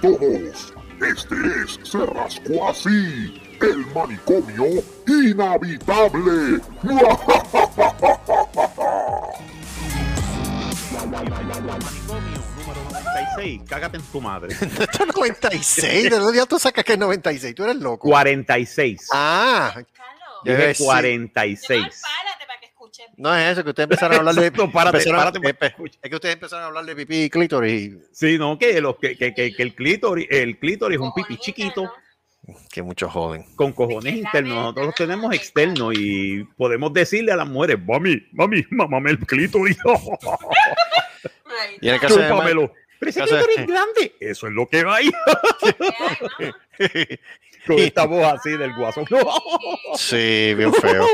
todos. 0.00 0.74
Este 1.00 1.34
es 1.62 1.78
Se 1.88 2.04
Rascó 2.06 2.68
Así, 2.68 3.40
el 3.60 3.86
manicomio 3.94 4.64
inhabitable. 5.06 6.60
Manicomio 11.08 12.38
número 12.58 12.82
96. 12.90 13.60
Cágate 13.68 13.96
en 13.98 14.02
tu 14.04 14.20
madre. 14.20 14.52
Esto 14.52 15.04
es 15.04 15.16
96. 15.16 16.10
¿De 16.10 16.18
dónde 16.18 16.38
ya 16.38 16.46
tú 16.46 16.58
sacas 16.58 16.84
que 16.84 16.94
es 16.94 16.98
96? 16.98 17.54
Tú 17.54 17.64
eres 17.64 17.76
loco. 17.76 18.08
46. 18.08 19.08
Ah, 19.12 19.74
Dije 20.44 20.74
ser. 20.74 20.86
46. 20.86 22.02
No 23.18 23.34
es 23.34 23.52
eso, 23.52 23.64
que 23.64 23.70
ustedes 23.70 23.86
empezaron 23.86 24.14
a 24.14 24.18
hablar 24.20 24.34
de. 24.36 24.50
Párate, 24.72 25.04
párate 25.10 25.66
escuche. 25.66 25.98
es 26.00 26.08
que 26.08 26.14
ustedes 26.14 26.34
empezaron 26.34 26.64
a 26.64 26.68
hablar 26.68 26.84
de 26.84 26.94
pipí 26.94 27.24
y 27.24 27.30
clítoris. 27.30 27.96
Sí, 28.12 28.38
no, 28.38 28.56
que, 28.56 28.80
los, 28.80 28.96
que, 28.96 29.16
que, 29.16 29.34
que, 29.34 29.52
que 29.52 29.62
el 29.62 29.74
clítoris, 29.74 30.28
el 30.30 30.56
clítoris 30.58 30.96
es 30.96 31.02
un 31.02 31.12
pipi 31.12 31.36
chiquito. 31.36 31.92
Que 32.70 32.80
muchos 32.80 33.10
joden. 33.10 33.44
con 33.56 33.72
cojones 33.72 34.14
internos. 34.14 34.54
Nosotros 34.54 34.86
los 34.86 34.94
tenemos 34.94 35.34
externos 35.34 35.92
y 35.98 36.44
podemos 36.56 36.92
decirle 36.92 37.32
a 37.32 37.36
las 37.36 37.48
mujeres, 37.48 37.78
mami, 37.84 38.22
mami, 38.32 38.64
mamame 38.70 39.10
el 39.10 39.18
clítoris. 39.18 39.76
Y 41.80 41.88
en 41.88 41.94
el 41.94 42.00
caso 42.00 42.20
de. 42.20 42.28
Chúpamelo. 42.28 42.72
Pero 43.00 43.10
ese 43.10 43.20
clítoris 43.20 43.58
es 43.58 43.66
grande. 43.66 44.14
Eso 44.20 44.46
es 44.46 44.52
lo 44.52 44.66
que 44.68 44.84
va 44.84 44.96
ahí. 44.96 45.10
Con 47.74 47.78
esta 47.78 48.06
voz 48.06 48.24
así 48.24 48.50
del 48.50 48.74
guaso. 48.74 49.04
Sí, 49.94 50.54
bien 50.54 50.72
feo. 50.74 51.04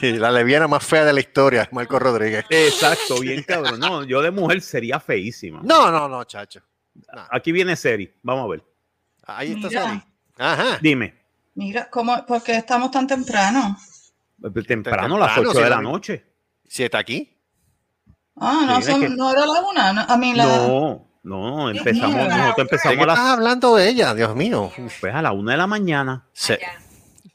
La 0.00 0.30
leviana 0.30 0.66
más 0.68 0.84
fea 0.84 1.04
de 1.04 1.12
la 1.12 1.20
historia, 1.20 1.68
Marco 1.72 1.98
Rodríguez. 1.98 2.44
Exacto, 2.48 3.20
bien 3.20 3.42
cabrón. 3.42 3.78
No, 3.78 4.04
yo 4.04 4.20
de 4.22 4.30
mujer 4.30 4.60
sería 4.62 4.98
feísima. 4.98 5.60
No, 5.62 5.90
no, 5.90 6.08
no, 6.08 6.24
chacho. 6.24 6.60
No. 7.14 7.26
Aquí 7.30 7.52
viene 7.52 7.76
Seri. 7.76 8.12
Vamos 8.22 8.44
a 8.44 8.48
ver. 8.48 8.64
Ahí 9.24 9.52
está 9.52 9.68
Mira. 9.68 9.82
Sari. 9.84 10.02
Ajá. 10.38 10.78
Dime. 10.80 11.14
Mira, 11.54 11.88
¿cómo, 11.90 12.24
¿por 12.26 12.42
qué 12.42 12.56
estamos 12.56 12.90
tan 12.90 13.06
temprano? 13.06 13.76
Temprano, 14.66 15.18
las 15.18 15.34
Temprano, 15.34 15.50
8 15.50 15.52
sí, 15.58 15.62
de 15.64 15.70
la 15.70 15.80
noche. 15.80 16.26
¿Si 16.66 16.82
está 16.82 16.98
aquí? 16.98 17.38
Ah, 18.36 18.64
no, 18.66 18.82
son- 18.82 19.16
no 19.16 19.30
era 19.30 19.46
la 19.46 19.60
una. 19.60 19.92
no, 19.92 20.00
a 20.08 20.16
mí 20.16 20.32
la. 20.34 20.44
No, 20.46 21.11
no, 21.22 21.70
empezamos, 21.70 22.10
Mira. 22.16 22.28
nosotros 22.36 22.56
¿De 22.56 22.62
empezamos 22.62 22.96
qué 22.96 23.02
a 23.02 23.06
las, 23.06 23.18
estás 23.18 23.32
hablando 23.32 23.76
de 23.76 23.88
ella? 23.88 24.14
Dios 24.14 24.34
mío. 24.34 24.70
pues, 25.00 25.14
a 25.14 25.22
la 25.22 25.32
una 25.32 25.52
de 25.52 25.58
la 25.58 25.66
mañana. 25.66 26.24
Se- 26.32 26.54
Allá. 26.54 26.72
sí 27.22 27.30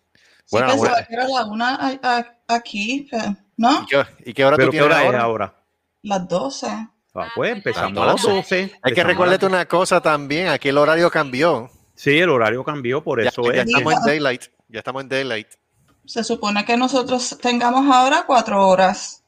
bueno, 0.52 0.68
pensaba 0.68 0.92
bueno. 0.92 1.08
que 1.08 1.14
era 1.14 1.28
la 1.28 1.46
una 1.46 1.76
a- 1.76 2.00
a- 2.04 2.56
aquí, 2.56 3.08
pero- 3.10 3.36
¿no? 3.58 3.84
¿Y 3.84 3.86
qué, 3.88 4.06
y 4.26 4.34
qué 4.34 4.46
hora 4.46 4.56
Pero 4.58 4.68
tú 4.68 4.72
¿qué 4.74 4.78
tienes 4.80 4.98
hora 4.98 5.08
es 5.18 5.22
ahora? 5.24 5.54
Las 6.04 6.28
12. 6.28 6.68
Ah, 7.16 7.28
pues 7.36 7.52
empezamos 7.54 7.94
Las 7.94 8.04
a 8.04 8.06
las 8.14 8.22
12. 8.22 8.36
12. 8.36 8.56
Hay 8.56 8.70
que 8.70 8.70
empezamos 8.90 9.08
recordarte 9.08 9.46
una 9.48 9.66
cosa 9.66 10.02
también. 10.02 10.50
Aquí 10.50 10.70
el 10.70 10.78
horario 10.78 11.10
cambió. 11.10 11.70
Sí, 11.96 12.18
el 12.20 12.30
horario 12.30 12.64
cambió, 12.64 13.04
por 13.04 13.22
Ya, 13.24 13.30
eso 13.30 13.42
ya 13.52 13.62
es. 13.64 13.68
estamos 13.68 13.94
que- 13.94 14.00
en 14.00 14.06
daylight. 14.06 14.42
Ya 14.70 14.80
estamos 14.80 15.02
en 15.02 15.10
daylight. 15.10 15.48
Se 16.06 16.24
supone 16.24 16.64
que 16.64 16.78
nosotros 16.78 17.38
tengamos 17.42 17.94
ahora 17.94 18.24
cuatro 18.28 18.68
horas 18.68 19.24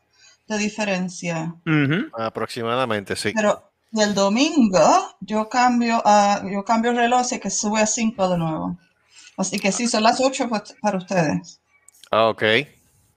de 0.48 0.58
diferencia. 0.58 1.56
Ujú. 1.66 2.10
Aproximadamente, 2.22 3.16
sí. 3.16 3.32
Pero 3.36 3.69
el 3.94 4.14
domingo 4.14 5.16
yo 5.20 5.50
cambio 5.50 6.02
a, 6.06 6.44
yo 6.50 6.64
cambio 6.64 6.92
el 6.92 6.98
reloj 6.98 7.22
así 7.22 7.40
que 7.40 7.50
sube 7.50 7.82
a 7.82 7.86
5 7.86 8.30
de 8.30 8.38
nuevo. 8.38 8.78
Así 9.38 9.60
que 9.60 9.72
sí, 9.72 9.88
son 9.88 10.04
las 10.04 10.20
8 10.20 10.50
pues, 10.50 10.76
para 10.82 10.98
ustedes. 10.98 11.62
Ah, 12.12 12.28
ok. 12.28 12.42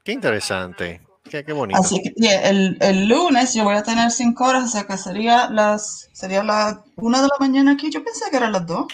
Qué 0.05 0.12
interesante. 0.12 1.00
Qué, 1.25 1.45
qué 1.45 1.53
bonito. 1.53 1.81
Así 1.81 2.03
que 2.03 2.11
yeah, 2.17 2.48
el, 2.48 2.77
el 2.81 3.09
lunes 3.09 3.55
yo 3.55 3.65
voy 3.65 3.77
a 3.77 3.82
tener 3.82 4.11
5 4.11 4.44
horas, 4.44 4.65
o 4.65 4.69
sea 4.69 4.84
que 4.84 4.97
sería 4.97 5.49
las 5.50 6.09
sería 6.12 6.43
las 6.43 6.78
1 6.97 7.22
de 7.22 7.28
la 7.28 7.37
mañana 7.41 7.72
aquí. 7.72 7.91
Yo 7.91 8.05
pensé 8.05 8.31
que 8.31 8.37
eran 8.37 8.53
las 8.53 8.66
2. 8.66 8.87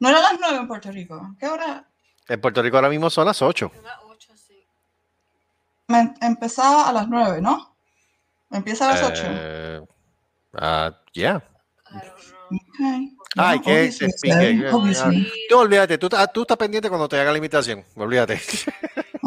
No 0.00 0.08
eran 0.08 0.22
las 0.22 0.36
9 0.40 0.56
en 0.56 0.68
Puerto 0.68 0.90
Rico. 0.90 1.34
¿Qué 1.38 1.46
hora? 1.46 1.88
En 2.28 2.40
Puerto 2.40 2.62
Rico 2.62 2.76
ahora 2.76 2.88
mismo 2.88 3.08
son 3.10 3.26
las 3.26 3.40
8. 3.40 3.70
Son 3.72 3.84
las 3.84 3.98
ocho, 4.04 4.32
sí. 4.36 4.66
Me 5.88 6.14
empezaba 6.20 6.88
a 6.88 6.92
las 6.92 7.08
9, 7.08 7.40
¿no? 7.40 7.76
Empieza 8.50 8.90
a 8.90 8.94
las 8.94 9.02
8. 9.02 9.22
Eh, 9.24 9.80
ah, 10.56 11.02
yeah. 11.12 11.42
Okay. 12.46 13.16
Ay, 13.36 13.58
No, 13.58 13.64
que 13.64 13.92
se 13.92 14.06
pique. 14.22 14.64
Tú 15.48 15.58
olvídate, 15.58 15.98
tú, 15.98 16.08
tú 16.32 16.42
estás 16.42 16.56
pendiente 16.56 16.88
cuando 16.88 17.08
te 17.08 17.18
haga 17.18 17.32
la 17.32 17.38
invitación. 17.38 17.84
Olvídate. 17.94 18.40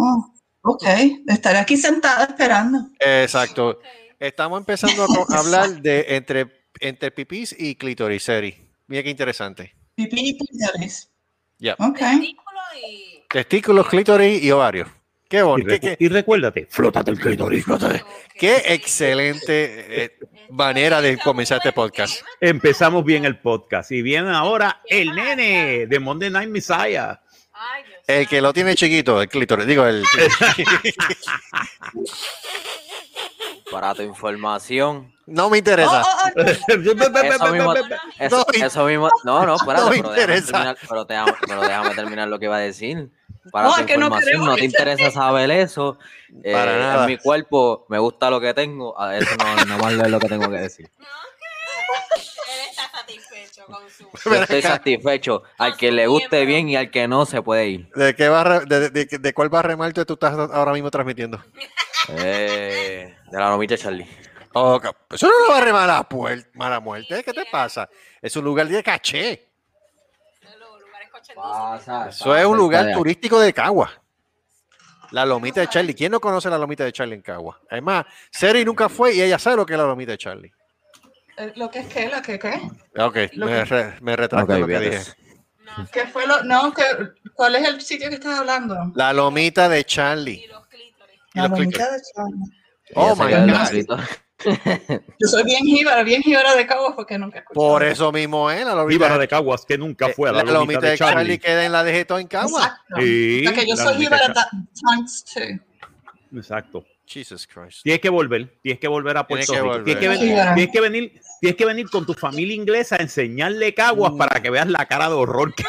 Oh, 0.01 0.33
ok, 0.61 0.83
estaré 1.27 1.57
aquí 1.57 1.75
sentada 1.75 2.23
esperando. 2.23 2.87
Exacto. 3.01 3.81
Estamos 4.17 4.59
empezando 4.61 5.03
a 5.03 5.37
hablar 5.37 5.81
de 5.81 6.05
entre, 6.15 6.67
entre 6.79 7.11
pipís 7.11 7.53
y 7.59 7.75
clítoris, 7.75 8.23
Seri. 8.23 8.55
Mira 8.87 9.03
qué 9.03 9.09
interesante. 9.09 9.75
Pipí 9.95 10.29
y 10.29 10.37
clítoris. 10.37 11.11
Ya. 11.57 11.75
Ok. 11.79 11.97
Testículo 11.99 12.59
y. 12.81 13.25
Testículos, 13.27 13.87
clítoris 13.89 14.41
y 14.41 14.51
ovarios. 14.51 14.87
Qué 15.29 15.37
Y, 15.37 15.41
bonito. 15.41 15.69
recu- 15.69 15.79
Qué, 15.79 15.95
y 15.99 16.07
recuérdate, 16.09 16.67
flótate 16.69 17.11
el 17.11 17.19
clítoris. 17.19 17.63
flótate. 17.63 18.03
Qué 18.35 18.63
excelente 18.73 20.03
eh, 20.05 20.17
manera 20.49 21.01
de 21.01 21.19
comenzar 21.19 21.57
este 21.59 21.71
podcast. 21.71 22.21
Empezamos 22.41 23.05
bien 23.05 23.25
el 23.25 23.37
podcast. 23.39 23.91
Y 23.91 24.01
viene 24.01 24.31
ahora 24.35 24.81
el 24.87 25.13
nene 25.13 25.85
de 25.87 25.99
Monday 25.99 26.31
Night 26.31 26.49
Messiah. 26.49 27.21
El 28.07 28.27
que 28.27 28.41
lo 28.41 28.51
tiene 28.53 28.73
chiquito, 28.73 29.21
el 29.21 29.29
clítoris. 29.29 29.67
Digo, 29.67 29.85
el. 29.85 30.03
Para 33.71 33.93
tu 33.93 34.01
información. 34.01 35.13
No 35.27 35.47
me 35.49 35.59
interesa. 35.59 36.01
Oh, 36.01 36.29
oh, 36.37 36.41
oh, 36.41 36.41
Eso 36.41 37.47
mismo, 37.51 37.75
eso, 38.19 38.37
No 38.37 38.45
me- 38.51 38.65
eso 38.65 38.85
mismo. 38.85 39.09
No, 39.23 39.45
no, 39.45 39.55
espérate, 39.61 39.83
no 39.85 39.89
me 39.91 39.97
pero, 39.97 40.09
déjame 40.09 40.37
interesa. 40.37 40.51
terminar, 40.51 40.77
pero, 40.89 41.05
te, 41.05 41.15
pero 41.47 41.61
déjame 41.61 41.89
terminar 41.95 42.27
lo 42.29 42.39
que 42.39 42.45
iba 42.45 42.55
a 42.55 42.59
decir. 42.61 43.09
Para 43.51 43.67
No, 43.67 43.73
tu 43.75 43.79
es 43.81 43.85
que 43.87 43.97
no 43.97 44.05
información, 44.05 44.25
queremos 44.25 44.47
no, 44.47 44.53
te 44.55 44.59
que- 44.59 44.65
interesa 44.65 45.11
saber 45.11 45.51
eso. 45.51 45.97
Eh, 46.43 46.51
Para 46.53 46.77
nada. 46.77 47.03
En 47.03 47.09
mi 47.11 47.17
cuerpo 47.17 47.85
me 47.89 47.97
gusta 47.99 48.29
lo 48.29 48.39
que 48.39 48.53
tengo. 48.53 48.99
A 48.99 49.17
eso 49.17 49.35
no, 49.37 49.65
no 49.65 49.77
más 49.77 49.93
es 49.93 50.09
lo 50.09 50.19
que 50.19 50.27
tengo 50.27 50.49
que 50.49 50.57
decir. 50.57 50.89
Él 52.49 52.69
está 52.69 52.89
satisfecho 52.91 53.65
con 53.65 53.89
su. 53.89 54.07
Yo 54.29 54.35
estoy 54.35 54.61
satisfecho. 54.61 55.43
Al 55.57 55.75
que 55.77 55.91
le 55.91 56.07
guste 56.07 56.45
bien 56.45 56.69
y 56.69 56.75
al 56.75 56.91
que 56.91 57.07
no 57.07 57.25
se 57.25 57.41
puede 57.41 57.67
ir. 57.67 57.89
¿De, 57.95 58.15
qué 58.15 58.29
barra, 58.29 58.59
de, 58.61 58.89
de- 58.89 59.05
de 59.05 59.33
cuál 59.33 59.49
barra 59.49 59.75
Marte 59.77 60.05
tú 60.05 60.13
estás 60.13 60.33
ahora 60.51 60.73
mismo 60.73 60.91
transmitiendo? 60.91 61.43
Eh, 62.09 63.15
de 63.31 63.37
la 63.39 63.49
nomita 63.49 63.77
Charlie. 63.77 64.07
Oh, 64.53 64.79
eso 65.11 65.27
no 65.27 65.33
es 65.33 65.47
una 65.47 65.53
barra 65.59 65.73
mala, 65.73 66.07
mala 66.53 66.79
muerte. 66.79 67.23
¿Qué 67.23 67.33
te 67.33 67.45
pasa? 67.51 67.87
Es 68.21 68.35
un 68.35 68.43
lugar 68.45 68.67
de 68.67 68.81
caché. 68.83 69.48
Pasa, 71.35 72.09
Eso 72.09 72.35
es 72.35 72.45
un 72.45 72.57
lugar 72.57 72.81
turístico. 72.81 72.99
turístico 72.99 73.39
de 73.39 73.53
Cagua. 73.53 73.91
La 75.11 75.25
lomita 75.25 75.61
de 75.61 75.67
Charlie. 75.67 75.95
¿Quién 75.95 76.11
no 76.11 76.19
conoce 76.19 76.49
la 76.49 76.57
lomita 76.57 76.83
de 76.83 76.91
Charlie 76.91 77.15
en 77.15 77.21
Cagua? 77.21 77.59
Además, 77.69 78.05
Seri 78.31 78.63
nunca 78.63 78.89
fue 78.89 79.13
y 79.15 79.21
ella 79.21 79.39
sabe 79.39 79.55
lo 79.55 79.65
que 79.65 79.73
es 79.73 79.79
la 79.79 79.85
lomita 79.85 80.11
de 80.11 80.17
Charlie. 80.17 80.51
eh, 81.37 81.53
¿Lo 81.55 81.71
que 81.71 81.79
es 81.79 81.87
qué? 81.87 82.09
¿Lo 82.09 82.21
que 82.21 82.37
qué? 82.37 82.61
Ok, 83.01 83.17
Lo 83.33 83.45
me, 83.47 83.51
que- 83.53 83.65
re- 83.65 83.95
me 84.01 84.15
retracto 84.15 84.53
Ok, 84.53 84.59
lo 84.59 84.67
que 84.67 84.79
dije. 84.79 85.01
No, 85.77 85.87
¿Qué 85.91 86.05
fue 86.07 86.27
lo.? 86.27 86.43
No, 86.43 86.73
que, 86.73 86.83
¿cuál 87.33 87.55
es 87.55 87.67
el 87.67 87.81
sitio 87.81 88.09
que 88.09 88.15
estás 88.15 88.39
hablando? 88.39 88.91
La 88.95 89.13
lomita 89.13 89.69
de 89.69 89.79
y 89.79 89.83
Charlie. 89.83 90.47
los 90.47 90.67
clítoris. 90.67 91.19
Y 91.33 91.39
La 91.39 91.47
clítoris. 91.49 91.77
de 91.77 92.01
Charlie. 92.13 92.51
Oh 92.95 93.15
my 93.15 93.85
God. 93.85 93.99
Yo 94.45 95.27
soy 95.27 95.43
bien 95.43 95.65
jíbara, 95.65 96.03
bien 96.03 96.21
jíbara 96.21 96.55
de 96.55 96.65
Cabo 96.65 96.95
porque 96.95 97.17
nunca 97.17 97.37
he 97.37 97.41
escuchado. 97.41 97.67
Por 97.67 97.83
eso 97.83 98.11
mismo 98.11 98.49
es 98.49 98.65
la 98.65 98.85
de 99.17 99.27
Caguas, 99.27 99.65
que 99.65 99.77
nunca 99.77 100.09
fue 100.09 100.29
a 100.29 100.31
la, 100.31 100.43
la 100.43 100.51
lomita 100.53 100.79
de 100.81 100.97
Charlie. 100.97 101.39
queda 101.39 101.65
en 101.65 101.71
la 101.71 101.83
de 101.83 101.91
Geto 101.93 102.17
en 102.17 102.27
Cagua. 102.27 102.61
Exacto. 102.63 102.95
Sí, 103.01 103.41
Porque 103.45 103.67
yo 103.67 103.75
soy 103.75 104.07
ta- 104.07 104.49
times 104.73 105.25
two. 105.25 106.37
Exacto. 106.37 106.85
Jesus 107.05 107.47
Christ. 107.47 107.81
Tienes 107.81 108.01
que 108.01 108.09
volver, 108.09 108.59
tienes 108.61 108.79
que 108.79 108.87
volver 108.87 109.17
a 109.17 109.25
Puerto 109.25 109.51
Rico. 109.51 109.83
Tienes 109.83 109.99
que, 109.99 110.07
venir, 110.09 110.29
Sí. 110.37 110.43
tienes 110.53 110.71
que 110.71 110.79
venir, 110.81 111.21
tienes 111.41 111.57
que 111.57 111.65
venir 111.65 111.89
con 111.89 112.05
tu 112.05 112.13
familia 112.13 112.53
inglesa 112.55 112.97
a 112.97 112.99
enseñarle 112.99 113.73
caguas 113.73 114.13
Mm. 114.13 114.17
para 114.19 114.39
que 114.39 114.51
veas 114.51 114.67
la 114.67 114.85
cara 114.85 115.09
de 115.09 115.15
horror 115.15 115.55
que 115.55 115.63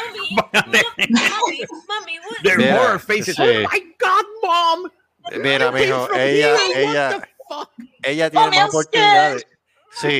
Mami, 1.87 2.19
their 2.43 2.99
faces. 2.99 3.35
sí. 3.35 3.41
Oh 3.41 3.69
my 3.71 3.95
God, 3.99 4.25
mom. 4.43 4.91
Mira, 5.41 5.71
mijo, 5.71 6.13
ella, 6.15 6.55
ella, 6.75 7.29
fuck, 7.51 7.71
ella 8.03 8.29
tiene 8.29 8.45
Mommy, 8.45 8.57
más 8.57 8.69
oportunidades. 8.69 9.47
Sí. 9.93 10.19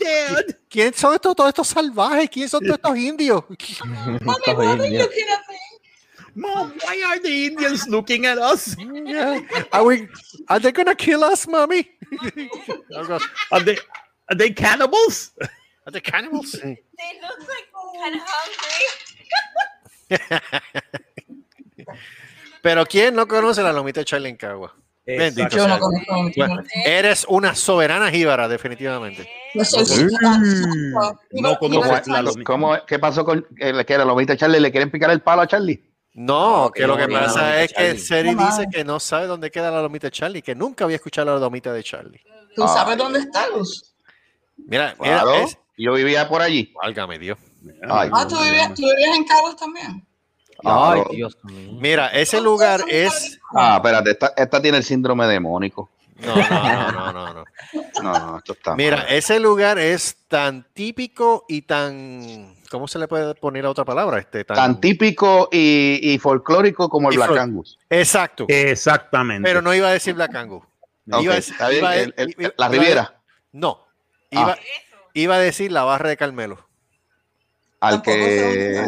Dad? 0.00 0.44
¿Quién 0.68 0.92
son 0.92 1.14
estos, 1.14 1.36
todos 1.36 1.48
estos 1.50 1.68
salvajes? 1.68 2.28
¿Quién 2.28 2.48
son 2.48 2.64
todos 2.64 2.76
estos 2.76 2.98
indios? 2.98 3.44
Mami, 3.84 4.40
what 4.54 4.80
are 4.80 4.88
you 4.88 4.98
looking 4.98 5.28
at 5.28 5.48
me? 5.48 5.56
Mom, 6.36 6.72
why 6.82 7.00
are 7.04 7.20
the 7.20 7.46
Indians 7.46 7.86
looking 7.88 8.26
at 8.26 8.38
us? 8.38 8.76
Yeah. 8.76 9.40
Are, 9.72 9.84
we, 9.84 10.08
are 10.48 10.58
they 10.58 10.72
gonna 10.72 10.96
kill 10.96 11.22
us, 11.22 11.46
mommy? 11.46 11.88
Are 13.52 13.60
they, 13.60 13.78
are 14.28 14.36
they 14.36 14.50
cannibals? 14.50 15.32
Are 15.86 15.92
they 15.92 16.00
cannibals? 16.00 16.52
They 16.52 16.78
look 17.22 17.38
like 17.48 17.66
kind 18.00 18.16
of 18.16 18.22
hungry. 18.24 18.84
Pero 22.62 22.86
¿quién 22.86 23.14
no 23.14 23.26
conoce 23.26 23.62
la 23.62 23.72
lomita 23.72 24.00
de 24.00 24.04
Charlie 24.04 24.30
en 24.30 24.36
Cagua? 24.36 24.74
Bendito 25.06 25.48
Yo 25.56 25.64
sea. 25.64 25.68
no 25.68 25.78
conozco 25.80 26.14
a 26.14 26.22
mi 26.22 26.32
Bueno, 26.36 26.62
eres 26.84 27.26
una 27.28 27.54
soberana 27.54 28.10
jíbara, 28.10 28.48
definitivamente. 28.48 29.28
Soy 29.62 29.84
Sí. 29.84 30.06
No 31.32 31.58
conozco 31.58 32.10
la. 32.10 32.32
¿Cómo, 32.44 32.76
¿Qué 32.86 32.98
pasó 32.98 33.24
con 33.24 33.46
eh, 33.58 33.84
que 33.84 33.98
la 33.98 34.04
lomita 34.04 34.32
de 34.32 34.38
Charlie? 34.38 34.60
¿Le 34.60 34.70
quieren 34.70 34.90
picar 34.90 35.10
el 35.10 35.20
palo 35.20 35.42
a 35.42 35.46
Charlie? 35.46 35.82
No, 36.14 36.70
que 36.72 36.86
lo 36.86 36.96
que 36.96 37.08
pasa 37.08 37.62
es 37.62 37.72
que. 37.72 37.98
Seri 37.98 38.34
dice 38.34 38.66
que 38.72 38.84
no 38.84 38.98
sabe 39.00 39.26
dónde 39.26 39.50
queda 39.50 39.70
la 39.70 39.82
lomita 39.82 40.06
de 40.06 40.12
Charlie, 40.12 40.42
que 40.42 40.54
nunca 40.54 40.84
había 40.84 40.96
escuchado 40.96 41.34
la 41.34 41.38
lomita 41.40 41.72
de 41.72 41.82
Charlie. 41.82 42.20
¿Tú 42.54 42.62
sabes 42.68 42.96
dónde 42.96 43.18
está 43.18 43.48
Luz? 43.48 43.94
Mira, 44.56 44.94
mira, 45.00 45.22
Claro. 45.22 45.34
es... 45.44 45.58
Yo 45.76 45.92
vivía 45.94 46.28
por 46.28 46.40
allí. 46.40 46.72
Válgame 46.80 47.18
Dios. 47.18 47.36
Ay, 47.88 48.08
Ah, 48.12 48.26
¿tú 48.28 48.38
vivías, 48.40 48.72
tú 48.74 48.82
vivías 48.82 49.16
en 49.16 49.24
Cabos 49.24 49.56
también. 49.56 50.06
Ay, 50.64 51.00
Claro. 51.00 51.08
Dios 51.12 51.36
mío. 51.44 51.72
Mira, 51.80 52.08
ese 52.08 52.40
lugar 52.40 52.82
es... 52.88 53.38
Ah, 53.54 53.76
espérate, 53.76 54.10
esta, 54.12 54.32
esta 54.36 54.60
tiene 54.62 54.78
el 54.78 54.84
síndrome 54.84 55.26
demónico. 55.26 55.90
No, 56.16 56.34
no, 56.36 56.92
no, 56.92 57.12
no, 57.12 57.12
no, 57.12 57.34
no. 57.34 57.44
No, 58.02 58.38
esto 58.38 58.52
está. 58.52 58.74
Mira, 58.76 58.98
mal. 58.98 59.06
ese 59.08 59.40
lugar 59.40 59.78
es 59.78 60.16
tan 60.28 60.64
típico 60.72 61.44
y 61.48 61.62
tan... 61.62 62.54
¿Cómo 62.70 62.88
se 62.88 62.98
le 62.98 63.06
puede 63.08 63.34
poner 63.34 63.66
a 63.66 63.70
otra 63.70 63.84
palabra? 63.84 64.18
Este, 64.18 64.44
tan... 64.44 64.56
tan 64.56 64.80
típico 64.80 65.48
y, 65.52 65.98
y 66.02 66.18
folclórico 66.18 66.88
como 66.88 67.08
el 67.08 67.14
Y 67.14 67.16
Black 67.18 67.30
fol- 67.30 67.38
Angus. 67.40 67.78
Exacto. 67.90 68.46
Exactamente. 68.48 69.48
Pero 69.48 69.60
no 69.62 69.74
iba 69.74 69.88
a 69.88 69.92
decir 69.92 70.14
Black 70.14 70.34
Angus. 70.34 70.62
Ok, 71.10 71.22
Iba 71.22 71.34
a- 71.34 71.72
iba 71.72 71.88
a- 71.90 71.96
el- 71.98 72.14
el- 72.16 72.30
iba- 72.38 72.52
la 72.56 72.66
iba 72.66 72.68
Riviera, 72.68 73.20
No. 73.52 73.84
Iba, 74.30 74.52
Ah. 74.52 74.58
iba 75.12 75.34
a 75.36 75.38
decir 75.38 75.70
la 75.70 75.82
barra 75.84 76.08
de 76.08 76.16
Carmelo. 76.16 76.66
al 77.80 78.00
que 78.02 78.84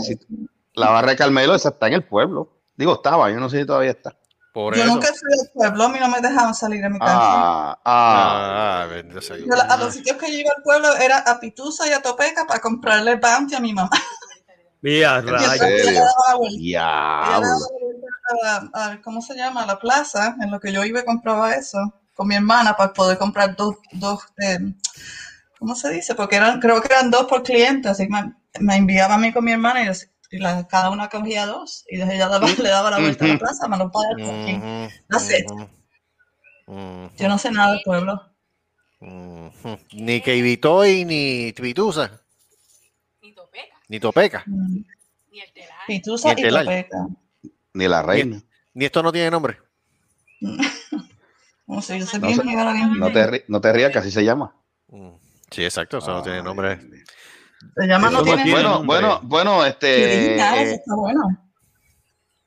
la 0.76 0.90
barra 0.90 1.10
de 1.10 1.16
Carmelo, 1.16 1.54
esa 1.54 1.70
está 1.70 1.88
en 1.88 1.94
el 1.94 2.04
pueblo. 2.04 2.52
Digo, 2.76 2.94
estaba, 2.94 3.30
yo 3.30 3.40
no 3.40 3.48
sé 3.48 3.60
si 3.60 3.66
todavía 3.66 3.90
está. 3.90 4.16
Por 4.52 4.74
Yo 4.74 4.84
eso. 4.84 4.94
nunca 4.94 5.08
fui 5.08 5.32
al 5.38 5.50
pueblo, 5.52 5.84
a 5.84 5.88
mí 5.90 5.98
no 6.00 6.08
me 6.08 6.20
dejaban 6.20 6.54
salir 6.54 6.80
de 6.82 6.88
mi 6.88 6.98
casa. 6.98 7.12
Ah, 7.14 7.78
ah. 7.84 8.86
Ah. 8.88 9.02
Yo 9.38 9.46
la- 9.56 9.64
a 9.64 9.76
los 9.76 9.92
sitios 9.94 10.16
que 10.16 10.32
yo 10.32 10.38
iba 10.38 10.50
al 10.56 10.62
pueblo 10.62 10.94
era 10.96 11.18
a 11.18 11.38
Pitusa 11.40 11.86
y 11.88 11.92
a 11.92 12.00
Topeca 12.00 12.46
para 12.46 12.60
comprarle 12.60 13.16
bounty 13.16 13.54
a 13.54 13.60
mi 13.60 13.74
mamá. 13.74 13.90
Vuelta 17.66 18.70
a, 18.74 19.00
¿cómo 19.02 19.20
se 19.22 19.34
llama? 19.34 19.62
A 19.62 19.66
la 19.66 19.78
plaza, 19.78 20.36
en 20.40 20.50
lo 20.50 20.60
que 20.60 20.72
yo 20.72 20.84
iba 20.84 21.00
y 21.00 21.04
compraba 21.04 21.54
eso 21.54 21.78
con 22.14 22.28
mi 22.28 22.34
hermana 22.36 22.76
para 22.76 22.92
poder 22.92 23.18
comprar 23.18 23.56
dos, 23.56 23.76
dos 23.92 24.20
eh, 24.38 24.58
¿cómo 25.58 25.74
se 25.74 25.90
dice? 25.90 26.14
Porque 26.14 26.36
eran, 26.36 26.60
creo 26.60 26.80
que 26.80 26.92
eran 26.92 27.10
dos 27.10 27.26
por 27.26 27.42
cliente, 27.42 27.88
así 27.88 28.04
que 28.04 28.12
me, 28.12 28.34
me 28.60 28.76
enviaba 28.76 29.14
a 29.14 29.18
mí 29.18 29.32
con 29.32 29.44
mi 29.44 29.52
hermana 29.52 29.82
y, 29.82 29.86
los- 29.86 30.08
y 30.30 30.38
la- 30.38 30.66
cada 30.66 30.90
una 30.90 31.08
cogía 31.08 31.46
dos 31.46 31.84
y 31.88 31.96
desde 31.98 32.14
ella 32.16 32.28
daba- 32.28 32.48
le 32.48 32.68
daba 32.68 32.90
la 32.90 32.98
vuelta 32.98 33.24
a 33.24 33.28
la 33.28 33.38
plaza, 33.38 33.68
it. 35.30 35.50
ujú, 35.50 35.68
ujú, 36.66 37.10
Yo 37.16 37.28
no 37.28 37.38
sé 37.38 37.50
nada 37.50 37.72
del 37.72 37.82
pueblo. 37.84 38.22
Ni 39.92 40.20
que 40.20 40.40
Vitoy, 40.42 41.04
ni 41.04 41.52
Pitusa, 41.52 42.22
Ni 43.22 43.32
Topeca, 43.32 43.76
ni 43.88 44.00
Topeca. 44.00 44.42
Mm. 44.46 44.78
ni 45.30 45.40
el 45.40 45.52
telar. 45.52 45.78
Pitusa 45.86 46.28
Y 46.28 46.30
y 46.30 46.34
el 46.34 46.42
telar. 46.42 46.64
Topeca. 46.64 47.06
Ni 47.74 47.88
la 47.88 48.02
reina. 48.02 48.42
Ni 48.74 48.84
esto 48.86 49.02
no 49.02 49.12
tiene 49.12 49.30
nombre. 49.30 49.58
Como 51.66 51.82
si 51.82 51.98
yo 51.98 52.06
sé 52.06 52.18
No 52.18 52.26
bien 52.28 52.38
sé, 52.38 52.44
bien. 52.44 52.98
No 52.98 53.12
te, 53.12 53.44
no 53.48 53.60
te 53.60 53.72
rías, 53.72 53.90
que 53.92 53.98
así 53.98 54.10
se 54.10 54.24
llama. 54.24 54.54
Mm. 54.88 55.10
Sí, 55.50 55.64
exacto, 55.64 55.98
eso 55.98 56.12
no 56.12 56.22
tiene 56.22 56.42
nombre. 56.42 56.80
Se 57.76 57.86
llama 57.86 58.10
no 58.10 58.22
tiene 58.22 58.50
Bueno, 58.50 58.68
nombre. 58.70 58.86
bueno, 58.86 59.20
bueno, 59.22 59.64
este. 59.64 60.34
eh, 60.36 60.74
está 60.74 60.94
bueno. 60.94 61.22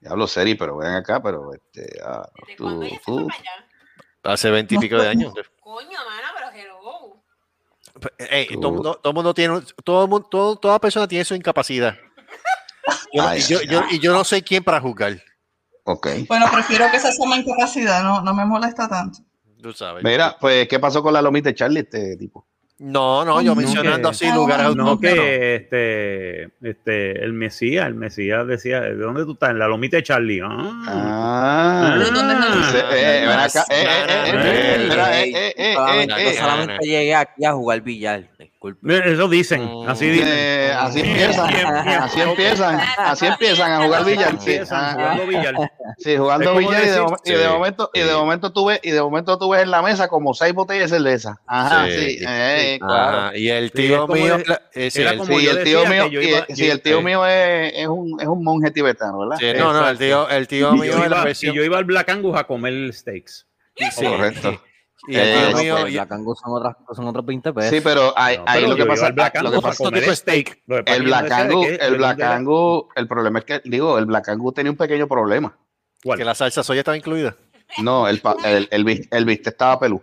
hablo 0.09 0.27
serio, 0.27 0.55
pero 0.57 0.77
ven 0.77 0.93
acá, 0.93 1.21
pero 1.21 1.53
este. 1.53 1.99
ah, 2.05 2.27
¿Desde 2.41 2.55
tú, 2.57 2.63
cuándo 2.63 2.85
ella 2.85 2.95
se 2.97 3.01
tú- 3.05 3.19
fue 3.19 3.27
para 3.27 3.39
allá? 3.39 4.31
Hace 4.33 4.51
veintipico 4.51 4.97
de 5.01 5.07
años. 5.07 5.33
Coño, 5.61 5.97
mana, 6.07 6.27
pero 6.35 6.49
hello. 6.51 8.59
Todo, 8.61 8.71
mundo, 8.71 8.99
todo 9.01 9.13
mundo 9.13 9.33
tiene, 9.33 9.61
todo, 9.83 10.07
mundo- 10.07 10.27
todo- 10.29 10.55
toda 10.57 10.79
persona 10.79 11.07
tiene 11.07 11.25
su 11.25 11.35
incapacidad. 11.35 11.95
Yo 13.13 13.21
no- 13.23 13.27
Ay, 13.29 13.39
y, 13.39 13.43
yo, 13.43 13.59
ay, 13.59 13.67
yo- 13.67 13.79
ay. 13.81 13.95
y 13.95 13.99
yo 13.99 14.13
no 14.13 14.23
soy 14.23 14.41
quién 14.41 14.63
para 14.63 14.79
juzgar. 14.79 15.21
Ok. 15.83 16.07
Bueno, 16.27 16.45
prefiero 16.51 16.85
que 16.91 16.99
sea 16.99 17.11
mi 17.27 17.35
incapacidad, 17.37 18.03
no, 18.03 18.21
no 18.21 18.33
me 18.33 18.45
molesta 18.45 18.87
tanto. 18.87 19.19
Tú 19.61 19.73
sabes. 19.73 20.03
Mira, 20.03 20.37
pues, 20.39 20.67
¿qué 20.67 20.79
pasó 20.79 21.03
con 21.03 21.13
la 21.13 21.21
lomita 21.21 21.49
de 21.49 21.55
Charlie, 21.55 21.81
este 21.81 22.15
tipo? 22.17 22.47
No, 22.79 23.25
no, 23.25 23.41
yo 23.41 23.51
No, 23.51 23.55
mencionando 23.55 24.09
que- 24.09 24.15
así 24.15 24.25
Ah, 24.25 24.35
lugares 24.35 24.75
no, 24.75 24.97
que 24.97 25.55
este, 25.55 26.43
este, 26.61 27.23
el 27.25 27.33
Mesías, 27.33 27.85
el 27.87 27.95
Mesías 27.95 28.47
decía, 28.47 28.79
¿de 28.79 28.95
dónde 28.95 29.25
tú 29.25 29.33
estás? 29.33 29.49
En 29.49 29.59
la 29.59 29.67
lomita 29.67 29.97
de 29.97 30.03
Charlie. 30.03 30.39
Ah, 30.41 30.83
Ah. 30.87 31.95
¿Pero 31.97 32.11
dónde 32.11 32.33
es 32.35 32.39
el- 32.39 32.63
Se- 32.71 32.79
eh, 32.79 32.83
eh, 32.93 33.25
eh, 33.69 33.69
eh, 33.69 34.31
eh, 34.31 34.93
eh, 34.95 35.53
eh, 35.55 35.55
eh, 35.57 35.57
eh, 35.57 35.73
solamente, 35.75 36.13
eh, 36.13 36.23
yo 36.23 36.29
eh, 36.29 36.33
solamente 36.35 36.85
llegué 36.87 37.15
aquí 37.15 37.45
a 37.45 37.51
jugar 37.51 37.81
billar. 37.81 38.23
Disculpe. 38.61 38.93
Eh, 38.93 39.13
Eso 39.13 39.29
dicen, 39.29 39.69
así 39.87 40.09
dicen. 40.09 40.27
eh, 40.29 40.73
así 40.77 40.99
empiezan, 40.99 41.47
así 41.87 42.19
empiezan, 42.19 42.79
así 42.97 43.25
empiezan 43.25 43.71
a 43.71 43.85
jugar 43.85 44.03
billar. 44.03 44.31
Sí, 44.41 44.51
Empiezan 44.51 44.95
jugando 44.95 45.27
billar. 45.27 45.55
sí, 45.97 46.17
jugando 46.17 46.55
billar 46.57 46.73
y 46.83 46.85
de, 46.87 46.91
decir- 46.91 47.03
momen- 47.05 47.19
y 47.23 47.31
de 47.31 47.37
Sí, 47.45 47.47
momento, 47.49 47.89
y 47.93 47.99
de 48.01 48.13
momento 48.13 48.51
tú 48.51 48.65
ves, 48.65 48.79
y 48.83 48.91
de 48.91 49.01
momento 49.01 49.37
tú 49.37 49.49
ves 49.51 49.63
en 49.63 49.71
la 49.71 49.81
mesa 49.81 50.09
como 50.09 50.33
seis 50.33 50.53
botellas 50.53 50.91
de 50.91 50.97
cerveza. 50.97 51.39
Ajá, 51.47 51.85
Sí, 51.85 51.91
sí, 52.17 52.25
eh, 52.27 52.71
sí. 52.73 52.79
claro. 52.79 53.17
Ajá, 53.17 53.37
y 53.37 53.47
el 53.49 53.71
tío 53.71 54.07
mío. 54.09 54.37
eh, 54.73 54.91
sí, 54.91 55.01
era 55.01 55.11
el- 55.11 55.19
tío 55.63 55.85
mío, 55.85 56.09
sí, 56.53 56.67
el 56.69 56.81
tío 56.81 56.99
eh, 56.99 57.03
mío 57.03 57.25
es, 57.25 57.73
es 57.77 57.87
un, 57.87 58.19
es 58.19 58.27
un 58.27 58.43
monje 58.43 58.71
tibetano, 58.71 59.19
¿verdad? 59.19 59.37
sí, 59.39 59.57
no, 59.57 59.71
no, 59.71 59.87
el 59.87 59.97
tío, 59.97 60.27
el 60.27 60.47
tío 60.49 60.73
mío 60.73 60.91
es 60.91 60.99
la 60.99 61.05
iba, 61.05 61.23
versión. 61.23 61.53
y 61.53 61.57
yo 61.57 61.63
iba 61.63 61.77
al 61.77 61.85
Black 61.85 62.09
Angus 62.09 62.37
a 62.37 62.43
comer 62.43 62.93
steaks. 62.93 63.47
sí, 63.91 64.05
Correcto. 64.05 64.61
Y 65.09 65.15
el 65.15 65.27
Eh, 65.27 65.49
No, 65.51 65.57
mío. 65.57 65.77
pues, 65.81 66.07
Kangoo 66.07 66.35
son, 66.35 66.53
otras, 66.53 66.75
son 66.95 67.07
otros 67.07 67.25
20 67.25 67.51
pesos. 67.51 67.69
Sí, 67.71 67.81
pero 67.83 68.13
ahí, 68.15 68.37
No, 68.37 68.43
ahí 68.45 68.59
pero 68.61 68.67
lo 68.69 68.75
que 68.75 68.85
pasa, 68.85 69.09
Black 69.09 69.41
lo 69.41 69.51
que 69.51 69.59
pasa 69.59 69.83
comer 69.83 70.01
tipo 70.01 70.15
steak. 70.15 70.61
Lo 70.67 70.77
el 70.77 70.85
es 70.85 71.03
Black 71.03 71.31
Angus, 71.31 71.67
el 71.79 71.97
Black 71.97 72.21
Angus, 72.21 72.83
el 72.95 73.07
problema 73.07 73.39
es 73.39 73.45
que, 73.45 73.61
digo, 73.65 73.97
el 73.97 74.05
Black 74.05 74.29
Angus 74.29 74.53
tenía 74.53 74.71
un 74.71 74.77
pequeño 74.77 75.07
problema. 75.07 75.57
¿Cuál? 76.03 76.17
que 76.19 76.23
la 76.25 76.35
salsa 76.35 76.63
soya 76.63 76.81
estaba 76.81 76.95
incluida. 76.95 77.35
No, 77.81 78.07
el, 78.07 78.21
pa- 78.21 78.35
el, 78.45 78.67
el, 78.71 78.83
vis- 78.85 79.07
el 79.11 79.25
viste 79.25 79.49
estaba 79.49 79.79
pelú. 79.79 80.01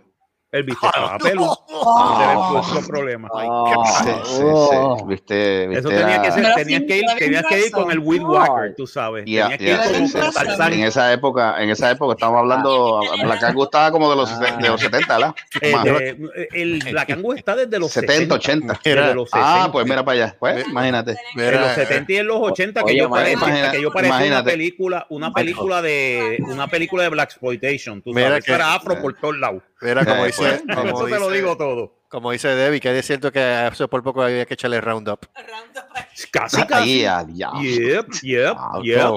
El 0.49 0.63
viste 0.63 0.85
estaba 0.85 1.17
pelo. 1.17 1.43
Oh. 1.69 2.13
Ese 2.13 2.23
era 2.23 2.33
el 2.33 2.55
otro 2.79 2.87
problema. 2.87 3.29
Ah, 3.35 3.83
Sí, 4.03 4.09
sí, 4.37 4.41
oh. 4.45 4.95
sí, 4.97 5.03
viste, 5.07 5.67
viste 5.67 5.79
Eso 5.79 5.89
tenía 5.89 6.21
que 6.21 6.31
ser, 6.31 6.43
Pero 6.43 6.55
tenías 6.55 6.81
que 6.87 6.97
ir, 6.99 7.05
tenías 7.19 7.43
que 7.47 7.65
ir 7.65 7.71
con 7.71 7.91
el 7.91 7.99
Weed 7.99 8.21
Whacker, 8.21 8.73
tú 8.77 8.87
sabes. 8.87 9.25
Ya, 9.27 9.49
Tenías 9.57 9.87
que 9.89 9.99
ir 9.99 10.07
sí, 10.07 10.13
con 10.17 10.31
sí. 10.31 10.73
En 10.79 10.83
esa 10.85 11.11
época, 11.11 11.61
en 11.61 11.69
esa 11.69 11.91
época 11.91 12.13
estamos 12.13 12.39
hablando, 12.39 13.01
Black 13.23 13.43
Angus 13.43 13.65
estaba 13.65 13.91
como 13.91 14.09
de 14.09 14.15
los, 14.15 14.39
de 14.39 14.67
los 14.69 14.79
70, 14.79 15.17
¿verdad? 15.17 15.35
Eh, 15.61 15.75
de- 15.83 16.49
el 16.53 16.79
Black 16.91 17.09
Angus 17.11 17.35
está 17.35 17.55
desde 17.55 17.77
los 17.77 17.91
70, 17.91 18.13
70. 18.13 18.35
80. 18.35 18.79
Desde 18.85 19.15
los 19.15 19.29
60. 19.29 19.63
Ah, 19.65 19.69
pues 19.71 19.85
mira 19.85 20.05
para 20.05 20.23
allá. 20.23 20.35
Pues 20.39 20.65
imagínate. 20.65 21.17
en 21.35 21.61
los 21.61 21.71
70 21.71 22.11
y 22.13 22.15
en 22.17 22.27
los 22.27 22.37
80 22.41 22.79
que 22.83 22.91
Oye, 22.91 22.97
yo 22.99 23.09
parecía, 23.09 23.71
que 23.71 23.81
yo 23.81 23.91
parecía 23.91 24.27
una 24.27 24.43
película, 24.45 25.05
una 25.09 25.33
película 25.33 25.81
de 25.81 26.37
una 26.47 26.67
película 26.67 27.03
de 27.03 27.09
Black 27.09 27.31
exploitation, 27.31 28.01
tú 28.01 28.13
Mira 28.13 28.29
sabes, 28.29 28.45
que- 28.45 28.53
era 28.53 28.73
afro 28.73 29.01
por 29.01 29.13
todos 29.19 29.37
lados. 29.37 29.61
Era 29.81 30.03
como 30.05 30.23
Eh, 30.23 30.27
dice, 30.27 30.61
pues, 30.65 30.75
como 30.77 30.89
Eso 30.89 31.05
te 31.05 31.11
lo 31.11 31.17
dice- 31.27 31.35
digo 31.37 31.57
todo. 31.57 31.93
como 32.09 32.31
dice 32.31 32.47
Debbie, 32.49 32.79
que 32.79 32.97
es 32.97 33.05
cierto 33.05 33.31
que 33.31 33.39
hace 33.41 33.87
por 33.87 34.01
poco 34.03 34.23
había 34.23 34.45
que 34.45 34.55
echarle 34.55 34.81
Roundup. 34.81 35.25
Roundup. 35.35 35.83
Casi 36.31 36.57
Ahí, 36.61 36.65
casi. 36.67 37.05
a 37.05 37.23
diablo. 37.23 37.61
Yep, 37.61 38.07
yep, 38.23 38.55
Ah, 38.57 38.79
yep. 38.83 39.11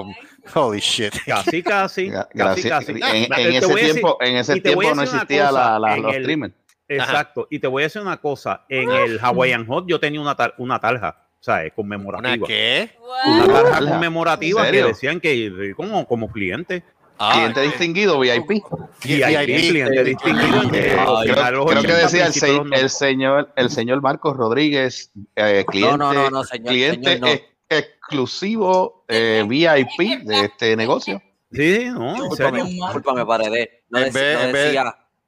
Holy 0.55 0.81
shit. 0.81 1.15
Casi 1.27 1.63
casi. 1.63 2.11
Casi 2.37 2.69
casi. 2.69 2.93
En, 2.93 3.03
Ah, 3.03 3.11
en 3.41 3.55
ese 3.55 3.65
a 3.65 3.69
decir- 3.69 3.93
tiempo, 3.93 4.19
en 4.21 4.37
ese 4.37 4.61
tiempo 4.61 4.83
no 4.83 4.93
una 4.93 5.03
existía 5.05 5.47
cosa, 5.49 5.53
la, 5.53 5.79
la, 5.79 5.97
los 5.97 6.15
el- 6.15 6.23
streamers. 6.23 6.55
Exacto. 6.89 7.47
Y 7.51 7.59
te 7.61 7.69
voy 7.69 7.83
a 7.83 7.87
decir 7.87 8.03
una 8.03 8.17
cosa. 8.17 8.65
En 8.69 8.91
el 8.91 9.19
Hawaiian 9.21 9.65
Hot 9.67 9.87
yo 9.87 10.01
tenía 10.01 10.21
una, 10.21 10.35
tar- 10.37 10.55
una 10.59 10.81
tarja, 10.81 11.17
¿sabes? 11.39 11.67
¿Una 11.67 11.75
Conmemorativa. 11.77 12.47
qué? 12.49 12.91
Una 13.27 13.47
tarja 13.47 13.79
conmemorativa 13.93 14.67
¿En 14.67 14.73
que 14.73 14.83
decían 14.85 15.21
que 15.21 15.47
eh, 15.47 15.75
como, 15.77 16.05
como 16.07 16.31
cliente. 16.33 16.83
Ah, 17.23 17.33
Cliente 17.35 17.61
distinguido, 17.61 18.19
VIP. 18.19 18.49
VIP, 18.49 18.65
cliente 19.05 20.05
distinguido 20.05 20.63
en 20.63 20.75
Eh, 20.75 20.97
Ay, 20.99 21.29
creo, 21.29 21.67
que 21.67 21.75
80, 21.77 21.97
decía 21.99 22.27
el, 22.27 22.33
se- 22.33 22.89
señor 22.89 23.53
el 23.57 23.69
señor 23.71 24.01
Marcos 24.01 24.37
Rodríguez, 24.39 25.11
eh, 25.37 25.67
cliente, 25.69 25.99
no, 25.99 26.15
no, 26.15 26.31
no, 26.31 26.45
señor, 26.45 26.67
cliente 26.69 27.13
señor, 27.13 27.21
no. 27.21 27.35
ex- 27.35 27.45
exclusivo 27.69 29.05
eh, 29.09 29.45
VIP 29.47 30.25
de 30.25 30.41
este 30.47 30.77
negocio. 30.77 31.21
Sí, 31.53 31.77
sí, 31.77 31.85
no, 31.91 32.09
en 32.09 32.15
Discúlpame, 32.31 32.61
serio. 32.63 32.75
discúlpame, 32.85 33.27
paredé. 33.27 33.85
No, 33.91 33.99
decía. 34.01 34.21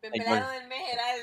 El 0.03 0.15
empleado 0.15 0.51
del 0.51 0.69
mes 0.69 0.81
era 0.93 1.15
el. 1.15 1.23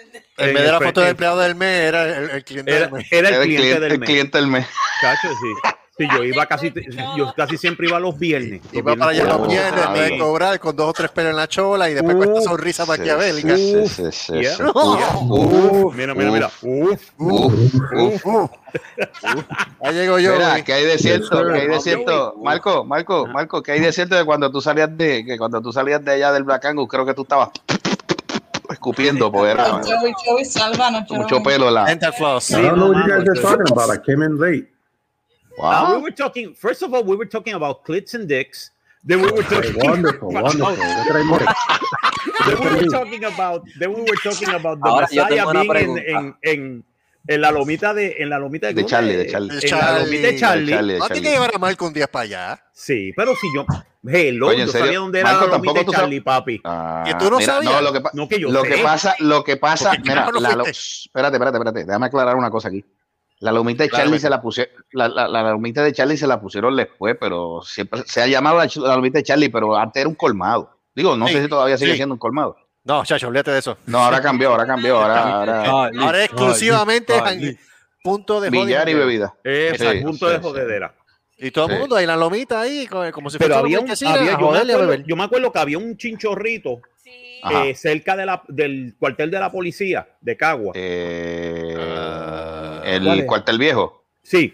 En 0.50 0.54
vez 0.54 0.64
de 0.64 0.72
la 0.72 0.80
foto 0.80 1.02
del 1.02 1.10
empleado 1.10 1.40
del 1.40 1.56
mes, 1.56 1.80
era 1.80 2.04
el, 2.18 2.30
el 2.30 2.44
cliente 2.46 2.72
Era, 2.72 2.86
del 2.86 2.92
mes. 2.94 3.08
era 3.12 3.30
el 3.30 3.42
cliente 3.44 3.80
del 3.80 3.92
el 3.92 4.00
mes. 4.00 4.10
cliente 4.10 4.38
del 4.38 4.48
mes. 4.48 4.68
Chacho, 5.02 5.28
sí. 5.30 5.70
Sí, 6.00 6.08
yo 6.16 6.24
iba 6.24 6.46
casi, 6.46 6.74
yo 7.18 7.34
casi 7.36 7.58
siempre 7.58 7.86
iba 7.90 8.00
los 8.00 8.18
viernes. 8.18 8.62
Los 8.64 8.74
Iba 8.74 8.96
para 8.96 9.12
allá 9.12 9.26
los 9.26 9.42
la 9.42 9.48
viernes, 9.48 9.92
vez 9.92 10.12
de 10.12 10.18
cobrar 10.18 10.58
con 10.58 10.74
dos 10.74 10.88
o 10.88 10.94
tres 10.94 11.12
pelos 11.12 11.32
en 11.32 11.36
la 11.36 11.46
chola 11.50 11.90
y 11.90 11.94
después 11.94 12.16
con 12.16 12.30
esta 12.30 12.42
sonrisa 12.42 12.84
Sí, 12.86 12.90
maquiavélica. 12.90 13.58
sí, 13.58 13.88
sí, 13.88 14.04
sí, 14.10 14.34
Yeah. 14.40 14.56
Uf, 14.72 15.94
mira, 15.94 16.16
mira, 16.16 16.32
mira. 16.32 16.50
Uf. 16.62 17.12
Ahí 19.82 19.94
llego 19.94 20.20
yo. 20.20 20.34
Mira, 20.34 20.64
que 20.64 20.72
hay 20.72 20.86
de 20.86 20.98
cierto, 20.98 21.46
que 21.46 21.60
hay 21.60 21.68
de 21.68 21.80
cierto. 21.82 22.36
Marco, 22.42 22.86
Marco, 22.86 23.24
Ajá. 23.26 23.34
Marco, 23.34 23.62
que 23.62 23.74
hay 23.74 23.82
de 23.82 23.92
cierto 23.92 24.16
de 24.16 24.24
cuando 24.24 24.50
tú 24.50 24.62
salías 24.62 24.96
de, 24.98 25.26
que 25.26 25.38
cuando 25.38 25.62
tú 25.62 25.74
salías 25.74 26.02
de 26.06 26.14
allá 26.14 26.32
del 26.32 26.46
Black 26.46 26.64
Angus, 26.64 26.88
creo 26.88 27.06
que 27.06 27.14
tú 27.14 27.24
estabas 27.24 27.50
escupiendo, 28.70 29.30
porque 29.32 29.52
era 29.52 29.82
mucho 31.10 31.44
pelo. 31.44 31.70
La, 31.72 31.86
Dental 31.86 32.14
floss. 32.14 32.52
I 32.52 32.62
don't 32.62 32.76
know 32.76 32.92
what 32.94 33.06
you 33.06 33.16
guys 33.16 33.28
are 33.28 33.42
talking 33.42 33.72
about. 33.72 33.90
I 33.94 34.00
came 34.02 34.24
in 34.24 34.38
late. 34.40 34.79
Uh, 35.60 35.86
we 35.90 35.94
wow. 35.96 36.00
were 36.00 36.12
talking. 36.12 36.54
First 36.56 36.82
of 36.84 36.94
all, 36.94 37.04
we 37.04 37.16
were 37.16 37.26
talking 37.26 37.54
about 37.54 37.84
clits 37.84 38.14
and 38.14 38.28
dicks. 38.28 38.72
Then 39.04 39.22
we 39.22 39.32
were 39.32 39.44
talking. 39.44 39.76
Wonderful, 39.78 40.32
wonderful. 40.32 40.76
Then 42.46 42.60
we 42.60 42.70
were 42.82 42.88
talking 42.92 43.24
about. 43.26 43.64
Then 43.80 43.94
we 43.94 44.02
were 44.02 44.18
talking 44.24 44.50
about 44.50 44.80
the 44.80 44.90
Ahora 44.90 45.08
Messiah 45.12 45.52
being 45.52 45.76
en, 45.76 45.98
en, 45.98 46.36
en, 46.44 46.84
en 47.28 47.42
la 47.42 47.52
lomita 47.52 47.94
de 47.94 48.16
en 48.20 48.30
la 48.30 48.40
lomita 48.40 48.68
de, 48.68 48.74
De 48.74 48.82
¿cómo 48.82 48.90
Charlie, 48.90 49.16
de 49.16 49.28
Charlie. 49.28 49.60
En 49.64 49.72
la 49.72 50.00
lomita 50.00 50.28
de 50.28 50.38
Charlie. 50.38 50.72
Charlie, 50.74 50.94
de 50.94 51.00
No 51.00 51.08
tiene 51.08 51.22
que 51.22 51.24
Charlie. 51.26 51.32
llevar 51.32 51.52
a 51.56 51.60
Marco 51.60 51.86
un 51.88 51.94
día 51.94 52.08
para 52.08 52.24
allá. 52.24 52.64
Sí, 52.74 53.14
pero 53.16 53.36
si 53.36 53.48
yo, 53.54 53.66
hello, 54.08 54.48
Oye, 54.48 54.62
¿en 54.62 54.66
yo 54.68 54.72
serio? 54.72 54.86
sabía 54.86 55.00
dónde 55.00 55.20
era 55.20 55.32
Marco, 55.32 55.46
la 55.46 55.52
lomita 55.54 55.74
tampoco 55.74 55.92
de 55.92 55.98
Charlie, 55.98 56.22
papi. 56.22 56.62
Ah, 56.64 57.04
¿Que 57.06 57.14
tú 57.16 57.30
no 57.30 57.40
sabías? 57.42 57.74
No, 57.74 57.82
lo 57.82 57.94
que, 57.94 58.02
No 58.14 58.28
que 58.28 58.40
yo 58.40 58.50
lo 58.52 58.62
sé. 58.64 58.70
que 58.70 58.78
pasa, 58.84 59.16
lo 59.20 59.44
que 59.44 59.58
pasa, 59.58 59.90
Porque 59.92 60.10
mira, 60.10 60.26
no 60.32 60.40
la, 60.40 60.50
espérate, 60.50 61.36
espérate, 61.36 61.58
espérate, 61.58 61.86
déjame 61.86 62.06
aclarar 62.08 62.36
una 62.36 62.50
cosa 62.50 62.68
aquí. 62.70 62.84
La 63.40 63.52
lomita 63.54 63.84
de 63.84 63.90
Charlie 63.90 64.20
se 64.20 64.30
la 64.30 64.42
pusieron, 64.42 64.74
la, 64.92 65.08
la, 65.08 65.28
la 65.30 65.44
lomita 65.52 65.82
de 65.82 65.94
Charlie 65.94 66.18
se 66.18 66.28
la 66.28 66.42
pusieron 66.42 66.76
después, 66.76 67.16
pero 67.20 67.62
siempre 67.64 68.02
se 68.06 68.22
ha 68.22 68.28
llamado 68.28 68.58
la, 68.58 68.96
lomita 68.96 69.20
de 69.20 69.24
Charlie, 69.24 69.50
pero 69.50 69.78
antes 69.78 70.02
era 70.02 70.10
un 70.10 70.16
colmado. 70.16 70.78
Digo, 70.94 71.16
no 71.16 71.26
Sí, 71.28 71.34
sé 71.36 71.44
si 71.44 71.48
todavía 71.50 71.78
sigue 71.78 71.92
sí. 71.92 71.98
siendo 71.98 72.16
un 72.16 72.20
colmado. 72.20 72.58
No, 72.84 73.06
chacho, 73.06 73.28
olvídate 73.28 73.52
de 73.52 73.60
eso. 73.60 73.78
No, 73.86 74.00
ahora 74.00 74.22
cambió, 74.22 74.50
ahora 74.52 74.66
cambió, 74.66 74.98
ahora, 75.00 75.24
ahora 75.36 75.90
Ahora 76.02 76.24
exclusivamente 76.24 77.14
Charlie. 77.14 77.54
jan- 77.56 77.58
punto 78.04 78.42
de 78.42 78.50
billar 78.50 78.90
y 78.90 78.94
bebida. 78.94 79.34
Es 79.44 79.78
Sí, 79.80 80.02
punto 80.04 80.28
de 80.30 80.40
jodedera. 80.40 80.96
Y 81.38 81.52
todo 81.52 81.68
el 81.68 81.74
Sí. 81.74 81.80
mundo 81.80 81.96
ahí 81.96 82.04
en 82.04 82.10
la 82.10 82.18
lomita 82.18 82.60
ahí, 82.60 82.86
co- 82.88 83.10
como 83.14 83.30
si 83.30 83.38
Pero 83.38 83.56
fuera 83.56 83.60
había 83.62 83.80
un, 83.80 83.90
había, 83.90 84.38
yo, 84.38 84.52
me 84.52 84.58
acuerdo, 84.60 84.94
yo 85.06 85.16
me 85.16 85.24
acuerdo 85.24 85.52
que 85.54 85.60
había 85.60 85.78
un 85.78 85.96
chinchorrito. 85.96 86.82
Eh, 87.52 87.76
cerca 87.76 88.16
de 88.16 88.26
la, 88.26 88.44
del 88.48 88.96
cuartel 88.98 89.32
de 89.32 89.40
la 89.40 89.52
policía 89.52 90.08
de 90.22 90.38
Cagua. 90.38 90.74
Eh, 90.76 91.76
Ah, 91.80 92.82
el 92.86 93.26
cuartel 93.26 93.58
viejo. 93.58 94.06
Sí, 94.24 94.54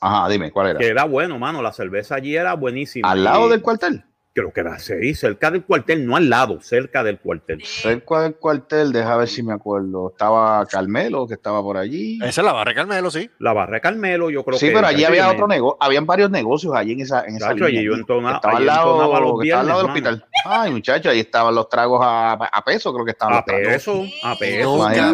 Ajá, 0.00 0.28
dime, 0.30 0.50
¿cuál 0.50 0.68
era? 0.70 0.78
que 0.78 0.86
era 0.86 1.04
bueno, 1.04 1.38
mano. 1.38 1.60
La 1.62 1.72
cerveza 1.72 2.14
allí 2.14 2.34
era 2.34 2.54
buenísima. 2.54 3.10
¿Al 3.10 3.22
lado 3.22 3.46
Y 3.46 3.50
del 3.50 3.62
cuartel? 3.62 4.02
Creo 4.32 4.52
que 4.52 4.60
era 4.60 4.78
sí, 4.78 5.12
cerca 5.14 5.50
del 5.50 5.64
cuartel, 5.64 6.06
no 6.06 6.14
al 6.14 6.30
lado, 6.30 6.60
cerca 6.60 7.02
del 7.02 7.18
cuartel. 7.18 7.64
Cerca 7.64 8.20
del 8.22 8.36
cuartel, 8.36 8.92
deja 8.92 9.16
ver 9.16 9.26
si 9.26 9.42
me 9.42 9.52
acuerdo. 9.52 10.10
Estaba 10.12 10.64
Carmelo, 10.66 11.26
que 11.26 11.34
estaba 11.34 11.60
por 11.60 11.76
allí. 11.76 12.16
Esa 12.22 12.40
es 12.40 12.44
la 12.44 12.52
barra 12.52 12.72
Carmelo, 12.72 13.10
sí. 13.10 13.28
La 13.40 13.52
barra 13.52 13.74
de 13.74 13.80
Carmelo, 13.80 14.30
yo 14.30 14.44
creo 14.44 14.56
Sí, 14.56 14.68
que. 14.68 14.72
pero 14.72 14.86
allí 14.86 15.02
había 15.02 15.28
otro 15.28 15.48
negocio, 15.48 15.76
habían 15.80 16.06
varios 16.06 16.30
negocios 16.30 16.72
allí 16.76 16.92
en 16.92 17.00
esa, 17.00 17.24
en 17.24 17.36
esa 17.36 17.48
Chacho, 17.48 17.66
línea. 17.66 17.80
allí 17.80 17.86
yo 17.88 17.94
entona- 17.94 18.36
estaba 18.36 18.56
al 18.58 18.66
lado, 18.66 18.90
entonaba 18.92 19.20
los 19.20 19.42
estaba 19.42 19.60
al 19.62 19.66
lado 19.66 19.80
del 19.80 19.88
hospital. 19.90 20.26
Ay, 20.44 20.70
muchachos, 20.70 21.12
ahí 21.12 21.20
estaban 21.20 21.52
los 21.54 21.68
tragos 21.68 22.00
a, 22.00 22.32
a 22.34 22.64
peso, 22.64 22.92
creo 22.94 23.04
que 23.04 23.10
estaban 23.10 23.34
A 23.34 23.36
los 23.38 23.44
tragos. 23.46 23.66
peso, 23.66 24.04
a 24.22 24.36
peso. 24.36 24.76
Nunca 24.76 25.12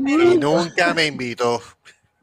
me 0.00 0.36
nunca 0.38 0.94
me 0.94 1.06
invitó. 1.06 1.60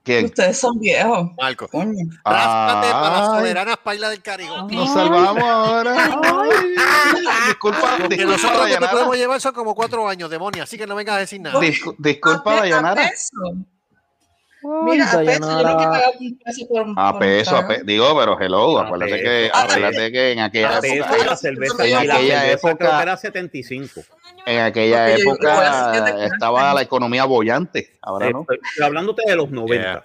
¿Quién? 0.10 0.26
Ustedes 0.26 0.58
son 0.58 0.80
viejos. 0.80 1.30
Marco. 1.38 1.68
Coño. 1.68 2.06
Ráspate 2.26 2.92
para 2.92 3.10
las 3.20 3.26
soberanas 3.28 3.78
pailas 3.78 4.10
del 4.10 4.22
Caribe. 4.24 4.50
Nos 4.72 4.92
salvamos 4.92 5.44
ahora. 5.44 5.96
Ay, 6.24 7.22
disculpa, 7.48 7.98
Que 8.00 8.08
disculpa, 8.08 8.32
nosotros 8.32 8.68
que 8.68 8.78
te 8.78 8.88
podemos 8.88 9.18
llevar 9.18 9.40
son 9.40 9.54
como 9.54 9.76
cuatro 9.76 10.08
años, 10.10 10.30
demonio, 10.32 10.64
así 10.64 10.78
que 10.80 10.88
no 10.88 10.96
vengas 10.96 11.16
a 11.18 11.20
decir 11.20 11.40
nada. 11.42 11.60
Discu- 11.60 11.96
disculpa, 12.00 12.40
A 12.40 12.44
pe- 12.54 12.58
a 12.58 12.62
Dayanara. 12.62 13.10
peso. 13.10 13.36
Mira, 14.62 15.06
a 15.10 15.18
peso, 15.20 15.24
yo 15.24 15.40
no 15.40 15.78
quiero 15.78 15.92
pagar 15.92 16.12
un 16.20 16.40
peso 16.44 16.68
por 16.68 16.82
un 16.82 16.96
A 16.98 17.18
peso, 17.20 17.56
a 17.56 17.66
pe- 17.68 17.82
digo, 17.86 18.18
pero 18.18 18.38
hello, 18.42 18.80
A 18.80 18.86
acuérdate 18.88 19.12
peso, 19.14 19.24
que, 19.24 19.52
acuérdate 19.54 20.12
que 20.12 20.32
en 20.34 20.40
aquella 20.40 20.78
A 20.78 20.82
peso 20.82 20.96
época, 20.96 21.18
y 21.18 21.26
la 21.26 21.36
cerveza, 21.38 21.84
en 21.86 21.90
y 21.90 21.92
la 21.92 22.00
aquella 22.16 22.42
cerveza 22.42 22.60
creo 22.62 22.72
época- 22.74 22.98
que 22.98 23.04
era 23.04 23.18
75. 23.18 24.02
En 24.50 24.60
aquella 24.62 25.06
Porque 25.06 25.24
yo- 25.24 25.30
yo 25.32 25.36
voy 25.56 25.66
a 25.66 25.98
época 25.98 26.26
estaba 26.26 26.74
la 26.74 26.82
economía 26.82 27.26
bollante, 27.26 27.98
ahora 28.02 28.30
no. 28.32 28.46
Eh, 28.52 28.84
hablando 28.84 29.14
de 29.14 29.36
los 29.36 29.50
90. 29.52 30.04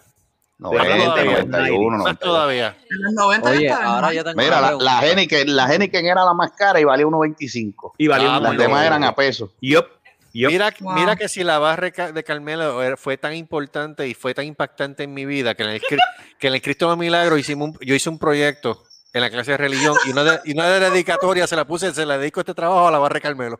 90, 0.59 0.83
hablando 0.83 1.15
de 1.17 1.25
los 1.25 1.47
91, 1.47 1.97
Más 1.99 2.05
92. 2.05 2.19
todavía. 2.21 2.77
En 2.91 3.03
los 3.03 3.13
90 3.15 3.51
Oye, 3.51 3.65
ya 3.65 3.83
ahora 3.85 4.13
yo 4.13 4.25
tengo 4.25 4.41
Mira, 4.41 4.61
la, 4.61 4.73
la 4.73 5.05
Heineken, 5.05 5.57
la 5.57 5.67
Heineken 5.73 6.07
era 6.07 6.25
la 6.25 6.33
más 6.33 6.53
cara 6.53 6.81
y 6.81 6.85
valía 6.85 7.07
1.25. 7.07 7.93
Y 7.99 8.07
valía 8.07 8.37
Ah, 8.37 8.41
Las 8.41 8.57
demás 8.57 8.87
eran 8.87 9.03
a 9.05 9.15
peso. 9.17 9.53
Yup, 9.61 9.87
yup. 10.33 10.51
Mira, 10.53 10.73
Wow. 10.81 10.93
mira 10.95 11.17
que 11.17 11.29
si 11.29 11.43
la 11.43 11.59
barra 11.59 11.91
de 11.91 12.25
Carmelo 12.25 12.97
fue 12.97 13.17
tan 13.19 13.35
importante 13.35 14.07
y 14.07 14.15
fue 14.15 14.33
tan 14.33 14.45
impactante 14.45 15.03
en 15.03 15.13
mi 15.13 15.27
vida 15.27 15.55
que 15.55 15.65
en 15.65 15.71
el, 15.71 15.81
que 16.39 16.47
en 16.49 16.55
el 16.55 16.63
Cristo 16.63 16.87
de 16.87 16.91
los 16.91 16.99
Milagros 16.99 17.39
hicimos 17.39 17.71
un- 17.71 17.79
yo 17.81 17.95
hice 17.95 18.09
un 18.09 18.19
proyecto 18.21 18.85
en 19.13 19.21
la 19.23 19.31
clase 19.31 19.53
de 19.53 19.57
religión 19.59 19.97
y 20.07 20.11
una 20.11 20.25
de, 20.25 20.41
y 20.45 20.53
una 20.55 20.69
de 20.69 20.81
las 20.81 20.93
dedicatorias 20.93 21.49
se 21.51 21.57
la 21.57 21.65
puse, 21.67 21.93
se 21.93 22.07
la 22.07 22.17
dedico 22.17 22.41
este 22.41 22.55
trabajo 22.55 22.87
a 22.89 22.91
la 22.93 22.99
barra 22.99 23.15
de 23.15 23.21
Carmelo. 23.21 23.59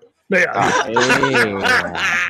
Ah, 0.53 0.85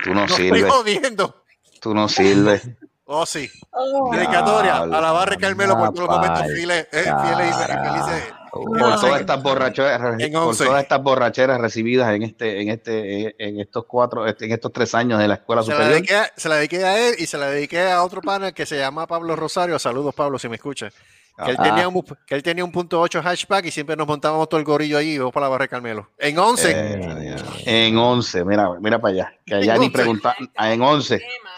tú 0.02 0.10
no 0.10 0.14
No 0.14 0.24
estoy 0.26 0.36
sirves, 0.50 0.64
jodiendo. 0.72 1.42
tú 1.80 1.94
no 1.94 2.08
sirves. 2.08 2.62
Oh, 3.06 3.26
sí. 3.26 3.50
Oh, 3.70 4.10
Dedicatoria 4.14 4.78
a 4.78 4.86
la 4.86 5.12
barra 5.12 5.36
Carmelo 5.36 5.76
por 5.76 5.92
todos 5.92 6.08
los 6.08 6.16
momentos 6.16 6.46
fieles, 6.54 6.88
eh, 6.90 7.02
fieles 7.22 7.48
y 7.50 7.64
felices. 7.64 8.32
Por 8.50 8.78
todas 8.78 9.20
estas 9.20 9.42
borracheras, 9.42 10.20
En 10.20 10.32
por 10.32 10.42
11. 10.42 10.64
todas 10.64 10.82
estas 10.84 11.02
borracheras 11.02 11.60
recibidas 11.60 12.14
en 12.14 12.22
este, 12.22 12.62
en 12.62 12.68
este, 12.70 13.34
en 13.44 13.58
estos 13.60 13.84
cuatro, 13.86 14.26
en 14.28 14.52
estos 14.52 14.72
tres 14.72 14.94
años 14.94 15.18
de 15.18 15.26
la 15.28 15.34
escuela 15.34 15.62
Se 15.64 15.70
la, 15.70 15.74
superior. 15.74 15.94
dediqué 15.96 16.22
se 16.36 16.48
la 16.48 16.54
dediqué 16.56 16.84
a 16.84 17.08
él 17.08 17.14
y 17.18 17.26
se 17.26 17.36
la 17.36 17.48
dediqué 17.50 17.90
a 17.90 18.02
otro 18.04 18.22
pana 18.22 18.52
que 18.52 18.64
se 18.64 18.78
llama 18.78 19.06
Pablo 19.08 19.34
Rosario. 19.36 19.78
Saludos, 19.78 20.14
Pablo, 20.14 20.38
si 20.38 20.48
me 20.48 20.54
escucha. 20.56 20.88
Que 21.36 21.50
él, 21.50 21.56
Ah. 21.58 21.62
tenía 21.64 21.88
un, 21.88 22.02
que 22.26 22.34
él 22.36 22.42
tenía 22.44 22.64
un 22.64 22.70
punto 22.70 23.00
8 23.00 23.20
hatchback 23.24 23.64
y 23.66 23.70
siempre 23.72 23.96
nos 23.96 24.06
montábamos 24.06 24.48
todo 24.48 24.60
el 24.60 24.64
gorillo 24.64 24.98
allí 24.98 25.14
y 25.14 25.18
vamos 25.18 25.32
para 25.34 25.46
la 25.46 25.50
barra 25.50 25.64
de 25.64 25.68
Carmelo. 25.68 26.10
En 26.18 26.38
11. 26.38 26.70
Eh, 26.72 27.36
en 27.88 27.98
11, 27.98 28.44
mira, 28.44 28.70
mira 28.80 29.00
para 29.00 29.14
allá. 29.14 29.32
Que 29.44 29.56
allá 29.56 29.74
ni 29.78 29.86
11. 29.86 29.90
preguntar, 29.92 30.36
en 30.38 30.80
11. 30.82 31.18
Qué 31.18 31.24
mal. 31.42 31.52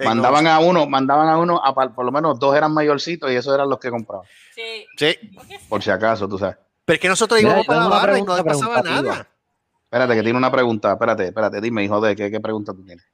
en 0.00 0.06
Mandaban 0.08 0.46
11. 0.46 0.50
a 0.50 0.58
uno, 0.58 0.86
mandaban 0.86 1.28
a 1.28 1.38
uno, 1.38 1.58
a, 1.64 1.74
par- 1.74 1.94
por 1.94 2.04
lo 2.04 2.12
menos 2.12 2.38
dos 2.38 2.54
eran 2.54 2.74
mayorcitos 2.74 3.30
y 3.30 3.36
esos 3.36 3.54
eran 3.54 3.68
los 3.68 3.78
que 3.78 3.90
compraban. 3.90 4.26
Sí. 4.54 4.86
Sí. 4.96 5.16
¿Por 5.70 5.82
si 5.82 5.90
acaso, 5.90 6.28
tú 6.28 6.36
sabes. 6.38 6.56
Pero 6.84 6.94
es 6.96 7.00
que 7.00 7.08
nosotros 7.08 7.40
íbamos 7.40 7.64
para 7.66 7.80
la 7.80 7.88
barra 7.88 8.18
y 8.18 8.22
no 8.22 8.34
pregunta 8.36 8.44
pasaba 8.44 8.82
nada. 8.82 9.26
Espérate, 9.84 10.14
que 10.16 10.22
tiene 10.22 10.36
una 10.36 10.50
pregunta. 10.50 10.92
Espérate, 10.92 11.24
espérate, 11.28 11.60
dime, 11.62 11.82
hijo 11.84 11.98
de, 12.00 12.14
¿qué, 12.14 12.30
qué 12.30 12.40
pregunta 12.40 12.72
tú 12.74 12.84
tienes? 12.84 13.06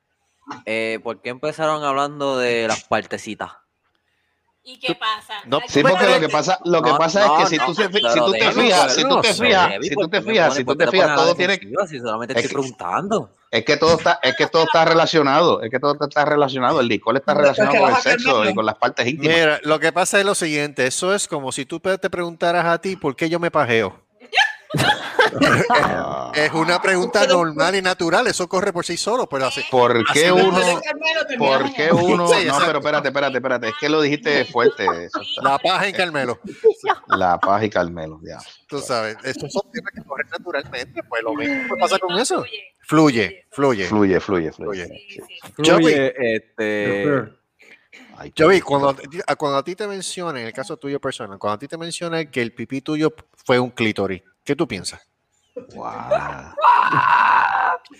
eh, 0.66 0.98
¿Por 1.04 1.20
qué 1.20 1.28
empezaron 1.28 1.84
hablando 1.84 2.36
de 2.38 2.66
las 2.66 2.82
partecitas? 2.84 3.52
¿Y 4.62 4.78
qué 4.78 4.94
pasa? 4.94 5.34
No, 5.46 5.58
Sí, 5.66 5.82
porque 5.82 6.06
lo 6.06 6.20
que 6.20 6.28
pasa, 6.28 6.58
lo 6.66 6.82
que 6.82 6.90
No, 6.90 6.98
pasa 6.98 7.26
no, 7.26 7.38
es 7.38 7.42
que 7.44 7.50
si 7.50 7.56
no, 7.56 7.66
tú, 7.66 7.74
se- 7.74 7.88
pero 7.88 8.12
si 8.12 8.18
tú 8.20 8.32
te 8.32 8.52
fijas, 8.52 8.94
si 8.94 9.02
tú 9.02 9.20
te 9.20 9.34
fijas, 9.34 9.72
si 9.80 9.94
¿por 9.94 10.04
tú 10.04 10.10
te 10.10 10.22
fijas, 10.22 10.54
si 10.54 10.64
tú 10.64 10.76
te 10.76 10.86
fijas, 10.88 11.14
todo 11.16 11.34
tiene, 11.34 11.52
defensiva 11.54 11.86
Si 11.86 11.98
solamente 11.98 12.32
es 12.34 12.44
estoy 12.44 12.48
que- 12.48 12.54
preguntando. 12.54 13.30
es 13.50 13.64
que 13.64 13.76
todo 13.78 13.94
está, 13.96 14.18
es 14.22 14.36
que 14.36 14.46
todo 14.48 14.64
está 14.64 14.84
relacionado, 14.84 15.62
es 15.62 15.70
que 15.70 15.80
todo 15.80 15.96
está 16.00 16.24
relacionado. 16.26 16.80
El 16.80 16.88
licor 16.88 17.16
está 17.16 17.32
relacionado 17.34 17.78
con 17.80 17.90
el 17.90 17.96
sexo 17.96 18.44
y 18.48 18.54
con 18.54 18.66
las 18.66 18.74
partes 18.76 19.06
íntimas. 19.06 19.34
Mira, 19.36 19.60
lo 19.64 19.80
que 19.80 19.92
pasa 19.92 20.20
es 20.20 20.26
lo 20.26 20.34
siguiente, 20.34 20.86
eso 20.86 21.14
es 21.14 21.26
como 21.26 21.52
si 21.52 21.64
tú 21.64 21.80
te 21.80 22.10
preguntaras 22.10 22.66
a 22.66 22.78
ti 22.80 22.96
por 22.96 23.16
qué 23.16 23.30
yo 23.30 23.40
me 23.40 23.50
pajeo. 23.50 23.98
Es 26.34 26.52
una 26.52 26.80
pregunta 26.80 27.26
normal 27.26 27.74
y 27.74 27.82
natural, 27.82 28.26
eso 28.26 28.48
corre 28.48 28.72
por 28.72 28.84
sí 28.84 28.96
solo, 28.96 29.28
pero 29.28 29.46
así. 29.46 29.62
¿Por 29.70 30.04
qué 30.12 30.30
uno, 30.32 30.80
por 31.38 31.72
qué 31.74 31.90
uno, 31.92 32.28
Sí, 32.28 32.46
no, 32.46 32.58
pero 32.64 32.78
espérate, 32.78 33.08
espérate, 33.08 33.36
espérate, 33.36 33.68
es 33.68 33.74
que 33.80 33.88
lo 33.88 34.00
dijiste 34.00 34.44
fuerte, 34.46 34.84
eso 35.06 35.20
está- 35.20 35.42
La 35.42 35.58
paja 35.58 35.86
en 35.88 35.94
Carmelo. 35.94 36.38
la 37.08 37.38
paz 37.38 37.64
y 37.64 37.70
Carmelo, 37.70 38.20
ya. 38.22 38.38
Tú 38.68 38.78
sabes, 38.80 39.16
estos 39.24 39.52
son 39.52 39.62
temas 39.72 39.92
que 39.94 40.02
corren 40.04 40.28
naturalmente, 40.30 41.02
pues 41.08 41.22
lo 41.22 41.34
mismo 41.34 41.76
pasa 41.78 41.98
con 41.98 42.18
eso. 42.18 42.44
Fluye. 42.82 43.46
Fluye, 43.50 43.86
fluye. 43.86 43.86
Fluye, 43.86 44.20
fluye, 44.20 44.52
fluye. 44.52 44.86
Sí, 44.86 45.06
sí. 45.10 45.20
Yo 45.58 45.76
vi- 45.78 45.84
Fluye, 45.84 46.14
este, 46.36 47.24
Yo 48.34 48.48
vi, 48.48 48.60
cuando, 48.60 48.94
a- 49.26 49.36
cuando 49.36 49.58
a 49.58 49.64
ti 49.64 49.74
te 49.74 49.86
mencionan, 49.86 50.36
en 50.38 50.46
el 50.48 50.52
caso 50.52 50.76
tuyo 50.76 51.00
personal, 51.00 51.38
cuando 51.38 51.54
a 51.54 51.58
ti 51.58 51.68
te 51.68 51.78
mencionan 51.78 52.30
que 52.30 52.42
el 52.42 52.52
pipí 52.52 52.80
tuyo 52.82 53.14
fue 53.44 53.58
un 53.58 53.70
clítoris, 53.70 54.22
¿qué 54.44 54.54
tú 54.56 54.66
piensas? 54.68 55.00
wow. 55.74 55.92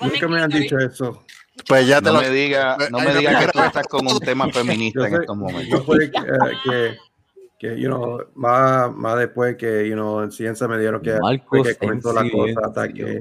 Nunca 0.01 0.29
me 0.29 0.41
han 0.41 0.51
dicho 0.51 0.79
eso. 0.79 1.25
Pues 1.67 1.87
ya 1.87 2.01
te 2.01 2.07
No 2.07 2.15
lo... 2.15 2.21
me 2.23 2.31
diga, 2.31 2.77
no 2.91 2.99
Hay 2.99 3.07
me 3.09 3.15
diga 3.17 3.41
que 3.41 3.49
tú 3.49 3.61
estás 3.61 3.87
con 3.87 4.07
un 4.07 4.19
tema 4.21 4.49
feminista 4.53 5.01
Yo 5.01 5.07
en 5.07 5.15
estos 5.21 5.37
momentos. 5.37 5.69
yo 5.81 5.85
fue 5.85 6.11
que, 6.11 6.19
eh, 6.19 6.57
que, 6.65 6.97
que, 7.59 7.81
you 7.81 7.89
know, 7.89 8.21
más, 8.35 8.91
más 8.95 9.19
después 9.19 9.57
que, 9.57 9.87
you 9.89 9.95
know, 9.95 10.23
en 10.23 10.33
ciencia 10.33 10.67
me 10.69 10.79
dieron 10.79 11.03
que, 11.03 11.19
que 11.63 11.71
en 11.71 11.75
comenzó 11.77 12.13
la 12.13 12.31
cosa 12.31 12.61
hasta 12.65 12.89
que 12.89 13.21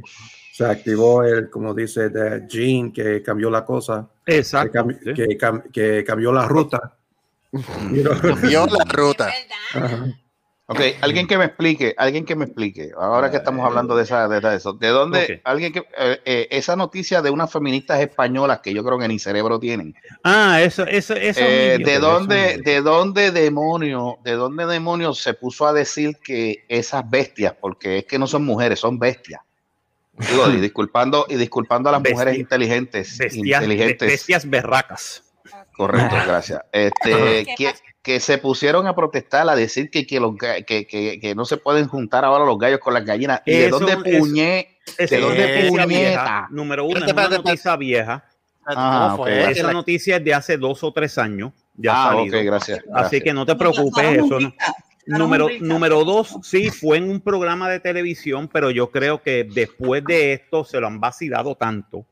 se 0.53 0.65
activó 0.65 1.23
el, 1.23 1.49
como 1.49 1.73
dice, 1.73 2.09
the 2.09 2.45
gene 2.49 2.91
que 2.93 3.21
cambió 3.23 3.49
la 3.49 3.65
cosa, 3.65 4.07
que, 4.25 4.37
Exacto. 4.37 4.71
cam- 4.79 4.97
sí. 5.03 5.13
que, 5.13 5.25
cam- 5.37 5.69
que 5.71 6.03
cambió 6.05 6.31
la 6.31 6.47
ruta. 6.47 6.97
You 7.51 8.03
know? 8.03 8.21
Cambió 8.21 8.65
la 8.67 8.83
ruta. 8.85 9.29
Ajá. 9.73 10.05
Ok, 10.71 10.79
alguien 11.01 11.25
que 11.25 11.35
me 11.35 11.45
explique, 11.45 11.95
alguien 11.97 12.25
que 12.25 12.35
me 12.35 12.45
explique, 12.45 12.91
ahora 12.95 13.31
que 13.31 13.37
estamos 13.37 13.65
hablando 13.65 13.95
de 13.95 14.03
esa, 14.03 14.27
de 14.27 14.55
eso, 14.55 14.73
¿de 14.73 14.87
dónde, 14.89 15.41
alguien 15.43 15.73
que, 15.73 15.79
eh, 15.97 16.21
eh, 16.25 16.47
esa 16.51 16.75
noticia 16.75 17.23
de 17.23 17.31
unas 17.31 17.51
feministas 17.51 17.99
españolas 17.99 18.59
que 18.59 18.71
yo 18.71 18.83
creo 18.83 18.99
que 18.99 19.07
ni 19.07 19.17
cerebro 19.17 19.59
tienen, 19.59 19.95
Ah, 20.23 20.61
eso, 20.61 20.85
eso, 20.85 21.15
eso. 21.15 21.39
eh, 21.43 21.77
mismo, 21.79 21.91
¿de 21.91 21.99
dónde, 21.99 22.57
de 22.63 22.81
dónde 22.81 23.31
demonio, 23.31 24.19
de 24.23 24.33
dónde 24.33 24.67
demonios 24.67 25.19
se 25.23 25.33
puso 25.33 25.65
a 25.65 25.73
decir 25.73 26.17
que 26.23 26.65
esas 26.69 27.09
bestias, 27.09 27.55
porque 27.59 27.97
es 27.97 28.05
que 28.05 28.19
no 28.19 28.27
son 28.27 28.45
mujeres, 28.45 28.79
son 28.79 28.99
bestias, 28.99 29.41
Digo, 30.29 30.49
y 30.51 30.57
disculpando, 30.61 31.25
y 31.29 31.35
disculpando 31.35 31.89
a 31.89 31.93
las 31.93 32.01
Bestia- 32.03 32.13
mujeres 32.13 32.37
inteligentes. 32.37 33.17
Bestias, 33.17 33.61
inteligentes. 33.63 34.07
bestias 34.07 34.47
berracas. 34.47 35.23
Correcto, 35.79 36.15
gracias. 36.27 36.61
Este, 36.73 37.45
¿Qué 37.45 37.55
que, 37.57 37.73
que 38.03 38.19
se 38.19 38.37
pusieron 38.37 38.85
a 38.85 38.93
protestar, 38.93 39.47
a 39.49 39.55
decir 39.55 39.89
que, 39.89 40.05
que, 40.05 40.19
los, 40.19 40.35
que, 40.35 40.85
que, 40.85 41.19
que 41.21 41.35
no 41.35 41.45
se 41.45 41.55
pueden 41.55 41.87
juntar 41.87 42.25
ahora 42.25 42.43
los 42.43 42.57
gallos 42.59 42.79
con 42.79 42.93
las 42.93 43.05
gallinas. 43.05 43.41
¿Y 43.45 43.53
de 43.53 43.69
dónde 43.69 43.95
puñé? 43.95 44.77
Es 44.97 45.09
dónde 45.09 45.25
una 45.25 45.35
noticia 45.37 45.69
puñeta? 45.69 45.85
vieja. 45.87 46.47
Número 46.51 46.83
uno, 46.83 46.97
es 47.05 47.13
una 47.13 47.29
noticia 47.29 47.75
vieja. 47.77 48.25
Ah, 48.65 49.07
¿Cómo 49.11 49.23
fue? 49.23 49.31
ok, 49.31 49.37
gracias. 49.37 49.57
Esa 49.57 49.71
noticia 49.73 50.17
es 50.17 50.23
de 50.25 50.33
hace 50.33 50.57
dos 50.57 50.83
o 50.83 50.91
tres 50.91 51.17
años. 51.17 51.53
Ya 51.75 51.93
ha 51.93 52.11
Ah, 52.11 52.15
ok, 52.17 52.29
salido. 52.29 52.43
gracias. 52.51 52.79
Así 52.93 53.21
que 53.21 53.31
no 53.33 53.45
te 53.45 53.55
preocupes, 53.55 54.17
eso 54.17 54.37
no. 54.37 54.53
Número, 55.05 55.47
número 55.61 56.03
dos, 56.03 56.35
sí, 56.43 56.69
fue 56.69 56.97
en 56.97 57.09
un 57.09 57.21
programa 57.21 57.69
de 57.69 57.79
televisión, 57.79 58.49
pero 58.51 58.69
yo 58.69 58.91
creo 58.91 59.23
que 59.23 59.43
después 59.45 60.03
de 60.03 60.33
esto 60.33 60.65
se 60.65 60.79
lo 60.81 60.87
han 60.87 60.99
vacilado 60.99 61.55
tanto 61.55 62.05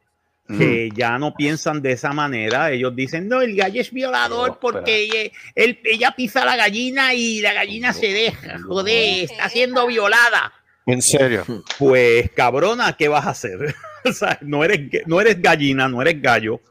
Mm. 0.49 0.57
que 0.57 0.89
ya 0.95 1.17
no 1.17 1.33
piensan 1.35 1.81
de 1.81 1.91
esa 1.91 2.13
manera. 2.13 2.71
Ellos 2.71 2.95
dicen, 2.95 3.27
no, 3.27 3.41
el 3.41 3.55
gallo 3.55 3.81
es 3.81 3.91
violador 3.91 4.49
No, 4.51 4.59
porque 4.59 4.95
ella, 5.03 5.31
él- 5.55 5.79
ella 5.83 6.11
pisa 6.15 6.45
la 6.45 6.55
gallina 6.55 7.13
y 7.13 7.41
la 7.41 7.53
gallina 7.53 7.91
se 7.93 8.07
deja. 8.13 8.59
Joder, 8.65 9.25
está 9.25 9.49
siendo 9.49 9.85
violada. 9.87 10.53
En 10.85 11.01
serio. 11.01 11.45
Pues 11.77 12.31
cabrona, 12.31 12.95
¿qué 12.95 13.09
vas 13.09 13.25
a 13.25 13.31
hacer? 13.31 13.75
o 14.05 14.13
sea, 14.13 14.37
no 14.41 14.63
eres, 14.63 14.79
no 15.05 15.19
eres 15.19 15.41
gallina, 15.41 15.87
no 15.89 16.01
eres 16.01 16.21
gallo. 16.21 16.61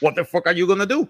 What 0.00 0.14
the 0.14 0.24
fuck 0.24 0.46
are 0.46 0.56
you 0.56 0.66
gonna 0.66 0.86
do? 0.86 1.08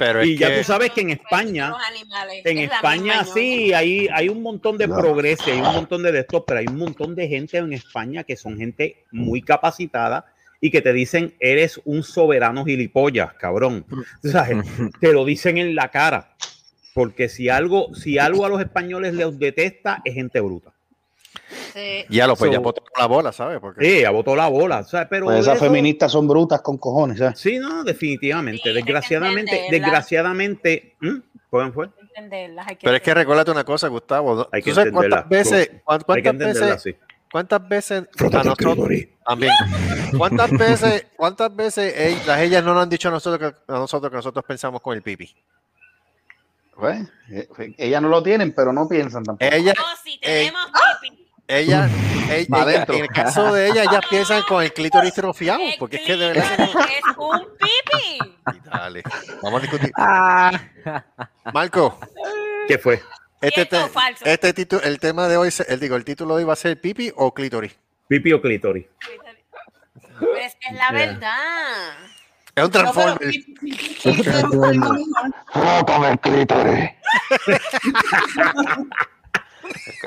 Pero 0.00 0.22
es 0.22 0.28
Y 0.28 0.38
ya 0.38 0.48
que- 0.48 0.56
tú 0.56 0.64
sabes 0.64 0.92
que 0.92 1.02
en 1.02 1.10
España, 1.10 1.68
Los 1.68 1.78
animales, 1.86 2.40
en 2.46 2.56
es 2.58 2.72
España 2.72 3.22
sí, 3.22 3.74
hay, 3.74 4.08
hay 4.10 4.30
un 4.30 4.40
montón 4.42 4.78
de 4.78 4.88
progreso, 4.88 5.44
hay 5.50 5.60
un 5.60 5.74
montón 5.74 6.02
de 6.02 6.18
esto, 6.18 6.42
pero 6.42 6.60
hay 6.60 6.66
un 6.68 6.78
montón 6.78 7.14
de 7.14 7.28
gente 7.28 7.58
en 7.58 7.74
España 7.74 8.24
que 8.24 8.34
son 8.34 8.56
gente 8.56 9.04
muy 9.12 9.42
capacitada 9.42 10.24
y 10.58 10.70
que 10.70 10.80
te 10.80 10.94
dicen, 10.94 11.34
eres 11.38 11.78
un 11.84 12.02
soberano 12.02 12.64
gilipollas, 12.64 13.34
cabrón. 13.34 13.84
Sabes, 14.24 14.56
te 15.02 15.12
lo 15.12 15.26
dicen 15.26 15.58
en 15.58 15.74
la 15.74 15.90
cara. 15.90 16.34
Porque 16.94 17.28
si 17.28 17.50
algo, 17.50 17.94
si 17.94 18.18
algo 18.18 18.46
a 18.46 18.48
los 18.48 18.60
españoles 18.62 19.12
les 19.12 19.38
detesta, 19.38 20.00
es 20.02 20.14
gente 20.14 20.40
bruta. 20.40 20.72
Sí. 21.72 22.04
Ya 22.10 22.26
lo 22.26 22.34
pues, 22.36 22.50
ya 22.50 22.58
botó 22.58 22.82
la 22.98 23.06
bola, 23.06 23.32
¿sabes? 23.32 23.60
Porque 23.60 23.84
Sí, 23.84 24.00
ya 24.00 24.10
botó 24.10 24.34
la 24.34 24.48
bola. 24.48 24.82
¿sabes? 24.84 25.06
Pero 25.08 25.26
Pues 25.26 25.40
esas 25.40 25.56
eso- 25.56 25.64
feministas 25.64 26.10
son 26.10 26.26
brutas 26.26 26.60
con 26.62 26.78
cojones. 26.78 27.18
¿sabes? 27.18 27.38
Sí, 27.38 27.58
no, 27.58 27.84
definitivamente. 27.84 28.62
Sí, 28.64 28.72
desgraciadamente, 28.74 29.66
desgraciadamente. 29.70 30.96
¿Cómo 31.48 31.72
fue? 31.72 31.88
Pero 32.82 32.96
es 32.96 33.02
que 33.02 33.14
recuérdate 33.14 33.50
una 33.50 33.64
cosa, 33.64 33.88
Gustavo. 33.88 34.48
Hay 34.52 34.62
que 34.62 34.70
¿Tú 34.70 34.74
sabes 34.74 34.92
cuántas 34.92 35.28
veces, 35.28 35.70
cuán- 35.84 36.00
Hay 36.00 36.00
que 36.00 36.04
cuántas 36.04 36.32
entenderla 36.32 36.74
veces, 36.74 36.94
cuántas 37.32 37.68
veces 37.68 38.08
a 38.18 38.42
nosotros 38.44 38.88
también, 39.24 39.52
cuántas 40.18 40.50
veces, 40.50 41.06
cuántas 41.16 41.54
veces 41.56 42.26
las 42.26 42.40
ellas 42.40 42.64
no 42.64 42.74
nos 42.74 42.82
han 42.82 42.88
dicho 42.90 43.08
a 43.08 43.12
nosotros 43.12 43.52
que 43.52 43.72
a 43.72 43.78
nosotros 43.78 44.10
que 44.10 44.16
nosotros 44.16 44.44
pensamos 44.44 44.80
con 44.82 44.96
el 44.96 45.02
pipi? 45.02 45.32
Pues, 46.76 46.98
eh, 47.30 47.46
ellas 47.78 48.00
no 48.02 48.08
lo 48.08 48.22
tienen, 48.22 48.52
pero 48.54 48.72
no 48.72 48.88
piensan 48.88 49.22
tampoco. 49.22 49.50
No, 49.50 49.82
si 50.02 50.18
tenemos 50.18 50.66
pipi. 51.02 51.19
Ella, 51.58 51.88
ella- 52.30 52.46
Pa' 52.48 52.62
ella- 52.70 52.84
en 52.88 52.94
el 53.02 53.08
caso 53.08 53.52
de 53.52 53.68
ella, 53.68 53.82
ellas 53.84 54.00
piensan 54.08 54.42
con 54.44 54.62
el 54.62 54.72
clítoris 54.72 55.12
trofiado, 55.14 55.60
El 55.60 55.74
porque 55.78 55.96
es 55.96 56.02
que 56.02 56.16
de 56.16 56.26
verdad. 56.28 56.60
es 56.60 56.70
un 57.16 57.40
pipi. 57.58 58.18
Dale, 58.64 59.02
vamos 59.42 59.58
a 59.58 59.62
discutir. 59.62 59.92
Marco, 61.52 61.98
¿Qué 62.68 62.78
fue? 62.78 63.02
este, 63.40 63.54
¿Cierto 63.66 63.78
o 63.78 63.84
te- 63.86 63.90
falso? 63.92 64.24
este 64.24 64.52
título, 64.52 64.82
el 64.82 64.98
tema 65.00 65.28
de 65.28 65.36
hoy, 65.36 65.50
el, 65.68 65.80
digo, 65.80 65.96
el 65.96 66.04
título 66.04 66.34
de 66.36 66.42
hoy 66.42 66.46
va 66.46 66.52
a 66.54 66.56
ser 66.56 66.80
pipi 66.80 67.12
o 67.16 67.32
clítoris. 67.34 67.74
Pipi 68.08 68.32
o 68.32 68.40
clítoris. 68.40 68.86
Es 70.40 70.54
que 70.56 70.68
es 70.68 70.74
la 70.74 70.88
Yeah. 70.90 70.92
verdad. 70.92 71.92
Es 72.56 72.64
un 72.64 72.70
No, 72.70 72.70
pero 72.70 72.92
transformer. 72.92 73.34
Frótame 75.52 76.10
el 76.10 76.18
clítoris. 76.20 76.90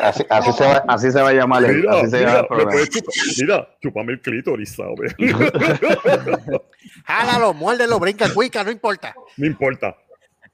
Así, 0.02 0.26
así 0.30 0.52
se 0.54 0.64
va, 0.66 0.84
así 0.88 1.12
se 1.12 1.22
va 1.22 1.30
a 1.30 1.34
llamar 1.34 1.64
el, 1.66 1.88
así 1.88 2.10
se 2.10 2.22
llama 2.22 2.40
el 2.40 2.48
programa. 2.48 2.82
mira, 3.40 3.78
chupame 3.82 4.14
el 4.14 4.22
clítoris, 4.22 4.76
¿sabes? 4.76 5.16
Jálalo, 7.06 7.54
muérdelo, 7.54 8.00
brinca, 8.00 8.34
cuica, 8.34 8.64
no 8.64 8.72
importa. 8.72 9.14
no 9.38 9.46
importa. 9.46 9.96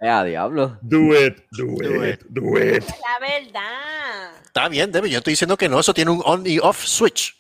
Eh, 0.02 0.08
a 0.08 0.24
diablo. 0.24 0.78
Do 0.82 1.14
it, 1.14 1.40
do, 1.52 1.66
Do 1.66 2.08
it, 2.08 2.24
do 2.30 2.58
it. 2.58 2.84
La 2.88 3.20
verdad. 3.20 4.32
Está 4.46 4.70
bien, 4.70 4.92
Debbie, 4.92 5.10
yo 5.10 5.18
estoy 5.18 5.34
diciendo 5.34 5.58
que 5.58 5.68
no, 5.68 5.80
eso 5.80 5.94
tiene 5.94 6.12
un 6.12 6.22
on 6.24 6.46
y 6.46 6.58
off 6.60 6.86
switch. 6.86 7.38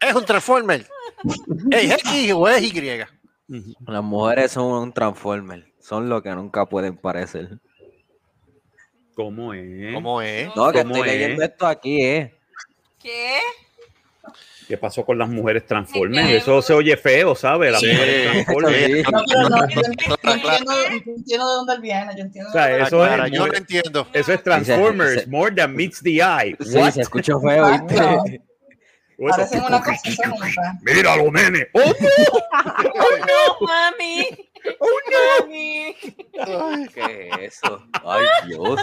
Es 0.00 0.14
un 0.14 0.24
transformer. 0.24 0.86
¿Es 1.70 1.90
X 1.92 2.32
o 2.34 2.48
es 2.48 2.62
Y? 2.62 3.04
Las 3.86 4.04
mujeres 4.04 4.52
son 4.52 4.66
un 4.66 4.92
transformer. 4.92 5.72
Son 5.80 6.08
lo 6.08 6.22
que 6.22 6.30
nunca 6.34 6.66
pueden 6.66 6.96
parecer. 6.96 7.58
¿Cómo 9.18 9.52
es? 9.52 9.94
¿Cómo 9.94 10.22
es? 10.22 10.46
No, 10.54 10.70
que 10.70 10.78
¿Cómo 10.82 10.94
estoy 10.94 11.10
es? 11.10 11.14
leyendo 11.16 11.42
esto 11.42 11.66
aquí, 11.66 12.02
¿eh? 12.04 12.34
¿Qué? 13.02 13.38
¿Qué 14.68 14.76
pasó 14.78 15.04
con 15.04 15.18
las 15.18 15.28
mujeres 15.28 15.66
transformers? 15.66 16.30
Eso 16.30 16.62
se 16.62 16.72
oye 16.72 16.96
feo, 16.96 17.34
¿sabes? 17.34 17.72
Las 17.72 17.80
Sí. 17.80 17.88
mujeres 17.88 18.44
transformers. 18.44 18.86
Sí. 18.86 19.02
No, 19.10 19.24
pero 19.26 19.48
no, 19.48 19.68
yo, 19.68 19.80
entiendo, 19.80 20.72
yo 21.04 21.12
entiendo 21.16 21.48
de 21.48 21.54
dónde 21.56 21.80
viene. 21.80 22.12
Yo 22.16 22.22
entiendo 22.22 22.48
O 22.50 22.52
sea, 22.52 22.76
eso 22.86 23.06
es- 23.06 23.30
yo 23.32 23.46
no 23.48 23.54
entiendo. 23.54 24.06
Eso 24.12 24.32
es 24.32 24.42
Transformers, 24.44 25.26
more 25.26 25.52
than 25.52 25.74
meets 25.74 26.00
the 26.00 26.18
eye. 26.20 26.56
Sí, 26.60 26.76
What? 26.78 26.92
se 26.92 27.00
escuchó 27.00 27.40
feo, 27.40 27.72
¿viste? 27.72 27.94
no. 27.96 28.22
Parecen 29.30 29.64
una 29.64 29.80
cosa 29.82 29.98
y 30.04 30.12
son 30.12 30.32
otra. 30.32 30.78
Míralo, 30.82 31.32
nene. 31.32 31.66
¡Oh, 31.72 31.80
No, 31.82 33.66
mami. 33.66 34.47
Oh, 34.80 34.86
mami. 35.40 35.94
¿Qué 36.94 37.28
es 37.42 37.58
eso? 37.62 37.82
Ay, 38.04 38.24
Dios. 38.46 38.80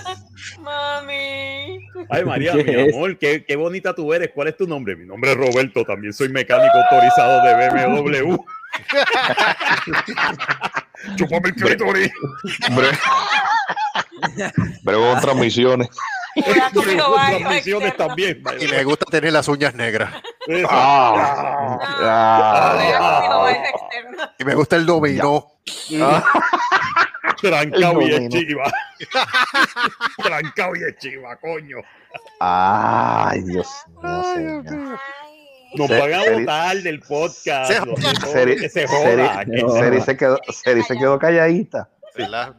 Mami. 0.60 1.80
Ay, 2.10 2.26
María, 2.26 2.54
¿Qué 2.54 2.64
mi 2.64 2.74
es? 2.74 2.94
amor, 2.94 3.18
qué, 3.18 3.46
qué 3.46 3.56
bonita 3.56 3.94
tú 3.96 4.14
eres. 4.14 4.32
¿Cuál 4.34 4.50
es 4.50 4.58
tu 4.58 4.68
nombre? 4.68 4.96
Mi 4.96 5.06
nombre 5.06 5.32
es 5.32 5.38
Roberto, 5.38 5.84
también 5.86 6.14
soy 6.14 6.30
mecánico 6.30 6.74
autorizado 6.78 7.42
de 7.46 7.70
BMW. 7.70 8.36
Chúpame 11.16 11.50
el 11.50 11.56
clítoris. 11.56 12.12
Brego 14.84 15.12
con 15.12 15.22
transmisiones. 15.22 15.88
También. 17.98 18.44
Y 18.60 18.68
me 18.68 18.84
gusta 18.84 19.06
tener 19.06 19.32
las 19.34 19.48
uñas 19.48 19.74
negras. 19.76 20.12
Ah, 20.70 21.80
ah. 22.02 23.50
Externo. 23.50 24.18
Y 24.38 24.44
me 24.44 24.56
gusta 24.56 24.76
el 24.76 24.86
dominó. 24.86 25.48
Trancado 27.42 28.02
y 28.02 28.12
es 28.14 28.20
El 28.22 28.30
chiva. 28.30 28.72
Trancado 30.24 30.76
y 30.76 30.84
es 30.84 30.98
chiva, 30.98 31.36
coño. 31.38 31.78
Ay, 32.40 33.42
Dios 33.44 33.68
mío. 34.02 34.64
Nos 35.76 35.88
Se- 35.88 36.00
van 36.00 36.14
a 36.14 36.24
del 36.84 37.00
podcast. 37.02 37.72
Se- 37.72 38.70
se 38.70 38.88
se 40.02 40.16
quedó, 40.16 40.40
Seri 40.50 40.84
se 40.84 40.98
quedó 40.98 41.20
calladita. 41.20 41.90
¿Verdad? 42.18 42.56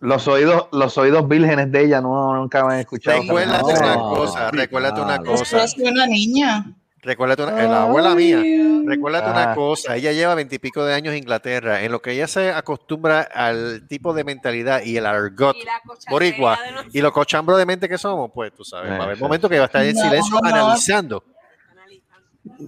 Los 0.00 0.28
oídos, 0.28 0.68
los 0.72 0.98
oídos 0.98 1.28
vírgenes 1.28 1.70
de 1.70 1.84
ella 1.84 2.00
no, 2.00 2.34
nunca 2.34 2.64
me 2.64 2.74
han 2.74 2.80
escuchado. 2.80 3.20
Recuérdate 3.22 3.72
No. 3.72 3.78
una 3.78 3.94
cosa, 3.96 4.50
recuérdate 4.50 5.00
una 5.00 5.18
cosa. 5.18 5.64
una 5.78 6.06
niña. 6.06 6.74
Recuérdate 7.04 7.42
una, 7.42 7.62
la 7.64 7.82
abuela 7.82 8.14
mía. 8.14 8.40
Recuérdate 8.86 9.28
una 9.30 9.52
Ah. 9.52 9.54
cosa, 9.56 9.96
ella 9.96 10.12
lleva 10.12 10.36
veintipico 10.36 10.84
de 10.84 10.94
años 10.94 11.12
en 11.12 11.18
Inglaterra, 11.18 11.82
en 11.82 11.90
lo 11.90 12.00
que 12.00 12.12
ella 12.12 12.28
se 12.28 12.52
acostumbra 12.52 13.22
al 13.22 13.86
tipo 13.88 14.14
de 14.14 14.22
mentalidad 14.22 14.82
y 14.84 14.96
el 14.96 15.06
argot 15.06 15.56
Y 15.56 16.10
boricua 16.10 16.58
nosotros. 16.70 16.94
y 16.94 17.00
lo 17.00 17.12
cochambro 17.12 17.56
de 17.56 17.66
mente 17.66 17.88
que 17.88 17.98
somos, 17.98 18.30
pues 18.32 18.52
tú 18.54 18.62
sabes, 18.64 18.92
va 18.92 18.96
a 18.98 19.02
haber 19.04 19.18
momentos 19.20 19.50
que 19.50 19.56
va 19.58 19.64
a 19.64 19.66
estar 19.66 19.84
en 19.84 19.96
No, 19.96 20.02
silencio 20.02 20.40
no. 20.40 20.48
analizando. 20.48 21.24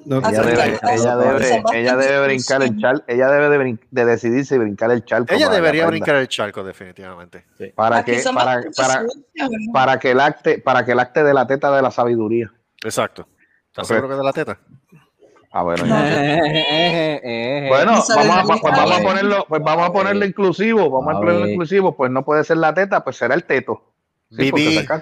No, 0.06 0.18
Así 0.18 0.34
Ella 0.37 0.42
debe, 0.42 0.78
ella 0.92 1.16
debe, 1.16 1.62
ella 1.74 1.96
debe 1.96 2.24
brincar 2.26 2.62
el 2.62 2.78
charco, 2.78 3.04
ella 3.08 3.28
debe 3.28 3.48
de, 3.48 3.58
brin- 3.58 3.80
de 3.90 4.04
decidir 4.04 4.46
si 4.46 4.56
brincar 4.56 4.90
el 4.92 5.04
charco. 5.04 5.34
Ella 5.34 5.46
para 5.46 5.56
debería 5.56 5.87
brincar 5.87 6.14
el 6.16 6.28
charco, 6.28 6.62
definitivamente. 6.62 7.44
Para 7.74 7.98
Aquí 7.98 8.12
que, 8.12 8.22
para, 8.32 8.62
para, 8.76 9.04
para 9.72 9.98
que 9.98 10.12
el 10.12 10.20
acte, 10.20 10.58
para 10.60 10.84
que 10.84 10.92
el 10.92 11.00
acte 11.00 11.24
de 11.24 11.34
la 11.34 11.46
teta 11.48 11.74
de 11.74 11.82
la 11.82 11.90
sabiduría. 11.90 12.52
Exacto. 12.84 13.26
¿Estás 13.66 13.88
seguro 13.88 14.08
que 14.10 14.14
de 14.14 14.22
la 14.22 14.32
teta? 14.32 14.58
Ah, 15.50 15.62
bueno, 15.64 15.84
No. 15.87 15.94
ya. 15.96 16.37
Eh, 16.46 17.20
eh, 17.24 17.66
Bueno, 17.68 17.92
vamos 17.92 18.10
a, 18.10 18.14
pues 18.14 18.28
vamos 18.76 18.92
a 18.92 18.94
única. 18.96 19.02
ponerlo, 19.08 19.46
pues 19.48 19.62
vamos 19.62 19.88
a 19.88 19.92
ponerlo 19.92 20.24
inclusivo, 20.24 20.88
vamos 20.90 21.14
a 21.14 21.16
A 21.16 21.20
ponerlo 21.20 21.48
inclusivo, 21.48 21.96
pues 21.96 22.10
no 22.12 22.24
puede 22.24 22.44
ser 22.44 22.58
la 22.58 22.72
teta, 22.74 23.02
pues 23.02 23.16
será 23.16 23.34
el 23.34 23.42
teto. 23.44 23.93
Sí, 24.37 24.51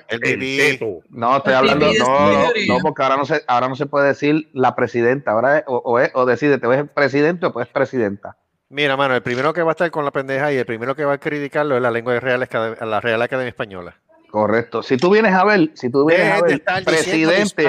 el 0.09 0.21
teto. 0.40 1.01
No, 1.11 1.37
estoy 1.38 1.55
hablando, 1.55 1.87
no, 1.99 2.31
no, 2.68 2.79
porque 2.83 3.03
ahora 3.03 3.16
no 3.16 3.25
se, 3.25 3.42
ahora 3.47 3.68
no 3.68 3.77
se 3.77 3.87
puede 3.87 4.09
decir 4.09 4.51
la 4.53 4.75
presidenta, 4.77 5.33
ahora 5.33 5.59
es, 5.59 5.64
o, 5.66 5.77
o, 5.77 5.99
es, 5.99 6.11
o 6.14 6.27
decídete, 6.27 6.66
o 6.66 6.73
es 6.73 6.88
presidente 6.90 7.47
o 7.47 7.53
pues 7.53 7.66
presidenta. 7.68 8.37
Mira, 8.68 8.97
mano, 8.97 9.14
el 9.14 9.23
primero 9.23 9.53
que 9.53 9.62
va 9.62 9.71
a 9.71 9.73
estar 9.73 9.90
con 9.90 10.05
la 10.05 10.11
pendeja 10.11 10.53
y 10.53 10.57
el 10.57 10.64
primero 10.66 10.97
que 10.97 11.05
va 11.05 11.14
a 11.14 11.18
criticarlo 11.18 11.77
es 11.77 11.83
la 11.83 11.90
lengua 11.90 12.14
de 12.14 12.21
Real 12.21 12.42
Acad- 12.42 12.81
la 12.85 13.01
Real 13.01 13.21
Academia 13.21 13.51
Española. 13.51 13.97
Correcto. 14.31 14.83
Si 14.83 14.97
tú 14.97 15.11
vienes 15.11 15.35
a 15.35 15.45
ver, 15.45 15.71
si 15.75 15.90
tú 15.90 16.07
vienes 16.07 16.27
a 16.33 16.35
Dejen 16.42 16.47
de 16.47 16.73
ver, 16.73 16.85
presidente, 16.85 17.68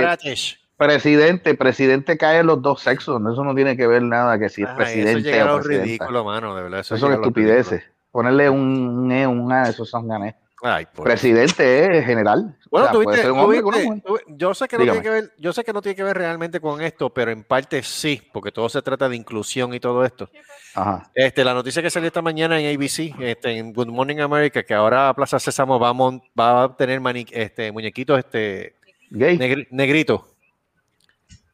presidente, 0.78 1.56
presidente 1.56 2.18
cae 2.18 2.40
en 2.40 2.48
los 2.48 2.62
dos 2.62 2.82
sexos. 2.82 3.20
No, 3.22 3.34
Eso 3.34 3.44
no 3.44 3.54
tiene 3.54 3.76
que 3.78 3.86
ver 3.88 4.02
nada 4.02 4.40
que 4.40 4.50
si 4.50 4.64
es 4.64 4.70
Ay, 4.70 4.74
eso 4.74 4.78
presidente 4.84 5.22
llega 5.30 5.44
a 5.44 5.48
lo 5.48 5.60
ridículo, 5.60 6.24
mano, 6.24 6.56
de 6.56 6.64
verdad. 6.64 6.80
Eso, 6.80 6.96
Eso 6.96 7.06
son 7.06 7.12
a 7.14 7.16
estupideces. 7.16 7.84
Ponerle 8.12 8.50
un, 8.50 9.12
E, 9.12 9.26
un 9.28 9.52
A, 9.52 9.70
esos 9.70 9.90
son 9.90 10.08
gané. 10.08 10.36
Ridículo. 10.64 10.76
Ay, 10.76 10.86
por 10.96 11.04
Presidente 11.06 11.98
es 12.00 12.06
general. 12.06 12.58
Bueno, 12.72 12.88
O 12.88 12.90
sea, 12.90 13.00
mujer. 13.00 13.26
tuvi- 13.28 14.24
yo 14.30 14.54
sé 14.54 14.68
que 14.68 14.78
no 14.78 14.84
Dígame. 14.84 15.02
tiene 15.02 15.16
que 15.16 15.22
ver, 15.22 15.34
yo 15.38 15.54
sé 15.54 15.64
que 15.64 15.74
no 15.74 15.82
tiene 15.82 15.96
que 15.96 16.04
ver 16.04 16.18
realmente 16.18 16.60
con 16.60 16.82
esto, 16.82 17.10
pero 17.14 17.32
en 17.32 17.44
parte 17.44 17.84
sí, 17.84 18.22
porque 18.34 18.52
todo 18.52 18.68
se 18.70 18.82
trata 18.82 19.08
de 19.10 19.16
inclusión 19.16 19.74
y 19.74 19.80
todo 19.80 20.04
esto. 20.06 20.30
Ajá. 20.76 21.10
Este, 21.14 21.44
la 21.44 21.54
noticia 21.54 21.82
que 21.84 21.90
salió 21.92 22.08
esta 22.08 22.22
mañana 22.22 22.60
en 22.60 22.74
ABC, 22.76 23.14
este, 23.20 23.58
en 23.58 23.74
Good 23.74 23.88
Morning 23.90 24.20
America, 24.20 24.64
que 24.64 24.74
ahora 24.74 25.14
Plaza 25.14 25.38
Sésamo 25.40 25.80
va 25.80 25.90
a, 25.90 25.94
mon- 25.94 26.22
va 26.40 26.64
a 26.64 26.76
tener 26.76 27.00
mani- 27.00 27.28
este, 27.32 27.72
muñequitos 27.72 28.18
este, 28.18 28.76
Gay. 29.12 29.38
negri- 29.38 29.68
negritos. 29.70 30.22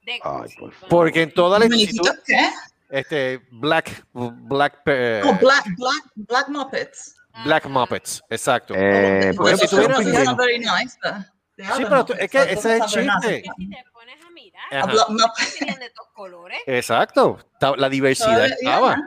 Ay, 0.08 0.50
por 0.58 0.72
favor. 0.74 0.90
Porque 0.90 1.22
en 1.24 1.34
toda 1.34 1.60
la 1.60 1.66
institución, 1.66 2.16
este, 2.90 3.42
Black, 3.52 4.06
Black, 4.14 4.82
eh, 4.88 5.22
Oh, 5.24 5.34
Black, 5.40 5.66
Black, 5.78 6.04
Black 6.16 6.50
Muppets. 6.50 7.16
Black 7.44 7.66
Muppets, 7.68 8.22
exacto. 8.30 8.74
Eh, 8.76 9.34
pues, 9.38 9.60
si 9.60 9.68
tuvieras- 9.68 9.98
Sí, 11.76 11.84
pero 11.84 12.06
tú- 12.06 12.14
es 12.18 12.32
que 12.32 12.38
ese 12.42 12.54
es 12.54 12.66
el 12.66 12.82
chiste. 12.86 13.44
Si 13.58 13.70
te 13.70 13.84
pones 13.92 14.16
a 14.26 14.30
mirar, 14.32 15.10
Muppet. 15.10 15.58
tienen 15.58 15.80
de 15.80 15.90
todos 15.90 16.10
colores. 16.14 16.60
Exacto. 16.66 17.38
La 17.78 17.90
diversidad 17.90 18.46
estaba. 18.46 18.98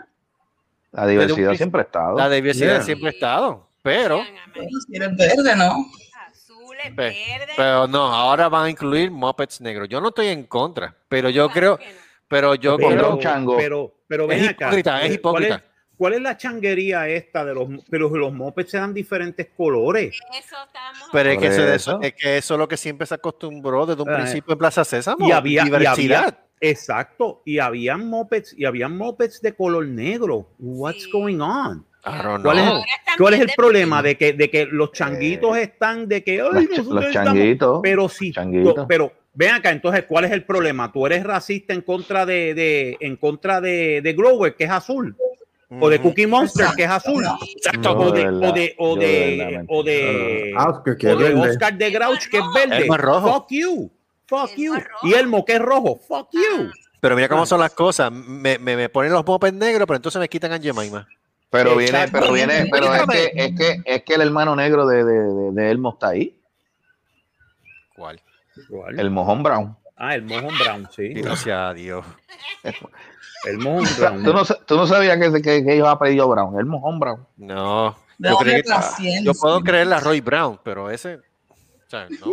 La 0.93 1.07
diversidad 1.07 1.55
siempre 1.55 1.81
ha 1.81 1.85
estado. 1.85 2.17
La 2.19 2.29
diversidad 2.29 2.75
Yeah. 2.77 2.83
siempre 2.83 3.09
ha 3.09 3.13
estado. 3.13 3.69
Pero, 3.83 4.23
Si 4.87 4.97
eres 4.97 5.17
verde, 5.17 5.57
¿no? 5.57 5.87
azules, 6.31 6.87
Pe- 6.95 6.95
verdes. 6.95 7.55
pero 7.57 7.87
no, 7.89 8.05
ahora 8.15 8.49
van 8.49 8.67
a 8.67 8.71
incluir 8.71 9.11
Muppets 9.11 9.61
negros. 9.61 9.89
Yo 9.89 10.01
no 10.01 10.09
estoy 10.09 10.29
en 10.29 10.45
contra, 10.45 10.95
pero 11.09 11.31
yo 11.31 11.49
Claro 11.51 11.79
creo, 11.79 11.89
no. 11.95 12.01
pero 12.29 12.55
yo 12.55 12.79
Pondrá 12.79 12.99
creo. 13.19 13.57
Pero, 13.57 13.95
pero 14.07 14.27
ven 14.29 14.39
Es 14.45 14.51
acá. 14.51 14.67
hipócrita, 14.67 14.97
es 14.99 15.01
¿cuál 15.03 15.13
hipócrita. 15.15 15.65
¿Cuál 16.03 16.15
es 16.15 16.21
la 16.21 16.37
changuería 16.37 17.07
esta 17.07 17.45
de 17.45 17.55
los 17.55 17.69
que 17.89 17.97
los, 17.97 18.11
los 18.11 18.33
mopeds 18.33 18.75
eran 18.75 18.93
diferentes 18.93 19.47
colores? 19.57 20.19
Eso 20.37 20.57
estamos 20.67 21.09
Pero 21.13 21.31
es 21.31 21.39
que, 21.39 21.47
eso, 21.47 21.63
de 21.63 21.77
eso. 21.77 22.01
es 22.03 22.15
que 22.15 22.39
eso 22.39 22.55
es 22.55 22.59
lo 22.59 22.67
que 22.67 22.77
siempre 22.77 23.07
se 23.07 23.15
acostumbró 23.15 23.87
desde 23.87 24.03
un 24.03 24.11
Eh, 24.11 24.15
principio 24.17 24.53
en 24.55 24.59
Plaza 24.59 24.85
Sésamo. 24.85 25.29
Y 25.29 25.31
había, 25.31 25.63
y 25.63 25.65
diversidad. 25.67 26.19
había- 26.25 26.39
exacto, 26.61 27.43
y 27.45 27.61
habían 27.61 28.09
mopeds, 28.09 28.53
y 28.59 28.65
habían 28.65 28.97
mopeds 28.97 29.41
de 29.43 29.55
color 29.55 29.87
negro. 29.87 30.49
What's 30.59 31.05
Sí. 31.05 31.11
going 31.13 31.39
on? 31.39 31.87
¿Cuál 32.43 32.59
es 32.59 32.71
¿Cuál 33.17 33.35
es 33.35 33.41
el 33.43 33.51
problema 33.57 34.03
de 34.03 34.17
que, 34.19 34.33
de 34.33 34.51
que 34.51 34.67
los 34.67 34.91
changuitos 34.91 35.57
están 35.57 36.09
de 36.09 36.25
que 36.25 36.41
ay, 36.41 36.67
Los, 36.67 36.85
los 36.85 37.05
estamos- 37.05 37.13
changuitos. 37.13 37.81
pero 37.81 38.09
sí, 38.09 38.33
changuitos. 38.33 38.87
pero 38.89 39.13
ven 39.35 39.51
acá, 39.55 39.71
entonces, 39.71 40.05
¿cuál 40.09 40.25
es 40.25 40.33
el 40.33 40.43
problema? 40.43 40.91
Tú 40.91 41.07
eres 41.07 41.23
racista 41.23 41.73
en 41.75 41.83
contra 41.83 42.27
de, 42.27 42.55
de 42.55 42.97
en 42.99 43.15
contra 43.15 43.61
de, 43.61 44.01
de 44.03 44.13
Grower, 44.15 44.57
que 44.57 44.65
es 44.65 44.71
azul, 44.71 45.15
o 45.81 45.89
de. 45.91 46.01
Cookie 46.01 46.27
Monster, 46.27 46.69
que 46.77 46.85
es 46.85 46.91
azul. 46.91 47.25
Exacto. 47.57 47.93
O 47.93 48.11
de 48.13 48.27
o 48.29 48.53
de, 48.53 48.75
o 48.79 48.95
yo 48.95 49.01
de 49.01 49.65
o 49.69 49.83
de, 49.83 50.55
Ah, 50.57 50.71
Oscar, 50.71 50.97
que 50.97 51.09
o 51.09 51.17
de. 51.17 51.35
Oscar 51.35 51.75
de 51.75 51.91
Grouch, 51.91 52.29
que 52.29 52.39
es 52.39 52.45
verde. 52.55 52.79
Elmo 52.79 52.95
es 52.95 53.01
rojo. 53.01 53.33
Fuck 53.33 53.47
you, 53.51 53.91
fuck 54.27 54.51
Elmo 54.57 54.77
you. 54.77 55.09
Y 55.09 55.15
Elmo, 55.15 55.45
que 55.45 55.55
es 55.55 55.61
rojo, 55.61 56.01
fuck 56.07 56.29
you. 56.33 56.71
Pero 57.01 57.17
mira 57.17 57.29
cómo 57.29 57.47
son 57.47 57.61
las 57.61 57.73
cosas. 57.73 58.13
Me, 58.13 58.59
me, 58.59 58.77
me 58.77 58.89
ponen 58.89 59.13
los 59.13 59.27
Muppets 59.27 59.55
negros, 59.57 59.87
pero 59.87 59.97
entonces 59.97 60.21
me 60.21 60.29
quitan 60.29 60.53
a 60.53 60.59
Jemima. 60.61 61.07
Pero 61.51 61.77
viene, 61.77 62.09
pero 62.11 62.33
viene, 62.33 62.67
pero 62.71 62.95
es 62.95 63.03
que, 63.07 63.33
es 63.35 63.59
que, 63.59 63.83
es 63.85 64.03
que 64.05 64.15
el 64.15 64.23
hermano 64.23 64.57
negro 64.57 64.87
de, 64.87 65.05
de, 65.05 65.13
de, 65.13 65.53
de 65.53 65.71
Elmo 65.71 65.91
está 65.91 66.09
ahí, 66.09 66.35
¿Cuál? 67.95 68.21
¿Cuál? 68.71 68.99
el 68.99 69.11
mojón 69.11 69.43
brown. 69.43 69.77
Ah, 70.05 70.17
el 70.17 70.23
Mojon 70.23 70.59
Brown, 70.59 70.89
sí. 70.91 71.11
Gracias 71.15 71.57
a 71.57 71.73
Dios. 71.73 72.05
El 73.45 73.61
sea, 73.87 74.11
Brown. 74.11 74.25
tú, 74.25 74.33
no, 74.33 74.45
sa- 74.45 74.59
tú 74.65 74.77
no 74.77 74.87
sabías 74.87 75.19
que, 75.19 75.33
que, 75.43 75.65
que 75.65 75.75
ellos 75.75 75.89
apellido 75.89 76.29
brown, 76.29 76.59
el 76.59 76.67
mojón 76.67 76.99
brown. 77.01 77.27
No. 77.37 77.97
Yo, 78.19 78.37
hombre 78.37 78.51
creí 78.53 78.63
que- 78.63 78.69
trasciende. 78.69 79.25
yo 79.25 79.33
puedo 79.35 79.61
creerle 79.63 79.95
a 79.97 80.01
Roy 80.01 80.21
Brown, 80.21 80.61
pero 80.63 80.91
ese. 80.91 81.19
no. 81.93 82.31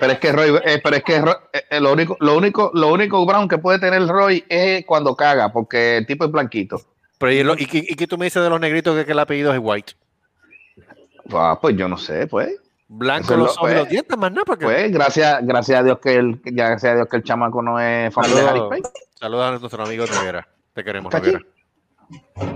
Pero 0.00 0.12
es 0.12 0.18
que 0.20 0.30
Roy, 0.32 0.60
eh, 0.64 0.80
pero 0.82 0.96
es 0.96 1.02
que 1.02 1.20
Roy- 1.20 1.34
eh, 1.52 1.62
eh, 1.70 1.80
lo 1.80 1.92
único, 1.92 2.16
lo 2.20 2.36
único, 2.36 2.70
lo 2.74 2.92
único 2.92 3.24
brown 3.26 3.48
que 3.48 3.58
puede 3.58 3.78
tener 3.80 4.06
Roy 4.06 4.44
es 4.48 4.84
cuando 4.86 5.16
caga, 5.16 5.52
porque 5.52 5.96
el 5.96 6.06
tipo 6.06 6.24
es 6.24 6.30
blanquito. 6.30 6.80
Pero 7.18 7.32
¿y, 7.32 7.42
lo- 7.42 7.54
y, 7.58 7.66
qué- 7.66 7.84
y 7.86 7.96
qué 7.96 8.06
tú 8.06 8.16
me 8.16 8.26
dices 8.26 8.42
de 8.42 8.48
los 8.48 8.60
negritos 8.60 8.96
que, 8.96 9.04
que 9.04 9.12
el 9.12 9.18
apellido 9.18 9.52
es 9.52 9.58
White? 9.60 9.94
Ah, 11.32 11.58
pues 11.60 11.76
yo 11.76 11.88
no 11.88 11.96
sé, 11.98 12.26
pues. 12.26 12.54
Blanco 12.88 13.36
los 13.36 13.38
lo- 13.38 13.52
ojos 13.52 13.70
y 13.70 13.74
los 13.74 13.80
pues, 13.82 13.90
dientes, 13.90 14.18
más 14.18 14.30
nada, 14.32 14.44
porque. 14.44 14.64
Pues 14.64 14.92
gracias, 14.92 15.44
gracias 15.46 15.80
a 15.80 15.82
Dios 15.82 15.98
que 16.00 16.14
el, 16.14 16.40
gracias 16.44 16.92
a 16.92 16.94
Dios 16.96 17.08
que 17.08 17.16
el 17.18 17.22
chamaco 17.24 17.62
no 17.62 17.78
es 17.80 18.12
familia 18.14 18.42
de 18.42 18.48
Harry 18.48 18.60
Payne. 18.68 18.88
Saludos 19.20 19.44
a 19.46 19.58
nuestro 19.58 19.84
amigo 19.84 20.06
Noguera. 20.06 20.48
Te 20.72 20.82
queremos, 20.84 21.12
¿Está 21.14 21.28
aquí? 21.28 21.36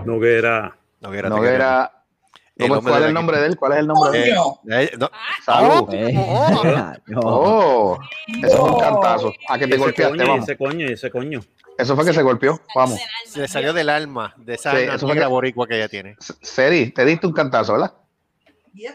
Noguera. 0.05 0.77
Noguera. 1.01 1.29
Noguera, 1.29 1.29
te 1.29 1.35
No 1.37 1.45
era. 1.45 1.91
El 2.57 2.69
¿cómo- 2.69 2.79
hombre 2.79 2.91
¿Cuál 2.93 3.03
es 3.03 3.09
el 3.09 3.15
nombre 3.15 3.39
de 3.41 3.47
él? 3.47 3.57
¿Cuál 3.57 3.73
es 3.73 3.79
el 3.79 3.87
nombre 3.89 4.11
de 4.19 4.25
él? 4.31 4.37
Eh. 4.71 4.83
Eh, 4.85 4.97
no. 4.97 5.11
Salud. 5.45 5.89
Eh, 5.93 6.13
no. 7.07 7.21
Oh, 7.25 7.99
eso 8.43 8.47
es 8.47 8.55
un 8.61 8.79
cantazo. 8.81 9.33
A 9.49 9.59
que 9.59 9.67
te 9.67 9.75
ese 9.75 9.79
golpeaste, 9.85 10.17
coño, 10.19 10.29
vamos. 10.31 10.45
ese 10.49 10.57
coño, 10.57 10.87
ese 10.87 11.11
coño. 11.11 11.41
Eso 11.77 11.97
fue 11.97 12.05
que 12.05 12.13
se 12.13 12.23
golpeó, 12.23 12.61
vamos. 12.77 13.01
Se 13.27 13.41
le 13.41 13.49
salió 13.49 13.73
del 13.73 13.89
alma, 13.91 14.35
de 14.37 14.55
esa 14.55 14.71
Sí, 14.71 14.77
alma 14.77 14.95
eso 14.95 15.07
fue 15.07 15.15
negra 15.17 15.27
que- 15.27 15.33
boricua 15.33 15.67
que 15.67 15.75
ella 15.77 15.89
tiene. 15.89 16.17
Seri, 16.21 16.91
te 16.93 17.05
diste 17.05 17.27
un 17.27 17.33
cantazo, 17.33 17.73
¿verdad? 17.73 17.93
Yeah. 18.73 18.95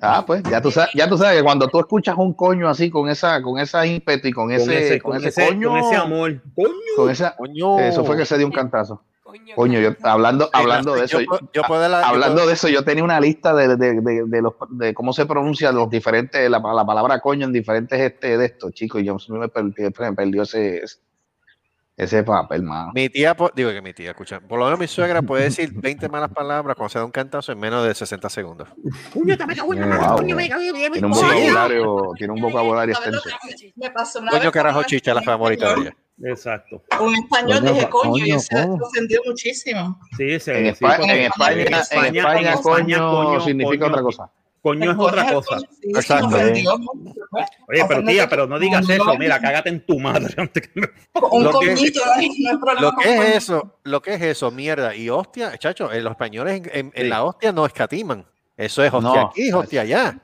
Ah, 0.00 0.24
pues 0.26 0.42
ya 0.44 0.60
tú 0.60 0.70
sabes, 0.70 0.90
ya 0.94 1.08
tú 1.08 1.16
sabes 1.16 1.36
que 1.38 1.44
cuando 1.44 1.68
tú 1.68 1.78
escuchas 1.78 2.16
un 2.18 2.32
coño 2.32 2.68
así 2.68 2.90
con 2.90 3.08
esa, 3.08 3.40
con 3.42 3.58
esa 3.58 3.86
ímpetu 3.86 4.28
y 4.28 4.32
con 4.32 4.46
Con 4.46 4.52
ese, 4.52 4.86
ese, 4.86 5.00
con 5.00 5.12
con 5.12 5.20
ese 5.20 5.28
ese, 5.28 5.46
coño, 5.48 5.68
con 5.70 5.78
ese 5.78 5.94
amor. 5.96 6.42
Coño. 6.56 6.68
con 6.96 7.10
esa, 7.10 7.36
Coño. 7.36 7.78
eso 7.80 8.04
fue 8.04 8.16
que 8.16 8.24
se 8.26 8.36
dio 8.38 8.46
un 8.46 8.52
cantazo. 8.52 9.02
Coño, 9.22 9.54
Coño, 9.54 9.80
yo 9.80 9.90
hablando, 10.02 10.50
hablando 10.52 10.94
de 10.94 11.04
eso, 11.04 11.20
Yo, 11.20 11.26
puedo- 11.26 11.48
yo 11.54 11.62
puedo 11.62 11.88
la- 11.88 12.00
yo 12.00 12.06
hablando 12.06 12.34
puedo- 12.36 12.48
de 12.48 12.52
eso, 12.54 12.68
yo 12.68 12.84
tenía 12.84 13.04
una 13.04 13.20
lista 13.20 13.54
de, 13.54 13.76
de, 13.76 14.00
de, 14.00 14.24
de 14.26 14.42
los, 14.42 14.54
de 14.70 14.92
cómo 14.92 15.12
se 15.12 15.24
pronuncian 15.24 15.74
los 15.74 15.88
diferentes, 15.88 16.50
la, 16.50 16.58
la 16.58 16.84
palabra 16.84 17.20
coño 17.20 17.46
en 17.46 17.52
diferentes 17.52 17.98
este 17.98 18.36
de 18.36 18.44
estos, 18.44 18.72
chicos, 18.72 19.00
y 19.00 19.04
yo 19.04 19.16
me 19.28 19.48
perdí, 19.48 19.84
me 20.00 20.12
perdió 20.12 20.42
ese, 20.42 20.78
ese 20.78 20.98
papel, 22.24 22.62
mano. 22.62 22.90
Mi 22.94 23.08
tía, 23.08 23.34
po- 23.36 23.50
digo 23.54 23.70
que 23.70 23.82
mi 23.82 23.92
tía, 23.92 24.10
escucha, 24.10 24.40
por 24.40 24.58
lo 24.58 24.64
menos 24.64 24.80
mi 24.80 24.86
suegra 24.88 25.22
puede 25.22 25.44
decir 25.44 25.70
20 25.74 26.08
malas 26.08 26.30
palabras 26.30 26.74
cuando 26.76 26.88
se 26.90 26.98
da 26.98 27.04
un 27.04 27.10
cantazo 27.10 27.52
en 27.52 27.58
menos 27.60 27.86
de 27.86 27.94
60 27.94 28.28
segundos. 28.30 28.68
Wow. 29.14 30.16
Tiene 30.24 31.06
un 31.06 31.12
vocabulario, 31.12 32.10
tiene 32.16 32.32
un 32.32 32.40
vocabulario 32.40 32.94
¿Sabes 32.94 33.12
lo 33.12 33.18
extenso. 33.18 34.20
Coño, 34.30 34.52
carajo, 34.52 34.82
chicha, 34.84 35.14
la 35.14 35.22
favorita 35.22 35.74
de 35.74 35.80
ella. 35.82 35.96
Exacto. 36.24 36.82
Un 37.00 37.14
español 37.16 37.58
Coño, 37.60 37.72
dije 37.72 37.88
coño, 37.88 38.24
y 38.26 38.38
se 38.40 38.68
ofendió 38.80 39.20
muchísimo. 39.26 39.98
Sí, 40.16 40.38
sí, 40.40 40.50
En, 40.50 40.66
España, 40.66 41.14
en 41.14 41.20
España- 41.22 42.54
coño, 42.62 43.10
coño, 43.10 43.40
significa 43.40 43.86
coño, 43.86 43.92
otra 43.92 44.02
cosa. 44.02 44.30
Coño 44.62 44.92
es 44.92 44.96
otra 44.98 45.32
cosa. 45.32 45.58
Exacto. 45.82 46.26
ofendió. 46.28 46.72
Oye, 46.74 47.84
pero 47.88 48.04
tía, 48.04 48.28
pero 48.28 48.46
no 48.46 48.58
digas 48.60 48.88
eso. 48.88 49.16
Mira, 49.18 49.40
cágate 49.40 49.70
en 49.70 49.84
tu 49.84 49.98
madre. 49.98 50.32
antes 50.36 50.68
que 50.68 50.80
me- 50.80 50.88
Un 51.30 51.42
Lo 51.44 51.58
que- 51.58 51.74
coñito, 51.74 52.00
no 52.06 52.12
hay, 52.12 52.28
no 52.28 52.60
problema 52.60 52.80
Lo 52.80 52.96
que 52.96 53.14
es 53.14 53.36
eso, 53.36 53.78
lo 53.82 54.00
que 54.00 54.14
es 54.14 54.22
eso, 54.22 54.50
mierda. 54.52 54.94
Y 54.94 55.08
hostia, 55.10 55.58
chacho, 55.58 55.90
eh, 55.90 56.00
los 56.00 56.12
españoles 56.12 56.58
en, 56.58 56.70
en- 56.72 56.92
en 56.94 57.02
Sí. 57.02 57.08
la 57.08 57.24
hostia 57.24 57.50
no 57.52 57.66
escatiman. 57.66 58.24
Eso 58.56 58.84
es 58.84 58.92
hostia 58.94 59.20
No. 59.22 59.28
aquí, 59.28 59.52
hostia 59.52 59.80
allá. 59.80 60.18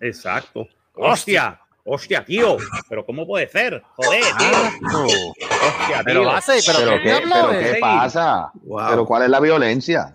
Exacto. 0.00 0.66
Hostia, 0.94 1.60
hostia, 1.84 2.24
tío. 2.24 2.56
Pero 2.88 3.04
¿cómo 3.04 3.26
puede 3.26 3.48
ser? 3.48 3.82
Joder, 3.96 4.20
tío. 4.22 4.48
Ah, 4.52 4.72
Hostia, 5.06 6.02
pero 6.04 6.20
tío. 6.20 6.30
hace, 6.30 6.58
pero, 6.64 6.78
Pero 6.78 7.02
¿qué 7.02 7.26
pero 7.70 7.80
pasa? 7.80 8.50
Wow. 8.62 8.86
Pero 8.90 9.04
cuál 9.06 9.22
es 9.24 9.30
la 9.30 9.40
violencia? 9.40 10.14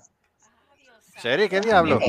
¿Serio? 1.23 1.47
¿Qué 1.47 1.61
diablo? 1.61 2.01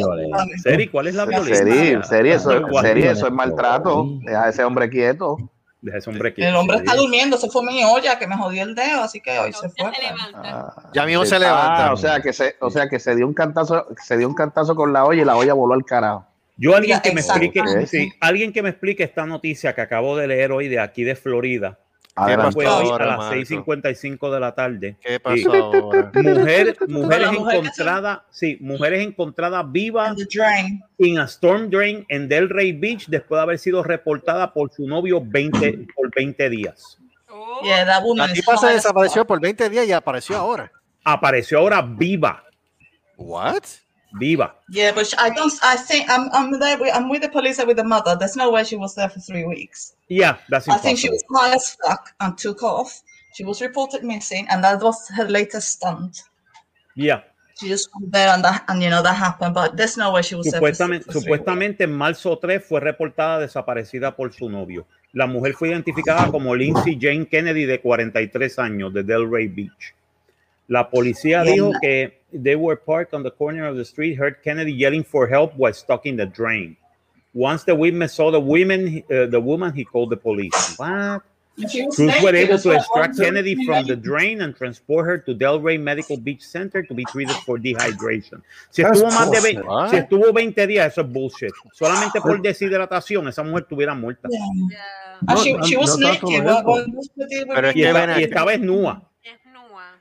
Seri, 0.61 0.89
¿cuál 0.89 1.07
es 1.07 1.15
la 1.15 1.25
violencia? 1.25 2.03
Serio, 2.03 2.35
eso, 2.35 2.51
serio, 2.83 3.13
eso 3.13 3.27
es 3.29 3.33
maltrato. 3.33 4.09
Deja 4.25 4.47
a 4.47 4.49
ese 4.49 4.65
hombre 4.65 4.91
quieto. 4.91 5.37
Deja 5.81 5.99
ese 5.99 6.11
hombre 6.11 6.35
quieto. 6.35 6.51
El 6.51 6.57
hombre 6.57 6.79
está 6.79 6.97
durmiendo, 6.97 7.37
se 7.37 7.49
fue 7.49 7.65
mi 7.65 7.85
olla 7.85 8.19
que 8.19 8.27
me 8.27 8.37
jodió 8.37 8.65
el 8.65 8.75
dedo, 8.75 9.03
así 9.05 9.21
que 9.21 9.39
hoy 9.39 9.53
se 9.53 9.69
fue. 9.69 9.93
Ah, 10.35 10.91
Ya 10.93 11.07
mismo 11.07 11.25
se 11.25 11.39
levanta. 11.39 11.87
Ah, 11.87 11.93
o 11.93 11.97
sea 11.97 12.21
que 12.21 12.33
se, 12.33 12.57
o 12.59 12.71
sea 12.71 12.89
que 12.89 12.99
se 12.99 13.15
dio 13.15 13.25
un 13.29 13.35
cantazo, 13.35 13.87
se 14.05 14.17
dio 14.17 14.27
un 14.27 14.35
cantazo 14.35 14.75
con 14.75 14.93
la 14.93 15.05
olla 15.05 15.23
y 15.23 15.25
la 15.25 15.37
olla 15.37 15.55
voló 15.55 15.75
al 15.75 15.85
carajo. 15.85 16.27
Yo 16.57 16.75
alguien 16.75 16.99
que 17.01 17.13
me 17.13 17.21
explique, 17.21 17.63
sí, 17.87 18.13
alguien 18.21 18.53
que 18.53 18.63
me 18.63 18.71
explique 18.71 19.05
esta 19.05 19.27
noticia 19.27 19.77
que 19.77 19.81
acabo 19.81 20.17
de 20.17 20.27
leer 20.27 20.51
hoy 20.51 20.67
de 20.67 20.81
aquí 20.81 21.05
de 21.05 21.15
Florida. 21.15 21.79
Fue 22.53 22.67
hoy 22.67 22.89
a 22.91 22.99
las 23.05 23.19
Marco? 23.19 23.35
6:55 23.35 24.31
de 24.33 24.41
la 24.41 24.55
tarde. 24.55 24.97
¿Qué 25.01 25.15
Sí. 25.15 25.19
pasó 25.19 25.53
ahora? 25.53 26.13
Mujer, 26.15 26.77
mujeres 26.87 27.33
mujer 27.33 27.57
encontradas, 27.57 28.19
sí, 28.31 28.57
mujeres 28.61 29.07
encontradas 29.07 29.65
vivas 29.73 30.17
en 30.99 31.19
a 31.19 31.25
storm 31.25 31.71
drain 31.71 32.07
en 32.09 32.29
Delray 32.29 32.73
Beach 32.73 33.07
después 33.09 33.39
de 33.39 33.43
haber 33.43 33.59
sido 33.59 33.83
reportada 33.83 34.53
por 34.53 34.71
su 34.73 34.87
novio 34.87 35.21
20 35.25 35.87
por 35.95 36.11
20 36.15 36.49
días. 36.51 36.99
Oh, 37.29 37.61
Yeah, 37.65 37.85
La 37.85 38.33
tipa 38.33 38.57
se 38.57 38.69
desapareció 38.69 39.27
por 39.27 39.41
20 39.41 39.69
días 39.69 39.87
y 39.87 39.93
apareció 39.93 40.37
ahora. 40.37 40.71
Apareció 41.05 41.59
ahora 41.59 41.83
viva. 41.83 42.45
¿What? 43.17 43.63
Viva. 44.19 44.53
Yeah, 44.71 44.93
but 44.93 45.13
I 45.19 45.31
don't. 45.31 45.53
I 45.63 45.77
think 45.77 46.09
I'm. 46.09 46.29
I'm 46.33 46.59
there. 46.59 46.79
With, 46.79 46.95
I'm 46.95 47.09
with 47.09 47.23
the 47.23 47.29
police 47.29 47.59
and 47.59 47.69
with 47.69 47.77
the 47.77 47.85
mother. 47.85 48.17
There's 48.19 48.37
no 48.37 48.51
way 48.51 48.65
she 48.65 48.77
was 48.77 48.95
there 48.95 49.09
for 49.09 49.21
three 49.21 49.45
weeks. 49.45 49.95
Yeah, 50.09 50.37
that's 50.49 50.69
I 50.69 50.77
think 50.79 50.99
she 50.99 51.09
impossible. 51.09 51.29
was 51.31 51.41
high 51.41 51.55
as 51.55 51.77
fuck 51.85 52.15
and 52.21 52.39
took 52.39 52.63
off. 52.63 53.03
She 53.35 53.45
was 53.45 53.61
reported 53.61 54.05
missing, 54.05 54.47
and 54.51 54.63
that 54.65 54.81
was 54.83 55.09
her 55.17 55.25
latest 55.25 55.69
stunt. 55.73 56.23
Yeah. 56.95 57.23
She 57.61 57.69
just 57.69 57.89
went 57.95 58.13
there, 58.13 58.29
and 58.35 58.45
that, 58.45 58.65
and 58.69 58.83
you 58.83 58.91
know 58.91 59.03
that 59.03 59.15
happened. 59.15 59.55
But 59.55 59.77
there's 59.77 59.97
no 59.97 60.13
way 60.13 60.23
she 60.23 60.35
was 60.35 60.51
there 60.51 60.61
for, 60.61 60.67
Supuestamente, 60.73 61.05
for 61.05 61.13
three 61.13 61.21
weeks. 61.21 61.25
supuestamente 61.25 61.85
en 61.85 61.93
marzo 61.93 62.37
3 62.39 62.61
fue 62.65 62.81
reportada 62.81 63.39
desaparecida 63.39 64.17
por 64.17 64.33
su 64.33 64.49
novio. 64.49 64.87
La 65.13 65.27
mujer 65.27 65.55
fue 65.55 65.69
identificada 65.69 66.31
como 66.33 66.55
Lindsay 66.57 66.99
Jane 67.01 67.27
Kennedy 67.29 67.65
de 67.65 67.81
43 67.81 68.59
años 68.59 68.93
de 68.93 69.05
Delray 69.05 69.47
Beach. 69.47 69.95
La 70.69 70.89
policía 70.91 71.43
Bien. 71.43 71.55
dijo 71.55 71.73
que 71.81 72.21
they 72.33 72.57
were 72.57 72.77
parked 72.77 73.15
on 73.15 73.23
the 73.23 73.31
corner 73.31 73.67
of 73.67 73.77
the 73.77 73.85
street, 73.85 74.19
heard 74.19 74.43
Kennedy 74.43 74.73
yelling 74.73 75.05
for 75.05 75.29
help 75.29 75.53
while 75.57 75.73
stuck 75.75 76.07
in 76.07 76.17
the 76.17 76.27
drain. 76.27 76.77
Once 77.35 77.65
the 77.65 77.75
witness 77.75 78.15
saw 78.15 78.31
the 78.31 78.41
women, 78.41 79.05
uh, 79.11 79.27
the 79.27 79.41
woman, 79.41 79.73
he 79.75 79.85
called 79.85 80.11
the 80.11 80.17
police. 80.17 80.77
What? 80.79 81.23
Crews 81.95 82.15
were 82.23 82.35
able 82.35 82.59
to 82.59 82.71
extract 82.73 83.17
Kennedy 83.17 83.55
from 83.65 83.87
the 83.87 83.95
drain 83.95 84.41
and 84.41 84.57
transport 84.57 85.07
her 85.07 85.19
to 85.19 85.35
Delray 85.35 85.81
Medical 85.81 86.17
Beach 86.17 86.43
Center 86.43 86.83
to 86.83 86.95
be 86.95 87.05
treated 87.05 87.37
for 87.47 87.59
dehydration. 87.59 88.43
Si 88.71 88.83
estuvo 88.83 89.09
más 89.11 89.31
de 89.31 89.39
bullshit. 89.39 89.55
20, 89.55 89.63
What? 89.63 89.91
si 89.91 89.97
estuvo 89.97 90.33
20 90.33 90.67
días, 90.67 90.93
eso 90.93 91.03
es 91.03 91.13
bullshit. 91.13 91.53
Solamente 91.73 92.21
por 92.21 92.43
deshidratación, 92.43 93.29
esa 93.29 93.45
mujer 93.45 93.63
estuviera 93.63 93.95
muerta. 93.95 94.29
Yeah. 94.29 95.05
No, 95.23 95.65
she 95.65 95.77
was 95.77 95.97
no 95.99 96.11
with 96.11 96.87
Pero 97.55 97.69
es 97.69 97.77
Y, 97.77 97.83
que 97.83 98.21
y 98.21 98.25
estaba 98.25 98.51
desnuda. 98.51 98.53
Es 98.53 98.61
nua. 98.61 99.11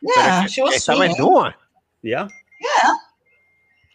Yeah, 0.04 0.46
she 0.48 0.62
was 0.62 0.76
Estaba 0.76 0.98
swimming. 0.98 1.16
desnuda. 1.16 1.54
¿ya? 2.04 2.28
Yeah. 2.62 2.94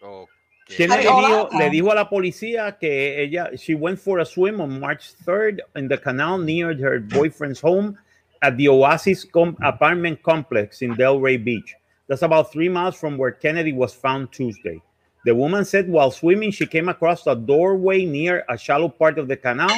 Ok. 0.03 0.29
Kennedy 0.66 1.01
Ay, 1.01 1.07
hola. 1.07 1.29
dijo- 1.29 1.59
le 1.59 1.71
dijo 1.71 1.92
a 1.92 1.94
la 1.94 2.09
policía 2.09 2.79
que 2.79 3.23
ella, 3.23 3.51
she 3.57 3.75
went 3.75 3.99
for 3.99 4.18
a 4.21 4.25
swim 4.25 4.61
on 4.61 4.79
March 4.81 5.12
3rd 5.25 5.61
in 5.77 5.88
the 5.88 5.97
canal 5.99 6.38
near 6.38 6.75
her 6.77 7.01
boyfriend's 7.01 7.61
home 7.61 7.97
at 8.42 8.57
the 8.59 8.68
Oasis 8.68 9.25
com- 9.25 9.57
apartment 9.62 10.23
complex 10.23 10.83
in 10.83 10.94
Delray 10.94 11.42
Beach. 11.42 11.75
That's 12.07 12.23
about 12.23 12.53
three 12.53 12.68
miles 12.68 12.97
from 12.97 13.16
where 13.18 13.33
Kennedy 13.33 13.73
was 13.73 13.94
found 13.94 14.31
Tuesday. 14.33 14.81
The 15.25 15.35
woman 15.35 15.64
said 15.64 15.88
while 15.88 16.11
swimming, 16.11 16.51
she 16.53 16.66
came 16.66 16.88
across 16.88 17.27
a 17.27 17.35
doorway 17.35 18.05
near 18.05 18.44
a 18.49 18.57
shallow 18.57 18.88
part 18.88 19.18
of 19.18 19.27
the 19.29 19.37
canal 19.37 19.73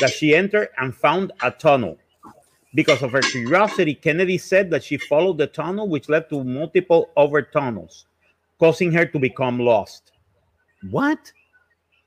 that 0.00 0.10
she 0.10 0.34
entered 0.34 0.68
and 0.78 0.94
found 0.94 1.32
a 1.42 1.50
tunnel. 1.50 1.98
Because 2.74 3.02
of 3.04 3.12
her 3.12 3.20
curiosity, 3.20 3.94
Kennedy 3.94 4.38
said 4.38 4.70
that 4.70 4.82
she 4.82 4.96
followed 4.96 5.36
the 5.38 5.46
tunnel, 5.46 5.88
which 5.88 6.08
led 6.08 6.28
to 6.30 6.42
multiple 6.42 7.10
other 7.16 7.42
tunnels, 7.42 8.06
causing 8.58 8.90
her 8.92 9.04
to 9.04 9.18
become 9.18 9.58
lost. 9.58 10.12
What? 10.90 11.18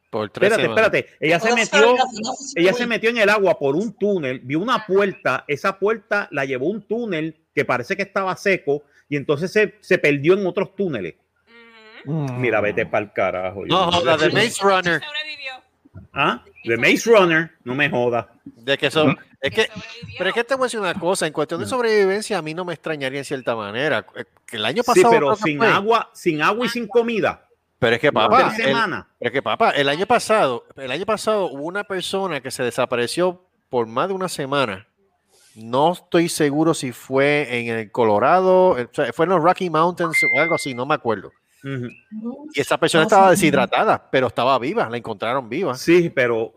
Por 0.10 0.30
tres 0.30 0.52
Espérate, 0.52 0.62
semanas. 0.64 0.86
espérate. 0.94 1.18
Ella 1.20 1.40
se 1.40 1.54
metió, 1.54 1.96
ella 2.56 2.74
se 2.74 2.88
metió 2.88 3.10
en 3.10 3.18
el 3.18 3.30
agua 3.30 3.60
por 3.60 3.76
un 3.76 3.94
túnel, 3.94 4.40
vio 4.40 4.60
una 4.60 4.86
puerta, 4.86 5.44
esa 5.48 5.78
puerta 5.78 6.28
la 6.32 6.46
llevó 6.46 6.68
un 6.68 6.82
túnel 6.88 7.36
que 7.54 7.66
parece 7.66 7.96
que 7.96 8.04
estaba 8.04 8.36
seco 8.36 8.84
y 9.10 9.18
entonces 9.18 9.52
se, 9.52 9.76
se 9.82 9.98
perdió 9.98 10.34
en 10.34 10.46
otros 10.48 10.76
túneles. 10.76 11.16
Mira, 12.06 12.62
vete 12.62 12.86
para 12.86 13.06
el 13.06 13.14
carajo. 13.14 13.66
No, 13.66 13.92
joda, 13.92 14.16
de 14.18 14.30
Maze 14.30 14.62
Runner. 14.62 15.02
Sobrevivió. 15.02 15.54
¿Ah? 16.14 16.44
The 16.64 16.78
Maze 16.78 17.10
Runner, 17.10 17.52
no 17.64 17.76
me 17.76 17.90
joda. 17.90 18.30
De 18.44 18.78
que 18.78 18.90
son. 18.90 19.18
Es 19.42 19.54
que. 19.54 19.70
Pero 20.18 20.30
es 20.30 20.34
que 20.34 20.44
te 20.44 20.56
voy 20.56 20.64
a 20.64 20.66
decir 20.68 20.80
una 20.80 20.94
cosa, 20.96 21.28
en 21.28 21.34
cuestión 21.34 21.60
de 21.60 21.68
sobrevivencia 21.68 22.38
a 22.38 22.42
mí 22.42 22.54
no 22.54 22.66
me 22.66 22.74
extrañaría 22.74 23.20
en 23.20 23.26
cierta 23.26 23.56
manera. 23.56 24.06
Eh, 24.16 24.26
Que 24.46 24.58
el 24.58 24.66
año 24.66 24.82
Sí, 24.84 24.88
pasado. 24.88 25.10
pero 25.12 25.28
creo 25.28 25.36
que 25.38 25.44
sin 25.44 25.58
fue. 25.58 25.68
agua, 25.68 26.10
sin 26.14 26.42
agua 26.42 26.66
y 26.66 26.70
sin 26.70 26.88
comida. 26.88 27.42
Pero 27.78 27.96
es 27.96 28.02
que 28.02 28.12
papá, 28.12 28.56
el, 28.58 28.74
pero 28.74 29.06
es 29.20 29.32
que 29.32 29.42
papá, 29.42 29.72
el 29.72 29.90
año 29.90 30.06
pasado, 30.08 30.66
el 30.78 30.90
año 30.92 31.06
pasado 31.06 31.48
hubo 31.48 31.64
una 31.66 31.84
persona 31.84 32.40
que 32.42 32.50
se 32.50 32.64
desapareció 32.64 33.44
por 33.70 33.86
más 33.86 34.08
de 34.08 34.14
una 34.14 34.30
semana. 34.30 34.88
No 35.56 35.94
estoy 35.94 36.28
seguro 36.30 36.74
si 36.74 36.92
fue 36.92 37.60
en 37.60 37.68
el 37.78 37.92
Colorado, 37.92 38.70
o 38.72 38.78
sea, 38.92 39.12
fue 39.14 39.26
en 39.26 39.30
los 39.32 39.42
Rocky 39.44 39.70
Mountains 39.70 40.18
o 40.34 40.40
algo 40.42 40.56
así, 40.56 40.74
no 40.74 40.86
me 40.86 40.96
acuerdo. 40.96 41.32
Y 42.54 42.60
esa 42.62 42.78
persona 42.78 43.02
No, 43.04 43.08
estaba 43.08 43.30
sí. 43.36 43.42
deshidratada, 43.42 44.08
pero 44.12 44.28
estaba 44.28 44.58
viva, 44.60 44.88
la 44.90 44.98
encontraron 44.98 45.50
viva. 45.50 45.76
Sí, 45.76 46.12
pero 46.14 46.54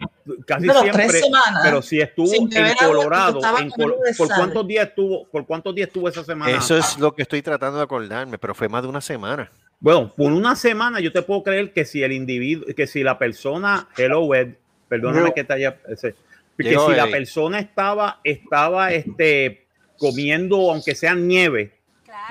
casi 0.46 0.66
Pero 0.66 0.80
siempre. 0.82 1.06
tres 1.08 1.24
semanas 1.24 1.60
Pero 1.62 1.80
si 1.80 2.00
estuvo 2.00 2.30
en 2.34 2.48
Colorado, 2.78 3.40
en 3.58 3.70
Col- 3.70 3.94
¿por 4.18 4.28
cuántos 4.28 4.66
días 4.68 4.88
estuvo? 4.88 5.26
¿Por 5.28 5.46
cuántos 5.46 5.74
días 5.74 5.88
estuvo 5.88 6.08
esa 6.08 6.22
semana? 6.24 6.54
Eso 6.56 6.76
es 6.76 6.98
lo 6.98 7.14
que 7.14 7.22
estoy 7.22 7.40
tratando 7.40 7.78
de 7.78 7.84
acordarme, 7.84 8.36
pero 8.38 8.54
fue 8.54 8.68
más 8.68 8.82
de 8.82 8.88
una 8.88 9.00
semana. 9.00 9.50
Bueno, 9.80 10.12
por 10.14 10.30
una 10.32 10.54
semana 10.56 11.00
yo 11.00 11.10
te 11.12 11.22
puedo 11.22 11.42
creer 11.42 11.72
que 11.72 11.84
si 11.84 12.02
el 12.02 12.12
individuo, 12.12 12.66
que 12.76 12.86
si 12.86 13.02
la 13.02 13.18
persona, 13.18 13.88
hello 13.96 14.34
Ed, 14.34 14.54
perdóname 14.88 15.32
que 15.32 15.44
te 15.44 15.52
haya, 15.54 15.78
ese, 15.88 16.14
que 16.58 16.64
Llegó 16.70 16.90
si 16.90 16.96
la 16.96 17.04
Eddie. 17.04 17.12
persona 17.12 17.60
estaba, 17.60 18.20
estaba, 18.24 18.92
este, 18.92 19.66
comiendo, 19.96 20.70
aunque 20.72 20.94
sea 20.96 21.14
nieve, 21.14 21.77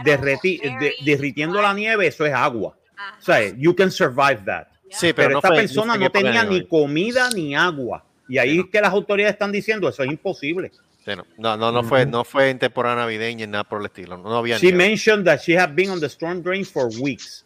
Claro, 0.04 0.22
derreti- 0.24 0.80
de- 0.80 0.94
derritiendo 1.06 1.62
la 1.62 1.74
nieve, 1.74 2.08
eso 2.08 2.26
es 2.26 2.34
agua. 2.34 2.76
Ajá. 2.98 3.18
O 3.20 3.24
sea, 3.24 3.54
you 3.56 3.76
can 3.76 3.92
survive 3.92 4.42
that. 4.46 4.68
Sí, 4.90 5.12
pero, 5.14 5.16
Pero, 5.16 5.30
no 5.32 5.38
esta 5.40 5.48
fue- 5.50 5.58
persona 5.58 5.96
no 5.96 6.00
fue 6.00 6.10
tenía 6.10 6.44
ni 6.44 6.66
comida 6.66 7.30
ni 7.36 7.56
agua. 7.56 8.04
Y 8.30 8.38
ahí 8.38 8.52
Sí, 8.54 8.60
es 8.60 8.66
que 8.72 8.82
las 8.82 8.92
autoridades 8.94 9.34
están 9.34 9.52
diciendo, 9.52 9.88
eso 9.90 10.04
es 10.04 10.10
imposible. 10.10 10.72
Sí, 11.06 11.12
no, 11.16 11.26
no, 11.38 11.56
no, 11.58 11.72
no 11.72 11.84
fue, 11.84 12.06
no 12.06 12.24
fue 12.26 12.50
en 12.50 12.60
temporada 12.60 12.96
navideña 12.98 13.46
ni 13.46 13.52
nada 13.52 13.64
por 13.64 13.80
el 13.80 13.86
estilo. 13.86 14.18
No, 14.18 14.36
había 14.38 14.58
She 14.58 14.68
nieve. 14.68 14.78
mentioned 14.90 15.26
that 15.26 15.40
she 15.42 15.58
had 15.58 15.70
been 15.76 15.90
on 15.90 16.00
the 16.00 16.08
storm 16.08 16.42
drain 16.42 16.66
for 16.66 16.90
weeks. 17.02 17.44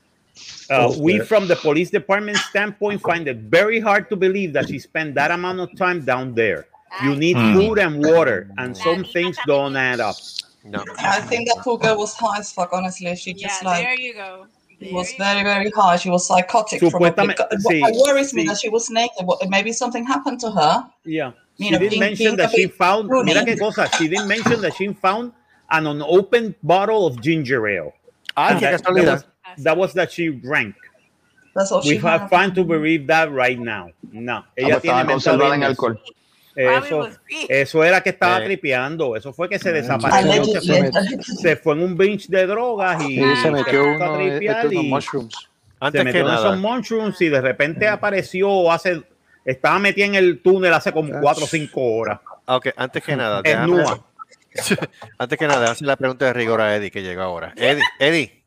Uh, 0.69 0.87
Oh, 0.87 0.95
we, 0.99 1.19
from 1.19 1.47
the 1.47 1.55
police 1.55 1.91
department 1.91 2.37
standpoint, 2.49 3.01
find 3.01 3.27
it 3.27 3.37
very 3.49 3.79
hard 3.79 4.07
to 4.09 4.15
believe 4.15 4.53
that 4.53 4.67
she 4.67 4.79
spent 4.79 5.13
that 5.15 5.29
amount 5.29 5.59
of 5.59 5.69
time 5.77 6.01
down 6.03 6.33
there. 6.33 6.65
You 7.03 7.15
need 7.15 7.37
Mm. 7.37 7.53
food 7.55 7.79
and 7.79 8.03
water, 8.03 8.47
and 8.57 8.75
some 8.75 9.03
things 9.03 9.37
don't 9.45 9.75
add 9.75 9.99
up. 9.99 10.15
No. 10.63 10.83
I 10.99 11.21
think 11.21 11.47
that 11.47 11.57
poor 11.63 11.77
girl 11.77 11.97
was 11.97 12.13
high 12.15 12.39
as 12.39 12.51
fuck. 12.51 12.69
Honestly, 12.73 13.15
she 13.15 13.31
Yeah, 13.31 13.47
just 13.47 13.63
there 13.63 13.69
like 13.71 13.99
you 13.99 14.13
go. 14.13 14.45
it 14.79 14.93
was 14.93 15.11
you 15.11 15.17
very, 15.17 15.43
go. 15.43 15.53
very 15.53 15.69
high. 15.71 15.95
She 15.97 16.09
was 16.09 16.27
psychotic. 16.27 16.79
Probably. 16.79 17.09
Supuestamente- 17.09 17.39
What 17.63 17.73
sí, 17.73 18.07
worries 18.07 18.33
me 18.33 18.43
that 18.45 18.59
she 18.59 18.69
was 18.69 18.89
naked. 18.89 19.25
What, 19.25 19.47
maybe 19.49 19.71
something 19.73 20.05
happened 20.05 20.39
to 20.41 20.51
her. 20.51 20.85
Yeah. 21.05 21.31
She 21.57 21.65
Mira, 21.69 21.79
didn't 21.79 21.89
being- 21.91 21.99
mention 21.99 22.25
being 22.25 22.37
that 22.37 22.51
she 22.51 22.67
found, 22.67 23.09
puny. 23.09 23.33
mira 23.33 23.45
qué 23.45 23.59
cosa, 23.59 23.89
she 23.97 24.07
didn't 24.07 24.27
mention 24.27 24.61
that 24.61 24.73
she 24.75 24.93
found 24.93 25.33
an 25.69 25.87
unopened 25.87 26.55
bottle 26.63 27.05
of 27.07 27.21
ginger 27.21 27.67
ale. 27.67 27.93
Ay, 28.37 28.53
qué 28.55 28.59
That- 28.61 28.83
that 28.83 28.93
was- 28.93 29.25
That 29.57 29.77
was 29.77 29.93
that 29.93 30.11
she 30.11 30.29
drank. 30.29 30.75
That's 31.53 31.71
all 31.73 31.81
We 31.81 31.89
she 31.89 31.97
have 31.97 32.21
had. 32.21 32.29
fine 32.29 32.55
to 32.55 32.63
believe 32.63 33.05
that 33.07 33.29
right 33.33 33.59
now. 33.59 33.89
No, 34.13 34.35
Ah, 34.37 34.45
ella 34.57 34.79
tiene 34.79 35.01
estaba 35.01 35.07
mental 35.07 35.41
en 35.41 35.41
illness. 35.41 35.69
alcohol. 35.69 35.95
Eso, 36.55 37.09
eso 37.49 37.83
era 37.83 38.01
que 38.01 38.09
estaba 38.09 38.39
Eh. 38.41 38.45
tripeando. 38.45 39.15
Eso 39.15 39.31
fue 39.33 39.47
que 39.49 39.57
se 39.59 39.69
Mm. 39.71 39.73
desapareció. 39.73 40.43
Se 40.61 40.61
fue, 40.61 40.91
se 41.53 41.71
en 41.71 41.83
un 41.83 41.97
binge 41.97 42.25
de 42.27 42.45
drogas 42.45 43.01
y 43.03 43.15
Sí, 43.15 43.35
se 43.41 43.51
metió 43.51 43.83
puso 43.83 44.03
a 44.03 44.09
uno 44.11 44.17
de 44.17 44.29
tripear 44.37 44.73
y 44.73 44.89
mushrooms. 44.89 45.33
se 45.35 45.47
Antes 45.79 45.99
que 46.01 46.05
metió 46.05 46.21
en 46.21 46.27
nada, 46.27 46.39
esos 46.49 46.57
mushrooms 46.59 47.21
y 47.21 47.29
de 47.29 47.41
repente 47.41 47.87
apareció 47.87 48.71
hace 48.71 49.01
estaba 49.45 49.79
metida 49.79 50.05
en 50.05 50.15
el 50.15 50.41
túnel 50.41 50.73
hace 50.73 50.91
como 50.91 51.19
cuatro 51.19 51.45
o 51.45 51.47
cinco 51.47 51.81
horas. 51.95 52.19
ok, 52.45 52.67
antes 52.75 53.03
que 53.03 53.15
nada, 53.15 53.41
Es 53.43 53.55
antes 55.17 55.39
que 55.39 55.47
nada, 55.47 55.71
hacer 55.71 55.87
la 55.87 55.95
pregunta 55.95 56.25
de 56.25 56.33
rigor 56.33 56.59
a 56.61 56.75
Eddie 56.75 56.91
que 56.91 57.01
llega 57.01 57.23
ahora. 57.23 57.53
Eddie, 57.55 57.83
Eddie, 57.99 58.43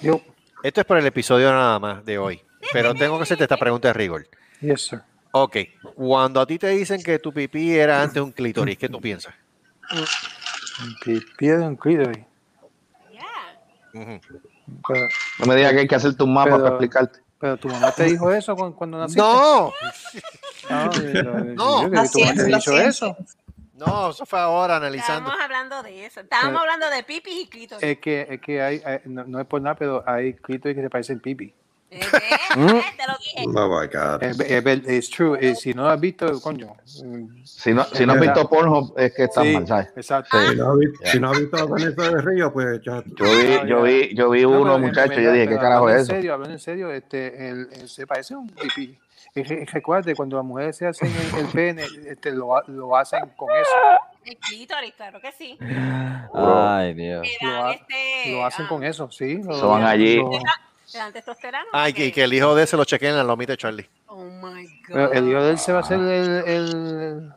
Yo, 0.00 0.22
esto 0.62 0.80
es 0.80 0.86
por 0.86 0.96
el 0.96 1.04
episodio 1.06 1.50
nada 1.50 1.78
más 1.80 2.04
de 2.04 2.16
hoy, 2.18 2.40
pero 2.72 2.94
tengo 2.94 3.16
que 3.18 3.24
hacerte 3.24 3.44
esta 3.44 3.56
pregunta 3.56 3.88
de 3.88 3.94
rigor. 3.94 4.26
yes, 4.60 4.82
sir. 4.86 5.00
Ok, 5.32 5.56
cuando 5.94 6.40
a 6.40 6.46
ti 6.46 6.58
te 6.58 6.68
dicen 6.68 7.02
que 7.02 7.18
tu 7.18 7.32
pipí 7.32 7.76
era 7.76 8.02
antes 8.02 8.20
un 8.22 8.32
clítoris, 8.32 8.76
¿qué 8.76 8.88
tú 8.88 9.00
piensas? 9.00 9.34
Pipí 11.04 11.46
de 11.46 11.58
un 11.66 11.76
clítoris. 11.76 12.24
Yeah. 13.12 14.20
Pero, 14.86 15.08
No 15.38 15.46
me 15.46 15.56
digas 15.56 15.72
que 15.72 15.78
hay 15.80 15.88
que 15.88 15.94
hacerte 15.94 16.22
un 16.22 16.32
mapa 16.34 16.50
Pero- 16.50 16.62
para 16.62 16.68
explicarte. 16.74 17.20
pero 17.38 17.56
tu 17.56 17.68
mamá 17.68 17.92
te 17.92 18.04
dijo 18.04 18.30
eso 18.32 18.54
cuando, 18.56 18.76
cuando 18.76 18.98
naciste. 18.98 19.20
No, 19.22 19.72
Ah, 20.68 20.90
yo- 20.92 21.02
yo- 21.02 21.22
No. 21.54 21.80
tu 22.10 22.20
mamá 22.20 22.34
te 22.34 22.44
dicho 22.44 22.60
ciencia. 22.60 22.86
eso. 22.88 23.16
no, 23.74 24.10
eso 24.10 24.26
fue 24.26 24.38
ahora 24.38 24.76
analizando. 24.76 25.30
Estábamos 25.30 25.40
hablando 25.44 25.82
de 25.82 26.06
eso. 26.06 26.20
Estábamos 26.20 26.54
Eh, 26.54 26.58
hablando 26.60 26.90
de 26.90 27.02
pipis 27.02 27.34
y 27.44 27.46
clítoris. 27.48 27.82
Es 27.82 27.98
que, 27.98 28.26
es 28.28 28.40
que 28.40 28.60
hay, 28.62 28.82
hay- 28.84 29.00
no, 29.06 29.24
no 29.24 29.40
es 29.40 29.46
por 29.46 29.60
nada, 29.62 29.74
pero 29.76 30.04
hay 30.06 30.34
clítoris 30.34 30.76
que 30.76 30.82
se 30.82 30.90
parecen 30.90 31.18
pipi. 31.20 31.54
Eh, 31.90 32.00
eh, 32.00 32.08
Te 32.96 33.06
lo 33.06 33.18
dije. 33.18 33.44
Oh 33.46 33.68
my 33.80 33.86
God. 33.88 34.22
Es, 34.22 34.38
es, 34.40 34.64
ver- 34.64 34.82
es 34.86 35.10
true. 35.10 35.38
Y 35.44 35.54
si 35.56 35.74
no 35.74 35.82
lo 35.84 35.90
has 35.90 36.00
visto, 36.00 36.40
coño. 36.40 36.74
Si 36.84 37.72
no, 37.74 37.84
si 37.84 38.06
no 38.06 38.12
has 38.12 38.20
visto 38.20 38.48
Pornhub, 38.48 38.94
es 38.98 39.12
que 39.14 39.24
estás 39.24 39.44
Sí, 39.44 39.52
mal, 39.54 39.66
¿sabes? 39.66 39.88
exacto. 39.96 40.38
Si 40.48 40.56
no 40.56 40.70
has 40.72 40.78
visto, 40.78 41.06
si 41.06 41.20
no 41.20 41.30
has 41.30 41.38
visto 41.40 41.68
Vanessa 41.68 42.02
de 42.10 42.22
Río, 42.22 42.52
pues 42.52 42.80
ya. 42.84 43.02
Yo 43.06 43.24
vi, 43.24 43.68
yo 43.68 43.82
vi, 43.82 44.14
yo 44.14 44.30
vi 44.30 44.42
No, 44.42 44.60
uno, 44.60 44.74
en 44.76 44.80
muchacho, 44.82 45.20
yo 45.20 45.32
dije, 45.32 45.48
¿qué 45.48 45.56
carajo 45.56 45.88
es 45.88 45.94
en 45.96 46.00
eso? 46.02 46.12
serio, 46.12 46.34
hablando 46.34 46.54
en 46.54 46.60
serio, 46.60 46.90
este, 46.92 47.48
el, 47.48 47.68
el- 47.72 47.88
se 47.88 48.06
parece 48.06 48.34
a 48.34 48.38
un 48.38 48.48
pipí. 48.48 48.96
Y 49.34 49.42
Recuerde, 49.42 50.14
cuando 50.16 50.36
las 50.36 50.44
mujeres 50.44 50.76
se 50.76 50.86
hacen 50.88 51.08
el, 51.14 51.40
el 51.40 51.46
pene, 51.48 51.84
este, 52.06 52.32
lo, 52.32 52.60
lo 52.66 52.96
hacen 52.96 53.20
con 53.36 53.48
eso. 53.50 53.70
El 54.24 54.36
clítoris, 54.38 54.92
claro 54.94 55.20
que 55.20 55.30
sí. 55.32 55.56
Ay, 56.34 56.94
Dios. 56.94 57.26
Lo, 57.40 57.64
ha- 57.64 57.72
este, 57.72 58.32
lo 58.32 58.44
hacen 58.44 58.66
ah, 58.66 58.68
con 58.68 58.84
eso, 58.84 59.10
sí. 59.10 59.40
Lo, 59.42 59.54
Se 59.54 59.66
van 59.66 59.84
allí. 59.84 60.16
lo- 60.16 60.30
¿Te 60.90 60.98
dan 60.98 61.12
testosterona? 61.12 61.66
Ah, 61.72 61.88
y 61.88 61.92
que, 61.92 62.10
que 62.12 62.24
el 62.24 62.32
hijo 62.32 62.54
de 62.54 62.64
ese 62.64 62.76
lo 62.76 62.84
chequeen 62.84 63.12
en 63.12 63.18
la 63.18 63.24
lomita 63.24 63.52
de 63.52 63.56
Charlie. 63.58 63.88
Oh 64.06 64.24
my 64.24 64.66
Pero 64.88 65.08
God. 65.08 65.16
el 65.16 65.28
hijo 65.28 65.42
de 65.42 65.50
él 65.52 65.58
se 65.58 65.72
va 65.72 65.78
a 65.78 65.82
hacer 65.82 65.98
el, 66.00 66.44
el, 66.46 67.28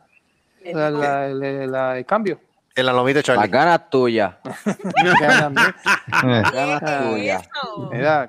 la- 0.72 0.90
la- 0.90 1.26
el- 1.28 1.70
la- 1.70 1.98
el 1.98 2.04
cambio. 2.06 2.40
En 2.76 2.86
la 2.86 2.92
lomita 2.92 3.20
de 3.20 3.22
Las 3.22 3.24
Charlie. 3.36 3.48
ganas 3.52 3.88
tuyas. 3.88 4.34
Ganas 5.04 6.80
¿Qué 6.80 7.08
tuyas. 7.08 7.42
es 7.42 7.48
eso? 7.48 7.88
Mira. 7.92 8.28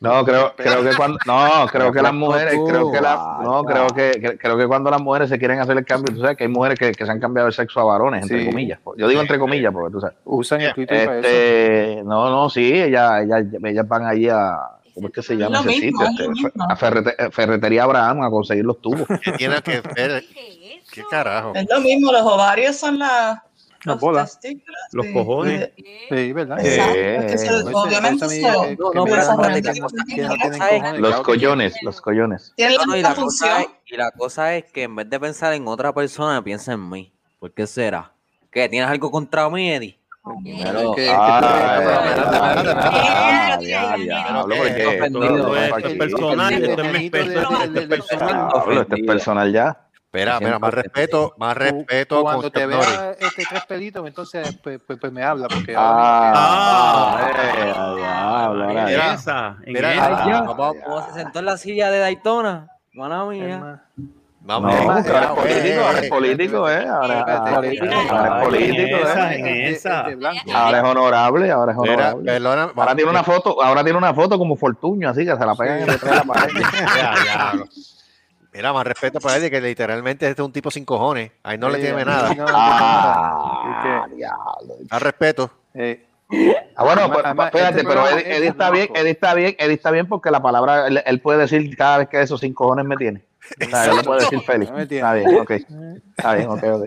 No, 0.00 0.24
creo, 0.24 0.54
creo 0.54 0.82
que 0.84 0.94
cuando, 0.96 1.18
no, 1.26 1.66
creo 1.70 1.92
que 1.92 2.02
las 2.02 2.12
mujeres, 2.12 2.54
creo 2.68 2.92
que 2.92 3.00
la, 3.00 3.38
no, 3.42 3.64
creo 3.64 3.86
que, 3.88 4.10
que- 4.20 4.36
creo 4.38 4.58
que 4.58 4.66
cuando 4.66 4.90
las 4.90 5.00
mujeres 5.00 5.30
se 5.30 5.38
quieren 5.38 5.60
hacer 5.60 5.78
el 5.78 5.84
cambio, 5.86 6.14
tú 6.14 6.20
sabes 6.20 6.36
que 6.36 6.44
hay 6.44 6.50
mujeres 6.50 6.78
que, 6.78 6.92
que 6.92 7.06
se 7.06 7.10
han 7.10 7.20
cambiado 7.20 7.48
el 7.48 7.54
sexo 7.54 7.80
a 7.80 7.84
varones, 7.84 8.22
entre 8.22 8.40
Sí. 8.40 8.46
comillas. 8.50 8.78
Yo 8.98 9.08
digo 9.08 9.20
entre 9.22 9.38
comillas, 9.38 9.72
porque 9.72 9.92
tú 9.92 10.00
sabes. 10.00 10.16
Usan 10.24 10.60
el 10.60 10.74
Twitter 10.74 11.06
para 11.06 11.18
eso. 11.20 11.28
Este, 11.28 12.02
no, 12.04 12.28
no, 12.30 12.50
sí, 12.50 12.72
ellas, 12.78 13.22
ellas, 13.24 13.44
ellas 13.64 13.88
van 13.88 14.04
allí 14.04 14.28
a, 14.28 14.58
¿cómo 14.94 15.08
es 15.08 15.14
que 15.14 15.22
se 15.22 15.36
llama 15.36 15.60
ese 15.60 15.68
mismo, 15.80 16.06
sitio? 16.06 16.32
es 16.32 16.38
Este, 16.44 16.52
a 16.68 16.76
Ferrete- 16.76 17.14
eh, 17.18 17.30
Ferretería 17.30 17.84
Abraham 17.84 18.22
a 18.24 18.30
conseguir 18.30 18.64
los 18.66 18.78
tubos. 18.82 19.06
Que 19.22 19.32
tiene 19.32 19.62
que 19.62 19.80
ver. 19.80 20.22
¿Qué 20.34 20.82
¿Qué 20.92 21.00
eso? 21.00 21.08
carajo? 21.10 21.52
Es 21.54 21.66
lo 21.70 21.80
mismo, 21.80 22.12
los 22.12 22.22
ovarios 22.22 22.76
son 22.76 22.98
la- 22.98 23.42
Las 23.54 23.55
los 23.86 24.00
bolas. 24.00 24.38
Los 24.92 25.06
cojones. 25.06 25.70
Sí, 26.08 26.32
¿verdad? 26.32 26.58
Eh, 26.60 27.26
Pues, 27.62 27.74
obviamente 27.74 28.24
pues, 28.24 28.42
Los 30.98 31.20
collones, 31.22 31.74
los 31.82 32.00
collones. 32.00 32.52
No, 32.86 32.96
y, 32.96 33.02
la 33.02 33.14
cosa 33.14 33.60
es, 33.62 33.68
y 33.86 33.96
la 33.96 34.10
cosa 34.10 34.54
es 34.54 34.64
que 34.72 34.82
en 34.84 34.96
vez 34.96 35.08
de 35.08 35.20
pensar 35.20 35.52
en 35.54 35.66
otra 35.68 35.92
persona, 35.92 36.42
piensa 36.42 36.72
en 36.72 36.88
mí. 36.88 37.12
¿Por 37.38 37.52
qué 37.52 37.66
será? 37.66 38.12
¿Qué? 38.50 38.68
¿Tienes 38.68 38.88
algo 38.88 39.10
contra 39.10 39.48
mí, 39.50 39.70
Eddie? 39.70 39.98
Pero, 40.62 40.92
que- 40.94 41.08
Ah, 41.08 41.40
ah, 42.18 43.58
personal, 45.98 46.54
esto 46.54 46.82
es 48.72 48.78
este 48.80 49.04
personal 49.04 49.52
ya. 49.52 49.85
Espera, 50.06 50.38
mira, 50.40 50.58
más 50.58 50.72
respeto, 50.72 51.34
más 51.36 51.56
respeto 51.56 52.22
Cuando 52.22 52.42
con 52.44 52.50
te 52.52 52.64
vea 52.64 53.10
este, 53.18 53.44
tres 53.50 53.64
pelitos, 53.66 54.06
entonces 54.06 54.56
pues, 54.62 54.80
pues, 54.86 54.98
pues 54.98 55.12
me 55.12 55.22
habla. 55.22 55.48
Porque 55.48 55.74
Ah, 55.76 57.28
Ah. 57.28 58.52
eh, 58.54 58.84
Mira, 58.86 59.12
esa, 59.14 59.56
en 59.64 59.72
mira, 59.72 59.92
esa. 59.94 60.06
Ay, 60.06 60.30
ya. 60.30 60.40
vamos, 60.42 60.76
¿Cómo 60.84 61.06
se 61.06 61.12
sentó 61.12 61.40
en 61.40 61.44
la 61.44 61.56
silla 61.58 61.90
de 61.90 61.98
Daytona? 61.98 62.68
Ahora 62.98 63.24
mía. 63.26 63.82
vamos, 64.40 64.72
No, 64.72 64.80
ahora 64.80 65.00
es 65.00 65.08
político, 65.34 65.80
ahora 65.84 65.98
es 65.98 66.08
político, 66.08 66.70
¿eh? 66.70 66.86
Ahora, 66.88 67.20
es 67.20 67.54
político, 68.44 68.96
¿eh? 68.96 69.80
Ahora 70.54 70.78
es 70.78 70.84
honorable, 70.84 71.50
ahora 71.50 71.72
es 71.72 71.78
Mira, 71.78 71.92
honorable. 71.94 72.32
perdona, 72.32 72.72
Ahora 72.74 72.94
tiene 72.94 73.10
una 73.10 73.24
foto, 73.24 73.62
ahora 73.62 73.82
tiene 73.84 73.98
una 73.98 74.14
foto 74.14 74.38
como 74.38 74.56
Fortuño, 74.56 75.10
así 75.10 75.26
que 75.26 75.36
se 75.36 75.44
la 75.44 75.54
pegan 75.54 75.80
en 75.80 75.86
detrás 75.88 76.10
de 76.12 76.16
la 76.26 76.32
pared. 76.32 76.52
Mira, 78.56 78.72
más 78.72 78.86
respeto 78.86 79.20
para 79.20 79.36
Eddie, 79.36 79.50
que 79.50 79.60
literalmente 79.60 80.28
este 80.28 80.40
es 80.42 80.46
un 80.46 80.52
tipo 80.52 80.70
sin 80.70 80.84
cojones. 80.84 81.30
Ahí 81.42 81.58
no 81.58 81.68
le 81.68 81.78
tiene 81.78 82.04
nada. 82.04 82.34
no, 82.34 82.46
Ah, 82.48 83.84
nada. 83.84 84.06
diablo. 84.14 84.74
Más 84.90 85.02
respeto. 85.02 85.50
Eh, 85.74 86.02
Ah, 86.74 86.82
bueno, 86.82 87.02
Además- 87.02 87.08
pues, 87.12 87.24
además, 87.24 87.46
espérate, 87.46 87.76
este 87.78 87.88
pero 87.88 88.08
Eddie, 88.08 88.18
es 88.32 88.38
Eddie 88.38 88.48
está 88.48 88.70
bien. 88.70 88.88
Eddie 88.96 89.10
está 89.12 89.34
bien, 89.34 89.56
Eddie 89.60 89.74
está 89.74 89.90
bien 89.92 90.08
porque 90.08 90.30
la 90.32 90.42
palabra, 90.42 90.88
él, 90.88 91.00
él 91.06 91.20
puede 91.20 91.38
decir 91.38 91.76
cada 91.76 91.98
vez 91.98 92.08
que 92.08 92.20
esos 92.20 92.40
sin 92.40 92.52
cojones 92.52 92.84
me 92.84 92.96
tiene. 92.96 93.22
O 93.64 93.70
sea, 93.70 93.84
él 93.84 93.96
lo 93.96 94.02
puede 94.02 94.20
decir 94.22 94.40
tiene. 94.44 94.64
Está 94.82 95.12
bien, 95.14 95.38
ok. 95.40 95.50
Está 96.16 96.34
bien, 96.34 96.48
ok, 96.48 96.64
ok. 96.64 96.84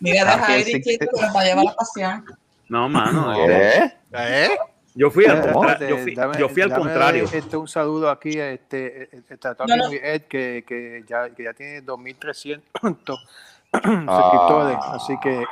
Mira, 0.00 0.22
Ah, 0.22 0.36
deja 0.36 0.44
a 0.44 0.46
sí, 0.48 0.52
Eddie 0.60 0.82
quieto 0.82 1.04
sí. 1.06 1.10
que 1.14 1.22
nos 1.26 1.34
va 1.36 1.40
a 1.40 1.44
llevar 1.44 1.66
a 1.68 1.72
pasear. 1.74 2.20
No, 2.68 2.88
mano. 2.90 3.32
¿Qué? 3.34 3.92
¿Eh? 4.12 4.58
Yo 4.96 5.10
fui 5.10 5.26
al, 5.26 5.52
contra- 5.52 5.78
yo 5.88 5.98
fui, 5.98 6.14
dame- 6.14 6.38
yo 6.38 6.48
fui 6.48 6.62
al 6.62 6.70
dame 6.70 6.82
contrario. 6.82 7.24
Este, 7.30 7.56
un 7.56 7.68
saludo 7.68 8.08
aquí 8.10 8.40
a 8.40 8.50
este, 8.50 9.10
este, 9.14 9.38
No, 9.68 9.90
Ed, 9.92 10.22
que, 10.22 10.64
que, 10.66 11.04
ya, 11.06 11.28
que 11.30 11.44
ya 11.44 11.52
tiene 11.52 11.82
2.300 11.84 12.62
suscriptores. 13.72 14.78
Así 14.90 15.18
que 15.22 15.44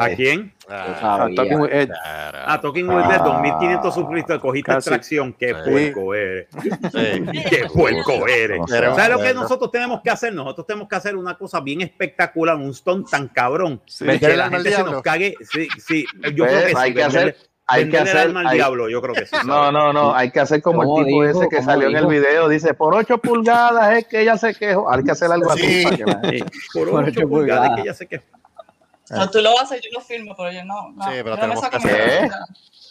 ¿A 0.00 0.08
quién? 0.16 0.54
A 0.68 0.94
sabía. 1.00 1.34
Talking 1.36 1.60
with 1.60 1.70
Ed. 1.72 1.90
A 2.46 2.60
Talking 2.60 2.88
with 2.88 3.04
the 3.08 3.18
2500 3.18 3.94
suscriptores. 3.94 4.40
Cogiste 4.40 4.66
Casi. 4.72 4.78
extracción. 4.88 5.32
Qué 5.34 5.48
Sí. 5.48 5.70
puerco 5.70 6.14
eres. 6.14 6.46
Sí. 6.52 6.62
Qué 7.50 7.66
puerco 7.72 8.26
eres. 8.26 8.60
¿Sabes 8.68 9.10
lo 9.10 9.18
que 9.20 9.34
nosotros 9.34 9.70
tenemos 9.70 10.00
que 10.02 10.10
hacer? 10.10 10.32
Nosotros 10.32 10.66
tenemos 10.66 10.88
que 10.88 10.96
hacer 10.96 11.16
una 11.16 11.36
cosa 11.36 11.60
bien 11.60 11.82
espectacular, 11.82 12.56
un 12.56 12.72
stunt 12.72 13.10
tan 13.10 13.28
cabrón. 13.28 13.82
Meter 14.00 14.30
Que 14.30 14.36
la 14.36 14.48
gente 14.48 14.70
se 14.72 14.82
nos 14.82 15.02
cague. 15.02 15.34
Sí, 15.42 15.68
sí. 15.78 16.06
Yo 16.34 16.44
Pues, 16.44 16.52
creo 16.52 16.62
que 16.62 16.68
sí. 16.70 16.74
hay 16.78 16.94
que 16.94 17.02
hacer- 17.04 17.36
Hay 17.68 17.88
que 17.90 17.98
hacer. 17.98 18.16
alma 18.18 18.40
al 18.40 18.46
hay- 18.48 18.56
diablo, 18.56 18.88
yo 18.88 19.00
creo 19.02 19.14
que 19.14 19.26
sí. 19.26 19.36
No, 19.44 19.54
¿sabes? 19.54 19.72
no, 19.72 19.92
no, 19.92 20.14
hay 20.14 20.30
que 20.30 20.40
hacer 20.40 20.62
como 20.62 20.82
el 20.82 20.88
¿Cómo 20.88 21.04
tipo 21.04 21.22
dijo? 21.22 21.40
ese 21.40 21.48
que 21.50 21.56
¿Cómo 21.56 21.68
salió 21.70 21.88
en 21.88 21.96
el 21.96 22.06
video, 22.06 22.48
dice, 22.48 22.74
por 22.74 22.94
8 22.94 23.18
pulgadas 23.18 23.96
es 23.98 24.06
que 24.06 24.22
ella 24.22 24.36
se 24.38 24.54
quejó. 24.54 24.90
Hay 24.90 25.04
que 25.04 25.10
hacer 25.12 25.30
algo 25.30 25.50
así. 25.52 25.82
Sí. 25.82 25.84
para 25.84 25.96
que 25.96 26.04
la- 26.04 26.20
Sí, 26.30 26.44
Por 26.72 26.90
Por 26.90 27.02
8 27.04 27.10
ocho 27.20 27.28
pulgadas 27.28 27.68
pulgadas. 27.68 27.76
que 27.80 27.84
ya 27.86 27.94
sé 27.94 28.06
que. 28.06 28.22
No, 29.10 29.30
tú 29.30 29.40
lo 29.40 29.58
haces, 29.60 29.80
yo 29.82 29.88
lo 29.92 30.00
filmo, 30.00 30.34
pero 30.36 30.50
yo 30.52 30.64
no. 30.64 30.90
no 30.92 31.02
Sí, 31.04 31.10
pero 31.22 31.24
yo 31.24 31.30
no 31.30 31.36
me 31.36 31.40
tenemos 31.40 31.60
saco 31.60 31.78
que 31.78 31.84
mis 31.84 31.92
hacer- 31.94 32.24
ocho 32.24 32.34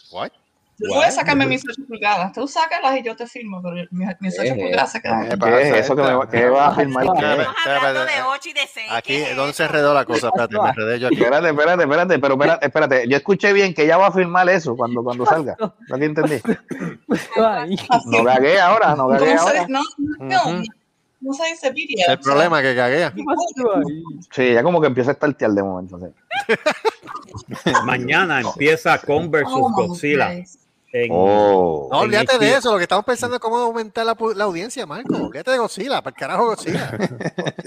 ¿Qué? 0.09 0.15
What? 0.15 0.31
Yo 0.79 0.93
voy 0.93 1.05
a 1.05 1.11
sacarme 1.11 1.47
mis 1.47 1.63
8 1.67 1.81
pulgadas. 1.87 2.33
Tú 2.33 2.47
sácalas 2.47 2.97
y 2.99 3.01
yo 3.03 3.15
te 3.15 3.25
filmo, 3.25 3.61
pero 3.63 3.75
mis, 3.89 4.07
mis 4.19 4.39
8 4.39 4.53
Eh, 4.53 4.55
pulgadas 4.55 4.91
se 4.91 5.01
quedan. 5.01 5.27
¿Qué 5.27 5.61
es 5.69 5.75
eso 5.77 5.95
que, 5.95 6.03
me 6.03 6.13
va, 6.13 6.29
que 6.29 6.45
va 6.49 6.67
a 6.67 6.75
filmar? 6.75 7.03
¿Qué? 7.03 7.09
Espérate, 7.13 7.41
Estamos 7.41 7.57
hablando 7.65 7.99
espérate. 8.01 8.21
de 8.21 8.27
8 8.27 8.49
y 8.49 8.53
de 8.53 8.67
6. 8.73 8.87
Aquí, 8.91 9.19
¿dónde 9.35 9.53
se 9.53 9.63
enredó 9.63 9.93
la 9.95 10.05
cosa? 10.05 10.27
Espérate, 10.27 10.59
me 10.61 10.69
enredé 10.69 10.99
yo 10.99 11.07
aquí. 11.07 11.15
Espérate, 11.15 11.49
espérate, 11.49 11.83
espérate, 11.83 12.19
pero 12.19 12.33
espérate, 12.35 12.65
espérate. 12.67 13.07
Yo 13.07 13.17
escuché 13.17 13.53
bien 13.53 13.73
que 13.73 13.83
ella 13.85 13.97
va 13.97 14.07
a 14.07 14.11
filmar 14.11 14.47
eso 14.49 14.75
cuando, 14.75 15.03
cuando 15.03 15.25
salga. 15.25 15.55
¿Lo 15.57 15.97
que 15.97 16.05
entendí? 16.05 16.35
No 18.05 18.23
gagué 18.23 18.59
ahora, 18.59 18.95
no 18.95 19.07
gagué 19.07 19.35
¿Cómo 19.35 19.49
se, 19.49 19.57
ahora. 19.57 19.65
no, 19.69 19.81
no, 20.19 20.63
no 21.21 21.33
se 21.33 21.49
dice. 21.49 21.73
El 22.07 22.19
problema 22.19 22.59
es 22.61 22.67
que 22.67 22.75
caguea. 22.75 23.13
Sí, 24.31 24.53
ya 24.53 24.61
como 24.63 24.79
que 24.81 24.87
empieza 24.87 25.11
a 25.11 25.13
estartear 25.13 25.51
de 25.51 25.63
momento. 25.63 25.99
sí. 25.99 27.71
Mañana 27.83 28.41
empieza 28.41 28.97
Con 28.99 29.31
versus 29.31 29.53
Oh, 29.55 29.71
Godzilla. 29.71 30.31
En- 30.93 31.09
Oh. 31.11 31.89
No, 31.91 31.99
olvídate 31.99 32.37
de 32.39 32.53
eso. 32.55 32.71
Lo 32.71 32.77
que 32.77 32.83
estamos 32.83 33.05
pensando 33.05 33.35
es 33.35 33.41
cómo 33.41 33.57
aumentar 33.57 34.05
la, 34.05 34.15
la 34.35 34.43
audiencia, 34.45 34.85
Marco. 34.85 35.15
Olvídate 35.15 35.51
de 35.51 35.57
Godzilla. 35.57 36.01
Para 36.01 36.13
el 36.15 36.19
carajo 36.19 36.45
Godzilla. 36.47 36.91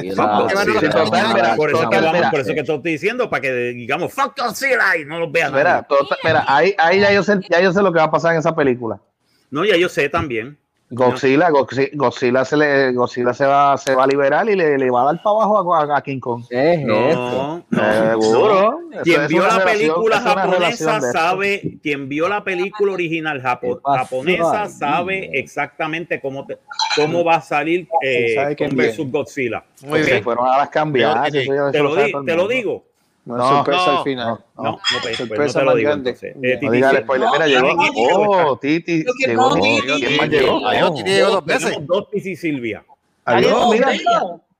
Por, 1.56 1.70
eso 1.70 1.90
que 1.90 1.96
vamos- 1.96 2.12
mira. 2.12 2.30
por 2.30 2.40
eso 2.40 2.48
que 2.54 2.62
te 2.62 2.72
estoy 2.74 2.92
diciendo, 2.92 3.28
para 3.30 3.40
que 3.42 3.52
digamos 3.52 4.12
fuck 4.12 4.38
Godzilla 4.38 4.96
y 4.96 5.04
no 5.04 5.18
los 5.20 5.30
vean. 5.32 5.52
Mira, 5.54 5.86
mira, 6.24 6.44
ahí, 6.48 6.74
ahí 6.78 7.00
ya, 7.00 7.12
yo 7.12 7.22
sé, 7.22 7.38
ya 7.50 7.60
yo 7.60 7.72
sé 7.72 7.82
lo 7.82 7.92
que 7.92 7.98
va 7.98 8.04
a 8.06 8.10
pasar 8.10 8.32
en 8.32 8.38
esa 8.40 8.54
película. 8.54 8.98
No, 9.50 9.64
ya 9.64 9.76
yo 9.76 9.88
sé 9.88 10.08
también. 10.08 10.56
Godzilla, 10.92 11.50
Godzilla, 11.50 11.88
Godzilla 11.94 12.44
se 12.44 12.56
le, 12.56 12.92
Godzilla 12.92 13.32
se 13.32 13.46
va, 13.46 13.76
se 13.78 13.94
va 13.94 14.04
a 14.04 14.06
liberar 14.08 14.48
y 14.50 14.56
le, 14.56 14.76
le 14.76 14.90
va 14.90 15.02
a 15.02 15.04
dar 15.12 15.22
para 15.22 15.36
abajo 15.36 15.72
a, 15.74 15.96
a 15.96 16.02
King 16.02 16.18
Kong. 16.18 16.44
¿Qué 16.50 16.72
es 16.74 16.78
esto? 16.80 16.88
No, 16.90 17.64
no, 17.70 17.92
Seguro. 18.22 18.80
no. 18.90 19.02
Quien 19.02 19.26
vio 19.28 19.46
la 19.46 19.64
película 19.64 20.20
japonesa 20.20 21.00
sabe, 21.00 21.78
quien 21.80 22.08
vio 22.08 22.28
la 22.28 22.42
película 22.42 22.92
original 22.92 23.40
japo- 23.40 23.76
¿Qué 23.76 23.80
pasó 23.82 23.98
japonesa 23.98 24.68
sabe 24.68 25.30
exactamente 25.38 26.20
cómo, 26.20 26.44
te- 26.44 26.58
cómo 26.96 27.22
va 27.24 27.36
a 27.36 27.40
salir 27.40 27.86
eh, 28.02 28.56
Kong 28.58 28.74
versus 28.74 29.10
Godzilla. 29.10 29.64
Muy 29.86 30.02
bien. 30.02 30.24
fueron 30.24 30.46
a 30.48 30.58
las 30.58 30.70
cambiadas. 30.70 31.30
Te 31.30 31.42
eso 31.42 31.52
lo, 31.52 31.70
di- 31.70 31.72
te 32.12 32.18
lo 32.18 32.18
mundo. 32.18 32.48
digo. 32.48 32.89
Una 33.26 33.36
No, 33.38 33.48
sorpresa 33.48 33.86
no, 33.86 33.98
al 33.98 34.04
final. 34.04 34.38
No, 34.56 34.62
no, 34.64 34.80
pues, 34.80 35.02
pues 35.02 35.16
Sorpresa 35.18 35.60
lo 35.60 35.66
más 35.66 35.74
digo 35.76 35.88
grande. 35.90 36.10
entonces. 36.10 36.36
Eh, 36.42 36.58
No 36.62 36.70
Titi, 36.70 36.84
el 36.84 37.02
spoiler. 37.04 37.26
No, 37.28 37.32
Mira, 37.32 37.46
llegó. 37.46 37.74
no, 37.74 38.50
Oh, 38.50 38.56
Titi. 38.58 39.04
Llegó. 39.26 39.50
¿Quién 39.54 40.16
más 40.16 40.28
llegó? 40.28 40.66
Adiós, 40.66 40.94
Titi 40.94 41.10
llegó 41.10 41.30
dos 41.30 41.44
veces. 41.44 41.86
Dos 41.86 42.10
Titi 42.10 42.36
Silvia. 42.36 42.84
Adiós, 43.24 43.52
Adiós, 43.52 43.70
mira. 43.72 43.92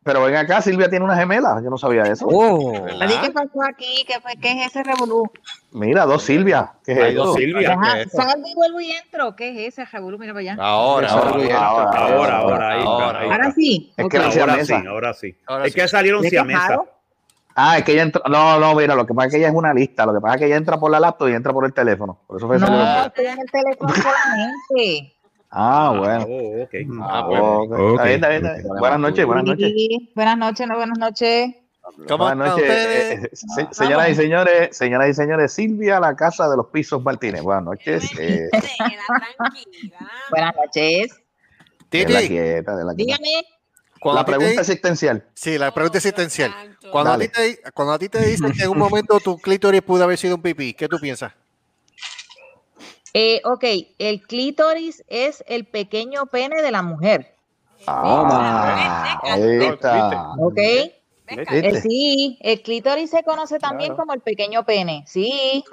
Pero 0.03 0.23
ven 0.23 0.35
acá, 0.35 0.63
Silvia 0.63 0.89
tiene 0.89 1.05
una 1.05 1.15
gemela. 1.15 1.61
Yo 1.63 1.69
no 1.69 1.77
sabía 1.77 2.05
eso. 2.05 2.27
Oh. 2.27 2.73
¿Qué 2.73 3.31
pasó 3.33 3.63
aquí? 3.69 4.03
¿Qué, 4.07 4.19
fue- 4.21 4.33
qué 4.41 4.53
es 4.53 4.69
ese 4.69 4.83
revolú? 4.83 5.31
Mira, 5.73 6.07
dos 6.07 6.23
Silvia. 6.23 6.73
¿Qué 6.87 6.93
es 6.93 6.99
Hay 6.99 7.15
dos? 7.15 7.37
Silvia. 7.37 7.79
Salgo 8.11 8.47
y 8.47 8.55
vuelvo 8.55 8.81
y 8.81 8.93
entro. 8.93 9.37
¿Qué 9.37 9.67
es 9.67 9.75
ese 9.75 9.85
revolú? 9.85 10.19
Mira 10.19 10.33
para 10.33 10.41
allá. 10.41 10.57
Ahora, 10.59 11.11
ahora. 11.11 11.31
Ahora, 11.59 11.99
Ahora, 11.99 12.39
ahora, 12.39 12.83
Ahora. 12.83 13.21
Ahora 13.23 13.53
sí. 13.53 13.93
Es 13.95 14.05
Ok. 14.07 14.11
que 14.11 14.19
la 14.19 14.25
Ahora 14.27 14.43
ahora 14.89 15.13
sí. 15.15 15.37
Ahora 15.47 15.67
es 15.67 15.73
sí. 15.75 15.81
que 15.81 15.89
salieron 15.89 16.23
¿De 16.23 16.29
qué 16.29 16.37
siamesas. 16.37 16.67
paro? 16.69 16.89
Ah, 17.55 17.79
es 17.79 17.85
que 17.85 17.93
ella 17.93 18.03
entró. 18.03 18.23
No, 18.29 18.59
no, 18.59 18.75
mira, 18.75 18.95
lo 18.95 19.07
que 19.07 19.13
pasa 19.15 19.27
es 19.27 19.33
que 19.33 19.39
ella 19.39 19.49
es 19.49 19.55
una 19.55 19.75
lista. 19.75 20.07
Lo 20.07 20.15
que 20.15 20.21
pasa 20.21 20.35
es 20.35 20.41
que 20.41 20.47
ella 20.47 20.57
entra 20.57 20.79
por 20.79 20.91
la 20.91 21.01
laptop 21.01 21.29
y 21.29 21.33
entra 21.33 21.53
por 21.53 21.65
el 21.65 21.73
teléfono. 21.73 22.21
Por 22.27 22.37
eso 22.39 22.47
fue 22.47 22.59
No, 22.59 23.07
estoy 23.07 23.27
en 23.27 23.39
el 23.41 23.51
teléfono 23.51 23.93
solamente. 23.95 25.15
Ah, 25.51 25.95
bueno. 25.99 26.27
Oh, 26.29 26.63
ok. 26.63 26.75
Ah, 27.03 27.09
Ah, 27.11 27.27
bueno. 27.27 27.55
ok. 27.55 27.73
Está 27.91 28.05
bien, 28.05 28.15
está 28.15 28.29
bien, 28.29 28.47
está 28.47 28.55
bien. 28.55 28.69
Buenas 28.79 29.01
noches, 29.01 29.27
buenas 29.27 29.45
noches. 29.45 29.73
Sí, 29.75 30.13
Buenas 30.15 30.39
noches, 30.39 30.67
no, 30.69 30.77
buenas 30.77 30.99
noches. 30.99 31.55
¿Cómo 32.07 32.25
Buenas 32.25 32.33
están 32.33 32.37
noches, 32.37 32.77
ustedes? 32.85 33.11
eh, 33.11 33.21
eh, 33.25 33.31
se- 33.33 33.75
señoras 33.75 34.11
y 34.11 34.15
señores, 34.15 34.77
señoras 34.77 35.09
y 35.09 35.15
señores, 35.15 35.53
Silvia, 35.53 35.99
la 35.99 36.15
casa 36.15 36.49
de 36.49 36.57
los 36.57 36.67
pisos 36.69 37.03
Martínez. 37.03 37.43
Buenas 37.43 37.65
noches. 37.65 38.11
Eh, 38.19 38.49
tranquila. 38.53 39.03
Buenas 40.31 40.55
noches. 40.55 41.21
de 41.91 42.09
la 42.09 42.21
Titi, 42.21 42.29
quieta, 42.29 42.77
de 42.77 42.85
la 42.85 42.95
quieta. 42.95 43.17
Dígame. 43.19 43.45
Cuando 44.01 44.21
La 44.21 44.25
te 44.25 44.33
pregunta 44.33 44.61
existencial. 44.63 45.25
Sí, 45.35 45.59
la 45.59 45.73
pregunta 45.73 45.99
existencial. 45.99 46.53
Cuando 46.91 47.13
a, 47.13 47.19
ti 47.19 47.29
te, 47.29 47.61
cuando 47.75 47.93
a 47.93 47.99
ti 47.99 48.09
te 48.09 48.25
dicen 48.25 48.51
que 48.53 48.65
en 48.65 48.71
un 48.71 48.79
momento 48.79 49.21
tu 49.21 49.39
clítoris 49.39 49.83
pudo 49.83 50.03
haber 50.05 50.17
sido 50.19 50.37
un 50.37 50.43
pipí, 50.43 50.73
¿qué 50.73 50.89
tú 50.89 50.99
piensas? 50.99 51.33
Eh, 53.13 53.43
ok, 53.45 53.65
el 53.99 54.23
clítoris 54.23 55.05
es 55.07 55.45
el 55.47 55.67
pequeño 55.67 56.27
pene 56.27 56.63
de 56.63 56.71
la 56.71 56.83
mujer. 56.83 57.35
Ah, 57.87 59.21
ahí 59.23 59.65
está. 59.65 60.33
¿Ok? 60.39 60.59
Eh, 61.31 61.81
sí, 61.81 62.39
el 62.41 62.63
clítoris 62.63 63.11
se 63.11 63.23
conoce 63.23 63.59
también 63.59 63.91
Claro. 63.91 64.03
como 64.03 64.15
el 64.15 64.21
pequeño 64.21 64.65
pene. 64.65 65.05
Sí. 65.07 65.65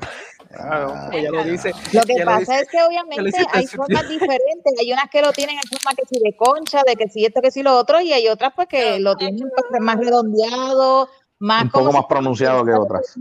Claro, 0.54 0.94
pues 1.12 1.24
ya 1.24 1.32
lo 1.32 1.44
dice. 1.44 1.72
Lo 1.94 2.02
que 2.04 2.20
lo 2.20 2.26
pasa 2.26 2.40
dice. 2.40 2.60
es 2.62 2.70
que 2.70 2.84
obviamente 2.84 3.32
hay 3.54 3.68
formas 3.68 4.08
diferentes. 4.08 4.74
Hay 4.80 4.94
unas 4.94 5.10
que 5.10 5.22
lo 5.22 5.32
tienen 5.32 5.58
en 5.58 5.64
forma 5.64 5.92
que 5.96 6.06
si 6.08 6.20
de 6.24 6.36
concha, 6.38 6.82
de 6.88 6.96
que 6.96 7.08
si 7.10 7.26
esto, 7.26 7.42
que 7.42 7.52
si 7.52 7.64
lo 7.64 7.76
otro, 7.78 8.00
y 8.02 8.14
hay 8.14 8.28
otras 8.28 8.54
pues 8.56 8.68
que 8.68 9.00
lo 9.00 9.16
tienen 9.16 9.50
pues, 9.50 9.82
más 9.82 9.98
redondeado, 9.98 11.10
más 11.40 11.64
Un 11.64 11.70
poco 11.72 11.92
si- 11.92 11.98
más 11.98 12.06
pronunciado 12.08 12.66
que 12.66 12.72
otras. 12.74 13.16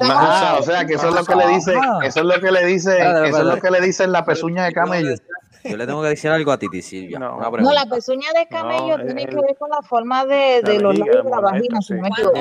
Ah, 0.00 0.56
o 0.58 0.62
sea, 0.62 0.84
que 0.86 0.94
eso 0.94 1.08
es 1.08 1.14
lo 1.14 1.24
que 1.24 1.34
le 1.36 1.46
dice, 1.48 1.74
eso 2.04 2.20
es 2.20 2.26
lo 2.26 2.40
que 2.40 2.50
le 2.50 2.66
dice, 2.66 2.98
eso 2.98 3.38
es 3.38 3.44
lo 3.44 3.56
que 3.60 3.70
le 3.70 3.80
dice 3.80 4.04
en 4.04 4.12
la 4.12 4.24
pezuña 4.24 4.64
de 4.64 4.72
camello. 4.72 5.14
Yo 5.64 5.76
le 5.78 5.86
tengo 5.86 6.02
que 6.02 6.08
decir 6.08 6.30
algo 6.30 6.52
a 6.52 6.58
Titi 6.58 6.82
Silvia. 6.82 7.18
No. 7.18 7.38
La 7.72 7.86
pezuña 7.86 8.28
de 8.32 8.46
camello 8.46 8.98
No, 8.98 9.04
tiene 9.04 9.22
el- 9.22 9.28
que 9.30 9.36
ver 9.36 9.56
con 9.58 9.70
la 9.70 9.80
forma 9.82 10.24
de, 10.26 10.60
la 10.62 10.70
de 10.70 10.78
los 10.80 10.98
labios 10.98 11.24
de 11.24 11.30
la 11.30 11.40
vagina, 11.40 11.80
sí. 11.80 11.94
Cuando 11.98 12.32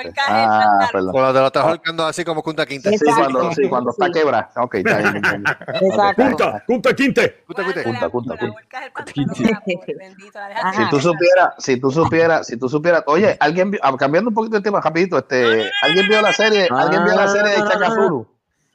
el 0.00 0.12
Ah, 0.28 0.88
perdón. 0.92 1.12
Cuando 1.12 1.32
te 1.32 1.38
lo 1.40 1.46
estás 1.46 1.64
ahorcando 1.64 2.04
así 2.06 2.24
como 2.24 2.42
Kunta 2.42 2.66
Quinte. 2.66 2.96
Sí, 2.98 3.04
cuando, 3.04 3.52
sí, 3.52 3.68
cuando 3.68 3.90
está 3.90 4.10
quebra. 4.10 4.50
Ok, 4.56 4.74
está 4.76 4.98
bien. 4.98 5.22
Punta, 6.16 6.64
punta, 6.66 6.94
quinte. 6.94 7.44
La 10.34 10.48
dejas 10.48 10.64
Ajá. 10.64 10.72
Si 10.84 10.90
tú 10.90 11.00
supieras, 11.00 11.54
si 11.58 11.76
tú 11.80 11.90
supieras, 11.90 12.46
si 12.46 12.56
tú 12.56 12.68
supieras, 12.68 13.02
oye, 13.06 13.36
alguien 13.40 13.70
vio- 13.70 13.80
ah, 13.82 13.94
cambiando 13.96 14.28
un 14.30 14.34
poquito 14.34 14.56
de 14.56 14.62
tema 14.62 14.80
rapidito, 14.80 15.18
este, 15.18 15.70
alguien 15.82 16.08
vio 16.08 16.20
la 16.22 16.32
serie, 16.32 16.68
alguien 16.70 17.04
vio 17.04 17.14
la 17.14 17.26
no, 17.26 17.32
serie 17.32 17.52
de 17.52 17.58
no, 17.58 18.26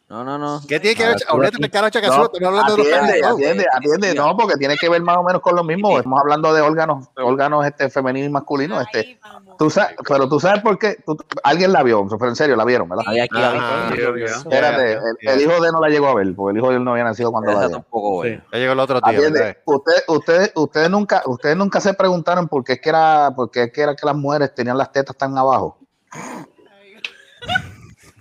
no, 0.09 0.23
no. 0.23 0.37
No. 0.37 0.61
¿Qué 0.67 0.79
tiene 0.79 0.95
que 0.95 1.05
ver? 1.05 1.17
Ah, 1.27 1.37
del 1.37 1.69
cara 1.71 1.91
Chacazú, 1.91 2.29
No, 2.39 2.47
hablando 2.47 2.77
de 2.77 2.83
los 2.83 2.87
atiende, 2.87 3.25
atiende, 3.25 3.65
atiende, 3.73 4.15
no, 4.15 4.37
porque 4.37 4.55
tiene 4.55 4.77
que 4.77 4.87
ver 4.87 5.01
más 5.01 5.17
o 5.17 5.23
menos 5.23 5.41
con 5.41 5.53
lo 5.55 5.63
mismo. 5.65 5.97
Estamos 5.97 6.21
hablando 6.21 6.53
de 6.53 6.61
órganos, 6.61 7.07
órganos 7.17 7.65
este 7.65 7.89
femeninos 7.89 8.29
y 8.29 8.31
masculinos, 8.31 8.81
este. 8.85 9.19
Tú 9.57 9.69
sabes, 9.69 9.95
pero 10.07 10.29
tú 10.29 10.39
sabes 10.39 10.61
por 10.61 10.77
qué. 10.79 10.95
Tú- 11.05 11.17
alguien 11.43 11.73
la 11.73 11.83
vio, 11.83 12.07
pero 12.07 12.29
en 12.29 12.35
serio, 12.37 12.55
la 12.55 12.63
vieron, 12.63 12.87
¿verdad? 12.87 13.03
Ahí 13.07 13.19
aquí 13.19 13.33
la 13.37 13.51
vi. 13.51 13.59
Ah. 13.61 13.91
Espérate, 14.37 14.93
el, 14.93 15.01
el 15.29 15.41
hijo 15.41 15.59
de 15.61 15.67
él 15.67 15.73
no 15.73 15.81
la 15.81 15.89
llegó 15.89 16.07
a 16.07 16.15
ver, 16.15 16.33
porque 16.35 16.51
el 16.51 16.57
hijo 16.63 16.69
de 16.69 16.77
él 16.77 16.83
no 16.85 16.91
había 16.91 17.03
nacido 17.03 17.31
cuando 17.31 17.51
la 17.51 17.57
Esa 17.57 17.67
vio. 17.67 17.75
tampoco, 17.77 18.23
Sí. 18.23 18.29
güey. 18.29 18.41
Ya 18.53 18.59
llegó 18.59 18.73
el 18.73 18.79
otro 18.79 19.01
¿verdad? 19.03 19.57
Ustedes, 19.65 20.03
ustedes, 20.07 20.51
ustedes 20.55 20.89
nunca, 20.89 21.23
ustedes 21.25 21.57
nunca 21.57 21.81
se 21.81 21.93
preguntaron 21.93 22.47
por 22.47 22.63
qué 22.63 22.73
es 22.73 22.81
que 22.81 22.89
era, 22.89 23.31
por 23.35 23.51
qué 23.51 23.63
es 23.63 23.71
que 23.73 23.81
era 23.81 23.93
que 23.95 24.05
las 24.05 24.15
mujeres 24.15 24.55
tenían 24.55 24.77
las 24.77 24.91
tetas 24.91 25.17
tan 25.17 25.37
abajo. 25.37 25.77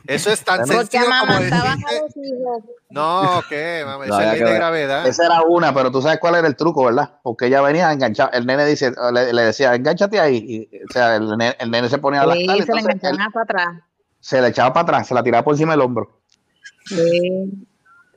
Eso 0.06 0.30
es 0.30 0.44
tan 0.44 0.66
sencillo 0.66 1.04
como 1.04 1.14
amamantaban 1.14 1.72
a 1.72 1.92
decirte. 1.92 2.00
los 2.02 2.16
hijos. 2.16 2.64
No, 2.90 3.42
¿qué? 3.48 3.82
Mami, 3.84 4.06
No, 4.08 4.18
esa 4.20 4.30
ley 4.32 4.38
que 4.38 4.44
de 4.44 4.54
gravedad. 4.54 5.06
Esa 5.06 5.26
era 5.26 5.42
una, 5.42 5.74
pero 5.74 5.90
tú 5.90 6.00
sabes 6.02 6.18
cuál 6.18 6.36
era 6.36 6.46
el 6.48 6.56
truco, 6.56 6.84
¿verdad? 6.84 7.18
Porque 7.22 7.46
ella 7.46 7.60
venía 7.60 7.90
enganchada. 7.92 8.30
El 8.32 8.46
nene 8.46 8.64
dice, 8.66 8.92
le, 9.12 9.32
le 9.32 9.42
decía, 9.42 9.74
enganchate 9.74 10.20
ahí. 10.20 10.36
Y, 10.70 10.76
o 10.88 10.92
sea, 10.92 11.16
el 11.16 11.28
nene, 11.36 11.56
el 11.58 11.70
nene 11.70 11.88
se 11.88 11.98
ponía 11.98 12.22
a 12.22 12.26
las 12.26 12.36
Sí, 12.36 12.46
se 12.46 12.72
le 12.74 12.80
enganchaban 12.80 13.32
para 13.32 13.42
atrás. 13.44 13.68
se 14.20 14.40
le 14.40 14.48
echaba 14.48 14.72
para 14.72 14.82
atrás, 14.84 15.06
se 15.08 15.14
la 15.14 15.22
tiraba 15.22 15.44
por 15.44 15.54
encima 15.54 15.72
del 15.72 15.80
hombro. 15.82 16.20
Sí. 16.84 17.66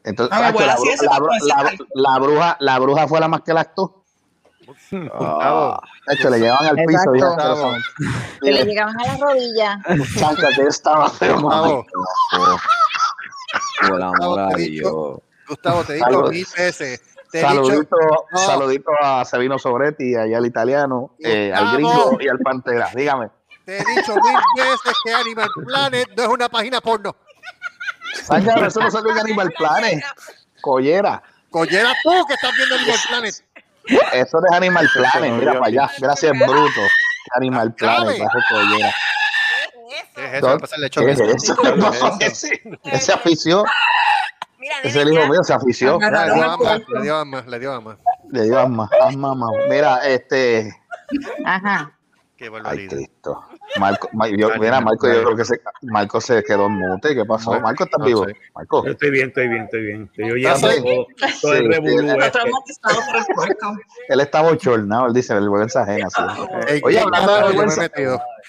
Entonces, 0.04 0.36
Ah, 0.36 0.42
la, 0.42 0.52
la 0.52 1.64
la- 1.64 1.72
la 1.94 2.20
bruja, 2.20 2.58
la 2.60 2.80
bruja 2.80 3.08
fue 3.08 3.20
la 3.20 3.28
más 3.28 3.42
que 3.42 3.54
la 3.54 3.62
actuó. 3.62 3.99
Gustavo, 4.92 5.82
Tacho, 6.06 6.30
le 6.30 6.40
llevaban 6.40 6.66
al 6.68 6.76
piso. 6.86 7.12
Bien. 7.12 7.26
Que 8.42 8.52
le 8.52 8.64
llegaban 8.66 8.96
a 9.00 9.06
la 9.08 9.18
rodilla. 9.18 9.80
Muchacha, 9.88 10.48
que 10.56 10.62
estaba 10.68 11.10
feo. 11.10 11.36
Gustavo, 11.42 11.86
Por 13.88 14.02
amor 14.02 14.40
a 14.40 14.50
te 14.50 14.56
he 14.56 14.70
dicho. 14.70 14.90
Dios. 14.90 15.20
Gustavo, 15.48 15.84
te 15.84 15.94
digo 15.94 16.06
Salud. 16.06 16.30
mil 16.32 16.48
veces. 16.58 17.02
Te 17.32 17.40
he 17.40 17.42
dicho, 17.42 17.64
Saludito, 17.66 17.98
No. 18.32 18.38
saludito 18.40 18.92
a 19.02 19.24
Sabino 19.26 19.60
Sobretti, 19.60 20.16
allá 20.16 20.38
al 20.38 20.46
italiano, 20.46 21.12
eh, 21.20 21.52
al 21.54 21.74
gringo 21.74 22.18
y 22.20 22.28
al 22.28 22.40
pantera. 22.40 22.90
Dígame. 22.96 23.30
te 23.66 23.78
he 23.78 23.86
dicho 23.96 24.16
mil 24.16 24.34
veces 24.66 24.94
que 25.04 25.14
Animal 25.14 25.50
Planet 25.66 26.10
no 26.18 26.24
es 26.24 26.30
una 26.30 26.50
página 26.50 26.82
porno. 26.82 27.16
Sángaro, 28.24 28.66
eso 28.66 28.80
no 28.80 28.90
salió 28.92 29.12
en 29.12 29.20
Animal 29.20 29.54
Planet. 29.58 30.04
Collera. 30.62 31.22
Collera 31.52 31.94
tú 32.04 32.12
que 32.28 32.34
estás 32.34 32.52
viendo 32.58 32.76
Animal 32.76 32.98
Planet. 33.08 33.36
Eso 34.14 34.40
no 34.40 34.48
es 34.50 34.54
Animal 34.54 34.90
Planet. 34.94 35.34
Mira 35.34 35.54
para 35.54 35.66
allá. 35.66 35.90
Gracias, 36.00 36.32
bruto. 36.38 36.82
Animal 37.36 37.74
Planet. 37.74 38.20
Bajo 38.20 38.40
collera. 38.50 38.94
¿Qué 40.16 40.26
es 40.26 40.34
eso? 40.34 40.58
¿Qué 41.02 41.12
es 41.12 41.20
eso? 41.20 42.18
Ese, 42.20 42.62
ese 42.84 43.14
afició. 43.14 43.66
Hijo 44.84 45.28
mío 45.28 45.44
se 45.44 45.54
afició. 45.54 46.00
Le 46.00 46.08
dio 47.02 47.16
ama, 47.16 47.44
le 47.48 47.60
dio 47.60 47.72
ama, 47.74 47.98
le 48.32 48.44
dio 48.44 48.60
asma, 48.60 48.90
mamá. 49.18 49.48
Mira, 49.70 49.98
este. 50.08 50.76
Ajá. 51.46 51.92
Qué 52.38 52.46
Ay, 52.46 52.50
barbaridad. 52.50 52.96
Cristo. 52.96 53.46
Marco, 53.78 54.10
Ma- 54.14 54.28
yo- 54.28 54.50
mira, 54.60 54.82
Marco, 54.82 55.08
yo 55.08 55.24
creo 55.24 55.36
que 55.36 55.46
se, 55.46 55.62
Marco 55.84 56.20
se 56.22 56.44
quedó 56.44 56.66
en 56.66 56.74
mute. 56.74 57.14
¿Qué 57.14 57.24
pasó? 57.26 57.60
Marco, 57.60 57.84
¿estás 57.84 58.00
No 58.00 58.06
vivo? 58.06 58.26
sé. 58.26 58.36
Marco. 58.56 58.84
Yo 58.86 58.92
estoy 58.92 59.12
bien, 59.12 59.28
estoy 59.28 59.48
bien, 59.48 59.64
estoy 59.66 59.82
bien. 59.84 60.04
Estoy 60.12 60.42
¿Estás 60.44 60.64
oyendo 60.64 60.90
ahí? 60.90 60.96
todo, 60.96 61.30
todo 61.42 61.54
el 61.54 61.60
Sí, 61.60 61.68
revolú 61.68 62.00
sí, 62.00 62.08
Está 62.08 62.26
este. 62.28 62.40
el. 62.42 63.80
Él 64.10 64.20
está 64.22 64.42
bochornado, 64.42 65.08
él 65.08 65.14
dice, 65.14 65.34
vergüenza 65.34 65.82
ajena. 65.84 66.10
sí. 66.10 66.22
Ey, 66.68 66.82
Oye, 66.84 67.00
hablando 67.00 67.32
de 67.36 67.40
yo 67.42 67.48
vergüenza, 67.48 67.90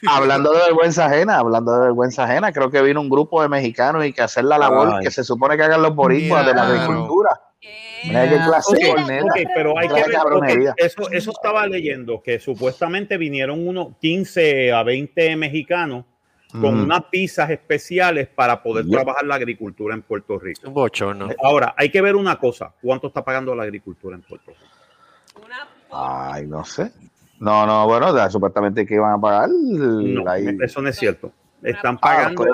hablando 0.08 0.52
de 0.52 0.58
vergüenza 0.58 1.06
ajena, 1.06 1.38
hablando 1.38 1.72
de 1.74 1.80
vergüenza 1.80 2.24
ajena, 2.24 2.52
creo 2.52 2.70
que 2.70 2.80
vino 2.82 3.00
un 3.00 3.10
grupo 3.10 3.42
de 3.42 3.48
mexicanos 3.48 4.04
y 4.06 4.12
que 4.12 4.22
hacer 4.22 4.44
la 4.44 4.58
labor 4.58 4.94
Ay. 4.94 5.04
que 5.04 5.10
se 5.10 5.22
supone 5.24 5.56
que 5.56 5.62
hagan 5.64 5.82
los 5.82 5.94
boricuas 5.94 6.46
de 6.46 6.54
la 6.54 6.62
Claro. 6.62 6.80
agricultura. 6.82 7.30
Eh, 7.62 8.02
Mira 8.06 8.28
qué 8.28 8.36
clase 8.36 8.76
de 8.76 9.48
pero 9.54 9.78
hay 9.78 9.86
Clase 9.88 10.10
ver, 10.40 10.74
eso, 10.78 11.10
eso 11.10 11.30
estaba 11.30 11.66
leyendo, 11.66 12.22
que 12.22 12.40
supuestamente 12.40 13.18
vinieron 13.18 13.66
unos 13.68 13.96
15 14.00 14.72
a 14.72 14.82
20 14.82 15.36
mexicanos 15.36 16.06
con 16.52 16.78
Mm. 16.80 16.84
unas 16.84 17.04
pizzas 17.10 17.50
especiales 17.50 18.28
para 18.28 18.62
poder 18.62 18.88
trabajar 18.88 19.24
la 19.24 19.34
agricultura 19.36 19.94
en 19.94 20.02
Puerto 20.02 20.38
Rico. 20.38 20.62
Un 20.68 20.74
bochorno. 20.74 21.28
Ahora, 21.44 21.74
hay 21.76 21.90
que 21.90 22.00
ver 22.00 22.16
una 22.16 22.38
cosa, 22.38 22.72
¿cuánto 22.80 23.08
está 23.08 23.22
pagando 23.22 23.54
la 23.54 23.62
agricultura 23.64 24.16
en 24.16 24.22
Puerto 24.22 24.50
Rico? 24.52 25.44
una 25.44 25.68
Ay, 26.32 26.46
no 26.46 26.64
sé. 26.64 26.90
No, 27.38 27.66
no, 27.66 27.86
bueno, 27.86 28.14
ya, 28.16 28.28
supuestamente 28.30 28.86
que 28.86 28.94
iban 28.94 29.12
a 29.12 29.20
pagar. 29.20 29.48
No, 29.50 30.28
ahí. 30.30 30.56
eso 30.62 30.80
no 30.82 30.88
es 30.88 30.96
cierto. 30.98 31.32
Están 31.62 31.96
Ah, 31.96 32.00
pagando, 32.00 32.44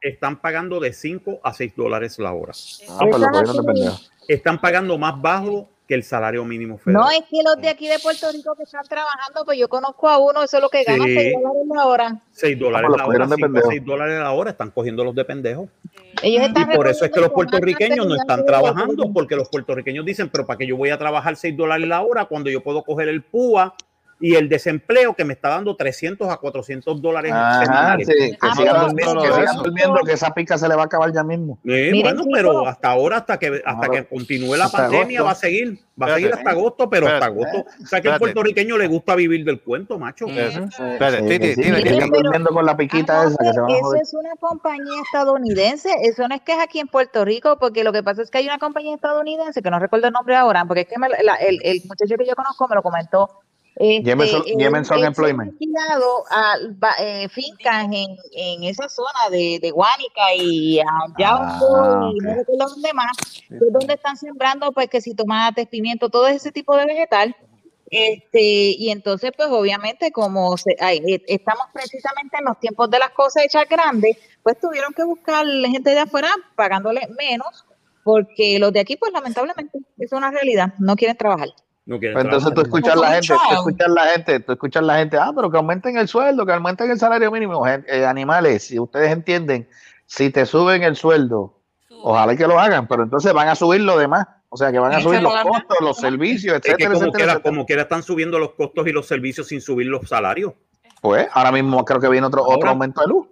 están, 0.00 0.36
pagando 0.40 0.80
de 0.80 0.92
5 0.94 1.40
a 1.42 1.52
6 1.52 1.74
dólares 1.76 2.18
la 2.18 2.32
hora. 2.32 2.52
Ah, 2.88 2.98
pues 3.08 3.20
lo 3.20 3.28
cogieron 3.28 3.56
de 3.56 3.62
pendejo. 3.72 3.98
Están 4.34 4.60
pagando 4.60 4.96
más 4.96 5.20
bajo 5.20 5.68
que 5.88 5.94
el 5.96 6.04
salario 6.04 6.44
mínimo 6.44 6.78
federal. 6.78 7.02
No, 7.02 7.10
es 7.10 7.22
que 7.28 7.42
los 7.44 7.60
de 7.60 7.68
aquí 7.68 7.88
de 7.88 7.98
Puerto 7.98 8.30
Rico 8.30 8.54
que 8.54 8.62
están 8.62 8.84
trabajando, 8.84 9.44
pues 9.44 9.58
yo 9.58 9.68
conozco 9.68 10.08
a 10.08 10.18
uno, 10.18 10.44
eso 10.44 10.58
es 10.58 10.62
lo 10.62 10.68
que 10.68 10.84
gana, 10.84 11.04
Sí. 11.04 11.14
6 11.14 11.34
dólares 11.34 11.66
la 11.74 11.86
hora. 11.86 12.22
6 12.30 12.58
dólares 12.60 12.84
Ah, 12.84 12.86
pues 12.86 12.90
los 12.90 12.96
la 12.96 13.02
hora, 13.02 13.04
cogieron 13.06 13.28
de 13.30 13.34
5 13.34 13.44
a 13.44 13.48
pendejo. 13.48 13.70
6 13.70 13.84
dólares 13.84 14.18
la 14.20 14.30
hora, 14.30 14.50
están 14.52 14.70
cogiendo 14.70 15.02
los 15.02 15.14
de 15.16 15.24
pendejos. 15.24 15.68
Ellos 16.22 16.48
Y 16.48 16.76
por 16.76 16.86
eso 16.86 17.04
es 17.04 17.10
que 17.10 17.20
los 17.20 17.30
puertorriqueños 17.30 18.06
no 18.06 18.14
están 18.14 18.46
trabajando, 18.46 19.12
porque 19.12 19.34
los 19.34 19.48
puertorriqueños 19.48 20.04
dicen, 20.06 20.28
pero 20.28 20.46
¿para 20.46 20.58
qué 20.58 20.66
yo 20.68 20.76
voy 20.76 20.90
a 20.90 20.98
trabajar 20.98 21.34
6 21.34 21.56
dólares 21.56 21.88
la 21.88 22.02
hora 22.02 22.26
cuando 22.26 22.50
yo 22.50 22.62
puedo 22.62 22.84
coger 22.84 23.08
el 23.08 23.24
PUA 23.24 23.74
y 24.20 24.34
el 24.34 24.48
desempleo 24.48 25.14
que 25.14 25.24
me 25.24 25.32
está 25.32 25.48
dando 25.48 25.74
300 25.76 26.28
a 26.28 26.36
400 26.36 27.00
dólares 27.00 27.32
Ajá, 27.32 27.64
semanales? 27.64 28.06
sí, 28.06 28.12
que 28.14 28.36
Ah, 28.42 28.54
sigan 28.54 28.80
durmiendo, 28.86 29.22
que 29.22 29.28
que 29.28 29.34
sigan 29.34 29.56
durmiendo, 29.56 30.00
que 30.04 30.12
esa 30.12 30.34
pica 30.34 30.58
se 30.58 30.68
le 30.68 30.74
va 30.76 30.82
a 30.82 30.84
acabar 30.86 31.12
ya 31.12 31.24
mismo. 31.24 31.58
Eh, 31.64 31.88
Miren, 31.90 32.16
bueno, 32.16 32.24
pero 32.32 32.66
hasta 32.66 32.90
ahora, 32.90 33.16
hasta 33.18 33.38
que 33.38 33.62
hasta 33.64 33.88
que 33.88 34.04
continúe 34.06 34.56
la 34.56 34.66
hasta 34.66 34.78
pandemia, 34.78 35.20
agosto. 35.20 35.24
va 35.24 35.30
a 35.30 35.34
seguir, 35.34 35.78
va 36.00 36.06
a 36.06 36.14
seguir 36.14 36.34
hasta 36.34 36.50
agosto, 36.50 36.90
pero 36.90 37.06
hasta 37.06 37.26
Espérate. 37.28 37.56
agosto. 37.56 37.70
O 37.82 37.86
sea 37.86 38.00
que 38.00 38.08
al 38.10 38.18
puertorriqueño 38.18 38.76
le 38.78 38.86
gusta 38.88 39.14
vivir 39.14 39.44
del 39.44 39.62
cuento, 39.62 39.98
macho. 39.98 40.26
Espérate, 40.26 41.54
sigan 41.54 42.10
durmiendo 42.10 42.50
con 42.50 42.66
la 42.66 42.76
piquita 42.76 43.24
esa, 43.24 43.36
que 43.38 43.52
se 43.52 43.60
van 43.60 43.70
a 43.70 43.74
eso 43.76 43.94
es 43.94 44.14
una 44.14 44.36
compañía 44.36 45.00
estadounidense, 45.02 45.88
eso 46.02 46.28
no 46.28 46.34
es 46.34 46.42
que 46.42 46.52
es 46.52 46.58
aquí 46.58 46.78
en 46.80 46.88
Puerto 46.88 47.24
Rico, 47.24 47.58
porque 47.58 47.84
lo 47.84 47.92
que 47.92 48.02
pasa 48.02 48.22
es 48.22 48.30
que 48.30 48.38
hay 48.38 48.46
una 48.46 48.58
compañía 48.58 48.94
estadounidense, 48.94 49.62
que 49.62 49.70
no 49.70 49.78
recuerdo 49.78 50.08
el 50.08 50.12
nombre 50.12 50.36
ahora, 50.36 50.64
porque 50.66 50.82
es 50.82 50.88
que 50.88 50.98
me- 50.98 51.08
la- 51.08 51.36
el, 51.36 51.58
el 51.62 51.80
muchacho 51.88 52.16
que 52.18 52.26
yo 52.26 52.34
conozco 52.34 52.68
me 52.68 52.74
lo 52.74 52.82
comentó. 52.82 53.28
Este, 53.82 54.10
Jameson- 54.10 54.44
Jameson 54.58 54.98
ha 55.02 55.06
Employment. 55.06 55.58
a 56.30 56.54
eh, 56.98 57.28
fincas 57.30 57.84
en, 57.84 58.16
en 58.32 58.64
esa 58.64 58.88
zona 58.90 59.30
de, 59.30 59.58
de 59.60 59.70
Guánica 59.70 60.34
y 60.36 60.80
allá 60.80 61.30
Ah, 61.30 62.10
y 62.14 62.18
no 62.18 62.34
recuerdo 62.34 62.68
dónde 62.68 62.92
más, 62.92 63.16
es 63.48 63.72
donde 63.72 63.94
están 63.94 64.16
sembrando 64.18 64.70
pues 64.72 64.88
que 64.90 65.00
si 65.00 65.14
tomates, 65.14 65.66
pimiento, 65.68 66.10
todo 66.10 66.26
ese 66.28 66.52
tipo 66.52 66.76
de 66.76 66.84
vegetal. 66.84 67.34
Este, 67.90 68.40
y 68.78 68.90
entonces, 68.90 69.32
pues 69.36 69.48
obviamente, 69.50 70.12
como 70.12 70.56
se- 70.56 70.76
ay, 70.78 70.98
eh, 71.08 71.22
estamos 71.26 71.64
precisamente 71.72 72.36
en 72.38 72.44
los 72.44 72.60
tiempos 72.60 72.88
de 72.90 72.98
las 72.98 73.10
cosechas 73.10 73.64
grandes, 73.68 74.16
pues 74.42 74.60
tuvieron 74.60 74.92
que 74.92 75.04
buscar 75.04 75.44
gente 75.46 75.90
de 75.90 75.98
afuera 76.00 76.28
pagándole 76.54 77.08
menos, 77.18 77.64
porque 78.04 78.58
los 78.58 78.72
de 78.72 78.80
aquí, 78.80 78.96
pues 78.96 79.12
lamentablemente, 79.12 79.78
es 79.98 80.12
una 80.12 80.30
realidad, 80.30 80.74
no 80.78 80.94
quieren 80.96 81.16
trabajar. 81.16 81.48
No 81.86 81.98
quieren 81.98 82.14
Pues 82.14 82.24
entonces 82.24 82.54
tú 82.54 82.60
escuchas 82.60 82.96
la 82.96 83.12
gente, 83.12 83.34
tú 83.34 83.54
escuchas 83.54 83.88
la 83.88 84.04
gente, 84.06 84.40
tú 84.40 84.52
escuchas 84.52 84.82
la 84.82 84.98
gente, 84.98 85.16
ah, 85.16 85.32
pero 85.34 85.50
que 85.50 85.56
aumenten 85.56 85.96
el 85.96 86.08
sueldo, 86.08 86.46
que 86.46 86.52
aumenten 86.52 86.90
el 86.90 86.98
salario 86.98 87.30
mínimo. 87.30 87.66
Eh, 87.66 88.06
animales, 88.06 88.64
si 88.64 88.78
ustedes 88.78 89.10
entienden, 89.10 89.68
si 90.06 90.30
te 90.30 90.46
suben 90.46 90.82
el 90.82 90.96
sueldo 90.96 91.60
Ojalá 92.02 92.36
que 92.36 92.46
lo 92.46 92.58
hagan, 92.58 92.86
pero 92.86 93.02
entonces 93.02 93.32
van 93.32 93.48
a 93.48 93.54
subir 93.54 93.80
lo 93.82 93.98
demás. 93.98 94.26
O 94.48 94.56
sea, 94.56 94.72
que 94.72 94.78
van 94.78 94.92
a 94.92 95.00
subir 95.00 95.22
los 95.22 95.32
costos, 95.42 95.76
los 95.80 95.96
servicios, 95.96 96.56
Es 96.56 96.60
que 96.62 96.70
etcétera, 96.70 96.94
como 96.94 97.02
etcétera, 97.04 97.18
quiera, 97.18 97.32
etcétera. 97.32 97.50
como 97.54 97.66
quiera 97.66 97.82
están 97.82 98.02
subiendo 98.02 98.38
los 98.38 98.52
costos 98.54 98.86
y 98.86 98.92
los 98.92 99.06
servicios 99.06 99.46
sin 99.46 99.60
subir 99.60 99.86
los 99.86 100.08
salarios. 100.08 100.54
Pues 101.00 101.28
ahora 101.32 101.52
mismo 101.52 101.84
creo 101.84 102.00
que 102.00 102.08
viene 102.08 102.26
otro, 102.26 102.44
otro 102.44 102.68
aumento 102.68 103.00
de 103.00 103.06
luz. 103.06 103.28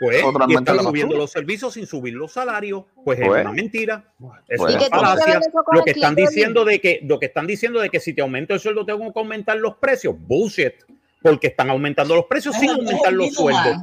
Pues, 0.00 0.22
y 0.48 0.54
están 0.54 0.78
subiendo 0.80 1.16
los 1.16 1.30
servicios 1.30 1.74
sin 1.74 1.86
subir 1.86 2.14
los 2.14 2.32
salarios. 2.32 2.84
Pues, 3.04 3.18
Pues. 3.18 3.38
es 3.40 3.44
una 3.46 3.52
mentira. 3.52 4.04
Pues. 4.18 4.40
¿Y 4.48 4.74
es 4.82 4.88
falacia. 4.88 5.40
Lo 5.72 5.82
que 5.82 5.90
están 5.92 6.14
diciendo 6.14 6.64
de 6.64 6.80
que, 6.80 7.00
lo 7.02 7.18
que 7.18 7.26
están 7.26 7.46
diciendo 7.46 7.80
de 7.80 7.90
que 7.90 7.98
si 7.98 8.12
te 8.12 8.22
aumento 8.22 8.54
el 8.54 8.60
sueldo 8.60 8.84
tengo 8.86 9.12
que 9.12 9.18
aumentar 9.18 9.56
los 9.56 9.76
precios. 9.76 10.14
Bullshit. 10.18 10.74
Porque 11.20 11.48
están 11.48 11.68
aumentando 11.70 12.14
los 12.14 12.26
precios 12.26 12.54
Es 12.54 12.60
sin 12.60 12.70
es 12.70 12.76
aumentar 12.76 13.12
los 13.12 13.34
sueldos. 13.34 13.76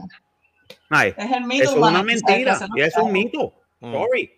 Ay, 0.89 1.13
Es 1.17 1.25
el 1.25 1.31
eso 1.33 1.41
middleman. 1.47 1.67
es 1.67 1.75
una 1.75 2.03
mentira. 2.03 2.51
los 2.61 2.69
Y 2.77 2.81
es 2.81 2.95
un 2.97 3.11
mito. 3.11 3.53
Mm. 3.81 3.91
Sorry. 3.93 4.31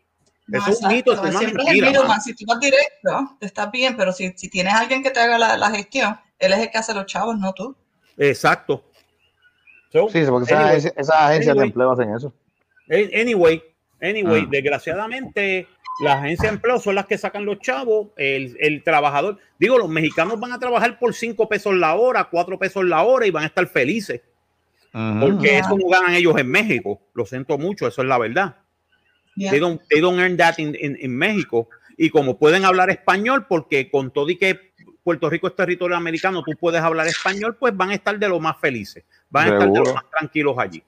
No, 0.47 0.57
Eso 0.59 0.69
es 0.71 0.81
un 0.81 0.87
mito, 0.87 1.13
eso 1.13 1.23
es 1.25 1.29
una 1.31 1.39
siempre 1.39 1.63
es 1.63 1.69
el 1.69 1.75
mentira. 1.75 1.91
middleman. 1.91 2.21
Si 2.21 2.33
tú 2.33 2.45
vas 2.47 2.59
directo, 2.59 3.35
te 3.39 3.45
estás 3.45 3.69
bien, 3.71 3.95
pero 3.97 4.13
si, 4.13 4.31
si 4.35 4.49
tienes 4.49 4.73
a 4.73 4.79
alguien 4.79 5.03
que 5.03 5.11
te 5.11 5.19
haga 5.19 5.37
la, 5.37 5.57
la 5.57 5.69
gestión, 5.69 6.17
él 6.39 6.53
es 6.53 6.59
el 6.59 6.71
que 6.71 6.77
hace 6.79 6.93
los 6.95 7.05
chavos, 7.05 7.37
no 7.37 7.53
tú. 7.53 7.75
Exacto. 8.17 8.83
So, 9.91 10.09
Sí, 10.09 10.23
porque 10.27 10.45
esas, 10.45 10.57
anyway, 10.59 10.71
agencias- 10.77 10.93
esas 10.97 11.15
agencias 11.15 11.51
anyway. 11.51 11.59
de 11.59 11.65
empleo 11.67 11.91
hacen 11.91 12.15
eso. 12.15 12.33
Eh, 12.89 13.21
Anyway, 13.21 13.63
anyway, 14.01 14.43
Ah. 14.45 14.47
desgraciadamente, 14.51 15.67
las 16.01 16.15
agencias 16.17 16.51
de 16.51 16.55
empleo 16.55 16.79
son 16.79 16.95
las 16.95 17.05
que 17.05 17.17
sacan 17.17 17.45
los 17.45 17.59
chavos, 17.59 18.09
el, 18.17 18.55
el 18.59 18.83
trabajador. 18.83 19.39
Digo, 19.59 19.77
los 19.77 19.89
mexicanos 19.89 20.39
van 20.39 20.51
a 20.53 20.59
trabajar 20.59 20.99
por 20.99 21.13
5 21.13 21.47
pesos 21.49 21.73
la 21.75 21.95
hora, 21.95 22.25
4 22.25 22.59
pesos 22.59 22.85
la 22.85 23.03
hora 23.03 23.25
y 23.25 23.31
van 23.31 23.43
a 23.43 23.47
estar 23.47 23.67
felices. 23.67 24.21
Porque 25.19 25.47
Yeah. 25.49 25.59
eso 25.59 25.77
no 25.77 25.87
ganan 25.89 26.15
ellos 26.15 26.35
en 26.37 26.49
México. 26.49 27.01
Lo 27.13 27.25
siento 27.25 27.57
mucho, 27.57 27.87
eso 27.87 28.01
es 28.01 28.07
la 28.07 28.17
verdad. 28.17 28.55
Yeah. 29.35 29.51
They, 29.51 29.59
don't, 29.59 29.81
they 29.89 29.99
don't 30.01 30.17
earn 30.19 30.37
that 30.37 30.55
in, 30.57 30.75
in- 30.79 30.97
in 30.99 31.15
México. 31.15 31.69
Y 31.97 32.09
como 32.09 32.37
pueden 32.39 32.65
hablar 32.65 32.89
español, 32.89 33.45
porque 33.47 33.89
con 33.91 34.11
todo 34.11 34.29
y 34.29 34.37
que 34.37 34.71
Puerto 35.03 35.29
Rico 35.29 35.47
es 35.47 35.55
territorio 35.55 35.95
americano, 35.95 36.41
tú 36.43 36.51
puedes 36.59 36.81
hablar 36.81 37.07
español, 37.07 37.55
pues 37.59 37.75
van 37.77 37.91
a 37.91 37.95
estar 37.95 38.17
de 38.17 38.27
lo 38.27 38.39
más 38.39 38.57
felices. 38.59 39.03
Van 39.29 39.45
a 39.47 39.53
estar 39.53 39.67
de 39.71 39.93
más 39.93 40.03
tranquilos 40.09 40.55
allí. 40.57 40.83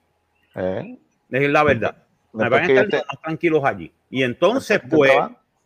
¿Eh? 0.54 0.98
Es 1.30 1.50
la 1.50 1.62
verdad. 1.62 1.94
Después 2.32 2.50
van 2.50 2.60
a 2.62 2.66
estar 2.66 3.00
te- 3.00 3.06
más 3.06 3.22
tranquilos 3.22 3.64
allí. 3.64 3.92
Y 4.10 4.22
entonces, 4.22 4.80
pues, 4.90 5.12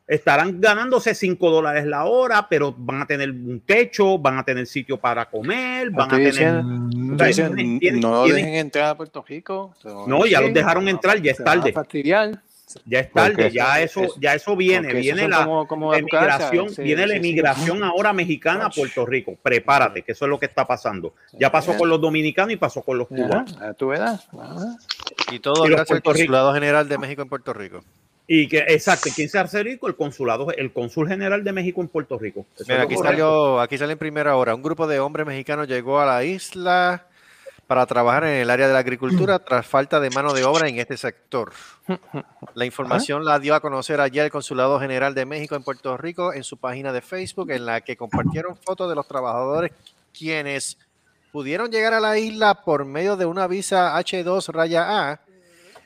estarán 0.06 0.60
ganándose 0.60 1.14
5 1.14 1.50
dólares 1.50 1.86
la 1.86 2.04
hora, 2.04 2.46
pero 2.48 2.74
van 2.76 3.02
a 3.02 3.06
tener 3.06 3.30
un 3.30 3.60
techo, 3.64 4.18
van 4.18 4.38
a 4.38 4.44
tener 4.44 4.66
sitio 4.66 4.98
para 4.98 5.24
comer, 5.30 5.90
van 5.90 6.08
a 6.14 6.16
tener... 6.16 6.32
diciendo- 6.32 7.14
o 7.14 7.18
sea, 7.32 7.48
no 8.00 8.24
dejen 8.34 8.54
entrar 8.54 8.84
a 8.90 8.94
Puerto 8.96 9.24
Rico. 9.26 9.74
No, 10.06 10.26
ya 10.26 10.40
los 10.40 10.52
dejaron 10.54 10.88
entrar, 10.88 11.20
ya 11.22 11.30
es 11.32 11.38
tarde. 11.44 11.72
Ya 12.84 13.00
es 13.00 13.12
tarde, 13.12 13.30
Porque 13.34 13.50
ya 13.50 13.80
eso- 13.80 14.02
eso, 14.02 14.14
ya 14.20 14.34
eso 14.34 14.56
viene, 14.56 14.92
viene 14.94 15.28
la, 15.28 15.44
como- 15.44 15.66
como 15.66 15.94
sí, 15.94 16.02
viene 16.82 17.06
la 17.06 17.14
sí, 17.14 17.20
sí. 17.20 17.28
inmigración 17.28 17.82
ahora 17.84 18.12
mexicana 18.12 18.66
a 18.66 18.70
Puerto 18.70 19.06
Rico. 19.06 19.36
Prepárate, 19.42 20.02
que 20.02 20.12
eso 20.12 20.24
es 20.24 20.28
lo 20.28 20.38
que 20.38 20.46
está 20.46 20.66
pasando. 20.66 21.14
Ya 21.32 21.50
pasó 21.52 21.76
con 21.76 21.88
los 21.88 22.00
dominicanos 22.00 22.52
y 22.52 22.56
pasó 22.56 22.82
con 22.82 22.98
los 22.98 23.06
Ajá, 23.10 23.16
cubanos. 23.22 23.56
a 23.60 23.74
tu 23.74 23.92
edad. 23.92 24.20
Ajá. 24.38 24.76
Y 25.32 25.38
todo 25.40 25.66
Y 25.66 25.70
gracias 25.70 25.90
al 25.92 25.96
Rico- 25.98 26.10
Consulado 26.10 26.54
General 26.54 26.88
de 26.88 26.98
México 26.98 27.22
en 27.22 27.28
Puerto 27.28 27.52
Rico. 27.52 27.84
Y 28.26 28.48
que, 28.48 28.58
exacto, 28.68 29.10
¿quién 29.14 29.28
se 29.28 29.38
hace 29.38 29.62
rico? 29.62 29.86
El 29.86 29.96
consulado, 29.96 30.50
el 30.52 30.72
cónsul 30.72 31.06
general 31.06 31.44
de 31.44 31.52
México 31.52 31.82
en 31.82 31.88
Puerto 31.88 32.18
Rico. 32.18 32.46
Mira, 32.66 32.82
aquí 32.82 32.94
correcto. 32.94 33.02
salió, 33.04 33.60
aquí 33.60 33.76
sale 33.76 33.92
en 33.92 33.98
primera 33.98 34.34
hora. 34.36 34.54
Un 34.54 34.62
grupo 34.62 34.86
de 34.86 34.98
hombres 34.98 35.26
mexicanos 35.26 35.68
llegó 35.68 36.00
a 36.00 36.06
la 36.06 36.24
isla 36.24 37.06
para 37.74 37.86
trabajar 37.86 38.22
en 38.22 38.36
el 38.36 38.50
área 38.50 38.68
de 38.68 38.72
la 38.72 38.78
agricultura 38.78 39.38
tras 39.44 39.66
falta 39.66 39.98
de 39.98 40.08
mano 40.10 40.32
de 40.32 40.44
obra 40.44 40.68
en 40.68 40.78
este 40.78 40.96
sector. 40.96 41.52
La 42.54 42.64
información 42.64 43.24
la 43.24 43.40
dio 43.40 43.52
a 43.52 43.58
conocer 43.58 44.00
ayer 44.00 44.26
el 44.26 44.30
Consulado 44.30 44.78
General 44.78 45.12
de 45.12 45.26
México 45.26 45.56
en 45.56 45.64
Puerto 45.64 45.96
Rico 45.96 46.32
en 46.32 46.44
su 46.44 46.56
página 46.56 46.92
de 46.92 47.00
Facebook, 47.00 47.50
en 47.50 47.66
la 47.66 47.80
que 47.80 47.96
compartieron 47.96 48.56
fotos 48.56 48.88
de 48.88 48.94
los 48.94 49.08
trabajadores 49.08 49.72
quienes 50.16 50.78
pudieron 51.32 51.68
llegar 51.68 51.94
a 51.94 51.98
la 51.98 52.16
isla 52.16 52.62
por 52.62 52.84
medio 52.84 53.16
de 53.16 53.26
una 53.26 53.48
visa 53.48 53.98
H2 53.98 54.52
raya 54.52 55.10
A. 55.10 55.20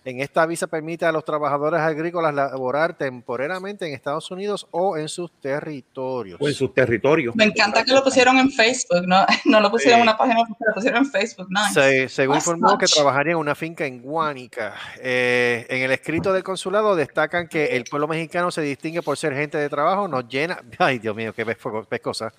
En 0.08 0.20
esta 0.22 0.46
visa 0.46 0.66
permite 0.66 1.04
a 1.04 1.12
los 1.12 1.22
trabajadores 1.22 1.80
agrícolas 1.80 2.32
laborar 2.32 2.96
temporariamente 2.96 3.86
en 3.86 3.92
Estados 3.92 4.30
Unidos 4.30 4.66
o 4.70 4.96
en 4.96 5.06
sus 5.06 5.30
territorios. 5.38 6.38
O 6.40 6.48
en 6.48 6.54
sus 6.54 6.72
territorios. 6.72 7.36
Me 7.36 7.44
encanta 7.44 7.84
que 7.84 7.92
lo 7.92 8.02
pusieron 8.02 8.38
en 8.38 8.50
Facebook, 8.50 9.02
no, 9.06 9.26
no 9.44 9.60
lo 9.60 9.70
pusieron 9.70 9.98
en 10.00 10.04
Sí. 10.04 10.08
una 10.08 10.16
página, 10.16 10.36
lo 10.66 10.74
pusieron 10.74 11.04
en 11.04 11.10
Facebook. 11.10 11.48
Se, 11.74 12.08
según 12.08 12.36
That's 12.36 12.46
informó 12.46 12.78
que 12.78 12.86
trabajaría 12.86 13.32
en 13.32 13.38
una 13.38 13.54
finca 13.54 13.84
en 13.84 14.00
Guánica. 14.00 14.74
Eh, 14.98 15.66
en 15.68 15.82
el 15.82 15.90
escrito 15.90 16.32
del 16.32 16.42
consulado 16.42 16.96
destacan 16.96 17.46
que 17.46 17.76
el 17.76 17.84
pueblo 17.84 18.08
mexicano 18.08 18.50
se 18.50 18.62
distingue 18.62 19.02
por 19.02 19.18
ser 19.18 19.34
gente 19.34 19.58
de 19.58 19.68
trabajo, 19.68 20.08
nos 20.08 20.26
llena, 20.26 20.62
ay 20.78 21.00
Dios 21.00 21.14
mío, 21.14 21.34
qué 21.34 21.44
pes- 21.44 21.58
pescosa, 21.86 22.32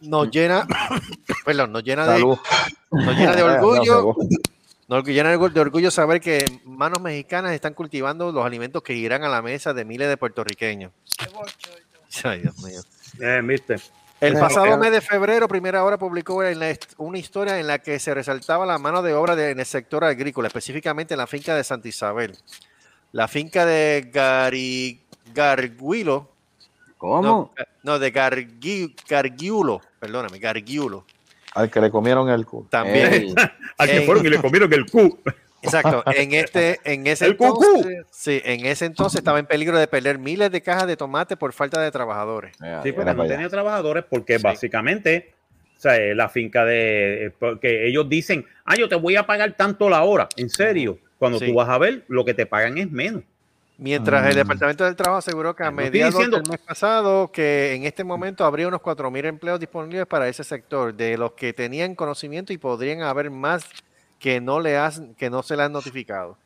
nos 0.00 0.30
llena, 0.30 0.66
perdón, 1.44 1.70
nos 1.72 1.84
llena 1.84 2.06
de, 2.06 2.12
Salud. 2.14 2.38
nos 2.90 3.14
llena 3.14 3.36
de 3.36 3.42
No, 3.46 3.52
orgullo, 3.52 4.02
no, 4.02 4.16
nos 4.88 5.04
llena 5.04 5.30
de 5.30 5.38
orgu- 5.38 5.52
de 5.52 5.60
orgullo 5.60 5.90
saber 5.90 6.20
que 6.20 6.44
manos 6.64 7.00
mexicanas 7.00 7.52
están 7.52 7.74
cultivando 7.74 8.30
los 8.32 8.44
alimentos 8.44 8.82
que 8.82 8.92
irán 8.94 9.24
a 9.24 9.28
la 9.28 9.42
mesa 9.42 9.72
de 9.72 9.84
miles 9.84 10.08
de 10.08 10.16
puertorriqueños. 10.16 10.92
Ay, 12.24 12.40
Dios 12.42 12.58
mío. 12.62 12.80
Eh. 13.20 13.40
El 14.20 14.34
pasado 14.38 14.78
mes 14.78 14.92
de 14.92 15.00
febrero, 15.00 15.48
Primera 15.48 15.84
Hora 15.84 15.98
publicó 15.98 16.40
una 16.98 17.18
historia 17.18 17.58
en 17.58 17.66
la 17.66 17.78
que 17.80 17.98
se 17.98 18.14
resaltaba 18.14 18.64
la 18.64 18.78
mano 18.78 19.02
de 19.02 19.12
obra 19.14 19.36
de- 19.36 19.50
en 19.50 19.60
el 19.60 19.66
sector 19.66 20.04
agrícola, 20.04 20.48
específicamente 20.48 21.14
en 21.14 21.18
la 21.18 21.26
finca 21.26 21.54
de 21.54 21.64
Santa 21.64 21.88
Isabel. 21.88 22.36
La 23.12 23.28
finca 23.28 23.66
de 23.66 24.08
Gari, 24.12 25.00
Garguilo, 25.34 26.30
¿Cómo? 26.98 27.22
no, 27.22 27.52
no, 27.82 27.98
de 27.98 28.12
Gargui- 28.12 28.94
Gargiulo, 29.08 29.80
perdóname, 30.00 30.38
Gargiulo. 30.38 31.04
Al 31.54 31.70
que 31.70 31.80
le 31.80 31.90
comieron 31.90 32.28
el 32.28 32.44
culo. 32.46 32.66
También, 32.70 33.12
Ey, 33.12 33.34
Al 33.78 33.88
que 33.88 33.96
Ey. 33.98 34.06
fueron 34.06 34.26
y 34.26 34.28
le 34.30 34.38
comieron 34.38 34.72
el 34.72 34.86
cu. 34.90 35.18
exacto, 35.62 36.02
en 36.14 36.34
este, 36.34 36.80
en 36.84 37.06
ese 37.06 37.26
El 37.26 37.32
entonces, 37.32 38.06
sí, 38.10 38.42
en 38.44 38.66
ese 38.66 38.86
entonces 38.86 39.18
estaba 39.18 39.38
en 39.38 39.46
peligro 39.46 39.78
de 39.78 39.86
perder 39.86 40.18
miles 40.18 40.50
de 40.50 40.60
cajas 40.62 40.86
de 40.86 40.96
tomate 40.96 41.36
por 41.36 41.52
falta 41.52 41.80
de 41.80 41.90
trabajadores. 41.90 42.56
mira, 42.60 42.82
Sí, 42.82 42.92
porque 42.92 43.14
no 43.14 43.26
tenía 43.26 43.48
trabajadores 43.48 44.04
porque 44.08 44.36
Sí. 44.38 44.42
básicamente, 44.42 45.32
o 45.76 45.80
sea, 45.80 45.96
eh, 45.96 46.14
la 46.14 46.28
finca 46.28 46.64
de, 46.64 47.26
eh, 47.26 47.30
porque 47.38 47.86
ellos 47.86 48.08
dicen, 48.08 48.44
ah, 48.64 48.74
yo 48.76 48.88
te 48.88 48.96
voy 48.96 49.16
a 49.16 49.26
pagar 49.26 49.52
tanto 49.56 49.88
la 49.88 50.02
hora, 50.02 50.28
en 50.36 50.50
serio. 50.50 50.98
Cuando 51.18 51.38
Sí. 51.38 51.46
tú 51.46 51.54
vas 51.54 51.68
a 51.68 51.78
ver, 51.78 52.04
lo 52.08 52.24
que 52.24 52.34
te 52.34 52.46
pagan 52.46 52.76
es 52.78 52.90
menos. 52.90 53.22
Mientras 53.76 54.24
el 54.26 54.34
Mm. 54.34 54.38
Departamento 54.38 54.84
del 54.84 54.94
Trabajo 54.94 55.18
aseguró 55.18 55.56
que 55.56 55.64
a 55.64 55.70
mediados 55.70 56.14
diciendo- 56.14 56.36
del 56.38 56.48
mes 56.48 56.60
pasado 56.60 57.30
que 57.32 57.74
en 57.74 57.84
este 57.84 58.04
momento 58.04 58.44
habría 58.44 58.68
unos 58.68 58.80
4.000 58.80 59.24
empleos 59.24 59.58
disponibles 59.58 60.06
para 60.06 60.28
ese 60.28 60.44
sector, 60.44 60.94
de 60.94 61.18
los 61.18 61.32
que 61.32 61.52
tenían 61.52 61.94
conocimiento 61.96 62.52
y 62.52 62.58
podrían 62.58 63.02
haber 63.02 63.30
más 63.30 63.64
que 64.20 64.40
no, 64.40 64.60
le 64.60 64.76
has- 64.78 65.02
que 65.18 65.28
no 65.28 65.42
se 65.42 65.56
le 65.56 65.64
han 65.64 65.72
notificado. 65.72 66.38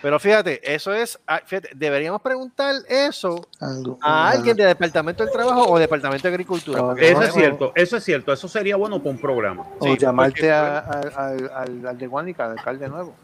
Pero 0.00 0.20
fíjate, 0.20 0.60
eso 0.74 0.92
es, 0.94 1.18
ah, 1.26 1.40
fíjate, 1.44 1.70
deberíamos 1.74 2.20
preguntar 2.22 2.76
eso 2.88 3.44
Algo- 3.58 3.98
a 4.00 4.28
alguien 4.30 4.56
del 4.56 4.68
Departamento 4.68 5.24
del 5.24 5.32
Trabajo 5.32 5.64
o 5.68 5.78
Departamento 5.78 6.22
de 6.28 6.34
Agricultura. 6.34 6.80
No, 6.80 6.92
Eso 6.96 7.18
no 7.18 7.26
es 7.26 7.32
cierto, 7.34 7.72
eso 7.74 7.96
es 7.96 8.04
cierto, 8.04 8.32
eso 8.32 8.46
sería 8.46 8.76
bueno 8.76 8.98
para 8.98 9.10
un 9.10 9.18
programa. 9.18 9.64
O 9.80 9.86
Sí, 9.86 9.96
llamarte 9.98 10.32
porque- 10.40 10.52
a- 10.52 10.78
a- 10.78 11.00
al, 11.28 11.50
al, 11.52 11.86
al 11.88 11.98
de 11.98 12.06
Guánica, 12.06 12.44
al 12.44 12.52
alcalde 12.52 12.88
nuevo. 12.88 13.16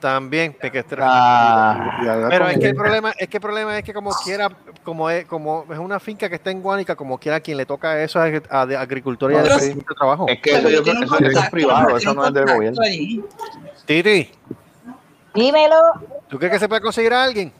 También, 0.00 0.56
porque 0.60 0.78
este- 0.78 0.96
Ah, 1.00 2.26
Pero 2.30 2.46
es 2.48 2.58
que 2.58 2.68
el 2.68 2.76
problema, 2.76 3.10
es 3.18 3.28
que 3.28 3.36
el 3.38 3.40
problema 3.40 3.76
es 3.78 3.84
que 3.84 3.92
como 3.92 4.10
quiera, 4.24 4.48
como 4.84 5.10
es, 5.10 5.24
como 5.26 5.64
es 5.72 5.78
una 5.78 5.98
finca 5.98 6.28
que 6.28 6.36
está 6.36 6.52
en 6.52 6.62
Guánica, 6.62 6.94
como 6.94 7.18
quiera 7.18 7.40
quien 7.40 7.56
le 7.56 7.66
toca 7.66 8.00
eso 8.00 8.22
es 8.24 8.40
a, 8.48 8.64
de 8.64 8.76
agricultura 8.76 9.34
y 9.34 9.36
a 9.38 9.42
de 9.42 9.76
trabajo. 9.98 10.26
es 10.28 10.40
que 10.40 10.50
eso, 10.50 10.68
yo 10.68 10.82
creo- 10.84 10.94
un 10.98 11.02
eso- 11.02 11.14
eso 11.16 11.24
es 11.26 11.32
contacto, 11.34 11.50
privado, 11.50 11.96
eso 11.96 12.14
no 12.14 12.24
es 12.26 12.32
del 12.32 12.44
contacto 12.44 12.54
gobierno. 12.54 12.80
Titi, 13.86 14.30
Dímelo. 15.34 15.76
¿tú 16.28 16.38
crees 16.38 16.52
que 16.52 16.58
se 16.60 16.68
puede 16.68 16.80
conseguir 16.80 17.12
a 17.12 17.24
alguien? 17.24 17.52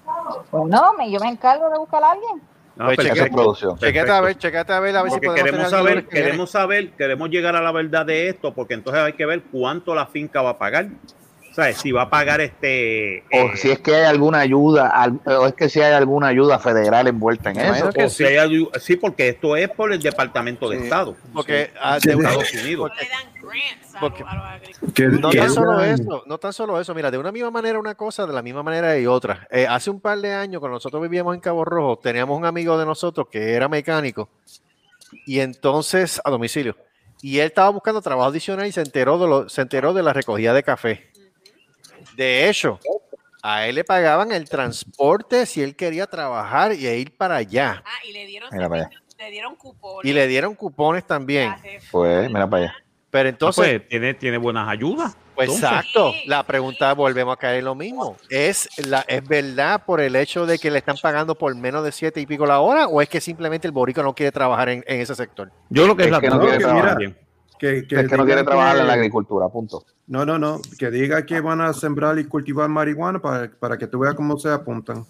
Bueno, 0.53 0.93
me, 0.97 1.11
yo 1.11 1.19
me 1.21 1.29
encargo 1.29 1.69
de 1.71 1.79
buscar 1.79 2.03
a 2.05 2.13
alguien. 2.13 2.41
Ah, 2.79 2.93
Pues. 2.95 3.01
Eso 3.01 3.27
producción. 3.33 3.77
Chequete 3.79 4.11
a 4.13 4.21
ver, 4.21 4.39
chequete 4.39 4.73
a 4.73 4.79
ver, 4.79 4.97
a 4.97 5.03
ver 5.03 5.11
si 5.11 5.19
Porque 5.19 5.43
queremos 5.43 5.69
saber, 5.71 5.95
viene. 5.95 6.09
queremos 6.09 6.51
saber, 6.53 6.91
queremos 6.93 7.29
llegar 7.31 7.57
a 7.57 7.61
la 7.61 7.73
verdad 7.73 8.07
de 8.07 8.29
esto, 8.29 8.55
porque 8.55 8.75
entonces 8.75 9.03
hay 9.03 9.15
que 9.15 9.27
ver 9.27 9.43
cuánto 9.51 9.93
la 9.97 10.07
finca 10.07 10.41
va 10.43 10.51
a 10.51 10.59
pagar. 10.59 10.87
Si 11.75 11.93
va 11.93 12.03
a 12.03 12.11
pagar 12.11 12.41
este. 12.41 13.25
O 13.33 13.37
eh, 13.37 13.53
si 13.57 13.71
es 13.71 13.79
que 13.81 13.95
hay 13.95 14.05
alguna 14.05 14.39
ayuda, 14.41 14.89
al- 14.89 15.21
o 15.27 15.47
es 15.47 15.55
que 15.55 15.69
si 15.69 15.81
hay 15.81 15.93
alguna 15.93 16.29
ayuda 16.29 16.59
federal 16.59 17.07
envuelta 17.09 17.51
en 17.51 17.59
eso. 17.61 17.91
que 17.91 18.05
o 18.05 18.09
si 18.09 18.25
hay 18.25 18.37
ayu- 18.37 18.71
sí, 18.81 18.97
porque 18.97 19.29
esto 19.29 19.57
es 19.57 19.69
por 19.71 19.93
el 19.93 20.01
Departamento 20.01 20.69
de 20.69 20.79
Sí. 20.79 20.85
Estado 20.85 21.17
Porque, 21.33 21.71
ah, 21.81 21.99
de 22.03 22.13
Estados 22.13 22.53
Unidos. 22.55 22.91
Porque- 24.01 24.25
no 25.05 25.31
tan 25.31 25.51
solo 25.51 25.83
eso, 25.83 26.23
no 26.27 26.39
tan 26.39 26.53
solo 26.53 26.81
eso, 26.81 26.95
mira, 26.95 27.11
de 27.11 27.19
una 27.19 27.33
misma 27.33 27.51
manera 27.51 27.79
una 27.79 27.95
cosa, 27.95 28.27
de 28.27 28.33
la 28.33 28.43
misma 28.43 28.63
manera 28.63 28.97
y 28.99 29.07
otra. 29.07 29.47
Eh, 29.51 29.67
hace 29.69 29.91
un 29.91 30.01
par 30.01 30.19
de 30.21 30.33
años, 30.33 30.61
cuando 30.61 30.77
nosotros 30.77 31.03
vivíamos 31.03 31.35
en 31.35 31.41
Cabo 31.41 31.65
Rojo, 31.65 31.99
teníamos 31.99 32.39
un 32.39 32.45
amigo 32.45 32.79
de 32.79 32.87
nosotros 32.87 33.27
que 33.31 33.55
era 33.55 33.69
mecánico 33.69 34.29
y 35.27 35.41
entonces 35.41 36.21
a 36.25 36.31
domicilio. 36.31 36.77
Y 37.21 37.41
él 37.41 37.47
estaba 37.47 37.69
buscando 37.71 38.01
trabajo 38.01 38.29
adicional 38.29 38.67
y 38.67 38.73
se 38.73 38.81
enteró 38.83 39.19
de, 39.19 39.27
lo, 39.27 39.49
se 39.49 39.63
enteró 39.63 39.93
de 39.93 40.03
la 40.05 40.13
recogida 40.13 40.53
de 40.53 40.63
café. 40.63 41.11
De 42.19 42.49
hecho, 42.49 42.81
A 43.43 43.67
él 43.69 43.77
le 43.77 43.85
pagaban 43.85 44.33
el 44.33 44.49
transporte 44.49 45.47
si 45.47 45.63
él 45.63 45.77
quería 45.77 46.07
trabajar 46.09 46.73
y 46.73 46.87
ir 46.89 47.17
para 47.17 47.37
allá. 47.37 47.81
Ah, 47.87 47.91
y 48.05 48.13
le 48.13 48.27
dieron, 48.27 48.49
Mira 48.53 48.69
para 48.69 48.87
allá. 48.87 49.01
le 49.19 49.31
dieron 49.31 49.55
cupones. 49.55 50.11
Y 50.11 50.13
le 50.13 50.27
dieron 50.27 50.55
cupones 50.57 51.07
también. 51.07 51.55
Pues, 51.93 52.29
mira 52.29 52.51
para 52.51 52.65
allá. 52.65 52.75
Pero 53.11 53.29
entonces, 53.29 53.65
Ah, 53.65 53.79
pues, 53.79 53.89
tiene, 53.89 54.15
tiene 54.15 54.37
buenas 54.37 54.69
ayudas. 54.69 55.17
Pues 55.37 55.49
Entonces, 55.51 55.71
exacto. 55.71 56.13
La 56.27 56.43
pregunta, 56.43 56.93
volvemos 56.95 57.33
a 57.33 57.37
caer 57.39 57.61
en 57.61 57.67
lo 57.67 57.77
mismo. 57.77 58.17
¿Es, 58.29 58.69
la, 58.89 59.05
¿Es 59.07 59.27
verdad 59.27 59.85
por 59.87 60.01
el 60.01 60.17
hecho 60.17 60.45
de 60.45 60.59
que 60.59 60.69
le 60.73 60.79
están 60.79 60.97
pagando 61.01 61.37
por 61.37 61.55
menos 61.55 61.85
de 61.85 61.93
siete 61.93 62.21
y 62.21 62.27
pico 62.27 62.45
la 62.45 62.59
hora 62.59 62.89
o 62.89 63.01
es 63.01 63.09
que 63.09 63.21
simplemente 63.21 63.69
el 63.69 63.73
boricua 63.73 64.03
no 64.03 64.13
quiere 64.17 64.33
trabajar 64.33 64.69
en, 64.71 64.85
en 64.89 65.01
ese 65.01 65.15
sector? 65.15 65.53
Yo 65.71 65.85
creo 65.85 65.97
que 65.97 66.03
es, 66.03 66.07
Es 66.09 66.13
la 66.13 66.21
que 66.21 66.29
no 66.29 66.35
duda. 66.41 66.43
quiere 66.49 66.59
que 66.59 66.65
trabajar. 66.65 66.99
mira, 66.99 67.15
que, 67.59 67.87
que 67.87 68.01
Es 68.01 68.09
que 68.09 68.17
no 68.17 68.25
quiere 68.25 68.45
trabajar 68.45 68.79
en 68.79 68.87
la 68.87 68.93
agricultura, 68.95 69.49
punto. 69.49 69.85
No, 70.07 70.25
no, 70.25 70.39
no. 70.39 70.61
Que 70.79 70.91
diga 70.91 71.27
que 71.27 71.41
van 71.41 71.61
a 71.61 71.73
sembrar 71.75 72.19
y 72.19 72.25
cultivar 72.25 72.69
marihuana 72.69 73.21
para, 73.21 73.51
para 73.51 73.77
que 73.77 73.87
tú 73.87 73.99
veas 73.99 74.15
cómo 74.15 74.39
se 74.39 74.51
apuntan. 74.51 75.05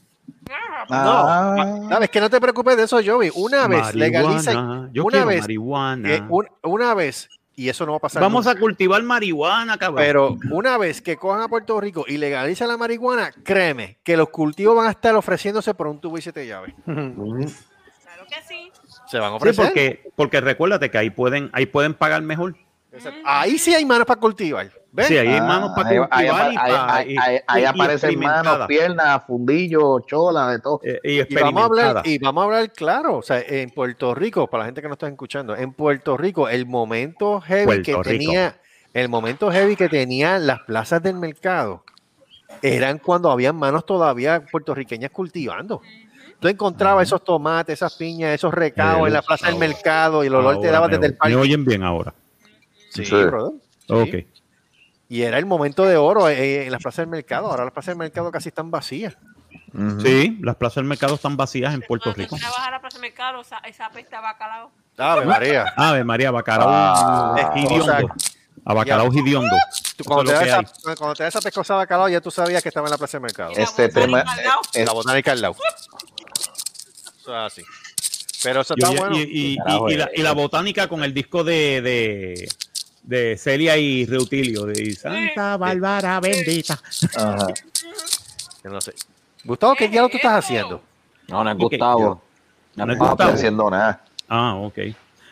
Ah, 0.91 1.55
No, 1.57 1.89
sabes 1.89 2.11
que 2.11 2.21
no 2.21 2.31
te 2.31 2.41
preocupes 2.41 2.77
de 2.77 2.85
eso, 2.85 2.99
Joey. 3.05 3.31
Una 3.35 3.67
vez 3.69 3.95
legaliza, 3.95 4.53
Marihuana. 4.55 4.91
Yo 4.93 5.03
una 5.05 5.11
quiero 5.13 5.27
vez, 5.27 5.41
marihuana. 5.43 6.15
eh, 6.15 6.23
un- 6.29 6.49
una 6.63 6.95
vez, 6.95 7.29
y 7.55 7.69
eso 7.69 7.85
no 7.85 7.93
va 7.93 7.99
a 7.99 8.01
pasar. 8.01 8.23
Vamos 8.23 8.47
nunca, 8.47 8.57
a 8.59 8.61
cultivar 8.61 9.03
marihuana, 9.03 9.77
cabrón. 9.79 9.97
Pero 10.05 10.37
una 10.53 10.79
vez 10.79 11.03
que 11.03 11.17
cojan 11.17 11.43
a 11.43 11.49
Puerto 11.49 11.81
Rico 11.81 12.05
y 12.07 12.17
legalicen 12.19 12.69
la 12.69 12.77
marihuana, 12.77 13.31
créeme 13.43 13.99
que 14.03 14.17
los 14.17 14.29
cultivos 14.31 14.77
van 14.77 14.87
a 14.87 14.91
estar 14.91 15.15
ofreciéndose 15.17 15.75
por 15.75 15.87
un 15.89 16.01
tubo 16.01 16.17
y 16.19 16.23
siete 16.23 16.47
llaves. 16.47 16.75
Claro 16.85 18.25
que 18.29 18.43
sí. 18.47 18.71
Se 19.11 19.19
van 19.19 19.29
a 19.29 19.31
Sí, 19.33 19.37
ofrecer. 19.37 19.65
porque, 19.65 20.11
porque 20.17 20.41
recuérdate 20.41 20.91
que 20.91 20.99
ahí 20.99 21.11
pueden, 21.11 21.51
ahí 21.53 21.67
pueden 21.67 21.95
pagar 21.95 22.23
mejor. 22.23 22.57
Exacto. 22.93 23.21
Ahí 23.25 23.59
sí 23.59 23.75
hay 23.75 23.85
manos 23.85 24.07
para 24.07 24.19
cultivar. 24.21 24.71
¿ves? 24.91 25.07
Sí, 25.07 25.19
ahí 25.19 25.29
hay 25.29 25.37
Ah, 25.39 25.45
manos 25.45 25.71
para 25.77 25.89
ahí- 25.91 25.99
cultivar 25.99 26.19
ahí, 26.21 26.25
y 26.27 26.59
ahí- 26.59 26.73
pa- 26.73 26.95
ahí- 26.97 27.13
y- 27.13 27.17
ahí- 27.19 27.41
ahí 27.47 27.61
y- 27.61 27.63
y 27.63 27.67
aparecen 27.67 28.19
manos, 28.19 28.67
piernas, 28.67 29.23
fundillos, 29.27 30.07
cholas, 30.07 30.51
de 30.53 30.59
todo. 30.61 30.81
Eh, 30.83 30.99
y 31.05 31.21
Y 31.33 31.35
vamos 31.37 31.63
a 31.63 31.67
hablar, 31.67 32.03
y 32.07 32.19
vamos 32.19 32.41
a 32.41 32.45
hablar 32.47 32.73
claro, 32.73 33.17
o 33.19 33.23
sea, 33.23 33.39
en 33.41 33.69
Puerto 33.71 34.15
Rico, 34.15 34.47
para 34.49 34.63
la 34.63 34.67
gente 34.67 34.81
que 34.81 34.89
no 34.89 34.95
está 34.95 35.07
escuchando, 35.07 35.55
en 35.55 35.73
Puerto 35.75 36.17
Rico, 36.17 36.49
el 36.49 36.65
momento 36.67 37.41
heavy 37.43 37.65
Puerto 37.67 37.83
que 37.85 37.93
Rico. 37.93 38.03
tenía, 38.03 38.57
el 38.95 39.09
momento 39.11 39.53
heavy 39.53 39.77
que 39.77 39.89
tenían 39.91 40.47
las 40.47 40.61
plazas 40.61 41.03
del 41.03 41.17
mercado, 41.17 41.85
eran 42.63 42.99
cuando 42.99 43.31
habían 43.31 43.57
manos 43.57 43.85
todavía 43.85 44.41
puertorriqueñas 44.51 45.11
cultivando. 45.11 45.83
Tú 46.41 46.49
encontrabas 46.49 47.03
esos 47.09 47.23
tomates, 47.25 47.75
esas 47.75 47.95
piñas, 47.95 48.33
esos 48.35 48.55
recados 48.55 49.07
en 49.09 49.13
la 49.13 49.23
plaza 49.23 49.47
del 49.47 49.57
mercado 49.57 50.23
y 50.23 50.29
el 50.29 50.35
olor 50.35 50.61
te 50.61 50.69
daba 50.69 50.87
me, 50.87 50.93
desde 50.95 51.07
el 51.07 51.13
me 51.13 51.19
parque. 51.19 51.37
oyen 51.37 51.65
bien 51.65 51.83
ahora. 51.83 52.15
Sí, 52.91 53.05
Sí. 53.05 53.15
brother. 53.25 53.61
Sí. 53.87 53.93
Ok. 53.93 54.27
Y 55.11 55.23
era 55.23 55.39
el 55.39 55.47
momento 55.47 55.85
de 55.85 55.97
oro 55.97 56.29
eh, 56.29 56.67
en 56.67 56.71
las 56.73 56.83
plazas 56.83 56.99
del 57.05 57.09
mercado. 57.09 57.49
Ahora 57.51 57.65
las 57.65 57.73
plazas 57.73 57.89
del 57.89 57.97
mercado 57.99 58.31
casi 58.31 58.51
están 58.51 58.71
vacías. 58.71 59.17
Sí, 60.03 60.39
las 60.43 60.57
plazas 60.57 60.77
del 60.77 60.85
mercado 60.85 61.15
están 61.15 61.37
vacías 61.37 61.73
en 61.75 61.83
Puerto 61.83 62.13
Rico. 62.13 62.37
tú 62.37 62.41
trabajas 62.41 62.67
a 62.69 62.71
la 62.71 62.81
plaza 62.81 62.99
de 62.99 63.03
mercado, 63.03 63.41
esa, 63.41 63.59
esa 63.59 63.87
apesta 63.87 64.19
a 64.19 64.21
bacalao. 64.23 64.71
Ave 64.97 65.25
María. 65.27 65.73
Ave 65.77 66.05
María, 66.05 66.31
bacalao 66.31 66.69
Ah, 66.71 67.35
o 67.35 67.85
sea, 67.85 68.01
a 68.65 68.75
bacalao. 68.75 69.09
Tú, 69.11 69.19
Eso 69.29 70.05
cuando, 70.05 70.33
es 70.33 70.39
te 70.41 70.47
esa, 70.47 70.63
cuando 70.97 71.15
te 71.15 71.23
da 71.25 71.29
esa 71.29 71.41
pescosa 71.41 71.75
de 71.75 71.79
bacalao, 71.79 72.09
ya 72.09 72.21
tú 72.21 72.31
sabías 72.31 72.63
que 72.63 72.69
estaba 72.69 72.87
en 72.87 72.93
la 72.93 72.99
plaza 72.99 73.19
del 73.19 73.23
mercado. 73.23 73.53
Este 73.57 73.89
tema- 73.89 74.25
es- 74.75 74.87
la 74.87 74.93
botánica 74.93 75.33
al 75.33 75.41
lado. 75.41 75.57
Eso 77.29 77.37
es 77.37 77.53
así. 77.53 77.63
Pero 78.43 78.61
eso 78.63 78.75
está 78.75 78.91
Y, 78.93 78.97
bueno. 78.97 79.17
y- 79.19 79.21
y- 79.23 79.53
y- 79.53 79.57
Carajo, 79.59 79.91
y 79.91 79.97
la, 79.97 80.05
eh, 80.05 80.11
y 80.17 80.23
la 80.23 80.33
botánica 80.33 80.89
con 80.89 81.03
el 81.05 81.13
disco 81.13 81.45
de, 81.45 81.83
de, 81.83 82.49
de 83.03 83.37
Celia 83.37 83.77
y 83.77 84.07
Reutilio, 84.07 84.65
de 84.65 84.95
Santa 84.95 85.57
Bárbara 85.59 86.21
bendita. 86.21 86.81
Ajá. 87.17 87.49
Yo 88.65 88.71
no 88.71 88.81
sé. 88.81 88.95
Gustavo, 89.45 89.75
¿qué 89.75 89.89
diablo 89.89 90.09
tú 90.09 90.17
estás 90.17 90.45
haciendo? 90.45 90.83
No, 91.29 91.45
no 91.45 91.51
es. 91.51 91.57
Gustavo. 91.59 92.23
No 92.77 92.85
es 92.85 92.87
No 92.87 92.93
estoy 92.95 93.09
Gustavo. 93.09 93.33
haciendo 93.33 93.71
nada. 93.71 94.05
Ah, 94.29 94.55
ok. 94.55 94.79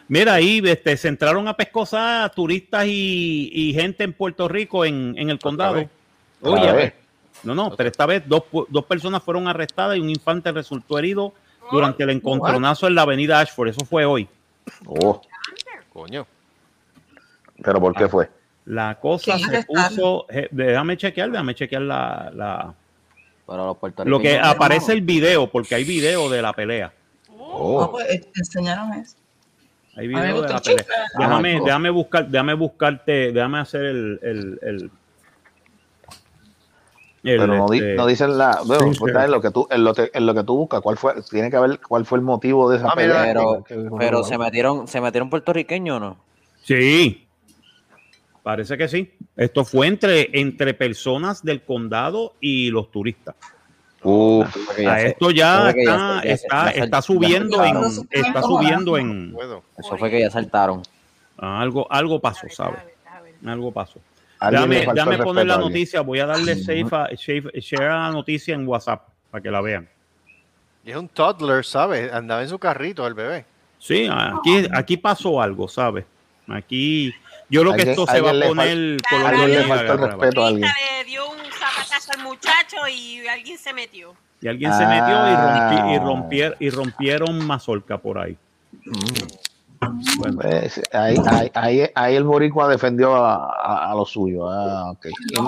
Mira, 0.08 0.34
ahí 0.34 0.60
este, 0.64 0.96
se 0.98 1.08
entraron 1.08 1.48
a 1.48 1.54
pescosar 1.56 2.30
turistas 2.34 2.84
y, 2.86 3.50
y 3.52 3.72
gente 3.72 4.04
en 4.04 4.12
Puerto 4.12 4.48
Rico 4.48 4.84
en, 4.84 5.14
en 5.16 5.30
el 5.30 5.38
condado. 5.38 5.88
Oye, 6.42 6.94
no, 7.42 7.54
no, 7.54 7.74
pero 7.74 7.88
esta 7.88 8.04
vez 8.06 8.22
dos, 8.26 8.42
dos 8.68 8.84
personas 8.84 9.22
fueron 9.22 9.48
arrestadas 9.48 9.96
y 9.96 10.00
un 10.00 10.10
infante 10.10 10.52
resultó 10.52 10.98
herido 10.98 11.32
durante 11.70 12.02
el 12.04 12.10
encontronazo 12.10 12.86
en 12.86 12.94
la 12.94 13.02
avenida 13.02 13.40
Ashford. 13.40 13.68
Eso 13.68 13.84
fue 13.84 14.04
hoy. 14.04 14.28
Oh, 14.86 15.20
Coño. 15.92 16.26
pero 17.62 17.80
¿por 17.80 17.94
qué 17.94 18.08
fue? 18.08 18.28
La 18.66 18.98
cosa 19.00 19.34
¿Quién 19.36 19.48
se 19.48 19.56
arrestaron? 19.58 19.88
puso. 19.90 20.26
eh, 20.28 20.48
Déjame 20.50 20.96
chequear, 20.96 21.30
déjame 21.30 21.54
chequear 21.54 21.82
la, 21.82 22.30
la- 22.34 22.74
Pero 23.46 23.78
los 23.80 24.06
lo 24.06 24.18
que 24.18 24.38
aparece 24.38 24.92
el 24.92 25.02
video, 25.02 25.48
porque 25.48 25.74
hay 25.76 25.84
video 25.84 26.28
de 26.28 26.42
la 26.42 26.52
pelea. 26.52 26.92
Oh. 27.38 27.80
Ah, 27.82 27.90
pues, 27.90 28.10
eh, 28.10 28.28
enseñaron 28.34 28.92
eso. 28.94 29.16
Hay 29.96 30.08
video 30.08 30.42
de 30.42 30.48
la 30.48 30.56
el 30.56 30.62
pelea. 30.62 30.84
Déjame, 31.16 31.56
Ah, 31.56 31.60
déjame 31.64 31.90
buscar, 31.90 32.28
déjame 32.28 32.54
buscarte, 32.54 33.32
déjame 33.32 33.58
hacer 33.60 33.84
el, 33.84 34.18
el, 34.22 34.58
el, 34.62 34.90
el, 37.30 37.40
Pero 37.40 37.56
no, 37.56 37.68
di- 37.68 37.78
este, 37.78 37.94
no 37.94 38.06
dicen 38.06 38.38
la. 38.38 38.60
Bueno, 38.64 38.92
Sí, 38.92 38.98
pues, 38.98 39.12
sí. 39.14 39.20
en 39.24 39.30
lo 39.30 39.40
que 39.40 39.50
tú, 39.50 39.66
en 39.70 39.84
lo, 39.84 39.94
que- 39.94 40.10
en 40.12 40.26
lo 40.26 40.34
que 40.34 40.42
tú 40.44 40.56
buscas, 40.56 40.80
¿cuál 40.80 40.96
fue? 40.96 41.14
Tiene 41.30 41.50
que 41.50 41.56
haber 41.56 41.80
cuál 41.80 42.04
fue 42.06 42.18
el 42.18 42.24
motivo 42.24 42.70
de 42.70 42.78
esa 42.78 42.88
Ah, 42.88 42.94
pelea. 42.94 43.22
Pero, 43.24 43.64
Que- 43.64 43.74
que- 43.74 43.88
pero 43.98 44.22
se 44.24 44.38
metieron, 44.38 44.86
se 44.88 45.00
metieron 45.00 45.28
puertorriqueños, 45.30 46.00
¿no? 46.00 46.16
Sí, 46.62 47.26
parece 48.42 48.76
que 48.76 48.88
sí. 48.88 49.12
Esto 49.36 49.64
fue 49.64 49.86
entre, 49.86 50.30
entre 50.38 50.74
personas 50.74 51.42
del 51.42 51.62
condado 51.62 52.34
y 52.40 52.70
los 52.70 52.90
turistas. 52.90 53.34
Uf, 54.02 54.46
Porque 54.66 54.82
ya 54.84 54.94
A 54.94 54.98
se- 55.00 55.06
esto 55.08 55.30
ya 55.32 55.70
está, 55.70 56.22
ya 56.22 56.30
está, 56.30 56.72
ya 56.86 57.02
subiendo 57.02 57.64
en, 57.64 57.76
está 58.10 58.42
subiendo 58.42 58.96
en. 58.98 59.36
Eso 59.78 59.96
fue 59.96 60.10
que 60.10 60.20
ya 60.20 60.30
saltaron. 60.30 60.82
ah, 61.38 61.60
algo, 61.60 61.86
algo 61.90 62.20
pasó, 62.20 62.46
¿sabes? 62.48 62.78
Algo 63.44 63.72
pasó. 63.72 63.98
El 64.40 64.94
déjame 64.94 65.18
poner 65.18 65.46
la 65.46 65.56
noticia, 65.58 66.00
voy 66.02 66.20
a 66.20 66.26
darle 66.26 66.56
save 66.56 66.86
a- 66.92 67.08
share 67.14 67.90
a 67.90 67.98
la 68.06 68.10
noticia 68.10 68.54
en 68.54 68.66
WhatsApp 68.66 69.08
para 69.30 69.42
que 69.42 69.50
la 69.50 69.60
vean. 69.60 69.88
Y 70.84 70.90
es 70.90 70.96
un 70.96 71.08
toddler, 71.08 71.64
¿sabes? 71.64 72.12
Andaba 72.12 72.42
en 72.42 72.48
su 72.48 72.58
carrito 72.58 73.06
el 73.06 73.14
bebé. 73.14 73.44
Sí, 73.78 74.08
aquí, 74.10 74.66
aquí 74.72 74.96
pasó 74.96 75.40
algo, 75.42 75.68
¿sabes? 75.68 76.04
Aquí, 76.48 77.12
yo 77.50 77.62
creo 77.62 77.74
que 77.74 77.90
esto 77.90 78.06
se 78.06 78.20
va 78.20 78.30
a 78.30 78.40
poner 78.40 78.98
A 79.04 79.08
color 79.10 79.26
alguien 79.26 79.50
de 79.50 79.56
le 79.56 79.64
faltó 79.64 79.92
el 79.94 79.98
respeto 79.98 80.44
a 80.44 80.48
alguien. 80.48 80.68
Le 80.98 81.04
dio 81.04 81.28
un 81.30 81.38
zapatazo 81.38 82.12
al 82.16 82.22
muchacho 82.22 82.76
y 82.92 83.26
alguien 83.26 83.58
se 83.58 83.72
metió. 83.72 84.14
Y 84.40 84.48
alguien 84.48 84.72
se 84.74 84.86
metió 84.86 85.08
y, 85.08 85.32
rompi- 85.34 85.92
y, 85.92 85.96
Ah. 85.96 86.02
rompier- 86.04 86.56
y 86.60 86.70
rompieron 86.70 87.44
mazorca 87.46 87.98
por 87.98 88.18
ahí. 88.18 88.36
Bueno, 90.18 90.38
Pues, 90.40 90.80
ahí, 90.92 91.16
ahí, 91.26 91.50
ahí, 91.54 91.90
ahí 91.94 92.14
el 92.16 92.24
boricua 92.24 92.68
defendió 92.68 93.14
a, 93.14 93.34
a, 93.54 93.90
a 93.90 93.94
lo 93.94 94.04
suyo. 94.04 94.48
Ah, 94.48 94.92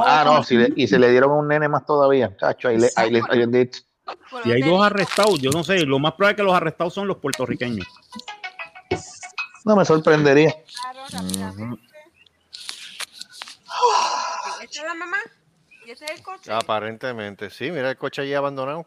ah, 0.04 0.22
no, 0.24 0.42
si 0.42 0.56
le- 0.56 0.72
y 0.76 0.86
se 0.88 0.98
le 0.98 1.10
dieron 1.10 1.30
a 1.30 1.34
un 1.34 1.48
nene 1.48 1.68
más 1.68 1.84
todavía. 1.86 2.36
Chacho, 2.36 2.68
ahí 2.68 2.78
le, 2.78 2.90
ahí 2.96 3.10
le, 3.10 3.22
ahí 3.28 3.46
le- 3.46 3.70
y 4.44 4.52
hay 4.52 4.62
dos 4.62 4.82
arrestados, 4.82 5.38
yo 5.40 5.50
no 5.50 5.62
sé, 5.62 5.84
lo 5.84 5.98
más 5.98 6.12
probable 6.12 6.32
es 6.32 6.36
que 6.36 6.42
los 6.42 6.54
arrestados 6.54 6.94
son 6.94 7.06
los 7.06 7.18
puertorriqueños. 7.18 7.86
no 9.64 9.76
me 9.76 9.84
sorprendería. 9.84 10.54
Claro. 10.80 11.78
¿Esta 14.62 14.80
es 14.80 14.86
la 14.86 14.94
mamá? 14.94 15.18
¿Y 15.86 15.90
este 15.90 16.04
es 16.06 16.10
el 16.12 16.22
coche? 16.22 16.52
Aparentemente, 16.52 17.50
sí. 17.50 17.70
Mira 17.70 17.90
el 17.90 17.96
coche 17.96 18.22
allí 18.22 18.34
abandonado. 18.34 18.86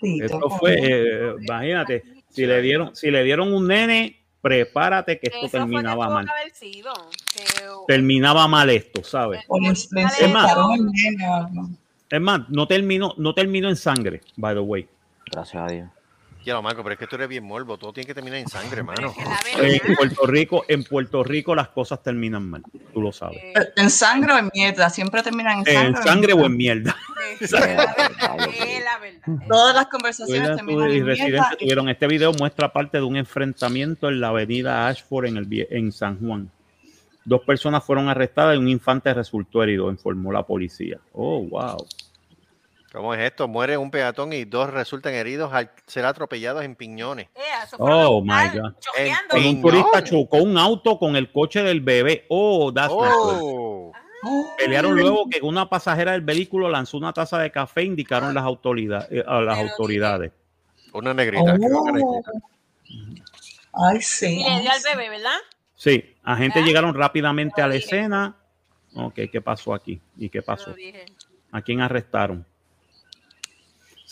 Sí, 0.00 0.18
Esto 0.22 0.50
fue, 0.50 0.74
eh, 0.80 1.34
imagínate, 1.40 2.02
si 2.34 2.46
le 2.46 2.60
dieron, 2.62 2.94
si 2.96 3.10
le 3.10 3.22
dieron 3.24 3.52
un 3.52 3.66
nene, 3.68 4.20
prepárate 4.40 5.18
que 5.18 5.28
esto 5.28 5.38
Eso 5.38 5.48
fue 5.48 5.60
que 5.60 5.64
terminaba 5.66 6.08
mal. 6.10 6.24
que 6.26 6.30
haber 6.32 6.54
sido. 6.54 6.92
Que- 7.34 7.44
Terminaba 7.86 8.48
mal 8.48 8.70
esto, 8.70 9.02
¿sabes? 9.04 9.40
Es 9.40 9.46
o 9.48 9.54
algo. 9.56 10.74
Es 12.10 12.20
más, 12.20 12.48
no 12.48 12.66
terminó, 12.66 13.14
no 13.16 13.34
terminó 13.34 13.68
en 13.68 13.76
sangre, 13.76 14.20
by 14.36 14.54
the 14.54 14.60
way. 14.60 14.86
Gracias 15.32 15.62
a 15.62 15.66
Dios. 15.72 15.88
Ya 16.44 16.52
lo 16.52 16.62
Marco, 16.62 16.82
pero 16.82 16.92
es 16.92 16.98
que 16.98 17.06
tú 17.06 17.16
eres 17.16 17.28
bien 17.28 17.44
morbo. 17.44 17.78
Todo 17.78 17.92
tiene 17.92 18.06
que 18.06 18.14
terminar 18.14 18.38
en 18.38 18.48
sangre, 18.48 18.82
verdad, 18.82 19.10
En 19.56 19.96
Puerto 19.96 20.26
Rico, 20.26 20.64
en 20.68 20.84
Puerto 20.84 21.24
Rico 21.24 21.54
las 21.54 21.68
cosas 21.68 22.02
terminan 22.02 22.48
mal, 22.50 22.62
tú 22.92 23.00
lo 23.00 23.12
sabes. 23.12 23.38
eh, 23.42 23.72
¿En 23.76 23.88
sangre 23.88 24.34
o 24.34 24.38
en 24.38 24.50
mierda? 24.52 24.90
Siempre 24.90 25.22
terminan 25.22 25.60
en 25.60 25.64
sangre. 25.64 25.86
En 25.86 25.96
sangre 26.02 26.32
o 26.34 26.44
en 26.44 26.56
mierda. 26.56 26.94
es 27.40 27.50
la 27.50 27.60
verdad, 27.60 27.96
es 28.58 28.84
la 28.84 28.98
verdad. 28.98 29.46
Todas 29.48 29.74
las 29.74 29.86
conversaciones 29.86 30.56
terminan 30.56 30.90
en 30.90 31.06
residentes 31.06 31.30
mierda. 31.30 31.56
tuvieron 31.58 31.88
este 31.88 32.06
video 32.06 32.32
muestra 32.34 32.72
parte 32.72 32.98
de 32.98 33.04
un 33.04 33.16
enfrentamiento 33.16 34.08
en 34.08 34.20
la 34.20 34.28
avenida 34.28 34.86
Ashford 34.86 35.26
en 35.26 35.38
el 35.38 35.66
en 35.70 35.92
San 35.92 36.18
Juan. 36.18 36.50
Dos 37.24 37.40
personas 37.40 37.82
fueron 37.82 38.08
arrestadas 38.10 38.56
y 38.56 38.58
un 38.58 38.68
infante 38.68 39.14
resultó 39.14 39.62
herido, 39.62 39.90
informó 39.90 40.30
la 40.30 40.42
policía. 40.42 40.98
Oh, 41.14 41.42
wow. 41.42 41.86
¿Cómo 42.94 43.12
es 43.12 43.20
esto? 43.22 43.48
Muere 43.48 43.76
un 43.76 43.90
peatón 43.90 44.32
y 44.32 44.44
dos 44.44 44.70
resultan 44.70 45.14
heridos 45.14 45.52
al 45.52 45.72
ser 45.84 46.04
atropellados 46.04 46.64
en 46.64 46.76
piñones. 46.76 47.26
Eh, 47.34 47.40
Oh 47.78 48.22
my 48.22 48.56
God. 48.56 48.72
un 49.32 49.60
turista 49.60 50.04
chocó 50.04 50.36
un 50.36 50.56
auto 50.56 50.96
con 50.96 51.16
el 51.16 51.32
coche 51.32 51.64
del 51.64 51.80
bebé. 51.80 52.24
Oh, 52.28 52.72
that's 52.72 52.94
not 52.94 53.12
good. 53.12 53.92
Oh, 54.22 54.46
Pelearon 54.56 54.94
luego 54.94 55.28
que 55.28 55.40
una 55.42 55.68
pasajera 55.68 56.12
del 56.12 56.20
vehículo 56.20 56.68
lanzó 56.68 56.96
una 56.96 57.12
taza 57.12 57.40
de 57.40 57.50
café, 57.50 57.82
indicaron 57.82 58.32
las 58.32 58.44
autoridades, 58.44 59.24
a 59.26 59.40
las 59.40 59.58
autoridades. 59.58 60.30
Una 60.92 61.12
negrita. 61.12 61.58
negrita. 61.58 62.30
Ay, 63.72 64.00
sí. 64.02 64.40
Y 64.40 64.44
le 64.48 64.60
dio 64.60 64.70
al 64.70 64.82
bebé, 64.84 65.10
¿verdad? 65.10 65.38
Sí, 65.74 66.14
agentes 66.22 66.64
llegaron 66.64 66.94
rápidamente 66.94 67.60
a 67.60 67.66
la 67.66 67.74
escena. 67.74 68.36
Ok, 68.94 69.14
¿qué 69.32 69.40
pasó 69.40 69.74
aquí? 69.74 70.00
¿Y 70.16 70.28
qué 70.28 70.42
pasó? 70.42 70.76
¿A 71.50 71.60
quién 71.60 71.80
arrestaron? 71.80 72.46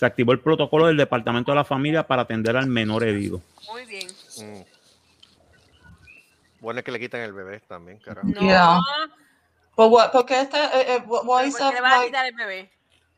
Se 0.02 0.06
activó 0.06 0.32
el 0.32 0.40
protocolo 0.40 0.86
del 0.88 0.96
Departamento 0.96 1.52
de 1.52 1.56
la 1.58 1.64
Familia 1.64 2.02
para 2.04 2.22
atender 2.22 2.56
al 2.56 2.66
menor 2.66 3.04
herido. 3.04 3.40
Muy 3.70 3.84
bien. 3.86 4.08
Mm. 4.36 4.62
Bueno 6.58 6.80
es 6.80 6.84
que 6.84 6.90
le 6.90 6.98
quitan 6.98 7.20
el 7.20 7.32
bebé 7.32 7.60
también, 7.68 7.98
carajo. 7.98 8.26
No. 8.26 8.40
Yeah. 8.40 8.80
But 9.76 9.92
what- 9.92 10.10
¿Por 10.10 10.26
qué 10.26 10.40
está, 10.40 10.76
eh, 10.80 10.96
eh, 10.96 10.98
wh- 11.06 11.22
why 11.22 11.42
¿Por 11.42 11.46
is 11.46 11.54
qué 11.54 11.60
that, 11.60 11.74
le 11.74 11.80
vas 11.80 12.00
a 12.00 12.04
quitar 12.04 12.26
el 12.26 12.34
bebé? 12.34 12.68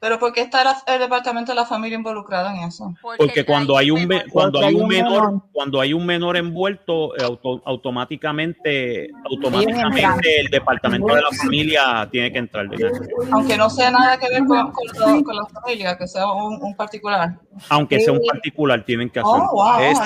Pero 0.05 0.19
por 0.19 0.35
qué 0.35 0.43
está 0.43 0.63
la- 0.63 0.77
el 0.87 0.99
departamento 1.01 1.53
de 1.53 1.57
la 1.57 1.65
familia 1.65 1.97
involucrado 1.97 2.51
en 2.51 2.57
eso? 2.65 2.93
Porque 3.17 3.43
cuando 3.47 3.75
hay 3.79 3.91
un 3.91 4.07
be- 4.07 4.27
cuando 4.31 4.59
Porque 4.61 4.67
hay 4.67 4.75
un 4.75 4.87
menor, 4.87 5.23
menor. 5.29 5.43
cuando 5.51 5.81
hay 5.81 5.95
un 5.95 6.05
menor 6.05 6.37
envuelto, 6.37 7.17
eh, 7.17 7.23
auto- 7.25 7.63
automáticamente, 7.65 9.09
automáticamente 9.25 10.41
el 10.41 10.49
departamento 10.49 11.07
de 11.15 11.23
la 11.23 11.31
familia 11.43 12.07
tiene 12.13 12.31
que 12.31 12.39
entrar. 12.39 12.67
Aunque 13.33 13.57
no 13.57 13.71
sea 13.71 13.91
nada 13.91 14.19
que 14.19 14.29
ver 14.29 14.45
con, 14.45 14.73
con, 14.73 14.87
lo- 15.17 15.25
con 15.25 15.37
la 15.37 15.47
familia, 15.47 15.97
que 15.97 16.07
sea 16.07 16.31
un, 16.31 16.63
un 16.63 16.77
particular. 16.77 17.39
Aunque 17.71 17.99
sea 18.01 18.13
un 18.13 18.21
particular, 18.31 18.85
tienen 18.85 19.09
que 19.09 19.21
hacerlo. 19.21 19.49
Oh, 19.53 19.55
wow, 19.55 19.81
Es- 19.81 20.01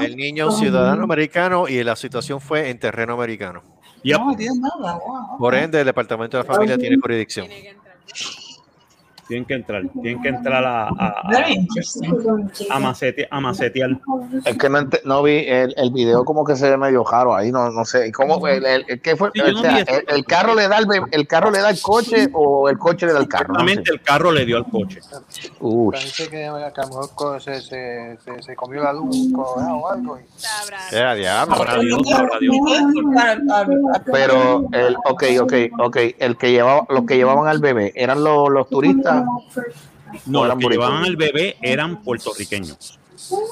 el, 0.00 0.04
el 0.04 0.16
niño 0.16 0.50
ciudadano 0.50 1.04
americano 1.04 1.68
y 1.68 1.84
la 1.84 1.94
situación 1.94 2.40
fue 2.40 2.70
en 2.70 2.80
terreno 2.80 3.12
americano. 3.14 3.62
Yep. 4.02 4.18
No, 4.18 4.36
that. 4.36 4.98
Wow. 5.06 5.38
Por 5.38 5.54
ende, 5.54 5.78
el 5.78 5.86
departamento 5.86 6.36
de 6.36 6.42
la 6.42 6.52
familia 6.52 6.76
tiene 6.76 6.96
jurisdicción. 7.00 7.46
Tienen 9.28 9.44
que 9.44 9.54
entrar, 9.54 9.82
tienen 10.02 10.22
que 10.22 10.28
entrar 10.30 10.64
a, 10.64 10.88
a, 10.88 11.22
a, 12.70 12.80
macete- 12.80 13.28
a 13.30 13.40
macetear. 13.40 13.90
Es 14.46 14.56
que 14.56 14.68
no, 14.70 14.88
no 15.04 15.22
vi 15.22 15.44
el, 15.46 15.74
el 15.76 15.90
video 15.92 16.24
como 16.24 16.44
que 16.44 16.56
se 16.56 16.70
ve 16.70 16.76
medio 16.78 17.04
raro 17.04 17.36
ahí, 17.36 17.52
no, 17.52 17.70
no 17.70 17.84
sé. 17.84 18.08
¿Y 18.08 18.12
¿Cómo 18.12 18.40
fue? 18.40 18.56
El, 18.56 18.64
el- 18.66 18.84
el- 18.88 19.00
qué 19.02 19.16
fue? 19.16 19.30
Sí, 19.34 19.40
O 19.40 19.58
sea, 19.58 19.78
el, 19.80 20.04
el 20.08 20.24
carro 20.24 20.54
le 20.54 20.66
da 20.66 20.78
el, 20.78 20.86
el 21.10 21.26
carro 21.28 21.50
le 21.50 21.58
da 21.60 21.68
el 21.70 21.80
coche 21.82 22.28
o 22.32 22.68
el 22.70 22.78
coche 22.78 23.04
le 23.06 23.12
da 23.12 23.20
el 23.20 23.28
carro. 23.28 23.52
No 23.54 23.60
sé. 23.60 23.64
Exactamente, 23.66 23.92
el 23.92 24.00
carro 24.02 24.32
le 24.32 24.46
dio 24.46 24.56
al 24.56 24.64
coche. 24.70 25.00
Uy. 25.60 25.92
Parece 25.92 26.28
que 26.28 26.44
a 26.46 26.52
lo 26.52 26.58
mejor 26.88 27.10
co- 27.14 27.38
se, 27.40 27.60
se, 27.60 28.16
se, 28.24 28.42
se 28.42 28.56
comió 28.56 28.82
la 28.82 28.92
luz 28.94 29.28
o 29.36 29.88
algo. 29.90 30.18
Era 30.90 31.14
diablo. 31.14 31.54
Sabrá 31.54 31.78
Dios, 31.78 32.00
sabrá 32.08 32.38
Dios. 32.40 32.54
¿Me 32.54 32.60
puedes 32.66 32.82
culpar 32.94 33.28
al- 33.28 33.50
al- 33.50 33.70
al- 33.94 34.04
Pero 34.10 34.64
el, 34.72 34.96
ok, 35.04 35.24
ok, 35.42 35.52
ok, 35.80 35.96
el 36.18 36.36
que 36.38 36.50
llevaba, 36.52 36.86
los 36.88 37.04
que 37.04 37.16
llevaban 37.16 37.46
al 37.46 37.58
bebé 37.58 37.92
eran 37.94 38.24
los, 38.24 38.48
los 38.48 38.68
turistas. 38.70 39.17
No, 40.26 40.46
los 40.46 40.58
que 40.58 40.68
llevaban 40.68 41.04
al 41.04 41.16
bebé 41.16 41.56
eran 41.60 42.02
puertorriqueños. 42.02 42.98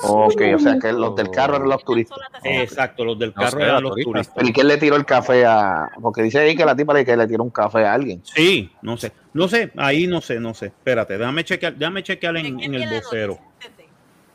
Ok, 0.05 0.41
o 0.55 0.59
sea 0.61 0.79
que 0.79 0.93
los 0.93 1.17
del 1.17 1.29
carro 1.31 1.57
eran 1.57 1.69
los 1.69 1.85
turistas. 1.85 2.19
Exacto, 2.45 3.05
los 3.05 3.19
del 3.19 3.33
carro 3.33 3.61
eran 3.61 3.83
los 3.83 3.93
turistas. 3.93 4.13
turistas. 4.29 4.37
¿El 4.45 4.53
que 4.53 4.65
le 4.65 4.77
tiró 4.79 4.97
el 4.97 5.05
café 5.05 5.45
a.? 5.45 5.91
Porque 6.01 6.23
dice 6.23 6.39
ahí 6.39 6.55
que 6.57 6.65
la 6.65 6.77
tipa 6.77 6.95
le, 6.95 7.05
que 7.05 7.17
le 7.17 7.27
tiró 7.27 7.43
un 7.43 7.51
café 7.51 7.85
a 7.85 7.93
alguien. 7.93 8.23
Sí, 8.25 8.71
no 8.83 8.97
sé, 8.97 9.13
no 9.35 9.49
sé, 9.49 9.73
ahí 9.77 10.07
no 10.07 10.21
sé, 10.21 10.39
no 10.39 10.55
sé. 10.55 10.67
Espérate, 10.67 11.19
déjame 11.19 11.45
chequear, 11.45 11.75
déjame 11.75 12.03
chequear 12.05 12.37
en, 12.37 12.61
en 12.61 12.75
el 12.75 12.89
vocero. 12.89 13.39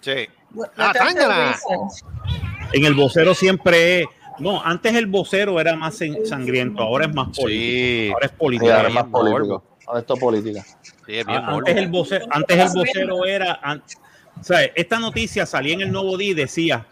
Sí. 0.01 0.27
Ah, 0.77 0.91
tángala. 0.93 1.55
En 2.73 2.85
el 2.85 2.93
vocero 2.93 3.33
siempre 3.33 4.01
es, 4.01 4.07
no, 4.39 4.61
antes 4.61 4.93
el 4.95 5.07
vocero 5.07 5.59
era 5.61 5.75
más 5.77 5.97
sangriento, 6.25 6.83
ahora 6.83 7.05
es 7.05 7.15
más 7.15 7.27
político. 7.37 7.47
Sí. 7.47 8.09
Ahora 8.13 8.25
es 8.25 8.31
Sí, 8.31 8.37
político. 8.37 8.71
ahora 8.73 8.87
es 8.89 8.93
más 8.93 9.05
político. 9.05 9.63
Ahora 9.87 9.99
esto 10.01 10.13
es 10.13 10.19
política. 10.19 10.65
Sí, 11.05 11.17
es 11.17 11.25
bien 11.25 11.41
morbo. 11.45 11.57
antes 11.59 11.75
el 11.77 11.87
vocero, 11.89 12.25
antes 12.29 12.57
el 12.57 12.69
vocero 12.73 13.25
era, 13.25 13.59
an- 13.63 13.83
o 14.39 14.43
sea, 14.43 14.63
esta 14.63 14.99
noticia 14.99 15.45
salía 15.45 15.73
en 15.73 15.81
el 15.81 15.91
Nuevo 15.91 16.17
Día 16.17 16.31
y 16.31 16.33
decía 16.33 16.85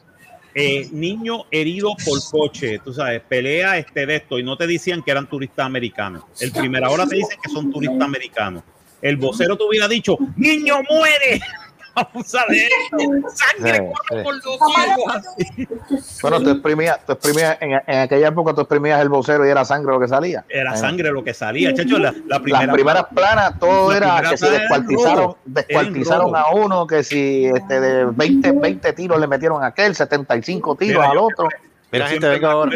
eh, 0.55 0.87
niño 0.91 1.45
herido 1.51 1.93
por 2.03 2.19
coche, 2.31 2.79
tú 2.83 2.91
sabes, 2.93 3.21
pelea 3.21 3.77
este 3.77 4.05
de 4.05 4.15
esto 4.17 4.39
y 4.39 4.43
no 4.43 4.57
te 4.57 4.65
decían 4.67 5.03
que 5.03 5.11
eran 5.11 5.27
turistas 5.29 5.65
americanos. 5.65 6.23
El 6.41 6.51
primera 6.51 6.89
hora 6.89 7.05
te 7.05 7.15
dicen 7.17 7.37
que 7.41 7.49
son 7.51 7.71
turistas 7.71 8.01
americanos. 8.01 8.63
El 9.01 9.15
vocero 9.17 9.55
te 9.55 9.63
hubiera 9.63 9.87
dicho 9.87 10.17
niño 10.35 10.77
muere. 10.89 11.39
Abusa 11.99 12.45
de 12.49 12.57
esto. 12.57 13.29
Sangre 13.35 13.91
corre 14.09 14.23
por 14.23 14.35
los 14.35 14.45
ojos. 14.47 15.23
Bueno, 16.21 16.41
tú 16.41 16.49
exprimías, 16.51 17.05
tú 17.05 17.11
exprimías 17.13 17.57
en, 17.61 17.71
en 17.85 17.99
aquella 17.99 18.27
época 18.29 18.53
tú 18.53 18.61
exprimías 18.61 19.01
el 19.01 19.09
vocero 19.09 19.45
y 19.45 19.49
era 19.49 19.65
sangre 19.65 19.91
lo 19.93 19.99
que 19.99 20.07
salía. 20.07 20.45
Era 20.49 20.75
sangre 20.75 21.11
lo 21.11 21.23
que 21.23 21.33
salía, 21.33 21.73
chacho. 21.73 21.97
La, 21.99 22.13
la 22.27 22.39
primera 22.41 22.65
Las 22.65 22.73
primeras 22.75 23.05
planas, 23.13 23.59
todo 23.59 23.93
era 23.93 24.21
que 24.29 24.37
si 24.37 24.47
descuartizaron, 24.49 25.35
descuartizaron 25.45 26.35
a 26.35 26.49
uno, 26.53 26.87
que 26.87 27.03
si 27.03 27.45
este, 27.45 27.79
de 27.79 28.05
20, 28.05 28.51
20 28.53 28.93
tiros 28.93 29.19
le 29.19 29.27
metieron 29.27 29.63
a 29.63 29.67
aquel, 29.67 29.95
75 29.95 30.75
tiros 30.75 31.01
Mira, 31.01 31.11
al 31.11 31.17
otro. 31.17 31.47
Mira, 31.91 32.07
gente, 32.07 32.27
venga 32.29 32.47
me 32.47 32.53
ahora. 32.53 32.71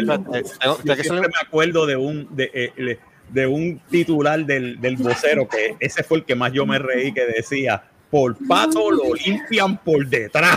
Yo 0.82 0.94
siempre 0.96 1.28
me 1.28 1.40
acuerdo 1.46 1.86
de 1.86 1.96
un 1.96 2.26
de, 2.34 2.50
eh, 2.52 2.72
le- 2.76 2.98
de 3.30 3.46
un 3.46 3.80
titular 3.90 4.44
del, 4.44 4.80
del 4.80 4.96
vocero 4.96 5.48
que 5.48 5.76
ese 5.80 6.02
fue 6.02 6.18
el 6.18 6.24
que 6.24 6.34
más 6.34 6.52
yo 6.52 6.66
me 6.66 6.78
reí 6.78 7.12
que 7.14 7.24
decía 7.24 7.82
por 8.14 8.36
pato 8.46 8.92
lo 8.92 9.12
limpian 9.26 9.76
por 9.76 10.06
detrás. 10.06 10.56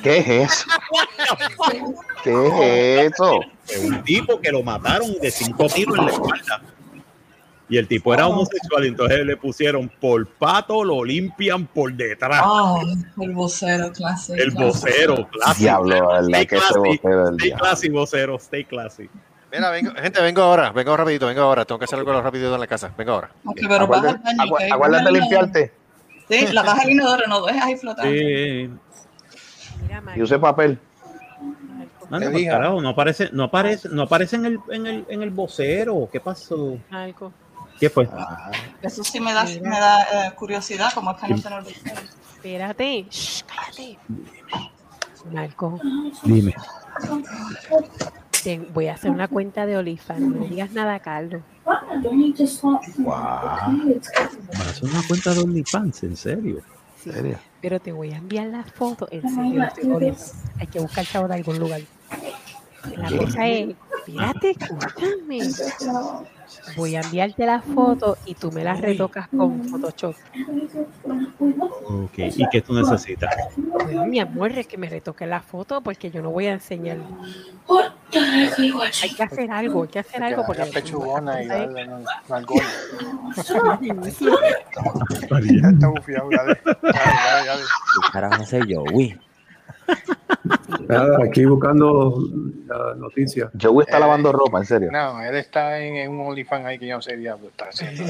¿Qué 0.00 0.18
es 0.18 0.28
eso? 0.28 0.66
¿Qué 2.22 2.46
es 3.02 3.12
eso? 3.12 3.40
Es 3.68 3.78
un 3.84 4.04
tipo 4.04 4.40
que 4.40 4.52
lo 4.52 4.62
mataron 4.62 5.12
de 5.20 5.28
cinco 5.32 5.66
tiros 5.66 5.98
en 5.98 6.04
la 6.06 6.12
espalda. 6.12 6.62
Y 7.68 7.78
el 7.78 7.88
tipo 7.88 8.14
era 8.14 8.28
homosexual, 8.28 8.84
entonces 8.84 9.26
le 9.26 9.36
pusieron 9.36 9.88
por 10.00 10.24
pato 10.24 10.84
lo 10.84 11.02
limpian 11.04 11.66
por 11.66 11.92
detrás. 11.92 12.42
Oh, 12.46 12.80
el 13.20 13.32
vocero 13.32 13.90
clásico. 13.90 14.38
el 14.38 14.52
vocero, 14.52 15.28
clásico. 15.32 15.58
Diablo, 15.58 16.06
¿verdad? 16.06 16.28
Stay 16.28 16.46
Que 16.46 16.56
ese 16.56 16.78
vocero 16.78 17.24
del 17.24 17.34
Stay 17.34 17.52
classy, 17.54 17.88
vocero, 17.88 18.36
stay 18.36 18.64
classy. 18.66 19.10
Mira, 19.50 19.70
vengo, 19.70 19.90
gente, 20.00 20.22
vengo 20.22 20.42
ahora, 20.42 20.70
vengo 20.70 20.96
rapidito, 20.96 21.26
vengo 21.26 21.40
ahora. 21.40 21.64
Tengo 21.64 21.80
que 21.80 21.86
hacer 21.86 21.98
algo 21.98 22.22
rapidito 22.22 22.54
en 22.54 22.60
la 22.60 22.66
casa. 22.68 22.92
Vengo 22.96 23.12
ahora. 23.14 23.30
Ok, 23.44 23.58
pero 23.68 23.86
una- 23.88 25.10
limpiarte 25.10 25.83
Sí, 26.28 26.46
la 26.52 26.62
baja 26.62 26.82
al 26.82 26.90
inodoro, 26.90 27.26
no 27.26 27.44
dejes 27.44 27.62
ahí 27.62 27.76
flotando. 27.76 28.10
Sí. 28.12 28.70
Mira, 29.82 30.02
y 30.16 30.22
use 30.22 30.38
papel. 30.38 30.78
No, 32.10 32.18
Te 32.18 32.26
no, 32.26 32.32
pues, 32.32 32.46
carajo, 32.46 32.80
no 32.82 32.88
aparece, 32.90 33.30
no 33.32 33.44
aparece, 33.44 33.88
no 33.88 34.02
aparece 34.02 34.36
en 34.36 34.44
el, 34.46 34.60
en 34.70 34.86
el, 34.86 35.06
en 35.08 35.22
el 35.22 35.30
vocero. 35.30 36.08
¿Qué 36.12 36.20
pasó? 36.20 36.78
Marco. 36.90 37.32
¿Qué 37.80 37.90
fue? 37.90 38.08
Eso 38.82 39.02
sí 39.02 39.20
me 39.20 39.32
da, 39.32 39.44
me 39.44 39.80
da 39.80 40.02
eh, 40.28 40.34
curiosidad, 40.36 40.92
como 40.94 41.10
es 41.10 41.16
que 41.18 41.28
no 41.28 41.38
se 41.38 41.50
nos 41.50 41.66
olvida. 41.66 41.92
Espérate. 42.36 43.06
Shh, 43.10 43.42
cállate. 43.44 43.98
Marco, 45.32 45.80
Dime. 46.22 46.54
Te- 48.44 48.58
voy 48.58 48.86
a 48.88 48.94
hacer 48.94 49.10
una 49.10 49.26
cuenta 49.28 49.66
de 49.66 49.76
OnlyFans. 49.76 50.20
No 50.20 50.44
digas 50.46 50.70
nada, 50.72 51.00
Carlos. 51.00 51.42
¿Vas 51.64 51.82
a 54.60 54.70
hacer 54.70 54.84
una 54.90 55.02
cuenta 55.08 55.34
de 55.34 55.40
OnlyFans? 55.40 56.02
¿En 56.04 56.16
serio? 56.16 56.60
Sí, 57.02 57.10
Pero 57.60 57.80
te 57.80 57.92
voy 57.92 58.12
a 58.12 58.16
enviar 58.18 58.46
las 58.48 58.70
fotos. 58.70 59.08
En 59.10 59.22
serio, 59.28 59.62
estoy. 59.64 60.14
Hay 60.58 60.66
que 60.66 60.78
buscar 60.80 61.04
chavo 61.06 61.26
de 61.28 61.34
algún 61.34 61.58
lugar. 61.58 61.80
La 62.96 63.16
cosa 63.16 63.46
es, 63.46 63.74
espérate, 64.06 64.50
escúchame. 64.50 65.40
Voy 66.76 66.94
a 66.96 67.00
enviarte 67.00 67.46
las 67.46 67.64
fotos 67.64 68.18
y 68.26 68.34
tú 68.34 68.52
me 68.52 68.64
las 68.64 68.80
retocas 68.80 69.28
con 69.28 69.64
Photoshop. 69.64 70.14
Ok, 71.86 72.18
¿y 72.18 72.48
qué 72.50 72.60
tú 72.60 72.74
necesitas? 72.74 73.34
Bueno, 73.56 74.06
mi 74.06 74.20
amor, 74.20 74.52
es 74.52 74.66
que 74.66 74.76
me 74.78 74.88
retoque 74.88 75.26
la 75.26 75.40
foto 75.40 75.80
porque 75.80 76.10
yo 76.10 76.22
no 76.22 76.30
voy 76.30 76.46
a 76.46 76.52
enseñar. 76.52 76.98
Hay 79.02 79.10
que 79.14 79.22
hacer 79.22 79.50
algo, 79.50 79.82
hay 79.82 79.88
que 79.88 79.98
hacer 79.98 80.22
algo 80.22 80.44
porque 80.46 80.64
pechugona 80.66 81.42
y 81.42 81.46
darle 81.46 81.86
nalgona. 82.28 82.68
Ya 85.44 85.68
está 85.68 85.88
bufiado, 85.88 86.28
dale. 86.30 86.60
Dale, 86.64 86.80
dale, 86.82 87.46
dale. 87.46 87.62
¿Qué 87.62 88.12
carajo 88.12 88.42
hace 88.42 88.60
yo? 88.66 88.84
Uy. 88.92 89.18
Nada, 90.88 91.18
aquí 91.24 91.44
buscando 91.46 92.18
la 92.66 92.94
noticia. 92.96 93.50
Joey 93.60 93.84
está 93.86 93.96
Eh, 93.96 94.00
lavando 94.00 94.32
ropa, 94.32 94.58
en 94.58 94.64
serio. 94.66 94.90
No, 94.92 95.20
él 95.22 95.34
está 95.36 95.80
en, 95.80 95.96
en 95.96 96.10
un 96.10 96.26
OnlyFans 96.28 96.66
ahí 96.66 96.78
que 96.78 96.86
yo 96.88 96.96
no 96.96 97.02
sé 97.02 97.16
diablo 97.16 97.48
está 97.48 97.66
haciendo. 97.68 98.02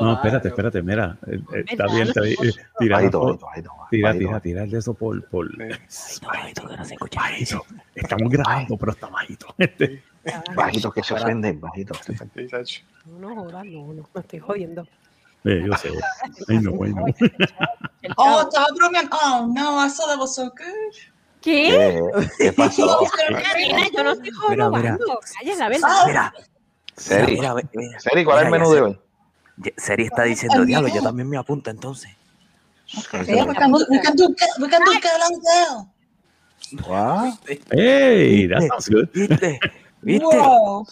No, 0.00 0.14
espérate, 0.14 0.48
espérate, 0.48 0.82
mira. 0.82 1.16
eh, 1.26 1.38
eh, 1.54 1.64
Está 1.68 1.84
¿Verdad? 1.84 1.94
bien, 1.94 2.08
está 2.08 2.20
bien. 2.22 2.36
eh, 2.42 2.52
Tira, 2.78 2.96
Bajito, 2.96 3.20
bajito, 3.20 3.46
tira, 3.90 4.08
bajito. 4.08 4.26
tira, 4.26 4.40
tira 4.40 4.66
de 4.66 4.78
eso 4.78 4.94
por, 4.94 5.24
por 5.28 5.46
Bajito, 5.56 6.26
bajito, 6.26 6.68
que 6.68 6.76
no 6.76 6.84
se 6.84 6.94
escucha. 6.94 7.20
bajito. 7.20 7.62
Estamos 7.94 8.30
grabando, 8.32 8.76
pero 8.76 8.92
está 8.92 9.06
bajito. 9.08 9.46
Este, 9.58 10.02
Bajito 10.56 10.90
que 10.90 11.02
se 11.04 11.14
ofenden, 11.14 11.60
bajito. 11.60 11.94
Sí. 11.94 12.82
No, 13.06 13.18
no, 13.34 13.44
no, 13.44 13.62
no, 13.62 14.08
me 14.12 14.20
estoy 14.20 14.40
jodiendo. 14.40 14.86
Eh, 15.46 15.62
yo 15.66 15.76
sé. 15.76 15.90
Ay, 16.48 16.58
no, 16.58 16.72
ay, 16.84 16.92
no. 16.92 17.06
El 18.02 18.12
Oh, 18.16 18.40
estaba 18.42 18.66
bromeando. 18.76 19.16
Oh, 19.22 19.46
no, 19.52 19.84
I 19.84 19.88
saw 19.88 20.06
that 20.08 20.18
was 20.18 20.34
so 20.34 20.50
good. 20.50 20.94
¿Qué? 21.40 21.68
¿Qué, 21.68 22.34
¿Qué 22.38 22.52
pasó? 22.52 23.06
Pero 23.16 23.42
Karina, 23.42 23.88
yo 23.94 24.04
no 24.04 24.12
estoy 24.12 24.30
Mira, 24.50 24.68
mira. 24.70 24.96
jorobando. 24.96 25.20
Calla 25.38 25.54
la 25.56 25.68
verdad. 25.68 25.88
Ah, 25.90 26.04
Mira, 26.06 26.34
Seri, 26.96 27.36
Mira, 27.36 27.54
mira. 27.54 28.00
Seri, 28.00 28.24
¿cuál 28.24 28.38
es 28.38 28.44
el 28.44 28.50
menú 28.50 28.70
de 28.72 28.80
hoy? 28.82 29.00
Seri 29.76 30.04
está 30.04 30.22
diciendo, 30.24 30.64
diablo, 30.64 30.88
yo 30.88 31.02
también 31.02 31.28
me 31.28 31.36
apunto 31.36 31.70
entonces. 31.70 32.10
Yeah, 33.26 33.44
we 33.44 33.54
can 33.54 33.72
do, 33.72 33.78
we 33.88 34.00
can 34.00 34.16
do, 34.16 34.28
we 34.60 34.68
can 34.68 34.82
do 34.84 34.92
Calendar. 35.00 35.86
Wow. 36.88 37.38
Hey, 37.70 38.46
that 38.48 38.62
sounds 38.68 38.88
good. 38.88 39.08
¿Viste? 39.12 39.58
¿Viste? 40.02 40.24
Wow. 40.24 40.86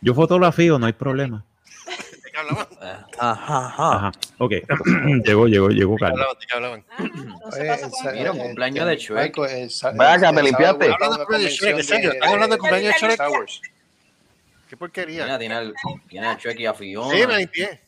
Yo 0.00 0.14
fotografío, 0.14 0.78
no 0.78 0.86
hay 0.86 0.92
problema. 0.92 1.44
Ajá, 3.18 3.66
ajá. 3.66 3.96
Ajá, 3.96 4.12
ok. 4.38 4.52
llegó, 5.24 5.46
llegó, 5.46 5.68
llegó 5.68 5.92
¿De 5.94 5.98
qué 5.98 6.04
Carlos. 6.04 6.20
hablaban? 6.20 6.38
¿De 6.38 6.46
qué 6.46 6.54
hablaban? 6.54 6.84
El 7.58 7.90
sa- 7.92 8.12
Mira, 8.12 8.32
un 8.32 8.36
el- 8.38 8.42
cumpleaños 8.44 8.82
el- 8.82 8.88
de 8.88 8.96
Shrek. 8.96 9.36
El 9.38 10.00
acá, 10.00 10.28
el 10.30 10.34
¿te 10.36 10.42
limpiaste? 10.42 10.92
Hablando 10.92 11.24
de 11.38 11.48
Shrek, 11.50 11.76
¿en 11.78 11.84
serio? 11.84 12.10
de- 12.10 12.16
¿Están 12.16 12.30
hablando 12.32 12.54
de 12.56 12.60
cumpleaños 12.60 12.94
de 12.94 12.98
Shrek? 13.06 13.20
Qué 14.68 14.76
porquería. 14.76 15.24
Mira, 15.24 15.38
tiene, 15.38 15.54
al, 15.54 15.74
tiene 16.08 16.26
a 16.28 16.38
Chucky 16.38 16.62
y 16.62 16.66
a 16.66 16.74
Fiona. 16.74 17.10
Sí, 17.14 17.26
me 17.26 17.36
limpié. 17.36 17.80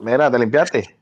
Mira, 0.00 0.30
¿te 0.30 0.38
limpiaste? 0.38 0.96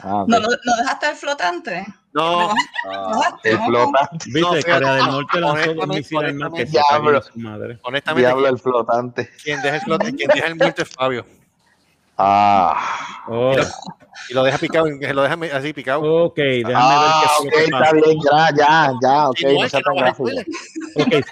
Ah. 0.00 0.24
¿No, 0.26 0.38
no, 0.40 0.48
¿No 0.48 0.76
dejaste 0.78 1.10
el 1.10 1.16
flotante? 1.16 1.86
No, 2.12 2.50
Ah. 2.88 3.38
El 3.44 3.58
flotante. 3.58 4.24
Viste, 4.26 4.40
No, 4.40 4.52
del 4.54 4.98
Norte 4.98 5.40
lanzó 5.40 5.74
dos 5.74 5.84
honestamente, 5.84 5.86
misiles 5.98 6.34
mar 6.34 6.50
que 6.52 6.64
Diablo. 6.64 7.22
su 7.22 7.38
madre. 7.38 7.78
honestamente, 7.82 8.26
Diablo, 8.26 8.48
el 8.48 8.58
flotante. 8.58 9.30
quien 9.42 9.62
deja 9.62 9.76
el 9.76 9.82
flote, 9.82 10.14
quien 10.14 10.30
deja 10.34 10.46
el 10.48 10.56
muerto 10.56 10.82
es 10.82 10.88
Fabio. 10.88 11.26
Ah. 12.18 12.76
Oh, 13.28 13.54
Y 14.30 14.34
lo 14.34 14.42
deja 14.42 14.58
picado, 14.58 14.86
lo 14.88 15.22
deja 15.22 15.56
así 15.56 15.72
picado. 15.72 16.00
ok, 16.24 16.36
déjame 16.36 16.74
Ah, 16.74 17.22
ver 17.42 17.52
qué 17.52 17.56
que 17.58 17.64
está 17.64 17.92
bien, 17.92 18.18
ya, 18.24 18.48
ya, 18.56 18.92
ya, 19.00 19.28
ok, 19.28 19.38
no 19.60 19.68
sea 19.68 19.80
tan 19.80 19.94
gráfico. 19.94 20.28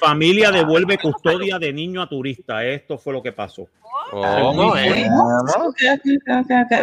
familia 0.01 0.51
devuelve 0.53 0.97
custodia 0.99 1.59
de 1.59 1.73
niño 1.73 2.01
a 2.03 2.09
turista. 2.09 2.65
Esto 2.65 2.97
fue 2.99 3.13
lo 3.13 3.23
que 3.23 3.33
pasó. 3.33 3.67
¿Cómo, 4.11 4.77
eh? 4.77 5.09
Ah, 5.11 5.41
¿no? 5.47 5.73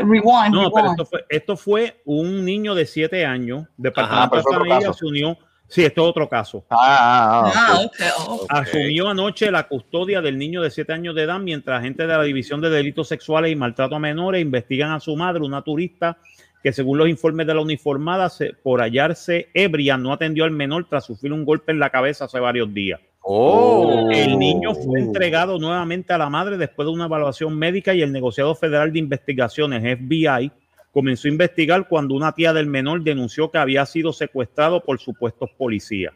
Rewind, 0.03 0.53
No, 0.53 0.71
pero 0.71 0.91
esto 0.91 1.05
fue, 1.05 1.25
esto 1.29 1.55
fue 1.55 2.01
un 2.05 2.43
niño 2.43 2.75
de 2.75 2.85
7 2.85 3.25
años, 3.25 3.63
Ah, 3.65 3.73
departamento 3.77 4.29
pero 4.31 4.41
de 4.43 4.49
otro 4.49 4.59
familia, 4.65 4.93
se 4.93 5.05
unió. 5.05 5.37
Sí, 5.73 5.83
esto 5.83 6.03
es 6.03 6.07
otro 6.09 6.29
caso. 6.29 6.63
Ah, 6.69 7.45
ah, 7.47 7.51
ah, 7.55 7.81
Ah, 7.99 8.11
oh. 8.27 8.45
Asumió 8.47 9.09
anoche 9.09 9.49
la 9.49 9.67
custodia 9.67 10.21
del 10.21 10.37
niño 10.37 10.61
de 10.61 10.69
7 10.69 10.93
años 10.93 11.15
de 11.15 11.23
edad 11.23 11.39
mientras 11.39 11.79
agentes 11.79 12.07
de 12.07 12.13
la 12.13 12.21
División 12.21 12.61
de 12.61 12.69
Delitos 12.69 13.07
Sexuales 13.07 13.51
y 13.51 13.55
Maltrato 13.55 13.95
a 13.95 13.99
Menores 13.99 14.39
investigan 14.41 14.91
a 14.91 14.99
su 14.99 15.15
madre, 15.15 15.41
una 15.43 15.63
turista 15.63 16.17
que 16.61 16.71
según 16.71 16.99
los 16.99 17.09
informes 17.09 17.47
de 17.47 17.55
la 17.55 17.61
uniformada, 17.61 18.29
se- 18.29 18.53
por 18.53 18.81
hallarse 18.81 19.49
ebria, 19.55 19.97
no 19.97 20.13
atendió 20.13 20.43
al 20.43 20.51
menor 20.51 20.85
tras 20.87 21.05
sufrir 21.05 21.33
un 21.33 21.43
golpe 21.43 21.71
en 21.71 21.79
la 21.79 21.89
cabeza 21.89 22.25
hace 22.25 22.39
varios 22.39 22.71
días. 22.71 22.99
Oh. 23.21 24.09
El 24.11 24.37
niño 24.37 24.75
fue 24.75 24.99
entregado 24.99 25.57
nuevamente 25.57 26.13
a 26.13 26.19
la 26.19 26.29
madre 26.29 26.57
después 26.57 26.85
de 26.85 26.91
una 26.93 27.05
evaluación 27.05 27.57
médica 27.57 27.95
y 27.95 28.01
el 28.03 28.11
negociado 28.11 28.53
federal 28.53 28.93
de 28.93 28.99
investigaciones 28.99 29.81
FBI 29.97 30.51
comenzó 30.93 31.27
a 31.27 31.31
investigar 31.31 31.87
cuando 31.87 32.13
una 32.13 32.33
tía 32.33 32.53
del 32.53 32.67
menor 32.67 33.03
denunció 33.03 33.49
que 33.51 33.57
había 33.57 33.85
sido 33.85 34.13
secuestrado 34.13 34.81
por 34.83 34.99
supuestos 34.99 35.49
policías. 35.57 36.13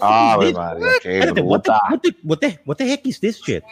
Ave 0.00 0.52
María, 0.52 0.86
qué 1.02 1.42
what 2.64 2.78
is 3.04 3.20
this 3.20 3.42
shit? 3.44 3.64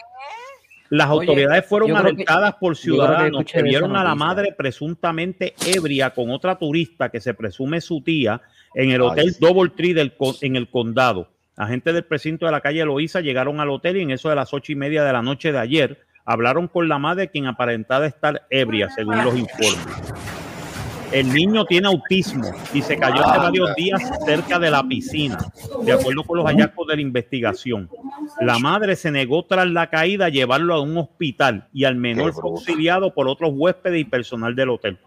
Las 0.90 1.11
Oye, 1.11 1.28
autoridades 1.28 1.66
fueron 1.66 1.90
que- 1.90 1.96
alertadas 1.96 2.54
por 2.54 2.74
que 2.74 2.82
ciudadanos 2.82 3.44
que 3.44 3.59
esa 3.59 3.62
vieron 3.62 3.94
a 3.94 4.02
la 4.02 4.14
madre 4.14 4.54
presuntamente 4.56 5.54
ebria 5.66 6.11
con 6.11 6.30
otra 6.30 6.59
turista 6.59 7.11
que 7.11 7.20
se 7.20 7.34
presume 7.34 7.80
su 7.80 8.00
tía 8.00 8.40
en 8.74 8.90
el 8.90 9.02
Ay, 9.02 9.06
hotel 9.09 9.34
sí. 9.34 9.38
Double 9.40 9.70
Tree 9.76 9.92
del, 9.92 10.14
en 10.40 10.56
el 10.56 10.68
condado. 10.70 11.28
Agentes 11.56 11.92
del 11.94 12.04
precinto 12.04 12.46
de 12.46 12.52
la 12.52 12.61
calle 12.62 12.84
Loíza 12.84 13.20
llegaron 13.20 13.61
al 13.61 13.68
hotel 13.70 13.98
y 13.98 14.02
en 14.02 14.11
eso 14.12 14.28
de 14.30 14.36
las 14.36 14.52
ocho 14.54 14.72
y 14.72 14.76
media 14.76 15.04
de 15.04 15.12
la 15.12 15.22
noche 15.22 15.52
de 15.52 15.59
ayer 15.59 16.00
hablaron 16.24 16.68
con 16.68 16.88
la 16.88 16.98
madre 16.98 17.28
quien 17.30 17.46
aparentaba 17.46 18.06
estar 18.06 18.46
ebria 18.50 18.88
según 18.90 19.22
los 19.24 19.36
informes. 19.36 19.86
El 21.12 21.32
niño 21.32 21.64
tiene 21.64 21.88
autismo 21.88 22.50
y 22.74 22.82
se 22.82 22.98
cayó 22.98 23.24
hace 23.24 23.38
varios 23.38 23.74
días 23.76 24.02
cerca 24.26 24.59
de 24.59 24.70
la 24.70 24.82
piscina, 24.82 25.38
de 25.82 25.92
acuerdo 25.92 26.22
con 26.24 26.38
los 26.38 26.46
hallazgos 26.46 26.86
de 26.86 26.96
la 26.96 27.02
investigación. 27.02 27.88
La 28.40 28.59
madre 28.59 28.94
se 28.94 29.11
negó 29.11 29.44
tras 29.44 29.66
la 29.68 29.88
caída 29.88 30.26
a 30.26 30.28
llevarlo 30.28 30.74
a 30.74 30.82
un 30.82 30.96
hospital 30.98 31.66
y 31.72 31.84
al 31.84 31.96
menor 31.96 32.34
fue 32.34 32.50
auxiliado 32.50 33.14
por 33.14 33.28
otros 33.28 33.52
huéspedes 33.54 34.00
y 34.00 34.04
personal 34.04 34.54
del 34.54 34.70
hotel. 34.70 34.98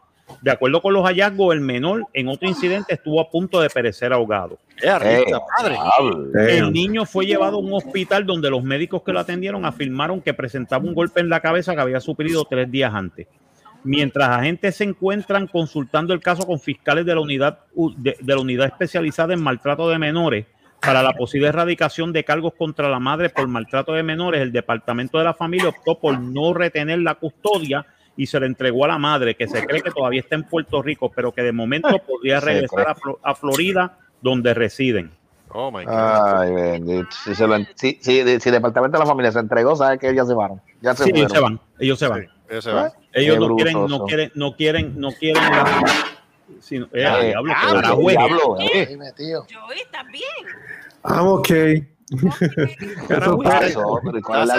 De 0.42 0.50
acuerdo 0.50 0.82
con 0.82 0.94
los 0.94 1.04
hallazgos, 1.04 1.54
el 1.54 1.62
menor 1.62 2.06
en 2.14 2.30
otro 2.30 2.48
incidente 2.48 2.94
estuvo 2.94 3.20
a 3.20 3.30
punto 3.30 3.60
de 3.60 3.70
perecer 3.70 4.14
ahogado. 4.14 4.58
El 6.48 6.72
niño 6.72 7.06
fue 7.06 7.26
llevado 7.26 7.58
a 7.58 7.60
un 7.60 7.74
hospital 7.74 8.26
donde 8.26 8.50
los 8.50 8.64
médicos 8.64 9.04
que 9.04 9.12
lo 9.12 9.20
atendieron 9.20 9.66
afirmaron 9.66 10.22
que 10.22 10.34
presentaba 10.34 10.84
un 10.84 10.96
golpe 10.96 11.20
en 11.20 11.30
la 11.30 11.42
cabeza 11.42 11.76
que 11.76 11.82
había 11.82 12.00
sufrido 12.00 12.46
tres 12.46 12.72
días 12.72 12.94
antes. 12.94 13.28
Mientras 13.84 14.30
agentes 14.30 14.76
se 14.76 14.84
encuentran 14.84 15.48
consultando 15.48 16.14
el 16.14 16.20
caso 16.22 16.46
con 16.46 16.60
fiscales 16.60 17.06
de 17.06 17.16
la 17.16 17.22
unidad 17.22 17.60
de, 17.98 18.16
de 18.20 18.36
la 18.36 18.40
unidad 18.42 18.68
especializada 18.68 19.34
en 19.34 19.42
maltrato 19.42 19.90
de 19.90 19.98
menores 19.98 20.46
para 20.80 21.02
la 21.04 21.14
posible 21.14 21.48
erradicación 21.48 22.12
de 22.14 22.24
cargos 22.24 22.54
contra 22.58 22.90
la 22.90 23.00
madre 23.00 23.30
por 23.30 23.48
maltrato 23.48 23.94
de 23.94 24.04
menores, 24.04 24.42
el 24.42 24.52
departamento 24.52 25.18
de 25.20 25.24
la 25.24 25.34
familia 25.34 25.70
optó 25.70 26.00
por 26.00 26.20
no 26.20 26.54
retener 26.54 27.00
la 27.00 27.16
custodia 27.16 27.86
y 28.18 28.26
se 28.26 28.40
le 28.40 28.46
entregó 28.48 28.86
a 28.86 28.90
la 28.90 28.98
madre, 28.98 29.36
que 29.36 29.48
se 29.48 29.66
cree 29.66 29.82
que 29.82 29.92
todavía 29.92 30.22
está 30.22 30.36
en 30.36 30.44
Puerto 30.44 30.82
Rico, 30.82 31.12
pero 31.16 31.32
que 31.32 31.42
de 31.44 31.52
momento 31.52 31.90
podría 32.08 32.40
regresar 32.40 32.90
a, 32.90 32.96
Flo- 32.96 33.20
a 33.24 33.36
Florida, 33.36 33.98
donde 34.22 34.54
residen. 34.54 35.12
Oh 35.50 35.72
my 35.72 35.86
God. 35.86 35.94
Ay, 35.94 36.54
bendito. 36.54 37.08
Si, 37.12 37.36
se 37.36 37.46
lo, 37.48 37.58
si, 37.76 37.98
si, 38.02 38.24
si 38.40 38.50
el 38.50 38.54
departamento 38.54 38.98
de 38.98 39.04
la 39.04 39.10
familia 39.10 39.32
se 39.32 39.40
entregó, 39.40 39.76
sabe 39.76 39.98
que 40.00 40.10
ellos 40.10 40.28
se 40.28 40.34
van. 40.34 40.62
Ya 40.82 40.94
se 40.96 41.04
Sí, 41.06 41.12
ellos 41.14 41.32
se 41.32 41.40
van, 41.40 41.60
ellos 41.80 42.00
se 42.00 42.08
van. 42.08 42.22
Sí, 42.22 42.28
ellos 42.50 42.64
se 42.64 42.72
van. 42.72 42.92
Ellos 43.14 43.40
no 43.40 43.56
quieren, 43.56 43.74
no 43.88 44.06
quieren, 44.06 44.32
no 44.36 44.56
quieren, 44.56 45.00
no 45.00 45.12
quieren 45.12 45.44
la- 45.44 45.84
sino- 46.60 46.86
eh, 46.86 46.90
Eh, 46.94 47.28
diablo, 47.28 47.54
ah, 47.56 47.96
es 48.00 48.08
diablo, 48.08 48.58
eh. 48.60 48.86
Dime, 48.88 49.12
tío. 49.14 49.42
Joey, 49.52 49.80
¿estás 49.82 50.06
bien? 50.12 50.56
I'm 51.04 51.28
okay. 51.28 51.88
Eso 53.10 53.36
fue- 53.38 53.46
Pasó, 53.46 54.00
pero 54.04 54.18
¿y 54.18 54.22
¿Cuál 54.22 54.50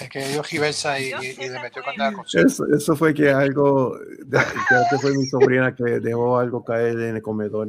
es 0.00 0.08
que 0.08 0.24
dio 0.28 0.42
Giversa 0.42 0.98
y, 0.98 1.04
y, 1.12 1.44
y 1.44 1.48
le 1.48 1.60
metió. 1.60 1.82
Eso, 2.34 2.66
eso 2.74 2.96
fue 2.96 3.14
que 3.14 3.30
algo, 3.30 3.96
que 4.90 4.98
fue 4.98 5.16
mi 5.16 5.24
sobrina 5.26 5.74
que 5.74 6.00
dejó 6.00 6.38
algo 6.38 6.64
caer 6.64 6.98
en 6.98 7.16
el 7.16 7.22
comedor. 7.22 7.68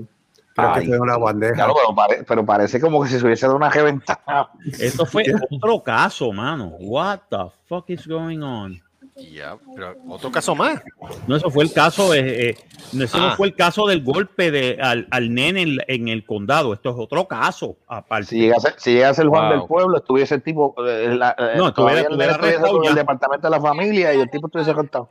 Creo 0.55 0.69
Ay. 0.73 0.81
que 0.81 0.87
fue 0.89 0.99
una 0.99 1.17
bandeja. 1.17 1.53
Claro, 1.53 1.73
pero, 1.75 1.95
pare- 1.95 2.23
pero 2.27 2.45
parece 2.45 2.79
como 2.79 3.01
que 3.03 3.09
si 3.09 3.19
se 3.19 3.25
hubiese 3.25 3.45
dado 3.45 3.57
una 3.57 3.69
reventada. 3.69 4.49
Esto 4.79 5.05
fue 5.05 5.23
otro 5.49 5.81
caso, 5.81 6.31
mano. 6.31 6.75
What 6.79 7.21
the 7.29 7.37
fuck 7.67 7.89
is 7.89 8.07
going 8.07 8.39
on? 8.41 8.81
Ya, 9.15 9.55
pero 9.75 9.95
otro 10.09 10.31
caso 10.31 10.55
más. 10.55 10.81
No, 11.27 11.35
eso 11.35 11.49
fue 11.51 11.63
el 11.63 11.71
caso, 11.71 12.13
eh, 12.15 12.49
eh, 12.49 12.57
no, 12.93 13.03
ese 13.03 13.17
no 13.19 13.27
Ah. 13.27 13.33
fue 13.37 13.47
el 13.47 13.55
caso 13.55 13.85
del 13.85 14.03
golpe 14.03 14.49
de, 14.49 14.79
al, 14.81 15.07
al 15.11 15.33
nene 15.33 15.61
en, 15.61 15.77
en 15.87 16.07
el 16.07 16.25
condado. 16.25 16.73
Esto 16.73 16.89
es 16.89 16.95
otro 16.97 17.27
caso, 17.27 17.77
aparte. 17.87 18.25
Si 18.27 18.39
llegase, 18.39 18.73
si 18.77 18.93
llegase 18.93 19.21
el 19.21 19.29
Juan 19.29 19.49
Wow. 19.49 19.51
del 19.59 19.67
Pueblo, 19.67 19.97
estuviese 19.97 20.33
el 20.35 20.41
tipo. 20.41 20.73
eh, 20.87 21.15
la- 21.15 21.35
eh, 21.37 21.53
No, 21.57 21.67
estuviera- 21.67 21.99
el 21.99 22.05
estuviera 22.07 22.33
arrestado 22.33 22.79
departamento 22.81 23.47
de 23.47 23.51
la 23.51 23.61
familia 23.61 24.13
y 24.15 24.19
el 24.19 24.29
tipo 24.31 24.47
estuviese 24.47 24.73
contado. 24.73 25.09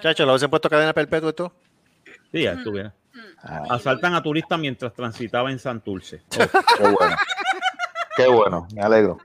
Chacho, 0.00 0.24
¿lo 0.24 0.32
hubiesen 0.32 0.50
puesto 0.50 0.70
cadena 0.70 0.92
perpetua 0.92 1.30
y 1.30 1.32
todo? 1.32 1.52
Sí, 2.32 2.42
ya 2.42 2.52
estuviera. 2.52 2.94
Ah, 3.42 3.62
Asaltan 3.70 4.14
a 4.14 4.22
turistas 4.22 4.58
mientras 4.58 4.92
transitaba 4.94 5.50
en 5.50 5.58
Santurce. 5.58 6.22
qué 6.30 6.48
bueno. 6.82 7.16
Qué 8.16 8.28
bueno, 8.28 8.68
me 8.74 8.82
alegro. 8.82 9.18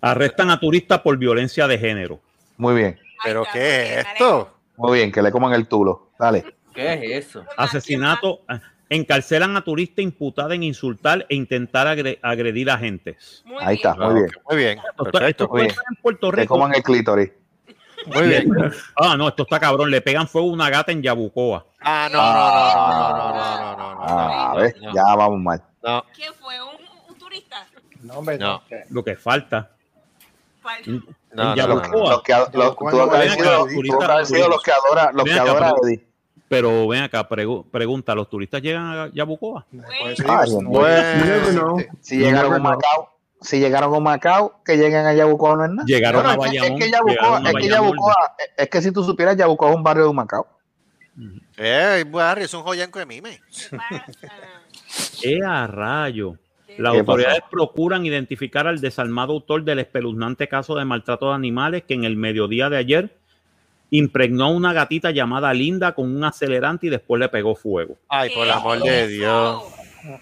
Arrestan 0.00 0.50
a 0.50 0.58
turistas 0.58 1.00
por 1.00 1.16
violencia 1.18 1.66
de 1.66 1.78
género. 1.78 2.20
Muy 2.56 2.74
bien. 2.74 2.98
¿Pero 3.22 3.44
qué 3.52 4.00
es 4.00 4.06
esto? 4.06 4.54
Muy 4.76 4.98
bien, 4.98 5.12
que 5.12 5.20
le 5.20 5.30
coman 5.30 5.52
el 5.52 5.66
tulo. 5.68 6.10
Dale. 6.18 6.44
¿Qué 6.74 6.94
es 6.94 7.26
eso? 7.26 7.44
Asesinato. 7.56 8.40
Encarcelan 8.88 9.56
a 9.56 9.62
turista 9.62 10.02
imputada 10.02 10.54
en 10.54 10.62
insultar 10.64 11.24
e 11.28 11.34
intentar 11.34 11.86
agredir 11.86 12.70
a 12.70 12.74
agentes. 12.74 13.44
Ahí 13.60 13.76
está, 13.76 13.94
muy 13.94 14.14
bien. 14.14 14.30
Muy 14.48 14.56
bien. 14.56 14.80
Esto, 15.28 15.48
muy 15.48 15.60
bien. 15.62 15.74
en 15.90 15.96
Puerto 16.02 16.30
Rico. 16.30 16.40
Le 16.40 16.46
coman 16.46 16.74
el 16.74 16.82
clítoris. 16.82 17.30
Muy 18.06 18.28
bien. 18.28 18.50
Ah, 18.96 19.16
no, 19.16 19.28
esto 19.28 19.42
está 19.42 19.60
cabrón. 19.60 19.90
Le 19.90 20.00
pegan 20.00 20.26
fuego 20.26 20.48
a 20.48 20.52
una 20.52 20.70
gata 20.70 20.90
en 20.90 21.02
Yabucoa. 21.02 21.66
Ah, 21.82 22.08
no, 22.10 22.18
no, 22.18 22.32
no, 23.12 23.16
no, 23.16 23.36
no, 23.36 23.76
no, 23.76 23.94
no. 23.94 24.80
No, 24.80 24.88
no, 24.88 24.94
ya 24.94 25.14
vamos 25.16 25.40
mal. 25.40 25.62
No. 25.82 26.04
¿Quién 26.14 26.32
fue? 26.34 26.54
¿Un, 26.60 26.76
un 27.08 27.18
turista? 27.18 27.66
No, 28.02 28.14
hombre. 28.14 28.38
No. 28.38 28.62
Lo 28.88 29.04
que 29.04 29.14
falta. 29.16 29.70
¿Cuál? 30.84 31.02
No, 31.32 31.32
En 31.32 31.36
no, 31.36 31.44
no, 31.44 31.56
Yabucoa. 31.56 32.10
Los 32.10 32.22
que, 32.22 32.32
los, 32.32 32.52
Yo, 32.52 32.70
tú 32.70 32.76
cuando 32.76 33.02
acá 33.04 33.18
ven 33.18 33.28
has 33.28 33.34
acá, 33.34 33.42
sido- 33.44 33.66
turista, 33.66 33.96
tú 33.98 34.02
acá 34.04 34.18
has 34.18 34.28
sido 34.28 34.48
los 34.48 34.62
que 34.62 34.72
adora, 34.72 35.12
los 35.12 35.24
ven 35.24 35.34
que 35.34 35.40
acá, 35.40 35.50
adora 35.50 35.68
a 35.68 35.74
pero- 36.48 36.88
ven 36.88 37.02
acá, 37.02 37.28
pregu- 37.28 37.64
pregunta, 37.70 38.14
¿los 38.14 38.28
turistas 38.28 38.60
llegan 38.60 38.86
a 38.86 39.08
Yabucoa? 39.12 39.66
never 39.70 40.12
este, 40.12 41.52
know. 41.52 41.78
Si 42.00 42.18
llegaron 42.18 42.54
a. 42.54 42.58
Macao, 42.58 43.10
si 43.40 43.60
llegaron 43.60 43.94
a 43.94 44.00
Macao, 44.00 44.60
que 44.64 44.76
lleguen 44.76 45.06
a 45.06 45.14
Yabucoa 45.14 45.56
no 45.56 45.64
es 45.64 45.70
nada. 45.70 45.86
Llegaron 45.86 46.22
Bueno, 46.24 46.42
a 46.42 46.46
es 46.46 46.50
que- 46.52 46.58
Bayamón. 46.58 46.82
Es 46.82 46.84
que 46.84 46.90
Yabucoa, 46.90 47.14
llegaron 47.14 47.34
a 47.46 47.50
es 47.50 47.54
que 47.54 47.60
Bayamón. 47.68 47.88
Yabucoa, 47.90 48.34
es 48.56 48.68
que 48.68 48.82
si 48.82 48.90
tú 48.92 49.04
supieras, 49.04 49.36
Yabucoa 49.36 49.70
es 49.70 49.76
un 49.76 49.82
barrio 49.84 50.06
de 50.08 50.12
Macao. 50.12 50.46
Eh, 51.56 52.04
barrio, 52.08 52.46
es 52.46 52.54
un 52.54 52.62
joyanco 52.62 52.98
de 52.98 53.06
mime. 53.06 53.40
¡Eh, 55.22 55.38
a 55.46 55.66
rayo! 55.66 56.34
¿Qué 56.80 56.84
Las 56.84 56.92
¿Qué 56.94 56.98
autoridades 57.00 57.42
procuran 57.50 58.06
identificar 58.06 58.66
al 58.66 58.80
desalmado 58.80 59.34
autor 59.34 59.64
del 59.64 59.80
espeluznante 59.80 60.48
caso 60.48 60.74
de 60.76 60.84
maltrato 60.86 61.28
de 61.28 61.34
animales 61.34 61.82
que 61.86 61.92
en 61.94 62.04
el 62.04 62.16
mediodía 62.16 62.70
de 62.70 62.78
ayer 62.78 63.10
impregnó 63.90 64.44
a 64.44 64.50
una 64.50 64.72
gatita 64.72 65.10
llamada 65.10 65.52
Linda 65.52 65.92
con 65.94 66.14
un 66.14 66.24
acelerante 66.24 66.86
y 66.86 66.90
después 66.90 67.20
le 67.20 67.28
pegó 67.28 67.54
fuego. 67.54 67.96
Ay, 68.08 68.30
por 68.34 68.46
el 68.46 68.52
amor 68.52 68.80
de 68.82 69.08
Dios. 69.08 69.62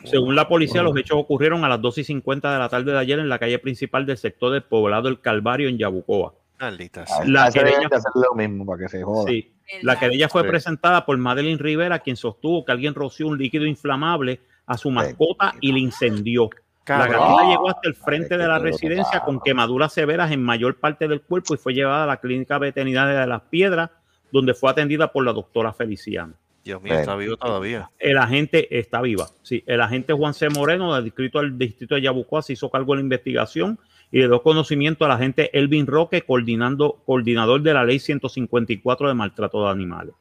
Según 0.05 0.35
la 0.35 0.49
policía, 0.49 0.83
los 0.83 0.97
hechos 0.97 1.19
ocurrieron 1.19 1.65
a 1.65 1.69
las 1.69 1.81
2 1.81 1.99
y 1.99 2.05
50 2.05 2.53
de 2.53 2.59
la 2.59 2.69
tarde 2.69 2.91
de 2.93 2.99
ayer 2.99 3.19
en 3.21 3.29
la 3.29 3.39
calle 3.39 3.59
principal 3.61 4.07
del 4.07 4.17
sector 4.19 4.53
del 4.53 4.63
poblado 4.63 5.09
El 5.09 5.21
Calvario 5.21 5.69
en 5.69 5.79
Yabucoa. 5.79 6.35
Maldita 6.59 7.05
La 7.27 7.53
querella- 7.53 7.89
de 7.89 7.97
hacer 7.97 8.11
lo 8.17 8.35
mismo 8.35 8.67
para 8.67 8.81
que 8.83 8.89
se 8.89 9.03
joda. 9.05 9.31
Sí. 9.31 9.53
La 9.83 9.97
querella 9.99 10.29
fue 10.29 10.43
Sí. 10.43 10.49
presentada 10.49 11.07
por 11.07 11.17
Madeline 11.19 11.59
Rivera, 11.59 12.01
quien 12.01 12.17
sostuvo 12.17 12.65
que 12.65 12.73
alguien 12.73 12.95
roció 12.95 13.29
un 13.29 13.39
líquido 13.39 13.65
inflamable 13.67 14.41
a 14.69 14.77
su 14.77 14.91
mascota 14.91 15.55
y 15.61 15.73
le 15.73 15.81
incendió. 15.81 16.51
La 16.87 17.07
gatita 17.07 17.51
llegó 17.51 17.69
hasta 17.69 17.89
el 17.89 17.95
frente 17.95 18.39
de 18.39 18.47
la 18.47 18.59
residencia 18.59 19.21
con 19.21 19.41
quemaduras 19.41 19.93
severas 19.93 20.31
en 20.31 20.43
mayor 20.43 20.77
parte 20.77 21.09
del 21.09 21.21
cuerpo 21.21 21.55
y 21.55 21.59
fue 21.59 21.75
llevada 21.75 22.05
a 22.05 22.07
la 22.07 22.19
clínica 22.19 22.59
veterinaria 22.59 23.21
de 23.21 23.27
Las 23.27 23.43
Piedras, 23.43 23.91
donde 24.31 24.55
fue 24.55 24.71
atendida 24.71 25.11
por 25.13 25.25
la 25.25 25.33
doctora 25.33 25.73
Feliciano. 25.73 26.35
Dios 26.65 26.83
mío, 26.83 26.95
está 26.95 27.17
vivo 27.17 27.37
todavía. 27.37 27.91
El 27.99 28.19
agente 28.19 28.79
está 28.79 29.01
viva. 29.01 29.29
Sí, 29.43 29.63
el 29.67 29.81
agente 29.81 30.13
Juan 30.13 30.35
C. 30.35 30.49
Moreno, 30.51 30.95
del 30.95 31.05
distrito, 31.05 31.41
del 31.41 31.57
distrito 31.57 31.95
de 31.95 32.03
Yabucoa, 32.03 32.43
se 32.43 32.55
hizo 32.55 32.71
cargo 32.71 32.93
de 32.93 32.99
la 32.99 33.03
investigación 33.03 33.79
y 34.11 34.19
le 34.19 34.27
dio 34.27 34.43
conocimiento 34.43 35.05
al 35.05 35.13
agente 35.13 35.57
Elvin 35.59 35.87
Roque, 35.87 36.23
coordinando, 36.23 37.03
coordinador 37.07 37.63
de 37.63 37.75
la 37.75 37.85
ley 37.85 37.99
154 37.99 39.09
de 39.09 39.15
maltrato 39.15 39.65
de 39.65 39.71
animales. 39.71 40.15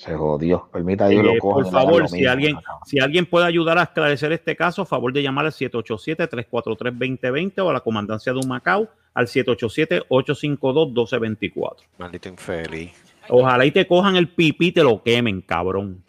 Se 0.00 0.14
jodió. 0.14 0.66
Permita 0.72 1.08
Dios 1.08 1.22
lo 1.24 1.32
Eh, 1.32 1.38
coja. 1.38 1.62
por 1.62 1.70
favor, 1.70 2.00
lo 2.02 2.08
si 2.08 2.24
alguien, 2.26 2.56
si 2.86 2.98
alguien 3.00 3.26
puede 3.26 3.46
ayudar 3.46 3.76
a 3.78 3.82
esclarecer 3.82 4.32
este 4.32 4.56
caso, 4.56 4.82
a 4.82 4.86
favor 4.86 5.12
de 5.12 5.22
llamar 5.22 5.44
al 5.44 5.52
787-343-2020 5.52 7.60
o 7.62 7.68
a 7.68 7.72
la 7.74 7.80
comandancia 7.80 8.32
de 8.32 8.38
Humacao 8.38 8.88
al 9.12 9.26
787-852-1224. 9.26 11.76
Maldito 11.98 12.28
infeliz. 12.28 12.92
Ojalá 13.28 13.64
y 13.66 13.70
te 13.70 13.86
cojan 13.86 14.16
el 14.16 14.28
pipí 14.28 14.68
y 14.68 14.72
te 14.72 14.82
lo 14.82 15.02
quemen, 15.02 15.42
cabrón. 15.42 16.02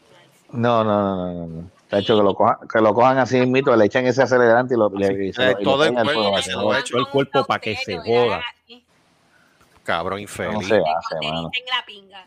No, 0.54 0.84
no, 0.84 1.04
no, 1.04 1.34
no, 1.34 1.48
no. 1.48 1.70
De 1.92 2.00
hecho, 2.00 2.16
que 2.18 2.24
lo 2.24 2.34
cojan, 2.34 2.56
que 2.72 2.80
lo 2.80 2.94
cojan 2.94 3.18
así 3.18 3.46
mismo, 3.46 3.76
le 3.76 3.86
echan 3.86 4.06
ese 4.08 4.22
acelerante 4.24 4.76
y 4.76 4.78
lo, 4.78 4.90
le, 4.90 5.28
y 5.28 5.34
se 5.34 5.44
lo- 5.46 5.52
y 5.52 5.56
le 5.56 5.64
todo 5.64 5.84
el 5.84 5.94
cuerpo, 5.94 6.12
fuego, 6.14 6.32
lo 6.32 6.38
el 7.00 7.06
para 7.46 7.60
que 7.60 7.76
se 7.76 7.98
joda. 7.98 8.42
Cabrón 9.84 10.20
infeliz. 10.22 10.54
No 10.54 10.62
se 10.62 10.76
hace, 10.78 11.16
mano. 11.28 11.50
En 11.54 11.66
la 11.66 11.86
pinga. 11.86 12.26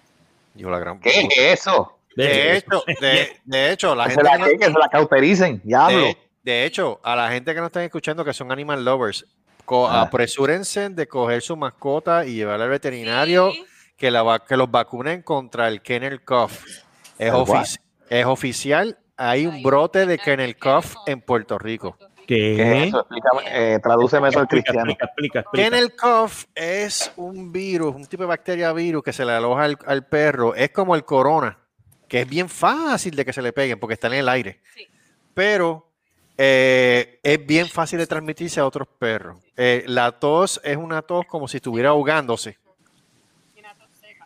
Yo 0.55 0.71
la 0.71 0.79
gran 0.79 1.01
¿Qué 1.01 1.11
es 1.23 1.61
eso? 1.61 1.99
De 2.17 2.57
hecho, 2.57 2.85
de, 3.01 3.41
de 3.45 3.73
hecho, 3.73 3.95
la 3.95 4.05
gente 4.09 4.23
la, 4.23 4.33
que 4.33 4.39
no- 4.39 4.45
que, 4.47 4.57
que 4.59 4.65
se 4.67 4.71
la 4.79 4.89
cautericen, 4.89 5.61
diablo. 5.65 5.99
de, 5.99 6.17
de 6.45 6.65
hecho, 6.65 7.01
a 7.03 7.17
la 7.17 7.31
gente 7.31 7.53
que 7.55 7.61
nos 7.61 7.67
están 7.69 7.83
escuchando 7.83 8.25
que 8.25 8.33
son 8.33 8.51
animal 8.53 8.85
lovers, 8.85 9.27
Ah. 9.67 10.03
apresúrense 10.03 10.91
de 10.91 11.09
coger 11.09 11.41
su 11.41 11.57
mascota 11.57 12.27
y 12.27 12.35
llevarla 12.35 12.65
al 12.67 12.71
veterinario 12.71 13.51
que, 13.97 14.11
la, 14.11 14.23
va- 14.23 14.45
que 14.45 14.57
los 14.59 14.71
vacunen 14.71 15.23
contra 15.23 15.69
el 15.69 15.81
kennel 15.81 16.23
cough. 16.23 16.51
Es, 17.19 17.29
¿El 17.29 17.33
ofici- 17.33 17.79
es 18.11 18.27
oficial, 18.27 18.99
hay 19.17 19.47
un 19.47 19.63
brote 19.63 20.05
de 20.07 20.19
kennel 20.19 20.59
cough 20.59 20.85
en 21.07 21.21
Puerto 21.23 21.59
Rico. 21.59 21.97
¿Qué? 22.27 22.57
¿Qué 22.57 22.83
es 22.83 22.89
eso? 22.89 23.01
Explícame, 23.01 23.43
eh, 23.75 23.79
tradúceme 23.83 24.29
eso 24.29 24.41
al 24.41 24.49
cristiano. 24.49 24.81
explica, 24.81 25.05
explica, 25.05 25.41
explica. 25.41 25.64
Kennel 25.70 25.97
cough 25.97 26.33
es 26.55 27.12
un 27.16 27.53
virus, 27.53 27.95
un 27.95 28.07
tipo 28.07 28.22
de 28.22 28.29
bacteria 28.29 28.72
virus 28.72 29.03
que 29.03 29.12
se 29.12 29.25
le 29.25 29.33
aloja 29.33 29.64
al, 29.64 29.79
al 29.87 30.07
perro. 30.07 30.55
Es 30.55 30.70
como 30.70 30.95
el 30.95 31.05
corona, 31.05 31.59
que 32.09 32.22
es 32.22 32.29
bien 32.29 32.49
fácil 32.49 33.14
de 33.14 33.25
que 33.25 33.33
se 33.33 33.43
le 33.43 33.53
peguen 33.53 33.79
porque 33.79 33.95
está 33.95 34.07
en 34.09 34.14
el 34.14 34.29
aire. 34.29 34.61
Pero 35.35 35.91
eh, 36.37 37.20
es 37.22 37.47
bien 37.47 37.68
fácil 37.68 37.99
de 37.99 38.07
transmitirse 38.07 38.61
a 38.61 38.66
otros 38.66 38.89
perros. 38.99 39.39
Eh, 39.57 39.85
la 39.87 40.12
tos 40.12 40.61
es 40.64 40.77
una 40.77 41.03
tos 41.03 41.27
como 41.27 41.47
si 41.47 41.59
estuviera 41.59 41.91
ahogándose. 41.91 42.59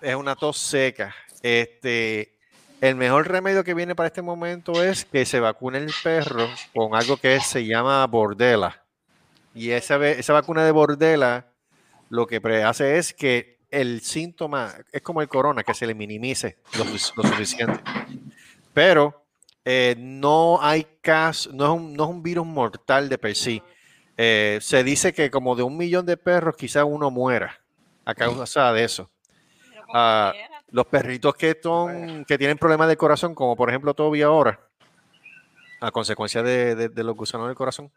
Es 0.01 0.14
una 0.14 0.36
tos 0.36 0.59
seca. 0.59 1.14
Este, 1.42 2.38
el 2.81 2.95
mejor 2.95 3.29
remedio 3.29 3.64
que 3.64 3.74
viene 3.74 3.95
para 3.95 4.07
este 4.09 4.22
momento 4.22 4.83
es 4.83 5.05
que 5.05 5.26
se 5.26 5.41
vacune 5.41 5.79
el 5.79 5.93
perro 6.03 6.49
con 6.74 6.95
algo 6.95 7.16
que 7.16 7.41
se 7.41 7.66
llama 7.66 8.07
bordela. 8.07 8.85
Y 9.55 9.70
esa, 9.70 9.97
esa 10.09 10.33
vacuna 10.33 10.64
de 10.64 10.70
bordela 10.70 11.47
lo 12.11 12.26
que 12.26 12.41
hace 12.64 12.99
es 12.99 13.12
que 13.12 13.59
el 13.70 14.01
síntoma 14.01 14.74
es 14.93 15.03
como 15.03 15.20
el 15.20 15.29
corona, 15.29 15.62
que 15.62 15.74
se 15.74 15.87
le 15.87 15.95
minimice 15.95 16.59
lo, 16.76 16.85
su- 16.85 17.12
lo 17.16 17.22
suficiente. 17.29 17.81
Pero 18.72 19.24
eh, 19.64 19.95
no 19.99 20.59
hay 20.62 20.87
caso, 21.03 21.51
no 21.53 21.64
es, 21.64 21.70
un, 21.70 21.95
no 21.95 22.05
es 22.05 22.11
un 22.11 22.22
virus 22.22 22.47
mortal 22.47 23.09
de 23.09 23.18
per 23.18 23.35
sí. 23.35 23.62
Eh, 24.16 24.59
se 24.62 24.83
dice 24.85 25.12
que 25.12 25.31
como 25.31 25.55
de 25.57 25.62
un 25.64 25.76
millón 25.76 26.07
de 26.07 26.16
perros, 26.16 26.57
quizá 26.57 26.85
uno 26.85 27.11
muera 27.11 27.61
a 28.05 28.14
causa 28.14 28.72
de 28.72 28.85
eso. 28.85 29.11
Los 30.71 30.87
perritos 30.87 31.35
que, 31.35 31.59
son, 31.62 32.25
que 32.25 32.37
tienen 32.39 32.59
problemas 32.59 32.89
de 32.89 32.97
corazón, 32.97 33.35
como 33.35 33.57
por 33.57 33.69
ejemplo 33.71 33.95
Toby 33.95 34.23
ahora, 34.23 34.61
a 35.81 35.91
consecuencia 35.91 36.43
de, 36.43 36.75
de- 36.75 36.89
de 36.89 37.05
los 37.05 37.16
gusanos 37.16 37.47
del 37.47 37.57
corazón, 37.57 37.91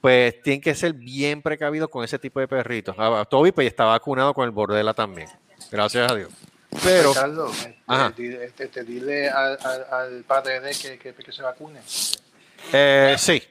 pues 0.00 0.42
tienen 0.42 0.60
que 0.60 0.74
ser 0.74 0.94
bien 0.94 1.42
precavidos 1.42 1.88
con 1.88 2.04
ese 2.04 2.18
tipo 2.18 2.40
de 2.40 2.48
perritos. 2.48 2.94
Ah, 2.98 3.24
Toby 3.28 3.52
pues 3.52 3.66
está 3.68 3.84
vacunado 3.84 4.34
con 4.34 4.44
el 4.44 4.50
bordela 4.50 4.94
también, 4.94 5.28
gracias 5.70 6.10
a 6.10 6.14
Dios. 6.14 6.30
Pero, 6.82 7.10
Ricardo, 7.10 7.48
este, 7.50 7.78
Ajá. 7.86 8.12
dile, 8.16 8.44
este, 8.46 8.64
este, 8.64 8.82
dile 8.82 9.28
al, 9.28 9.58
al, 9.62 9.86
al 9.92 10.24
padre 10.24 10.58
de 10.60 10.70
que, 10.72 10.98
que, 10.98 11.12
que 11.14 11.30
se 11.32 11.42
vacune. 11.42 11.80
eh, 12.72 13.14
sí, 13.18 13.42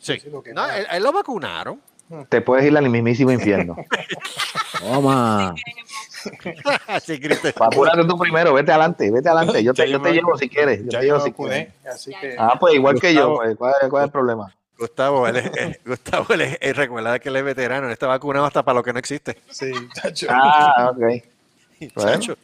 sí. 0.00 0.20
No, 0.54 0.68
él, 0.70 0.86
él 0.90 1.02
lo 1.02 1.12
vacunaron. 1.12 1.80
Te 2.28 2.40
puedes 2.40 2.64
ir 2.66 2.76
al 2.76 2.88
mismísimo 2.88 3.30
infierno. 3.30 3.76
Toma. 4.78 5.54
Sí, 7.04 7.18
Cristian. 7.20 7.54
Apúrate 7.60 8.04
tú 8.04 8.18
primero, 8.18 8.52
vete 8.54 8.72
adelante, 8.72 9.10
vete 9.10 9.28
adelante. 9.28 9.62
Yo 9.62 9.72
te, 9.72 9.82
Ya 9.82 9.86
yo 9.86 9.92
yo 9.92 10.02
te 10.02 10.08
me- 10.10 10.14
llevo 10.16 10.36
si 10.36 10.48
quieres. 10.48 10.80
Yo 10.84 10.90
Ya 10.90 10.98
te 11.00 11.04
llevo 11.06 11.20
si 11.20 11.32
quieres. 11.32 11.68
así 11.86 12.12
que 12.20 12.36
Ah, 12.38 12.56
pues 12.58 12.74
igual 12.74 13.00
que 13.00 13.14
yo. 13.14 13.36
Pues, 13.36 13.56
¿cuál, 13.56 13.76
cuál 13.88 14.02
es 14.02 14.06
el 14.06 14.12
problema? 14.12 14.54
Gustavo, 14.78 15.26
él 15.28 15.36
es, 15.36 15.46
eh, 15.56 15.80
Gustavo, 15.84 16.26
él 16.34 16.40
es- 16.42 16.58
él 16.60 16.74
recuerda 16.74 17.18
que 17.18 17.28
él 17.28 17.36
es 17.36 17.44
veterano, 17.44 17.86
él 17.86 17.92
está 17.92 18.06
vacunado 18.06 18.46
hasta 18.46 18.62
para 18.62 18.76
lo 18.76 18.82
que 18.82 18.92
no 18.92 18.98
existe. 18.98 19.36
sí, 19.50 19.70
chacho. 19.94 20.26
Ah, 20.30 20.90
ok. 20.92 21.22
Bueno, 21.94 22.34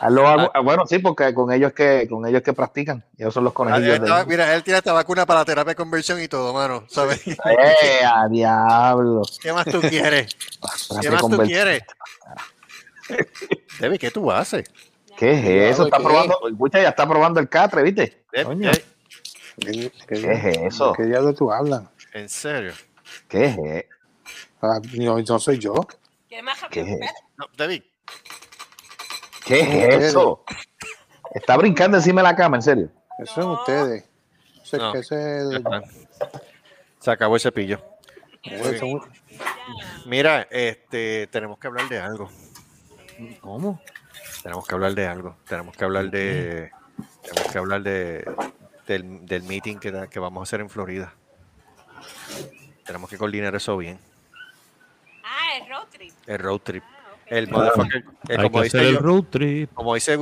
Vacu- 0.00 0.50
ah, 0.54 0.60
bueno, 0.60 0.86
sí, 0.86 0.98
porque 0.98 1.32
con 1.32 1.52
ellos 1.52 1.72
que 1.72 2.06
con 2.08 2.26
ellos 2.26 2.42
que 2.42 2.52
practican. 2.52 3.04
Ellos 3.16 3.32
son 3.32 3.44
los 3.44 3.52
Ah, 3.56 3.76
él 3.76 3.82
conejillos 3.82 4.00
de. 4.00 4.26
mira, 4.26 4.54
él 4.54 4.62
tiene 4.62 4.78
esta 4.78 4.92
vacuna 4.92 5.24
para 5.26 5.40
la 5.40 5.44
terapia 5.44 5.70
de 5.70 5.76
conversión 5.76 6.20
y 6.20 6.28
todo, 6.28 6.52
mano. 6.52 6.84
¿Sabes? 6.88 7.26
¡Eh, 7.26 8.04
a 8.04 8.28
diablo! 8.28 9.22
¿Qué 9.40 9.52
más 9.52 9.64
tú 9.66 9.80
quieres? 9.80 10.36
¿Qué 11.00 11.10
más 11.10 11.26
tú 11.28 11.36
quieres? 11.38 11.82
Debbie, 13.78 13.98
¿qué 13.98 14.10
tú 14.10 14.30
haces? 14.30 14.68
¿Qué 15.16 15.32
es 15.32 15.72
eso? 15.72 15.84
Está 15.84 15.96
¿qué? 15.96 16.02
probando, 16.02 16.38
escucha, 16.48 16.82
ya 16.82 16.88
está 16.90 17.08
probando 17.08 17.40
el 17.40 17.48
catre, 17.48 17.82
¿viste? 17.82 18.24
Coño, 18.44 18.70
eh, 18.70 18.84
¿Qué, 19.58 19.90
¿Qué 20.06 20.32
es 20.32 20.58
eso? 20.58 20.92
¿Qué 20.92 21.04
diablo 21.04 21.32
tú 21.32 21.50
hablas? 21.50 21.84
¿En 22.12 22.28
serio? 22.28 22.74
¿Qué 23.28 23.46
es 23.46 23.58
eso? 23.58 23.88
Ah, 24.60 24.80
no, 24.94 25.18
no 25.18 25.38
soy 25.38 25.58
yo. 25.58 25.74
¿Qué 26.28 26.42
más 26.42 26.58
¿Qué 26.70 26.80
es? 26.80 27.12
No, 27.36 27.46
Debbie, 27.56 27.82
¿Qué 29.46 29.60
es 29.88 30.04
eso? 30.04 30.44
Está 31.34 31.56
brincando 31.56 31.96
encima 31.96 32.20
de 32.22 32.28
la 32.28 32.36
cama, 32.36 32.56
en 32.56 32.62
serio. 32.62 32.90
Eso 33.18 33.34
son 33.34 33.50
ustedes. 33.52 34.04
Ese, 34.62 34.78
No. 34.78 34.94
ese 34.94 35.38
es 35.38 35.42
el- 35.54 35.64
se 36.98 37.10
acabó 37.10 37.36
el 37.36 37.40
cepillo. 37.40 37.80
Mira, 40.06 40.46
este, 40.50 41.26
tenemos 41.28 41.58
que 41.58 41.66
hablar 41.68 41.88
de 41.88 41.98
algo. 42.00 42.30
¿Cómo? 43.40 43.80
Tenemos 44.42 44.66
que 44.66 44.74
hablar 44.74 44.94
de 44.94 45.06
algo. 45.06 45.36
Tenemos 45.48 45.76
que 45.76 45.84
hablar 45.84 46.10
de. 46.10 46.70
Tenemos 47.22 47.52
que 47.52 47.58
hablar 47.58 47.82
de 47.82 48.24
del, 48.86 49.26
del 49.26 49.42
meeting 49.42 49.78
que, 49.78 50.08
que 50.10 50.18
vamos 50.20 50.40
a 50.40 50.42
hacer 50.44 50.60
en 50.60 50.70
Florida. 50.70 51.12
Tenemos 52.84 53.10
que 53.10 53.18
coordinar 53.18 53.54
eso 53.56 53.76
bien. 53.76 53.98
Ah, 55.24 55.56
el 55.60 55.68
road 55.68 55.86
trip. 55.90 56.12
El 56.26 56.38
road 56.38 56.60
trip. 56.60 56.84
El 57.28 57.48
motherfucker. 57.48 58.04
eh, 58.28 58.36
Hay 58.36 58.36
como, 58.36 58.50
que 58.58 58.64
dice 58.64 58.78
hacer 58.78 58.88
el 58.88 58.94
yo- 58.94 59.00
road 59.00 59.24
trip. 59.30 59.70
como 59.74 59.94
dice 59.94 60.18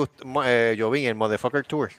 eh, 0.47 0.77
Jovín, 0.79 1.07
el 1.07 1.15
motherfucker 1.15 1.65
tour. 1.65 1.91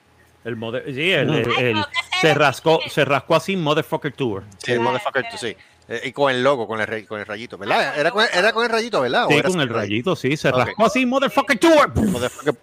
El 0.43 0.58
mode- 0.58 0.84
sí, 0.93 1.12
el, 1.12 1.34
el- 1.34 1.51
el- 1.60 1.86
se 2.22 2.34
rascó, 2.34 2.80
se 2.88 3.03
rascó 3.03 3.36
así 3.36 3.56
Motherfucker 3.56 4.14
Tour. 4.14 4.43
Sí, 4.60 4.74
el 4.74 4.80
motherfucker 4.80 5.24
tour, 5.30 5.39
sí. 5.39 5.56
Eh, 5.88 6.01
y 6.06 6.12
con 6.12 6.32
el 6.32 6.43
logo, 6.43 6.68
con 6.68 6.80
el, 6.80 6.86
rey- 6.88 7.03
con 7.06 7.20
el 7.20 7.26
rayito, 7.26 7.58
¿verdad? 7.58 7.97
Era 7.99 8.12
con, 8.12 8.24
era 8.32 8.53
con 8.53 8.64
el 8.64 8.70
rayito, 8.70 9.01
¿verdad? 9.01 9.26
¿O 9.26 9.30
Sí, 9.30 9.36
era 9.36 9.49
con 9.49 9.60
el 9.62 9.70
rayito, 9.70 10.16
sí, 10.16 10.38
se 10.38 10.49
Ok. 10.49 10.58
rascó 10.58 10.86
así 10.86 11.06
Motherfucker 11.06 11.58
Tour. 11.60 11.95
Motherfucker, 11.95 12.56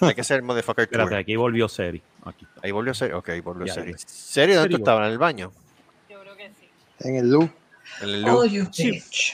Hay 0.00 0.14
que 0.14 0.24
ser 0.24 0.42
motherfucker 0.42 0.86
tour. 0.88 1.00
Espérate, 1.02 1.16
aquí 1.22 1.36
volvió 1.36 1.68
Seri. 1.68 2.02
Aquí. 2.24 2.44
Ahí 2.62 2.72
volvió 2.72 2.92
serio. 2.92 3.18
Ok, 3.18 3.30
volvió 3.42 3.66
ya. 3.66 3.84
¿Serio? 4.04 4.56
¿Dónde 4.56 4.70
tú 4.70 4.76
estabas? 4.78 5.06
¿En 5.06 5.12
el 5.12 5.18
baño? 5.18 5.52
Yo 6.10 6.20
creo 6.20 6.36
que 6.36 6.50
sí. 6.60 6.68
en 7.08 7.16
el 7.16 7.30
loop. 7.30 7.50
En 8.02 8.08
el 8.08 8.24
Oh, 8.24 8.42
loo. 8.42 8.44
you 8.46 8.64
bitch. 8.76 9.32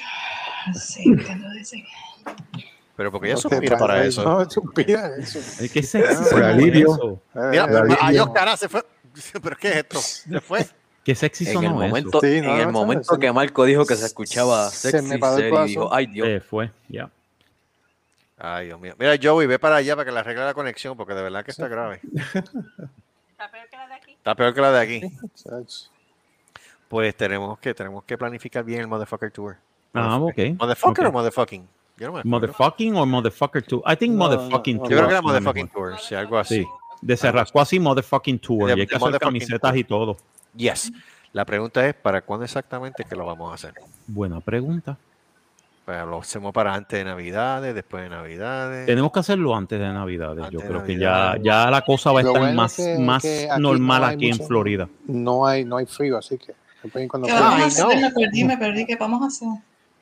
Sí, 0.74 1.04
que 1.16 1.34
lo 1.36 1.50
dicen. 1.52 1.82
Pero 2.96 3.10
porque 3.10 3.28
ella 3.28 3.36
suspira 3.38 3.78
para 3.78 4.04
eso. 4.04 4.22
No, 4.22 4.48
suspira 4.50 5.16
eso. 5.16 5.38
Ay, 5.60 5.68
qué 5.68 5.82
sexy 5.82 6.14
Por 6.16 6.38
se 6.40 6.44
alivio. 6.44 6.92
eso. 6.94 7.22
Mira, 7.50 7.64
adiós, 8.00 8.30
cara, 8.34 8.56
se 8.56 8.68
fue. 8.68 8.84
¿Pero 9.42 9.56
qué 9.56 9.68
es 9.70 9.76
esto? 9.76 9.98
Se 10.00 10.40
fue. 10.40 10.66
Qué 11.04 11.14
sexy 11.14 11.44
En 11.50 11.58
el 11.58 11.64
eso. 11.64 11.74
momento, 11.74 12.20
Sí, 12.20 12.26
en 12.38 12.44
el 12.44 12.66
no, 12.66 12.72
momento 12.72 13.14
se- 13.14 13.20
que 13.20 13.32
Marco 13.32 13.64
dijo 13.64 13.84
que 13.84 13.96
se 13.96 14.06
escuchaba 14.06 14.68
se 14.70 14.90
sexy, 14.92 15.06
me 15.08 15.14
el 15.16 15.20
serio, 15.22 15.64
y 15.64 15.68
dijo, 15.68 15.92
ay 15.92 16.06
Dios. 16.06 16.28
Se 16.28 16.40
fue, 16.40 16.70
ya. 16.88 17.10
Ay, 18.38 18.66
Dios 18.66 18.80
mío. 18.80 18.94
Mira, 18.98 19.14
Joey, 19.20 19.46
ve 19.46 19.58
para 19.58 19.76
allá 19.76 19.96
para 19.96 20.04
que 20.04 20.12
le 20.12 20.18
arregle 20.20 20.44
la 20.44 20.54
conexión, 20.54 20.96
porque 20.96 21.14
de 21.14 21.22
verdad 21.22 21.44
que 21.44 21.50
está 21.50 21.66
grave. 21.68 22.00
Está 22.04 23.50
peor 23.50 23.68
que 23.68 23.76
la 23.76 23.88
de 23.88 23.94
aquí. 23.94 24.12
Está 24.12 24.34
peor 24.34 24.54
que 24.54 24.60
la 24.60 24.72
de 24.72 24.80
aquí. 24.80 25.00
Pues 26.88 27.14
tenemos 27.16 27.58
que, 27.58 27.74
tenemos 27.74 28.04
que 28.04 28.18
planificar 28.18 28.62
bien 28.64 28.80
el 28.80 28.86
Motherfucker 28.86 29.30
Tour. 29.30 29.56
Ah, 29.94 30.18
ok. 30.18 30.38
¿Motherfucker 30.58 31.06
ok. 31.06 31.10
o 31.10 31.12
motherfucking? 31.12 31.68
Yo 32.02 32.08
no 32.08 32.12
me 32.14 32.18
acuerdo. 32.20 32.28
Motherfucking 32.30 32.96
o 32.96 33.06
motherfucker 33.06 33.62
tour. 33.62 33.82
I 33.90 33.96
think 33.96 34.12
No, 34.12 34.24
motherfucking 34.28 34.76
no, 34.76 34.82
tour. 34.82 34.90
Yo 34.90 34.96
creo 34.96 35.08
que 35.08 35.12
era 35.14 35.22
Motherfucking. 35.22 35.68
Tour, 35.68 35.98
sí, 35.98 36.14
algo 36.14 36.38
así. 36.38 36.62
Sí. 36.62 36.66
De 37.00 37.16
se 37.16 37.32
rascó 37.32 37.60
así 37.60 37.78
motherfucking 37.80 38.38
tour. 38.38 38.66
De- 38.70 38.76
y 38.76 38.80
hay 38.80 38.86
que 38.86 38.98
de 38.98 39.04
hacer 39.04 39.18
camisetas 39.20 39.70
tour. 39.70 39.76
y 39.78 39.84
todo. 39.84 40.16
Yes. 40.56 40.92
La 41.32 41.44
pregunta 41.44 41.86
es, 41.88 41.94
¿para 41.94 42.20
cuándo 42.22 42.44
exactamente 42.44 43.04
que 43.08 43.16
lo 43.16 43.24
vamos 43.24 43.50
a 43.50 43.54
hacer? 43.54 43.72
Buena 44.06 44.40
pregunta. 44.40 44.98
Pues 45.84 45.98
lo 46.06 46.20
hacemos 46.20 46.52
para 46.52 46.74
antes 46.74 46.96
de 46.96 47.04
Navidades, 47.04 47.74
después 47.74 48.04
de 48.04 48.10
Navidades. 48.10 48.86
Tenemos 48.86 49.10
que 49.10 49.18
hacerlo 49.18 49.56
antes 49.56 49.80
de 49.80 49.86
Navidades. 49.92 50.44
Yo 50.50 50.60
Antes 50.60 50.64
creo 50.70 50.84
que 50.84 50.96
ya, 50.98 51.36
ya 51.42 51.68
la 51.70 51.80
cosa 51.82 52.12
va 52.12 52.20
a 52.20 52.22
estar 52.22 52.38
bueno 52.40 52.54
más, 52.54 52.76
que- 52.76 52.98
más 52.98 53.22
que 53.22 53.48
aquí 53.50 53.60
normal 53.62 54.00
no 54.02 54.06
aquí 54.06 54.28
en 54.28 54.38
Florida. 54.46 54.88
No 55.06 55.44
hay, 55.46 55.64
no 55.64 55.78
hay 55.78 55.86
frío, 55.86 56.18
así 56.18 56.38
que 56.38 56.52
se 56.82 56.88
pueden 56.88 57.08
cuando 57.08 57.26
¿Qué 57.26 57.32
quieran. 57.32 57.50
vamos 57.50 57.62
a 57.62 57.64
Ay, 57.64 57.68
hacer? 57.90 58.00
no. 58.00 58.08
Me 58.08 58.10
perdí, 58.12 58.44
me 58.44 58.56
perdí. 58.58 58.86
¿Qué 58.86 58.94
vamos 58.96 59.22
a 59.22 59.26
hacer? 59.26 59.48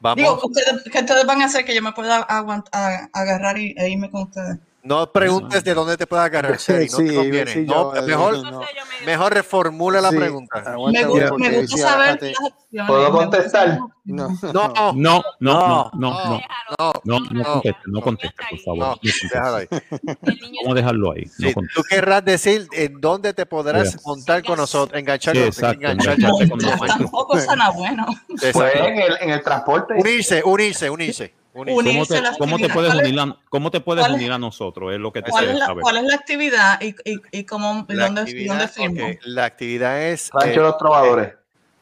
Vamos, 0.01 0.17
Digo, 0.17 0.41
ustedes, 0.43 0.83
¿qué 0.91 0.99
ustedes 0.99 1.27
van 1.27 1.43
a 1.43 1.45
hacer 1.45 1.65
que 1.65 1.75
yo 1.75 1.83
me 1.83 1.93
pueda 1.93 2.19
aguantar, 2.23 3.11
agarrar 3.13 3.59
y, 3.59 3.75
e 3.77 3.91
irme 3.91 4.11
con 4.11 4.23
ustedes? 4.23 4.59
No 4.83 5.13
preguntes 5.13 5.63
de 5.65 5.75
dónde 5.75 5.97
te 5.97 6.07
puedes 6.07 6.25
agarrar, 6.25 6.59
Seri, 6.59 6.87
no 6.89 6.97
Sí, 6.99 7.07
te 7.09 7.15
conviene. 7.15 7.53
sí, 7.53 7.65
No, 7.67 7.95
yo, 7.95 8.01
eh, 8.01 8.03
mejor, 8.07 8.43
no. 8.51 8.61
Mejor 9.07 9.35
reformula 9.35 10.01
la 10.01 10.11
Sí, 10.11 10.17
pregunta. 10.17 10.63
Me, 10.93 11.05
gusta 11.05 11.77
saber 11.77 12.19
fíjate, 12.19 12.33
las 12.33 12.53
opciones. 12.53 12.89
¿Puedo 12.89 13.11
contestar? 13.13 13.79
No, 13.79 13.91
No, 14.05 14.53
No, 14.53 14.73
no, 14.73 14.93
no, 14.95 15.23
no, 15.41 15.91
no, 15.93 15.93
no, 15.99 16.41
no, 16.79 16.93
no, 17.05 17.21
no 17.21 17.31
no. 17.31 17.45
conteste, 17.53 17.81
no 17.87 18.01
conteste, 18.01 18.37
por 18.51 18.79
favor. 18.79 18.99
déjalo 19.03 19.57
ahí. 19.57 19.67
Vamos 19.71 20.71
a 20.71 20.75
dejarlo 20.75 21.13
ahí. 21.13 21.25
no 21.25 21.49
Sí, 21.49 21.55
conteste. 21.55 21.81
tú 21.81 21.87
querrás 21.89 22.25
decir 22.25 22.69
en 22.73 23.01
dónde 23.01 23.33
te 23.35 23.47
podrás 23.47 23.93
Yeah. 23.93 24.01
montar 24.05 24.43
con 24.45 24.57
nosotros, 24.59 24.99
enganchar, 24.99 25.37
engancharte 25.37 26.49
con 26.49 26.59
nosotros. 26.59 26.89
Tampoco 26.89 27.39
suena 27.41 27.71
bueno. 27.71 28.07
Pues 28.29 28.43
Exacto. 28.45 28.79
en 28.85 28.99
el, 29.01 29.17
en 29.21 29.31
el 29.31 29.43
transporte. 29.43 29.95
Unirse, 29.99 30.43
unirse, 30.45 30.91
unirse. 30.91 31.35
¿Cómo 31.53 31.83
te, 31.83 32.23
cómo 32.39 32.59
puedes 32.59 32.73
¿Cuál 32.73 32.87
es- 33.01 33.09
unir 33.09 33.21
a, 33.21 33.37
cómo 33.49 33.71
te 33.73 33.81
puedes 33.81 34.03
cuál 34.05 34.13
es- 34.13 34.17
unir 34.21 34.33
a 34.33 34.39
nosotros? 34.39 34.93
Es 34.93 35.01
lo 35.01 35.13
que 35.13 35.23
te 35.23 35.31
¿Cuál 35.31 35.49
es, 35.49 35.57
la, 35.59 35.67
saber. 35.67 35.83
cuál 35.83 35.97
es 35.97 36.03
la 36.05 36.15
actividad 36.15 36.81
y, 36.81 36.95
y, 37.05 37.21
y, 37.33 37.45
cómo, 37.45 37.87
y 37.89 37.93
La 37.95 38.07
dónde, 38.07 38.21
actividad, 38.23 38.55
dónde 38.55 38.69
firmo? 38.69 39.07
la 39.25 39.45
actividad 39.47 40.03
es. 40.03 40.31
Rancho 40.33 40.49
eh, 40.49 40.53
de 40.53 40.57
los 40.63 40.79
Trovadores. 40.79 41.35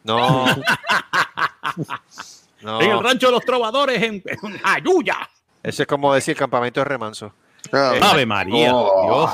no. 0.05 0.47
no. 2.63 2.81
En 2.81 2.91
el 2.91 3.03
rancho 3.03 3.27
de 3.27 3.33
los 3.33 3.45
trovadores 3.45 4.03
en, 4.03 4.23
en 4.25 4.61
Ayuya. 4.65 5.17
Eso 5.63 5.83
es 5.83 5.89
como 5.89 6.13
decir 6.15 6.37
campamento 6.37 6.81
de 6.81 6.85
remanso. 6.85 7.33
Ah, 7.73 7.93
Eh, 7.97 8.01
Ave 8.03 8.27
María, 8.27 8.71
Oh. 8.75 9.03
Dios. 9.05 9.31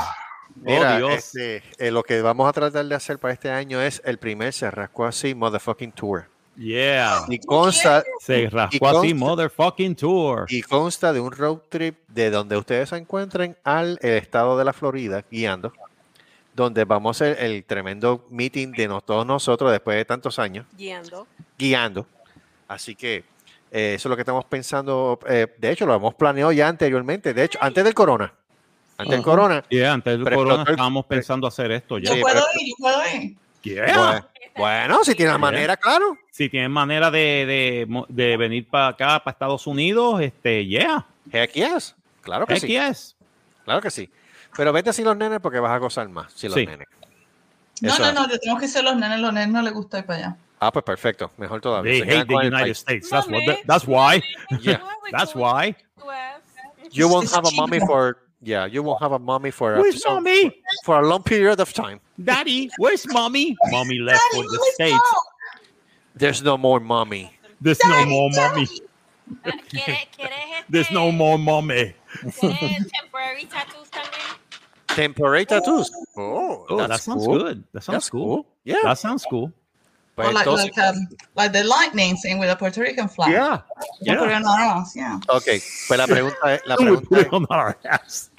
Mira, 0.57 0.95
oh, 0.95 0.99
Dios. 0.99 1.13
este, 1.15 1.63
eh, 1.79 1.91
lo 1.91 2.03
que 2.03 2.23
vamos 2.23 2.49
a 2.49 2.53
tratar 2.53 2.85
de 2.85 2.95
hacer 2.95 3.19
para 3.19 3.35
este 3.35 3.51
año 3.51 3.81
es 3.81 4.01
el 4.05 4.19
primer 4.19 4.53
Se 4.53 4.71
Rascó 4.71 5.05
Así 5.05 5.35
Motherfucking 5.35 5.93
Tour. 5.93 6.29
Yeah. 6.57 7.25
Y 7.29 7.39
consta, 7.41 8.05
Se 8.21 8.49
rascó 8.49 8.89
así, 8.89 9.13
motherfucking 9.15 9.97
tour. 9.97 10.47
y 10.49 10.63
consta 10.63 11.13
de 11.13 11.21
un 11.21 11.33
road 11.33 11.59
trip 11.69 11.97
de 12.09 12.31
donde 12.31 12.57
ustedes 12.57 12.91
se 12.91 12.97
encuentren 12.97 13.57
al 13.65 13.99
eh, 14.03 14.19
estado 14.19 14.57
de 14.57 14.65
la 14.65 14.73
Florida 14.73 15.25
guiando, 15.31 15.73
donde 16.55 16.85
vamos 16.85 17.21
a 17.21 17.25
hacer 17.25 17.45
el 17.45 17.65
tremendo 17.65 18.25
meeting 18.31 18.71
de 18.73 18.87
no- 18.89 19.01
todos 19.01 19.27
nosotros 19.27 19.73
después 19.73 19.97
de 19.97 20.05
tantos 20.05 20.39
años 20.39 20.65
guiando. 20.77 21.27
guiando. 21.59 22.07
Así 22.69 22.95
que 22.95 23.25
eh, 23.73 23.95
eso 23.97 24.09
es 24.09 24.11
lo 24.11 24.15
que 24.17 24.23
estamos 24.23 24.45
pensando. 24.45 25.19
eh, 25.29 25.49
de 25.59 25.71
hecho, 25.73 25.85
lo 25.87 25.95
hemos 25.95 26.15
planeado 26.15 26.53
ya 26.53 26.69
anteriormente. 26.69 27.35
De 27.35 27.43
hecho, 27.45 27.59
antes 27.61 27.83
del 27.83 27.95
corona. 27.95 28.33
Antes 28.97 29.11
del 29.11 29.21
Ajá. 29.21 29.25
corona. 29.31 29.65
Yeah, 29.69 29.93
antes 29.93 30.17
del 30.21 30.33
corona 30.33 30.63
el- 30.63 30.71
estábamos 30.71 31.05
pensando 31.07 31.49
hacer 31.49 31.73
esto 31.73 31.99
ya. 31.99 32.15
Yo 32.15 32.21
puedo 32.21 32.39
ir, 32.61 32.69
yo 32.69 32.75
puedo 32.79 33.01
ir. 33.13 33.37
Yeah. 33.63 33.85
Bueno, 33.97 34.29
bueno, 34.57 35.05
si 35.05 35.17
tienes 35.17 35.33
Bien. 35.35 35.41
manera, 35.41 35.77
claro. 35.77 36.17
Si 36.35 36.49
tienen 36.49 36.73
manera 36.73 37.13
de, 37.13 37.47
de, 37.47 37.87
mo- 37.89 38.07
de 38.09 38.37
venir 38.37 38.67
para 38.69 38.89
acá, 38.89 39.23
para 39.23 39.31
Estados 39.31 39.69
Unidos, 39.69 40.21
este, 40.21 40.67
yeah. 40.67 41.07
Heck 41.31 41.53
yes. 41.53 41.95
Claro 42.23 42.45
que 42.45 42.55
Heck 42.55 42.63
sí. 42.63 42.67
yes. 42.67 43.15
Claro 43.65 43.81
que 43.81 43.89
sí. 43.89 44.11
Pero 44.57 44.73
vete 44.73 44.93
sin 44.93 45.05
los 45.05 45.17
nenes 45.17 45.39
porque 45.41 45.61
vas 45.61 45.71
a 45.71 45.79
gozar 45.79 46.09
más 46.09 46.33
sin 46.33 46.51
los 46.51 46.59
Sí. 46.59 46.67
nenes. 46.67 46.89
No, 47.81 47.89
Eso 47.95 48.03
no, 48.03 48.13
no, 48.23 48.29
yo 48.29 48.37
tengo 48.41 48.59
que 48.59 48.67
ser 48.67 48.83
los 48.83 48.97
nenes, 48.97 49.21
los 49.21 49.33
nenes 49.33 49.51
no 49.51 49.63
les 49.63 49.73
gusta 49.73 50.01
ir 50.01 50.07
para 50.07 50.19
allá. 50.19 50.37
Ah, 50.59 50.73
pues 50.73 50.85
perfecto. 50.85 51.31
Mejor 51.37 51.61
todavía. 51.61 51.93
They 51.93 52.19
hate 52.19 52.27
the 52.27 52.35
United 52.35 52.65
país. 52.65 52.79
States. 52.79 53.09
That's, 53.11 53.29
what 53.29 53.43
that's 53.67 53.87
why. 53.87 54.21
Yeah. 54.61 54.81
That's 55.13 55.37
why. 55.37 55.77
You 56.91 57.09
won't 57.09 57.31
have 57.33 57.47
a 57.47 57.51
mommy 57.53 57.79
for 57.79 58.19
yeah. 58.43 58.67
You 58.67 58.83
won't 58.83 59.01
have 59.01 59.13
a 59.13 59.19
mommy 59.21 59.53
for 59.53 59.75
a, 59.77 59.81
Where's 59.81 60.03
so- 60.03 60.15
mommy? 60.15 60.53
for 60.85 60.99
a 61.01 61.07
long 61.07 61.23
period 61.23 61.61
of 61.61 61.73
time. 61.73 62.01
Daddy, 62.23 62.71
where's 62.79 63.07
mommy? 63.13 63.57
Mommy 63.71 63.99
left 64.01 64.21
Daddy, 64.33 64.45
for 64.45 64.51
the 64.51 64.71
States. 64.75 64.99
go. 64.99 65.21
There's 66.15 66.43
no 66.43 66.57
more 66.57 66.81
mommy. 66.81 67.31
There's 67.61 67.79
no 67.85 68.07
more 68.07 68.31
mommy. 68.31 68.67
¿Quieres, 69.71 70.07
quieres 70.17 70.39
este, 70.53 70.65
There's 70.69 70.91
no 70.91 71.11
more 71.13 71.39
mommy. 71.39 71.95
¿Quieres 72.41 72.91
temporary 72.93 73.47
tattoos 73.47 73.91
también? 73.91 74.37
Temporary 74.95 75.47
tattoos. 75.47 75.91
Oh, 76.17 76.67
Oh, 76.69 76.87
that 76.87 77.01
sounds 77.01 77.25
cool. 77.27 77.39
good. 77.39 77.65
That 77.73 77.83
sounds 77.83 77.97
That's 77.97 78.11
cool. 78.11 78.47
Yeah. 78.65 78.77
That 78.85 78.99
sounds 78.99 79.25
cool. 79.29 79.53
Pues 80.15 80.29
Or 80.29 80.33
like, 80.33 80.47
entonces- 80.47 80.77
like, 80.77 80.79
um, 80.79 81.09
like 81.35 81.53
the 81.53 81.65
lightning 81.65 82.17
thing 82.19 82.39
with 82.39 82.49
a 82.51 82.55
Puerto 82.57 82.81
Rican 82.81 83.09
flag. 83.09 83.33
Yeah. 83.33 83.63
We'll 84.03 84.19
put 84.19 84.29
it 84.29 84.35
on 84.35 84.45
our 84.47 84.59
house, 84.59 84.95
yeah. 84.95 85.19
Ok, 85.29 85.45
pues 85.89 85.99
la 85.99 86.07
pregunta 86.07 86.55
es, 86.55 86.63
la 86.67 86.77
pregunta 86.79 87.09
put 87.09 87.19
es, 87.19 87.27
it 87.27 87.33
on 87.33 87.47
our 87.51 87.77
ass. 87.91 88.31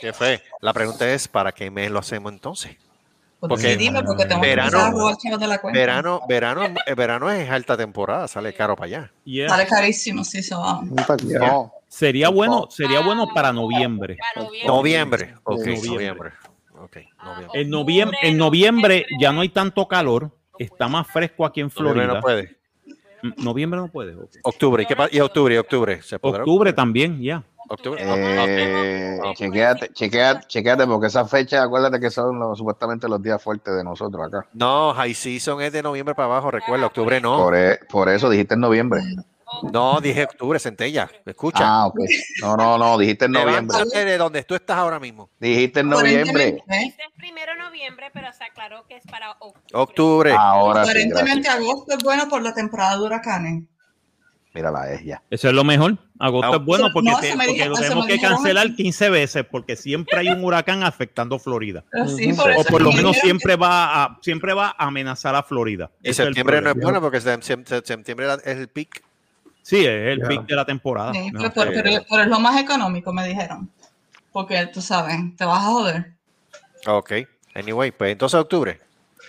¿qué 0.00 0.12
fue? 0.14 0.40
La 0.62 0.72
pregunta 0.72 1.06
es, 1.12 1.28
¿para 1.28 1.52
qué 1.52 1.70
mes 1.70 1.90
lo 1.90 1.98
hacemos 1.98 2.32
entonces? 2.32 2.76
Porque 3.38 3.72
sí, 3.72 3.76
dime, 3.76 4.02
porque 4.02 4.24
tengo 4.24 4.40
verano- 4.40 4.70
que 5.20 5.34
a 5.34 5.38
de 5.38 5.46
la 5.46 5.60
cuenta. 5.60 5.78
Verano, 5.78 6.20
verano, 6.28 6.62
verano 6.96 7.30
es 7.30 7.48
alta 7.50 7.76
temporada, 7.76 8.26
sale 8.28 8.54
caro 8.54 8.76
para 8.76 8.86
allá. 8.86 9.12
Yeah. 9.24 9.48
Sale 9.50 9.66
carísimo, 9.66 10.24
sí, 10.24 10.38
eso 10.38 10.58
va. 10.60 10.80
No. 10.82 11.72
Sería 11.88 12.28
bueno, 12.30 12.66
sería 12.70 13.00
bueno 13.00 13.28
para 13.34 13.52
noviembre. 13.52 14.16
Para 14.34 14.46
noviembre. 14.46 14.66
Noviembre, 14.66 15.34
ok, 15.44 15.58
Noviembre. 15.58 15.88
noviembre. 15.90 16.32
Ok, 16.78 16.96
noviembre. 17.24 17.60
En 17.60 17.70
noviembre, 17.70 18.18
en 18.22 18.36
noviembre 18.38 19.06
ya 19.20 19.32
no 19.32 19.40
hay 19.42 19.48
tanto 19.50 19.86
calor, 19.86 20.30
está 20.58 20.88
más 20.88 21.06
fresco 21.06 21.44
aquí 21.46 21.60
en 21.60 21.68
Noviembre 21.68 22.04
Florida. 22.04 22.14
no 22.14 22.20
puede. 22.20 22.56
Mm, 23.22 23.44
Noviembre 23.44 23.80
no 23.80 23.88
puede. 23.88 24.14
ok. 24.14 24.30
Octubre, 24.42 24.82
¿y, 24.82 24.86
qué 24.86 24.96
y 25.12 25.20
octubre? 25.20 25.54
¿Y 25.54 25.58
octubre? 25.58 26.02
¿Se 26.02 26.18
podrá? 26.18 26.42
Octubre 26.42 26.72
también, 26.72 27.20
ya. 27.22 27.42
Octubre. 27.68 28.00
Eh, 28.04 29.18
ok. 29.22 29.36
chequéate, 29.36 29.92
chequéate, 29.92 30.46
chequéate, 30.46 30.86
porque 30.86 31.06
esa 31.06 31.24
fecha, 31.26 31.62
acuérdate 31.62 31.98
que 32.00 32.10
son 32.10 32.38
los- 32.38 32.58
supuestamente 32.58 33.08
los 33.08 33.22
días 33.22 33.42
fuertes 33.42 33.74
de 33.76 33.82
nosotros 33.84 34.26
acá. 34.26 34.46
No, 34.52 34.92
high 34.94 35.14
season 35.14 35.60
es 35.62 35.72
de 35.72 35.82
noviembre 35.82 36.14
para 36.14 36.26
abajo, 36.26 36.50
recuerda, 36.50 36.86
octubre 36.86 37.20
no. 37.20 37.36
Por, 37.38 37.56
e- 37.56 37.78
por 37.88 38.08
eso 38.08 38.28
dijiste 38.30 38.54
en 38.54 38.60
noviembre. 38.60 39.00
No, 39.72 40.00
dije 40.00 40.24
octubre, 40.24 40.58
centella. 40.58 41.08
Escucha. 41.24 41.60
Ah, 41.62 41.86
ok. 41.86 42.00
No, 42.42 42.56
no, 42.56 42.76
no, 42.78 42.98
dijiste 42.98 43.26
en 43.26 43.32
noviembre. 43.32 43.78
De 43.94 44.18
donde 44.18 44.42
tú 44.42 44.56
estás 44.56 44.76
ahora 44.76 44.98
mismo. 44.98 45.30
Dijiste 45.38 45.80
en 45.80 45.88
noviembre. 45.88 46.62
Este 46.68 47.02
es 47.02 47.10
primero 47.16 47.54
noviembre, 47.54 48.10
pero 48.12 48.32
se 48.32 48.42
aclaró 48.44 48.84
que 48.88 48.96
es 48.96 49.04
para 49.06 49.30
octubre. 49.38 49.62
Octubre. 49.72 50.34
Ahora 50.36 50.82
aparentemente 50.82 51.48
agosto 51.48 51.92
es 51.96 52.02
bueno 52.02 52.28
por 52.28 52.42
la 52.42 52.52
temporada 52.54 52.98
de 52.98 53.04
huracanes. 53.04 53.64
Mírala, 54.56 54.90
es 54.90 55.04
ya. 55.04 55.22
Eso 55.28 55.48
es 55.48 55.54
lo 55.54 55.64
mejor. 55.64 55.98
Agosto 56.18 56.50
Ah, 56.50 56.56
es 56.56 56.64
bueno 56.64 56.88
porque, 56.90 57.10
no, 57.10 57.20
te- 57.20 57.28
eso 57.28 57.36
me 57.36 57.44
porque 57.44 57.62
dijo- 57.62 57.68
lo 57.68 57.76
tenemos 57.76 58.06
que 58.06 58.18
cancelar 58.18 58.66
aquí. 58.68 58.76
15 58.76 59.10
veces 59.10 59.44
porque 59.50 59.76
siempre 59.76 60.18
hay 60.18 60.28
un 60.30 60.42
huracán 60.42 60.82
afectando 60.82 61.38
Florida. 61.38 61.84
Sí, 62.16 62.32
por 62.32 62.50
O 62.52 62.64
por 62.64 62.80
lo 62.80 62.90
menos 62.90 63.18
siempre 63.18 63.54
va 63.56 64.02
a 64.04 64.18
siempre 64.22 64.54
va 64.54 64.68
a 64.78 64.86
amenazar 64.86 65.34
a 65.34 65.42
Florida. 65.42 65.90
Y 66.02 66.08
Ese 66.08 66.22
es 66.22 66.28
el 66.28 66.34
septiembre 66.34 66.62
no 66.62 66.70
es 66.70 66.76
bueno 66.82 67.02
porque 67.02 67.20
se- 67.20 67.42
se- 67.42 67.62
se- 67.66 67.82
septiembre 67.84 68.26
es 68.46 68.56
el 68.56 68.68
peak. 68.68 69.02
Sí, 69.60 69.80
es 69.84 69.86
el 70.12 70.22
Ya. 70.22 70.28
pic 70.28 70.46
de 70.46 70.54
la 70.56 70.64
temporada. 70.64 71.12
Sí, 71.12 71.30
No, 71.32 71.40
pero, 71.40 71.52
pero- 71.52 71.70
eh. 71.70 71.80
pero- 71.84 72.04
pero 72.08 72.22
es 72.22 72.28
lo 72.28 72.40
más 72.40 72.58
económico, 72.58 73.12
me 73.12 73.28
dijeron. 73.28 73.68
Porque 74.32 74.66
tú 74.72 74.80
sabes, 74.80 75.18
te 75.36 75.44
vas 75.44 75.58
a 75.58 75.66
joder. 75.66 76.12
Ok. 76.86 77.12
Anyway, 77.54 77.90
pues 77.90 78.12
entonces 78.12 78.40
octubre. 78.40 78.80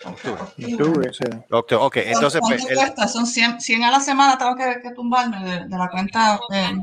Octubre, 0.07 1.13
sí. 1.13 1.23
Octubre. 1.51 1.83
Ok, 1.85 1.97
entonces 1.97 2.41
pues. 2.41 2.65
Son 3.11 3.25
100, 3.25 3.61
100 3.61 3.83
a 3.83 3.91
la 3.91 3.99
semana, 3.99 4.37
tengo 4.37 4.55
que, 4.55 4.81
que 4.81 4.91
tumbarme 4.91 5.43
de, 5.43 5.65
de 5.67 5.77
la 5.77 5.89
cuenta 5.89 6.39
eh, 6.51 6.73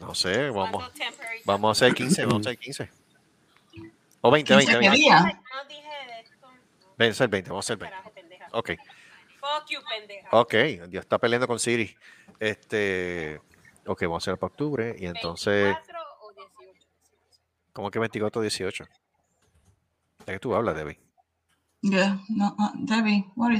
no 0.00 0.14
sé, 0.14 0.48
vamos, 0.48 0.70
¿Cuántos 0.70 0.94
temporary 0.94 1.42
vamos 1.44 1.68
a 1.68 1.72
hacer 1.72 1.94
15, 1.94 2.24
vamos 2.24 2.46
a 2.46 2.50
hacer 2.50 2.58
15. 2.58 2.90
O 4.22 4.30
20, 4.30 4.54
15 4.54 4.66
20, 4.66 4.72
qué 4.72 4.90
20. 4.90 4.96
día. 4.96 5.16
tattoos? 5.16 5.34
No 5.34 5.68
dije 5.68 5.88
de 6.06 6.20
esto. 6.20 6.46
Vamos 6.96 7.00
a 7.00 7.10
hacer 7.10 7.28
20, 7.28 7.50
vamos 7.50 7.64
a 7.64 7.66
hacer 7.66 7.76
20. 7.76 7.96
Carajo, 7.96 8.10
pendeja. 8.14 8.48
Ok, 8.52 8.70
Fuck 9.40 9.70
you, 9.70 9.80
pendeja. 9.88 10.28
ok. 10.32 10.54
Dios 10.88 11.02
está 11.02 11.18
peleando 11.18 11.46
con 11.46 11.58
Siri. 11.58 11.94
Este, 12.38 13.40
ok, 13.86 14.02
vamos 14.02 14.22
a 14.22 14.30
hacer 14.30 14.38
para 14.38 14.50
octubre 14.50 14.96
y 14.98 15.06
entonces, 15.06 15.74
24 15.74 16.00
o 16.22 16.32
18. 16.32 16.86
¿cómo 17.72 17.90
que 17.90 17.98
24 17.98 18.40
18? 18.42 18.84
¿De 20.26 20.32
qué 20.32 20.38
tú 20.38 20.54
hablas, 20.54 20.74
Debbie? 20.76 20.98
Yeah, 21.82 22.18
no, 22.28 22.54
uh, 22.58 22.72
Debbie, 22.74 23.24
what 23.36 23.52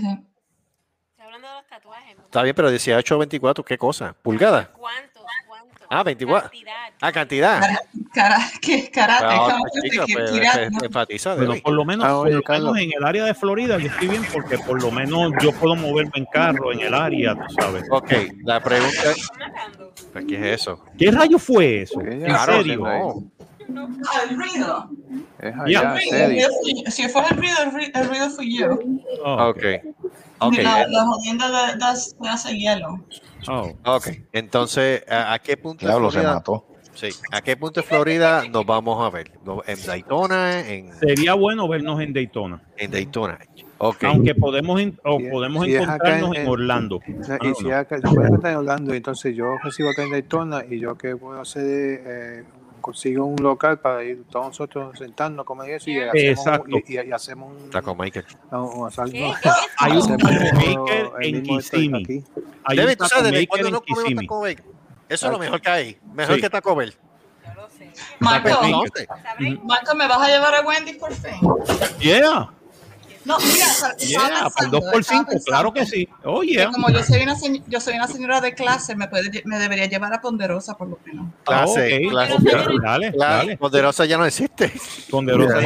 hablando 1.30 1.48
de 1.48 1.54
los 1.54 1.66
tatuajes. 1.68 2.16
¿no? 2.16 2.24
Está 2.24 2.42
bien, 2.42 2.54
pero 2.54 2.70
18 2.70 3.14
o 3.14 3.18
24, 3.18 3.64
¿qué 3.64 3.78
cosa? 3.78 4.14
¿Pulgada? 4.22 4.70
¿Cuántos? 4.72 5.22
¿Cuántos? 5.46 5.86
Ah, 5.88 6.02
24. 6.02 6.50
Cantidad. 6.50 6.72
Ah, 7.00 7.12
cantidad. 7.12 7.60
Cara, 8.12 8.38
¿Qué 8.60 8.74
es 8.76 8.90
karate? 8.90 9.24
Pero, 9.28 9.38
¿Cómo 9.38 10.14
pues, 10.14 10.82
enfatiza, 10.82 11.36
Pero 11.36 11.54
por 11.62 11.72
lo 11.72 11.84
menos, 11.84 12.04
Ah, 12.04 12.10
por 12.14 12.26
oye, 12.26 12.36
lo 12.36 12.42
Carlos. 12.42 12.72
menos 12.74 12.92
en 12.92 12.98
el 12.98 13.04
área 13.04 13.24
de 13.24 13.34
Florida 13.34 13.78
yo 13.78 13.86
estoy 13.86 14.08
bien 14.08 14.22
porque 14.32 14.58
por 14.58 14.82
lo 14.82 14.90
menos 14.90 15.32
yo 15.40 15.52
puedo 15.52 15.76
moverme 15.76 16.12
en 16.14 16.26
carro 16.26 16.72
en 16.72 16.80
el 16.80 16.94
área, 16.94 17.34
tú 17.34 17.54
sabes. 17.60 17.84
Ok, 17.90 18.12
la 18.44 18.60
pregunta. 18.60 19.14
¿Pero 20.12 20.26
¿qué 20.26 20.34
es 20.34 20.60
eso? 20.60 20.84
¿Qué 20.98 21.10
rayo 21.10 21.38
fue 21.38 21.82
eso? 21.82 22.00
¿En 22.00 22.24
claro, 22.24 22.52
serio? 22.54 23.22
No. 23.70 23.88
Ah, 24.12 24.20
el 24.28 24.36
ruido. 24.36 24.90
Es 25.40 25.54
allá, 25.56 25.94
El 25.96 26.00
serio. 26.10 26.26
ruido 26.28 26.48
fue- 26.84 26.90
Si 26.90 27.08
fue 27.08 27.22
el 27.30 27.36
ruido, 27.36 27.56
el 27.64 27.72
ruido, 27.72 27.90
el 27.94 28.08
ruido 28.08 28.30
fui 28.30 28.58
yo. 28.58 28.78
Oh, 29.24 29.48
Ok. 29.48 29.64
Ok, 30.42 30.54
La, 30.62 30.86
la 30.88 31.04
jodienda 31.04 31.48
de, 31.50 31.72
de, 31.76 32.00
de 32.20 32.28
hacer 32.28 32.54
hielo. 32.56 33.04
oh. 33.48 33.72
ok. 33.84 34.08
Entonces, 34.32 35.04
¿a, 35.10 35.34
a 35.34 35.38
qué 35.38 35.56
punto 35.58 35.84
Diablo, 35.86 36.10
se 36.10 36.22
mató. 36.22 36.66
Sí, 36.94 37.08
¿a 37.30 37.40
qué 37.40 37.56
punto 37.56 37.80
de 37.82 37.86
Florida 37.86 38.44
nos 38.50 38.66
vamos 38.66 39.02
a 39.04 39.10
ver? 39.10 39.32
¿No- 39.44 39.62
¿En 39.66 39.78
Daytona? 39.86 40.66
¿En, 40.68 40.92
Sería 40.98 41.34
bueno 41.34 41.68
vernos 41.68 42.00
en 42.00 42.12
Daytona. 42.12 42.62
en 42.76 42.90
Daytona? 42.90 43.38
Ok. 43.78 44.04
Aunque 44.04 44.34
podemos, 44.34 44.80
en- 44.80 44.98
o 45.04 45.18
Si- 45.18 45.28
podemos 45.28 45.64
si 45.66 45.74
encontrarnos 45.76 46.34
en- 46.36 46.42
en 46.42 46.48
Orlando. 46.48 47.00
Ah, 47.28 47.38
y 47.42 47.48
no, 47.48 47.54
si 47.54 47.64
no. 47.64 47.76
acá 47.76 47.96
se 47.98 48.02
puede 48.14 48.34
estar 48.34 48.50
en 48.50 48.56
Orlando, 48.58 48.92
entonces 48.94 49.36
yo 49.36 49.44
recibo 49.62 49.90
acá 49.90 50.02
en 50.02 50.10
Daytona 50.10 50.64
y 50.68 50.80
yo 50.80 50.96
que 50.96 51.16
puedo 51.16 51.40
hacer 51.40 51.62
eh, 52.06 52.44
consigo 52.80 53.24
un 53.24 53.42
local 53.42 53.78
para 53.78 54.02
ir 54.04 54.24
todos 54.30 54.46
nosotros 54.46 54.98
sentarnos, 54.98 55.44
comer 55.44 55.70
eso 55.70 55.90
y 55.90 56.00
hacemos, 56.00 56.60
un, 56.66 56.82
y, 56.86 56.96
hacemos 57.12 57.52
un, 57.52 57.70
Taco. 57.70 57.96
¿Qué 57.96 58.18
es 58.18 58.26
Hay 59.78 59.92
un 59.96 60.16
taco 60.16 60.28
maker 60.54 61.10
en 61.20 61.42
Kissimmee. 61.42 62.04
Debe, 62.68 62.92
un 62.92 62.96
¿tú 62.96 62.96
taco 62.96 63.08
sabes 63.08 63.24
desde 63.24 63.36
maker 63.36 63.48
cuándo 63.48 63.70
no 63.70 63.82
comemos. 63.82 64.24
Taco 64.24 64.40
Bell? 64.40 64.62
Eso 65.08 65.26
es 65.26 65.32
lo 65.32 65.38
mejor 65.38 65.60
que 65.60 65.70
hay. 65.70 65.98
Mejor 66.14 66.34
Sí. 66.36 66.40
que 66.40 66.50
Taco 66.50 66.74
Bell. 66.76 66.94
Yo 67.44 67.54
lo 67.54 67.70
sé. 67.70 67.90
Marco, 68.18 68.48
maker. 68.62 69.08
Marco, 69.64 69.94
¿me 69.94 70.06
vas 70.08 70.20
a 70.20 70.28
llevar 70.28 70.54
a 70.54 70.60
Wendy 70.62 70.94
por 70.94 71.12
fin? 71.12 71.40
Yeah, 71.98 72.50
No, 73.24 73.38
mira, 73.38 73.66
yeah, 73.98 74.44
por 74.44 74.52
pensando, 74.54 74.80
2 74.80 74.90
por 74.92 75.00
estaba 75.02 75.26
5 75.30 75.44
claro 75.44 75.72
que 75.72 75.84
sí. 75.86 76.08
Oh, 76.24 76.40
que 76.40 76.46
yeah. 76.48 76.70
como 76.70 76.88
yo 76.90 77.02
soy 77.04 77.22
una 77.22 77.36
yo 77.66 77.80
soy 77.80 77.94
una 77.94 78.06
señora 78.06 78.40
de 78.40 78.54
clase, 78.54 78.94
me 78.96 79.08
puede 79.08 79.42
me 79.44 79.58
debería 79.58 79.86
llevar 79.86 80.12
a 80.14 80.20
Ponderosa 80.22 80.74
por 80.76 80.88
lo 80.88 80.98
menos. 81.04 81.26
clase, 81.44 82.00
ok. 82.06 82.10
clase. 82.10 82.32
Ok, 82.34 82.82
Dale, 82.82 83.12
dale. 83.16 83.56
poderosa 83.58 84.06
ya 84.06 84.16
no 84.16 84.24
existe. 84.24 84.72
Ponderosa. 85.10 85.60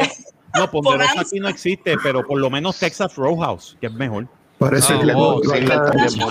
No, 0.57 0.69
Ponderosa 0.69 1.21
aquí 1.21 1.39
no 1.39 1.47
existe, 1.47 1.95
pero 2.03 2.25
por 2.27 2.39
lo 2.39 2.49
menos 2.49 2.77
Texas 2.77 3.15
Roadhouse, 3.15 3.77
que 3.79 3.87
es 3.87 3.93
mejor. 3.93 4.27
Parece 4.57 4.93
Ah, 4.93 4.99
que 4.99 5.05
le 5.05 5.13
oh, 5.15 5.41
sí, 5.43 5.61
la- 5.61 5.75
la- 5.75 5.83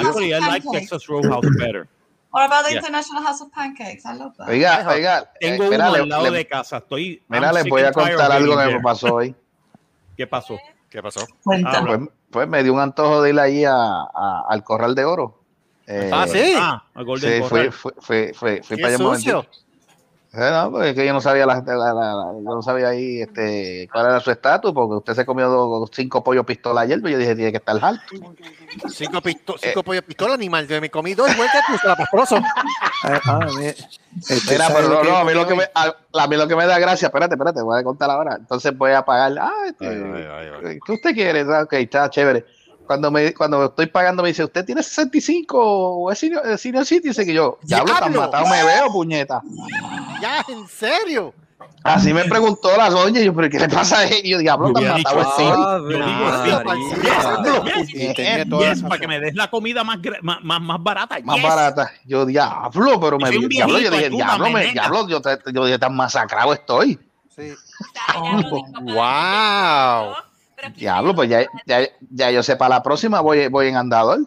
Actually, 0.09 0.33
I 0.33 0.41
like 0.41 0.67
Texas 0.73 1.07
Roadhouse 1.07 1.47
better. 1.59 1.89
What 2.31 2.47
about 2.47 2.65
the 2.67 2.73
Yeah. 2.73 2.81
International 2.81 3.23
House 3.23 3.41
of 3.43 3.51
Pancakes? 3.53 4.05
I 4.05 4.15
love 4.19 4.35
that. 4.39 4.49
Oiga, 4.49 4.87
oiga, 4.89 5.31
eh, 5.41 5.51
Tengo 5.51 5.71
mira, 5.71 5.89
uno 5.91 6.03
al 6.03 6.09
lado 6.09 6.31
le- 6.31 6.39
de 6.39 6.47
casa. 6.47 6.79
Estoy. 6.79 7.23
mira, 7.29 7.53
les 7.53 7.65
voy 7.69 7.83
a 7.83 7.93
contar 7.93 8.33
algo 8.33 8.57
que 8.59 8.67
me 8.67 8.81
pasó 8.81 9.15
hoy. 9.15 9.35
¿Qué 10.17 10.27
pasó? 10.27 10.59
¿Qué 10.95 11.03
pasó? 11.03 11.27
Ah, 11.65 11.83
Pues, 11.85 12.01
pues 12.31 12.49
me 12.49 12.63
dio 12.63 12.73
un 12.73 12.79
antojo 12.79 13.21
de 13.21 13.31
ir 13.31 13.41
ahí 13.41 13.65
a, 13.65 13.75
a- 13.75 14.45
al 14.49 14.63
Corral 14.63 14.95
de 14.95 15.05
Oro. 15.05 15.41
Eh, 15.89 16.09
Ah, 16.13 16.25
sí. 16.29 16.55
Ah, 16.57 16.85
a 16.95 17.03
Golden 17.03 17.33
Sí, 17.33 17.39
fui, 17.39 17.49
Corral. 17.49 17.73
fui, 17.73 17.93
fui, 17.99 18.33
fui, 18.33 18.63
fui 18.63 18.77
Qué 18.77 18.83
para 18.83 18.95
allá 18.95 19.05
sucio. 19.17 19.45
Eh, 20.37 20.51
no, 20.51 20.71
pues 20.73 20.89
es 20.89 20.95
que 20.95 21.07
yo 21.07 21.13
no 21.13 21.21
sabía 21.21 21.47
la, 21.47 21.63
la- 21.65 21.75
la- 21.77 21.95
la- 21.95 22.33
yo 22.35 22.41
no 22.57 22.61
sabía 22.63 22.89
ahí 22.89 23.21
este, 23.23 23.89
cuál 23.93 24.07
era 24.07 24.21
su 24.21 24.31
estatus, 24.33 24.73
porque 24.73 24.97
usted 24.97 25.15
se 25.15 25.25
comió 25.25 25.49
dos- 25.49 25.91
cinco 25.93 26.25
pollos 26.25 26.45
pistola 26.45 26.81
ayer, 26.81 26.99
pero 27.01 27.11
yo 27.13 27.19
dije, 27.19 27.37
tiene 27.37 27.53
que 27.53 27.59
estar 27.59 27.77
alto. 27.83 28.03
Cinco, 28.89 29.21
pisto 29.21 29.55
cinco 29.59 29.83
pollos 29.85 30.03
pistola, 30.03 30.35
animal. 30.35 30.67
Yo 30.67 30.81
me 30.81 30.91
comí 30.91 31.15
dos 31.15 31.31
igual 31.33 31.49
que 31.53 31.59
tú, 31.73 31.79
se 31.79 31.87
la 31.87 31.97
pastroso. 31.97 32.37
Ah, 33.07 33.21
ah, 33.27 33.47
este, 33.61 34.53
Mira, 34.53 34.67
¿sabe 34.69 34.81
pero 34.85 34.95
no, 34.95 35.05
no, 35.05 35.17
a 35.19 35.25
mí 35.27 35.35
lo 35.35 35.47
que 35.47 35.55
me, 35.55 35.65
a, 35.75 35.95
a 36.15 36.27
mí 36.27 36.37
lo 36.37 36.49
que 36.49 36.57
me 36.57 36.65
da 36.65 36.79
gracia, 36.79 37.09
espérate, 37.09 37.35
espérate, 37.35 37.61
voy 37.61 37.79
a 37.79 37.85
contar 37.85 38.11
ahora. 38.11 38.37
Entonces 38.37 38.75
voy 38.79 38.93
a 38.93 39.05
pagar, 39.05 39.37
ah, 39.39 39.53
este, 39.67 39.87
Ay, 39.87 39.95
ay, 40.03 40.27
ay, 40.31 40.69
ay. 40.71 40.79
¿qué 40.87 40.93
usted 40.93 41.13
quiere? 41.13 41.41
Ah, 41.43 41.65
Ok, 41.65 41.75
está 41.75 42.09
chévere. 42.09 42.47
Cuando 42.87 43.11
me 43.11 43.33
cuando 43.35 43.65
estoy 43.65 43.87
pagando 43.87 44.23
me 44.23 44.29
dice, 44.29 44.45
¿usted 44.45 44.65
tiene 44.65 44.83
65 44.83 45.59
o 45.59 46.11
es 46.11 46.19
senior, 46.19 46.47
es 46.47 46.61
senior 46.61 46.85
citizen? 46.85 47.29
Y 47.29 47.35
yo, 47.35 47.59
diablo, 47.63 47.93
tan 47.95 48.13
¡Diablo! 48.13 48.21
matado 48.21 48.47
me 48.47 48.65
veo, 48.65 48.93
puñeta. 48.93 49.43
Ya, 50.21 50.45
en 50.49 50.67
serio. 50.69 51.35
Así 51.83 52.15
me 52.15 52.25
preguntó 52.25 52.75
la 52.79 52.89
doña, 52.89 53.21
y 53.21 53.27
yo, 53.27 53.35
pero 53.35 53.51
¿qué 53.51 53.59
le 53.59 53.69
pasa 53.69 53.99
a? 53.99 54.07
Y 54.07 54.31
yo, 54.31 54.39
diablo, 54.39 54.69
Yo 54.69 54.75
tan 54.75 55.03
matado 55.03 55.21
Yo 55.91 56.03
la 58.59 58.89
para 58.89 59.01
que 59.01 59.07
me 59.07 59.21
des 59.21 59.35
la 59.35 59.51
comida 59.51 59.85
más, 59.85 59.99
más, 60.23 60.43
más, 60.43 60.63
más 60.63 60.83
barata. 60.83 61.19
Más 61.23 61.37
yes. 61.37 61.45
barata. 61.45 61.93
Yo, 62.07 62.25
diablo, 62.25 62.99
pero 62.99 63.19
me 63.19 63.37
un 63.37 63.49
diablo, 63.51 63.79
yo 63.79 63.91
dije, 63.91 64.09
diablo, 64.09 64.49
me, 64.49 64.73
diablo, 64.73 65.07
yo, 65.09 65.21
te- 65.21 65.39
yo 65.53 65.67
dije, 65.67 65.79
tan 65.79 65.95
masacrado 65.95 66.55
estoy. 66.55 66.99
Sí. 67.37 67.53
Wow. 68.81 70.15
Diablo, 70.77 71.15
pues 71.15 71.29
ya, 71.29 71.47
ya, 71.67 71.81
ya 72.11 72.31
yo 72.31 72.43
sé, 72.43 72.57
para 72.57 72.77
la 72.77 72.83
próxima 72.83 73.21
voy, 73.21 73.49
voy 73.49 73.69
en 73.69 73.77
andador. 73.77 74.21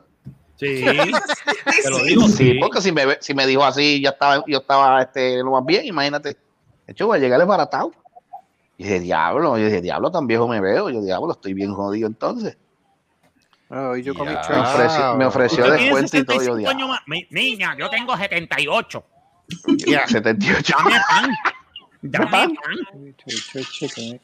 Sí, 0.56 0.84
te 1.84 1.90
lo 1.90 2.04
digo, 2.04 2.28
Sí, 2.28 2.52
sí. 2.54 2.60
porque 2.60 2.82
si 2.82 2.92
me, 2.92 3.06
ve- 3.06 3.18
si 3.22 3.34
me 3.34 3.46
dijo 3.46 3.64
así, 3.64 4.02
yo 4.02 4.10
estaba, 4.10 4.44
yo 4.48 4.58
estaba 4.60 5.02
este, 5.04 5.38
lo 5.44 5.52
más 5.52 5.66
bien, 5.66 5.86
imagínate. 5.86 6.30
De 6.86 6.94
hecho, 6.94 7.08
voy 7.08 7.18
a 7.18 7.22
llegar 7.22 7.40
desbaratado. 7.40 7.92
Y 8.78 8.84
dije, 8.84 9.00
diablo, 9.00 9.58
yo 9.58 9.66
dije, 9.66 9.82
diablo, 9.82 10.12
tan 10.12 10.26
viejo 10.28 10.48
me 10.48 10.60
veo. 10.62 10.90
Yo, 10.90 11.02
diablo, 11.02 11.32
estoy 11.32 11.54
bien 11.54 11.74
jodido 11.74 12.08
entonces. 12.08 12.58
Hoy 13.70 14.02
yo 14.04 14.14
comí 14.16 14.32
Ya. 14.32 14.42
Me 14.50 14.60
ofreció, 14.62 15.16
me 15.16 15.26
ofreció 15.26 15.72
descuento 15.72 16.18
y 16.18 16.24
todo. 16.24 16.38
Yo, 16.38 16.42
65 16.44 16.56
diablo, 16.58 16.70
años 16.70 16.90
más. 16.90 17.02
Mi- 17.08 17.28
niña, 17.32 17.76
yo 17.78 17.90
tengo 17.90 18.16
78. 18.16 19.04
78. 20.08 20.76
Dame 20.78 20.96
pan. 21.10 21.32
Dame 22.02 22.28
pan. 22.32 22.54
Church 23.18 23.72
chicken. 23.72 24.20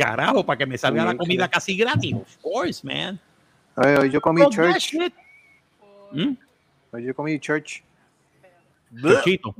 Carajo, 0.00 0.44
para 0.44 0.56
que 0.58 0.66
me 0.66 0.78
salga 0.78 1.04
la 1.04 1.16
comida 1.16 1.44
sí. 1.44 1.50
casi 1.50 1.76
gratis. 1.76 2.14
Of 2.14 2.36
course, 2.40 2.86
man. 2.86 3.20
Hoy, 3.76 3.94
hoy 3.96 4.10
yo 4.10 4.20
comí 4.20 4.40
that 4.42 4.50
church. 4.50 4.94
¿Mm? 6.12 6.36
Hoy 6.92 7.04
yo 7.04 7.14
comí 7.14 7.38
church. 7.38 7.82
Chochito. 9.00 9.54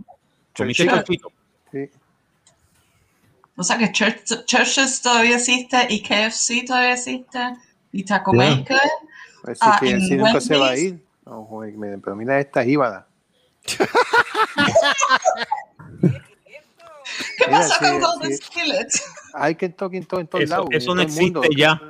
Comiste 0.56 0.86
chochito. 0.86 1.32
Sí. 1.70 1.90
O 3.56 3.62
sea 3.62 3.76
que 3.76 3.92
Church, 3.92 4.46
Churches 4.46 5.02
todavía 5.02 5.36
existe 5.36 5.86
y 5.90 6.02
KFC 6.02 6.64
todavía 6.66 6.94
existe 6.94 7.38
y 7.92 8.04
Taco 8.04 8.32
Yeah. 8.32 8.56
Maker. 8.56 8.78
Pues 9.42 9.58
sí 9.58 9.66
Ah, 9.66 9.78
que 9.78 9.90
en 9.90 10.00
si 10.00 10.16
nunca 10.16 10.40
se 10.40 10.56
va 10.56 10.70
a 10.70 10.76
ir. 10.78 10.98
No, 11.26 11.44
joder, 11.44 11.74
pero 12.02 12.16
mira 12.16 12.40
esta 12.40 12.64
jíbada. 12.64 13.06
¿Qué 17.38 17.44
Mira, 17.46 17.58
pasa 17.60 17.74
sí, 17.78 17.84
con 17.84 18.00
Golden 18.00 18.30
sí. 18.30 18.36
Skillet? 18.44 18.88
Hay 19.34 19.54
Kentucky 19.54 19.96
en 19.98 20.04
todo, 20.06 20.20
en 20.20 20.26
todos 20.26 20.44
Eso- 20.44 20.54
lados. 20.54 20.68
eso 20.72 20.90
en 20.92 20.96
no 20.96 21.02
el 21.02 21.08
mundo. 21.10 21.40
existe 21.42 21.60
ya. 21.60 21.80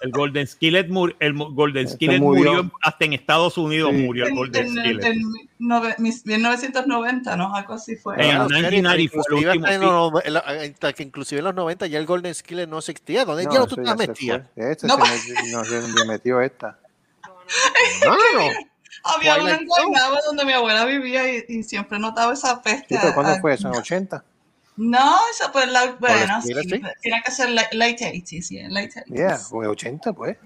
El 0.00 0.12
Golden 0.12 0.46
Skillet, 0.46 0.88
mur- 0.88 1.14
el 1.20 1.34
Golden 1.34 1.84
Este 1.84 1.96
Skillet 1.96 2.18
murió. 2.20 2.54
murió. 2.54 2.72
hasta 2.82 3.04
en 3.04 3.12
Estados 3.12 3.58
Unidos 3.58 3.90
Sí. 3.94 3.98
murió 4.02 4.24
el 4.24 4.30
En, 4.30 4.36
Golden 4.36 4.66
en- 4.66 4.72
Skillet. 4.78 5.04
en 5.04 5.22
nove- 5.60 5.94
mis- 5.98 6.24
1990, 6.24 7.36
¿no? 7.36 7.54
Algo 7.54 7.74
así 7.74 7.96
fue. 7.96 8.14
En 8.14 8.20
Claro, 8.30 8.44
1994 8.48 9.22
fue 9.22 9.40
el 9.40 9.46
último 9.48 9.64
hasta 9.66 9.74
en 9.74 9.82
en- 9.82 10.94
que 10.94 11.02
inclusive 11.02 11.38
en 11.40 11.44
los 11.44 11.54
90 11.54 11.86
ya 11.86 11.98
el 11.98 12.06
Golden 12.06 12.34
Skillet 12.34 12.66
no 12.66 12.78
existía. 12.78 13.24
¿Dónde 13.26 13.44
No, 13.44 13.50
diablos 13.50 13.74
tú 13.74 13.80
estás 13.82 13.98
ya 13.98 14.04
fue. 14.06 14.46
Este 14.56 14.86
No, 14.86 14.96
se 14.96 15.02
metió, 15.12 15.58
no, 15.58 15.64
se 15.64 16.04
metió 16.06 16.40
esta. 16.40 16.78
No, 18.06 18.14
Había 19.04 19.36
una 19.40 19.54
en 19.54 19.66
Guaynabo 19.66 20.16
donde 20.26 20.44
mi 20.44 20.52
abuela 20.52 20.84
vivía 20.84 21.32
y, 21.32 21.44
y 21.48 21.62
siempre 21.62 21.98
notaba 21.98 22.32
esa 22.32 22.60
peste. 22.62 22.94
Sí, 22.94 23.00
pero 23.00 23.14
¿cuándo 23.14 23.32
a- 23.32 23.40
fue 23.40 23.54
eso? 23.54 23.68
¿En 23.68 23.74
80? 23.76 24.24
No, 24.76 25.14
eso 25.34 25.52
fue 25.52 25.66
la, 25.66 25.92
bueno, 26.00 26.40
sí, 26.42 26.54
sí. 26.54 26.80
tiene 27.02 27.22
que 27.24 27.30
ser 27.30 27.50
la- 27.50 27.68
late 27.72 27.98
80s, 28.14 28.48
yeah, 28.48 28.68
late 28.70 28.88
80s. 29.04 29.14
Yeah, 29.14 29.36
fue 29.36 29.66
80, 29.66 30.12
pues. 30.12 30.36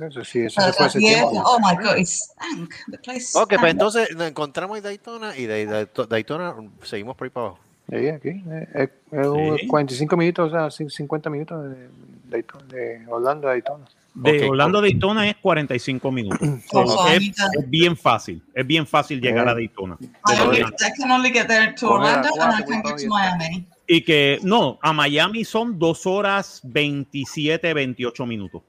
Eso 0.00 0.24
sí, 0.24 0.40
eso 0.40 0.60
Pero 0.60 0.72
se 0.90 0.98
fue 0.98 1.00
yeah, 1.00 1.28
tiempo. 1.28 1.42
oh 1.46 1.58
my 1.60 1.76
god, 1.84 1.96
it 1.98 2.06
stank. 2.08 2.72
The 2.90 2.98
place 2.98 3.26
Ok, 3.38 3.48
pues 3.50 3.58
stank. 3.58 3.70
entonces 3.70 4.16
nos 4.16 4.26
encontramos 4.28 4.78
en 4.78 4.82
Daytona 4.84 5.36
y 5.36 5.46
de 5.46 5.66
de- 5.66 6.06
Daytona 6.08 6.56
seguimos 6.82 7.16
por 7.16 7.26
ahí 7.26 7.30
para 7.30 7.46
abajo. 7.46 7.60
Sí, 7.88 8.08
aquí. 8.08 8.28
eh, 8.28 8.68
Es, 8.74 8.90
es 9.20 9.26
un 9.26 9.58
Sí. 9.58 9.66
45 9.68 10.16
minutos, 10.16 10.48
o 10.48 10.50
sea, 10.50 10.66
cin- 10.68 10.90
50 10.90 11.30
minutos 11.30 11.70
de, 11.70 11.88
Daytona- 12.28 12.66
de 12.66 13.04
Orlando 13.08 13.46
a 13.48 13.52
Daytona. 13.52 13.86
De 14.14 14.48
Orlando 14.48 14.78
a 14.78 14.82
Daytona 14.82 15.28
es 15.28 15.36
45 15.36 16.10
minutos. 16.12 16.40
Oh, 16.72 17.06
es, 17.08 17.22
es 17.28 17.70
bien 17.70 17.96
fácil. 17.96 18.42
Es 18.54 18.66
bien 18.66 18.86
fácil 18.86 19.20
llegar 19.20 19.48
a 19.48 19.54
Daytona. 19.54 19.96
I, 20.00 20.06
De 20.34 20.42
only, 20.42 20.62
verdad. 20.62 20.76
I 20.80 21.00
can 21.00 21.10
only 21.10 21.30
get 21.32 21.46
there 21.46 21.72
to 21.74 21.86
Coge 21.86 22.00
la 22.02 22.08
Orlando 22.08 22.28
and 22.28 22.36
I 22.36 22.64
cuatro, 22.64 22.66
can 22.66 22.82
get 22.82 22.96
to 22.96 23.08
todavía 23.08 23.36
Miami. 23.38 23.66
Y 23.86 24.00
que 24.02 24.38
no, 24.42 24.78
a 24.82 24.92
Miami 24.92 25.44
son 25.44 25.78
2 25.78 26.06
horas 26.06 26.60
27, 26.64 27.72
28 27.74 28.26
minutos. 28.26 28.62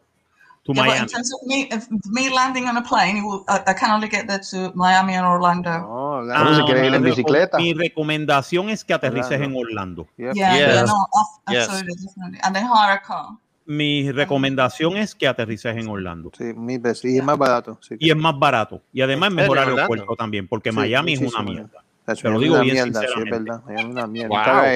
To 0.66 0.74
Yeah, 0.74 0.84
but 0.84 0.86
in 0.86 0.92
Miami. 0.94 1.08
terms 1.12 1.34
of 1.34 1.48
me, 1.48 1.68
if 1.72 1.88
me 2.12 2.30
landing 2.30 2.68
on 2.68 2.78
a 2.78 2.82
plane, 2.84 3.18
it 3.18 3.24
will, 3.24 3.44
I, 3.48 3.62
I 3.66 3.74
can 3.74 3.92
only 3.92 4.08
get 4.08 4.28
there 4.28 4.40
to 4.52 4.72
Miami 4.76 5.16
and 5.16 5.26
Orlando. 5.26 5.72
No, 5.72 6.32
Ah, 6.32 6.64
ir 6.70 6.94
en 6.94 7.02
mi- 7.02 7.10
bicicleta. 7.10 7.58
Mi 7.58 7.74
recomendación 7.74 8.70
es 8.70 8.84
que 8.84 8.94
aterrices 8.94 9.32
Orlando. 9.40 9.58
en 9.60 9.66
Orlando. 9.66 10.08
Yeah, 10.18 10.84
no, 10.86 10.94
off- 11.12 11.42
Yes. 11.50 11.68
absolutely, 11.70 11.96
definitely. 12.06 12.40
And 12.44 12.56
then 12.56 12.66
hire 12.66 12.94
a 12.94 13.02
car. 13.02 13.30
Mi 13.70 14.12
recomendación 14.12 14.98
es 14.98 15.14
que 15.16 15.28
aterrices 15.28 15.78
en 15.78 15.88
Orlando. 15.88 16.32
Sí, 16.38 16.46
mil 16.56 16.80
veces. 16.80 17.06
Y 17.06 17.18
es 17.18 17.24
más 17.24 17.38
barato. 17.38 17.78
Sí. 17.82 17.96
Y 18.00 18.10
es 18.10 18.16
más 18.18 18.38
barato. 18.38 18.82
Y 18.92 19.02
además 19.02 19.28
es 19.28 19.32
¿En 19.32 19.36
mejor 19.38 19.60
aeropuerto 19.60 20.16
también, 20.16 20.48
porque 20.48 20.72
Sí, 20.72 20.76
Miami 20.76 21.14
es 21.14 21.22
una 21.22 21.44
mierda. 21.44 21.84
Te 22.06 22.28
lo 22.28 22.36
es 22.38 22.42
digo 22.42 22.56
una 22.56 22.64
bien 22.64 22.74
mierda, 22.74 23.00
sí, 23.02 23.06
es 23.06 23.14
sinceramente. 23.14 23.52
Es 23.78 23.86
una 23.86 24.08
mierda. 24.08 24.30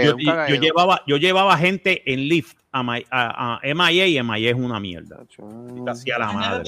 Wow. 0.05 0.15
Yo, 0.19 0.53
y- 0.53 0.59
llevaba, 0.59 1.01
yo 1.07 1.17
llevaba 1.17 1.57
gente 1.57 2.03
en 2.13 2.19
Lyft 2.27 2.55
a, 2.71 2.83
Mi- 2.83 3.05
a- 3.09 3.55
a 3.55 3.59
MIA 3.73 4.05
y 4.05 4.21
MIA 4.21 4.51
es 4.51 4.55
una 4.55 4.79
mierda. 4.79 5.17
Un- 5.39 5.89
Hacía 5.89 6.19
la 6.19 6.31
madre. 6.31 6.63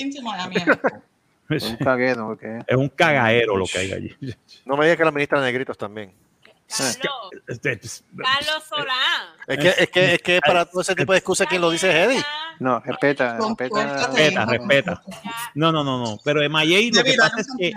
Es, 1.49 1.63
un 1.69 1.77
caguero, 1.77 2.25
porque 2.25 2.59
es 2.65 2.75
un 2.77 2.89
cagadero 2.89 3.55
lo 3.55 3.65
que 3.65 3.77
hay 3.77 3.91
allí. 3.91 4.15
No 4.65 4.75
me 4.75 4.85
digas 4.85 4.97
que 4.97 5.05
la 5.05 5.11
ministra 5.11 5.39
de 5.39 5.45
negritos 5.45 5.77
también. 5.77 6.11
Carlos, 6.67 8.03
Carlos 8.17 8.63
Solán. 8.67 8.87
Es 9.47 9.57
que, 9.57 9.67
es 9.83 9.89
que, 9.89 10.13
es 10.15 10.21
que 10.21 10.39
para 10.45 10.65
todo 10.65 10.81
ese 10.81 10.95
tipo 10.95 11.11
de 11.11 11.19
excusas, 11.19 11.47
¿quién 11.47 11.61
lo 11.61 11.69
dice 11.69 11.89
es 11.89 12.07
Eddie? 12.09 12.23
No, 12.59 12.79
respeta, 12.79 13.37
respeta. 13.37 13.97
Respeta, 14.07 14.45
respeta. 14.45 15.03
No, 15.53 15.71
no, 15.71 15.83
no, 15.83 16.03
no. 16.03 16.17
Pero 16.23 16.41
MIA 16.49 16.89
lo 16.93 17.03
que 17.03 17.13
pasa 17.17 17.39
es 17.41 17.47
que 17.57 17.73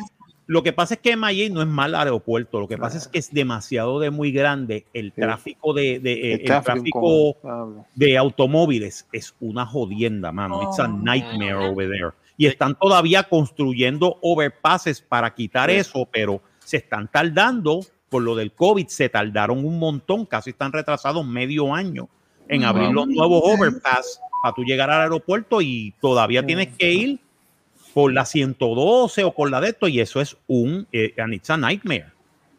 lo 0.46 0.62
que 0.62 0.72
pasa 0.72 0.94
es 0.94 1.00
que 1.00 1.14
MIA 1.14 1.50
no 1.50 1.60
es 1.60 1.68
mal 1.68 1.94
aeropuerto. 1.94 2.58
Lo 2.60 2.66
que 2.68 2.78
pasa 2.78 2.96
es 2.96 3.06
que 3.08 3.18
es 3.18 3.30
demasiado 3.34 4.00
de 4.00 4.10
muy 4.10 4.32
grande. 4.32 4.86
El 4.94 5.12
tráfico 5.12 5.74
de, 5.74 6.00
de- 6.00 6.32
El 6.34 6.40
el 6.40 6.44
tráfico, 6.46 7.36
de 7.94 8.16
automóviles 8.16 9.06
es 9.12 9.34
una 9.40 9.66
jodienda, 9.66 10.32
mano. 10.32 10.62
It's 10.62 10.78
a 10.80 10.84
Oh. 10.84 10.88
nightmare 10.88 11.54
over 11.54 11.90
there. 11.90 12.10
Y 12.38 12.46
están 12.46 12.76
todavía 12.76 13.24
construyendo 13.24 14.18
overpasses 14.22 15.02
para 15.02 15.34
quitar 15.34 15.68
Sí. 15.70 15.76
eso, 15.76 16.08
pero 16.10 16.40
se 16.60 16.78
están 16.78 17.08
tardando 17.08 17.80
por 18.08 18.22
lo 18.22 18.34
del 18.34 18.52
COVID. 18.52 18.86
Se 18.88 19.08
tardaron 19.08 19.64
un 19.64 19.78
montón, 19.78 20.24
casi 20.26 20.50
están 20.50 20.72
retrasados 20.72 21.26
medio 21.26 21.74
año 21.74 22.08
en 22.48 22.64
abrir 22.64 22.90
los 22.90 23.06
nuevos 23.06 23.42
overpass 23.44 24.20
para 24.42 24.54
tú 24.54 24.62
llegar 24.64 24.90
al 24.90 25.02
aeropuerto 25.02 25.60
y 25.60 25.94
todavía 26.00 26.44
tienes 26.46 26.68
que 26.76 26.92
ir 26.92 27.20
por 27.92 28.12
la 28.12 28.24
112 28.24 29.24
o 29.24 29.34
por 29.34 29.50
la 29.50 29.60
de 29.60 29.70
esto 29.70 29.88
y 29.88 30.00
eso 30.00 30.20
es 30.20 30.36
un 30.46 30.86
eh, 30.92 31.14
and 31.18 31.34
it's 31.34 31.50
a 31.50 31.56
nightmare. 31.56 32.06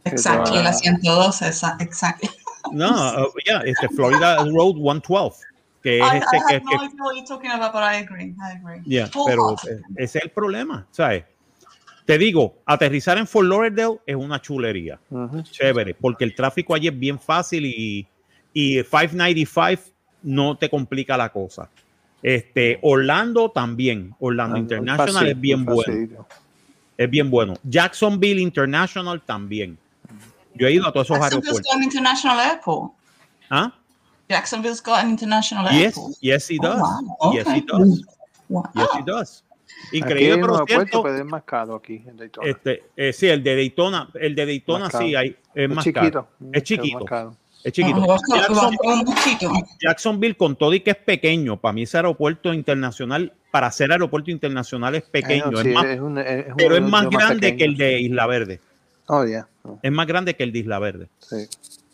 Exactly, 0.04 0.62
la 0.62 0.74
112, 0.74 1.48
esa- 1.48 1.78
exactly. 1.80 2.30
No, 2.72 2.90
uh, 2.90 3.32
yeah, 3.46 3.62
este 3.66 3.88
Florida 3.90 4.38
Road 4.46 4.76
112, 4.76 5.44
que 5.82 6.00
es 6.00 6.04
I, 6.06 6.16
I 6.16 6.18
este 6.18 6.38
que, 6.48 6.60
no 6.62 6.70
que- 6.70 6.76
idea 6.86 7.04
what 7.04 7.14
you're 7.16 7.26
talking 7.28 7.52
about, 7.52 7.72
but 7.74 7.82
I 7.82 7.98
agree. 8.04 8.36
I 8.42 8.58
agree. 8.58 8.82
Yeah, 8.86 9.10
pero 9.26 9.54
eh, 9.54 9.82
ese 9.98 10.20
es 10.20 10.26
el 10.26 10.32
problema, 10.32 10.86
¿sabes? 10.92 11.24
Te 12.10 12.18
digo, 12.18 12.56
aterrizar 12.66 13.20
en 13.20 13.28
Fort 13.28 13.48
Lauderdale 13.48 14.00
es 14.04 14.16
una 14.16 14.42
chulería, 14.42 15.00
chévere, 15.44 15.94
porque 15.94 16.24
el 16.24 16.34
tráfico 16.34 16.74
allí 16.74 16.88
es 16.88 16.98
bien 16.98 17.20
fácil 17.20 17.68
y, 17.68 18.08
y 18.52 18.82
595 18.84 19.84
no 20.24 20.58
te 20.58 20.72
complica 20.72 21.16
la 21.16 21.32
cosa. 21.32 21.70
Este, 22.24 22.80
Orlando 22.82 23.52
también, 23.52 24.16
Orlando 24.20 24.56
Ah, 24.56 24.60
International 24.60 25.14
fácil, 25.14 25.28
es 25.28 25.40
bien 25.40 25.64
bueno, 25.64 26.26
es 26.98 27.10
bien 27.12 27.30
bueno. 27.30 27.54
Jacksonville 27.62 28.42
International 28.42 29.22
también. 29.22 29.78
Yo 30.56 30.66
he 30.66 30.72
ido 30.72 30.88
a 30.88 30.92
todos 30.92 31.06
esos 31.12 31.20
Jacksonville's 31.20 31.60
aeropuertos. 31.60 31.72
got 31.72 31.76
an 31.78 31.84
international 31.84 32.40
airport. 32.40 32.92
¿Ah? 33.52 33.72
Jacksonville's 34.28 34.82
got 34.82 34.98
an 35.04 35.12
international 35.12 35.66
Yes, 35.72 35.96
airport. 35.96 36.16
yes, 36.22 36.50
he 36.50 36.58
Oh, 36.60 36.64
does. 36.64 36.80
wow. 36.82 37.34
Yes, 37.36 37.48
he 37.54 37.62
does. 37.62 38.02
Wow. 38.50 38.64
Yes, 38.74 38.88
he 38.98 39.04
does. 39.04 39.44
Increíble, 39.92 40.42
pero 40.42 40.66
cierto. 40.68 41.04
pero 41.04 41.16
es 41.18 41.26
más 41.26 41.44
caro 41.44 41.76
aquí 41.76 42.04
en 42.06 42.18
Daytona. 42.18 42.48
Este, 42.50 42.84
eh, 42.96 43.14
sí, 43.14 43.28
el 43.28 43.44
de 43.44 43.56
Daytona, 43.56 44.10
el 44.14 44.36
de 44.36 44.46
Daytona 44.46 44.90
sí 44.92 45.16
hay, 45.16 45.30
es, 45.30 45.36
Es 45.54 45.70
más 45.70 45.84
chiquito, 45.84 46.12
caro. 46.12 46.28
Es 46.54 46.64
chiquito. 46.64 47.06
más. 47.06 47.36
Es 47.64 47.74
chiquito. 47.74 48.18
Jacksonville, 49.82 50.36
con 50.36 50.56
todo 50.56 50.74
y 50.74 50.80
que 50.82 50.92
es 50.92 50.98
pequeño, 50.98 51.58
para 51.58 51.74
mí 51.74 51.84
ese 51.84 51.98
aeropuerto 51.98 52.54
internacional, 52.54 53.34
para 53.52 53.72
ser 53.72 53.92
aeropuerto 53.92 54.32
internacional 54.32 54.96
es 54.96 55.04
pequeño, 55.04 55.52
no, 55.52 55.60
es 55.60 55.66
sí, 55.66 55.74
más- 55.74 55.86
es 55.86 56.00
un- 56.00 56.18
es 56.20 56.46
uno 56.48 56.56
pero 56.58 56.76
es 56.76 56.82
más 56.82 57.04
más 57.06 57.10
grande 57.10 57.56
que 57.58 57.64
el 57.66 57.76
de 57.78 58.00
Isla 58.02 58.28
Verde. 58.28 58.60
Oh, 59.08 59.26
yeah. 59.26 59.48
Oh, 59.64 59.80
Es 59.82 59.92
más 59.92 60.06
grande 60.06 60.36
que 60.36 60.44
el 60.44 60.52
de 60.52 60.60
Isla 60.60 60.80
Verde. 60.80 61.08
sí. 61.20 61.48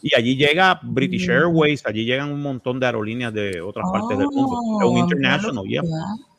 Y 0.07 0.13
allí 0.15 0.35
llega 0.35 0.79
British 0.83 1.27
Mm. 1.27 1.31
Airways, 1.31 1.83
allí 1.83 2.05
llegan 2.05 2.31
un 2.31 2.39
montón 2.39 2.79
de 2.79 2.85
aerolíneas 2.85 3.33
de 3.33 3.59
otras 3.59 3.89
partes 3.91 4.15
del 4.19 4.27
mundo. 4.27 4.59
Es 4.79 4.87
un 4.87 4.95
Oh, 4.97 4.99
international, 4.99 5.65
yeah. 5.65 5.81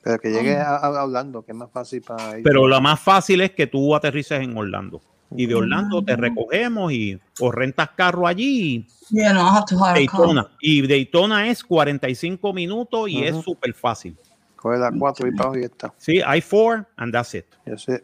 Pero 0.05 0.19
que 0.21 0.31
llegue 0.31 0.57
a, 0.57 0.77
a 0.77 1.05
Orlando, 1.05 1.43
que 1.45 1.51
es 1.51 1.59
más 1.59 1.71
fácil 1.73 2.01
para 2.01 2.31
ellos. 2.35 2.43
Pero 2.45 2.69
lo 2.69 2.81
más 2.81 3.01
fácil 3.01 3.41
es 3.41 3.51
que 3.51 3.67
tú 3.67 3.93
aterrices 3.93 4.41
en 4.41 4.57
Orlando. 4.57 5.01
Y 5.37 5.47
de 5.47 5.57
Orlando 5.57 6.05
te 6.05 6.15
recogemos 6.15 6.93
y 6.93 7.19
o 7.41 7.51
rentas 7.51 7.91
carro 7.97 8.29
allí 8.29 8.87
Yeah, 9.11 9.33
no, 9.33 9.41
I 9.41 9.57
have 9.57 9.65
to 9.69 9.75
hire 9.75 10.05
a 10.05 10.07
car. 10.07 10.21
Daytona. 10.21 10.51
Y 10.61 10.87
Daytona 10.87 11.49
es 11.49 11.65
45 11.65 12.53
minutos 12.53 13.09
y 13.09 13.25
es 13.25 13.35
súper 13.43 13.75
fácil. 13.75 14.17
Coge 14.55 14.79
la 14.79 14.93
4 14.97 15.27
y 15.27 15.31
para 15.33 15.43
abajo 15.49 15.59
y 15.59 15.61
ya 15.63 15.67
está. 15.67 15.93
Sí, 15.99 16.19
I4 16.21 16.87
and 16.99 17.13
that's 17.13 17.35
it. 17.35 17.47
That's 17.65 17.89
it. 17.89 18.03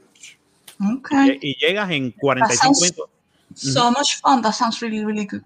Okay. 0.98 1.38
Y 1.40 1.56
llegas 1.64 1.88
en 1.92 2.10
45 2.10 2.74
sounds- 2.74 2.80
minutos. 2.82 3.10
So 3.54 3.90
much 3.90 4.20
fun. 4.20 4.42
That 4.42 4.52
sounds 4.54 4.80
really, 4.80 5.04
really 5.04 5.26
good. 5.26 5.42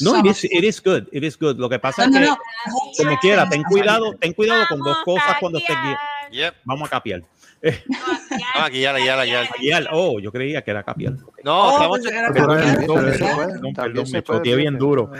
No, 0.00 0.12
So 0.12 0.18
it 0.20 0.26
is, 0.26 0.44
it 0.44 0.64
is 0.64 0.80
good, 0.80 1.06
it 1.12 1.22
is 1.22 1.36
good. 1.38 1.58
Lo 1.58 1.68
que 1.68 1.78
pasa 1.78 2.06
No, 2.06 2.18
es 2.18 2.26
no, 2.28 2.34
que, 2.36 2.70
no. 2.70 2.76
como 2.96 3.18
quiera, 3.20 3.48
ten 3.50 3.62
cuidado, 3.62 4.14
ten 4.18 4.32
cuidado 4.32 4.64
con 4.68 4.78
dos 4.78 4.86
Vamos 4.88 5.04
cosas 5.04 5.36
a 5.36 5.38
cuando 5.38 5.58
estés 5.58 5.76
guiando. 5.76 6.00
Yep. 6.30 6.54
Vamos 6.64 6.86
a 6.88 6.90
capiar. 6.90 7.22
Ah, 8.54 8.68
guiar, 8.70 8.96
guiar, 8.96 9.24
guiar. 9.26 9.48
Guiar. 9.60 9.88
Oh, 9.92 10.18
yo 10.18 10.32
creía 10.32 10.62
que 10.62 10.70
era 10.70 10.82
capiar. 10.82 11.12
No, 11.44 11.62
Oh, 11.62 11.72
estamos 11.72 11.98
pues 12.00 12.12
perdón, 13.76 14.10
me 14.12 14.22
choteé 14.22 14.56
bien 14.56 14.78
duro. 14.78 15.10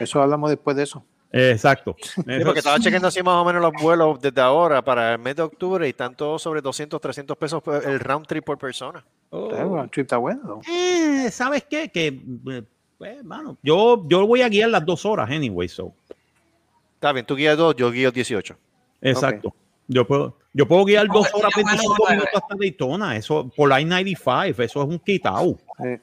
Eso 0.00 0.20
hablamos 0.20 0.50
después 0.50 0.76
de 0.76 0.82
eso. 0.82 1.04
Exacto. 1.32 1.96
Sí, 2.02 2.22
porque 2.44 2.58
estaba 2.58 2.78
chequeando 2.78 3.08
así 3.08 3.22
más 3.22 3.36
o 3.36 3.44
menos 3.44 3.62
los 3.62 3.72
vuelos 3.80 4.20
desde 4.20 4.40
ahora 4.40 4.82
para 4.82 5.14
el 5.14 5.18
mes 5.18 5.36
de 5.36 5.42
octubre 5.42 5.86
y 5.86 5.90
están 5.90 6.14
todos 6.14 6.42
sobre 6.42 6.60
200, 6.60 7.00
300 7.00 7.36
pesos 7.36 7.62
el 7.84 7.98
round 8.00 8.26
trip 8.26 8.44
por 8.44 8.58
persona. 8.58 9.02
Oh. 9.30 9.80
El 9.82 9.90
trip 9.90 10.04
está 10.04 10.18
bueno. 10.18 10.60
Eh, 10.70 11.30
¿Sabes 11.30 11.64
qué? 11.68 11.88
Que, 11.88 12.22
eh, 12.50 12.62
pues, 12.98 13.24
mano, 13.24 13.56
yo, 13.62 14.02
yo 14.06 14.26
voy 14.26 14.42
a 14.42 14.48
guiar 14.48 14.68
las 14.68 14.84
dos 14.84 15.06
horas, 15.06 15.30
anyway, 15.30 15.68
so. 15.68 15.94
Está 16.94 17.12
bien, 17.12 17.24
tú 17.24 17.34
guías 17.34 17.56
dos, 17.56 17.74
yo 17.74 17.90
guío 17.90 18.12
18. 18.12 18.54
Exacto. 19.00 19.54
Yo 19.88 20.06
puedo, 20.06 20.38
yo 20.52 20.68
puedo 20.68 20.84
guiar 20.84 21.08
dos 21.08 21.28
horas, 21.34 21.50
ya, 21.56 21.62
bueno, 21.62 21.70
25 21.70 21.96
bueno. 21.98 22.14
minutos 22.16 22.42
hasta 22.42 22.56
Daytona. 22.56 23.16
Eso, 23.16 23.50
por 23.56 23.68
la 23.68 23.80
I-95, 23.80 24.62
eso 24.62 24.82
es 24.82 24.88
un 24.88 24.98
quitao. 24.98 25.58
Eh, 25.84 26.00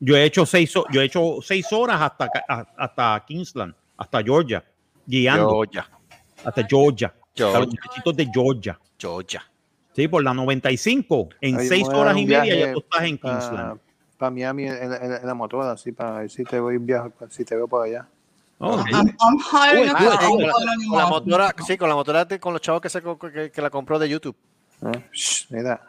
Yo 0.00 0.16
he 0.16 0.24
hecho 0.24 0.46
seis, 0.46 0.72
yo 0.90 1.00
he 1.00 1.04
hecho 1.04 1.38
seis 1.42 1.72
horas 1.72 2.00
hasta, 2.00 2.28
hasta 2.76 3.24
Kingsland, 3.26 3.74
hasta 3.96 4.22
Georgia, 4.22 4.64
guiando, 5.06 5.48
Georgia. 5.50 5.88
hasta 6.44 6.66
Georgia, 6.66 7.14
Georgia. 7.34 7.56
a 7.56 7.60
los 7.60 7.68
muchachitos 7.68 8.16
de 8.16 8.26
Georgia. 8.32 8.78
Georgia. 8.98 9.42
Sí, 9.94 10.08
por 10.08 10.22
la 10.24 10.32
95, 10.32 11.28
en 11.40 11.60
seis 11.68 11.86
horas 11.88 12.16
y 12.16 12.24
media 12.26 12.44
ya 12.56 12.72
tú 12.72 12.78
estás 12.80 13.02
en 13.02 13.18
Kingsland. 13.18 13.78
Para 14.16 14.30
Miami 14.30 14.64
en, 14.66 14.74
en- 14.92 15.12
en 15.14 15.26
la 15.26 15.34
motora, 15.34 15.72
así 15.72 15.92
para 15.92 16.18
ver 16.20 16.30
si 16.30 16.44
te 16.44 16.58
voy 16.60 16.76
en 16.76 16.86
viaje, 16.86 17.10
si 17.30 17.44
te 17.44 17.56
veo 17.56 17.66
por 17.68 17.84
allá. 17.86 18.06
Oh, 18.58 18.76
I'm, 18.78 19.08
I'm 19.08 19.16
con, 19.50 19.86
la, 19.86 20.18
con 20.88 21.08
motora, 21.10 21.54
sí, 21.66 21.76
con 21.76 21.88
la 21.88 21.94
motora 21.96 22.24
de- 22.24 22.38
con 22.38 22.52
los 22.52 22.62
chavos 22.62 22.80
que, 22.80 22.88
se, 22.88 23.02
que, 23.02 23.50
que 23.50 23.60
la 23.62 23.70
compró 23.70 23.98
de 23.98 24.08
YouTube. 24.08 24.36
¿eh? 24.86 25.04
Shh, 25.12 25.46
mira, 25.50 25.82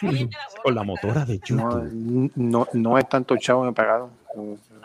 Con 0.62 0.74
la 0.74 0.82
motora 0.82 1.24
de 1.24 1.38
no, 1.50 1.82
YouTube. 1.84 2.32
no, 2.36 2.68
no 2.72 2.98
es 2.98 3.08
tanto 3.08 3.36
chavo 3.36 3.64
me 3.64 3.72
pagaron. 3.72 4.10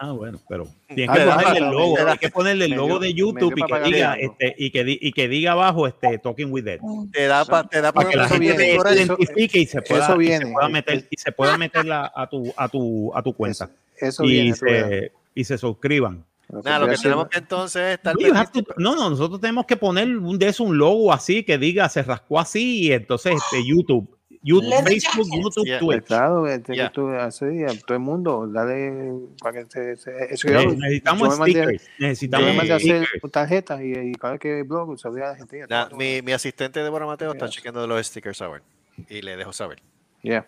Ah, 0.03 0.13
bueno, 0.13 0.39
pero 0.49 0.67
tienes 0.87 1.09
Ah, 1.09 1.13
que 1.13 1.25
ponerle 1.29 1.59
el 1.59 1.71
logo, 1.71 1.97
hay 2.07 2.17
que 2.17 2.29
ponerle 2.29 2.65
el 2.65 2.71
logo 2.71 2.87
dio- 2.87 2.99
de 2.99 3.13
YouTube 3.13 3.53
y 3.55 3.61
que 3.61 3.79
diga 3.81 4.13
este 4.15 4.55
y 4.57 4.71
que 4.71 4.83
di- 4.83 4.97
y 4.99 5.11
que 5.11 5.27
diga 5.27 5.51
abajo 5.51 5.85
este 5.85 6.17
talking 6.17 6.51
with 6.51 6.67
Ed. 6.67 6.79
Te 7.11 7.27
da 7.27 7.45
para 7.45 7.67
te 7.67 7.81
da 7.81 7.91
para 7.91 8.09
que 8.09 8.17
la 8.17 8.25
eso 8.25 8.33
gente 8.33 8.47
viene, 8.47 8.57
te 8.57 8.75
eso- 8.75 8.93
identifique 8.95 9.59
y 9.59 9.65
se 9.67 9.79
pueda, 9.83 10.05
eso 10.05 10.19
y 10.19 10.25
se 10.25 10.29
viene. 10.39 10.51
pueda 10.53 10.69
meter 10.69 11.07
y 11.07 11.17
se 11.17 11.31
pueda 11.31 11.55
meterla 11.57 12.11
a 12.15 12.27
tu 12.27 12.51
a 12.57 12.67
tu 12.67 13.11
a 13.13 13.21
tu 13.21 13.33
cuenta. 13.33 13.69
Eso 13.95 14.23
y 14.23 14.51
se 14.53 15.11
y 15.35 15.43
se 15.43 15.57
suscriban. 15.59 16.25
Nada, 16.49 16.79
lo 16.79 16.87
que 16.87 16.97
tenemos 16.97 17.27
que 17.29 17.37
entonces 17.37 17.81
es 17.81 17.93
estar 17.97 18.13
to- 18.51 18.65
no, 18.77 18.95
no, 18.95 19.09
nosotros 19.11 19.39
tenemos 19.39 19.67
que 19.67 19.77
poner 19.77 20.17
un 20.17 20.39
de 20.39 20.47
eso 20.47 20.63
un 20.63 20.77
logo 20.79 21.13
así 21.13 21.43
que 21.43 21.59
diga 21.59 21.87
se 21.89 22.01
rascó 22.01 22.39
así 22.39 22.87
y 22.87 22.91
entonces 22.91 23.35
este 23.35 23.63
YouTube, 23.67 24.09
YouTube 24.43 24.83
Facebook. 24.83 25.27
YouTube, 25.43 25.65
Yeah. 25.65 25.79
Twitch. 25.79 26.03
Claro, 26.05 26.47
este, 26.47 26.73
que 26.73 26.89
tú, 26.89 27.09
así, 27.09 27.45
a 27.63 27.67
todo 27.85 27.93
el 27.93 27.99
mundo, 27.99 28.47
dale 28.47 29.13
para 29.41 29.63
que 29.63 29.69
se, 29.69 29.95
se- 29.97 30.33
eso 30.33 30.47
Eh, 30.47 30.53
yo 30.53 30.73
necesitamos 30.75 31.39
mandé- 31.39 31.51
stickers, 31.51 31.83
Yo 31.99 32.07
necesitamos 32.07 32.47
me 32.47 32.53
mandé 32.53 32.73
a 32.73 32.75
hacer 32.77 33.07
tarjetas 33.31 33.81
y, 33.81 33.93
y 33.93 34.11
cada 34.15 34.33
vez 34.33 34.39
que 34.41 34.63
blog 34.63 34.99
se 34.99 35.09
veía 35.09 35.27
la 35.27 35.35
gente. 35.35 35.67
todo, 35.67 35.95
mi, 35.97 36.21
mi 36.23 36.31
asistente 36.31 36.79
Débora 36.83 37.05
Mateo 37.05 37.31
está 37.33 37.47
chequeando 37.49 37.85
los 37.85 38.05
stickers 38.07 38.41
ahora 38.41 38.63
y 39.09 39.21
le 39.21 39.35
dejo 39.37 39.53
saber. 39.53 39.79
Yeah. 40.23 40.45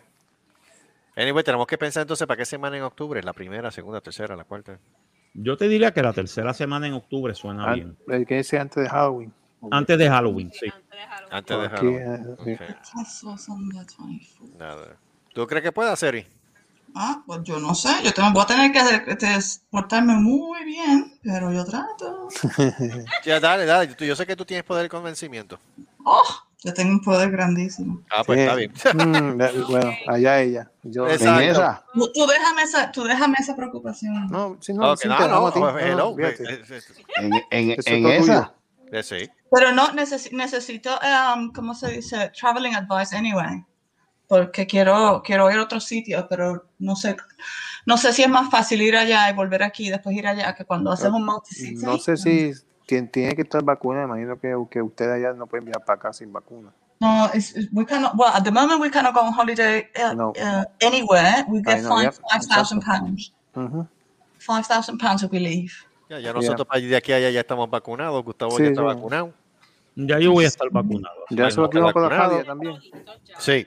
Anyway, 1.15 1.43
tenemos 1.43 1.67
que 1.67 1.77
pensar 1.77 2.01
entonces 2.01 2.25
para 2.25 2.37
qué 2.37 2.45
semana 2.45 2.75
en 2.75 2.83
octubre, 2.83 3.21
la 3.21 3.33
primera, 3.33 3.69
segunda, 3.69 4.01
tercera, 4.01 4.35
la 4.35 4.43
cuarta. 4.45 4.79
Yo 5.35 5.57
te 5.57 5.67
diría 5.67 5.91
que 5.91 6.01
la 6.01 6.13
tercera 6.13 6.53
semana 6.53 6.87
en 6.87 6.93
octubre 6.93 7.33
suena 7.35 7.69
Ah, 7.69 7.73
bien. 7.75 7.95
el 8.07 8.25
que 8.25 8.37
dice 8.37 8.57
antes 8.57 8.83
de 8.83 8.89
Halloween. 8.89 9.31
Antes 9.71 9.97
de 9.97 10.09
Halloween, 10.09 10.51
sí. 10.51 10.67
Antes 11.31 11.57
de 11.61 11.69
Halloween. 11.69 12.01
eh, 12.01 12.35
Ok, 12.39 12.61
Tesla's 12.93 13.49
on 13.49 13.69
the 13.69 13.79
24th. 13.79 14.57
nada. 14.57 14.97
¿Tú 15.33 15.45
crees 15.47 15.63
que 15.63 15.71
pueda, 15.71 15.95
Seri? 15.95 16.25
Ah, 16.95 17.23
pues 17.25 17.39
yo 17.43 17.59
no 17.59 17.73
sé, 17.73 17.89
yo 18.03 18.13
tengo, 18.13 18.29
voy 18.33 18.43
a 18.43 18.45
tener 18.45 18.71
que 18.71 18.79
este, 19.11 19.27
portarme 19.71 20.13
muy 20.15 20.63
bien, 20.63 21.17
pero 21.23 21.51
yo 21.51 21.65
trato. 21.65 22.27
Ya, 23.25 23.39
dale, 23.39 23.65
dale. 23.65 23.87
Tú- 23.95 24.05
Yo 24.05 24.15
sé 24.15 24.27
que 24.27 24.35
tú 24.35 24.45
tienes 24.45 24.63
poder 24.63 24.83
de 24.83 24.89
convencimiento. 24.89 25.59
Oh, 26.05 26.21
yo 26.63 26.71
tengo 26.73 26.91
un 26.91 27.01
poder 27.01 27.31
grandísimo. 27.31 28.03
Ah, 28.11 28.23
pues 28.23 28.37
Sí. 28.37 28.43
está 28.43 28.55
bien. 28.55 28.71
Mm, 28.93 29.67
bueno, 29.71 29.91
allá 30.07 30.39
ella. 30.41 30.69
Yo, 30.83 31.07
Exacto. 31.07 31.41
En 31.41 31.49
esa. 31.49 31.83
Tú, 31.95 32.11
tú 32.13 32.27
déjame 32.27 32.61
esa, 32.61 32.91
tú 32.91 33.03
déjame 33.05 33.35
esa 33.39 33.55
preocupación. 33.55 34.27
No, 34.27 34.57
sí, 34.59 34.73
no, 34.73 34.93
no, 34.95 35.49
no, 35.49 35.79
hello, 35.79 36.15
eh, 36.19 36.35
eh, 36.39 36.63
En, 37.49 37.71
esa. 37.71 38.53
eh, 38.91 39.03
sí. 39.03 39.29
Pero 39.53 39.71
no 39.71 39.87
necesi- 39.93 40.31
necesito, 40.31 40.89
um, 41.35 41.51
¿cómo 41.51 41.75
se 41.75 41.91
dice? 41.91 42.31
Traveling 42.39 42.75
advice 42.75 43.15
anyway. 43.15 43.63
Porque 44.27 44.65
quiero, 44.65 45.21
quiero 45.23 45.51
ir 45.51 45.57
a 45.59 45.63
otro 45.63 45.79
sitio, 45.79 46.25
pero 46.27 46.65
no 46.79 46.95
sé, 46.95 47.15
no 47.85 47.97
sé 47.97 48.13
si 48.13 48.23
es 48.23 48.29
más 48.29 48.49
fácil 48.49 48.81
ir 48.81 48.95
allá 48.95 49.29
y 49.29 49.33
volver 49.33 49.61
aquí 49.61 49.87
y 49.87 49.89
después 49.91 50.15
ir 50.15 50.25
allá 50.25 50.55
que 50.55 50.65
cuando 50.65 50.91
haces 50.91 51.11
un 51.11 51.25
multi 51.25 51.75
No 51.75 51.97
sé 51.99 52.17
si 52.17 52.51
tien- 52.87 53.11
tiene 53.11 53.35
que 53.35 53.43
estar 53.43 53.61
vacuna. 53.63 54.03
Imagino 54.03 54.39
que, 54.39 54.55
que 54.71 54.81
ustedes 54.81 55.13
allá 55.17 55.33
no 55.33 55.45
pueden 55.45 55.65
viajar 55.65 55.85
para 55.85 55.97
acá 55.99 56.13
sin 56.13 56.31
vacuna. 56.33 56.71
No, 56.99 57.29
it's, 57.33 57.53
we 57.73 57.85
cannot. 57.85 58.13
Well, 58.15 58.31
at 58.33 58.43
the 58.43 58.51
moment 58.51 58.79
we 58.79 58.89
cannot 58.89 59.13
go 59.13 59.19
on 59.21 59.33
holiday 59.33 59.89
uh, 60.01 60.13
No. 60.13 60.29
uh, 60.29 60.63
anywhere. 60.79 61.45
We 61.49 61.61
get 61.61 61.83
fined 61.83 62.13
five 62.13 62.43
thousand 62.47 62.81
pounds. 62.81 63.33
Five 64.39 64.65
thousand 64.65 64.99
pounds 64.99 65.21
if 65.21 65.31
we 65.31 65.39
leave. 65.39 65.73
Ya, 66.09 66.19
ya 66.19 66.33
nosotros 66.33 66.65
para 66.67 66.79
ir 66.79 66.89
de 66.89 66.95
aquí 66.97 67.11
a 67.11 67.17
allá 67.17 67.29
ya 67.29 67.41
estamos 67.41 67.69
vacunados. 67.69 68.23
Gustavo 68.23 68.51
Sí, 68.57 68.63
ya 68.63 68.69
está 68.69 68.81
sí. 68.81 68.87
vacunado. 68.87 69.33
Ya 69.95 70.19
yo 70.19 70.31
voy 70.31 70.45
a 70.45 70.47
estar 70.47 70.69
vacunado. 70.71 71.15
Ya 71.29 71.49
se 71.51 71.61
lo 71.61 71.69
quiero 71.69 71.91
con 71.93 72.03
la. 72.03 72.09
Jadia 72.09 72.43
también. 72.43 72.75
Sí. 73.39 73.65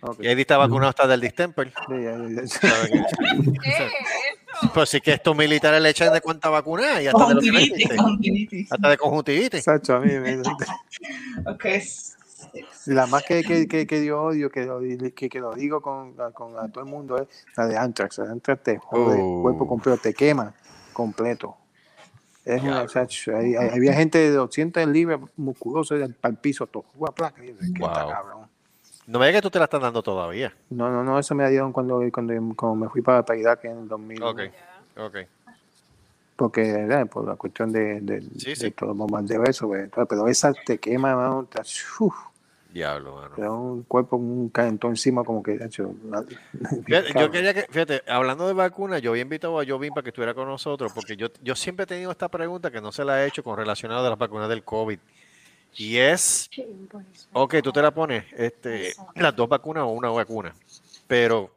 Ok. 0.00 0.20
Y 0.20 0.28
Eddie 0.28 0.42
está 0.42 0.56
vacunado 0.56 0.90
hasta 0.90 1.06
del 1.06 1.20
distemper. 1.20 1.72
Pues 4.72 4.88
sí 4.88 5.00
que 5.02 5.12
estos 5.12 5.36
militares 5.36 5.82
le 5.82 5.90
echan 5.90 6.12
de 6.14 6.20
cuánta 6.22 6.48
vacuna 6.48 7.02
y 7.02 7.06
hasta 7.06 7.26
de, 7.28 7.34
lo 7.34 7.40
que 7.42 7.50
no 7.50 7.96
Conjuntivitis, 7.96 8.72
hasta 8.72 8.88
de 8.88 8.96
conjuntivitis. 8.96 9.64
Sacho, 9.64 9.96
a 9.96 10.00
mí 10.00 10.12
me- 10.18 10.40
Okay. 11.46 11.82
La 12.86 13.06
más 13.06 13.22
que, 13.24 13.42
que, 13.42 13.68
que, 13.68 13.86
que 13.86 14.04
yo 14.06 14.22
odio, 14.22 14.48
que 14.50 14.64
lo, 14.64 14.80
que, 15.14 15.28
que 15.28 15.40
lo 15.40 15.54
digo 15.54 15.82
con, 15.82 16.14
con 16.32 16.58
a 16.58 16.68
todo 16.70 16.82
el 16.84 16.88
mundo, 16.90 17.18
es 17.18 17.28
la 17.56 17.66
de. 17.66 17.74
La 17.74 17.78
de 17.78 17.78
Anthrax 17.78 18.62
te 18.62 18.78
jode 18.78 19.20
Oh. 19.20 19.36
el 19.36 19.42
cuerpo 19.42 19.66
completo, 19.68 19.98
te 20.02 20.14
quema 20.14 20.54
completo. 20.92 21.56
Es 22.46 22.62
una, 22.62 22.86
Sacho, 22.88 23.36
hay- 23.36 23.56
hay- 23.56 23.70
había 23.70 23.92
gente 23.92 24.18
de 24.18 24.30
200 24.30 24.86
libras 24.86 25.20
musculosos 25.36 26.00
para 26.20 26.30
el 26.32 26.38
piso, 26.38 26.66
todo. 26.68 26.84
Placa, 27.14 27.44
y 27.44 27.48
yo, 27.48 27.54
¿qué 27.58 27.84
está, 27.84 28.04
Wow. 28.04 28.46
No 29.08 29.18
me 29.18 29.26
digas 29.26 29.40
que 29.40 29.42
tú 29.42 29.50
te 29.50 29.58
la 29.58 29.64
estás 29.64 29.80
dando 29.82 30.00
todavía. 30.02 30.54
No, 30.70 30.88
no, 30.90 31.02
no, 31.04 31.18
eso 31.18 31.34
me 31.34 31.48
dieron 31.50 31.72
cuando, 31.72 32.00
cuando, 32.12 32.34
cuando 32.56 32.74
me 32.76 32.88
fui 32.88 33.02
para, 33.02 33.24
para 33.24 33.38
Irak 33.38 33.64
en 33.64 33.78
el 33.78 33.88
2000. 33.88 34.22
Ok, 34.22 34.40
ok. 34.96 35.16
Porque, 36.36 36.62
eh, 36.88 37.06
por 37.06 37.26
la 37.26 37.34
cuestión 37.34 37.72
de, 37.72 38.00
de, 38.00 38.20
Sí, 38.38 38.50
de 38.50 38.56
sí. 38.56 38.70
todo 38.70 38.94
bombardeo, 38.94 39.42
eso, 39.44 39.66
pues, 39.68 39.90
pero 40.08 40.28
esa 40.28 40.52
te 40.52 40.78
quema, 40.78 41.16
mano, 41.16 41.44
te, 41.50 41.60
uf, 42.00 42.14
Diablo, 42.72 43.14
mano. 43.14 43.34
te 43.34 43.42
da 43.42 43.52
un 43.52 43.82
cuerpo, 43.84 44.16
un 44.16 44.48
calentón 44.50 44.90
encima, 44.92 45.24
como 45.24 45.42
que, 45.42 45.52
Fíjate, 46.86 47.12
yo 47.18 47.30
quería 47.30 47.54
que, 47.54 47.62
fíjate, 47.62 48.02
hablando 48.06 48.46
de 48.46 48.52
vacunas, 48.52 49.00
yo 49.00 49.10
había 49.10 49.22
invitado 49.22 49.58
a 49.58 49.64
Jovin 49.66 49.90
para 49.90 50.02
que 50.02 50.10
estuviera 50.10 50.34
con 50.34 50.46
nosotros, 50.46 50.92
porque 50.92 51.16
yo, 51.16 51.28
yo 51.42 51.54
siempre 51.54 51.84
he 51.84 51.86
tenido 51.86 52.10
esta 52.10 52.28
pregunta 52.28 52.70
que 52.70 52.80
no 52.80 52.92
se 52.92 53.04
la 53.04 53.22
he 53.22 53.28
hecho 53.28 53.42
con 53.42 53.56
relacionado 53.56 54.06
a 54.06 54.10
las 54.10 54.18
vacunas 54.18 54.48
del 54.48 54.62
COVID. 54.62 54.98
Y 55.78 55.96
es, 55.98 56.48
ok, 57.32 57.56
tú 57.62 57.70
te 57.70 57.82
la 57.82 57.92
pones, 57.92 58.24
este, 58.36 58.94
las 59.14 59.36
dos 59.36 59.48
vacunas 59.48 59.84
o 59.84 59.88
una 59.88 60.08
vacuna, 60.08 60.54
pero 61.06 61.50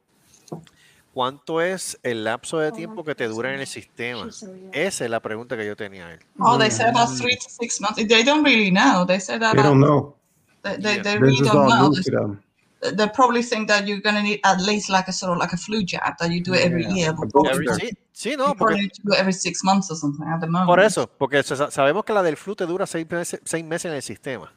¿cuánto 1.14 1.62
es 1.62 1.98
el 2.04 2.26
lapso 2.26 2.60
de 2.60 2.72
tiempo 2.74 3.04
que 3.06 3.16
te 3.16 3.28
dura 3.28 3.54
en 3.54 3.62
el 3.62 3.68
sistema? 3.68 4.28
Esa 4.74 5.06
es 5.06 5.10
la 5.10 5.22
pregunta 5.22 5.56
que 5.56 5.66
yo 5.66 5.76
tenía 5.78 6.08
a 6.08 6.14
él. 6.14 6.20
Oh, 6.38 6.58
they 6.58 6.70
said 6.70 6.90
about 6.90 7.10
three 7.18 7.38
to 7.38 7.50
six 7.50 7.80
months. 7.80 7.96
They 7.96 8.24
don't 8.24 8.44
really 8.44 8.72
know. 8.72 9.06
They 9.06 9.22
said 9.22 9.40
that. 9.40 9.56
They 9.56 9.64
don't 9.64 9.80
know. 9.80 10.19
They, 10.64 10.76
they, 10.78 10.96
Yeah. 10.96 11.04
they 11.04 11.14
This 11.14 11.22
really 11.22 11.50
don't 11.50 11.70
know. 11.70 11.92
to 11.94 12.12
them. 12.12 12.44
They 12.82 13.08
probably 13.10 13.44
think 13.44 13.68
that 13.68 13.86
you're 13.88 14.00
gonna 14.00 14.22
need 14.24 14.40
at 14.46 14.62
least 14.62 14.90
like 14.90 15.08
a 15.10 15.12
sort 15.12 15.34
of 15.34 15.38
like 15.38 15.52
a 15.54 15.58
flu 15.58 15.84
jab 15.84 16.18
that 16.20 16.32
you 16.32 16.42
do 16.42 16.54
it 16.54 16.64
every 16.66 16.84
Yeah. 16.84 16.94
year. 16.96 17.16
Every- 17.52 17.68
sí, 17.68 17.90
sí, 18.14 18.38
no, 18.38 18.56
probably 18.56 18.88
porque 18.88 18.90
to 18.96 19.02
do 19.04 19.14
it 19.14 19.20
every 19.20 19.34
six 19.34 19.64
months 19.66 19.92
or 19.92 19.98
something 19.98 20.26
at 20.28 20.40
the 20.40 20.48
moment. 20.48 20.68
Por 20.68 20.80
eso, 20.80 21.08
porque 21.08 21.44
sabemos 21.44 22.06
que 22.06 22.14
la 22.14 22.24
del 22.24 22.38
flu 22.38 22.56
te 22.56 22.66
dura 22.66 22.86
seis 22.88 23.06
meses, 23.10 23.42
seis 23.44 23.66
meses 23.66 23.86
en 23.92 23.96
el 23.98 24.02
sistema, 24.02 24.50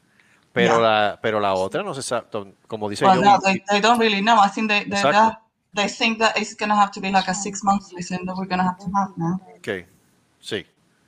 pero, 0.53 0.75
Ya. 0.75 0.81
la, 0.81 1.19
pero 1.21 1.39
la 1.41 1.53
otra 1.53 1.83
no 1.83 1.93
se 1.93 2.01
sabe, 2.01 2.27
como 2.67 2.89
dice 2.89 3.03
Well, 3.05 3.19
yo. 3.21 3.25
no, 3.25 3.39
they, 3.41 3.61
they 3.69 3.81
don't 3.81 3.99
really 3.99 4.21
know. 4.21 4.37
I 4.41 4.49
think 4.49 4.69
they 4.69 4.85
they, 4.85 5.01
they 5.73 5.89
think 5.89 6.19
that 6.19 6.37
it's 6.37 6.55
gonna 6.55 6.75
have 6.79 6.91
to 6.91 7.01
be 7.01 7.11
like 7.11 7.27
a 7.29 7.33
six 7.33 7.61
monthly 7.61 8.03
thing 8.03 8.25
that 8.25 8.35
we're 8.37 8.47
gonna 8.47 8.63
have 8.63 8.77
to 8.77 8.85
have 8.95 9.11
now. 9.17 9.41
Ok, 9.57 9.85
sí. 10.39 10.65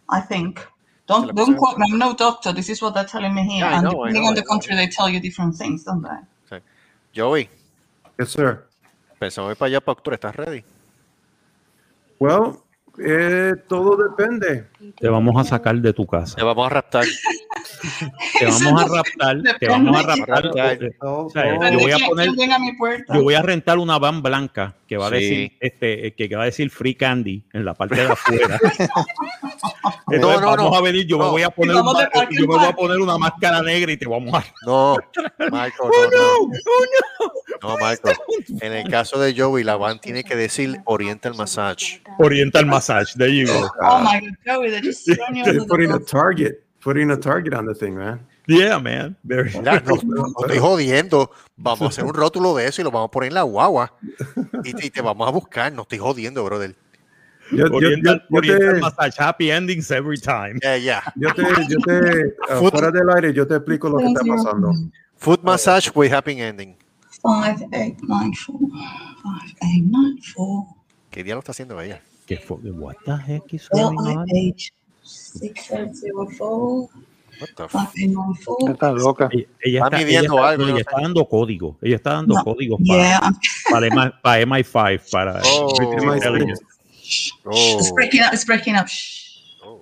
I 0.09 0.19
think. 0.22 0.59
Se 1.07 1.14
Don't 1.14 1.36
don't 1.36 1.56
quote 1.56 1.77
me. 1.77 1.86
I'm 1.91 1.99
no 1.99 2.14
doctor. 2.14 2.52
This 2.52 2.69
is 2.69 2.82
what 2.82 2.95
they're 2.95 3.06
telling 3.06 3.34
me 3.34 3.44
here. 3.44 3.65
Yeah, 3.65 3.76
and 3.77 3.84
know, 3.84 3.91
depending 3.91 4.23
know, 4.23 4.30
on 4.30 4.36
the 4.36 4.44
country, 4.44 4.76
they 4.76 4.88
tell 4.88 5.07
you 5.07 5.19
different 5.19 5.56
things, 5.56 5.84
don't 5.84 6.02
they? 6.02 6.56
Okay. 6.57 6.64
Joey, 7.14 7.48
Yes, 8.18 8.30
sir. 8.30 8.65
pensamos 9.19 9.52
ir 9.52 9.57
para 9.57 9.68
allá 9.68 9.82
para 9.82 9.94
octubre, 9.94 10.15
¿estás 10.15 10.36
ready? 10.36 10.64
Well, 12.19 12.64
eh, 12.98 13.53
todo 13.68 13.98
depende. 13.98 14.68
Te 14.98 15.10
vamos 15.10 15.36
a 15.40 15.44
sacar 15.44 15.76
de 15.76 15.94
tu 15.94 16.06
casa. 16.06 16.36
Te 16.36 16.44
vamos 16.44 16.66
a 16.68 16.70
raptar. 16.70 17.06
Te 18.40 18.45
vamos 18.45 18.82
a 18.84 18.88
raptar. 18.95 19.38
Te 19.60 19.68
vamos 19.68 19.98
a 19.98 20.02
raptar. 20.03 20.52
O 21.02 21.30
sea, 21.30 21.72
yo 21.72 21.80
voy 21.80 21.91
a 21.91 21.95
¿Quién- 21.98 22.10
poner, 22.10 22.26
quién 22.28 22.36
viene 22.38 22.53
a 22.53 22.60
mi 22.60 22.74
puerta? 22.74 23.14
yo 23.16 23.24
voy 23.24 23.34
a 23.36 23.41
rentar 23.41 23.78
una 23.78 23.98
van 23.99 24.22
blanca 24.22 24.76
que 24.88 24.98
va 24.98 25.07
a 25.07 25.10
Sí. 25.10 25.16
decir, 25.16 25.57
este, 25.60 26.14
que 26.14 26.36
va 26.36 26.44
a 26.44 26.45
decir 26.45 26.70
free 26.70 26.95
candy 26.95 27.44
en 27.53 27.66
la 27.66 27.74
parte 27.74 27.95
de 27.95 28.12
afuera. 28.12 28.60
No, 30.07 30.14
Entonces 30.16 30.41
no, 30.41 30.48
vamos 30.48 30.72
no. 30.72 30.78
a 30.78 30.82
venir, 30.82 31.06
yo 31.07 31.18
me 31.18 31.26
No. 31.26 31.32
voy 31.32 31.41
a 31.41 31.49
poner, 31.49 31.76
yo 31.76 31.84
me 31.84 31.91
voy 32.74 32.94
a 32.98 33.03
una 33.03 33.18
máscara 33.18 33.62
negra 33.64 33.91
y 33.91 33.98
te 33.98 34.06
vamos 34.07 34.34
a 34.34 34.44
No, 34.66 34.98
Michael, 35.40 35.74
Oh, 35.80 35.91
no, 36.12 36.48
no. 37.70 37.70
No, 37.70 37.76
Michael. 37.78 38.16
En 38.62 38.74
el 38.74 38.90
caso 38.90 39.20
de 39.20 39.34
Joey, 39.40 39.64
la 39.64 39.76
van 39.78 39.99
tiene 39.99 40.24
que 40.24 40.36
decir 40.36 40.80
Oriental 40.86 41.34
Massage. 41.36 42.02
Oriental 42.20 42.66
Massage. 42.68 43.14
There 43.16 43.36
you 43.36 43.48
go. 43.48 43.68
Oh 43.82 43.99
my 43.99 44.20
God, 44.20 44.36
Joey, 44.45 44.70
they're 45.43 45.53
just 45.53 45.68
putting 45.68 45.91
a 45.91 45.99
target, 45.99 46.64
putting 46.81 47.11
a 47.11 47.18
target 47.18 47.53
on 47.53 47.65
the 47.65 47.73
thing, 47.76 47.95
man. 47.95 48.26
Yeah, 48.47 48.77
man. 48.80 49.15
Very 49.23 49.49
Mira, 49.57 49.81
no, 49.85 49.95
no 50.03 50.26
estoy 50.39 50.60
jodiendo. 50.60 51.31
Vamos 51.57 51.81
a 51.81 51.85
hacer 51.88 52.03
un 52.06 52.14
rótulo 52.14 52.56
de 52.56 52.68
eso 52.68 52.81
y 52.81 52.84
lo 52.84 52.91
vamos 52.91 53.07
a 53.07 53.11
poner 53.11 53.30
en 53.30 53.34
la 53.35 53.41
guagua. 53.41 53.93
Y, 54.64 54.73
te- 54.73 54.85
y 54.85 54.89
te 54.91 55.02
vamos 55.02 55.27
a 55.27 55.31
buscar. 55.31 55.73
No 55.73 55.81
estoy 55.81 55.97
jodiendo, 55.97 56.43
brother. 56.45 56.76
Yo, 57.52 57.68
yo, 57.68 57.76
Oriental, 57.76 58.23
yo, 58.30 58.41
yo 58.41 58.57
te, 58.60 58.73
Massage. 58.81 59.19
Happy 59.19 59.49
endings 59.52 59.89
every 59.91 60.18
time. 60.19 60.60
Ya, 60.61 60.77
ya. 60.77 61.03
yo 61.15 61.34
te, 61.34 61.41
yo 61.69 61.77
te, 61.80 61.93
uh, 62.53 62.60
Foot- 62.60 62.72
fuera 62.72 62.91
del 62.91 63.10
aire, 63.15 63.34
yo 63.34 63.47
te 63.47 63.56
explico 63.56 63.89
lo 63.89 63.97
que 63.97 64.06
está 64.07 64.22
pasando. 64.23 64.72
Food 65.18 65.39
massage 65.43 65.89
with 65.95 66.11
happy 66.11 66.39
ending. 66.39 66.76
Five, 67.23 67.68
eight, 67.72 67.97
nine, 68.03 68.34
four. 68.35 68.60
Five, 69.23 69.56
eight, 69.64 69.84
nine, 69.85 70.19
four. 70.35 70.65
¿Qué 71.10 71.23
día 71.23 71.34
lo 71.34 71.39
está 71.39 71.52
haciendo 71.52 71.80
ella? 71.81 71.99
¿Qué 72.26 72.38
fue? 72.38 72.57
What 72.72 72.95
the 73.06 73.15
heck 73.18 73.53
is 73.53 73.68
going 73.69 73.97
L 73.99 74.07
on? 74.07 74.26
Está 78.69 78.91
loca. 78.93 79.30
Ella, 79.31 79.45
ella 79.61 79.80
Está 79.84 79.97
ella 79.97 80.06
midiendo 80.06 80.35
está- 80.35 80.49
algo, 80.49 80.64
ella 80.68 80.80
está 80.80 81.02
dando 81.02 81.26
código. 81.27 81.77
Ella 81.81 81.95
está 81.97 82.10
dando 82.14 82.35
No, 82.35 82.43
códigos 82.43 82.80
para, 82.88 83.02
Yeah, 83.03 83.31
para, 83.69 83.88
MI, 83.88 84.11
para 84.23 84.41
MI5, 84.45 85.10
para 85.11 85.41
Oh. 85.43 85.76
British 85.76 86.14
Intelligence. 86.15 86.61
Oh. 87.45 87.77
it's 87.80 87.91
breaking 87.93 88.22
up. 88.22 88.34
It's 88.34 88.45
breaking 88.45 88.76
up. 88.76 88.88
Shh. 88.88 89.41
Oh. 89.64 89.80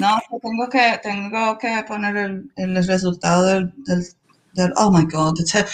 No, 0.00 0.20
que 0.30 0.38
tengo 0.40 0.68
que 0.70 0.98
tengo 1.02 1.58
que 1.58 1.84
poner 1.88 2.16
el, 2.16 2.50
el 2.56 2.86
resultado 2.86 3.44
del, 3.46 3.72
del, 3.86 4.04
del 4.54 4.72
oh 4.76 4.90
my 4.90 5.04
god, 5.04 5.34
the 5.36 5.66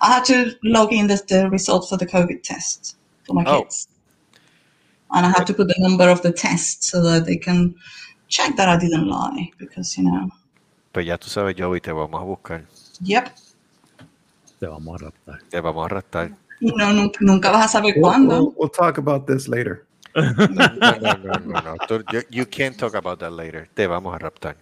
I 0.00 0.06
had 0.14 0.24
to 0.26 0.52
log 0.62 0.92
in 0.92 1.06
the, 1.06 1.16
the 1.28 1.48
results 1.50 1.88
for 1.88 1.96
the 1.96 2.06
COVID 2.06 2.42
test 2.42 2.96
for 3.26 3.34
my 3.34 3.44
Oh. 3.46 3.62
kids, 3.62 3.88
and 5.12 5.26
I 5.26 5.30
have 5.30 5.44
to 5.46 5.54
put 5.54 5.68
the 5.68 5.74
number 5.78 6.08
of 6.10 6.22
the 6.22 6.32
test 6.32 6.84
so 6.84 7.02
that 7.02 7.24
they 7.26 7.36
can 7.36 7.74
check 8.28 8.56
that 8.56 8.68
I 8.68 8.76
didn't 8.78 9.08
lie 9.08 9.50
because 9.58 9.96
you 9.98 10.04
know, 10.04 10.28
Pues 10.92 11.06
ya 11.06 11.18
tú 11.18 11.28
sabes, 11.28 11.54
Joey, 11.56 11.80
te 11.80 11.92
vamos 11.92 12.20
a 12.20 12.24
buscar. 12.24 12.64
yep, 13.00 13.30
Te 14.58 14.66
vamos 14.66 15.00
a 15.00 15.04
raptar. 15.04 15.42
Te 15.50 15.60
vamos 15.60 15.82
a 15.82 15.86
arrastrar. 15.86 16.30
y 16.60 16.72
no 16.74 16.92
nunca, 16.92 17.18
nunca 17.22 17.50
vas 17.50 17.66
a 17.66 17.68
saber 17.68 17.94
We'll, 17.96 18.02
cuándo. 18.02 18.28
we'll, 18.28 18.54
we'll 18.56 18.70
talk 18.70 18.98
about 18.98 19.26
this 19.26 19.48
later. 19.48 19.84
No, 20.14 20.96
no, 20.98 21.16
no, 21.16 21.38
no, 21.38 21.60
no. 21.60 21.78
You, 22.10 22.22
you 22.30 22.46
can't 22.46 22.76
talk 22.76 22.94
about 22.94 23.20
that 23.20 23.32
later. 23.32 23.68
Te 23.74 23.86
vamos 23.86 24.14
a 24.14 24.18
raptar. 24.18 24.56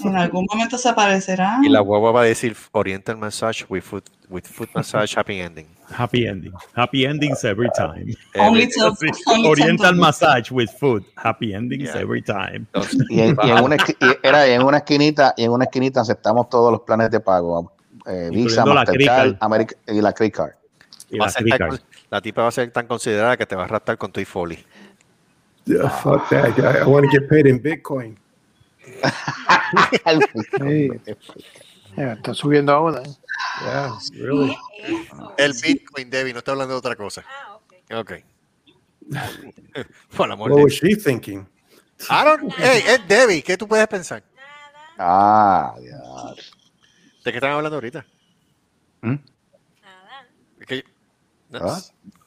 En 0.00 0.16
algún 0.16 0.46
momento 0.50 0.78
se 0.78 0.88
aparecerá. 0.88 1.58
Y 1.62 1.68
la 1.68 1.80
guagua 1.80 2.12
va 2.12 2.22
a 2.22 2.24
decir 2.24 2.56
Oriental 2.72 3.16
Massage 3.18 3.64
with 3.68 3.82
food, 3.82 4.02
with 4.28 4.44
food 4.44 4.68
massage 4.74 5.14
happy 5.16 5.40
ending. 5.40 5.66
Happy 5.90 6.26
ending. 6.26 6.52
Happy 6.74 7.04
endings 7.04 7.44
every 7.44 7.68
time. 7.76 8.14
Only 8.38 8.62
Every- 8.64 9.12
Oriental 9.46 9.94
massage 9.94 10.50
with 10.50 10.70
food. 10.80 11.04
Happy 11.16 11.52
endings 11.54 11.90
Yeah. 11.92 12.00
every 12.00 12.22
time. 12.22 12.66
Entonces, 12.72 13.06
Y 13.10 13.20
en, 13.20 13.26
y 13.26 13.28
en 13.30 13.36
baja- 13.36 13.62
una, 13.62 13.76
y 13.76 14.06
era 14.22 14.46
en 14.46 14.62
una 14.62 14.78
esquinita, 14.78 15.34
y 15.36 15.44
en 15.44 15.50
una 15.52 15.64
esquinita 15.64 16.00
aceptamos 16.00 16.48
todos 16.48 16.72
los 16.72 16.80
planes 16.80 17.10
de 17.10 17.20
pago. 17.20 17.72
eh, 18.06 18.30
Visa, 18.32 18.64
Mastercard. 18.64 19.36
America- 19.40 19.76
y 19.86 20.00
la 20.00 20.12
Credit 20.12 20.34
Card. 20.34 20.52
Y 21.10 21.18
la 21.18 21.30
con- 21.30 22.22
tipa 22.22 22.42
va 22.42 22.48
a 22.48 22.52
ser 22.52 22.70
tan 22.70 22.86
considerada 22.86 23.36
que 23.36 23.44
te 23.46 23.54
va 23.54 23.64
a 23.64 23.68
raptar 23.68 23.98
con 23.98 24.10
tu 24.10 24.18
y 24.20 24.24
foley. 24.24 24.64
Yeah, 25.66 25.88
fuck 25.88 26.28
that. 26.30 26.58
I, 26.58 26.80
I 26.82 26.84
want 26.86 27.04
to 27.04 27.10
get 27.12 27.28
paid 27.28 27.46
in 27.46 27.60
Bitcoin. 27.62 28.16
Sí. 30.58 30.88
Está 31.96 32.32
subiendo 32.34 32.72
ahora. 32.72 33.02
¿eh? 33.02 33.10
Yeah, 33.62 33.90
really. 34.12 34.56
El 35.36 35.52
Bitcoin, 35.62 36.08
Debbie, 36.08 36.32
no 36.32 36.38
está 36.38 36.52
hablando 36.52 36.74
de 36.74 36.78
otra 36.78 36.96
cosa. 36.96 37.22
Ok. 37.94 38.12
Por 40.16 40.26
el 40.26 40.32
amor 40.32 40.50
What 40.52 40.58
de 40.58 40.64
was 40.64 40.72
she 40.72 40.96
thinking? 40.96 41.46
I 42.08 42.24
don't- 42.24 42.52
hey, 42.56 42.82
es 42.86 43.06
Debbie, 43.06 43.42
¿qué 43.42 43.56
tú 43.58 43.68
puedes 43.68 43.86
pensar? 43.88 44.22
Ah, 44.98 45.74
ya. 45.80 46.34
¿De 47.24 47.30
qué 47.30 47.36
están 47.36 47.52
hablando 47.52 47.76
ahorita? 47.76 48.06
¿Mm? 49.02 49.14
Es 50.60 50.66
que- 50.66 50.84
no, 51.50 51.58
¿Ah? 51.62 51.80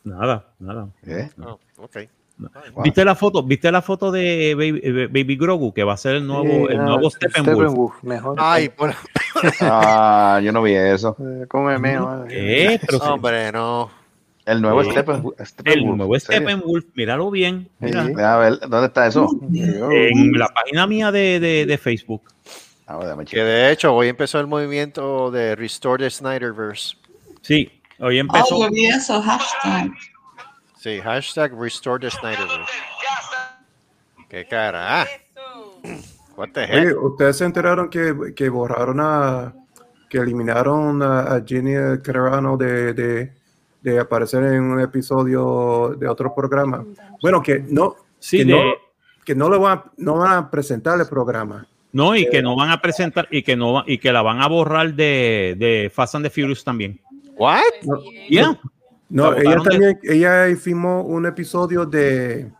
Nada, 0.03 0.53
nada. 0.59 0.89
¿Eh? 1.07 1.29
no, 1.37 1.59
ok. 1.77 1.97
¿Viste 2.83 3.05
la 3.05 3.15
foto? 3.15 3.41
¿Viste 3.43 3.71
la 3.71 3.81
foto 3.81 4.11
de 4.11 4.53
Baby, 4.55 4.81
eh, 4.83 5.07
Baby 5.07 5.37
Grogu 5.37 5.73
que 5.73 5.83
va 5.83 5.93
a 5.93 5.97
ser 5.97 6.15
el 6.15 6.27
nuevo, 6.27 6.67
Sí, 6.67 6.73
el 6.73 6.79
ah, 6.81 6.83
nuevo 6.83 7.09
Steppenwolf? 7.09 7.57
Steppenwolf, 7.57 8.03
mejor. 8.03 8.35
Ay, 8.39 8.69
por... 8.69 8.93
Ah, 9.61 10.39
yo 10.43 10.51
no 10.51 10.61
vi 10.61 10.73
eso. 10.73 11.15
Pero 11.49 12.99
sí. 12.99 12.99
hombre, 13.01 13.51
no. 13.51 13.89
El 14.45 14.61
nuevo 14.61 14.83
Sí. 14.83 14.91
Steppenwolf. 14.91 15.39
El 15.39 15.45
Steppenwolf, 15.45 15.97
nuevo. 15.97 16.19
Steppenwolf, 16.19 16.85
míralo 16.93 17.31
bien. 17.31 17.69
Mira. 17.79 18.03
Deja 18.03 18.37
ver, 18.37 18.59
¿dónde 18.67 18.87
está 18.87 19.07
eso? 19.07 19.29
En 19.51 20.31
la 20.37 20.47
página 20.49 20.85
mía 20.87 21.11
de, 21.11 21.39
de, 21.39 21.65
de 21.65 21.77
Facebook. 21.77 22.21
Ah, 22.87 22.97
bueno, 22.97 23.17
Que 23.25 23.43
de 23.43 23.71
hecho 23.71 23.95
hoy 23.95 24.09
empezó 24.09 24.39
el 24.39 24.47
movimiento 24.47 25.31
de 25.31 25.55
Restore 25.55 26.03
the 26.03 26.09
Snyderverse. 26.11 26.95
Sí, 27.41 27.71
hoy 27.99 28.17
Oh, 28.17 28.21
empezó. 28.21 28.59
yo 28.59 28.69
vi 28.69 28.85
eso, 28.85 29.19
hashtag. 29.21 29.89
Sí, 30.85 31.01
hashtag 31.01 31.51
Restore 31.59 31.97
the 31.99 32.11
Snyderverse. 32.11 32.71
Qué 34.29 34.45
cara. 34.47 35.01
ah. 35.01 35.07
What 36.37 36.49
the 36.53 36.59
Oye, 36.65 36.89
heck? 36.89 37.01
¿ustedes 37.03 37.37
se 37.39 37.45
enteraron 37.45 37.89
que, 37.89 38.13
que 38.35 38.49
borraron 38.49 38.99
a, 39.01 39.51
que 40.07 40.19
eliminaron 40.19 41.01
a, 41.01 41.21
a 41.21 41.41
Ginny 41.43 41.73
Carano 42.03 42.55
de, 42.55 42.93
de, 42.93 43.33
de 43.81 43.99
aparecer 43.99 44.43
en 44.43 44.61
un 44.61 44.79
episodio 44.79 45.95
de 45.97 46.07
otro 46.07 46.35
programa? 46.35 46.85
Bueno, 47.19 47.41
que 47.41 47.65
no, 47.67 47.95
Sí, 48.19 48.37
que, 48.37 48.45
de- 48.45 48.51
no, 48.53 48.73
que 49.25 49.33
no 49.33 49.49
le 49.49 49.57
van, 49.57 49.79
a- 49.79 49.91
no 49.97 50.17
van 50.19 50.33
a 50.33 50.51
presentar 50.51 50.99
el 51.01 51.07
programa. 51.07 51.65
No, 51.93 52.15
y 52.15 52.29
que 52.29 52.43
no 52.43 52.55
van 52.55 52.69
a 52.69 52.79
presentar 52.79 53.27
y 53.31 53.41
que 53.41 53.55
no 53.55 53.73
va- 53.73 53.83
y 53.87 53.97
que 53.97 54.13
la 54.13 54.21
van 54.21 54.39
a 54.39 54.47
borrar 54.47 54.93
de, 54.93 55.55
de 55.57 55.91
Fast 55.91 56.13
and 56.13 56.25
the 56.25 56.29
Furious 56.29 56.63
también. 56.63 57.01
What? 57.37 57.61
No, 57.81 58.03
Yeah. 58.29 58.59
No, 59.09 59.31
La 59.31 59.39
ella 59.41 59.55
de- 59.55 59.69
también, 59.69 59.99
ella 60.03 60.55
filmó 60.57 61.01
un 61.03 61.25
episodio 61.25 61.85
de, 61.85 62.51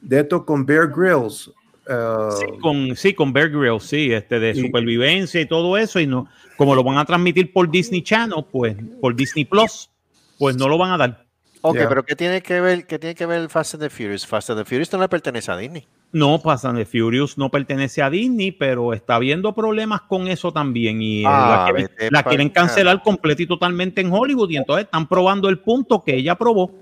de 0.00 0.20
esto 0.20 0.44
con 0.44 0.64
Bear 0.64 0.88
Grylls. 0.88 1.48
uh, 1.88 2.30
Sí, 2.38 2.46
con, 2.60 2.96
sí, 2.96 3.14
con 3.14 3.32
Bear 3.32 3.50
Grylls, 3.50 3.84
sí, 3.84 4.12
este, 4.12 4.38
de 4.38 4.50
Y- 4.50 4.60
supervivencia 4.66 5.40
y 5.40 5.46
todo 5.46 5.76
eso, 5.76 5.98
y 6.00 6.06
no, 6.06 6.28
como 6.56 6.74
lo 6.74 6.84
van 6.84 6.98
a 6.98 7.04
transmitir 7.04 7.52
por 7.52 7.70
Disney 7.70 8.02
Channel, 8.02 8.44
pues, 8.50 8.76
por 9.00 9.14
Disney 9.16 9.44
Plus, 9.44 9.90
pues 10.38 10.56
no 10.56 10.68
lo 10.68 10.78
van 10.78 10.92
a 10.92 10.98
dar. 10.98 11.26
Ok, 11.62 11.74
Yeah. 11.76 11.88
pero 11.88 12.02
¿qué 12.04 12.16
tiene 12.16 12.40
que 12.40 12.60
ver, 12.60 12.86
qué 12.86 12.98
tiene 12.98 13.14
que 13.14 13.26
ver 13.26 13.40
el 13.40 13.50
Fast 13.50 13.74
and 13.74 13.82
the 13.82 13.90
Furious? 13.90 14.26
Fast 14.26 14.48
and 14.50 14.58
the 14.60 14.64
Furious 14.64 14.90
no 14.92 14.98
le 15.00 15.08
pertenece 15.08 15.50
a 15.50 15.56
Disney. 15.56 15.86
No, 16.12 16.40
Fast 16.40 16.64
and 16.64 16.76
the 16.76 16.84
Furious 16.84 17.38
no 17.38 17.50
pertenece 17.50 18.02
a 18.02 18.10
Disney, 18.10 18.50
pero 18.50 18.92
está 18.92 19.14
habiendo 19.14 19.54
problemas 19.54 20.02
con 20.02 20.26
eso 20.26 20.52
también 20.52 21.00
y 21.00 21.22
eh, 21.22 21.26
Ah, 21.26 21.48
la, 21.50 21.64
quieren, 21.64 21.90
vete 21.96 22.10
la 22.10 22.22
pa'l 22.22 22.30
quieren 22.30 22.48
cancelar 22.48 23.02
completa 23.02 23.42
y 23.42 23.46
totalmente 23.46 24.00
en 24.00 24.12
Hollywood 24.12 24.50
y 24.50 24.56
entonces 24.56 24.86
están 24.86 25.06
probando 25.06 25.48
el 25.48 25.60
punto 25.60 26.02
que 26.02 26.16
ella 26.16 26.34
probó, 26.34 26.72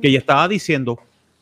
que 0.00 0.08
ella 0.08 0.18
estaba 0.18 0.48
diciendo 0.48 0.98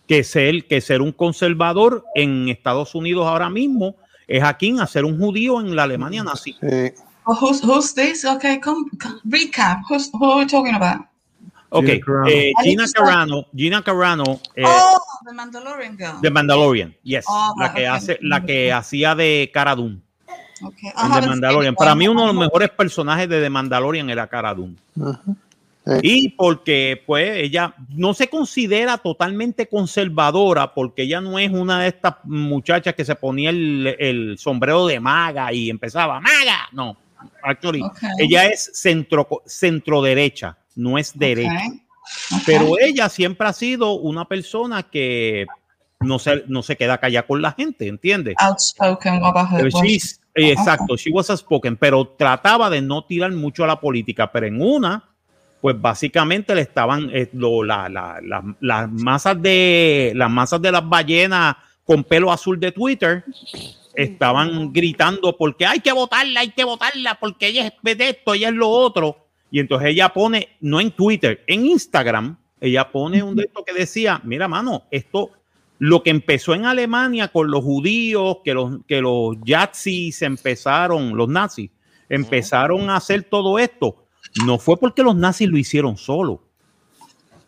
que 0.07 0.23
ser, 0.23 0.67
que 0.67 0.81
ser 0.81 1.01
un 1.01 1.13
conservador 1.13 2.05
en 2.15 2.49
Estados 2.49 2.95
Unidos 2.95 3.27
ahora 3.27 3.49
mismo 3.49 3.97
es 4.29 4.43
aquí 4.43 4.77
a 4.79 4.87
ser 4.87 5.05
un 5.05 5.19
judío 5.19 5.61
en 5.61 5.75
la 5.75 5.85
Alemania 5.85 6.23
nazi. 6.23 6.57
Sí. 6.61 6.93
Oh, 7.25 7.35
who's, 7.35 7.63
who's 7.63 7.95
this? 7.95 8.25
Okay, 8.25 8.59
come, 8.61 8.85
come 8.99 9.21
recap. 9.25 9.79
Who's, 9.89 10.11
who 10.13 10.25
are 10.25 10.39
we 10.39 10.47
talking 10.47 10.75
about? 10.75 11.10
Ok, 11.71 11.85
Gina 11.87 12.01
Carano. 12.05 12.29
eh, 12.29 12.53
Gina 12.63 12.85
Carano, 12.93 13.47
Gina 13.55 13.83
Carano 13.83 14.41
eh, 14.57 14.65
oh, 14.67 14.99
the 15.27 15.33
Mandalorian 15.33 15.97
girl. 15.97 16.21
de 16.21 16.31
Mandalorian, 16.31 16.97
yes, 17.05 17.25
Oh, 17.29 17.55
la 17.59 17.69
que 17.73 17.81
okay. 17.81 17.85
hace, 17.87 18.19
la 18.23 18.45
que 18.45 18.73
hacía 18.73 19.15
de 19.15 19.51
Cara 19.55 19.75
Dune, 19.77 20.01
okay. 20.63 20.91
The 20.91 21.27
Mandalorian. 21.29 21.75
Para 21.77 21.95
mí 21.95 22.09
uno 22.09 22.23
de 22.23 22.27
los 22.29 22.37
mejores 22.37 22.71
personajes 22.71 23.29
de 23.29 23.41
The 23.41 23.51
Mandalorian 23.51 24.11
era 24.11 24.27
Cara 24.27 24.53
Dune. 24.55 24.77
Y 26.03 26.29
porque 26.31 27.03
pues 27.07 27.37
ella 27.39 27.75
no 27.89 28.15
se 28.15 28.29
considera 28.29 28.99
totalmente 28.99 29.67
conservadora 29.67 30.73
porque 30.75 31.03
ella 31.03 31.21
no 31.21 31.39
es 31.39 31.51
una 31.51 31.81
de 31.81 31.89
estas 31.89 32.17
muchachas 32.25 32.95
que 32.95 33.05
se 33.05 33.15
ponía 33.17 33.51
el, 33.51 33.97
el 33.99 34.39
sombrero 34.39 34.87
de 34.87 35.01
maga 35.01 35.53
y 35.53 35.71
empezaba 35.71 36.21
maga. 36.21 36.69
No, 36.73 36.97
actually, 37.43 37.81
Okay. 37.83 38.11
ella 38.19 38.47
es 38.47 38.71
centro, 38.75 39.27
centro 39.47 40.03
derecha, 40.03 40.57
no 40.75 40.99
es 40.99 41.19
derecha. 41.19 41.51
Okay. 41.67 41.69
Okay. 42.31 42.43
Pero 42.47 42.79
ella 42.79 43.09
siempre 43.09 43.47
ha 43.47 43.53
sido 43.53 43.93
una 43.93 44.25
persona 44.27 44.83
que 44.83 45.47
no 46.01 46.19
se, 46.19 46.45
no 46.49 46.63
se 46.63 46.77
queda 46.77 46.99
callada 46.99 47.27
con 47.27 47.43
la 47.43 47.53
gente, 47.53 47.87
¿entiendes? 47.87 48.35
outspoken 48.39 49.23
eh, 50.35 50.53
exacto, 50.53 50.97
she 50.97 51.11
was 51.11 51.27
spoken, 51.29 51.77
pero 51.77 52.07
trataba 52.09 52.71
de 52.71 52.81
no 52.81 53.05
tirar 53.05 53.31
mucho 53.33 53.65
a 53.65 53.67
la 53.67 53.81
política, 53.81 54.33
pero 54.33 54.47
en 54.47 54.63
una, 54.63 55.05
pues 55.61 55.79
básicamente 55.81 56.55
le 56.55 56.63
estaban 56.63 57.11
eh, 57.13 57.29
lo- 57.35 57.63
la- 57.63 57.89
la- 57.89 58.19
la- 58.23 58.57
las 58.61 58.91
masas 58.91 59.41
de 59.43 60.13
las 60.15 60.31
masas 60.31 60.63
de 60.63 60.73
las 60.73 60.89
ballenas 60.89 61.57
con 61.85 62.03
pelo 62.05 62.33
azul 62.33 62.59
de 62.59 62.73
Twitter 62.73 63.25
estaban 63.95 64.73
gritando 64.73 65.37
porque 65.37 65.67
hay 65.67 65.81
que 65.81 65.93
votarla, 65.93 66.41
hay 66.41 66.51
que 66.51 66.65
votarla, 66.65 67.17
porque 67.21 67.49
ella 67.49 67.67
es 67.67 67.99
de 67.99 68.09
esto, 68.09 68.35
ella 68.35 68.49
es 68.49 68.55
lo 68.55 68.69
otro. 68.69 69.27
Y 69.51 69.59
entonces 69.61 69.89
ella 69.91 70.11
pone, 70.11 70.49
no 70.61 70.81
en 70.81 70.91
Twitter, 70.93 71.43
en 71.47 71.67
Instagram, 71.67 72.37
ella 72.61 72.91
pone 72.93 73.23
un 73.23 73.35
de 73.37 73.45
esto 73.45 73.65
que 73.65 73.73
decía, 73.73 74.21
mira, 74.25 74.47
mano, 74.49 74.85
esto, 74.91 75.31
lo 75.79 76.03
que 76.03 76.11
empezó 76.11 76.55
en 76.55 76.67
Alemania 76.67 77.29
con 77.29 77.51
los 77.51 77.65
judíos, 77.65 78.39
que 78.45 78.55
los, 78.55 78.79
que 78.87 79.01
los 79.01 79.37
yazis 79.45 80.23
empezaron, 80.23 81.17
los 81.17 81.29
nazis, 81.29 81.71
empezaron 82.09 82.91
a 82.91 82.97
hacer 82.97 83.25
todo 83.25 83.59
esto, 83.59 84.05
no 84.45 84.59
fue 84.59 84.77
porque 84.77 85.03
los 85.03 85.17
nazis 85.17 85.49
lo 85.49 85.57
hicieron 85.59 85.97
solo. 85.97 86.43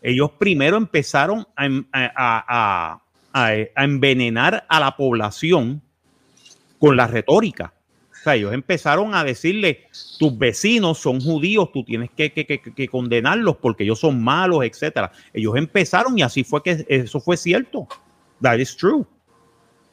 Ellos 0.01 0.31
primero 0.37 0.75
empezaron 0.77 1.47
a, 1.55 1.65
em- 1.65 1.85
a- 1.93 2.11
a- 2.15 3.01
a- 3.33 3.47
a 3.75 3.83
envenenar 3.83 4.65
a 4.67 4.79
la 4.79 4.95
población 4.97 5.81
con 6.79 6.97
la 6.97 7.07
retórica. 7.07 7.73
Sea, 8.23 8.35
ellos 8.35 8.53
empezaron 8.53 9.13
a 9.13 9.23
decirle, 9.23 9.87
tus 10.17 10.37
vecinos 10.37 10.97
son 10.99 11.19
judíos, 11.19 11.69
tú 11.73 11.83
tienes 11.83 12.09
que, 12.15 12.31
que- 12.31 12.45
que- 12.45 12.61
que 12.61 12.87
condenarlos 12.87 13.57
porque 13.57 13.83
ellos 13.83 13.99
son 13.99 14.23
malos, 14.23 14.63
etcétera. 14.63 15.11
Ellos 15.33 15.55
empezaron 15.57 16.17
y 16.17 16.21
así 16.21 16.43
fue 16.43 16.63
que 16.63 16.85
eso 16.87 17.19
fue 17.19 17.35
cierto. 17.35 17.87
That 18.41 18.59
is 18.59 18.75
true. 18.77 19.05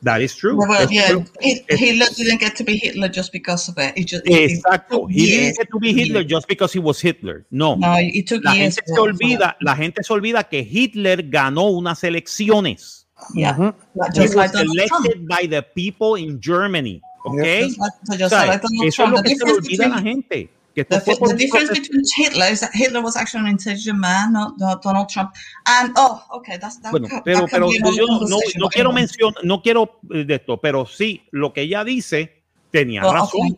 That 0.03 0.21
is 0.21 0.35
true. 0.35 0.57
Yeah, 0.59 0.69
well, 0.69 0.89
yeah, 0.89 1.25
es- 1.41 1.63
Hitler 1.69 2.07
didn't 2.17 2.41
get 2.41 2.55
to 2.57 2.65
be 2.65 2.79
Hitler 2.79 3.11
just 3.13 3.33
because 3.33 3.71
of 3.71 3.77
it. 3.79 3.93
He 3.99 4.05
just, 4.05 4.25
he- 4.27 4.33
he 4.33 4.55
Exacto. 4.55 5.07
He 5.11 5.27
didn't 5.27 5.57
get 5.59 5.69
to 5.71 5.79
be 5.79 5.93
Hitler 5.93 6.25
just 6.25 6.47
because 6.49 6.73
he 6.73 6.79
was 6.81 7.01
Hitler. 7.03 7.45
No. 7.51 7.77
No, 7.77 7.97
it 7.99 8.27
took 8.27 8.43
la 8.45 8.55
years 8.55 8.77
gente 8.77 8.83
se 8.95 8.99
olvida, 8.99 9.57
la 9.61 9.77
gente 9.77 10.03
se 10.03 10.13
olvida 10.13 10.45
que 10.49 10.61
Hitler 10.63 11.29
ganó 11.29 11.65
unas 11.71 12.03
elecciones. 12.05 13.09
Yeah, 13.35 13.53
Ujú. 13.59 13.75
like- 13.95 14.13
He 14.19 14.23
just 14.23 14.35
was 14.35 14.37
like 14.37 14.53
Donald 14.53 14.89
Trump. 14.89 15.05
elected 15.05 15.27
by 15.29 15.47
the 15.49 15.63
people 15.63 16.17
in 16.19 16.41
Germany. 16.41 17.03
Like, 17.25 17.75
so 18.05 18.13
just 18.15 18.23
O 18.25 18.29
sea, 18.29 18.61
eso 18.85 19.05
es 19.05 19.11
lo 19.11 19.17
The 19.17 19.23
que 19.23 19.37
se 19.37 19.45
le 19.45 19.53
difference 19.53 19.53
olvida 19.59 19.85
a 19.85 19.89
la 19.89 19.97
between- 19.97 20.15
gente. 20.15 20.51
Que 20.73 20.85
The, 20.85 21.01
the 21.01 21.35
difference 21.35 21.73
between 21.73 22.03
Hitler 22.17 22.53
is 22.53 22.61
that 22.61 22.71
Hitler 22.73 23.03
was 23.03 23.17
actually 23.17 23.45
an 23.45 23.51
intelligent 23.51 23.99
man, 23.99 24.33
not, 24.33 24.57
not 24.59 24.81
Donald 24.85 25.09
Trump. 25.09 25.33
And 25.67 25.93
oh, 25.97 26.23
okay, 26.31 26.59
that's 26.59 26.81
that. 26.81 26.93
Bueno, 26.93 27.09
pero, 27.25 27.41
that 27.41 27.51
pero 27.51 27.69
another 27.71 27.93
yo 27.97 28.07
no, 28.07 28.39
no- 28.57 28.69
quiero 28.69 28.93
mencionar, 28.93 29.43
no 29.43 29.61
quiero 29.63 29.99
eh, 30.15 30.25
de 30.25 30.35
esto, 30.37 30.59
pero 30.59 30.87
sí, 30.87 31.23
lo 31.33 31.53
que 31.53 31.63
ella 31.63 31.83
dice 31.83 32.45
tenía 32.71 33.03
Well, 33.03 33.15
razón. 33.15 33.41
okay. 33.53 33.57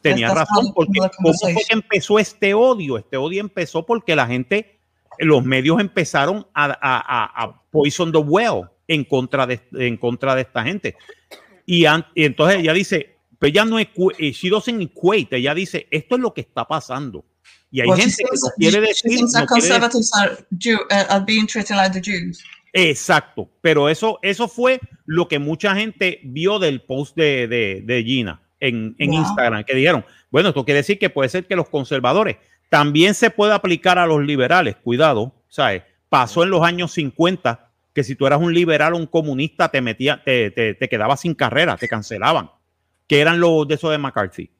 Tenía 0.00 0.28
That's 0.28 0.48
razón, 0.48 0.72
porque 0.72 1.00
¿cómo 1.16 1.32
fue 1.34 1.54
que 1.54 1.64
empezó 1.74 2.18
este 2.18 2.54
odio? 2.54 2.96
Este 2.96 3.16
odio 3.16 3.40
empezó 3.40 3.84
porque 3.84 4.14
la 4.16 4.26
gente, 4.26 4.78
los 5.18 5.44
medios 5.44 5.78
empezaron 5.80 6.46
a, 6.54 6.66
a, 6.66 6.74
a- 6.80 7.44
a 7.44 7.62
poison 7.70 8.12
the 8.12 8.18
well 8.18 8.62
en 8.88 9.04
contra 9.04 9.46
de, 9.46 9.60
en 9.72 9.96
contra 9.96 10.34
de 10.36 10.42
esta 10.42 10.62
gente. 10.62 10.96
Y, 11.66 11.84
y 12.14 12.24
entonces 12.24 12.60
ella 12.60 12.72
dice, 12.72 13.16
pero 13.38 13.48
ella 13.50 13.64
no 13.64 13.78
equ- 13.80 14.14
eh, 14.18 14.32
she 14.32 14.48
doesn't 14.48 14.80
equate, 14.80 15.36
ella 15.36 15.54
dice, 15.54 15.86
esto 15.90 16.14
es 16.14 16.20
lo 16.20 16.32
que 16.32 16.40
está 16.42 16.64
pasando. 16.66 17.24
Y 17.70 17.80
hay 17.80 17.88
Well, 17.88 18.00
gente 18.00 18.16
que 18.16 18.24
thinks- 18.24 18.40
no 18.42 18.50
quiere 18.56 18.80
decir, 18.80 19.20
no 19.20 19.46
quiere 19.46 19.78
decir- 19.80 20.10
are, 20.14 20.32
uh, 20.32 21.12
are 21.12 21.24
being 21.26 21.46
treated 21.46 21.74
like 21.76 21.92
the 21.92 22.00
Jews. 22.00 22.42
Exacto, 22.72 23.50
pero 23.60 23.88
eso, 23.88 24.18
eso 24.22 24.48
fue 24.48 24.80
lo 25.06 25.28
que 25.28 25.38
mucha 25.38 25.74
gente 25.74 26.20
vio 26.24 26.58
del 26.58 26.82
post 26.82 27.16
de, 27.16 27.48
de, 27.48 27.82
de 27.84 28.04
Gina 28.04 28.42
en, 28.60 28.94
en 28.98 29.10
Wow. 29.10 29.18
Instagram, 29.20 29.64
que 29.64 29.74
dijeron, 29.74 30.04
bueno, 30.30 30.50
esto 30.50 30.64
quiere 30.64 30.78
decir 30.80 30.98
que 30.98 31.10
puede 31.10 31.28
ser 31.30 31.46
que 31.46 31.56
los 31.56 31.68
conservadores, 31.68 32.36
también 32.68 33.14
se 33.14 33.30
puede 33.30 33.54
aplicar 33.54 33.98
a 33.98 34.06
los 34.06 34.22
liberales, 34.24 34.76
cuidado, 34.76 35.32
¿sabes? 35.48 35.82
Pasó 36.08 36.42
en 36.42 36.50
los 36.50 36.62
años 36.62 36.92
50 36.92 37.65
que 37.96 38.04
si 38.04 38.14
tú 38.14 38.26
eras 38.26 38.42
un 38.42 38.52
liberal 38.52 38.92
o 38.92 38.98
un 38.98 39.06
comunista 39.06 39.70
te 39.70 39.80
metía, 39.80 40.22
te, 40.22 40.50
te, 40.50 40.74
te 40.74 40.86
quedabas 40.86 41.22
sin 41.22 41.32
carrera, 41.32 41.78
te 41.78 41.88
cancelaban, 41.88 42.50
que 43.06 43.20
eran 43.20 43.40
los 43.40 43.66
de 43.66 43.76
esos 43.76 43.90
de 43.90 43.96
McCarthy. 43.96 44.50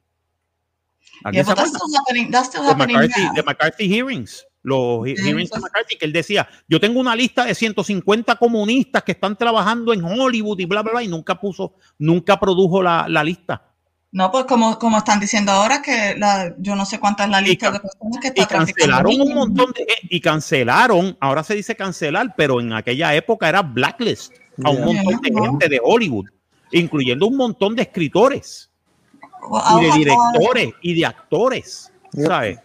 Yeah, 1.31 1.45
happening 1.45 2.97
McCarthy, 3.45 3.89
Hearings, 3.89 4.47
los 4.63 5.05
hearings 5.05 5.51
de. 5.51 5.61
McCarthy, 5.61 5.97
que 5.99 6.07
él 6.07 6.15
decía, 6.15 6.49
yo 6.67 6.81
tengo 6.81 6.99
una 6.99 7.15
lista 7.15 7.45
de 7.45 7.55
150 7.55 8.37
comunistas 8.37 9.03
que 9.03 9.13
están 9.13 9.37
trabajando 9.37 9.93
en 9.93 10.03
Hollywood 10.03 10.59
y 10.59 10.65
bla, 10.65 10.81
bla, 10.81 10.93
bla, 10.93 11.03
y 11.03 11.09
nunca 11.09 11.39
puso, 11.39 11.75
nunca 11.99 12.41
produjo 12.41 12.83
la, 12.83 13.05
la 13.07 13.23
lista. 13.23 13.71
No, 14.17 14.31
pues 14.31 14.47
como, 14.47 14.79
como 14.79 14.97
están 14.97 15.21
diciendo 15.21 15.53
ahora 15.53 15.83
que 15.83 16.15
la, 16.17 16.55
yo 16.57 16.75
no 16.75 16.87
sé 16.87 16.99
cuánta 16.99 17.25
es 17.25 17.31
la 17.31 17.43
lista 17.43 17.71
de 17.71 17.81
personas 17.81 18.19
que 18.19 18.29
Y 18.29 18.41
está 18.41 18.47
traficando 18.47 18.93
cancelaron 18.95 19.21
un 19.21 19.35
montón 19.35 19.73
de, 19.73 19.87
y 20.09 20.21
cancelaron, 20.23 21.15
ahora 21.21 21.45
se 21.45 21.55
dice 21.55 21.77
cancelar, 21.77 22.33
pero 22.35 22.59
en 22.59 22.73
aquella 22.73 23.15
época 23.15 23.47
era 23.47 23.61
blacklist 23.61 24.33
a 24.65 24.71
un 24.71 24.87
Yeah. 24.87 25.03
montón 25.03 25.21
de 25.21 25.43
gente 25.43 25.69
de 25.69 25.81
Hollywood, 25.85 26.31
incluyendo 26.73 27.27
un 27.27 27.37
montón 27.37 27.77
de 27.77 27.83
escritores 27.83 28.71
Well, 29.51 29.83
y 29.83 29.85
de 29.85 29.99
directores 29.99 30.69
y 30.81 30.95
de 30.99 31.05
actores, 31.05 31.93
¿sabes? 32.15 32.59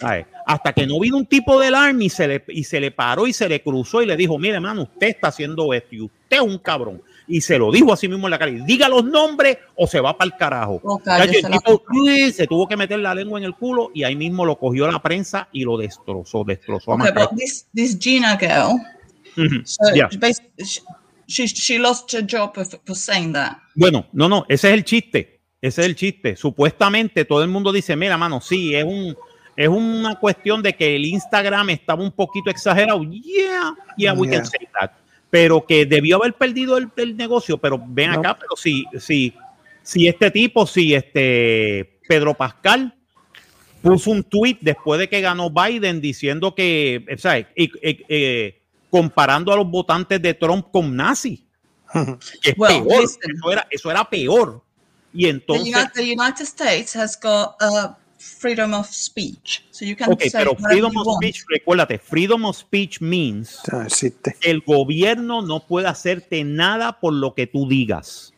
¿Sabes? 0.00 0.26
Hasta 0.44 0.72
que 0.72 0.88
no 0.88 0.98
vino 0.98 1.18
un 1.18 1.26
tipo 1.26 1.60
del 1.60 1.76
Army 1.76 2.06
y 2.06 2.10
se, 2.10 2.26
le, 2.26 2.44
y 2.48 2.64
se 2.64 2.80
le 2.80 2.90
paró 2.90 3.28
y 3.28 3.32
se 3.32 3.48
le 3.48 3.62
cruzó 3.62 4.02
y 4.02 4.06
le 4.06 4.16
dijo, 4.16 4.36
mire, 4.40 4.56
hermano, 4.56 4.82
usted 4.82 5.06
está 5.06 5.28
haciendo 5.28 5.72
esto 5.72 5.94
y 5.94 6.00
usted 6.00 6.36
es 6.36 6.40
un 6.40 6.58
cabrón. 6.58 7.00
Y 7.26 7.40
se 7.40 7.58
lo 7.58 7.72
dijo 7.72 7.92
así 7.92 8.06
mismo 8.08 8.26
en 8.26 8.32
la 8.32 8.38
cara. 8.38 8.50
y 8.50 8.60
Diga 8.64 8.88
los 8.88 9.04
nombres 9.04 9.56
o 9.76 9.86
se 9.86 9.98
va 10.00 10.16
para 10.16 10.26
el 10.32 10.36
carajo. 10.36 10.80
Oh, 10.84 10.98
Cacho, 10.98 11.26
cállese 11.26 11.46
el 11.46 11.52
la 11.52 11.58
tipo, 11.58 11.82
uy, 11.92 12.32
se 12.32 12.46
tuvo 12.46 12.68
que 12.68 12.76
meter 12.76 12.98
la 12.98 13.14
lengua 13.14 13.38
en 13.38 13.44
el 13.46 13.54
culo 13.54 13.90
y 13.94 14.04
ahí 14.04 14.14
mismo 14.14 14.44
lo 14.44 14.58
cogió 14.58 14.86
la 14.90 15.00
prensa 15.00 15.48
y 15.52 15.64
lo 15.64 15.78
destrozó, 15.78 16.44
destrozó 16.44 16.92
a 16.92 16.94
Okay, 16.96 17.06
but 17.08 17.14
McCarthy. 17.14 17.36
this 17.36 17.66
this 17.74 17.98
Gina 17.98 18.36
girl, 18.36 18.78
Ujú, 19.36 19.62
so 19.64 19.94
yeah. 19.94 20.08
basically, 20.20 20.64
she, 20.64 20.80
she 21.26 21.46
she 21.48 21.78
lost 21.78 22.12
her 22.12 22.22
job 22.22 22.54
for, 22.54 22.64
for 22.84 22.94
saying 22.94 23.32
that. 23.32 23.56
Bueno, 23.74 24.06
no, 24.12 24.28
no, 24.28 24.44
ese 24.48 24.68
es 24.68 24.74
el 24.74 24.84
chiste. 24.84 25.40
Ese 25.62 25.80
es 25.80 25.86
el 25.86 25.96
chiste. 25.96 26.36
Supuestamente 26.36 27.24
todo 27.24 27.42
el 27.42 27.48
mundo 27.48 27.72
dice, 27.72 27.96
mira, 27.96 28.18
mano, 28.18 28.40
sí, 28.42 28.74
es 28.74 28.84
un 28.84 29.16
es 29.56 29.68
una 29.68 30.16
cuestión 30.18 30.62
de 30.62 30.74
que 30.74 30.94
el 30.96 31.06
Instagram 31.06 31.70
estaba 31.70 32.02
un 32.02 32.12
poquito 32.12 32.50
exagerado. 32.50 33.02
Yeah, 33.04 33.72
yeah, 33.96 34.12
we 34.12 34.26
Yeah. 34.28 34.36
can 34.38 34.46
say 34.46 34.68
that. 34.78 34.90
Pero 35.34 35.66
que 35.66 35.84
debió 35.84 36.18
haber 36.18 36.34
perdido 36.34 36.76
el, 36.78 36.88
el 36.96 37.16
negocio. 37.16 37.58
Pero 37.58 37.82
ven 37.84 38.12
No. 38.12 38.20
acá, 38.20 38.38
pero 38.38 38.54
si, 38.54 38.84
si, 39.00 39.34
si 39.82 40.06
este 40.06 40.30
tipo, 40.30 40.64
si 40.64 40.94
este 40.94 41.98
Pedro 42.08 42.34
Pascal 42.34 42.94
puso 43.82 44.12
un 44.12 44.22
tweet 44.22 44.58
después 44.60 45.00
de 45.00 45.08
que 45.08 45.20
ganó 45.20 45.50
Biden 45.50 46.00
diciendo 46.00 46.54
que, 46.54 47.04
¿sabes? 47.18 47.46
Eh, 47.56 48.62
comparando 48.88 49.52
a 49.52 49.56
los 49.56 49.68
votantes 49.68 50.22
de 50.22 50.34
Trump 50.34 50.68
con 50.70 50.94
nazis. 50.94 51.40
Que 52.40 52.50
es 52.50 52.54
Well, 52.56 52.84
peor. 52.84 53.02
listen. 53.02 53.32
Eso 53.36 53.50
era, 53.52 53.66
eso 53.68 53.90
era 53.90 54.08
peor. 54.08 54.62
Y 55.12 55.24
The 55.24 55.30
entonces, 55.30 55.66
United, 55.74 55.92
the 55.94 56.12
United 56.12 56.42
States 56.44 56.94
has 56.94 57.18
got 57.20 57.56
uh, 57.60 57.88
freedom 58.18 58.72
of 58.72 58.86
speech, 58.88 59.64
so 59.74 59.84
you 59.84 59.96
can 59.96 60.12
ok, 60.12 60.22
pero 60.32 60.54
freedom 60.54 60.96
of 60.96 61.06
want. 61.06 61.22
speech, 61.22 61.44
recuérdate, 61.48 61.98
freedom 61.98 62.44
of 62.44 62.56
speech 62.56 63.00
means 63.00 63.60
No 63.72 63.86
que 64.40 64.50
el 64.50 64.60
gobierno 64.60 65.42
no 65.42 65.66
puede 65.66 65.88
hacerte 65.88 66.44
nada 66.44 67.00
por 67.00 67.12
lo 67.12 67.34
que 67.34 67.46
tú 67.48 67.68
digas. 67.68 68.32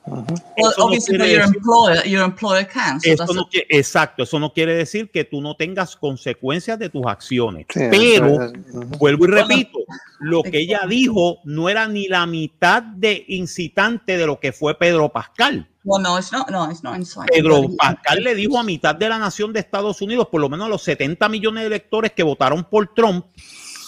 Eso 0.56 0.72
no 0.78 0.84
obviously, 0.86 1.18
quiere 1.18 1.24
but 1.24 1.28
your 1.34 1.46
decir- 1.46 1.56
employer, 1.56 2.04
your 2.08 2.24
employer 2.24 2.66
can. 2.68 3.00
So 3.00 3.10
Eso 3.10 3.16
that's 3.24 3.34
no 3.34 3.48
quiere- 3.48 3.66
exacto, 3.70 4.22
eso 4.22 4.38
no 4.38 4.52
quiere 4.52 4.74
decir 4.74 5.10
que 5.10 5.24
tú 5.24 5.40
no 5.42 5.56
tengas 5.56 5.94
consecuencias 5.96 6.78
de 6.78 6.88
tus 6.88 7.04
acciones. 7.06 7.66
Sí, 7.68 7.80
pero, 7.90 8.42
es- 8.44 8.52
ujú. 8.72 8.84
vuelvo 8.98 9.24
y 9.26 9.28
Bueno, 9.28 9.46
repito, 9.48 9.78
lo 10.20 10.42
que 10.42 10.60
ella 10.60 10.80
dijo 10.88 11.38
no 11.44 11.68
era 11.68 11.86
ni 11.88 12.06
la 12.08 12.24
mitad 12.26 12.82
de 12.82 13.24
incitante 13.28 14.16
de 14.16 14.26
lo 14.26 14.40
que 14.40 14.52
fue 14.52 14.78
Pedro 14.78 15.10
Pascal. 15.10 15.68
well, 15.88 16.02
no, 16.02 16.18
it's 16.18 16.32
not. 16.32 16.50
No, 16.50 16.68
it's 16.68 16.82
not 16.82 16.96
inside. 16.96 17.26
Pedro 17.32 17.68
Pascal 17.78 18.24
le 18.24 18.34
dijo 18.34 18.58
a 18.58 18.64
mitad 18.64 18.96
de 18.96 19.08
la 19.08 19.18
nación 19.18 19.52
de 19.52 19.60
Estados 19.60 20.02
Unidos, 20.02 20.26
por 20.32 20.40
lo 20.40 20.48
menos 20.48 20.66
a 20.66 20.68
los 20.68 20.82
70 20.82 21.25
millones 21.28 21.62
de 21.62 21.66
electores 21.68 22.12
que 22.12 22.22
votaron 22.22 22.64
por 22.64 22.92
Trump, 22.94 23.26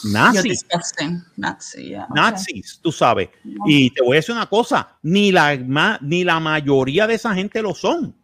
nazis, 0.05 0.65
Nazi. 1.37 1.89
Yeah. 1.89 2.07
okay. 2.11 2.15
nazis, 2.23 2.79
tú 2.83 2.93
sabes. 2.93 3.29
Y 3.67 3.91
te 3.91 4.03
voy 4.03 4.17
a 4.17 4.21
decir 4.21 4.35
una 4.35 4.47
cosa, 4.47 4.97
ni 5.03 5.33
la, 5.33 5.57
ni 6.01 6.25
la 6.25 6.41
mayoría 6.41 7.07
de 7.07 7.15
esa 7.15 7.35
gente 7.35 7.63
lo 7.63 7.75
son, 7.75 8.15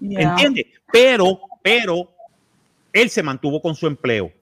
Yeah. 0.00 0.30
¿entiendes? 0.30 0.66
Pero, 0.92 1.40
pero, 1.62 2.10
él 2.92 3.10
se 3.10 3.22
mantuvo 3.22 3.62
con 3.62 3.74
su 3.74 3.86
empleo. 3.86 4.32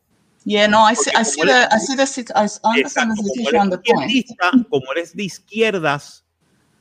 Yeah. 0.44 0.66
No, 0.66 0.90
I 0.90 0.94
see. 0.96 1.10
I 1.10 1.24
see 1.24 1.42
the. 1.42 1.68
I 1.70 1.78
see 1.78 1.94
the. 1.94 2.32
I 2.34 2.48
understand 2.64 3.16
situation 3.16 3.60
on 3.60 3.70
the 3.70 3.78
point. 3.78 4.68
como 4.68 4.92
él 4.92 5.02
es 5.02 5.14
de 5.14 5.24
izquierdas, 5.24 6.24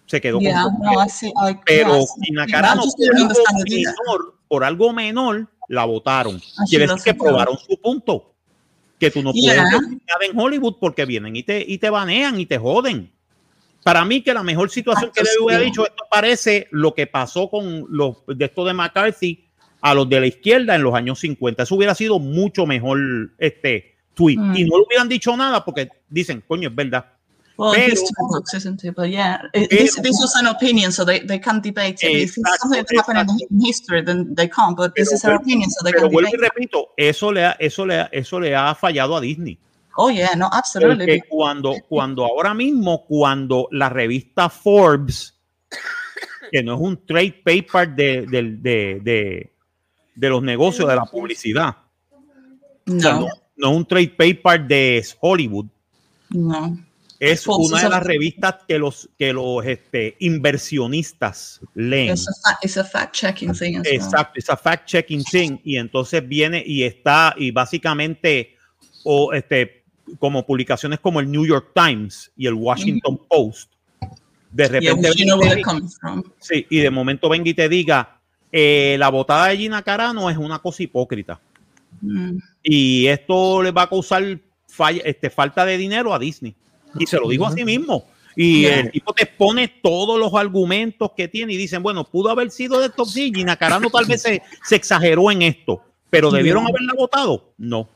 se 0.07 0.19
quedó 0.19 0.39
Yeah. 0.39 0.63
con 0.63 0.77
su 0.77 0.83
No. 0.83 1.05
I 1.05 1.09
see. 1.09 1.29
I, 1.29 1.59
Pero 1.65 1.93
understand 1.93 3.59
it 3.59 3.71
either. 3.71 3.93
menor, 4.05 4.35
por 4.47 4.63
algo 4.63 4.93
menor, 4.93 5.47
la 5.71 5.85
votaron. 5.85 6.39
Quiere 6.69 6.85
decir 6.85 7.03
que 7.03 7.13
probaron 7.13 7.57
su 7.57 7.79
punto. 7.79 8.33
Que 8.99 9.09
tú 9.09 9.23
no 9.23 9.31
Yeah. 9.33 9.55
puedes 9.55 9.71
decir 9.71 10.01
nada 10.07 10.25
en 10.29 10.39
Hollywood 10.39 10.75
porque 10.79 11.05
vienen 11.05 11.35
y 11.35 11.43
te, 11.43 11.63
y 11.67 11.77
te 11.79 11.89
banean 11.89 12.39
y 12.39 12.45
te 12.45 12.57
joden. 12.57 13.11
Para 13.83 14.05
mí 14.05 14.21
que 14.21 14.33
la 14.33 14.43
mejor 14.43 14.69
situación 14.69 15.11
que 15.11 15.23
le 15.23 15.29
hubiera 15.43 15.63
dicho, 15.63 15.83
esto 15.87 16.03
parece 16.11 16.67
lo 16.69 16.93
que 16.93 17.07
pasó 17.07 17.49
con 17.49 17.85
los 17.89 18.17
de 18.27 18.45
esto 18.45 18.63
de 18.63 18.73
McCarthy 18.73 19.47
a 19.81 19.95
los 19.95 20.07
de 20.07 20.19
la 20.19 20.27
izquierda 20.27 20.75
en 20.75 20.83
los 20.83 20.93
años 20.93 21.19
50. 21.19 21.63
Eso 21.63 21.75
hubiera 21.75 21.95
sido 21.95 22.19
mucho 22.19 22.67
mejor 22.67 22.99
este 23.39 23.95
tweet. 24.13 24.37
Mm. 24.37 24.55
Y 24.55 24.63
no 24.65 24.77
le 24.77 24.83
hubieran 24.85 25.09
dicho 25.09 25.35
nada 25.35 25.65
porque 25.65 25.89
dicen, 26.09 26.43
coño, 26.47 26.69
es 26.69 26.75
verdad. 26.75 27.05
Well, 27.61 27.75
Pero- 27.75 27.89
history 27.91 28.25
books, 28.29 28.53
isn't 28.55 28.83
it? 28.83 28.95
But 28.95 29.11
yeah, 29.11 29.37
it, 29.53 29.69
this, 29.69 29.95
this 30.01 30.17
was 30.19 30.33
an 30.35 30.47
opinion, 30.47 30.91
so 30.91 31.05
they, 31.05 31.19
they 31.19 31.37
can't 31.37 31.61
debate 31.61 32.01
it. 32.01 32.09
If 32.09 32.35
it's 32.35 32.37
Exacto, 32.39 32.57
something 32.57 32.83
that 32.89 33.05
happened 33.05 33.29
in, 33.39 33.47
in 33.59 33.65
history, 33.65 34.01
then 34.01 34.33
they 34.33 34.47
can't. 34.47 34.75
But 34.75 34.95
this 34.95 35.09
Pero 35.21 35.35
is 35.35 35.41
opinion, 35.41 35.69
so 35.69 35.83
they 35.85 35.91
Pero 35.91 36.09
can 36.09 36.25
y 36.25 36.37
repito, 36.37 36.89
eso 36.97 37.31
le 37.31 37.45
ha, 37.45 37.55
eso 37.59 37.85
le 37.85 37.99
ha, 37.99 38.09
eso 38.11 38.39
le 38.39 38.55
ha 38.55 38.73
fallado 38.73 39.15
a 39.15 39.21
Disney. 39.21 39.59
Oh 39.95 40.09
yeah, 40.09 40.33
no, 40.35 40.49
absolutely. 40.51 41.05
Porque 41.05 41.21
cuando, 41.29 41.75
cuando 41.87 42.25
ahora 42.25 42.55
mismo, 42.55 43.05
cuando 43.05 43.67
la 43.71 43.89
revista 43.89 44.49
Forbes, 44.49 45.35
que 46.51 46.63
no 46.63 46.73
es 46.73 46.81
un 46.81 47.05
trade 47.05 47.43
paper 47.45 47.89
de, 47.95 48.25
de, 48.25 48.99
de- 49.03 49.53
de 50.15 50.29
los 50.29 50.41
negocios, 50.41 50.89
de 50.89 50.95
la 50.95 51.05
publicidad, 51.05 51.75
o 52.11 52.99
sea, 52.99 53.13
No, 53.13 53.19
no, 53.21 53.27
no 53.57 53.69
es 53.71 53.77
un 53.77 53.85
trade 53.85 54.07
paper 54.17 54.65
de 54.67 55.05
Hollywood, 55.19 55.65
no. 56.29 56.77
Es 57.21 57.45
una 57.47 57.83
de 57.83 57.89
las 57.89 58.01
revistas 58.03 58.55
que 58.67 58.79
los, 58.79 59.07
que 59.17 59.31
los 59.31 59.63
este, 59.65 60.15
inversionistas 60.19 61.61
leen. 61.75 62.15
A, 62.45 62.51
a 62.51 62.83
fact-checking 62.83 63.53
thing. 63.57 63.81
Exacto, 63.85 64.39
esa 64.39 64.57
fact 64.57 64.87
checking 64.87 65.23
thing 65.23 65.57
y 65.63 65.77
entonces 65.77 66.27
viene 66.27 66.63
y 66.65 66.83
está 66.83 67.35
y 67.37 67.51
básicamente 67.51 68.55
o 69.03 69.33
este 69.33 69.83
como 70.19 70.45
publicaciones 70.45 70.99
como 70.99 71.19
el 71.19 71.31
New 71.31 71.45
York 71.45 71.69
Times 71.75 72.31
y 72.35 72.47
el 72.47 72.55
Washington 72.55 73.21
Post 73.29 73.71
de 74.51 74.63
Yeah, 74.63 74.67
repente 74.93 75.09
which 75.09 75.17
you 75.19 75.25
know 75.25 75.39
where 75.39 75.61
from. 76.01 76.23
sí, 76.39 76.65
y 76.69 76.79
de 76.79 76.89
momento 76.89 77.29
venga 77.29 77.49
y 77.49 77.53
te 77.53 77.69
diga 77.69 78.19
eh, 78.51 78.95
la 78.99 79.09
votada 79.09 79.47
de 79.47 79.57
Gina 79.57 79.81
Carano 79.83 80.29
es 80.29 80.37
una 80.37 80.59
cosa 80.59 80.81
hipócrita 80.83 81.39
Mm. 82.01 82.37
y 82.63 83.05
esto 83.07 83.61
le 83.61 83.69
va 83.71 83.83
a 83.83 83.89
causar 83.89 84.23
falla- 84.67 85.03
este, 85.05 85.29
falta 85.29 85.65
de 85.65 85.77
dinero 85.77 86.13
a 86.13 86.17
Disney 86.19 86.55
y 86.99 87.05
se 87.07 87.17
lo 87.17 87.27
digo 87.29 87.45
así 87.45 87.63
mismo 87.65 88.05
y 88.35 88.61
Yeah. 88.61 88.79
el 88.79 88.91
tipo 88.91 89.11
te 89.13 89.25
pone 89.25 89.67
todos 89.67 90.17
los 90.17 90.33
argumentos 90.33 91.11
que 91.17 91.27
tiene 91.27 91.51
y 91.53 91.57
dicen, 91.57 91.83
bueno, 91.83 92.05
pudo 92.05 92.29
haber 92.29 92.49
sido 92.49 92.79
de 92.79 92.85
esto, 92.87 93.03
sí, 93.03 93.31
Gina 93.35 93.57
Carano 93.57 93.89
tal 93.89 94.05
vez 94.05 94.21
se, 94.21 94.41
se 94.63 94.75
exageró 94.77 95.29
en 95.31 95.41
esto, 95.41 95.81
pero 96.09 96.31
debieron 96.31 96.63
Yeah. 96.63 96.69
haberla 96.69 96.93
votado. 96.97 97.51
No, 97.57 97.89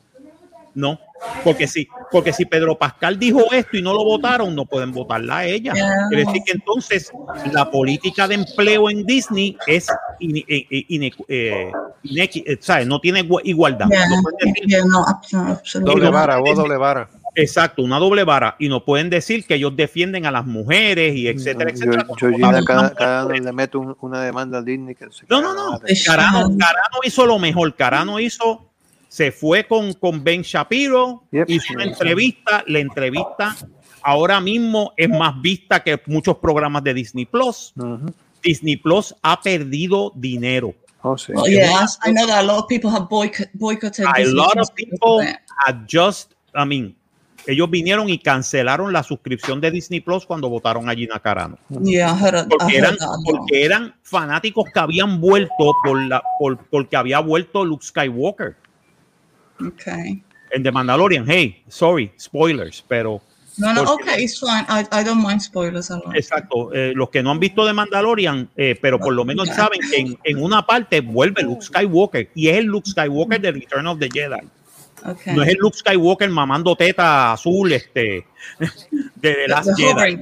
no, 0.74 1.00
porque 1.46 1.68
sí, 1.68 1.88
porque 2.12 2.34
si 2.34 2.44
Pedro 2.46 2.78
Pascal 2.78 3.18
dijo 3.18 3.46
esto 3.54 3.78
y 3.78 3.82
no 3.82 3.94
lo 3.94 4.04
votaron, 4.04 4.54
no 4.54 4.66
pueden 4.66 4.92
votarla 4.92 5.38
a 5.38 5.46
ella. 5.46 5.72
Yeah. 5.74 5.94
Quiere 6.10 6.26
decir 6.26 6.42
que 6.46 6.52
entonces 6.52 7.12
la 7.54 7.72
política 7.72 8.28
de 8.28 8.36
empleo 8.36 8.90
en 8.90 9.06
Disney 9.06 9.58
es 9.68 9.88
in- 10.20 10.44
in- 10.50 11.04
eh, 11.30 11.72
eh, 12.04 12.58
¿sabes? 12.60 12.86
no 12.88 13.00
tiene 13.00 13.22
igual- 13.22 13.42
igualdad. 13.48 13.88
Yeah, 13.90 14.84
No 14.86 15.06
no. 15.32 15.60
Doble 15.86 16.10
vara, 16.10 16.38
vos 16.40 16.58
doble 16.58 16.76
vara. 16.76 17.10
Exacto, 17.36 17.82
una 17.84 18.00
doble 18.00 18.24
vara. 18.24 18.56
Y 18.60 18.70
no 18.70 18.84
pueden 18.86 19.10
decir 19.10 19.46
que 19.46 19.56
ellos 19.56 19.76
defienden 19.76 20.26
a 20.26 20.32
las 20.32 20.46
mujeres 20.46 21.16
y 21.16 21.28
etcétera, 21.28 21.70
Yo- 21.72 21.76
etcétera. 21.76 22.06
yo- 22.20 22.32
votaron 22.32 22.66
cada, 22.66 22.94
cada 22.96 23.24
mujer. 23.26 23.44
le 23.44 23.52
meto 23.52 23.80
un- 23.80 23.98
una 24.02 24.22
demanda 24.24 24.60
a 24.60 24.62
Disney 24.62 24.96
que 24.96 25.06
se 25.12 25.26
No, 25.30 25.42
no, 25.42 25.54
no. 25.54 25.72
madre. 25.74 25.94
Carano. 26.06 26.50
Carano 26.58 26.98
hizo 27.04 27.26
lo 27.26 27.38
mejor. 27.38 27.76
Carano 27.76 28.20
hizo, 28.20 28.66
se 29.10 29.32
fue 29.32 29.66
con, 29.68 29.94
con 29.94 30.24
Ben 30.24 30.42
Shapiro, 30.44 31.24
Yep. 31.32 31.50
hizo 31.50 31.74
una 31.74 31.84
entrevista. 31.84 32.64
La 32.68 32.80
entrevista 32.80 33.56
ahora 34.02 34.40
mismo 34.40 34.94
es 34.96 35.10
más 35.10 35.42
vista 35.42 35.84
que 35.84 36.00
muchos 36.06 36.38
programas 36.38 36.84
de 36.84 36.94
Disney 36.94 37.26
Plus. 37.26 37.74
Ujú. 37.76 38.14
Disney 38.42 38.78
Plus 38.78 39.14
ha 39.24 39.42
perdido 39.42 40.12
dinero. 40.16 40.74
Oh, 41.02 41.18
sí. 41.18 41.34
Oh, 41.36 41.46
yes, 41.46 42.00
I 42.06 42.12
know 42.12 42.26
that 42.28 42.40
a 42.40 42.44
lot 42.44 42.60
of 42.60 42.68
people 42.68 42.90
have 42.90 43.08
boycott, 43.10 43.48
boycotted. 43.54 44.06
A 44.08 44.14
Disney 44.18 44.34
lot 44.36 44.58
of 44.60 44.70
people 44.74 45.24
had 45.66 45.86
just, 45.88 46.32
I 46.56 46.66
mean, 46.66 46.96
ellos 47.48 47.70
vinieron 47.70 48.10
y 48.10 48.18
cancelaron 48.20 48.92
la 48.92 49.04
suscripción 49.04 49.62
de 49.62 49.72
Disney 49.72 50.00
Plus 50.00 50.26
cuando 50.26 50.50
votaron 50.50 50.90
a 50.90 50.96
Gina 50.96 51.20
Carano. 51.20 51.58
Yeah, 51.84 52.12
I 52.14 52.24
heard, 52.24 52.46
I 52.46 52.50
Porque 52.50 52.78
eran, 52.78 52.96
no. 53.00 53.08
porque 53.26 53.64
eran 53.66 53.96
fanáticos 54.04 54.66
que 54.74 54.80
habían 54.80 55.20
vuelto 55.22 55.74
por 55.84 56.02
la, 56.08 56.22
por, 56.40 56.58
porque 56.68 56.96
había 56.96 57.20
vuelto 57.20 57.64
Luke 57.66 57.86
Skywalker 57.86 58.56
Okay. 59.66 60.22
en 60.52 60.64
The 60.64 60.72
Mandalorian. 60.72 61.26
Hey, 61.28 61.64
sorry, 61.70 62.12
spoilers, 62.20 62.84
pero 62.88 63.22
No, 63.58 63.74
no, 63.74 63.84
okay, 63.94 64.24
it's 64.26 64.38
fine. 64.38 64.66
I, 64.68 64.86
I 64.92 65.02
don't 65.04 65.26
mind 65.26 65.40
spoilers 65.42 65.90
a 65.90 65.96
lot. 65.96 66.14
Exacto, 66.14 66.74
eh, 66.74 66.92
los 66.94 67.10
que 67.10 67.24
no 67.24 67.32
han 67.32 67.40
visto 67.40 67.66
de 67.66 67.72
Mandalorian, 67.72 68.50
eh, 68.58 68.78
pero 68.82 69.00
por 69.00 69.14
lo 69.14 69.24
menos 69.24 69.48
saben 69.48 69.80
que 69.90 69.98
en, 69.98 70.20
en 70.26 70.44
una 70.44 70.66
parte 70.66 71.00
vuelve 71.00 71.42
Luke 71.44 71.62
Skywalker 71.64 72.30
y 72.36 72.50
es 72.50 72.58
el 72.58 72.66
Luke 72.66 72.90
Skywalker 72.90 73.40
de 73.40 73.52
Return 73.54 73.88
of 73.88 74.00
the 74.00 74.10
Jedi. 74.10 74.42
Okay. 75.06 75.36
No 75.36 75.44
es 75.44 75.50
el 75.50 75.58
Luke 75.60 75.78
Skywalker 75.78 76.30
mamando 76.30 76.76
teta 76.76 77.34
azul 77.34 77.72
este 77.72 78.26
de 79.16 79.34
The 79.34 79.48
Last 79.48 79.70
the 79.76 79.84
Jedi. 79.84 80.18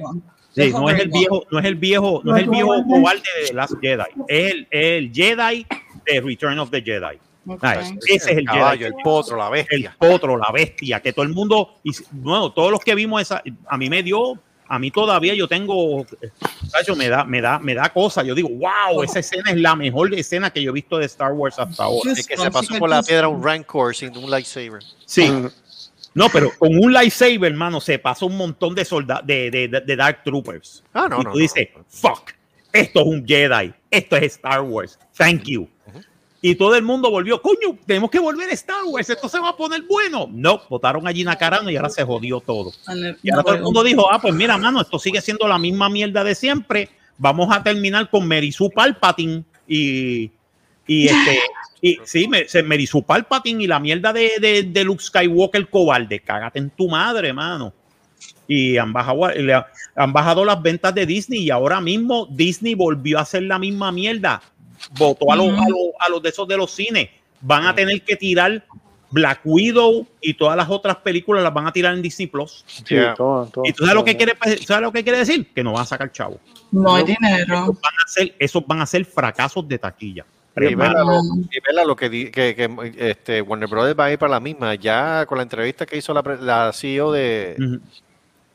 Sí, 0.54 0.70
no 0.72 0.88
es 0.88 1.00
el 1.00 1.08
viejo, 1.08 1.44
no 1.50 1.58
es 1.58 1.64
el 1.64 1.74
viejo, 1.74 2.20
no 2.24 2.36
es 2.36 2.42
el 2.44 2.48
viejo 2.50 2.84
cobarde 2.86 3.22
de 3.40 3.48
The 3.48 3.54
Last 3.54 3.74
Jedi, 3.80 4.02
es 4.28 4.52
el, 4.52 4.68
el 4.70 5.12
Jedi 5.12 5.66
de 6.06 6.20
Return 6.20 6.58
of 6.58 6.70
the 6.70 6.82
Jedi. 6.82 7.04
Ah, 7.06 7.18
Okay. 7.46 7.98
ese 8.06 8.14
es 8.14 8.26
el, 8.28 8.38
El 8.38 8.44
caballo, 8.46 8.86
Jedi. 8.86 8.96
el 8.96 9.02
potro, 9.02 9.36
la 9.36 9.46
el 9.48 9.52
bestia. 9.52 9.96
potro, 9.98 10.36
la 10.38 10.50
bestia, 10.50 11.00
que 11.00 11.12
todo 11.12 11.24
el 11.26 11.32
mundo, 11.34 11.74
bueno, 12.12 12.50
todos 12.52 12.70
los 12.70 12.80
que 12.80 12.94
vimos 12.94 13.20
esa, 13.20 13.42
a 13.68 13.76
mí 13.76 13.90
me 13.90 14.02
dio, 14.02 14.38
a 14.66 14.78
mí 14.78 14.90
todavía 14.90 15.34
yo 15.34 15.46
tengo, 15.46 16.06
cacho, 16.72 16.96
me 16.96 17.08
da, 17.08 17.24
me 17.24 17.40
da, 17.40 17.58
me 17.58 17.74
da 17.74 17.92
cosa. 17.92 18.22
Yo 18.22 18.34
digo, 18.34 18.48
wow, 18.48 19.02
esa 19.02 19.18
escena 19.18 19.50
es 19.50 19.56
la 19.58 19.76
mejor 19.76 20.12
escena 20.14 20.50
que 20.50 20.62
yo 20.62 20.70
he 20.70 20.74
visto 20.74 20.98
de 20.98 21.06
Star 21.06 21.32
Wars 21.32 21.58
hasta 21.58 21.84
ahora. 21.84 22.10
El 22.10 22.26
que 22.26 22.36
se 22.36 22.50
pasó 22.50 22.78
por 22.78 22.88
la 22.88 23.02
piedra 23.02 23.28
un 23.28 23.42
Rancor 23.42 23.94
sin 23.94 24.16
un 24.16 24.30
lightsaber. 24.30 24.82
Sí. 25.04 25.30
No, 26.14 26.28
pero 26.28 26.50
con 26.58 26.78
un 26.78 26.92
lightsaber, 26.92 27.50
hermano, 27.50 27.80
se 27.80 27.98
pasó 27.98 28.26
un 28.26 28.36
montón 28.36 28.74
de 28.74 28.84
soldados, 28.84 29.26
de, 29.26 29.50
de, 29.50 29.68
de- 29.84 29.96
Dark 29.96 30.22
Troopers. 30.22 30.84
Ah, 30.92 31.08
no, 31.10 31.16
y 31.20 31.24
no, 31.24 31.30
tú 31.32 31.36
no, 31.38 31.42
dices, 31.42 31.68
fuck, 31.88 32.30
esto 32.72 33.00
es 33.00 33.06
un 33.06 33.26
Jedi, 33.26 33.74
esto 33.90 34.16
es 34.16 34.22
Star 34.34 34.62
Wars, 34.62 34.98
thank 35.16 35.42
you. 35.42 35.68
Y 36.46 36.56
todo 36.56 36.74
el 36.74 36.82
mundo 36.82 37.10
volvió, 37.10 37.40
coño, 37.40 37.78
tenemos 37.86 38.10
que 38.10 38.18
volver 38.18 38.50
a 38.50 38.52
Star 38.52 38.84
Wars, 38.84 39.08
esto 39.08 39.30
se 39.30 39.40
va 39.40 39.48
a 39.48 39.56
poner 39.56 39.80
bueno. 39.88 40.28
No, 40.30 40.60
votaron 40.68 41.08
a 41.08 41.10
Gina 41.10 41.36
Carano 41.36 41.70
y 41.70 41.76
ahora 41.76 41.88
se 41.88 42.04
jodió 42.04 42.38
todo. 42.38 42.70
Y 43.22 43.30
ahora 43.30 43.42
todo 43.42 43.54
el 43.54 43.62
mundo 43.62 43.82
dijo, 43.82 44.12
ah, 44.12 44.20
pues 44.20 44.34
mira, 44.34 44.58
mano, 44.58 44.82
esto 44.82 44.98
sigue 44.98 45.22
siendo 45.22 45.48
la 45.48 45.58
misma 45.58 45.88
mierda 45.88 46.22
de 46.22 46.34
siempre. 46.34 46.90
Vamos 47.16 47.48
a 47.50 47.62
terminar 47.62 48.10
con 48.10 48.28
Merisu 48.28 48.68
Palpatine 48.68 49.42
y, 49.66 50.30
y 50.86 51.06
este, 51.08 51.40
y 51.80 51.98
sí, 52.04 52.28
me, 52.28 52.46
se 52.46 52.62
Palpatine 53.06 53.64
y 53.64 53.66
la 53.66 53.80
mierda 53.80 54.12
de, 54.12 54.32
de, 54.38 54.64
de 54.64 54.84
Luke 54.84 55.02
Skywalker 55.02 55.70
cobarde. 55.70 56.20
Cágate 56.20 56.58
en 56.58 56.68
tu 56.68 56.90
madre, 56.90 57.32
mano. 57.32 57.72
Y 58.46 58.76
han 58.76 58.92
bajado, 58.92 59.30
han 59.96 60.12
bajado 60.12 60.44
las 60.44 60.60
ventas 60.60 60.94
de 60.94 61.06
Disney 61.06 61.44
y 61.44 61.50
ahora 61.50 61.80
mismo 61.80 62.28
Disney 62.30 62.74
volvió 62.74 63.18
a 63.18 63.22
hacer 63.22 63.44
la 63.44 63.58
misma 63.58 63.90
mierda. 63.92 64.42
Votó 64.92 65.32
a 65.32 65.36
los, 65.36 65.48
a 65.48 65.68
los, 65.68 65.78
a 65.98 66.08
los 66.10 66.22
de 66.22 66.28
esos 66.28 66.46
de 66.48 66.56
los 66.56 66.70
cines. 66.70 67.08
Van 67.40 67.66
a 67.66 67.74
tener 67.74 68.02
que 68.02 68.16
tirar 68.16 68.64
Black 69.10 69.40
Widow 69.44 70.06
y 70.20 70.34
todas 70.34 70.56
las 70.56 70.68
otras 70.68 70.96
películas 70.96 71.42
las 71.42 71.52
van 71.54 71.66
a 71.66 71.72
tirar 71.72 71.94
en 71.94 72.02
Disney 72.02 72.26
Plus. 72.26 72.64
Sí, 72.66 72.82
Yeah. 72.94 73.14
todo, 73.14 73.46
todo, 73.46 73.64
¿Y 73.66 73.72
tú 73.72 73.84
sabes 73.84 73.94
lo 73.94 74.04
que 74.04 74.16
quiere, 74.16 74.34
sabes 74.64 74.82
lo 74.82 74.92
que 74.92 75.02
quiere 75.04 75.18
decir? 75.18 75.52
Que 75.54 75.62
no 75.62 75.72
van 75.72 75.82
a 75.82 75.86
sacar 75.86 76.10
chavo. 76.10 76.40
No 76.72 76.94
hay 76.96 77.04
Esos 77.04 77.16
dinero. 77.20 77.56
van 77.66 77.94
a 78.04 78.08
ser, 78.08 78.34
esos 78.38 78.66
van 78.66 78.80
a 78.80 78.86
ser 78.86 79.04
fracasos 79.04 79.66
de 79.68 79.78
taquilla. 79.78 80.24
Y 80.56 80.74
vela, 80.76 81.02
lo, 81.02 81.20
y 81.50 81.60
vela 81.66 81.84
lo 81.84 81.96
que, 81.96 82.08
di- 82.08 82.30
que, 82.30 82.54
que, 82.54 82.94
este, 82.98 83.42
Warner 83.42 83.68
Brothers 83.68 83.98
va 83.98 84.04
a 84.06 84.12
ir 84.12 84.18
para 84.18 84.30
la 84.32 84.40
misma. 84.40 84.74
Ya 84.76 85.26
con 85.26 85.36
la 85.38 85.42
entrevista 85.42 85.84
que 85.84 85.96
hizo 85.96 86.14
la, 86.14 86.22
la 86.40 86.72
CEO 86.72 87.10
de, 87.10 87.80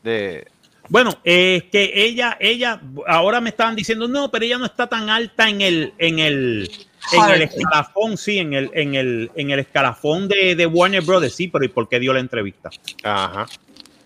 de 0.04 0.48
Bueno, 0.90 1.18
es 1.24 1.64
que 1.66 1.91
ella, 1.94 2.38
ella, 2.40 2.82
ahora 3.07 3.40
me 3.41 3.49
estaban 3.49 3.76
diciendo, 3.76 4.07
no, 4.07 4.32
pero 4.32 4.45
ella 4.45 4.57
no 4.57 4.66
está 4.66 4.88
tan 4.88 5.10
alta 5.10 5.48
en 5.48 5.61
el, 5.61 5.94
en 5.99 6.20
el, 6.20 6.70
en 7.11 7.30
el 7.32 7.41
escalafón, 7.44 8.18
sí, 8.18 8.40
en 8.40 8.53
el, 8.53 8.72
en 8.74 8.95
el, 8.95 9.32
en 9.36 9.52
el 9.52 9.60
escalafón 9.60 10.28
de, 10.28 10.56
de 10.56 10.66
Warner 10.66 11.03
Brothers, 11.03 11.36
sí, 11.36 11.48
pero 11.48 11.64
¿y 11.64 11.68
por 11.70 11.88
qué 11.88 11.99
dio 11.99 12.11
la 12.14 12.20
entrevista? 12.20 12.70
Ajá. 13.03 13.45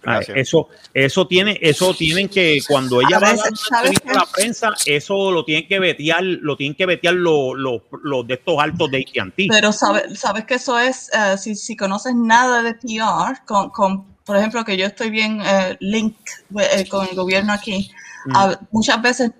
Ah, 0.05 0.15
Gracias. 0.15 0.35
eso, 0.37 0.67
eso 0.93 1.25
tiene, 1.27 1.57
eso 1.61 1.93
tienen 1.93 2.27
que, 2.27 2.59
cuando 2.67 2.99
ella 2.99 3.15
A 3.15 3.19
va 3.21 3.29
a 3.29 3.35
dar 3.35 3.47
una 3.47 3.55
¿sabes 3.55 3.91
entrevista 3.91 4.11
a 4.11 4.15
la 4.15 4.31
prensa, 4.33 4.69
eso 4.85 5.31
lo 5.31 5.45
tienen 5.45 5.65
que 5.65 5.79
vetear, 5.79 6.21
lo 6.21 6.57
tienen 6.57 6.75
que 6.75 6.85
vetear 6.85 7.13
los, 7.13 7.53
los, 7.55 7.81
los 8.03 8.27
de 8.27 8.33
estos 8.33 8.59
altos 8.59 8.91
de 8.91 8.97
AT&T. 8.97 9.47
Pero 9.49 9.71
sabe- 9.71 10.13
sabes 10.13 10.43
que 10.43 10.55
eso 10.55 10.77
es, 10.77 11.09
eh, 11.13 11.37
si, 11.37 11.55
si 11.55 11.77
conoces 11.77 12.13
nada 12.15 12.61
de 12.61 12.73
PR, 12.73 13.45
con, 13.45 13.69
con, 13.69 14.12
por 14.25 14.37
ejemplo, 14.37 14.63
que 14.63 14.77
yo 14.77 14.85
estoy 14.85 15.09
bien 15.09 15.41
eh, 15.45 15.77
link 15.79 16.15
eh, 16.59 16.87
con 16.87 17.07
el 17.07 17.15
gobierno 17.15 17.53
aquí, 17.53 17.91
Mm. 18.25 18.35
a- 18.37 18.59
muchas 18.71 19.01
veces 19.01 19.31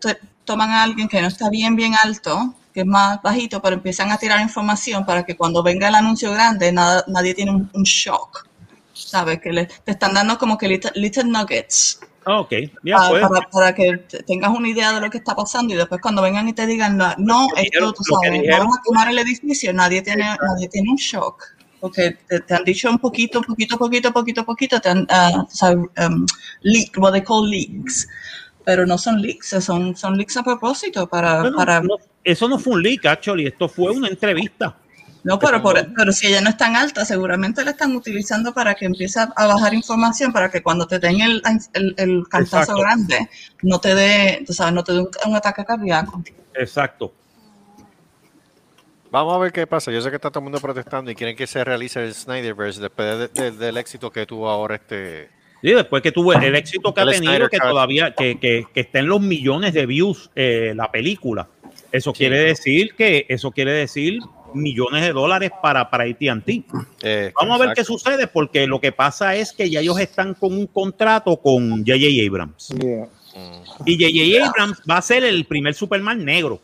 toman 0.43 0.69
a 0.71 0.83
alguien 0.83 1.07
que 1.07 1.21
no 1.21 1.27
está 1.27 1.49
bien, 1.49 1.75
bien 1.75 1.93
alto, 2.03 2.53
que 2.73 2.81
es 2.81 2.85
más 2.85 3.21
bajito, 3.21 3.61
pero 3.61 3.75
empiezan 3.75 4.11
a 4.11 4.17
tirar 4.17 4.41
información 4.41 5.05
para 5.05 5.23
que 5.23 5.37
cuando 5.37 5.63
venga 5.63 5.87
el 5.87 5.95
anuncio 5.95 6.31
grande 6.33 6.71
nada, 6.73 7.03
nadie 7.07 7.33
tiene 7.33 7.51
un, 7.51 7.69
un 7.73 7.83
shock. 7.83 8.47
¿Sabes? 8.93 9.39
Que 9.41 9.51
le, 9.51 9.65
te 9.67 9.91
están 9.91 10.13
dando 10.13 10.37
como 10.37 10.57
que 10.57 10.67
little, 10.67 10.91
little 10.95 11.23
nuggets. 11.23 11.99
Ah, 12.25 12.39
ok, 12.41 12.51
ya 12.83 12.95
Ah, 12.97 13.07
pues. 13.09 13.21
para, 13.27 13.49
para 13.49 13.75
que 13.75 13.97
te- 13.97 14.23
tengas 14.23 14.51
una 14.51 14.67
idea 14.69 14.91
de 14.93 15.01
lo 15.01 15.09
que 15.09 15.17
está 15.17 15.35
pasando 15.35 15.73
y 15.73 15.77
después 15.77 15.99
cuando 16.01 16.21
vengan 16.21 16.47
y 16.47 16.53
te 16.53 16.65
digan, 16.67 16.97
no, 16.97 17.47
esto, 17.57 17.93
tú 17.93 18.03
sabes, 18.03 18.41
vamos 18.51 18.77
a 18.77 18.81
quemar 18.83 19.07
el 19.09 19.17
edificio, 19.19 19.71
nadie 19.73 20.01
tiene, 20.01 20.25
nadie 20.41 20.67
tiene 20.69 20.89
un 20.89 20.97
shock. 20.97 21.41
Porque 21.83 22.11
te, 22.29 22.39
te 22.39 22.53
han 22.55 22.63
dicho 22.63 22.89
un 22.89 22.97
poquito, 22.97 23.41
poquito, 23.41 23.77
poquito, 23.77 24.13
poquito, 24.13 24.45
poquito, 24.45 24.79
te 24.79 24.87
han, 24.87 25.05
sabes, 25.49 25.79
um, 26.07 26.25
leak, 26.61 26.93
what 26.97 27.11
they 27.11 27.21
call 27.21 27.45
leaks. 27.45 28.07
Pero 28.63 28.85
no 28.85 28.97
son 28.97 29.21
leaks, 29.21 29.49
son, 29.59 29.93
son 29.93 30.15
leaks 30.17 30.37
a 30.37 30.43
propósito 30.43 31.07
para, 31.07 31.43
para 31.51 31.81
no, 31.81 31.97
eso 32.23 32.47
no 32.47 32.57
fue 32.57 32.75
un 32.75 32.83
leak, 32.83 33.05
actually, 33.05 33.47
esto 33.47 33.67
fue 33.67 33.91
una 33.91 34.07
entrevista. 34.07 34.77
no, 35.25 35.37
pero, 35.37 35.61
por- 35.61 35.93
pero 35.93 36.13
si 36.13 36.27
ella 36.27 36.39
no 36.39 36.49
es 36.51 36.55
tan 36.55 36.77
alta, 36.77 37.03
seguramente 37.03 37.65
la 37.65 37.71
están 37.71 37.93
utilizando 37.93 38.53
para 38.53 38.75
que 38.75 38.85
empiece 38.85 39.19
a 39.19 39.47
bajar 39.47 39.73
información, 39.73 40.31
para 40.31 40.49
que 40.49 40.63
cuando 40.63 40.87
te 40.87 40.99
den 40.99 41.19
el, 41.19 41.41
el, 41.73 41.93
el 41.97 42.23
cantazo 42.29 42.71
Exacto. 42.71 42.81
grande, 42.81 43.29
no 43.61 43.79
te 43.79 43.93
dé, 43.93 44.43
tú 44.47 44.53
sabes, 44.53 44.73
no 44.73 44.85
te 44.85 44.93
dé 44.93 44.99
un, 44.99 45.09
un 45.25 45.35
ataque 45.35 45.65
cardíaco. 45.65 46.23
Exacto. 46.53 47.11
Vamos 49.13 49.35
a 49.35 49.37
ver 49.37 49.51
qué 49.51 49.67
pasa. 49.67 49.91
Yo 49.91 50.01
sé 50.01 50.09
que 50.09 50.15
está 50.15 50.31
todo 50.31 50.39
el 50.39 50.45
mundo 50.45 50.59
protestando 50.59 51.11
y 51.11 51.13
quieren 51.15 51.35
que 51.35 51.45
se 51.45 51.63
realice 51.63 52.03
el 52.03 52.15
Snyderverse 52.15 52.81
después 52.81 53.31
de- 53.31 53.41
de- 53.43 53.51
del 53.51 53.77
éxito 53.77 54.09
que 54.11 54.25
tuvo 54.25 54.49
ahora 54.49 54.73
este. 54.73 55.29
Sí, 55.61 55.71
después 55.71 56.01
que 56.01 56.11
tuvo 56.11 56.33
el 56.33 56.55
éxito 56.55 56.91
que 56.91 56.99
ha 56.99 57.03
El 57.03 57.11
tenido, 57.11 57.31
Snyder 57.31 57.49
que 57.51 57.59
Cut. 57.59 57.69
todavía, 57.69 58.13
que, 58.15 58.39
que, 58.39 58.65
que 58.73 58.79
está 58.79 58.97
en 58.97 59.07
los 59.07 59.21
millones 59.21 59.73
de 59.75 59.85
views 59.85 60.31
eh, 60.35 60.73
la 60.75 60.91
película. 60.91 61.47
Eso 61.91 62.11
quiere 62.11 62.39
decir 62.39 62.95
que, 62.95 63.27
eso 63.29 63.51
quiere 63.51 63.71
decir 63.71 64.19
millones 64.55 65.03
de 65.03 65.13
dólares 65.13 65.51
para, 65.61 65.89
para 65.91 66.05
AT&T. 66.05 66.63
eh, 67.03 67.31
Vamos 67.39 67.61
a 67.61 67.65
ver 67.65 67.75
qué 67.75 67.83
sucede, 67.83 68.25
porque 68.25 68.65
lo 68.65 68.81
que 68.81 68.91
pasa 68.91 69.35
es 69.35 69.53
que 69.53 69.69
ya 69.69 69.79
ellos 69.79 69.99
están 69.99 70.33
con 70.33 70.53
un 70.53 70.65
contrato 70.65 71.37
con 71.37 71.85
J.J. 71.85 72.27
Abrams. 72.27 72.69
Yeah. 72.79 73.07
Y 73.85 73.95
J.J. 73.95 74.47
Abrams 74.49 74.81
va 74.89 74.97
a 74.97 75.01
ser 75.03 75.23
el 75.23 75.45
primer 75.45 75.75
Superman 75.75 76.25
negro. 76.25 76.59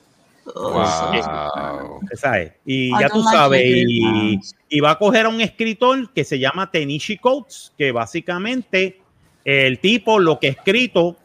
Wow. 0.55 1.99
¿sabes? 2.15 2.51
Y 2.65 2.87
I 2.87 2.99
ya 2.99 3.09
tú 3.09 3.19
like 3.19 3.29
sabes, 3.37 3.61
y, 3.65 4.39
y 4.69 4.79
va 4.79 4.91
a 4.91 4.97
coger 4.97 5.25
a 5.25 5.29
un 5.29 5.41
escritor 5.41 6.11
que 6.13 6.23
se 6.23 6.39
llama 6.39 6.69
Tenishi 6.71 7.17
Coates, 7.17 7.71
que 7.77 7.91
básicamente 7.91 9.01
el 9.45 9.79
tipo 9.79 10.19
lo 10.19 10.39
que 10.39 10.47
ha 10.47 10.51
escrito 10.51 11.17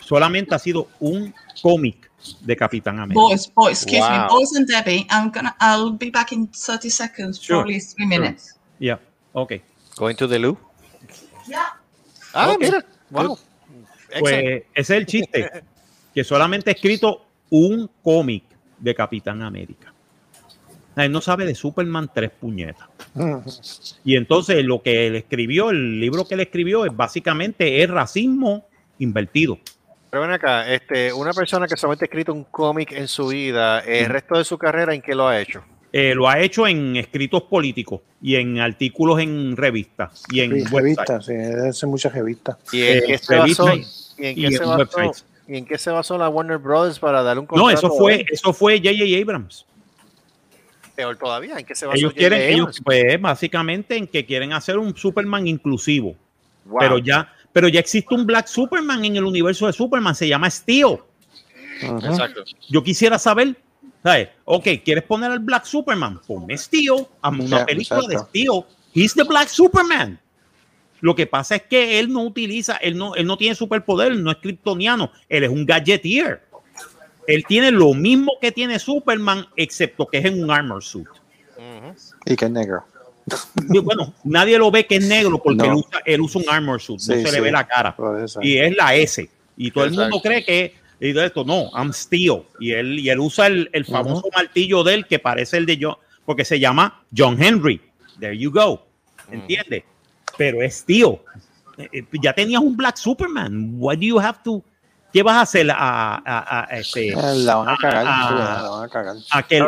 solamente 0.00 0.54
ha 0.54 0.58
sido 0.58 0.88
un 1.00 1.34
cómic 1.62 2.10
de 2.40 2.56
Capitán 2.56 2.98
América. 3.00 3.20
Boys, 3.20 3.52
boys, 3.54 3.82
excuse 3.82 4.08
me, 4.08 4.18
Wow. 4.18 4.28
boys 4.28 4.56
and 4.56 4.66
Debbie, 4.66 5.06
I'm 5.10 5.30
gonna, 5.30 5.54
I'll 5.60 5.92
be 5.92 6.10
back 6.10 6.32
in 6.32 6.48
30 6.48 6.90
seconds, 6.90 7.38
Sure, 7.40 7.58
probably 7.58 7.80
three 7.80 8.06
minutes. 8.06 8.58
Ya, 8.78 8.98
ok. 9.32 9.52
Going 9.96 10.16
to 10.16 10.26
the 10.28 10.38
loo. 10.38 10.58
Yeah. 11.46 11.74
Ah, 12.32 12.50
Ok. 12.50 12.60
mira. 12.60 12.84
Wow. 13.10 13.38
Pues 14.18 14.32
ese 14.32 14.66
es 14.74 14.90
el 14.90 15.06
chiste, 15.06 15.50
que 16.14 16.24
solamente 16.24 16.70
ha 16.70 16.72
escrito 16.72 17.26
un 17.50 17.90
cómic 18.02 18.44
de 18.84 18.94
Capitán 18.94 19.42
América. 19.42 19.92
Él 20.96 21.10
no 21.10 21.20
sabe 21.20 21.44
de 21.44 21.54
Superman 21.56 22.08
tres 22.14 22.30
puñetas. 22.30 22.86
Y 24.04 24.14
entonces 24.16 24.64
lo 24.64 24.80
que 24.82 25.08
él 25.08 25.16
escribió, 25.16 25.70
el 25.70 25.98
libro 25.98 26.24
que 26.28 26.34
él 26.34 26.40
escribió 26.40 26.84
es 26.84 26.94
básicamente 26.94 27.82
es 27.82 27.90
racismo 27.90 28.66
invertido. 29.00 29.58
Pero 30.10 30.22
ven 30.22 30.30
acá, 30.30 30.72
este, 30.72 31.12
una 31.12 31.32
persona 31.32 31.66
que 31.66 31.76
solamente 31.76 32.04
ha 32.04 32.06
escrito 32.06 32.32
un 32.32 32.44
cómic 32.44 32.92
en 32.92 33.08
su 33.08 33.26
vida, 33.28 33.80
el 33.80 34.06
resto 34.06 34.38
de 34.38 34.44
su 34.44 34.56
carrera, 34.56 34.94
¿en 34.94 35.02
qué 35.02 35.14
lo 35.16 35.26
ha 35.26 35.40
hecho? 35.40 35.64
Eh, 35.92 36.14
lo 36.14 36.28
ha 36.28 36.38
hecho 36.40 36.66
en 36.68 36.96
escritos 36.96 37.42
políticos 37.44 38.00
y 38.20 38.36
en 38.36 38.58
artículos 38.60 39.18
en 39.20 39.56
revistas 39.56 40.22
y 40.30 40.40
en 40.40 40.50
Sí, 40.50 40.56
websites. 40.72 40.72
revistas, 40.80 41.26
sí, 41.26 41.34
hace 41.34 41.86
muchas 41.86 42.12
revistas. 42.12 42.56
¿Y 42.72 42.82
en 42.82 42.98
Eh, 42.98 43.02
qué 43.06 43.18
se 43.18 43.36
basó? 43.36 43.66
revistas 43.68 44.14
¿Y 44.18 44.26
en 44.26 44.38
y 44.38 44.42
qué 44.42 44.56
se 44.56 44.64
basó? 44.64 45.12
¿Y 45.46 45.58
en 45.58 45.66
qué 45.66 45.76
se 45.76 45.90
basó 45.90 46.16
la 46.16 46.28
Warner 46.28 46.58
Brothers 46.58 46.98
para 46.98 47.22
darle 47.22 47.40
un 47.40 47.46
No, 47.46 47.64
contrato? 47.64 47.86
eso 47.86 47.96
fue, 47.96 48.24
eso 48.30 48.52
fue 48.52 48.78
J.J. 48.78 49.20
Abrams. 49.20 49.66
Peor 50.94 51.16
todavía, 51.16 51.58
¿en 51.58 51.66
qué 51.66 51.74
se 51.74 51.86
basó 51.86 51.98
Ellos 51.98 52.12
quieren, 52.12 52.40
ellos, 52.40 52.80
pues 52.84 53.20
básicamente 53.20 53.96
en 53.96 54.06
que 54.06 54.24
quieren 54.24 54.52
hacer 54.52 54.78
un 54.78 54.96
Superman 54.96 55.46
inclusivo. 55.46 56.16
Wow. 56.64 56.78
Pero 56.78 56.98
ya, 56.98 57.32
pero 57.52 57.68
ya 57.68 57.80
existe 57.80 58.14
un 58.14 58.26
Black 58.26 58.46
Superman 58.46 59.04
en 59.04 59.16
el 59.16 59.24
universo 59.24 59.66
de 59.66 59.72
Superman, 59.72 60.14
se 60.14 60.28
llama 60.28 60.48
Steel. 60.48 60.98
Exacto. 61.82 62.44
Yo 62.70 62.82
quisiera 62.82 63.18
saber, 63.18 63.56
¿sabes? 64.02 64.28
Ok, 64.44 64.68
¿quieres 64.84 65.04
poner 65.04 65.30
al 65.32 65.40
Black 65.40 65.64
Superman? 65.64 66.20
Ponme 66.26 66.56
Steel, 66.56 67.06
hazme 67.20 67.44
una 67.44 67.66
película 67.66 68.00
exacto. 68.00 68.22
de 68.22 68.28
Steel. 68.28 68.64
He's 68.94 69.14
the 69.14 69.24
Black 69.24 69.48
Superman. 69.48 70.18
Lo 71.04 71.14
que 71.14 71.26
pasa 71.26 71.56
es 71.56 71.62
que 71.64 71.98
él 71.98 72.10
no 72.10 72.22
utiliza, 72.22 72.76
él 72.76 72.96
no, 72.96 73.14
él 73.14 73.26
no 73.26 73.36
tiene 73.36 73.54
superpoder, 73.54 74.16
no 74.16 74.30
es 74.30 74.38
kryptoniano, 74.38 75.12
él 75.28 75.44
es 75.44 75.50
un 75.50 75.66
gadgetier. 75.66 76.40
Él 77.26 77.44
tiene 77.46 77.70
lo 77.70 77.92
mismo 77.92 78.32
que 78.40 78.52
tiene 78.52 78.78
Superman, 78.78 79.46
excepto 79.54 80.06
que 80.06 80.16
es 80.16 80.24
en 80.24 80.42
un 80.42 80.50
armor 80.50 80.82
suit. 80.82 81.06
Y 82.24 82.34
que 82.36 82.46
es 82.46 82.50
negro. 82.50 82.84
Y 83.68 83.80
bueno, 83.80 84.14
nadie 84.24 84.56
lo 84.56 84.70
ve 84.70 84.86
que 84.86 84.96
es 84.96 85.06
negro 85.06 85.42
porque 85.42 85.58
No. 85.58 85.64
él, 85.64 85.72
usa, 85.74 86.00
él 86.06 86.20
usa 86.22 86.40
un 86.40 86.48
armor 86.48 86.80
suit, 86.80 87.00
no 87.00 87.04
se 87.16 87.22
sí. 87.26 87.32
le 87.32 87.40
ve 87.42 87.52
la 87.52 87.66
cara. 87.66 87.94
Y 88.40 88.56
es 88.56 88.74
la 88.74 88.94
S. 88.94 89.28
Y 89.58 89.70
todo 89.72 89.84
el 89.84 89.90
mundo 89.90 90.22
cree 90.22 90.42
que 90.42 90.74
y 91.00 91.12
de 91.12 91.26
esto 91.26 91.44
no, 91.44 91.70
I'm 91.76 91.92
Steel. 91.92 92.44
Y 92.58 92.70
él, 92.72 92.98
y 92.98 93.10
él 93.10 93.20
usa 93.20 93.48
el, 93.48 93.68
el 93.74 93.84
famoso 93.84 94.30
martillo 94.34 94.82
de 94.82 94.94
él 94.94 95.06
que 95.06 95.18
parece 95.18 95.58
el 95.58 95.66
de 95.66 95.78
John, 95.78 95.96
porque 96.24 96.46
se 96.46 96.58
llama 96.58 97.04
John 97.14 97.36
Henry. 97.42 97.78
There 98.18 98.38
you 98.38 98.50
go. 98.50 98.86
¿Entiendes? 99.30 99.84
Pero 100.36 100.62
es 100.62 100.76
Steel. 100.78 101.18
Eh, 101.78 101.88
eh, 101.92 102.04
Ya 102.22 102.32
tenías 102.32 102.60
un 102.62 102.76
Black 102.76 102.96
Superman. 102.96 103.74
What 103.78 103.96
do 103.96 104.02
you 104.02 104.18
have 104.20 104.38
to? 104.44 104.62
¿Qué 105.12 105.22
vas 105.22 105.36
a 105.36 105.40
hacer 105.42 105.70
a, 105.70 105.76
a, 106.16 106.60
a, 106.62 106.64
este, 106.76 107.10
Eh, 107.10 107.14
La 107.36 107.54
van 107.56 107.68
a 107.68 107.76
cagar. 107.76 108.04
la 108.04 108.68
van 108.68 108.84
a 108.84 108.88
cagar. 108.88 109.16
aquel, 109.30 109.64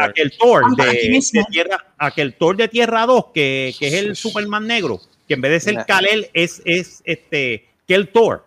aquel 0.00 0.32
Thor 0.38 0.62
Ah, 0.78 0.84
de, 0.84 1.20
de 1.32 1.44
tierra, 1.50 1.84
aquel 1.98 2.34
Thor 2.34 2.56
de 2.56 2.66
Tierra 2.68 3.04
2 3.04 3.26
que, 3.34 3.74
que 3.78 3.88
es 3.88 3.94
el 3.94 4.16
Superman 4.16 4.66
negro, 4.66 5.00
que 5.28 5.34
en 5.34 5.42
vez 5.42 5.52
de 5.52 5.60
ser. 5.60 5.84
Kal-El 5.86 6.30
es, 6.32 6.62
es 6.64 7.02
este 7.04 7.68
Kel 7.86 8.08
Thor. 8.08 8.46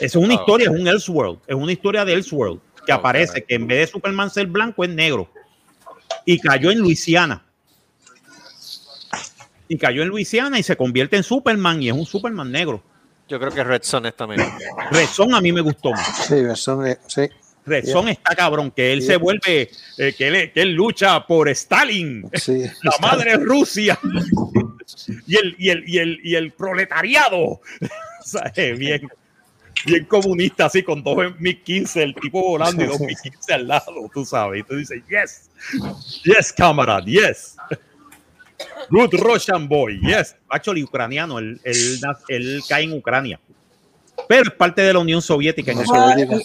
Es 0.00 0.16
una 0.16 0.34
Oh. 0.34 0.40
historia, 0.40 0.64
es 0.68 0.80
un 0.80 0.88
Elseworld, 0.88 1.38
es 1.46 1.54
una 1.54 1.70
historia 1.72 2.04
de 2.04 2.12
Elseworld 2.14 2.58
que 2.84 2.92
Oh, 2.92 2.96
aparece 2.96 3.44
que 3.44 3.54
en 3.54 3.66
vez 3.68 3.78
de 3.78 3.86
Superman 3.86 4.30
ser 4.30 4.46
blanco 4.48 4.82
es 4.82 4.90
negro 4.90 5.30
y 6.24 6.40
cayó 6.40 6.70
en 6.72 6.78
Luisiana. 6.80 7.44
Y 9.70 9.78
cayó 9.78 10.02
en 10.02 10.08
Luisiana 10.08 10.58
y 10.58 10.64
se 10.64 10.76
convierte 10.76 11.16
en 11.16 11.22
Superman 11.22 11.80
y 11.80 11.88
es 11.90 11.94
un 11.94 12.04
Superman 12.04 12.50
negro. 12.50 12.82
Yo 13.28 13.38
creo 13.38 13.52
que 13.52 13.62
Red 13.62 13.82
Son 13.84 14.04
es 14.04 14.16
también. 14.16 14.42
Red 14.90 15.06
Son 15.06 15.32
a 15.32 15.40
mí 15.40 15.52
me 15.52 15.60
gustó 15.60 15.92
más. 15.92 16.26
Sí, 16.26 16.34
eso 16.34 16.84
es- 16.84 16.98
sí. 17.06 17.28
Red 17.64 17.84
Son 17.86 18.08
está 18.08 18.34
cabrón, 18.34 18.72
que 18.72 18.92
él 18.92 18.98
Yeah. 18.98 19.06
se 19.12 19.16
vuelve, 19.16 19.70
eh, 19.98 20.12
que, 20.18 20.26
él, 20.26 20.50
que 20.52 20.62
él 20.62 20.72
lucha 20.72 21.24
por 21.24 21.48
Stalin, 21.50 22.28
sí. 22.34 22.64
la 22.82 22.92
madre 23.00 23.36
Rusia 23.36 23.96
y 25.28 25.36
el, 25.36 25.54
y 25.56 25.68
el, 25.70 25.84
y 25.88 25.98
el, 25.98 26.20
y 26.24 26.34
el 26.34 26.50
proletariado. 26.52 27.60
O 28.22 28.22
sea, 28.22 28.52
eh, 28.54 28.72
bien, 28.72 29.08
bien 29.86 30.04
comunista, 30.04 30.66
así 30.66 30.82
con 30.82 31.02
dos 31.02 31.16
MiG-15, 31.16 32.02
el 32.02 32.14
tipo 32.14 32.42
volando 32.42 32.84
y 32.84 32.86
dos 32.86 32.98
MiG-15 33.00 33.52
al 33.54 33.66
lado, 33.66 34.10
tú 34.12 34.26
sabes. 34.26 34.60
Y 34.60 34.62
tú 34.64 34.76
dices, 34.76 35.02
yes, 35.08 35.48
yes, 36.22 36.52
camarada, 36.52 37.02
yes. 37.06 37.56
Good 38.90 39.14
Russian 39.20 39.68
boy, 39.68 40.00
yes. 40.02 40.36
Actually, 40.48 40.82
ucraniano, 40.82 41.38
él, 41.38 41.60
él, 41.64 42.00
él 42.28 42.60
cae 42.68 42.84
en 42.84 42.92
Ucrania. 42.92 43.40
Pero 44.28 44.42
es 44.50 44.50
parte 44.50 44.82
de 44.82 44.92
la 44.92 44.98
Unión 44.98 45.22
Soviética. 45.22 45.72
En 45.72 45.78
momento. 45.78 46.34
olvida. 46.34 46.38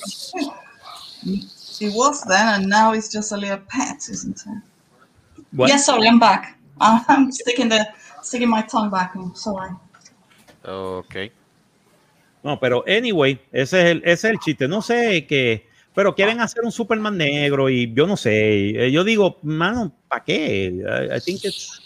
It 1.79 1.93
was 1.93 2.23
then, 2.23 2.47
and 2.47 2.67
now 2.67 2.93
it's 2.93 3.11
just 3.11 3.31
a 3.31 3.37
little 3.37 3.59
pet, 3.67 4.07
isn't 4.09 4.37
it? 4.37 4.63
What? 5.51 5.69
Yes, 5.69 5.85
sorry, 5.85 6.07
I'm 6.07 6.19
back. 6.19 6.57
I'm 6.79 7.31
sticking 7.31 7.69
the 7.69 7.85
sticking 8.21 8.49
my 8.49 8.61
tongue 8.61 8.89
back 8.89 9.15
in. 9.15 9.35
Sorry. 9.35 9.71
Ok. 10.63 11.15
No, 12.43 12.59
pero 12.59 12.83
anyway, 12.87 13.39
ese 13.51 13.81
es 13.81 13.85
el, 13.87 13.97
ese 14.05 14.13
es 14.27 14.33
el 14.33 14.39
chiste. 14.39 14.67
No 14.67 14.81
sé 14.81 15.25
qué, 15.27 15.67
pero 15.93 16.13
quieren 16.13 16.41
hacer 16.41 16.63
un 16.63 16.71
Superman 16.71 17.17
negro 17.17 17.69
y 17.69 17.91
yo 17.93 18.05
no 18.05 18.17
sé. 18.17 18.85
Eh, 18.85 18.91
Yo 18.91 19.03
digo, 19.03 19.39
mano, 19.41 19.91
¿para 20.07 20.23
qué? 20.23 20.65
I, 20.67 21.15
I 21.15 21.19
think 21.19 21.43
it's, 21.43 21.81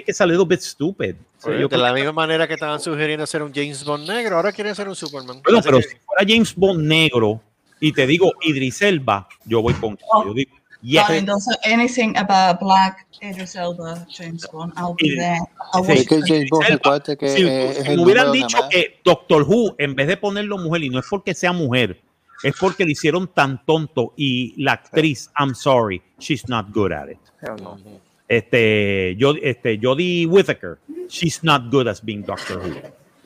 think 0.00 0.08
it's 0.08 0.20
a 0.20 0.26
little 0.26 0.46
bit 0.46 0.60
stupid. 0.60 1.16
Yo 1.44 1.68
de 1.68 1.76
la 1.78 1.88
que- 1.88 1.94
misma 2.00 2.12
manera 2.12 2.46
que 2.46 2.54
estaban 2.54 2.80
sugiriendo 2.80 3.24
hacer 3.24 3.42
un 3.42 3.52
James 3.54 3.84
Bond 3.84 4.08
negro, 4.08 4.36
ahora 4.36 4.52
quieren 4.52 4.72
hacer 4.72 4.88
un 4.88 4.96
Superman. 4.96 5.40
bueno, 5.42 5.60
pero 5.62 5.78
que- 5.78 5.84
si 5.84 5.96
fuera 6.04 6.24
James 6.26 6.54
Bond 6.54 6.80
negro 6.86 7.40
y 7.80 7.92
te 7.92 8.06
digo 8.06 8.32
Idris 8.42 8.82
Elba, 8.82 9.28
yo 9.44 9.62
voy 9.62 9.74
con 9.74 9.98
Oh. 10.12 10.24
yo 10.26 10.34
digo, 10.34 10.50
yes. 10.82 11.06
Say 11.06 11.72
anything 11.72 12.14
about 12.16 12.60
Black, 12.60 13.06
Idris 13.22 13.54
Elba, 13.56 14.06
James 14.10 14.46
Bond. 14.52 14.72
I'll 14.76 14.94
be 14.98 15.16
there. 15.16 15.38
I 15.72 15.98
Sí. 15.98 16.06
que 16.06 16.20
James 16.26 16.50
Bond, 16.50 16.66
Elba, 16.68 17.00
que 17.00 17.28
si, 17.28 17.44
me 17.44 17.98
hubieran 18.02 18.32
dicho 18.32 18.58
que 18.70 19.00
Doctor 19.04 19.42
Who, 19.42 19.74
en 19.78 19.94
vez 19.94 20.08
de 20.08 20.16
ponerlo 20.16 20.58
mujer, 20.58 20.84
y 20.84 20.90
no 20.90 20.98
es 20.98 21.06
porque 21.08 21.32
sea 21.34 21.52
mujer, 21.52 22.00
es 22.42 22.54
porque 22.58 22.84
le 22.84 22.92
hicieron 22.92 23.28
tan 23.28 23.64
tonto 23.66 24.12
y 24.16 24.54
la 24.62 24.72
actriz, 24.72 25.30
I'm 25.38 25.54
sorry, 25.54 26.02
she's 26.18 26.48
not 26.48 26.66
good 26.74 26.92
at 26.92 27.08
it. 27.10 27.18
Hell 27.42 27.56
no. 27.62 27.78
Este, 28.30 29.16
yo, 29.16 29.34
este, 29.42 29.76
Jodie 29.82 30.24
Whittaker, 30.24 30.78
she's 31.08 31.42
not 31.42 31.68
good 31.68 31.88
as 31.88 32.00
being 32.00 32.22
Doctor 32.22 32.58
Who. 32.58 32.76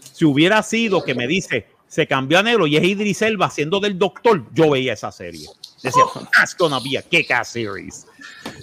Si 0.01 0.25
hubiera 0.25 0.63
sido 0.63 1.05
que 1.05 1.15
me 1.15 1.27
dice, 1.27 1.67
se 1.87 2.07
cambió 2.07 2.39
a 2.39 2.43
negro 2.43 2.67
y 2.67 2.79
es 2.79 2.85
Idris 2.85 3.21
Elba 3.21 3.45
haciendo 3.45 3.81
del 3.81 3.99
doctor, 3.99 4.47
yo 4.55 4.71
veía 4.71 4.95
esa 4.95 5.13
serie. 5.13 5.47
Decía, 5.83 6.05
that's 6.35 6.57
gonna 6.57 6.81
be 6.81 6.97
a 6.97 7.03
kick-ass 7.03 7.49
series. 7.49 8.07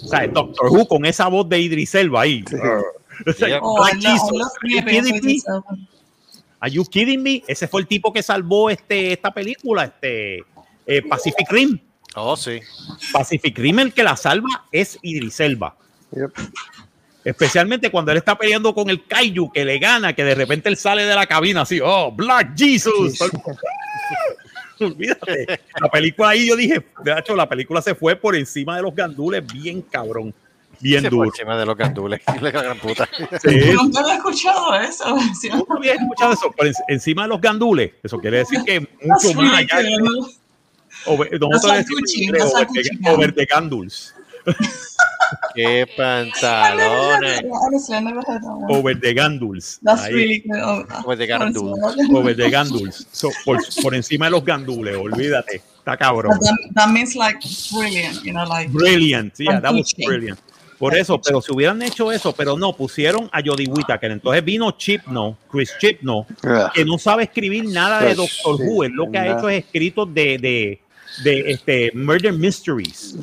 O 0.02 0.08
sea, 0.08 0.26
Doctor 0.26 0.68
Who 0.68 0.88
con 0.88 1.04
esa 1.04 1.28
voz 1.28 1.48
de 1.48 1.60
Idris 1.60 1.94
Elba 1.94 2.22
ahí. 2.22 2.44
Oh. 3.62 3.84
Are 6.58 6.72
you 6.72 6.84
kidding 6.84 7.22
me? 7.22 7.44
Ese 7.46 7.68
fue 7.68 7.82
el 7.82 7.86
tipo 7.86 8.12
que 8.12 8.20
salvó 8.20 8.68
este, 8.68 9.12
esta 9.12 9.32
película, 9.32 9.84
este 9.84 10.38
eh, 10.86 11.02
Pacific 11.08 11.48
Rim. 11.50 11.78
Oh, 12.16 12.36
sí. 12.36 12.58
Pacific 13.12 13.56
Rim 13.56 13.78
el 13.78 13.92
que 13.92 14.02
la 14.02 14.16
salva 14.16 14.66
es 14.72 14.98
Idris 15.02 15.38
Elba. 15.38 15.76
Yep. 16.12 16.30
Especialmente 17.24 17.90
cuando 17.90 18.10
él 18.10 18.18
está 18.18 18.36
peleando 18.36 18.74
con 18.74 18.90
el 18.90 19.06
Kaiju 19.06 19.52
que 19.52 19.64
le 19.64 19.78
gana, 19.78 20.12
que 20.12 20.24
de 20.24 20.34
repente 20.34 20.68
él 20.68 20.76
sale 20.76 21.04
de 21.04 21.14
la 21.14 21.26
cabina 21.26 21.60
así, 21.62 21.80
oh, 21.82 22.10
Black 22.10 22.52
Jesus. 22.56 23.18
Olvídate. 24.80 25.60
La 25.80 25.88
película 25.88 26.30
ahí 26.30 26.48
yo 26.48 26.56
dije, 26.56 26.84
de 27.04 27.12
hecho, 27.16 27.36
la 27.36 27.48
película 27.48 27.80
se 27.80 27.94
fue 27.94 28.16
por 28.16 28.34
encima 28.34 28.74
de 28.76 28.82
los 28.82 28.94
gandules 28.94 29.46
bien 29.52 29.82
cabrón, 29.82 30.34
bien 30.80 31.02
Se 31.02 31.08
fue 31.10 31.18
duro. 31.18 31.30
encima 31.30 31.56
de 31.56 31.66
los 31.66 31.76
gandules. 31.76 32.20
La 32.40 32.50
gran 32.50 32.78
puta. 32.78 33.08
Sí. 33.40 33.72
Nunca 33.74 34.00
había 34.00 34.16
escuchado 34.16 34.74
eso. 34.74 35.16
¿Tú 35.50 35.66
no 35.68 35.76
habías 35.76 36.00
escuchado 36.00 36.32
eso? 36.32 36.50
Por 36.50 36.66
en- 36.66 36.74
encima 36.88 37.22
de 37.22 37.28
los 37.28 37.40
gandules. 37.40 37.92
Eso 38.02 38.18
quiere 38.18 38.38
decir 38.38 38.60
que 38.64 38.80
mucho 38.80 39.32
más 39.34 39.58
allá. 39.60 39.82
Over, 41.06 41.40
nosotros 41.40 41.84
decimos 42.02 42.52
over 43.06 43.32
the 43.32 43.44
gandules. 43.44 44.12
Qué 45.54 45.86
pantalones. 45.96 47.42
Over 48.68 48.98
the 48.98 49.14
gandules. 49.14 49.78
That's 49.82 50.02
Ahí. 50.02 50.12
really 50.12 50.38
good. 50.40 50.60
Oh, 50.60 50.84
Over 51.04 51.16
the 51.16 51.26
gandules. 51.26 51.78
Over 52.10 52.34
the 52.36 52.50
gandules. 52.50 53.06
So, 53.12 53.30
por, 53.44 53.58
por 53.82 53.94
encima 53.94 54.26
de 54.26 54.32
los 54.32 54.44
gandules, 54.44 54.96
olvídate. 54.96 55.62
Está 55.78 55.96
cabrón. 55.96 56.38
That, 56.38 56.56
that 56.74 56.88
means 56.90 57.16
like 57.16 57.38
brilliant, 57.72 58.22
you 58.24 58.32
know, 58.32 58.44
like 58.44 58.70
Brilliant. 58.70 59.34
Yeah, 59.38 59.60
that 59.60 59.72
was 59.72 59.92
brilliant. 59.94 60.38
Por 60.78 60.96
eso, 60.96 61.20
pero 61.20 61.40
si 61.40 61.52
hubieran 61.52 61.80
hecho 61.82 62.10
eso, 62.10 62.32
pero 62.32 62.56
no, 62.56 62.72
pusieron 62.72 63.30
a 63.32 63.40
Jodie 63.40 63.68
Whittaker. 63.68 64.10
Entonces 64.10 64.44
vino 64.44 64.68
Chipno, 64.72 65.38
Chris 65.48 65.72
Chipno, 65.78 66.26
que 66.74 66.84
no 66.84 66.98
sabe 66.98 67.22
escribir 67.22 67.66
nada 67.66 68.00
de 68.00 68.16
Pues, 68.16 68.16
Doctor 68.16 68.66
Who. 68.66 68.82
Él 68.82 68.92
lo 68.92 69.08
que 69.08 69.16
ha 69.18 69.26
hecho 69.38 69.48
es 69.48 69.64
escritos 69.64 70.12
de, 70.12 70.38
de, 70.38 70.80
de 71.22 71.50
este, 71.52 71.92
Murder 71.94 72.32
Mysteries. 72.32 73.16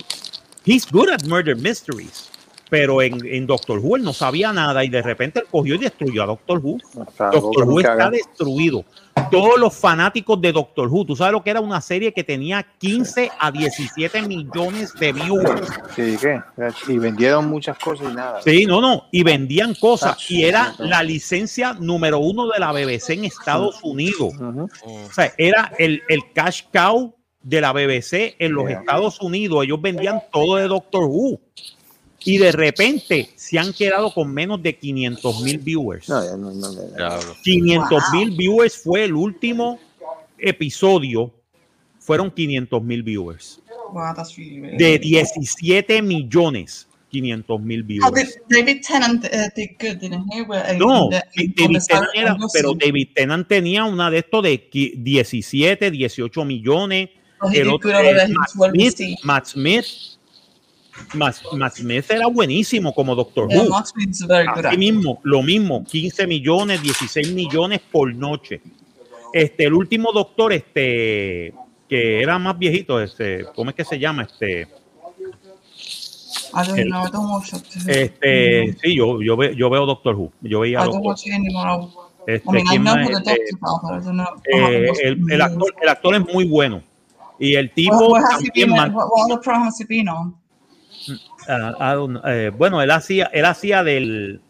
He's 0.69 0.85
good 0.85 1.09
at 1.09 1.25
Murder 1.25 1.55
Mysteries. 1.55 2.29
Pero 2.69 3.01
en, 3.01 3.25
en 3.25 3.47
Doctor 3.47 3.79
Who 3.79 3.95
él 3.95 4.03
no 4.03 4.13
sabía 4.13 4.53
nada 4.53 4.83
y 4.83 4.89
de 4.89 5.01
repente 5.01 5.39
él 5.39 5.47
cogió 5.49 5.73
y 5.73 5.79
destruyó 5.79 6.21
a 6.21 6.27
Doctor 6.27 6.59
Who. 6.63 6.77
Doctor 7.17 7.67
Who 7.67 7.79
está 7.79 8.11
destruido. 8.11 8.85
Todos 9.31 9.59
los 9.59 9.75
fanáticos 9.75 10.39
de 10.39 10.51
Doctor 10.51 10.87
Who, 10.87 11.05
tú 11.05 11.15
sabes 11.15 11.33
lo 11.33 11.43
que 11.43 11.49
era 11.49 11.59
una 11.59 11.81
serie 11.81 12.13
que 12.13 12.23
tenía 12.23 12.63
15 12.77 13.31
a 13.39 13.51
17 13.51 14.21
millones 14.21 14.93
de 14.93 15.11
viewers. 15.11 15.67
Sí, 15.95 16.15
¿qué? 16.21 16.39
Y 16.87 16.99
vendieron 16.99 17.49
muchas 17.49 17.75
cosas 17.79 18.11
y 18.11 18.15
nada. 18.15 18.39
Sí, 18.43 18.67
no, 18.67 18.79
no, 18.79 19.07
y 19.11 19.23
vendían 19.23 19.73
cosas. 19.73 20.17
Ah, 20.19 20.23
Y 20.29 20.43
era 20.43 20.75
la 20.77 21.01
licencia 21.01 21.73
número 21.73 22.19
uno 22.19 22.47
de 22.47 22.59
la 22.59 22.71
BBC 22.71 23.09
en 23.13 23.25
Estados 23.25 23.79
Unidos. 23.81 24.33
O 24.85 25.11
sea, 25.11 25.33
era 25.39 25.71
el, 25.79 26.03
el 26.07 26.31
cash 26.33 26.65
cow 26.71 27.15
de 27.41 27.61
la 27.61 27.71
BBC 27.71 28.35
en 28.39 28.53
los 28.53 28.67
Yeah. 28.67 28.79
Estados 28.79 29.21
Unidos. 29.21 29.63
Ellos 29.65 29.81
vendían 29.81 30.21
todo 30.31 30.55
de 30.57 30.67
Doctor 30.67 31.05
Who. 31.05 31.39
Y 32.25 32.37
de 32.37 32.51
repente 32.51 33.29
se 33.35 33.57
han 33.57 33.71
quedado 33.71 34.13
con 34.13 34.33
menos 34.33 34.61
de 34.61 34.75
500 34.75 35.41
mil 35.41 35.57
viewers. 35.57 36.09
No, 36.09 36.21
no, 36.35 36.51
no, 36.51 36.51
no, 36.53 36.71
no. 36.73 36.81
Diablo. 36.97 37.35
500 37.43 38.03
mil 38.13 38.31
viewers 38.31 38.77
fue 38.83 39.05
el 39.05 39.13
último 39.13 39.79
episodio. 40.37 41.31
Fueron 41.99 42.31
500 42.31 42.81
mil 42.83 43.03
viewers. 43.03 43.61
wow, 43.93 44.13
really, 44.37 44.77
De 44.77 44.97
good. 44.97 45.01
17 45.01 46.01
millones. 46.01 46.87
500 47.11 47.59
mil 47.61 47.83
viewers. 47.83 48.13
did 48.13 48.27
David 48.49 48.81
Tennant 48.85 49.25
uh, 49.25 49.49
did 49.55 49.69
good, 49.79 49.97
didn't 49.99 50.25
he? 50.31 50.41
Where, 50.43 50.73
in 50.73 50.77
No, 50.77 51.09
the- 51.09 51.23
David 51.55 51.81
Tennant 51.87 52.09
era- 52.13 52.37
pero. 52.53 52.73
David 52.75 53.07
Tennant 53.15 53.47
tenía 53.47 53.85
una 53.85 54.11
de 54.11 54.19
estos 54.19 54.43
de 54.43 54.69
qui- 54.69 54.93
17, 54.95 55.89
18 55.89 56.45
millones. 56.45 57.09
El 57.53 57.67
otro 57.75 57.89
es 58.23 58.29
Matt 58.29 58.49
Smith. 58.49 58.83
Matt 59.23 59.45
Smith. 59.47 59.85
Matt, 61.13 61.75
Smith 61.75 62.11
era 62.11 62.27
buenísimo 62.27 62.93
como 62.93 63.15
Doctor 63.15 63.47
Yeah, 63.47 63.63
Who. 63.63 63.69
Así 64.69 64.77
mismo, 64.77 65.19
lo 65.23 65.41
mismo, 65.41 65.85
15 65.85 66.27
millones, 66.27 66.81
16 66.81 67.31
millones 67.33 67.79
por 67.91 68.13
noche. 68.13 68.59
Este, 69.31 69.63
el 69.65 69.73
último 69.75 70.11
doctor, 70.11 70.51
este, 70.51 71.53
que 71.87 72.21
era 72.21 72.37
más 72.37 72.59
viejito, 72.59 73.01
este, 73.01 73.45
¿cómo 73.55 73.69
es 73.69 73.75
que 73.77 73.85
se 73.85 73.97
llama? 73.97 74.23
Este, 74.23 74.67
el- 76.81 76.89
Who. 76.89 77.91
este, 77.91 78.75
sí, 78.81 78.95
yo, 78.95 79.21
yo, 79.21 79.37
ve- 79.37 79.55
yo 79.55 79.69
veo 79.69 79.85
Doctor 79.85 80.15
Who. 80.15 80.31
Yo 80.41 80.59
veía 80.61 80.79
don't 80.85 81.03
Doctor 81.03 81.13
Este, 84.45 85.07
el, 85.07 85.41
actor, 85.41 85.75
el 85.81 85.89
actor 85.89 86.15
es 86.15 86.33
muy 86.33 86.45
bueno. 86.45 86.83
Y 87.39 87.55
el 87.55 87.71
tipo 87.71 88.17
on? 90.09 90.35
ah, 91.47 91.95
eh, 92.25 92.51
bueno, 92.55 92.81
él 92.81 92.91
hacía, 92.91 93.25
él 93.33 93.45
hacía 93.45 93.83
del. 93.83 94.41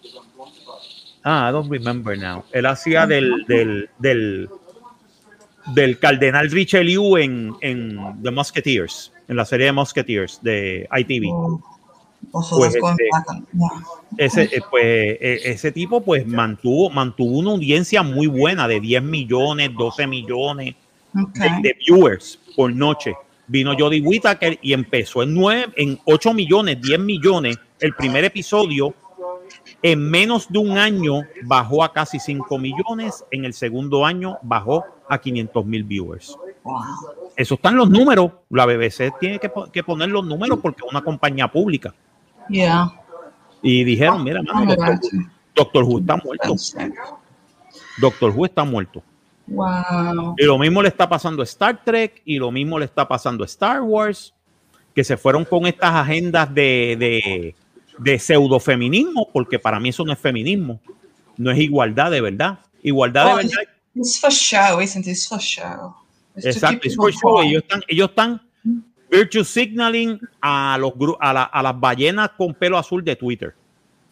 Ah, 1.23 1.49
I 1.49 1.53
don't 1.53 1.69
remember 1.69 2.17
now. 2.17 2.43
Él 2.51 2.65
hacía 2.65 3.05
del, 3.05 3.45
del, 3.47 3.89
del, 3.99 4.49
del 5.73 5.99
cardenal 5.99 6.49
Richelieu 6.49 7.17
en, 7.17 7.55
en 7.61 7.99
The 8.23 8.31
Musketeers, 8.31 9.11
en 9.27 9.35
la 9.35 9.45
serie 9.45 9.67
de 9.67 9.71
Musketeers 9.73 10.41
de 10.41 10.87
ITV. 10.91 11.31
Oh, 11.31 11.61
Pues 12.31 12.75
este, 12.75 13.09
ese, 14.17 14.43
eh, 14.43 14.61
pues, 14.69 14.83
eh, 14.83 15.41
ese 15.45 15.71
tipo 15.71 16.01
pues 16.01 16.25
mantuvo, 16.25 16.89
mantuvo 16.89 17.39
una 17.39 17.51
audiencia 17.51 18.01
muy 18.03 18.27
buena 18.27 18.67
de 18.67 18.79
10 18.79 19.03
millones, 19.03 19.71
12 19.77 20.07
millones 20.07 20.75
Okay. 21.15 21.61
de 21.61 21.75
viewers 21.85 22.39
por 22.55 22.71
noche. 22.73 23.13
Vino 23.47 23.73
Jodie 23.77 24.01
Whittaker 24.01 24.59
y 24.61 24.73
empezó 24.73 25.23
en 25.23 25.33
9, 25.33 25.73
en 25.75 25.99
8 26.05 26.33
millones, 26.33 26.79
10 26.81 26.99
millones. 26.99 27.57
El 27.79 27.95
primer 27.95 28.23
episodio, 28.25 28.93
en 29.81 30.07
menos 30.09 30.47
de 30.51 30.59
un 30.59 30.77
año, 30.77 31.23
bajó 31.43 31.83
a 31.83 31.91
casi 31.91 32.19
5 32.19 32.59
millones. 32.59 33.23
En 33.31 33.45
el 33.45 33.53
segundo 33.53 34.05
año, 34.05 34.37
bajó 34.43 34.85
a 35.09 35.17
500 35.19 35.65
mil 35.65 35.83
viewers. 35.83 36.37
Wow. 36.63 36.75
Eso 37.35 37.55
están 37.55 37.75
los 37.75 37.89
números. 37.89 38.31
La 38.51 38.67
BBC 38.67 39.11
tiene 39.19 39.39
que, 39.39 39.49
que 39.73 39.83
poner 39.83 40.09
los 40.09 40.23
números 40.25 40.59
porque 40.61 40.83
es 40.85 40.91
una 40.91 41.01
compañía 41.01 41.47
pública. 41.47 41.95
Yeah. 42.49 42.91
Y 43.63 43.83
dijeron, 43.83 44.23
mira, 44.23 44.43
mano, 44.43 44.75
Doctor, 44.75 44.99
Who- 45.01 45.29
Doctor 45.55 45.83
Who 45.83 45.99
está 45.99 46.17
muerto. 46.17 46.55
Doctor 47.97 48.31
Who 48.35 48.45
está 48.45 48.63
muerto. 48.63 49.01
Wow. 49.51 50.35
Y 50.37 50.45
lo 50.45 50.57
mismo 50.57 50.81
le 50.81 50.89
está 50.89 51.07
pasando 51.09 51.41
a 51.41 51.45
Star 51.45 51.83
Trek 51.83 52.21
y 52.25 52.37
lo 52.37 52.51
mismo 52.51 52.77
le 52.79 52.85
está 52.85 53.07
pasando 53.07 53.43
a 53.43 53.45
Star 53.47 53.81
Wars, 53.81 54.33
que 54.93 55.03
se 55.03 55.17
fueron 55.17 55.45
con 55.45 55.65
estas 55.65 55.93
agendas 55.93 56.53
de, 56.53 56.95
de, 56.99 57.55
de 57.97 58.19
pseudofeminismo, 58.19 59.29
porque 59.31 59.57
para 59.59 59.79
mí 59.79 59.89
eso 59.89 60.03
no 60.05 60.13
es 60.13 60.19
feminismo, 60.19 60.79
no 61.37 61.51
es 61.51 61.59
igualdad 61.59 62.11
de 62.11 62.21
verdad. 62.21 62.59
Igualdad 62.83 63.25
de 63.25 63.31
Oh, 63.31 63.35
verdad. 63.37 63.51
it's, 63.95 64.19
for 64.19 64.31
show, 64.31 64.81
isn't 64.81 65.05
it? 65.05 65.11
It's 65.11 65.27
for 65.27 65.39
show. 65.39 65.95
It's 66.35 66.43
to 66.43 66.49
Exacto, 66.51 66.87
es 66.87 66.95
for 66.95 67.11
show. 67.11 67.41
Ellos 67.41 67.63
están, 67.63 67.81
ellos 67.87 68.09
están 68.09 68.41
virtue 69.11 69.43
signaling 69.43 70.19
a, 70.41 70.77
los, 70.79 70.93
a, 71.19 71.33
la- 71.33 71.43
a 71.43 71.63
las 71.63 71.79
ballenas 71.79 72.29
con 72.37 72.53
pelo 72.53 72.77
azul 72.77 73.03
de 73.03 73.15
Twitter. 73.15 73.55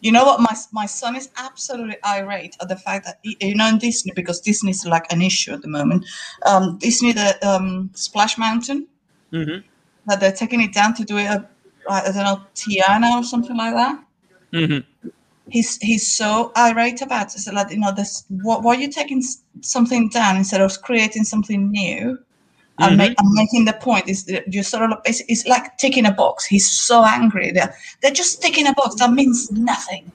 You 0.00 0.12
know 0.12 0.24
what? 0.24 0.40
My 0.40 0.54
my 0.72 0.86
son 0.86 1.16
is 1.16 1.28
absolutely 1.36 1.96
irate 2.06 2.56
at 2.60 2.68
the 2.68 2.76
fact 2.76 3.04
that 3.06 3.18
you 3.24 3.54
know 3.54 3.68
in 3.68 3.78
Disney 3.78 4.12
because 4.14 4.40
Disney 4.40 4.70
is 4.70 4.86
like 4.86 5.12
an 5.12 5.22
issue 5.22 5.52
at 5.52 5.62
the 5.62 5.68
moment. 5.68 6.06
Um, 6.46 6.78
Disney 6.78 7.12
the 7.12 7.36
um, 7.46 7.90
Splash 7.94 8.38
Mountain 8.38 8.86
Ujú, 9.32 9.62
that 10.06 10.20
they're 10.20 10.32
taking 10.32 10.60
it 10.60 10.72
down 10.72 10.94
to 10.94 11.04
do 11.04 11.18
it. 11.18 11.26
uh, 11.26 11.40
I 11.88 12.02
don't 12.12 12.16
know 12.16 12.42
Tiana 12.54 13.18
or 13.20 13.24
something 13.24 13.56
like 13.56 13.74
that. 13.74 14.04
ujú. 14.52 14.84
He's 15.50 15.78
he's 15.78 16.06
so 16.06 16.52
irate 16.56 17.00
about 17.02 17.34
it. 17.34 17.40
So 17.40 17.52
like 17.52 17.70
you 17.70 17.78
know 17.78 17.92
this. 17.92 18.24
What 18.28 18.62
why 18.62 18.76
are 18.76 18.80
you 18.80 18.88
taking 18.90 19.22
something 19.62 20.08
down 20.10 20.36
instead 20.36 20.60
of 20.60 20.80
creating 20.82 21.24
something 21.24 21.70
new? 21.70 22.18
And, 22.80 22.96
make, 22.96 23.14
and 23.18 23.32
making 23.32 23.64
the 23.64 23.72
point 23.72 24.08
is 24.08 24.24
that 24.26 24.52
you 24.52 24.62
sort 24.62 24.90
of 24.90 24.98
it's, 25.04 25.22
it's 25.28 25.46
like 25.46 25.76
ticking 25.78 26.06
a 26.06 26.12
box. 26.12 26.44
He's 26.44 26.70
so 26.70 27.04
angry. 27.04 27.50
They're, 27.50 27.74
they're 28.02 28.12
just 28.12 28.40
ticking 28.40 28.66
a 28.66 28.72
box 28.74 28.94
that 28.96 29.12
means 29.12 29.50
nothing. 29.50 30.12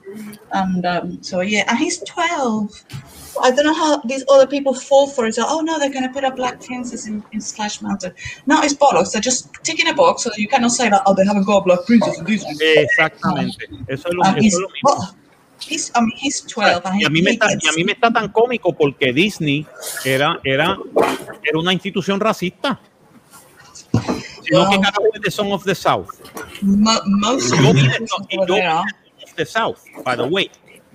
And 0.52 0.86
um, 0.86 1.22
so 1.22 1.40
yeah, 1.40 1.64
and 1.68 1.78
he's 1.78 1.98
twelve. 2.04 2.70
I 3.42 3.50
don't 3.50 3.66
know 3.66 3.74
how 3.74 3.98
these 3.98 4.24
other 4.30 4.46
people 4.46 4.74
fall 4.74 5.08
for 5.08 5.26
it. 5.26 5.36
Oh 5.38 5.60
no, 5.60 5.78
they're 5.78 5.92
going 5.92 6.06
to 6.06 6.12
put 6.12 6.24
a 6.24 6.30
black 6.30 6.64
princess 6.64 7.06
in, 7.06 7.22
in 7.32 7.40
Splash 7.40 7.82
Mountain. 7.82 8.14
No, 8.46 8.62
it's 8.62 8.74
bollocks. 8.74 9.12
They're 9.12 9.20
just 9.20 9.52
ticking 9.64 9.88
a 9.88 9.94
box, 9.94 10.22
so 10.22 10.30
you 10.36 10.48
cannot 10.48 10.70
say 10.70 10.88
that. 10.88 11.02
Oh, 11.06 11.14
they 11.14 11.24
haven't 11.24 11.44
got 11.44 11.58
a 11.58 11.64
black 11.64 11.84
princess 11.84 12.18
in 12.18 12.24
Disney. 12.24 12.56
Exactamente. 12.60 13.56
Eso 13.88 14.08
es 14.08 14.14
lo, 14.14 14.22
eso 14.22 14.38
es 14.38 14.54
lo 14.54 14.68
mismo. 14.68 14.84
well, 14.84 15.16
he's, 15.68 15.90
I 15.94 16.00
mean, 16.00 16.12
he's 16.20 16.42
12. 16.46 16.82
And 16.84 17.00
y 17.00 17.04
a 17.04 17.08
mí 17.08 17.22
me 17.22 17.32
está, 17.32 17.46
y 17.52 17.68
a 17.68 17.72
mí 17.72 17.84
me 17.84 17.92
está 17.92 18.12
tan 18.12 18.28
cómico 18.28 18.72
porque 18.72 19.12
Disney 19.12 19.66
era, 20.04 20.38
era, 20.44 20.76
era 21.42 21.58
una 21.58 21.72
institución 21.72 22.20
racista. 22.20 22.80
Sino 24.42 24.68
que 24.70 24.78
carajo 24.78 25.04
es 25.14 25.20
The 25.22 25.30
Song 25.30 25.52
of 25.52 25.64
the 25.64 25.74
South. 25.74 26.08
mo- 26.62 27.00
most 27.06 27.52
of 27.52 27.60
Yo 27.60 27.72
vi 27.72 27.80
y 27.80 28.38
over 28.38 28.46
yo 28.46 28.54
vi 28.56 29.24
of 29.24 29.34
the 29.36 29.46
South, 29.46 29.78
by 30.04 30.16
the 30.16 30.22
way. 30.24 30.50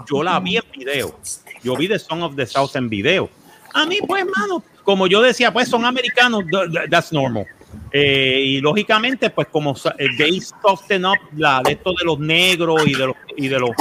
Yo 0.10 0.24
la 0.24 0.40
vi 0.40 0.58
en 0.58 0.64
video. 0.74 1.20
Yo 1.64 1.76
vi 1.76 1.88
The 1.88 2.00
Song 2.00 2.22
of 2.24 2.36
the 2.36 2.46
South 2.46 2.76
en 2.76 2.90
video. 2.90 3.30
A 3.74 3.86
mí, 3.86 3.98
pues, 4.08 4.26
mano, 4.26 4.64
como 4.84 5.08
yo 5.08 5.22
decía, 5.22 5.52
pues 5.52 5.68
son 5.68 5.86
americanos, 5.86 6.44
th- 6.52 6.72
th- 6.72 6.90
that's 6.90 7.12
normal. 7.12 7.46
Eh, 7.92 8.42
y 8.46 8.62
lógicamente, 8.62 9.30
pues 9.32 9.48
como 9.48 9.76
eh, 9.98 10.08
they 10.18 10.40
soften 10.42 11.06
up 11.06 11.18
la 11.36 11.62
de 11.64 11.72
esto 11.74 11.94
de 11.98 12.06
los 12.06 12.20
negros 12.20 12.86
y 12.86 12.94
de 12.94 13.08
los 13.08 13.16
y 13.36 13.48
de 13.48 13.60
los 13.60 13.72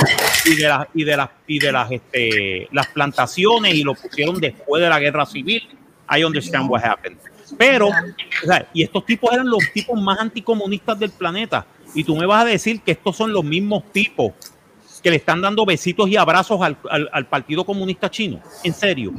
y 0.44 0.54
de 0.56 0.68
las 1.16 1.28
y 1.46 1.58
de 1.58 1.72
las 1.72 1.90
este 1.90 2.68
las 2.72 2.86
plantaciones 2.88 3.74
y 3.74 3.82
lo 3.82 3.94
pusieron 3.94 4.40
después 4.40 4.82
de 4.82 4.88
la 4.88 4.98
guerra 4.98 5.26
civil. 5.26 5.62
I 6.10 6.24
understand 6.24 6.70
what 6.70 6.82
happened. 6.84 7.18
Pero, 7.58 7.88
o 7.88 8.46
sea, 8.46 8.66
y 8.72 8.82
estos 8.82 9.04
tipos 9.06 9.32
eran 9.32 9.48
los 9.48 9.60
tipos 9.72 10.00
más 10.00 10.18
anticomunistas 10.20 10.98
del 10.98 11.10
planeta. 11.10 11.66
Y 11.94 12.04
tú 12.04 12.14
me 12.16 12.26
vas 12.26 12.42
a 12.42 12.46
decir 12.46 12.80
que 12.82 12.92
estos 12.92 13.16
son 13.16 13.32
los 13.32 13.44
mismos 13.44 13.84
tipos 13.92 14.32
que 15.02 15.10
le 15.10 15.16
están 15.16 15.40
dando 15.40 15.64
besitos 15.64 16.08
y 16.08 16.16
abrazos 16.16 16.60
al- 16.60 16.76
al 17.12 17.26
Partido 17.26 17.64
Comunista 17.64 18.10
Chino. 18.10 18.40
En 18.64 18.72
serio. 18.74 19.12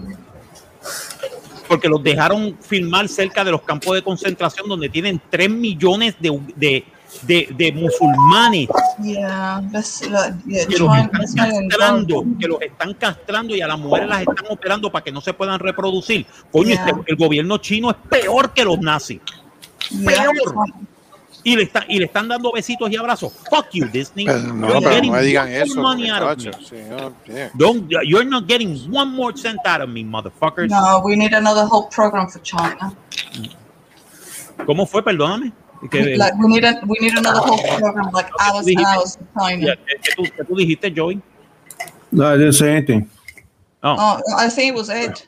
Porque 1.70 1.88
los 1.88 2.04
dejaron 2.04 2.58
filmar 2.60 3.08
cerca 3.08 3.44
de 3.46 3.52
los 3.52 3.62
campos 3.62 3.94
de 3.96 4.02
concentración 4.02 4.68
donde 4.68 4.90
tienen 4.90 5.22
3 5.30 5.50
millones 5.50 6.16
de, 6.20 6.38
de, 6.56 6.84
de- 7.22 7.48
de 7.56 7.72
musulmanes 7.72 8.68
Yeah, 9.02 9.62
that's 9.72 10.02
like, 10.10 10.36
yeah, 10.46 10.66
que 10.68 10.78
los 10.78 10.98
están 10.98 11.10
castrando, 11.36 12.26
que 12.40 12.48
los 12.48 12.62
están 12.62 12.94
castrando 12.96 13.56
y 13.56 13.62
a 13.62 13.68
las 13.68 13.80
mujeres 13.80 14.10
las 14.10 14.20
están 14.22 14.46
operando 14.50 14.92
para 14.92 15.04
que 15.06 15.12
no 15.12 15.22
se 15.22 15.34
puedan 15.34 15.60
reproducir. 15.60 16.26
Coño, 16.52 16.70
Yeah. 16.72 16.86
este- 16.88 17.04
el 17.12 17.16
gobierno 17.16 17.58
chino 17.60 17.92
es 17.92 17.96
peor 18.10 18.52
que 18.54 18.66
los 18.66 18.80
nazis. 18.80 19.22
Peor. 20.06 20.34
Y 21.44 21.56
le, 21.56 21.64
están, 21.64 21.84
y 21.88 22.00
le 22.00 22.06
están 22.06 22.28
dando 22.28 22.52
besitos 22.52 22.92
y 22.92 22.98
abrazos. 22.98 23.32
Fuck 23.50 23.68
you, 23.72 23.86
Disney. 23.88 24.26
Pero 24.26 24.40
no, 24.40 24.68
You're 24.68 24.82
pero 24.82 25.04
no 25.06 25.12
me 25.14 25.22
digan 25.22 25.48
eso. 25.48 25.82
money 25.82 26.10
out 26.10 26.22
of 26.22 26.38
me. 26.38 26.46
muchacho, 26.46 26.76
no, 26.90 27.14
yeah. 27.34 27.50
Don't, 27.58 27.90
you're 28.06 28.26
not 28.26 28.46
getting 28.48 28.76
one 28.92 29.10
more 29.16 29.32
cent 29.36 29.60
out 29.66 29.82
of 29.82 29.90
me, 29.90 30.04
motherfuckers. 30.04 30.70
No, 30.70 31.02
we 31.04 31.16
need 31.16 31.34
another 31.34 31.66
whole 31.66 31.88
program 31.90 32.28
for 32.28 32.40
China. 32.40 32.94
¿Cómo 34.66 34.86
fue? 34.86 35.02
Perdóname. 35.02 35.54
Que- 35.90 36.18
Like 36.18 36.34
we 36.38 36.48
need 36.50 36.66
a, 36.66 36.82
we 36.86 36.98
need 37.00 37.18
another 37.18 37.40
whole 37.40 37.58
program 37.80 38.10
like 38.12 38.30
hours 38.42 38.68
and 38.68 38.78
dijiste- 38.78 38.96
hours 38.98 39.16
of 39.18 39.28
China. 39.42 39.66
Ya, 39.68 39.76
¿qué, 39.78 40.12
tú, 40.16 40.24
qué 40.36 40.44
tú 40.44 40.56
dijiste, 40.58 40.92
Joey? 40.94 41.22
No, 42.12 42.26
I 42.34 42.38
didn't 42.38 42.54
say 42.54 42.72
anything. 42.76 43.10
No, 43.82 43.96
Oh, 43.98 44.22
I 44.38 44.50
think 44.50 44.74
it 44.74 44.76
was 44.78 44.90
Ed. 44.90 45.22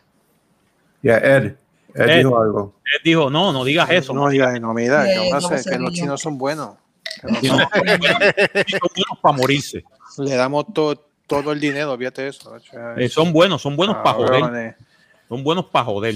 Yeah, 1.04 1.20
Ed. 1.24 1.58
Ed. 1.96 2.18
dijo 2.20 2.42
algo. 2.42 2.76
él 2.86 3.02
dijo, 3.04 3.30
no, 3.30 3.52
no 3.54 3.64
digas 3.64 3.90
eso. 3.90 4.14
No 4.14 4.30
digas, 4.30 4.60
no, 4.62 4.74
mira, 4.74 5.06
yeah, 5.06 5.30
no 5.40 5.40
no 5.40 5.58
sé, 5.58 5.70
que 5.70 5.78
los 5.78 5.94
chinos 5.94 6.22
son 6.22 6.38
buenos. 6.38 6.76
Que 7.22 7.28
no 7.28 7.36
son- 7.36 7.50
son 7.50 8.90
buenos 8.96 9.20
para 9.22 9.38
morirse. 9.38 9.84
le 10.20 10.36
damos 10.36 10.66
to- 10.74 11.08
todo 11.28 11.52
el 11.54 11.60
dinero, 11.60 11.98
fíjate 11.98 12.28
eso. 12.28 12.58
Eh, 12.98 13.08
son 13.10 13.32
buenos, 13.32 13.62
son 13.62 13.76
buenos 13.76 13.98
para 13.98 14.14
joder. 14.14 14.42
Cabrones. 14.42 14.76
Son 15.30 15.44
buenos 15.44 15.66
para 15.66 15.86
joder. 15.86 16.16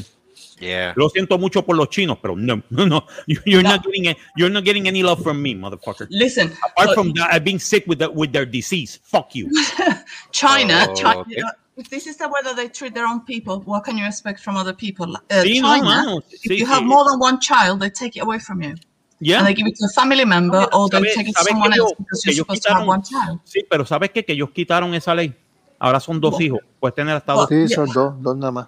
Yeah. 0.60 0.94
Lo 0.98 1.10
siento 1.10 1.38
mucho 1.38 1.66
por 1.66 1.76
los 1.78 1.90
chinos, 1.90 2.18
pero 2.22 2.36
no, 2.36 2.62
no, 2.70 2.86
no. 2.86 3.06
You- 3.28 3.40
You're 3.46 3.64
not 3.64 3.84
getting, 3.86 4.08
a- 4.10 4.18
you're 4.36 4.52
not 4.54 4.64
getting 4.66 4.88
any 4.88 5.02
love 5.04 5.22
from 5.24 5.42
me, 5.42 5.54
motherfucker. 5.56 6.08
Listen, 6.10 6.52
Apart 6.72 6.90
uh, 6.90 6.94
from 6.94 7.14
that, 7.14 7.30
I've 7.34 7.44
been 7.46 7.60
sick 7.60 7.86
with, 7.88 8.00
the, 8.00 8.10
with 8.10 8.32
their 8.34 8.46
disease. 8.46 9.00
Fuck 9.04 9.36
you. 9.36 9.50
China, 10.32 10.88
Oh, 10.90 10.94
China. 10.96 11.20
okay. 11.22 11.42
If 11.78 11.90
this 11.90 12.08
is 12.08 12.16
the 12.18 12.28
way 12.30 12.40
that 12.44 12.56
they 12.56 12.70
treat 12.70 12.94
their 12.94 13.06
own 13.06 13.22
people, 13.22 13.60
what 13.66 13.84
can 13.84 13.98
you 13.98 14.06
expect 14.06 14.40
from 14.40 14.56
other 14.56 14.74
people? 14.74 15.16
Uh, 15.30 15.44
Sí, 15.44 15.60
no, 15.62 15.68
China, 15.76 15.84
mano, 15.84 16.18
if 16.32 16.42
sí, 16.50 16.58
you 16.58 16.66
have 16.66 16.84
sí. 16.84 16.88
more 16.88 17.04
than 17.10 17.20
one 17.20 17.40
child, 17.40 17.82
they 17.82 17.90
take 17.90 18.16
it 18.16 18.22
away 18.24 18.40
from 18.40 18.62
you. 18.62 18.76
Yeah. 19.20 19.40
And 19.40 19.48
they 19.48 19.54
give 19.54 19.68
it 19.68 19.76
to 19.78 19.86
a 19.86 19.90
family 19.94 20.24
member 20.26 20.64
or 20.74 20.88
they 20.90 21.00
¿Sabes- 21.00 21.14
take 21.16 21.30
it 21.30 21.36
to 21.36 21.44
someone 21.44 21.72
que 21.72 21.80
else 21.80 21.94
because 21.98 22.26
you're 22.26 22.36
supposed 22.36 22.64
to 22.64 22.74
have 22.74 22.88
one 22.88 23.02
child. 23.04 23.40
Sí, 23.46 23.66
pero 23.70 23.86
¿sabes 23.86 24.10
qué? 24.12 24.24
Que 24.24 24.34
ellos 24.34 24.52
quitaron 24.52 24.94
esa 24.94 25.14
ley. 25.14 25.34
Ahora 25.80 26.00
son 26.00 26.22
dos 26.22 26.40
hijos. 26.40 26.60
Puedes 26.80 26.96
tener 26.96 27.16
hasta 27.16 27.34
dos. 27.34 27.50
Sí, 27.50 27.68
son 27.68 27.90
dos, 27.92 28.14
dos 28.22 28.38
nada 28.38 28.52
más. 28.52 28.68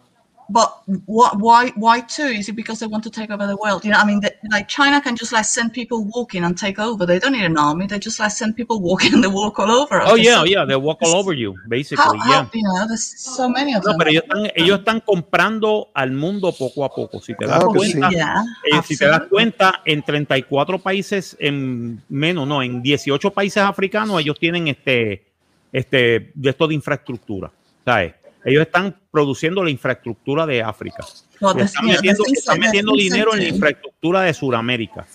But 0.50 0.72
what, 1.06 1.40
why, 1.40 1.72
why 1.76 2.00
two? 2.02 2.24
Is 2.24 2.48
it 2.48 2.54
because 2.56 2.80
they 2.80 2.88
want 2.88 3.04
to 3.04 3.10
take 3.10 3.30
over 3.32 3.46
the 3.46 3.58
world? 3.58 3.84
You 3.84 3.92
know, 3.92 3.98
I 3.98 4.06
mean, 4.06 4.22
they, 4.22 4.32
like 4.50 4.70
China 4.70 5.02
can 5.02 5.16
just 5.18 5.34
like 5.34 5.44
send 5.44 5.74
people 5.74 6.06
walking 6.16 6.44
and 6.46 6.58
take 6.58 6.80
over. 6.80 7.06
They 7.06 7.20
don't 7.20 7.34
need 7.34 7.44
an 7.44 7.58
army. 7.58 7.86
They 7.88 8.00
just 8.00 8.18
like 8.20 8.32
send 8.32 8.56
people 8.56 8.80
walking 8.80 9.14
and 9.14 9.22
they 9.24 9.28
walk 9.28 9.60
all 9.60 9.70
over. 9.70 10.02
us. 10.02 10.10
Oh, 10.10 10.16
yeah, 10.16 10.38
so- 10.40 10.46
yeah. 10.46 10.64
They 10.66 10.78
walk 10.78 11.00
all 11.02 11.16
over 11.16 11.34
you, 11.34 11.56
basically. 11.68 12.18
how, 12.20 12.30
Yeah. 12.30 12.50
you 12.54 12.64
know, 12.64 12.88
there's 12.88 13.04
so 13.20 13.50
many 13.50 13.74
of 13.76 13.84
No, 13.84 13.92
them. 13.92 13.98
pero 14.00 14.10
ellos 14.12 14.24
están, 14.24 14.52
ellos 14.56 14.80
están 14.80 15.02
comprando 15.02 15.90
al 15.94 16.12
mundo 16.12 16.54
poco 16.54 16.86
a 16.86 16.90
poco. 16.96 17.20
Si 17.20 17.34
te 17.36 17.46
das 17.46 17.58
Claro 17.60 17.74
que 17.74 17.80
sí. 17.82 17.92
cuenta, 17.92 18.10
Yeah, 18.12 18.44
eh, 18.72 18.82
si 18.86 18.96
te 18.98 19.06
das 19.06 19.24
cuenta, 19.30 19.82
en 19.86 20.02
34 20.04 20.80
países, 20.80 21.36
en 21.40 22.02
menos, 22.08 22.48
no, 22.48 22.64
en 22.64 22.82
18 22.82 23.32
países 23.32 23.62
africanos, 23.64 24.22
ellos 24.22 24.40
tienen 24.40 24.70
este, 24.70 25.26
este, 25.74 26.32
de 26.34 26.50
esto 26.50 26.68
de 26.68 26.76
infraestructura. 26.76 27.52
¿sabes? 27.86 28.16
Ellos 28.48 28.66
están 28.66 28.96
produciendo 29.12 29.62
la 29.62 29.70
infraestructura 29.70 30.46
de 30.46 30.64
África. 30.64 31.06
Well, 31.42 31.60
están 31.60 31.86
metiendo, 31.86 32.24
están 32.26 32.60
metiendo 32.60 32.94
dinero 32.96 33.34
en 33.34 33.40
la 33.40 33.50
infraestructura 33.50 34.22
de 34.22 34.34
Sudamérica. 34.34 35.06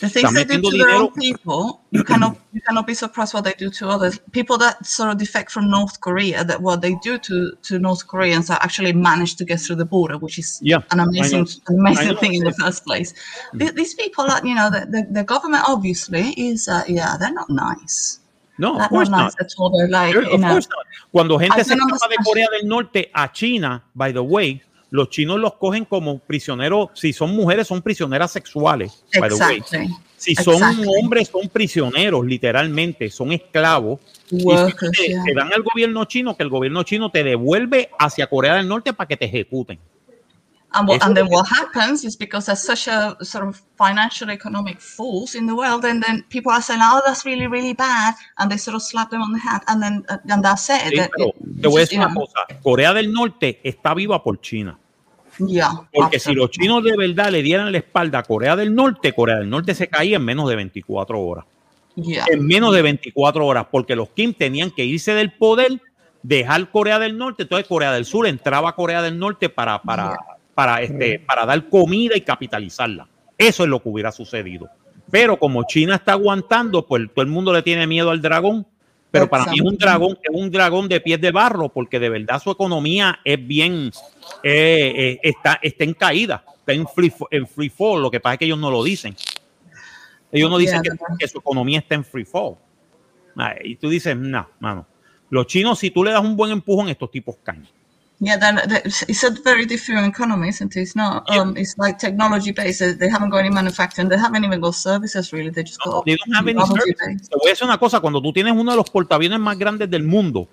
The 0.00 0.08
things 0.08 0.32
they 0.32 0.44
do 0.44 0.58
metiendo 0.58 0.70
to 0.70 0.76
their 0.76 0.88
own 0.90 1.12
dinero. 1.14 1.38
people, 1.38 1.80
you 1.90 2.04
cannot 2.04 2.36
you 2.52 2.60
cannot 2.60 2.86
be 2.86 2.94
surprised 2.94 3.34
what 3.34 3.44
they 3.44 3.54
do 3.58 3.70
to 3.70 3.88
others. 3.88 4.20
People 4.32 4.58
that 4.58 4.84
sort 4.84 5.10
of 5.10 5.18
defect 5.18 5.52
from 5.52 5.70
North 5.70 6.00
Korea, 6.00 6.44
that 6.44 6.60
what 6.60 6.80
they 6.80 6.94
do 7.02 7.18
to, 7.18 7.52
to 7.62 7.78
North 7.78 8.06
Koreans 8.06 8.50
are 8.50 8.58
actually 8.60 8.92
manage 8.92 9.36
to 9.36 9.44
get 9.44 9.60
through 9.60 9.76
the 9.76 9.84
border, 9.84 10.18
which 10.18 10.38
is 10.38 10.58
Yeah, 10.60 10.82
an 10.90 10.98
amazing 11.00 11.46
amazing 11.68 12.16
thing 12.16 12.34
in 12.34 12.44
the 12.44 12.52
first 12.52 12.84
place. 12.84 13.14
Th- 13.56 13.72
These 13.72 13.94
people, 13.94 14.24
are, 14.24 14.44
you 14.44 14.54
know, 14.54 14.68
the, 14.70 14.86
the, 14.86 15.06
the 15.10 15.24
government 15.24 15.64
obviously 15.66 16.30
is, 16.36 16.68
uh, 16.68 16.82
yeah, 16.88 17.16
they're 17.18 17.32
not 17.32 17.50
nice. 17.50 18.20
No, 18.58 18.76
of 18.76 18.88
course 18.88 19.08
not 19.08 19.32
like, 19.88 20.12
Sure, 20.12 20.26
of 20.26 20.40
not. 20.40 20.64
Cuando 21.10 21.38
gente 21.38 21.60
I 21.60 21.64
se 21.64 21.74
escapa 21.74 22.08
de. 22.08 22.16
Corea 22.24 22.48
del 22.50 22.68
Norte 22.68 23.10
a 23.14 23.30
China, 23.32 23.84
by 23.94 24.12
the 24.12 24.18
way, 24.18 24.60
los 24.90 25.08
chinos 25.10 25.38
los 25.38 25.54
cogen 25.54 25.84
como 25.84 26.18
prisioneros. 26.18 26.90
Si 26.94 27.12
son 27.12 27.34
mujeres, 27.34 27.68
son 27.68 27.82
prisioneras 27.82 28.32
sexuales. 28.32 29.04
By 29.18 29.28
the 29.30 29.36
way. 29.36 29.56
exactly. 29.58 29.94
Si 30.16 30.34
son 30.34 30.54
Exactly. 30.54 30.86
hombres, 31.00 31.28
son 31.28 31.48
prisioneros, 31.48 32.26
literalmente, 32.26 33.08
son 33.08 33.30
esclavos. 33.32 34.00
Y 34.30 34.42
Workers, 34.42 34.90
te, 34.90 35.06
yeah. 35.06 35.22
te 35.24 35.32
dan 35.32 35.52
al 35.52 35.62
gobierno 35.62 36.04
chino 36.06 36.36
que 36.36 36.42
el 36.42 36.48
gobierno 36.48 36.82
chino 36.82 37.10
te 37.10 37.22
devuelve 37.22 37.90
hacia 37.98 38.26
Corea 38.26 38.56
del 38.56 38.66
Norte 38.66 38.92
para 38.92 39.06
que 39.06 39.16
te 39.16 39.26
ejecuten. 39.26 39.78
And, 40.74 40.86
what, 40.86 41.02
and 41.02 41.16
then 41.16 41.28
what 41.28 41.46
happens 41.48 42.04
is 42.04 42.14
because 42.14 42.44
there's 42.46 42.62
such 42.62 42.88
a 42.88 43.16
sort 43.22 43.48
of 43.48 43.62
financial 43.78 44.30
economic 44.30 44.80
force 44.80 45.34
in 45.34 45.46
the 45.46 45.54
world, 45.54 45.84
and 45.86 46.02
then 46.02 46.24
people 46.28 46.52
are 46.52 46.60
saying, 46.60 46.80
"Oh, 46.82 47.00
that's 47.06 47.24
really, 47.24 47.46
really 47.46 47.72
bad," 47.72 48.14
and 48.36 48.50
they 48.50 48.58
sort 48.58 48.74
of 48.74 48.82
slap 48.82 49.08
them 49.10 49.22
on 49.22 49.32
the 49.32 49.38
head, 49.40 49.62
and 49.66 49.82
then 49.82 50.04
uh, 50.10 50.18
and 50.28 50.44
that's 50.44 50.68
it. 50.68 50.92
Sí, 50.92 50.96
That 50.96 51.10
pero 51.16 51.28
it- 51.28 51.62
te 51.62 51.68
voy 51.68 51.78
a 51.78 51.84
decir 51.84 51.98
una 51.98 52.08
know, 52.10 52.26
cosa, 52.26 52.60
Corea 52.62 52.92
del 52.92 53.10
Norte 53.10 53.60
está 53.64 53.94
viva 53.94 54.22
por 54.22 54.40
China. 54.42 54.78
Yeah, 55.38 55.70
Porque 55.92 56.18
si 56.18 56.34
los 56.34 56.48
absolutely. 56.48 56.58
chinos 56.58 56.84
de 56.84 56.96
verdad 56.96 57.30
le 57.30 57.42
dieran 57.42 57.70
la 57.72 57.78
espalda 57.78 58.18
a 58.18 58.22
Corea 58.24 58.54
del 58.56 58.74
Norte, 58.74 59.12
Corea 59.14 59.36
del 59.36 59.48
Norte 59.48 59.74
se 59.74 59.88
caía 59.88 60.16
en 60.16 60.24
menos 60.24 60.48
de 60.50 60.56
24 60.56 61.18
horas. 61.20 61.44
Yeah. 61.94 62.26
En 62.30 62.44
menos 62.46 62.74
de 62.74 62.82
24 62.82 63.46
horas, 63.46 63.66
porque 63.70 63.96
los 63.96 64.10
Kim 64.10 64.34
tenían 64.34 64.70
que 64.72 64.84
irse 64.84 65.14
del 65.14 65.32
poder, 65.32 65.80
dejar 66.22 66.70
Corea 66.70 66.98
del 66.98 67.16
Norte, 67.16 67.44
entonces 67.44 67.66
Corea 67.68 67.92
del 67.92 68.04
Sur 68.04 68.26
entraba 68.26 68.70
a 68.70 68.74
Corea 68.74 69.00
del 69.00 69.18
Norte 69.18 69.48
para, 69.48 69.80
para, 69.80 70.16
para, 70.58 70.82
este, 70.82 71.20
para 71.20 71.46
dar 71.46 71.68
comida 71.68 72.16
y 72.16 72.20
capitalizarla. 72.22 73.06
Eso 73.38 73.62
es 73.62 73.68
lo 73.68 73.80
que 73.80 73.90
hubiera 73.90 74.10
sucedido. 74.10 74.68
Pero 75.08 75.38
como 75.38 75.62
China 75.68 75.94
está 75.94 76.14
aguantando, 76.14 76.84
pues 76.84 77.02
todo 77.14 77.22
el 77.22 77.30
mundo 77.30 77.52
le 77.52 77.62
tiene 77.62 77.86
miedo 77.86 78.10
al 78.10 78.20
dragón. 78.20 78.66
Pero 79.12 79.30
para 79.30 79.44
mí 79.44 79.58
es 79.60 79.64
un 79.64 79.78
dragón, 79.78 80.18
es 80.20 80.30
un 80.32 80.50
dragón 80.50 80.88
de 80.88 81.00
pies 81.00 81.20
de 81.20 81.30
barro, 81.30 81.68
porque 81.68 82.00
de 82.00 82.08
verdad 82.08 82.42
su 82.42 82.50
economía 82.50 83.20
es 83.24 83.46
bien, 83.46 83.92
eh, 84.42 84.94
eh, 84.96 85.20
está, 85.22 85.60
está 85.62 85.84
en 85.84 85.94
caída, 85.94 86.44
está 86.58 86.72
en 86.72 86.88
free, 86.88 87.12
en 87.30 87.46
free 87.46 87.70
fall. 87.70 88.02
Lo 88.02 88.10
que 88.10 88.18
pasa 88.18 88.32
es 88.32 88.38
que 88.40 88.44
ellos 88.46 88.58
no 88.58 88.72
lo 88.72 88.82
dicen. 88.82 89.14
Ellos 90.32 90.50
no 90.50 90.58
dicen 90.58 90.82
que, 90.82 90.90
que 91.20 91.28
su 91.28 91.38
economía 91.38 91.78
está 91.78 91.94
en 91.94 92.04
free 92.04 92.24
fall. 92.24 92.56
Ay, 93.36 93.58
Y 93.62 93.76
tú 93.76 93.88
dices, 93.88 94.16
no, 94.16 94.48
mano. 94.58 94.88
Los 95.30 95.46
chinos, 95.46 95.78
si 95.78 95.92
tú 95.92 96.02
le 96.02 96.10
das 96.10 96.24
un 96.24 96.36
buen 96.36 96.50
empujón, 96.50 96.88
estos 96.88 97.12
tipos 97.12 97.36
caen. 97.44 97.77
Yeah, 98.20 98.36
then 98.36 98.58
it's 98.64 99.22
a 99.22 99.30
very 99.30 99.64
different 99.64 100.08
economy, 100.08 100.48
isn't 100.48 100.74
it? 100.76 100.80
It's 100.80 100.96
not. 100.96 101.30
Um, 101.30 101.56
it's 101.56 101.78
like 101.78 101.98
technology 101.98 102.50
based. 102.50 102.98
They 102.98 103.08
haven't 103.08 103.30
got 103.30 103.38
any 103.38 103.50
manufacturing. 103.50 104.08
They 104.08 104.18
haven't 104.18 104.44
even 104.44 104.60
got 104.60 104.74
services 104.74 105.32
really. 105.32 105.50
They 105.50 105.62
just 105.62 105.78
got 105.80 106.04
They 106.04 106.16
don't 106.16 106.34
have 106.34 106.48
any 106.48 106.58
technology 106.58 106.94
service. 106.98 107.06
based. 107.06 107.30
Te 107.30 107.36
voy 107.38 107.48
a 107.48 107.50
decir 107.50 107.64
una 107.64 107.78
cosa, 107.78 108.00
cuando 108.00 108.20
tú 108.20 108.32
tienes 108.32 108.52
uno 108.54 108.72
de 108.72 108.76
los 108.76 108.90
portaaviones 108.90 109.38
más 109.38 109.56
grandes 109.56 109.88
del 109.88 110.02
mundo 110.02 110.48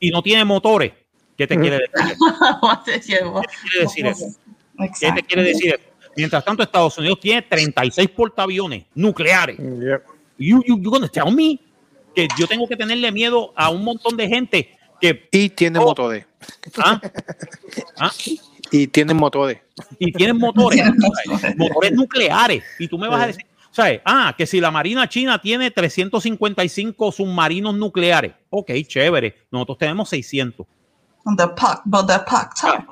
y 0.00 0.10
no 0.10 0.20
tiene 0.20 0.44
motores, 0.44 0.92
¿qué 1.38 1.46
te 1.46 1.56
quiere 1.56 1.78
decir? 1.78 2.16
¿Qué 2.84 3.00
quiere 3.00 3.84
decir 3.84 4.06
eso? 4.06 4.26
¿Qué 4.98 5.12
te 5.12 5.22
quiere 5.22 5.42
decir 5.44 5.74
eso? 5.74 5.84
Mientras 6.16 6.44
tanto, 6.44 6.64
Estados 6.64 6.98
Unidos 6.98 7.20
tiene 7.20 7.42
36 7.42 8.08
portaaviones 8.10 8.84
nucleares. 8.94 9.58
Yep. 9.58 10.02
You, 10.38 10.62
you, 10.66 10.80
you 10.80 10.90
gonna 10.90 11.08
tell 11.08 11.32
me 11.32 11.60
que 12.14 12.26
yo 12.36 12.48
tengo 12.48 12.66
que 12.66 12.76
tenerle 12.76 13.12
miedo 13.12 13.52
a 13.54 13.70
un 13.70 13.84
montón 13.84 14.16
de 14.16 14.28
gente 14.28 14.76
que 15.04 15.28
Y 15.32 15.50
tienen 15.50 15.82
Oh. 15.82 15.86
motores. 15.86 16.24
¿ah? 16.78 17.00
¿ah? 17.98 18.10
Y 18.70 18.86
tienen 18.86 19.16
motores. 19.16 19.58
y 19.98 20.12
tienen 20.12 20.38
motores, 20.38 20.82
motores 21.56 21.92
nucleares. 21.92 22.62
Y 22.78 22.88
tú 22.88 22.96
me 22.98 23.08
vas 23.08 23.22
a 23.22 23.26
decir, 23.28 23.44
¿sabes? 23.70 24.00
Ah, 24.04 24.34
que 24.36 24.46
si 24.46 24.60
la 24.60 24.70
Marina 24.70 25.06
China 25.08 25.38
tiene 25.40 25.70
355 25.70 27.12
submarinos 27.12 27.74
nucleares, 27.74 28.32
ok, 28.50 28.70
chévere. 28.86 29.34
Nosotros 29.50 29.78
tenemos 29.78 30.08
600. 30.08 30.66
And 31.26 31.38
they're 31.38 31.54
packed, 31.54 31.82
but 31.86 32.06
they're 32.06 32.24
packed 32.26 32.64
up. 32.64 32.84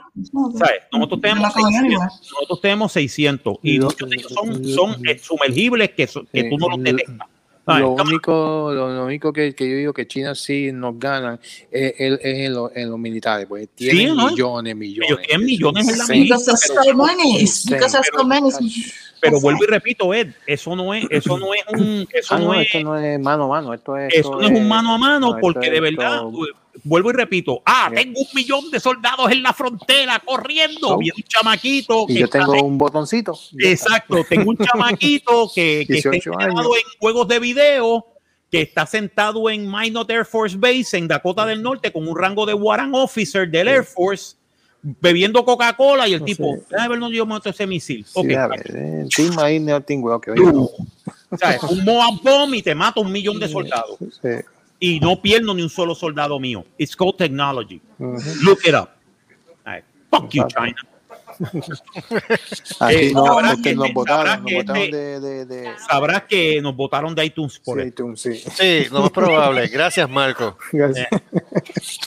¿sabes? 0.58 0.82
Nosotros 0.92 1.20
tenemos 1.20 1.42
not 1.42 1.54
going 1.54 1.72
600. 1.72 1.84
anywhere. 1.84 2.08
Nosotros 2.32 2.60
tenemos 2.60 2.92
600 2.92 3.56
y 3.62 3.80
muchos 3.80 4.08
de 4.08 4.16
ellos 4.16 4.32
son, 4.32 4.64
son 4.64 5.08
eh, 5.08 5.18
sumergibles 5.18 5.90
que, 5.90 6.06
que 6.06 6.44
tú 6.50 6.58
no 6.58 6.68
los 6.68 6.82
detectas. 6.82 7.28
Lo 7.78 7.92
único, 7.92 8.72
lo, 8.74 8.92
lo 8.92 9.04
único 9.06 9.32
que, 9.32 9.54
que 9.54 9.70
yo 9.70 9.76
digo 9.76 9.92
que 9.92 10.06
China 10.08 10.34
sí 10.34 10.72
nos 10.72 10.98
gana 10.98 11.38
es, 11.70 11.94
es- 11.96 12.18
es 12.20 12.38
en, 12.46 12.54
lo- 12.54 12.72
en 12.74 12.90
los 12.90 12.98
militares, 12.98 13.46
porque 13.48 13.68
tienen 13.68 14.16
¿no? 14.16 14.30
millones, 14.30 14.74
millones. 14.76 15.16
Tienen 15.28 15.46
millones 15.46 15.88
en 15.88 15.98
la 15.98 16.04
Sí. 16.06 16.12
pero- 19.20 19.40
vuelvo 19.40 19.62
y 19.62 19.66
repito, 19.68 20.12
Ed, 20.12 20.32
eso 20.46 20.74
no 20.74 20.92
es, 20.92 21.04
eso 21.08 21.38
no 21.38 21.54
es 21.54 21.62
un, 21.72 22.08
eso 22.12 22.34
Ah, 22.34 22.38
no 22.40 22.46
no, 22.46 22.54
es, 22.54 22.66
esto 22.66 22.80
no 22.82 22.98
es 22.98 23.20
mano 23.20 23.44
a 23.44 23.48
mano, 23.48 23.72
esto 23.74 23.96
es. 23.96 24.12
eso 24.12 24.32
no 24.34 24.40
es 24.40 24.50
un 24.50 24.66
mano 24.66 24.94
a 24.94 24.98
mano, 24.98 25.20
no, 25.20 25.38
porque 25.40 25.70
de 25.70 25.80
verdad, 25.80 26.18
todo- 26.18 26.46
vuelvo 26.84 27.10
y 27.10 27.14
repito, 27.14 27.62
ah, 27.66 27.90
tengo 27.94 28.20
un 28.20 28.26
millón 28.34 28.70
de 28.70 28.80
soldados 28.80 29.30
en 29.30 29.42
la 29.42 29.52
frontera 29.52 30.20
corriendo, 30.24 30.96
viene 30.98 31.14
un 31.16 31.22
chamaquito 31.24 32.06
Y 32.08 32.14
que 32.14 32.20
yo 32.20 32.28
tengo 32.28 32.52
un 32.62 32.78
botoncito. 32.78 33.38
Exacto, 33.58 34.24
tengo 34.28 34.50
un 34.50 34.56
chamaquito 34.58 35.50
que, 35.54 35.84
que 35.88 35.98
está 35.98 36.10
18 36.10 36.32
entrenado 36.32 36.60
años. 36.72 36.76
en 36.76 36.98
juegos 36.98 37.28
de 37.28 37.38
video, 37.38 38.06
que 38.50 38.62
está 38.62 38.86
sentado 38.86 39.48
en 39.50 39.70
Minot 39.70 40.10
Air 40.10 40.24
Force 40.24 40.56
Base 40.56 40.96
en 40.96 41.08
Dakota 41.08 41.46
del 41.46 41.62
Norte 41.62 41.92
con 41.92 42.06
un 42.08 42.16
rango 42.16 42.44
de 42.46 42.54
Warrant 42.54 42.94
Officer 42.94 43.50
del 43.50 43.68
Air 43.68 43.84
Force, 43.84 44.36
bebiendo 44.82 45.44
Coca-Cola 45.44 46.08
y 46.08 46.14
el 46.14 46.20
No 46.20 46.26
tipo, 46.26 46.56
déjame 46.68 46.88
ver 46.88 46.98
dónde 46.98 47.16
yo 47.16 47.24
meto 47.24 47.48
ese 47.48 47.66
misil. 47.66 48.04
Sí, 48.04 48.12
Ok, 48.14 48.30
a 48.32 48.48
ver, 48.48 48.72
eh, 48.74 49.06
ahí 49.40 49.60
no 49.60 49.80
tengo, 49.82 50.20
Uh, 50.26 50.68
¿sabes? 51.38 51.62
Un 51.62 51.84
Moab 51.84 52.20
Bomb 52.22 52.54
y 52.54 52.62
te 52.62 52.74
mata 52.74 53.00
un 53.00 53.10
millón 53.12 53.38
de 53.38 53.48
soldados. 53.48 53.96
sí, 54.20 54.28
Y 54.84 54.98
no 54.98 55.22
pierdo 55.22 55.54
ni 55.54 55.62
un 55.62 55.70
solo 55.70 55.94
soldado 55.94 56.40
mío. 56.40 56.64
It's 56.76 56.96
called 56.96 57.14
technology. 57.16 57.80
Look 58.00 58.58
it 58.66 58.74
up. 58.74 58.88
Right. 59.64 59.84
Fuck 60.10 60.28
you, 60.34 60.44
China. 60.48 60.74
Eh, 62.90 63.12
no, 63.14 63.26
sabrás 63.26 63.58
que- 63.62 63.74
nos 63.76 63.86
sabrás 63.86 63.94
votaron, 63.94 64.42
nos 64.42 64.46
que 64.50 64.56
votaron 64.56 64.90
de, 64.90 65.20
de, 65.20 65.46
de, 65.46 65.70
Sabrás 65.88 66.22
que 66.24 66.60
nos 66.60 66.74
votaron 66.74 67.14
de 67.14 67.24
iTunes 67.24 67.60
por 67.60 67.80
sí, 67.80 67.88
iTunes, 67.88 68.20
sí. 68.20 68.34
Sí, 68.34 68.86
lo 68.90 69.02
más 69.02 69.10
probable. 69.10 69.68
Gracias, 69.68 70.10
Marco. 70.10 70.58
Gracias. 70.72 71.06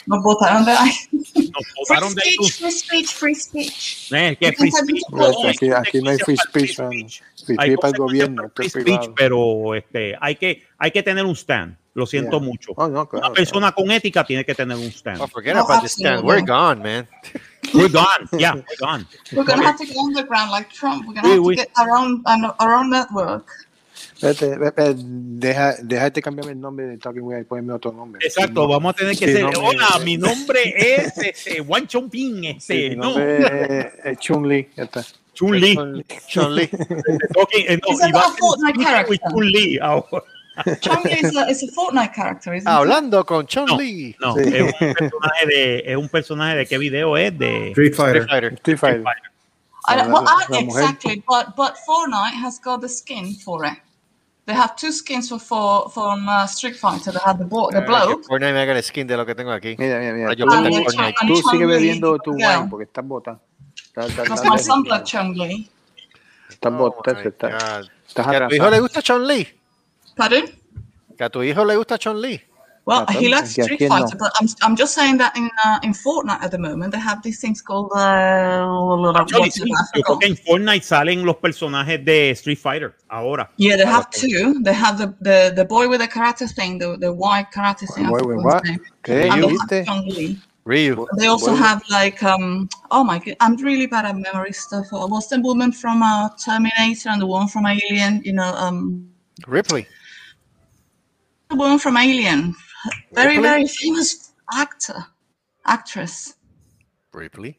Nos 0.05 0.21
botaron 0.21 0.65
de 0.65 0.71
ahí. 0.73 0.91
Nos 1.35 1.65
votaron 1.77 2.15
de 2.15 2.21
Free 2.21 2.49
speech, 2.49 2.53
free 2.59 2.71
speech, 2.71 3.13
free 3.13 3.35
speech. 3.35 4.11
Eh, 4.13 4.37
que 4.39 4.53
free 4.53 4.71
speech. 4.71 5.01
Aquí- 5.49 5.69
aquí 5.71 6.01
no 6.01 6.09
hay 6.11 6.17
free 6.19 6.37
speech. 6.37 6.75
Free 6.77 7.55
Hay 7.59 7.71
speech 7.71 7.79
para 7.79 7.91
el 7.91 7.97
gobierno, 7.97 8.51
free 8.55 8.69
speech, 8.69 9.09
pero 9.15 9.75
este, 9.75 10.15
hay, 10.19 10.35
que, 10.37 10.63
hay 10.77 10.91
que 10.91 11.03
tener 11.03 11.25
un 11.25 11.35
stand. 11.35 11.77
Lo 11.93 12.05
siento 12.05 12.39
Yeah. 12.39 12.45
mucho. 12.45 12.71
Oh, 12.75 12.87
no, 12.89 13.07
claro, 13.07 13.27
Una 13.27 13.33
persona 13.33 13.71
con 13.71 13.89
ética 13.89 14.25
tiene 14.25 14.43
que 14.43 14.53
tener 14.53 14.75
un 14.75 14.91
stand. 14.91 15.21
Oh, 15.21 15.27
forget 15.27 15.55
No, 15.55 15.61
about 15.63 15.81
the 15.81 15.87
stand. 15.87 16.25
We're 16.25 16.41
gone, 16.41 16.81
man. 16.81 17.07
We're 17.73 17.87
gone. 17.89 18.27
Yeah, 18.37 18.55
we're 18.55 18.63
gone. 18.79 19.07
We're 19.31 19.45
gonna 19.45 19.63
have 19.65 19.77
to 19.77 19.85
go 19.93 20.01
underground 20.05 20.51
like 20.51 20.69
Trump. 20.73 21.05
We're 21.07 21.13
gonna 21.13 21.29
Oui, 21.29 21.35
have 21.35 21.37
to 21.37 21.47
oui. 21.47 21.55
get 21.55 21.69
our 21.77 21.89
own 21.91 22.21
our 22.59 22.73
own 22.75 22.89
network. 22.89 23.47
Vete, 24.21 24.57
vete, 24.57 24.93
deja, 24.97 25.75
déjate 25.81 26.21
cambiarme 26.21 26.53
el 26.53 26.59
nombre 26.61 26.85
de 26.87 26.97
Talking 26.97 27.21
Way 27.23 27.41
y 27.41 27.43
ponerme 27.43 27.73
otro 27.73 27.91
nombre. 27.91 28.21
Exacto, 28.25 28.61
No, 28.61 28.67
vamos 28.67 28.93
a 28.93 28.97
tener 28.97 29.17
que 29.17 29.27
Sí, 29.27 29.33
ser. 29.33 29.45
Hola, 29.45 29.87
mi 30.05 30.17
nombre 30.17 30.73
es 30.77 31.17
este, 31.17 31.63
Juan 31.63 31.85
Chompín. 31.87 32.41
sí, 32.41 32.47
Este, 32.57 32.89
mi 32.91 32.95
no. 32.95 33.03
nombre 33.03 33.79
es, 33.79 33.93
es 34.05 34.17
Chun-Li, 34.19 34.69
ya 34.75 34.83
está. 34.83 35.03
Chun-Li. 35.33 35.75
Chun-Li. 36.27 36.67
Talking- 36.67 37.65
eh, 37.67 37.79
no, 37.81 37.93
y 38.07 38.11
va- 38.11 38.19
not 38.19 38.25
a 38.25 38.31
Fortnite 38.39 38.83
character? 38.83 39.19
Chun-Li 39.29 39.79
ahora. 39.81 40.23
Chun-Li 40.79 41.11
is 41.21 41.35
a, 41.35 41.49
is 41.51 41.63
a 41.63 41.67
Fortnite 41.73 42.13
character, 42.15 42.53
isn't 42.55 42.61
it? 42.67 42.73
Hablando 42.73 43.25
con 43.25 43.45
Chun-Li. 43.45 44.15
No, 44.21 44.37
es 44.37 44.47
un 44.47 44.93
personaje 44.93 45.45
de, 45.47 45.83
es 45.85 45.97
un 45.97 46.07
personaje 46.07 46.55
de 46.55 46.65
qué 46.65 46.77
video 46.77 47.17
es 47.17 47.37
de 47.37 47.71
Street 47.71 47.93
Fighter. 47.93 48.21
Street 48.21 48.29
Fighter. 48.29 48.53
Street 48.53 48.77
Fighter. 48.77 49.03
I 49.87 49.95
don't, 49.97 50.11
well, 50.13 50.23
I, 50.25 50.57
exactly, 50.63 51.21
but 51.27 51.53
but 51.57 51.75
Fortnite 51.85 52.33
has 52.41 52.59
got 52.59 52.79
the 52.81 52.87
skin 52.89 53.35
for 53.35 53.65
it. 53.65 53.73
They 54.45 54.53
have 54.55 54.75
two 54.75 54.91
skins 54.91 55.27
for 55.29 55.39
for 55.39 55.89
from 55.89 56.29
uh, 56.29 56.45
Street 56.45 56.75
Fighter. 56.75 57.11
They 57.11 57.19
have 57.25 57.39
the 57.39 57.45
bo- 57.45 57.69
the 57.71 57.79
Eh, 57.79 57.85
bloke 57.85 58.25
Fortnite 58.27 58.53
me 58.53 58.59
haga 58.61 58.73
el 58.77 58.83
skin 58.83 59.07
de 59.07 59.17
lo 59.17 59.25
que 59.25 59.33
tengo 59.33 59.51
aquí. 59.51 59.75
Mira, 59.79 59.97
mira, 59.99 60.13
mira. 60.13 60.35
Tú, 60.35 60.43
Ah, 60.47 60.61
Fortnite. 60.61 61.15
and 61.19 61.29
tú 61.29 61.35
Chun-Li 61.35 61.41
sigues 61.51 61.67
bebiendo 61.67 62.19
tu 62.19 62.31
girl. 62.33 62.47
wine 62.59 62.69
porque 62.69 62.83
estás 62.85 63.05
bota. 63.07 63.39
Estás, 66.49 66.71
Oh 66.73 66.77
bota, 66.77 67.11
estás, 67.21 67.51
God. 67.51 67.89
estás 68.07 68.27
¿Que 68.27 68.35
a 68.35 68.47
tu 68.47 68.55
hijo 68.55 68.69
le 68.69 68.79
gusta 68.79 69.01
Chun-Li? 69.01 69.47
Pardon? 70.15 70.43
¿Que 71.17 71.23
a 71.23 71.29
tu 71.29 71.43
hijo 71.43 71.65
le 71.65 71.75
gusta 71.75 71.97
Chun-Li? 71.97 72.41
Well, 72.85 73.03
Ah, 73.07 73.13
he 73.13 73.29
likes 73.29 73.49
Street 73.51 73.79
¿quién 73.79 73.89
no? 73.89 73.95
Fighter, 73.97 74.15
but 74.15 74.31
I'm, 74.39 74.47
I'm 74.61 74.75
just 74.75 74.93
saying 74.93 75.17
that 75.17 75.35
in 75.35 75.49
uh, 75.65 75.79
in 75.81 75.91
Fortnite 75.91 76.43
at 76.43 76.51
the 76.51 76.59
moment 76.59 76.91
they 76.91 76.99
have 76.99 77.23
these 77.23 77.39
things 77.39 77.59
called 77.59 77.91
uh, 77.95 79.15
Actually, 79.19 79.49
sí, 79.49 79.63
yo 79.95 80.03
creo 80.03 80.19
que 80.19 80.27
en 80.27 80.37
Fortnite 80.37 80.83
salen 80.83 81.25
los 81.25 81.37
personajes 81.37 82.05
de 82.05 82.29
Street 82.35 82.59
Fighter 82.59 82.95
ahora. 83.09 83.49
Yeah, 83.57 83.75
they 83.75 83.85
have 83.87 84.11
two. 84.11 84.61
They 84.61 84.73
have 84.73 84.99
the, 84.99 85.15
the, 85.21 85.51
the 85.55 85.65
boy 85.65 85.89
with 85.89 86.01
the 86.01 86.07
karate 86.07 86.47
thing, 86.53 86.77
the, 86.77 86.95
the 86.95 87.11
white 87.11 87.47
karate 87.51 87.87
thing. 87.91 88.05
I 88.05 88.09
Boy 88.09 88.19
forgot 88.19 88.27
with 88.27 88.37
his 88.37 88.45
what? 88.45 88.63
name. 88.65 88.79
¿Qué? 89.03 89.31
And 89.31 89.43
they 89.43 89.47
¿Viste? 89.47 90.41
Ryu. 90.65 91.07
They 91.17 91.25
also 91.27 91.51
Boy 91.51 91.57
have 91.57 91.81
like 91.89 92.21
um 92.21 92.69
oh 92.91 93.03
my 93.03 93.17
god, 93.17 93.35
I'm 93.39 93.55
really 93.57 93.87
bad 93.87 94.05
at 94.05 94.15
memory 94.15 94.53
stuff. 94.53 94.85
Uh, 94.93 95.07
What's 95.07 95.27
the 95.27 95.39
woman 95.39 95.71
from 95.71 96.03
uh, 96.03 96.29
Terminator 96.37 97.09
and 97.09 97.19
the 97.19 97.25
one 97.25 97.47
from 97.47 97.65
Alien? 97.65 98.21
You 98.23 98.33
know, 98.33 98.53
um, 98.55 99.09
Ripley. 99.47 99.87
the 101.49 101.55
woman 101.55 101.79
from 101.79 101.97
Alien, 101.97 102.55
very 103.11 103.39
very 103.39 103.67
famous 103.67 104.33
actor, 104.53 105.05
actress. 105.65 106.35
Ripley. 107.13 107.57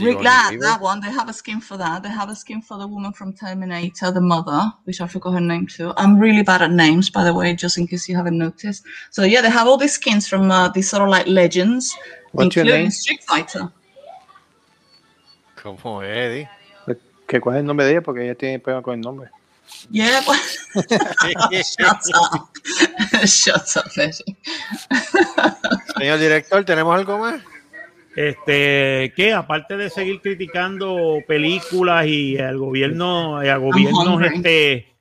Rick 0.00 0.22
that, 0.22 0.56
that 0.60 0.80
one. 0.80 1.00
They 1.00 1.10
have 1.10 1.28
a 1.28 1.32
skin 1.32 1.60
for 1.60 1.76
that. 1.76 2.02
They 2.02 2.08
have 2.08 2.28
a 2.28 2.34
skin 2.34 2.60
for 2.60 2.76
the 2.76 2.86
woman 2.86 3.12
from 3.12 3.32
Terminator, 3.32 4.10
the 4.10 4.20
mother, 4.20 4.72
which 4.84 5.00
I 5.00 5.06
forgot 5.06 5.34
her 5.34 5.40
name 5.40 5.66
too. 5.66 5.92
I'm 5.96 6.18
really 6.18 6.42
bad 6.42 6.60
at 6.60 6.72
names, 6.72 7.08
by 7.08 7.22
the 7.22 7.32
way, 7.32 7.54
just 7.54 7.78
in 7.78 7.86
case 7.86 8.08
you 8.08 8.16
haven't 8.16 8.36
noticed. 8.36 8.84
So 9.10 9.22
yeah, 9.22 9.40
they 9.40 9.48
have 9.48 9.68
all 9.68 9.76
these 9.76 9.94
skins 9.94 10.26
from 10.26 10.50
uh, 10.50 10.68
these 10.68 10.90
sort 10.90 11.02
of 11.02 11.08
like 11.08 11.26
legends, 11.28 11.96
What's 12.32 12.56
your 12.56 12.64
including 12.64 12.82
name? 12.82 12.90
Street 12.90 13.22
Fighter. 13.22 13.72
Como 15.54 16.00
Eddie. 16.02 16.48
Que 17.26 17.40
cuál 17.40 17.56
es 17.56 17.60
el 17.60 17.66
nombre 17.66 17.86
de 17.86 17.92
ella 17.92 18.02
porque 18.02 18.24
ella 18.24 18.34
tiene 18.36 18.60
problema 18.60 18.82
con 18.82 18.94
el 18.94 19.00
nombre. 19.00 19.30
Yeah, 19.90 20.20
shut 21.62 22.02
up, 22.14 22.48
shut 23.24 23.76
up. 23.76 23.90
Señor 25.96 26.18
director, 26.18 26.64
¿tenemos 26.64 26.96
algo 26.96 27.18
más? 27.18 27.40
Este, 28.16 29.12
que 29.14 29.32
aparte 29.34 29.76
de 29.76 29.90
seguir 29.90 30.20
criticando 30.22 31.18
películas 31.28 32.06
y 32.06 32.38
al 32.38 32.56
gobierno, 32.58 33.44
y 33.44 33.48
a 33.48 33.58
gobiernos, 33.58 34.06
hungry. 34.06 34.36
este, 34.36 34.95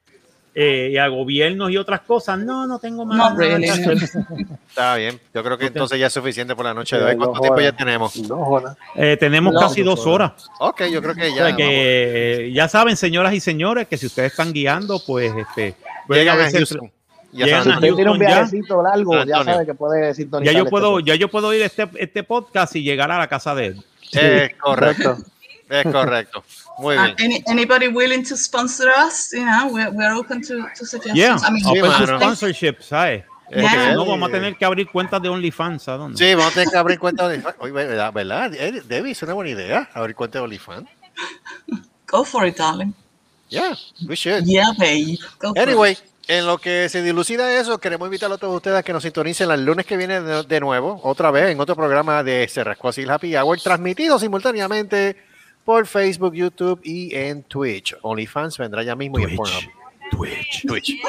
eh, 0.55 0.89
y 0.93 0.97
a 0.97 1.07
gobiernos 1.09 1.69
y 1.69 1.77
otras 1.77 2.01
cosas, 2.01 2.39
no, 2.39 2.65
no 2.65 2.79
tengo 2.79 3.05
más. 3.05 3.35
Really. 3.37 3.67
Está 4.69 4.95
bien. 4.95 5.19
Yo 5.33 5.43
creo 5.43 5.57
que 5.57 5.65
entonces 5.67 5.99
ya 5.99 6.07
es 6.07 6.13
suficiente 6.13 6.55
por 6.55 6.63
la 6.65 6.73
noche 6.73 6.97
de 6.97 7.03
hoy. 7.03 7.15
¿Cuánto 7.17 7.41
tiempo 7.41 7.59
ya 7.59 7.67
horas. 7.67 7.77
tenemos? 7.77 8.27
Dos 8.27 8.39
horas. 8.41 8.77
Eh, 8.95 9.17
tenemos 9.19 9.53
No, 9.53 9.59
casi 9.59 9.83
dos 9.83 10.05
horas. 10.07 10.31
Ok, 10.59 10.83
yo 10.91 11.01
creo 11.01 11.13
que 11.13 11.29
O 11.31 11.35
ya. 11.35 11.45
sea 11.47 11.55
que, 11.55 12.47
eh, 12.47 12.51
ya 12.53 12.67
saben, 12.69 12.95
señoras 12.97 13.33
y 13.33 13.39
señores, 13.41 13.87
que 13.87 13.97
si 13.97 14.05
ustedes 14.05 14.31
están 14.31 14.53
guiando, 14.53 14.99
pues 15.05 15.33
este, 15.35 15.75
Llegan 16.09 16.39
a 16.39 16.49
Houston. 16.49 16.91
Ya 17.33 17.45
llegan 17.47 17.63
San 17.65 17.73
a 17.73 17.79
Si 17.81 17.89
usted 17.89 17.95
tiene 17.95 18.11
un 18.11 18.17
Houston 18.17 18.19
ya. 18.19 18.35
viajecito 18.35 18.81
largo, 18.83 19.23
ya 19.25 19.43
sabe 19.43 19.65
que 19.65 19.73
puede 19.73 20.07
Ya 20.07 20.13
sintonizar. 20.13 20.53
yo 20.53 20.59
este 20.59 20.69
puedo, 20.69 20.89
podcast. 20.91 21.07
ya 21.07 21.15
yo 21.15 21.27
puedo 21.29 21.53
ir 21.53 21.63
a 21.63 21.65
este, 21.65 21.89
este 21.95 22.23
podcast 22.23 22.75
y 22.77 22.83
llegar 22.83 23.11
a 23.11 23.17
la 23.17 23.27
casa 23.27 23.53
de 23.55 23.65
él. 23.67 23.83
Es. 24.13 24.55
Correcto. 24.55 25.17
Es 25.69 25.83
correcto. 25.91 26.43
Muy 26.77 26.95
Uh, 26.97 27.03
bien. 27.03 27.15
any, 27.19 27.43
anybody 27.47 27.87
willing 27.87 28.23
to 28.23 28.35
sponsor 28.35 28.89
us? 28.89 29.31
You 29.31 29.45
know, 29.45 29.67
we're, 29.71 29.89
we're 29.91 30.13
open 30.13 30.41
to, 30.41 30.67
to 30.77 30.85
suggestions. 30.85 31.15
Yeah, 31.17 31.37
I 31.41 31.51
mean, 31.51 31.63
Sí, 31.63 31.79
open 31.81 32.07
to 32.07 32.17
sponsorship, 32.17 32.81
¿sabes? 32.81 33.23
Porque 33.45 33.61
Yeah. 33.61 33.89
si 33.89 33.93
no, 33.95 34.05
vamos 34.05 34.27
a 34.29 34.31
tener 34.31 34.55
que 34.57 34.65
abrir 34.65 34.89
cuentas 34.89 35.21
de 35.21 35.29
OnlyFans, 35.29 35.87
¿a 35.87 35.97
dónde? 35.97 36.17
Sí, 36.17 36.33
vamos 36.33 36.51
a 36.51 36.53
tener 36.55 36.69
que 36.69 36.77
abrir 36.77 36.99
cuenta 36.99 37.27
de 37.27 37.35
OnlyFans. 37.35 37.71
¿verdad? 37.73 38.11
¿verdad? 38.13 38.53
Eh, 38.55 38.81
Debbie, 38.87 39.11
es 39.11 39.21
una 39.23 39.33
buena 39.33 39.51
idea. 39.51 39.89
Abrir 39.93 40.15
cuenta 40.15 40.39
de 40.39 40.43
OnlyFans. 40.45 40.87
go 42.07 42.23
for 42.25 42.45
it, 42.47 42.57
darling. 42.57 42.93
Yeah, 43.49 43.75
we 44.07 44.15
should. 44.15 44.43
Yeah, 44.45 44.71
babe. 44.77 45.17
Go 45.39 45.53
for 45.53 45.59
Anyway, 45.59 45.91
it. 45.93 45.99
en 46.27 46.47
lo 46.47 46.57
que 46.57 46.89
se 46.89 47.03
dilucida 47.03 47.53
eso, 47.59 47.77
queremos 47.77 48.07
invitar 48.07 48.31
a 48.31 48.37
todos 48.37 48.55
ustedes 48.55 48.77
a 48.79 48.83
que 48.83 48.91
nos 48.91 49.03
sintonicen 49.03 49.51
el 49.51 49.63
lunes 49.63 49.85
que 49.85 49.95
viene 49.95 50.19
de, 50.21 50.43
de 50.43 50.59
nuevo, 50.59 50.99
otra 51.03 51.29
vez, 51.29 51.51
en 51.51 51.59
otro 51.59 51.75
programa 51.75 52.23
de 52.23 52.47
Cerrasco 52.49 52.89
Así 52.89 53.05
Happy 53.07 53.35
Hour, 53.37 53.61
transmitido 53.61 54.17
simultáneamente 54.17 55.15
por 55.65 55.85
Facebook, 55.87 56.33
YouTube 56.33 56.79
y 56.83 57.13
en 57.15 57.43
Twitch. 57.43 57.95
OnlyFans 58.01 58.57
vendrá 58.57 58.83
ya 58.83 58.95
mismo 58.95 59.19
y 59.19 59.23
en. 59.23 59.35
Pornhub. 59.35 59.63
Twitch. 60.11 60.65
Twitch. 60.67 60.91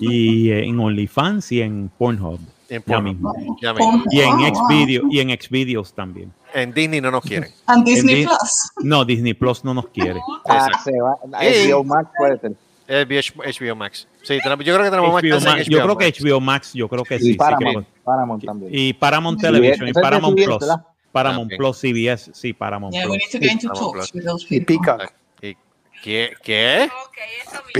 Y 0.00 0.50
eh, 0.50 0.64
en 0.64 0.78
OnlyFans 0.80 1.52
y 1.52 1.60
en 1.62 1.90
Pornhub. 1.96 2.40
En 2.68 2.80
Ya 2.80 2.84
Pornhub. 2.96 3.14
mismo. 3.14 3.56
Ya 3.60 3.74
mismo. 3.74 4.04
Y 4.10 4.20
en 4.20 4.54
Xvideo, 4.54 5.02
y 5.10 5.20
en 5.20 5.30
Xvideos 5.30 5.92
también. 5.92 6.32
En 6.54 6.72
Disney 6.72 7.00
no 7.00 7.10
nos 7.10 7.22
quieren. 7.22 7.50
And 7.66 7.84
Disney 7.84 8.16
Di- 8.16 8.24
Plus. 8.26 8.70
No, 8.82 9.04
Disney 9.04 9.34
Plus 9.34 9.64
no 9.64 9.74
nos 9.74 9.88
quiere. 9.88 10.20
Ah, 10.48 10.66
Exacto. 10.68 10.78
se 10.84 11.00
va. 11.00 11.16
HBO 11.24 11.84
Max 11.84 12.10
puede 12.16 12.38
ser. 12.38 12.52
Es 12.88 13.06
HBO, 13.06 13.42
HBO 13.44 13.76
Max. 13.76 14.08
Sí, 14.22 14.34
yo 14.34 14.40
creo 14.74 14.82
que 14.82 14.90
tenemos 14.90 15.12
más 15.12 15.22
HBO 15.22 15.36
en 15.36 15.44
Max, 15.44 15.66
yo 15.68 15.82
creo 15.82 15.96
que. 15.98 16.12
HBO 16.12 16.40
Max, 16.40 16.72
yo 16.74 16.88
creo 16.88 17.04
que 17.04 17.18
sí. 17.18 17.28
Y 17.28 17.32
sí 17.32 17.38
Paramount. 17.38 17.86
Paramount 18.04 18.44
también. 18.44 18.72
y 18.74 18.92
Paramount 18.94 19.40
Television 19.40 19.88
y 19.88 19.92
Paramount 19.92 20.36
Plus. 20.36 20.58
¿verdad? 20.60 20.84
Paramount. 21.12 21.52
Plus, 21.56 21.78
CBS, 21.78 22.30
sí, 22.34 22.52
Paramount 22.52 22.92
Yeah, 22.94 23.08
we 23.08 23.18
Plus. 23.18 23.18
need 23.18 23.30
to 23.32 23.38
get 23.38 23.52
into 23.52 23.68
Paramount 23.68 23.94
talks 23.94 24.10
Plus. 24.10 24.14
with 24.14 24.24
those 24.24 24.46
Y 24.54 24.60
people. 24.60 24.76
Peacock. 24.76 25.12
¿Y 25.42 25.56
¿Qué? 26.02 26.30
¿Qué? 26.42 26.84
Ok, 26.84 27.16
eso 27.42 27.50
mismo. 27.52 27.70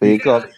Peacock. 0.00 0.48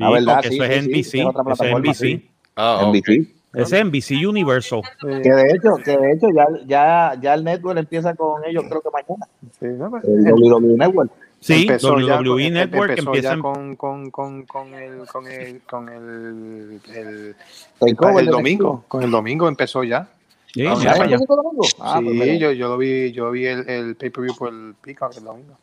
Ah, 0.00 0.10
¿verdad? 0.10 0.40
Sí, 0.42 0.54
eso 0.54 0.64
es 0.64 0.84
sí, 0.84 0.88
NBC. 0.90 1.14
eso 1.20 1.64
es 1.64 1.74
NBC. 1.74 1.94
sí. 1.94 2.30
Ah. 2.56 2.82
NBC. 2.92 3.34
Es 3.52 3.72
NBC 3.72 4.26
Universal. 4.28 4.80
Eh, 5.08 5.20
Que 5.24 5.30
de 5.30 5.50
hecho, 5.52 5.74
que 5.84 5.96
de 5.98 6.12
hecho 6.12 6.28
ya, 6.34 6.46
ya, 6.66 7.18
ya 7.20 7.34
el 7.34 7.42
network 7.42 7.78
empieza 7.78 8.14
con 8.14 8.44
ellos, 8.44 8.64
creo 8.68 8.80
que 8.80 8.90
mañana. 8.90 9.26
sí, 9.58 9.66
pues, 9.90 10.04
El 10.04 10.32
WWE 10.42 10.76
Network. 10.76 11.10
Sí, 11.40 11.62
empezó 11.62 11.98
ya 12.00 12.20
WWE 12.20 12.46
em- 12.48 12.52
Network 12.54 12.90
empezó 12.90 13.08
empieza 13.08 13.28
ya 13.30 13.34
en- 13.34 13.40
con, 13.40 13.76
con, 13.76 14.10
con, 14.10 14.44
con 14.44 14.74
el 14.74 15.06
con 15.06 15.26
el 15.26 15.62
con 15.62 15.88
el, 15.88 16.80
el, 16.94 17.34
el 17.80 18.26
domingo 18.26 18.84
con 18.86 19.02
el 19.02 19.10
domingo 19.10 19.48
empezó 19.48 19.82
ya 19.82 20.06
Sí, 20.52 20.66
Ah, 20.66 20.74
mira 20.76 20.82
¿ya 20.84 20.92
para 20.92 21.04
allá. 21.04 21.14
empezó 21.16 21.32
el 21.34 21.42
domingo? 21.44 21.62
Ah, 21.80 21.98
sí 22.00 22.04
pues 22.18 22.40
yo, 22.40 22.52
yo 22.52 22.68
lo 22.68 22.76
vi 22.78 23.12
yo 23.12 23.30
vi 23.30 23.46
el, 23.46 23.68
el 23.68 23.94
pay 23.96 24.10
per 24.10 24.24
view 24.24 24.34
por 24.36 24.48
el 24.52 24.74
Peacock 24.82 25.16
el 25.16 25.24
domingo 25.24 25.56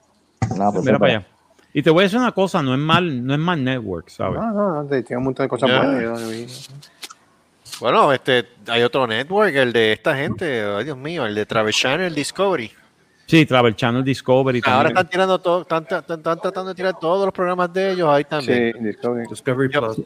No, 0.56 0.72
pues 0.72 0.86
Mira 0.86 0.96
sí, 0.96 1.00
para 1.00 1.14
allá. 1.18 1.28
Y 1.74 1.84
te 1.84 1.90
voy 1.90 2.02
a 2.02 2.04
decir 2.04 2.18
una 2.20 2.32
cosa, 2.32 2.64
no 2.64 2.74
es 2.74 2.80
mal, 2.80 3.26
no 3.26 3.34
es 3.34 3.40
mal 3.40 3.64
network, 3.64 4.10
¿sabes? 4.10 4.40
no 4.40 4.52
no 4.52 4.84
no 4.84 4.90
tiene 4.90 5.18
un 5.18 5.24
montón 5.26 5.44
de 5.46 5.50
cosas 5.50 5.70
buenas 5.70 6.22
yo. 6.22 6.48
Bueno, 7.80 8.12
este, 8.12 8.48
hay 8.68 8.82
otro 8.82 9.06
network, 9.06 9.54
el 9.56 9.72
de 9.74 9.94
esta 9.94 10.16
gente, 10.16 10.64
ay 10.64 10.86
Dios 10.86 10.98
mío, 10.98 11.26
el 11.26 11.36
de 11.36 11.46
Travel 11.46 11.74
Channel 11.74 12.14
Discovery. 12.16 12.72
Sí, 13.28 13.46
Travel 13.46 13.76
Channel 13.76 14.04
Discovery 14.04 14.62
Ahora 14.66 14.76
también. 14.90 14.98
están 14.98 15.10
tirando 15.10 15.40
todo, 15.40 15.62
están, 15.62 15.84
están- 15.84 16.00
están 16.18 16.40
tratando 16.40 16.70
de 16.70 16.76
tirar 16.76 16.98
todos 16.98 17.26
los 17.26 17.34
programas 17.34 17.72
de 17.74 17.92
ellos 17.92 18.08
ahí 18.10 18.24
también. 18.24 18.74
sí 18.78 18.84
Discovery 18.84 19.28
Discovery 19.30 19.70
Yo- 19.74 19.82
Plus. 19.82 19.98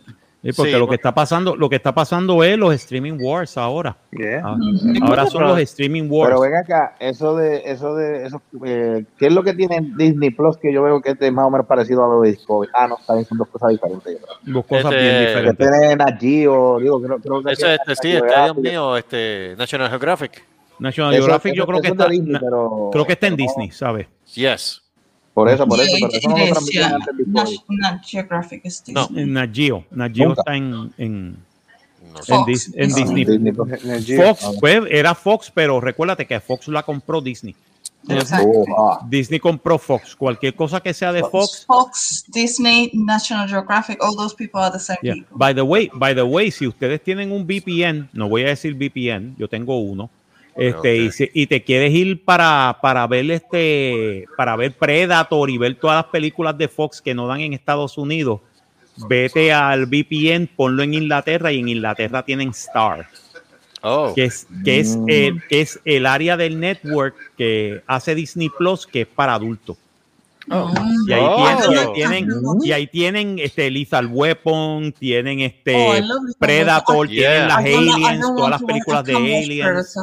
Sí, 0.44 0.52
porque 0.54 0.72
Sí, 0.72 0.78
lo 0.80 0.88
que 0.88 0.96
está 0.96 1.14
pasando, 1.14 1.56
lo 1.56 1.70
que 1.70 1.76
está 1.76 1.94
pasando 1.94 2.44
es 2.44 2.58
los 2.58 2.74
streaming 2.74 3.20
wars 3.22 3.58
ahora. 3.60 3.96
yeah. 4.12 4.42
Ah, 4.44 4.58
Ahora 5.04 5.28
son 5.28 5.44
los 5.44 5.60
streaming 5.60 6.10
wars. 6.10 6.30
Pero 6.32 6.42
ven 6.42 6.56
acá, 6.56 6.96
eso 7.00 7.36
de, 7.36 7.62
eso 7.66 7.94
de, 7.96 8.26
eso, 8.26 8.42
eh, 8.66 9.06
¿qué 9.20 9.28
es 9.28 9.34
lo 9.34 9.44
que 9.44 9.54
tiene 9.54 9.80
Disney 9.96 10.32
Plus 10.32 10.58
que 10.58 10.74
yo 10.74 10.82
veo 10.82 11.00
que 11.00 11.12
es 11.12 11.20
de 11.20 11.30
más 11.30 11.46
o 11.46 11.52
menos 11.52 11.68
parecido 11.68 12.04
a 12.04 12.08
lo 12.08 12.22
de 12.22 12.32
Discovery? 12.32 12.72
Ah, 12.74 12.88
no, 12.88 12.98
está 12.98 13.14
bien, 13.14 13.26
son 13.28 13.38
dos 13.38 13.50
cosas 13.50 13.70
diferentes. 13.70 14.18
Dos 14.42 14.66
cosas 14.66 14.86
Este- 14.86 14.96
bien 15.04 15.14
Que 15.14 15.28
diferentes. 15.28 15.70
tiene 15.70 15.96
Nat 15.96 16.20
Geo, 16.20 16.80
digo, 16.80 17.02
creo, 17.04 17.20
creo 17.20 17.44
que 17.44 17.52
Eso 17.52 17.68
este, 17.68 17.96
sí, 17.98 18.12
este. 18.14 18.28
Dios 18.44 18.58
mío, 18.58 18.98
este, 18.98 19.54
National 19.60 19.90
Geographic. 19.90 20.44
National 20.80 21.14
Eso- 21.14 21.22
Geographic 21.22 21.54
yo 21.54 21.64
eso- 21.64 21.68
creo 21.72 21.82
que 21.82 21.88
es 21.88 21.94
está, 21.94 22.08
Disney, 22.08 22.32
na- 22.34 22.40
pero- 22.40 22.90
creo 22.92 23.06
que 23.06 23.14
está 23.14 23.28
en 23.28 23.34
no- 23.34 23.38
Disney, 23.38 23.70
¿sabes? 23.70 24.08
Yes. 24.34 24.81
Por 25.34 25.50
eso, 25.50 25.66
por 25.66 25.80
eso, 25.80 25.96
pero 26.00 26.12
eso 26.14 26.30
no 26.30 26.38
lo 26.38 26.46
transmitían 26.48 26.94
antes 26.94 28.10
Geographic 28.12 28.64
No. 28.90 29.08
Nat 29.12 29.50
Geo. 29.54 29.86
Nat 29.92 30.12
Geo 30.14 30.28
Nunca. 30.30 30.42
está 30.42 30.56
en, 30.56 30.94
en, 30.98 31.38
sé. 32.22 32.34
en, 32.34 32.38
Fox. 32.40 32.48
Dis- 32.48 32.74
en 32.76 32.92
Ah, 32.92 32.96
Disney. 32.96 34.04
Geo. 34.04 34.36
Fox, 34.36 34.58
pues, 34.60 34.82
era 34.90 35.16
Fox, 35.16 35.52
pero 35.54 35.80
recuérdate 35.80 36.26
que 36.28 36.40
Fox 36.40 36.68
la 36.68 36.84
compró 36.84 37.22
Disney. 37.22 37.56
Oh, 38.10 38.66
ah. 38.78 39.06
Disney 39.08 39.40
compró 39.40 39.78
Fox. 39.78 40.16
Cualquier 40.16 40.56
cosa 40.56 40.82
que 40.82 40.94
sea 40.94 41.14
de 41.14 41.22
Fox. 41.22 41.66
Fox, 41.68 42.26
Disney, 42.28 42.90
National 42.94 43.48
Geographic, 43.48 44.04
all 44.04 44.16
those 44.16 44.36
people 44.36 44.60
are 44.60 44.72
the 44.72 44.80
same 44.80 44.98
Yeah. 45.04 45.14
people. 45.14 45.38
By 45.38 45.54
the 45.54 45.62
way, 45.62 45.90
by 45.94 46.16
the 46.16 46.24
way, 46.24 46.50
si 46.52 46.66
ustedes 46.68 47.02
tienen 47.04 47.32
un 47.32 47.46
VPN, 47.46 48.10
no 48.14 48.28
voy 48.28 48.42
a 48.44 48.48
decir 48.48 48.74
VPN, 48.74 49.36
yo 49.38 49.48
tengo 49.48 49.80
uno. 49.80 50.10
Este, 50.56 50.98
y, 50.98 51.12
si- 51.12 51.30
y 51.34 51.48
te 51.48 51.64
quieres 51.64 51.94
ir 51.94 52.24
para, 52.26 52.78
para 52.82 53.08
ver 53.08 53.32
este, 53.32 54.26
para 54.36 54.56
ver 54.58 54.74
Predator 54.74 55.50
y 55.50 55.58
ver 55.58 55.76
todas 55.76 55.96
las 56.04 56.06
películas 56.12 56.58
de 56.58 56.68
Fox 56.68 57.02
que 57.02 57.14
no 57.14 57.26
dan 57.28 57.40
en 57.40 57.54
Estados 57.54 57.98
Unidos, 57.98 58.42
vete 59.08 59.54
al 59.54 59.86
VPN, 59.86 60.48
ponlo 60.56 60.84
en 60.84 60.94
Inglaterra 60.94 61.52
y 61.54 61.60
en 61.60 61.70
Inglaterra 61.70 62.24
tienen 62.24 62.50
Star, 62.50 63.08
Oh. 63.82 64.12
que 64.14 64.26
es, 64.26 64.46
que 64.64 64.80
es, 64.80 64.96
Mm. 64.98 65.06
el, 65.10 65.42
que 65.48 65.62
es 65.62 65.80
el 65.86 66.06
área 66.06 66.36
del 66.38 66.60
network 66.60 67.16
que 67.38 67.82
hace 67.88 68.14
Disney 68.14 68.50
Plus, 68.56 68.86
que 68.86 69.02
es 69.02 69.08
para 69.08 69.34
adultos. 69.36 69.78
Y 71.08 71.14
ahí, 71.14 71.22
Oh. 71.24 71.46
tienen, 71.46 71.72
y 71.72 71.78
ahí 71.78 71.94
tienen, 71.94 72.28
y 72.64 72.72
ahí 72.74 72.88
tienen 72.88 73.40
este 73.40 73.72
Lethal 73.72 74.08
Weapon, 74.08 74.92
tienen 74.92 75.40
Oh, 75.40 75.44
este 75.46 75.72
Lethal 76.02 76.36
Predator, 76.38 77.08
tienen 77.08 77.32
Yeah. 77.32 77.48
las 77.48 77.58
Aliens, 77.58 78.22
todas 78.36 78.50
las 78.52 78.64
películas 78.64 79.04
de 79.06 79.16
Aliens. 79.16 79.96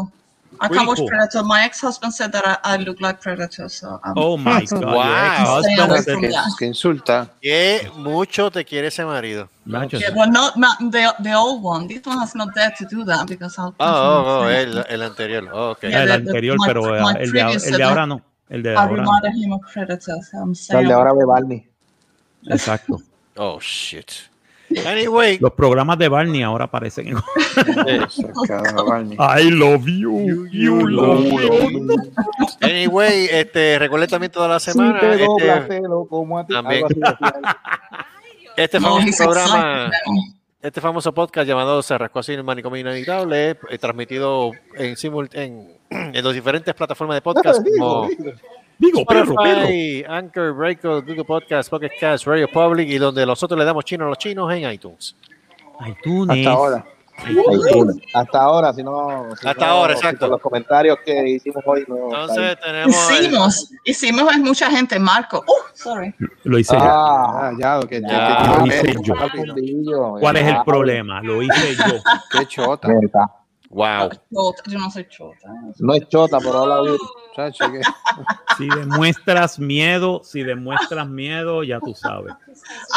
I 0.61 0.67
Really 0.67 0.77
can't 0.79 0.89
watch 0.89 0.99
cool. 0.99 1.09
Predator. 1.09 1.43
My 1.45 1.65
ex-husband 1.65 2.13
said 2.15 2.33
that 2.33 2.45
I, 2.65 2.75
I 2.75 2.77
look 2.79 3.01
like 3.01 3.21
Predator, 3.21 3.69
so 3.69 4.01
um, 4.05 4.15
Oh 4.17 4.37
my 4.37 4.65
God. 4.65 4.83
Wow. 4.85 5.61
that. 5.63 6.55
Que 6.59 6.67
insulta. 6.67 7.31
Que 7.41 7.91
mucho 7.97 8.51
te 8.51 8.65
quiere 8.65 8.89
ese 8.89 9.01
marido. 9.05 9.49
Yeah, 9.67 10.11
but 10.15 10.31
not, 10.31 10.57
not 10.57 10.79
the 10.91 11.15
the 11.23 11.35
old 11.35 11.63
one. 11.63 11.87
This 11.87 12.05
one 12.07 12.19
has 12.19 12.35
not 12.35 12.55
dared 12.55 12.75
to 12.77 12.87
do 12.87 13.05
that 13.05 13.27
because 13.29 13.59
I'll. 13.59 13.75
Oh, 13.79 13.85
oh, 13.87 14.41
oh, 14.43 14.49
el, 14.49 14.79
el 14.89 15.03
anterior. 15.03 15.49
Oh, 15.53 15.71
ok. 15.73 15.83
Yeah, 15.85 16.03
el 16.03 16.07
the- 16.09 16.15
anterior, 16.15 16.57
my- 16.59 16.67
pero 16.67 16.95
eh, 16.95 17.01
my 17.03 17.11
el, 17.21 17.27
de, 17.27 17.31
previous 17.31 17.67
el 17.67 17.77
de 17.77 17.83
ahora 17.85 18.07
no. 18.07 18.23
El 18.49 18.63
de 18.63 18.73
I 18.73 18.77
ahora 18.77 19.03
no. 19.03 19.31
him 19.35 19.53
of 19.53 19.61
Predator, 19.73 20.17
so 20.23 20.39
I'm 20.39 20.49
El 20.51 20.57
saying. 20.57 20.89
de 20.89 20.93
ahora 20.95 21.13
de 21.13 21.25
Barney. 21.27 21.69
Exacto. 22.47 23.01
Oh, 23.37 23.59
shit. 23.61 24.29
Anyway, 24.87 25.39
Los 25.39 25.53
programas 25.53 25.99
de 25.99 26.09
Barney 26.09 26.43
ahora 26.43 26.67
aparecen. 26.67 27.09
en- 27.09 27.17
Cada 28.47 28.83
Barney. 28.83 29.17
I 29.19 29.51
love 29.51 29.85
you. 29.87 30.47
You 30.51 30.87
love 30.89 31.21
me. 31.21 31.87
anyway, 32.61 33.29
este, 33.31 33.79
recuerden 33.79 34.11
también 34.11 34.31
toda 34.33 34.49
la 34.49 34.61
semana. 34.61 35.01
Si 35.01 35.07
te 35.07 35.25
doblas, 35.25 35.61
Este, 35.63 35.81
te 35.81 35.89
lo 35.89 36.05
como 36.07 36.39
a 36.39 36.47
ti. 36.47 36.53
También. 36.55 36.85
Este 38.57 38.81
famoso 38.81 39.25
programa, 39.25 39.91
este 40.61 40.81
famoso 40.81 41.15
podcast 41.15 41.47
llamado 41.47 41.81
Se 41.81 41.97
rascó 41.97 42.19
así 42.19 42.33
en 42.33 42.41
el 42.41 42.45
manicomio 42.45 42.81
inevitable, 42.81 43.51
eh, 43.51 43.79
transmitido 43.81 44.51
en, 44.75 44.97
en, 45.35 45.69
en 45.91 46.25
las 46.25 46.35
diferentes 46.35 46.75
plataformas 46.75 47.17
de 47.17 47.21
podcast 47.23 47.65
como 47.79 48.09
Digo, 48.79 49.05
perro, 49.05 49.35
perro. 49.35 49.61
Spotify, 49.63 50.05
Anchor, 50.09 50.53
Breakout, 50.55 51.05
Google 51.07 51.25
Podcast, 51.25 51.69
Pocket 51.69 51.91
Cast, 52.01 52.27
Radio 52.27 52.49
Public 52.53 52.89
y 52.89 52.99
donde 52.99 53.27
nosotros 53.27 53.59
le 53.59 53.65
damos 53.65 53.85
chino 53.85 54.05
a 54.07 54.09
los 54.09 54.19
chinos 54.19 54.53
en 54.53 54.71
iTunes. 54.71 55.17
iTunes. 55.87 56.39
Hasta 56.39 56.51
ahora. 56.51 56.85
Hasta 58.15 58.41
ahora, 58.41 58.73
si 58.73 58.83
no. 58.85 59.27
si 59.41 59.49
Hasta 59.49 59.67
no- 59.67 59.73
ahora, 59.73 59.95
si 59.95 59.99
exacto. 59.99 60.21
con 60.21 60.31
los 60.31 60.41
comentarios 60.41 60.99
que 61.05 61.29
hicimos 61.31 61.65
hoy. 61.67 61.85
No, 61.89 61.97
Entonces 62.05 62.57
tenemos... 62.65 63.11
el- 63.11 63.25
Hicimos, 63.27 63.73
hicimos 63.85 64.33
es 64.33 64.39
mucha 64.39 64.71
gente. 64.71 64.99
Marco, 65.01 65.43
oh, 65.45 65.65
sorry. 65.75 66.15
Lo 66.45 66.59
hice 66.61 66.77
yo. 66.77 66.81
Ah, 66.83 67.49
Ah, 67.49 67.53
ya, 67.59 67.81
que, 67.89 68.01
Ya, 68.01 68.39
que- 68.39 68.59
lo 68.61 68.67
hice 68.67 68.95
yo. 69.03 69.15
¿Cuál 70.21 70.37
es 70.37 70.47
el 70.47 70.57
problema? 70.65 71.21
Lo 71.23 71.43
hice 71.43 71.75
yo. 71.75 71.95
Qué 72.39 72.47
chota. 72.47 72.89
Wow. 73.71 74.09
Chota, 74.33 74.63
Yo 74.67 74.79
no 74.79 74.91
soy 74.91 75.07
chota. 75.09 75.49
No 75.79 75.95
es 75.95 76.09
chota, 76.09 76.39
pero 76.39 76.59
habla 76.59 76.81
bien. 76.83 76.97
Chacho, 77.37 77.71
que- 77.71 77.81
Si 78.57 78.67
demuestras 78.69 79.59
miedo, 79.59 80.23
si 80.25 80.43
demuestras 80.43 81.07
miedo, 81.09 81.63
ya 81.63 81.79
tú 81.79 81.95
sabes. 81.95 82.35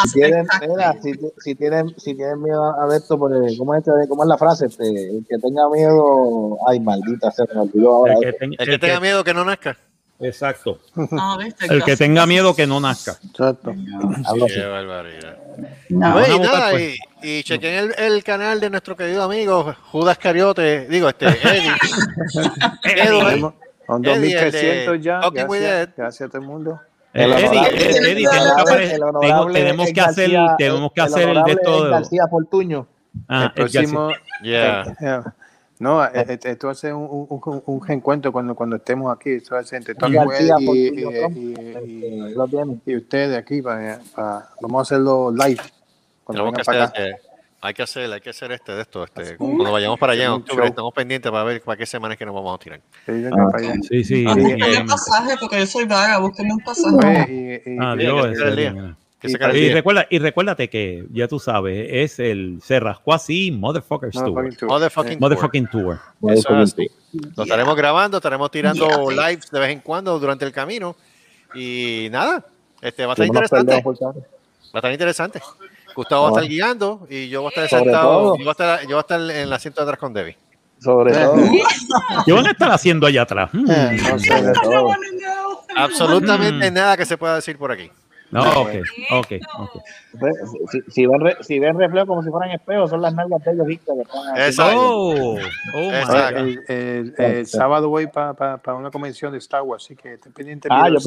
Si 0.06 0.14
tienen, 0.14 0.48
mira, 0.68 0.96
si, 1.04 1.14
si 1.40 1.56
tienen, 1.56 1.90
si 2.00 2.16
tienen 2.16 2.42
miedo 2.42 2.64
a 2.80 2.86
ver 2.88 2.98
esto, 2.98 3.20
porque, 3.20 3.56
¿cómo, 3.58 3.76
es, 3.76 3.86
este- 3.86 4.08
¿cómo 4.08 4.24
es 4.24 4.30
la 4.30 4.38
frase? 4.38 4.66
Este, 4.68 4.88
el 4.88 5.26
que 5.30 5.38
tenga 5.38 5.70
miedo, 5.70 6.58
ay, 6.68 6.80
maldita, 6.80 7.30
se 7.32 7.44
me 7.54 7.62
olvidó 7.62 7.92
ahora. 7.92 8.14
El 8.14 8.20
que, 8.22 8.34
ten- 8.34 8.56
El 8.58 8.70
que 8.70 8.80
tenga 8.80 9.00
miedo 9.02 9.24
que 9.24 9.34
no 9.34 9.44
nazca. 9.46 9.78
exacto. 10.20 10.80
Ah, 11.12 11.38
¿viste? 11.38 11.66
El 11.66 11.84
que 11.84 11.96
tenga 11.98 12.26
miedo 12.26 12.56
que 12.56 12.66
no 12.66 12.80
nazca. 12.80 13.18
Exacto. 13.24 13.74
Qué 14.48 14.66
barbaridad. 14.66 15.38
No. 15.90 16.16
Oye, 16.16 16.98
y 17.24 17.44
chequen 17.44 17.74
el, 17.74 17.96
el 17.98 18.24
canal 18.24 18.60
de 18.60 18.70
nuestro 18.70 18.96
querido 18.96 19.24
amigo 19.24 19.76
Judas 19.92 20.18
Cariote, 20.18 20.88
digo, 20.88 21.10
este, 21.10 21.26
Eddie. 21.44 21.72
Eh. 22.84 23.42
Son 23.88 24.06
Eddie, 24.06 24.36
de 24.36 24.42
2300 24.46 25.02
ya. 25.02 25.20
With 25.48 25.60
Gracias, 25.62 25.90
gracias 25.98 26.28
a 26.28 26.32
todo 26.32 26.42
el 26.42 26.48
mundo. 26.48 26.80
Eh, 27.14 27.24
El 27.26 27.32
Eddie, 27.34 27.60
eh, 27.60 28.12
Eddie, 28.12 28.28
el 28.28 29.54
tenemos 29.54 29.92
que, 29.92 30.02
hacer, 30.02 30.30
García- 30.32 30.56
tenemos 30.58 30.92
que 30.94 31.02
el 31.02 31.08
hacer 31.08 31.30
el 31.30 31.44
de 31.44 31.56
todo. 31.58 31.90
García 31.92 32.28
Fortuño. 32.30 32.88
Ah, 33.28 33.44
el 33.46 33.52
próximo. 33.54 34.10
Yeah. 34.42 34.96
Yeah. 35.00 35.34
No, 35.80 36.06
eh, 36.06 36.12
eh, 36.14 36.40
esto 36.44 36.68
va 36.68 36.74
a 36.74 36.76
ser 36.76 36.94
un, 36.94 37.04
un, 37.04 37.42
un, 37.44 37.64
un 37.66 37.86
reencuentro 37.86 38.32
cuando, 38.32 38.56
cuando 38.56 38.76
estemos 38.78 39.14
aquí. 39.14 39.32
Esto 39.32 39.56
va 39.56 39.62
a 39.62 39.64
ser 39.64 39.78
entre 39.80 39.96
Tony 39.96 40.16
y, 40.62 40.66
y- 40.66 41.04
y- 41.86 42.82
y 42.86 42.96
ustedes 42.96 43.38
aquí. 43.38 43.62
Para, 43.62 44.00
para- 44.16 44.48
vamos 44.62 44.80
a 44.80 44.82
hacerlo 44.84 45.32
live. 45.32 45.60
Tenemos 46.32 46.54
que 46.54 46.62
hacer, 46.62 46.90
eh, 46.98 47.12
hay 47.62 47.74
que 47.74 47.84
hacer, 47.84 48.12
hay 48.12 48.22
que 48.22 48.30
hacer 48.32 48.52
este 48.52 48.72
de 48.72 48.82
esto, 48.82 49.04
este, 49.04 49.38
cuando 49.38 49.72
vayamos 49.72 50.00
para 50.00 50.14
allá 50.14 50.26
en 50.26 50.32
octubre, 50.32 50.64
show. 50.64 50.66
estamos 50.70 50.94
pendientes 50.94 51.32
para 51.32 51.44
ver 51.44 51.62
para 51.62 51.78
qué 51.78 51.86
semana 51.86 52.14
es 52.16 52.18
que 52.18 52.26
nos 52.26 52.34
vamos 52.34 52.56
a 52.56 52.58
tirar. 52.64 52.82
Vengan 53.06 53.34
Ah, 53.40 53.48
para 53.52 53.64
allá. 53.64 53.76
Sí, 53.88 54.04
sí. 54.04 54.26
Ah, 54.28 54.34
Sí. 54.34 54.42
búsquenme 54.42 54.78
un 54.80 54.88
pasaje 54.88 55.36
porque 55.40 55.60
yo 55.60 55.68
soy 55.68 55.86
vaga, 55.86 56.18
búsquenme 56.20 56.54
un 56.54 56.60
pasaje. 56.60 56.96
Oye, 56.98 57.62
y- 57.66 57.70
y- 57.74 57.78
Ah, 57.80 57.94
Sí, 57.96 58.00
Dios, 58.04 58.26
que 58.38 58.44
el 58.48 58.56
día. 58.56 58.96
Que 59.20 59.28
Y 59.28 59.34
el 59.36 59.52
día. 59.54 59.74
recuerda, 59.76 60.08
y 60.10 60.18
recuérdate 60.18 60.68
que, 60.68 61.06
ya 61.12 61.28
tú 61.28 61.38
sabes, 61.38 61.88
es 61.92 62.18
el 62.18 62.60
se 62.64 62.80
rascó 62.80 63.14
así, 63.14 63.52
Motherfuckers 63.52 64.16
no, 64.16 64.24
Tour. 64.26 64.34
fucking 64.44 64.58
tour. 64.58 64.70
Motherfucking 64.70 65.20
tour. 65.20 65.22
Motherfucking 65.22 65.68
Tour. 65.68 66.00
Eso 66.30 66.60
es 66.60 66.74
así. 66.74 66.88
Lo 67.38 67.44
estaremos 67.44 67.76
grabando, 67.76 68.18
estaremos 68.18 68.50
tirando 68.50 68.88
Yeah. 69.12 69.28
lives 69.30 69.52
de 69.52 69.60
vez 69.60 69.70
en 69.70 69.82
cuando 69.82 70.18
durante 70.18 70.44
el 70.46 70.52
camino. 70.52 70.96
Y 71.54 72.08
nada, 72.10 72.44
este 72.82 73.06
va 73.06 73.12
a 73.12 73.14
estar 73.14 73.28
interesante. 73.28 73.84
Va 73.84 73.92
a 74.74 74.78
estar 74.80 74.92
interesante. 74.92 75.40
Gustavo 75.96 76.24
va 76.24 76.28
a 76.30 76.32
estar 76.32 76.48
guiando 76.48 77.08
y 77.10 77.30
yo 77.30 77.42
voy 77.42 77.48
a 77.48 77.50
estar 77.50 77.70
Sobre 77.70 77.84
sentado. 77.84 78.38
Yo 78.38 78.44
voy, 78.44 78.48
a 78.48 78.52
estar, 78.52 78.82
yo 78.82 78.88
voy 78.90 78.98
a 78.98 79.00
estar 79.02 79.20
en 79.22 79.30
el 79.32 79.54
asiento 79.54 79.82
de 79.82 79.84
atrás 79.84 80.00
con 80.00 80.14
Debbie. 80.14 80.38
Sobre 80.80 81.14
todo. 81.14 81.36
¿Qué 82.26 82.32
van 82.34 82.48
a 82.48 82.52
estar 82.52 82.72
haciendo 82.72 83.06
allá 83.08 83.22
atrás? 83.24 83.50
Eh, 83.54 83.98
no 84.02 84.62
todo. 84.62 84.96
Absolutamente 85.76 86.72
Mm. 86.72 86.74
nada 86.74 86.98
que 86.98 87.06
se 87.06 87.18
pueda 87.18 87.36
decir 87.36 87.58
por 87.58 87.72
aquí. 87.72 87.92
No, 88.32 88.42
ok, 88.62 88.70
ok, 89.12 89.28
ok. 89.60 89.84
Si, 90.72 90.82
si 90.90 91.06
ven, 91.06 91.20
re- 91.20 91.38
si 91.42 91.60
ven 91.60 91.78
reflejo 91.78 92.08
como 92.08 92.24
si 92.24 92.30
fueran 92.30 92.52
espejos, 92.52 92.90
son 92.90 93.02
las 93.02 93.14
nalgas 93.14 93.44
de 93.44 93.52
ellos 93.52 93.68
vistas 93.68 93.96
que 93.96 94.02
están 94.04 94.28
así. 94.30 94.42
Exacto. 94.42 94.80
Oh, 94.82 95.36
oh 95.76 95.92
Exacto. 95.94 96.40
God. 96.40 96.48
El, 96.48 96.64
el- 96.70 97.14
el 97.18 97.48
sábado 97.48 97.90
voy 97.90 98.08
para 98.08 98.60
una 98.76 98.90
convención 98.90 99.32
de 99.34 99.38
Star 99.40 99.64
Wars, 99.64 99.84
así 99.86 99.96
que 99.96 100.14
estén 100.14 100.32
pendientes. 100.32 100.72
Ah, 100.74 100.90
yo 100.90 100.98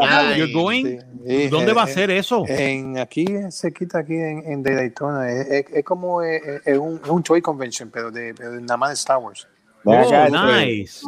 Ah, 0.00 0.32
nice. 0.36 0.52
Going? 0.52 1.00
Sí, 1.26 1.48
¿Dónde 1.48 1.72
eh, 1.72 1.74
va 1.74 1.82
a 1.82 1.86
ser 1.86 2.10
eso? 2.10 2.44
En 2.48 2.98
aquí, 2.98 3.26
se 3.50 3.72
quita 3.72 3.98
aquí 3.98 4.14
en, 4.14 4.42
en 4.50 4.62
de 4.62 4.74
Daytona. 4.74 5.30
Es, 5.30 5.46
es- 5.48 5.66
es 5.72 5.84
como 5.84 6.22
eh, 6.22 6.36
eh, 6.44 6.60
es 6.64 6.78
un, 6.78 7.00
es 7.04 7.10
un 7.10 7.22
Toy 7.22 7.42
Convention, 7.42 7.90
pero 7.90 8.10
de, 8.10 8.34
pero 8.34 8.52
nada 8.52 8.76
más 8.78 8.88
de 8.90 8.94
Star 8.94 9.18
Wars. 9.18 9.46
Acá, 9.84 10.28
Oh, 10.30 10.46
nice. 10.64 11.00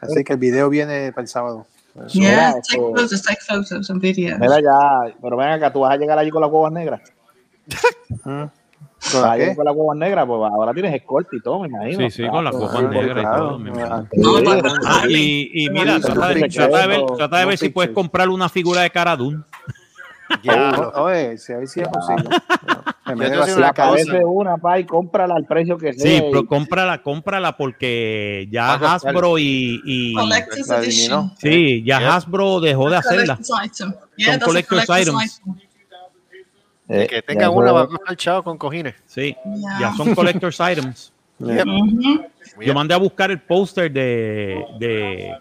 Así 0.00 0.24
que 0.24 0.32
el 0.32 0.38
video 0.38 0.68
viene 0.68 1.10
para 1.12 1.22
el 1.22 1.28
sábado. 1.28 1.66
Yeah, 2.12 2.54
take 2.68 2.80
photos, 2.80 3.22
take 3.22 3.40
photos 3.40 3.88
and 3.90 4.00
videos. 4.00 4.38
Mira 4.40 4.60
ya, 4.60 5.14
pero 5.22 5.36
ven 5.36 5.48
acá, 5.50 5.72
tú 5.72 5.80
vas 5.80 5.92
a 5.92 5.96
llegar 5.96 6.18
allí 6.18 6.30
con 6.30 6.42
las 6.42 6.50
huevas 6.50 6.72
negras. 6.72 7.00
¿Mm? 8.24 8.44
Vas 9.12 9.38
¿Con 9.54 9.64
las 9.64 9.76
huevas 9.76 9.96
negras, 9.98 10.26
pues 10.26 10.40
ahora 10.52 10.72
tienes 10.72 10.94
escort 10.94 11.28
y 11.32 11.40
todo, 11.40 11.60
me 11.60 11.68
imagino. 11.68 11.98
Sí, 12.00 12.10
sí, 12.10 12.28
con 12.28 12.42
las 12.42 12.52
Claro, 12.52 12.66
copas 12.66 12.82
sí, 12.82 12.88
negras 12.88 13.18
y 13.18 13.20
claro. 13.20 13.48
todo. 13.48 13.58
me 13.58 13.70
imagino. 13.70 13.94
Ah, 13.94 14.04
No, 14.16 14.38
Sí, 14.40 14.60
Ah, 14.86 15.02
y, 15.08 15.50
y 15.64 15.70
mira, 15.70 15.94
Sí, 15.96 16.02
trata 16.02 16.28
de, 16.28 16.34
sí, 16.50 16.56
trata 16.56 16.78
de 16.80 16.86
ver, 16.88 17.00
sí, 17.00 17.06
trata 17.16 17.38
de 17.38 17.44
ver 17.44 17.54
no 17.54 17.58
si 17.58 17.68
puedes 17.68 17.90
comprar 17.92 18.28
una 18.28 18.48
figura 18.48 18.80
de 18.80 18.90
cara 18.90 19.16
Dune. 19.16 19.42
Diablo. 20.42 20.92
Oh, 20.96 21.02
Oye, 21.04 21.38
si 21.38 21.52
a 21.52 21.58
ver 21.58 21.68
si 21.68 21.80
es 21.80 21.88
posible. 21.88 22.28
Me 23.14 23.28
Yo 23.28 23.42
así. 23.42 23.52
una 23.52 23.60
la 23.66 23.72
cabeza 23.74 24.12
de 24.14 24.24
una, 24.24 24.56
pa, 24.56 24.78
y 24.78 24.84
cómprala 24.84 25.34
al 25.34 25.44
precio 25.44 25.76
que 25.76 25.92
sea. 25.92 26.02
Sí, 26.10 26.16
y- 26.16 26.30
pero 26.30 26.46
cómprala, 26.46 27.02
cómprala 27.02 27.56
porque 27.56 28.48
ya 28.50 28.66
Va 28.68 28.72
a 28.74 28.78
costar. 28.78 29.14
Hasbro 29.14 29.38
y, 29.38 29.80
y 29.84 30.14
Collector's 30.14 30.68
La 30.68 30.78
edition. 30.78 31.20
eliminó. 31.20 31.36
sí, 31.38 31.82
ya 31.84 31.98
Yeah. 32.00 32.14
Hasbro 32.16 32.60
dejó 32.60 32.88
de 32.88 32.96
hacerla. 32.96 33.38
Item. 33.64 33.94
Yeah, 34.16 34.32
Son 34.32 34.40
collector's 34.40 34.86
collector's 34.86 35.08
items. 35.08 35.40
item. 35.42 35.54
eh, 36.88 37.06
Que 37.08 37.22
tenga 37.22 37.50
una 37.50 37.72
va 37.72 37.82
a 37.82 37.86
costar 37.86 38.16
chavo 38.16 38.42
con 38.42 38.56
cojines. 38.58 38.94
Sí, 39.06 39.36
Yeah. 39.44 39.78
ya 39.80 39.94
son 39.94 40.14
collector's 40.14 40.58
items. 40.60 41.12
Yep. 41.38 41.66
Yo 42.60 42.74
mandé 42.74 42.94
a 42.94 42.98
buscar 42.98 43.30
el 43.30 43.40
póster 43.40 43.90
de, 43.90 44.64
de 44.78 45.34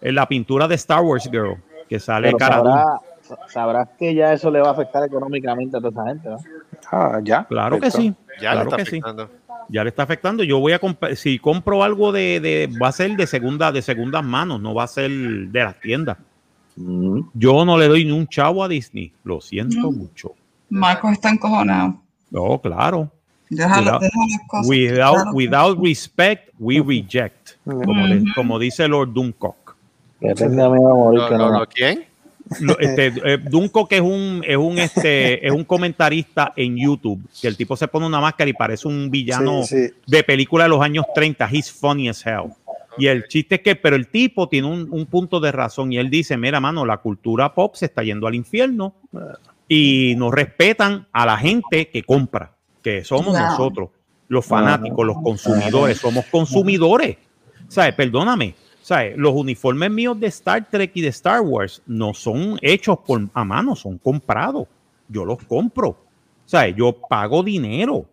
en 0.00 0.14
la 0.14 0.26
pintura 0.26 0.66
de 0.66 0.74
Star 0.76 1.02
Wars 1.02 1.28
Girl 1.30 1.56
que 1.88 2.00
sale 2.00 2.32
cara 2.34 2.62
sabrás 3.48 3.88
que 3.98 4.14
ya 4.14 4.32
eso 4.32 4.50
le 4.50 4.60
va 4.60 4.68
a 4.68 4.72
afectar 4.72 5.04
económicamente 5.04 5.76
a 5.76 5.80
toda 5.80 5.90
esa 5.90 6.06
gente, 6.06 6.28
¿no? 6.28 6.36
Ah, 6.92 7.20
ya. 7.22 7.44
Claro 7.44 7.78
que 7.80 7.90
sí. 7.90 8.14
Ya 8.40 8.52
claro 8.52 8.58
le 8.58 8.64
está 8.64 8.76
que 8.76 8.84
sí. 8.84 8.96
afectando. 8.98 9.30
Ya 9.68 9.82
le 9.84 9.88
está 9.90 10.02
afectando. 10.02 10.42
Yo 10.44 10.58
voy 10.60 10.72
a 10.72 10.78
comprar, 10.78 11.16
si 11.16 11.38
compro 11.38 11.82
algo 11.82 12.12
de, 12.12 12.40
de, 12.40 12.70
va 12.82 12.88
a 12.88 12.92
ser 12.92 13.16
de 13.16 13.26
segunda, 13.26 13.72
de 13.72 13.80
segundas 13.82 14.22
manos, 14.24 14.60
no 14.60 14.74
va 14.74 14.84
a 14.84 14.88
ser 14.88 15.10
de 15.10 15.64
las 15.64 15.80
tiendas. 15.80 16.18
Mm. 16.76 17.20
Yo 17.34 17.64
no 17.64 17.78
le 17.78 17.88
doy 17.88 18.04
ni 18.04 18.10
un 18.12 18.26
chavo 18.26 18.62
a 18.64 18.68
Disney. 18.68 19.12
Lo 19.24 19.40
siento 19.40 19.90
Mm. 19.90 19.96
mucho. 19.98 20.32
Marcos 20.70 21.12
está 21.12 21.30
encojonado. 21.30 21.96
No, 22.30 22.58
claro. 22.60 23.10
Déjalo, 23.48 23.92
Without- 23.92 24.00
déjalo 24.00 24.26
las 24.28 24.48
cosas. 24.48 25.32
Without, 25.34 25.78
respect, 25.84 26.48
we 26.58 26.82
reject. 26.82 27.50
Como, 27.64 28.06
de- 28.08 28.24
como 28.34 28.58
dice 28.58 28.88
Lord 28.88 29.12
Duncock. 29.12 29.76
Que 30.20 30.34
tenga 30.34 30.68
miedo 30.68 30.90
a 30.90 30.94
morir, 30.94 31.20
No, 31.20 31.28
que 31.28 31.34
no, 31.38 31.50
no. 31.52 31.58
no, 31.60 31.66
¿Quién? 31.66 32.04
Este, 32.78 33.06
eh, 33.24 33.38
Duncock 33.38 33.90
es 33.92 34.00
un, 34.00 34.42
es 34.46 34.56
un 34.56 34.78
este, 34.78 35.46
es 35.46 35.52
un 35.52 35.64
comentarista 35.64 36.52
en 36.56 36.76
YouTube, 36.76 37.22
que 37.40 37.48
el 37.48 37.56
tipo 37.56 37.76
se 37.76 37.88
pone 37.88 38.06
una 38.06 38.20
máscara 38.20 38.50
y 38.50 38.52
parece 38.52 38.86
un 38.86 39.10
villano 39.10 39.62
Sí, 39.62 39.88
sí. 39.88 39.94
de 40.06 40.22
película 40.22 40.64
de 40.64 40.70
los 40.70 40.82
años 40.82 41.06
30. 41.14 41.48
He's 41.50 41.72
funny 41.72 42.08
as 42.08 42.24
hell. 42.24 42.52
Y 42.96 43.06
el 43.06 43.26
chiste 43.26 43.56
es 43.56 43.60
que, 43.62 43.74
pero 43.74 43.96
el 43.96 44.08
tipo 44.08 44.48
tiene 44.48 44.68
un, 44.68 44.88
un 44.90 45.06
punto 45.06 45.40
de 45.40 45.50
razón 45.50 45.92
y 45.92 45.98
él 45.98 46.10
dice, 46.10 46.36
mira, 46.36 46.60
mano, 46.60 46.84
la 46.86 46.98
cultura 46.98 47.52
pop 47.54 47.74
se 47.74 47.86
está 47.86 48.02
yendo 48.02 48.26
al 48.26 48.34
infierno 48.34 48.94
y 49.68 50.14
no 50.16 50.30
respetan 50.30 51.06
a 51.12 51.26
la 51.26 51.36
gente 51.36 51.88
que 51.88 52.02
compra, 52.04 52.52
que 52.82 53.02
somos 53.04 53.36
nosotros, 53.36 53.88
los 54.28 54.44
fanáticos, 54.44 55.04
los 55.06 55.16
consumidores, 55.22 55.98
somos 55.98 56.24
consumidores. 56.26 57.16
¿Sabes? 57.68 57.94
Perdóname. 57.94 58.54
¿Sabes? 58.84 59.16
Los 59.16 59.32
uniformes 59.32 59.90
míos 59.90 60.20
de 60.20 60.26
Star 60.26 60.68
Trek 60.70 60.90
y 60.92 61.00
de 61.00 61.08
Star 61.08 61.40
Wars 61.40 61.80
no 61.86 62.12
son 62.12 62.58
hechos 62.60 62.98
por, 62.98 63.18
a 63.32 63.42
mano, 63.42 63.74
son 63.74 63.96
comprados. 63.96 64.68
Yo 65.08 65.24
los 65.24 65.38
compro. 65.44 65.96
¿Sabes? 66.44 66.76
Yo 66.76 66.92
pago 66.92 67.42
dinero. 67.42 68.04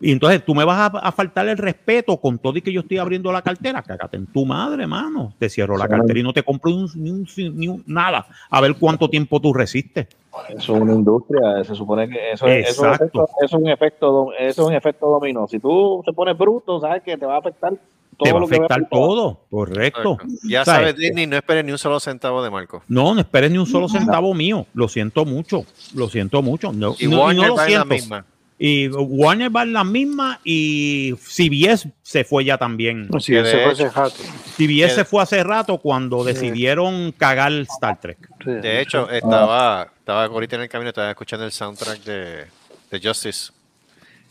Y 0.00 0.10
entonces 0.12 0.42
tú 0.42 0.54
me 0.54 0.64
vas 0.64 0.78
a, 0.94 0.98
a 0.98 1.12
faltar 1.12 1.46
el 1.48 1.58
respeto 1.58 2.16
con 2.18 2.38
todo 2.38 2.56
y 2.56 2.62
que 2.62 2.72
yo 2.72 2.80
estoy 2.80 2.96
abriendo 2.96 3.30
la 3.30 3.42
cartera. 3.42 3.82
Cágate 3.82 4.16
en 4.16 4.26
tu 4.26 4.46
madre, 4.46 4.86
mano. 4.86 5.34
Te 5.38 5.50
cierro 5.50 5.76
la 5.76 5.86
cartera 5.86 6.18
y 6.18 6.22
no 6.22 6.32
te 6.32 6.42
compro 6.42 6.74
un- 6.74 6.90
ni, 6.94 7.10
un, 7.10 7.26
ni 7.58 7.68
un- 7.68 7.84
nada. 7.86 8.26
A 8.48 8.60
ver 8.62 8.76
cuánto 8.78 9.10
tiempo 9.10 9.38
tú 9.38 9.52
resistes. 9.52 10.06
Eso 10.48 10.76
es 10.76 10.82
una 10.82 10.92
industria, 10.92 11.64
se 11.64 11.74
supone 11.74 12.08
que 12.08 12.32
eso, 12.32 12.46
es- 12.46 12.68
eso, 12.70 12.86
Exacto. 12.86 13.06
eso, 13.06 13.24
eso 13.44 13.56
es 13.56 13.62
un 13.62 13.68
efecto, 13.68 14.32
eso 14.38 14.62
es 14.62 14.68
un 14.68 14.74
efecto 14.74 15.06
dominó. 15.08 15.46
Si 15.48 15.58
tú 15.58 16.02
te 16.04 16.12
pones 16.12 16.36
bruto, 16.36 16.80
sabes 16.80 17.02
que 17.02 17.16
te 17.16 17.26
va 17.26 17.36
a 17.36 17.38
afectar 17.38 17.72
todo 18.18 18.24
te 18.24 18.32
va 18.32 18.38
a 18.38 18.40
lo 18.40 18.48
que 18.48 18.54
afectar 18.56 18.88
todo. 18.88 19.40
Correcto. 19.50 20.16
Ya 20.48 20.64
¿Sabes? 20.64 20.80
sabes, 20.80 20.96
Disney, 20.96 21.26
no 21.26 21.36
esperes 21.36 21.64
ni 21.66 21.72
un 21.72 21.76
solo 21.78 22.00
centavo 22.00 22.42
de 22.42 22.48
Marco. 22.50 22.82
No, 22.88 23.14
no 23.14 23.20
esperes 23.20 23.50
ni 23.50 23.58
un 23.58 23.66
solo 23.66 23.88
centavo 23.90 24.32
mío. 24.32 24.64
Lo 24.72 24.88
siento 24.88 25.26
mucho. 25.26 25.64
Lo 25.94 26.08
siento 26.08 26.40
mucho. 26.40 26.72
No, 26.72 26.94
Y 26.98 27.08
no- 27.08 27.30
no 27.32 27.32
lo 27.32 27.50
en 27.50 27.56
la 27.56 27.64
siento. 27.66 27.86
misma. 27.86 28.24
Y 28.58 28.88
Warner 28.88 29.54
va 29.54 29.64
en 29.64 29.74
la 29.74 29.84
misma 29.84 30.40
y 30.42 31.14
CBS 31.20 31.90
se 32.02 32.24
fue 32.24 32.44
ya 32.44 32.56
también. 32.56 33.08
Sí, 33.20 33.32
Que 33.32 33.40
ese 33.40 33.56
de 33.56 33.62
fue 33.64 33.72
ese 33.72 33.90
jato. 33.90 34.16
CBS 34.56 34.94
se 34.94 35.04
fue 35.04 35.22
hace 35.22 35.44
rato 35.44 35.76
cuando 35.78 36.24
decidieron 36.24 37.12
cagar 37.12 37.52
Star 37.52 38.00
Trek. 38.00 38.18
Sí. 38.42 38.50
De 38.50 38.80
hecho, 38.80 39.10
estaba, 39.10 39.88
estaba 39.98 40.24
ahorita 40.24 40.56
en 40.56 40.62
el 40.62 40.68
camino, 40.70 40.88
estaba 40.88 41.10
escuchando 41.10 41.44
el 41.44 41.52
soundtrack 41.52 42.02
de, 42.04 42.44
de 42.90 43.00
Justice. 43.08 43.52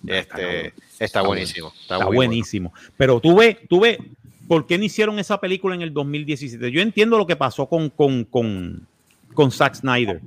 Este, 0.08 0.74
está 1.00 1.22
buenísimo. 1.22 1.68
Está, 1.68 1.82
Está 1.82 1.98
muy 1.98 2.06
bueno. 2.16 2.30
buenísimo. 2.30 2.74
Pero 2.98 3.20
tú 3.20 3.36
ves, 3.38 3.58
tú 3.70 3.82
ves, 3.82 4.00
¿por 4.48 4.66
qué 4.66 4.78
no 4.80 4.84
hicieron 4.86 5.20
esa 5.20 5.40
película 5.40 5.76
en 5.76 5.84
el 5.84 5.94
2017? 5.94 6.72
Yo 6.72 6.82
entiendo 6.82 7.18
lo 7.20 7.28
que 7.28 7.36
pasó 7.36 7.68
con, 7.68 7.90
con, 7.92 8.24
con, 8.26 8.88
con 9.36 9.52
Zack 9.52 9.76
Snyder. 9.76 10.22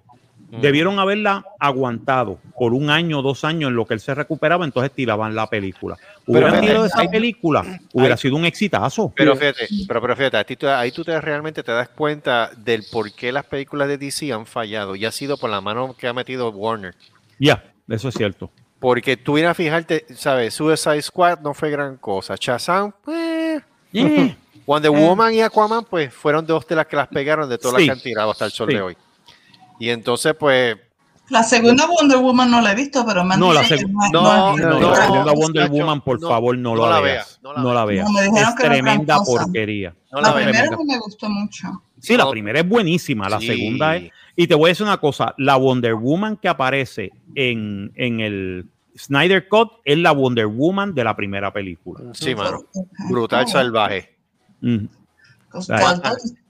Mm. 0.50 0.60
Debieron 0.62 0.98
haberla 0.98 1.44
aguantado 1.60 2.38
por 2.58 2.72
un 2.72 2.88
año 2.88 3.20
dos 3.20 3.44
años 3.44 3.68
en 3.68 3.76
lo 3.76 3.84
que 3.86 3.92
él 3.94 4.00
se 4.00 4.14
recuperaba, 4.14 4.64
entonces 4.64 4.90
tiraban 4.92 5.34
la 5.34 5.46
película. 5.46 5.96
Hubieran 6.26 6.50
fíjate, 6.52 6.66
tirado 6.66 6.86
esa 6.86 7.00
hay- 7.00 7.08
película, 7.08 7.80
hubiera 7.92 8.14
hay- 8.14 8.18
sido 8.20 8.36
un 8.36 8.46
exitazo. 8.46 9.12
Pero 9.14 9.36
fíjate, 9.36 9.68
pero, 9.86 10.00
pero 10.00 10.16
fíjate, 10.16 10.56
tú- 10.56 10.68
ahí 10.68 10.90
tú 10.90 11.04
te, 11.04 11.20
realmente 11.20 11.62
te 11.62 11.72
das 11.72 11.90
cuenta 11.90 12.50
del 12.56 12.84
por 12.90 13.12
qué 13.12 13.30
las 13.30 13.44
películas 13.44 13.88
de 13.88 13.98
DC 13.98 14.32
han 14.32 14.46
fallado 14.46 14.96
y 14.96 15.04
ha 15.04 15.12
sido 15.12 15.36
por 15.36 15.50
la 15.50 15.60
mano 15.60 15.94
que 15.98 16.08
ha 16.08 16.14
metido 16.14 16.48
Warner. 16.50 16.94
Ya, 17.38 17.62
eso 17.88 18.08
es 18.08 18.14
cierto. 18.14 18.50
Porque 18.80 19.16
tú 19.18 19.34
vienes 19.34 19.50
a 19.50 19.54
fijarte, 19.54 20.06
¿sabes? 20.14 20.54
Suicide 20.54 21.02
Squad 21.02 21.40
no 21.40 21.52
fue 21.52 21.68
gran 21.70 21.96
cosa. 21.98 22.36
Shazam, 22.40 22.92
eh. 23.12 23.60
Eh, 23.92 24.36
Wonder 24.66 24.90
Woman 24.92 25.34
y 25.34 25.40
Aquaman, 25.42 25.84
pues 25.84 26.12
fueron 26.14 26.46
dos 26.46 26.66
de 26.66 26.76
las 26.76 26.86
que 26.86 26.96
las 26.96 27.08
pegaron 27.08 27.48
de 27.48 27.58
todas 27.58 27.80
Sí. 27.80 27.86
las 27.86 27.96
que 27.96 27.98
han 28.00 28.02
tirado 28.04 28.30
hasta 28.30 28.44
el 28.44 28.50
sol 28.50 28.68
Sí. 28.68 28.74
de 28.76 28.82
hoy. 28.82 28.96
Y 29.78 29.90
entonces, 29.90 30.34
pues, 30.38 30.76
La 31.30 31.42
segunda 31.42 31.86
Wonder 31.86 32.16
Woman 32.18 32.50
no 32.50 32.60
la 32.62 32.72
he 32.72 32.74
visto, 32.74 33.04
pero 33.04 33.22
me 33.22 33.34
han 33.34 33.40
No, 33.40 33.52
la 33.52 33.60
dicho 33.60 33.76
que 33.76 33.84
no 33.84 34.04
es- 34.06 34.12
no, 34.12 34.22
no 34.22 34.56
es- 34.56 34.62
No, 34.62 34.80
no, 34.80 34.90
la 34.90 34.96
segunda 35.04 35.32
Wonder 35.34 35.70
Woman, 35.70 36.00
por 36.00 36.20
no, 36.22 36.28
favor, 36.28 36.56
no, 36.56 36.74
no 36.74 36.82
la 36.86 36.88
la 36.94 37.00
veas. 37.00 37.40
veas, 37.42 37.58
no 37.62 37.74
la 37.74 37.84
veas. 37.84 38.06
No, 38.06 38.12
me 38.14 38.22
dijeron 38.22 38.48
Es 38.48 38.54
tremenda 38.54 39.18
porquería. 39.22 39.94
no 40.10 40.20
La 40.22 40.28
la 40.28 40.34
veas. 40.34 40.48
primera 40.48 40.70
no 40.70 40.84
me 40.84 40.98
gustó 40.98 41.28
mucho. 41.28 41.82
Sí, 42.00 42.16
la 42.16 42.24
No. 42.24 42.30
primera 42.30 42.60
es 42.60 42.68
buenísima, 42.68 43.28
la 43.28 43.40
Sí. 43.40 43.46
segunda 43.48 43.96
es. 43.96 44.10
Y 44.36 44.46
te 44.46 44.54
voy 44.54 44.68
a 44.68 44.70
decir 44.70 44.84
una 44.86 44.96
cosa: 44.98 45.34
la 45.36 45.56
Wonder 45.56 45.94
Woman 45.96 46.38
que 46.38 46.48
aparece 46.48 47.10
en, 47.34 47.92
en 47.96 48.20
el 48.20 48.66
Snyder 48.96 49.48
Cut 49.48 49.68
es 49.84 49.98
la 49.98 50.12
Wonder 50.12 50.46
Woman 50.46 50.94
de 50.94 51.04
la 51.04 51.14
primera 51.14 51.52
película. 51.52 52.00
Sí, 52.14 52.34
mano. 52.34 52.60
Brutal 53.10 53.44
Oh, 53.46 53.48
salvaje. 53.50 54.16
Mm. 54.62 54.86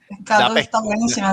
Pues, 0.09 0.41
La 0.55 0.61
está 0.61 0.79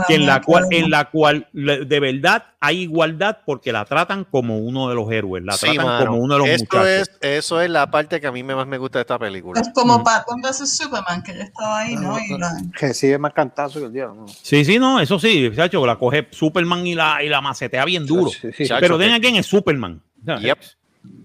en 0.10 0.26
la 0.26 0.42
cual, 0.42 0.66
en 0.72 0.90
la 0.90 1.06
cual 1.10 1.48
de 1.54 2.00
verdad 2.00 2.44
hay 2.60 2.82
igualdad 2.82 3.38
porque 3.46 3.72
la 3.72 3.86
tratan 3.86 4.26
como 4.26 4.58
uno 4.60 4.90
de 4.90 4.96
los 4.96 5.10
héroes, 5.12 5.44
la 5.44 5.54
Sí, 5.54 5.68
tratan 5.68 5.86
mano. 5.86 6.06
como 6.08 6.18
uno 6.20 6.34
de 6.34 6.40
los 6.40 6.50
Esto 6.50 6.78
muchachos. 6.78 7.10
es, 7.22 7.30
eso 7.38 7.62
es 7.62 7.70
la 7.70 7.90
parte 7.90 8.20
que 8.20 8.28
a 8.28 8.32
mí 8.32 8.44
me- 8.44 8.56
más 8.56 8.68
me 8.68 8.78
gusta 8.78 9.00
de 9.00 9.02
esta 9.04 9.18
película. 9.20 9.62
Es 9.62 9.70
como 9.74 10.00
Mm. 10.00 10.04
Batman 10.04 10.42
vs 10.42 10.78
Superman, 10.78 11.24
que 11.24 11.34
ya 11.38 11.44
estaba 11.44 11.80
ahí, 11.80 11.96
¿no? 11.96 12.18
Y 12.20 12.38
la- 12.38 12.58
Recibe 12.74 13.18
más 13.18 13.34
cantazo 13.34 13.80
que 13.80 13.86
el 13.86 13.94
diablo. 13.94 14.16
¿no? 14.22 14.28
Sí, 14.28 14.66
sí, 14.66 14.78
no, 14.80 15.00
eso 15.00 15.18
sí, 15.20 15.50
chacho, 15.56 15.86
la 15.86 15.96
coge 15.98 16.28
Superman 16.32 16.86
y 16.86 16.96
la, 16.96 17.24
y 17.24 17.30
la 17.30 17.42
macetea 17.42 17.86
bien 17.86 18.06
duro. 18.06 18.30
Sí, 18.30 18.50
sí. 18.52 18.66
Chacho, 18.66 18.82
Pero 18.82 18.98
den 18.98 19.24
es 19.36 19.46
Superman. 19.46 20.02
O 20.22 20.26
sea, 20.26 20.40
Yep. 20.40 20.58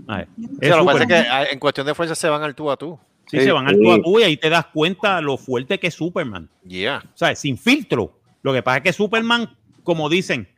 ay, 0.08 0.24
Sí, 0.36 0.48
es 0.60 0.68
lo 0.70 0.78
que 0.80 0.84
pasa 0.84 1.02
es 1.02 1.06
que 1.06 1.52
en 1.52 1.58
cuestión 1.58 1.86
de 1.86 1.94
fuerza 1.94 2.14
se 2.14 2.28
van 2.28 2.42
al 2.42 2.54
tú 2.54 2.70
a 2.70 2.76
tú. 2.76 2.98
Sí, 3.30 3.38
Sí. 3.38 3.44
se 3.44 3.52
van 3.52 3.68
al 3.68 3.78
tú 3.78 3.92
a 3.92 4.02
tú 4.02 4.18
y 4.18 4.24
ahí 4.24 4.36
te 4.36 4.50
das 4.50 4.66
cuenta 4.66 5.20
lo 5.20 5.36
fuerte 5.36 5.78
que 5.78 5.86
es 5.86 5.94
Superman. 5.94 6.48
Yeah. 6.66 7.02
O 7.14 7.16
sea, 7.16 7.34
sin 7.36 7.56
filtro. 7.56 8.18
Lo 8.42 8.52
que 8.52 8.62
pasa 8.62 8.78
es 8.78 8.82
que 8.82 8.92
Superman, 8.92 9.56
como 9.84 10.08
dicen, 10.08 10.48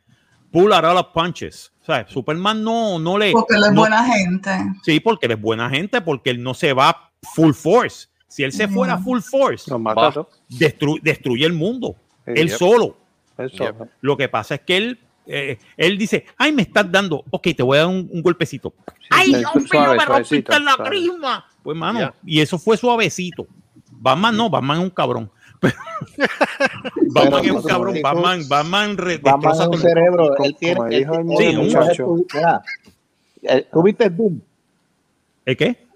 pull 0.51 0.73
out 0.73 0.83
all 0.85 0.97
the 0.97 1.07
punches. 1.13 1.71
O 1.81 1.85
sea, 1.85 2.07
Superman 2.07 2.63
no, 2.63 2.97
no 2.97 3.17
le. 3.17 3.31
Porque 3.31 3.55
él 3.57 3.63
es 3.65 3.71
no- 3.73 3.81
buena 3.81 4.05
gente. 4.05 4.51
Sí, 4.83 4.99
porque 4.99 5.25
él 5.27 5.33
es 5.33 5.41
buena 5.41 5.69
gente, 5.69 6.01
porque 6.01 6.29
él 6.31 6.41
no 6.41 6.53
se 6.53 6.73
va 6.73 7.11
full 7.35 7.51
force. 7.53 8.07
Si 8.27 8.41
él 8.43 8.51
se 8.51 8.67
fuera 8.67 8.97
full 8.97 9.19
force, 9.19 9.69
Va. 9.71 10.11
destru- 10.49 10.99
destruye 11.01 11.45
el 11.45 11.53
mundo. 11.53 11.95
Sí, 12.25 12.31
él 12.35 12.47
yep. 12.49 12.57
solo. 12.57 12.97
Eso. 13.37 13.63
Yep. 13.65 13.75
Lo 14.01 14.17
que 14.17 14.27
pasa 14.29 14.55
es 14.55 14.61
que 14.61 14.77
él, 14.77 14.99
eh, 15.27 15.57
él 15.77 15.97
dice, 15.97 16.25
ay, 16.37 16.51
me 16.51 16.61
estás 16.63 16.91
dando, 16.91 17.23
ok, 17.29 17.47
te 17.55 17.63
voy 17.63 17.77
a 17.77 17.81
dar 17.81 17.89
un, 17.89 18.09
un 18.11 18.21
golpecito. 18.21 18.73
ay, 19.09 19.27
sí, 19.27 19.35
mío, 19.35 19.47
suave, 19.67 19.97
me 19.97 20.05
rompiste 20.05 20.51
suavecito, 20.53 20.59
la 20.59 20.89
crisma. 20.89 21.45
Pues, 21.63 21.77
mano, 21.77 22.13
y 22.25 22.41
eso 22.41 22.57
fue 22.59 22.77
suavecito. 22.77 23.47
Batman 23.91 24.35
no, 24.35 24.49
Batman 24.49 24.77
es 24.79 24.83
un 24.83 24.89
cabrón. 24.89 25.31
Batman 27.13 27.45
es 27.45 27.51
un 27.51 27.63
cabrón. 27.63 27.97
Batman, 28.01 28.41
Batman 28.47 28.97
re- 28.97 29.17
Batman 29.17 29.53
es 29.53 29.67
un 29.67 29.77
cerebro. 29.77 30.37
Él 30.43 30.55
tiene. 30.59 31.05
Sí, 31.37 31.55
un 31.55 31.57
muchacho. 31.65 32.15
mira, 32.33 32.61
eh, 33.43 33.67
¿Tú 33.71 33.83
viste 33.83 34.09
Doom? 34.09 34.39
¿El 35.45 35.57
qué? 35.57 35.87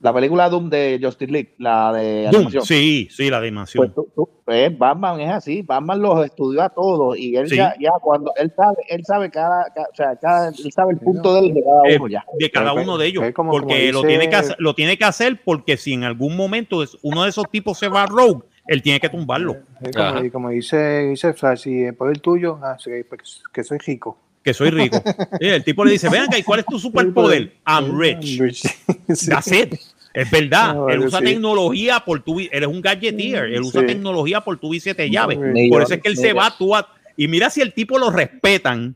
La 0.00 0.12
película 0.14 0.48
Doom 0.48 0.70
de 0.70 1.00
Justice 1.02 1.30
League, 1.32 1.54
la 1.58 1.92
de 1.92 2.22
Doom, 2.30 2.34
animación. 2.36 2.62
sí, 2.64 3.08
sí, 3.10 3.28
la 3.30 3.38
Pues, 3.38 3.48
animación. 3.48 3.92
tú- 3.92 4.08
tú- 4.14 4.28
pues, 4.44 4.78
Batman 4.78 5.20
es 5.20 5.30
así, 5.32 5.62
Batman 5.62 6.00
los 6.00 6.24
estudió 6.24 6.62
a 6.62 6.68
todos 6.68 7.18
y 7.18 7.34
él 7.34 7.48
Sí. 7.48 7.56
ya, 7.56 7.74
ya 7.80 7.90
cuando 8.00 8.32
él 8.36 8.52
sabe, 8.54 8.76
él 8.88 9.04
sabe 9.04 9.28
cada, 9.28 9.64
ca- 9.74 9.88
o 9.92 9.96
sea, 9.96 10.14
cada, 10.14 10.50
él 10.50 10.72
sabe 10.72 10.92
el 10.92 10.98
punto 10.98 11.34
de, 11.34 11.52
de 11.52 11.64
cada 11.64 11.82
Eh, 11.88 11.96
uno 11.98 12.06
ya. 12.08 12.24
de 12.38 12.48
cada 12.50 12.70
Pero, 12.74 12.82
uno 12.84 12.96
de 12.96 13.06
ellos, 13.08 13.24
como- 13.34 13.50
porque 13.50 13.90
como 13.90 14.02
lo, 14.02 14.08
tiene 14.08 14.30
que 14.30 14.36
hacer, 14.36 14.56
lo 14.60 14.74
tiene 14.74 14.96
que 14.96 15.04
hacer 15.04 15.40
porque 15.44 15.76
si 15.76 15.94
en 15.94 16.04
algún 16.04 16.36
momento 16.36 16.84
es- 16.84 16.96
uno 17.02 17.24
de 17.24 17.30
esos 17.30 17.50
tipos 17.50 17.76
se 17.76 17.88
va 17.88 18.04
a 18.04 18.06
rogue, 18.06 18.42
él 18.68 18.82
tiene 18.82 19.00
que 19.00 19.08
tumbarlo, 19.08 19.56
como, 19.92 20.04
Ajá. 20.04 20.24
y 20.24 20.30
como 20.30 20.50
dice, 20.50 21.08
dice 21.08 21.32
Flash, 21.32 21.62
si 21.62 21.82
el 21.82 21.96
poder 21.96 22.20
tuyo, 22.20 22.60
ah, 22.62 22.76
pues, 23.08 23.42
que 23.52 23.64
soy 23.64 23.78
rico. 23.78 24.16
Que 24.48 24.54
soy 24.54 24.70
rico. 24.70 25.02
Sí, 25.40 25.46
el 25.46 25.62
tipo 25.62 25.84
le 25.84 25.92
dice, 25.92 26.08
ven 26.08 26.22
acá, 26.22 26.38
¿y 26.38 26.42
cuál 26.42 26.60
es 26.60 26.66
tu 26.66 26.78
superpoder? 26.78 27.52
I'm 27.66 27.98
rich. 27.98 28.40
Sí. 29.14 29.28
That's 29.28 29.52
it. 29.52 29.74
Es 30.14 30.30
verdad. 30.30 30.74
No, 30.74 30.88
él 30.88 31.00
usa 31.00 31.18
sí. 31.18 31.26
tecnología 31.26 32.00
por 32.00 32.22
tu 32.22 32.40
Él 32.40 32.48
es 32.50 32.66
un 32.66 32.80
gadgeteer. 32.80 33.44
Él 33.52 33.60
usa 33.62 33.82
Sí. 33.82 33.86
tecnología 33.86 34.40
por 34.40 34.58
tu 34.58 34.72
y 34.72 34.80
siete 34.80 35.08
llaves. 35.10 35.38
Ni 35.38 35.68
Por 35.68 35.82
eso 35.82 35.94
es 35.94 36.00
que 36.02 36.08
él 36.08 36.16
se 36.16 36.32
va 36.32 36.54
tú 36.56 36.74
a- 36.74 36.88
Y 37.16 37.28
mira 37.28 37.50
si 37.50 37.60
el 37.60 37.72
tipo 37.74 37.98
lo 37.98 38.10
respetan. 38.10 38.94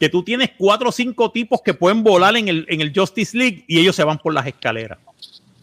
Que 0.00 0.08
tú 0.08 0.22
tienes 0.24 0.50
cuatro 0.58 0.88
o 0.88 0.92
cinco 0.92 1.30
tipos 1.30 1.62
que 1.62 1.72
pueden 1.72 2.02
volar 2.02 2.36
en 2.36 2.48
el, 2.48 2.66
en 2.68 2.80
el 2.80 2.92
Justice 2.94 3.36
League 3.36 3.64
y 3.68 3.78
ellos 3.78 3.94
se 3.94 4.02
van 4.04 4.18
por 4.18 4.34
las 4.34 4.46
escaleras. 4.46 4.98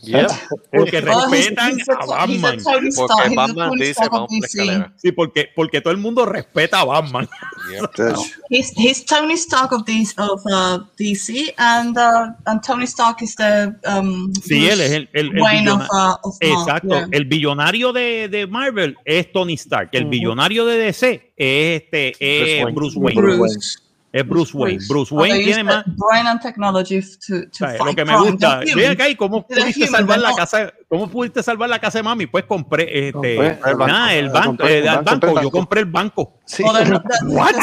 Yep. 0.04 0.32
Porque 0.72 0.98
Oh, 0.98 1.30
respetan 1.30 1.78
a- 1.90 2.06
Batman. 2.06 2.58
Porque 2.64 3.36
Batman 3.36 3.72
dice, 3.80 4.08
vamos 4.12 4.28
por 4.30 4.40
la 4.40 4.48
escalera. 4.48 4.94
Sí, 4.98 5.12
porque, 5.12 5.50
porque 5.56 5.82
todo 5.82 5.92
el 5.94 6.00
mundo 6.00 6.26
respeta 6.26 6.80
a 6.80 6.86
Batman. 6.86 7.28
Entonces, 7.74 8.34
He's, 8.50 8.74
he's 8.76 9.06
Tony 9.06 9.34
Stark 9.36 9.72
of, 9.72 9.84
DC, 9.86 10.14
of 10.18 10.42
uh, 10.52 10.80
DC, 10.98 11.54
and 11.58 11.98
uh, 11.98 12.34
and 12.46 12.62
Tony 12.66 12.86
Stark 12.86 13.22
is 13.22 13.36
the 13.36 13.74
um. 13.86 14.34
Sí, 14.44 14.68
él 14.68 14.82
es 14.82 14.92
el, 14.92 15.10
el, 15.14 15.28
el 15.36 15.42
Wayne 15.42 15.70
of, 15.70 15.82
uh, 15.92 16.16
of 16.24 16.36
Marvel, 16.42 16.58
Exacto. 16.60 16.88
yeah. 16.90 17.08
El 17.12 17.26
billonario 17.26 17.94
de, 17.94 18.28
de 18.30 18.48
Marvel 18.48 18.96
es 19.06 19.32
Tony 19.32 19.54
Stark. 19.54 19.90
El 19.94 20.04
Ujú. 20.04 20.10
billonario 20.12 20.66
de 20.66 20.78
DC 20.78 21.34
es 21.38 21.82
este 21.84 22.16
es 22.20 22.64
Bruce 22.74 22.98
Bruce 22.98 23.00
Wayne. 23.00 23.22
Bruce. 23.22 23.80
Es 24.14 24.28
Bruce 24.28 24.52
Wayne. 24.58 24.80
Bruce 24.90 25.14
Wayne 25.16 25.40
use 25.40 25.46
tiene 25.46 25.64
más. 25.64 25.86
brain 25.86 26.28
and 26.28 26.42
technology 26.42 27.00
to, 27.00 27.48
to 27.50 27.58
¿sabes? 27.60 27.80
Lo 27.80 27.86
fight 27.86 27.96
que 27.96 28.06
me 28.06 28.18
gusta. 28.18 28.60
They're 28.60 28.74
human. 28.74 28.92
acá 28.92 29.10
y 29.10 29.16
cómo 29.16 29.46
They're 29.48 29.62
pudiste 29.62 29.88
salvar 29.88 30.20
they're 30.20 30.30
la 30.30 30.36
casa. 30.36 30.74
¿Cómo 30.90 31.10
pudiste 31.10 31.44
salvar 31.44 31.70
la 31.70 31.80
casa 31.80 32.00
de 32.00 32.04
mami? 32.04 32.28
Pues 32.28 32.44
compré 32.44 33.08
este. 33.08 33.14
Compré 33.14 33.48
el 33.48 33.58
banco. 33.78 33.88
nada, 33.88 34.14
el 34.16 34.30
banco. 34.30 34.48
Compré 34.48 34.78
eh, 34.80 34.82
banco, 34.84 35.06
banco. 35.06 35.42
Yo 35.42 35.52
compré 35.52 35.80
el 35.80 35.86
banco. 35.86 36.40
Sí. 36.46 36.64
Well, 36.64 36.74
they're 36.74 36.90
not, 36.90 37.04
the, 37.08 37.26
What? 37.28 37.56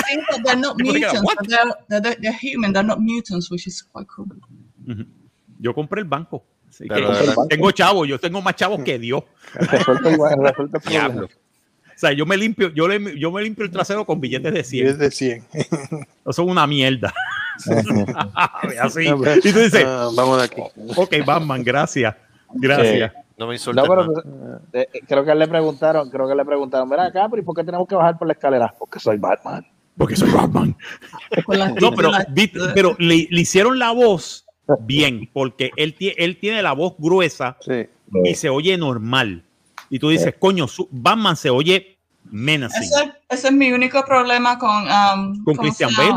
they're 0.44 0.56
not 0.56 0.76
mutants, 0.78 1.22
what? 1.22 1.36
they're, 1.46 2.00
they're, 2.00 2.16
they're 2.18 2.38
human. 2.40 2.72
They're 2.72 2.82
not 2.86 2.98
mutants, 3.00 3.50
which 3.50 3.66
is 3.66 3.82
quite 3.82 4.06
cool. 4.08 4.26
Ujú. 4.86 5.04
Yo 5.60 5.74
compré 5.74 6.00
el 6.00 6.08
banco. 6.08 6.46
Así 6.70 6.88
que 6.88 6.94
verdad. 6.94 7.34
tengo 7.48 7.70
chavos, 7.72 8.06
yo 8.08 8.18
tengo 8.18 8.40
más 8.40 8.54
chavos 8.54 8.82
que 8.84 8.98
Dios. 8.98 9.22
Resuelto 9.54 10.10
igual, 10.10 10.34
resuelto. 10.40 10.78
Diablo. 10.88 11.28
O 11.98 12.00
sea, 12.00 12.12
yo 12.12 12.24
me 12.26 12.36
limpio, 12.36 12.68
yo, 12.72 12.86
le- 12.86 13.18
yo 13.18 13.32
me 13.32 13.42
limpio 13.42 13.64
el 13.64 13.72
trasero 13.72 14.06
con 14.06 14.20
billetes 14.20 14.54
de 14.54 14.62
100. 14.62 14.86
Es 14.86 14.98
de 14.98 15.10
100. 15.10 15.44
Eso 15.52 16.06
es 16.26 16.38
una 16.38 16.64
mierda. 16.64 17.12
Así. 18.80 19.02
Y 19.04 19.52
tú 19.52 19.58
dices, 19.58 19.84
Ah, 19.84 20.08
vamos 20.14 20.38
de 20.38 20.44
aquí. 20.44 20.62
ok, 20.96 21.14
Batman, 21.26 21.64
gracias. 21.64 22.14
Gracias. 22.54 23.12
No 23.36 23.46
me 23.46 23.50
No, 23.50 23.52
insultes 23.52 23.84
pero 23.88 24.06
más. 24.06 24.24
eh, 24.72 24.88
eh, 24.92 25.00
creo 25.08 25.24
que 25.24 25.34
le 25.34 25.48
preguntaron, 25.48 26.08
creo 26.10 26.28
que 26.28 26.34
le 26.36 26.44
preguntaron, 26.44 26.88
mira 26.88 27.06
acá, 27.06 27.26
pero 27.28 27.42
¿y 27.42 27.44
por 27.44 27.56
qué 27.56 27.64
tenemos 27.64 27.86
que 27.88 27.94
bajar 27.96 28.16
por 28.16 28.26
la 28.28 28.32
escalera? 28.34 28.72
Porque 28.78 28.98
soy 29.00 29.16
Batman. 29.16 29.66
Porque 29.96 30.14
soy 30.16 30.30
Batman. 30.30 30.76
No, 31.80 31.92
pero, 31.94 32.12
pero 32.74 32.96
le, 33.00 33.26
le 33.30 33.40
hicieron 33.40 33.78
la 33.78 33.90
voz 33.90 34.46
bien, 34.80 35.28
porque 35.32 35.70
él, 35.76 35.96
tie- 35.98 36.14
él 36.16 36.36
tiene 36.38 36.62
la 36.62 36.72
voz 36.74 36.94
gruesa 36.98 37.56
Sí. 37.60 37.86
y 38.24 38.34
se 38.34 38.48
oye 38.50 38.76
normal. 38.78 39.42
Y 39.90 39.98
tú 39.98 40.10
dices, 40.10 40.34
coño, 40.38 40.66
Batman 40.90 41.36
se 41.36 41.50
oye 41.50 41.98
menacing. 42.30 42.82
Ese, 42.82 43.12
ese 43.28 43.48
es 43.48 43.54
mi 43.54 43.72
único 43.72 44.04
problema 44.04 44.58
con 44.58 44.84
um, 44.84 45.44
Con 45.44 45.56
¿cómo 45.56 45.62
Christian 45.62 45.90
Bale. 45.96 46.12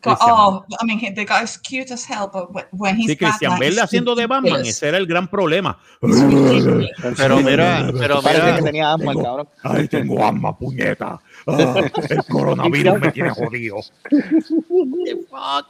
Con- 0.00 0.16
oh, 0.20 0.64
I 0.80 0.86
mean, 0.86 1.00
he- 1.00 1.12
the 1.12 1.24
guy 1.24 1.42
is 1.42 1.58
cute 1.58 1.92
as 1.92 2.08
hell, 2.08 2.28
but 2.32 2.66
when- 2.72 2.96
he's 2.96 3.10
Sí, 3.10 3.16
Christian 3.16 3.52
Bale 3.58 3.70
he's 3.72 3.78
haciendo 3.82 4.14
de 4.14 4.26
Batman, 4.26 4.64
ese 4.64 4.88
era 4.88 4.98
el 4.98 5.06
gran 5.06 5.26
problema. 5.26 5.78
Pero 6.00 7.38
mira, 7.40 7.90
pero 7.98 8.22
Parece 8.22 8.44
que 8.44 8.52
mira, 8.52 8.64
tenía 8.64 8.92
asma, 8.92 9.12
el 9.12 9.22
cabrón. 9.22 9.48
Ay, 9.62 9.88
tengo 9.88 10.24
asma, 10.24 10.56
puñeta. 10.56 11.18
Ah, 11.46 11.74
el 12.10 12.24
coronavirus 12.26 13.00
me 13.00 13.10
tiene 13.10 13.30
jodido. 13.30 13.76
¿Qué 14.08 15.16
fuck? 15.28 15.66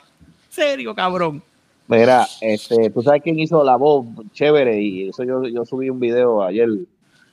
¿Serio, 0.51 0.95
cabrón? 0.95 1.43
Mira, 1.87 2.27
este, 2.43 2.91
tú 2.91 3.03
sabes 3.03 3.23
quién 3.23 3.39
hizo 3.39 3.65
la 3.65 3.77
voz 3.77 4.05
chévere 4.35 4.79
y 4.83 5.09
eso 5.09 5.25
yo, 5.25 5.45
yo 5.45 5.65
subí 5.65 5.89
un 5.89 5.99
video 6.01 6.43
ayer 6.43 6.69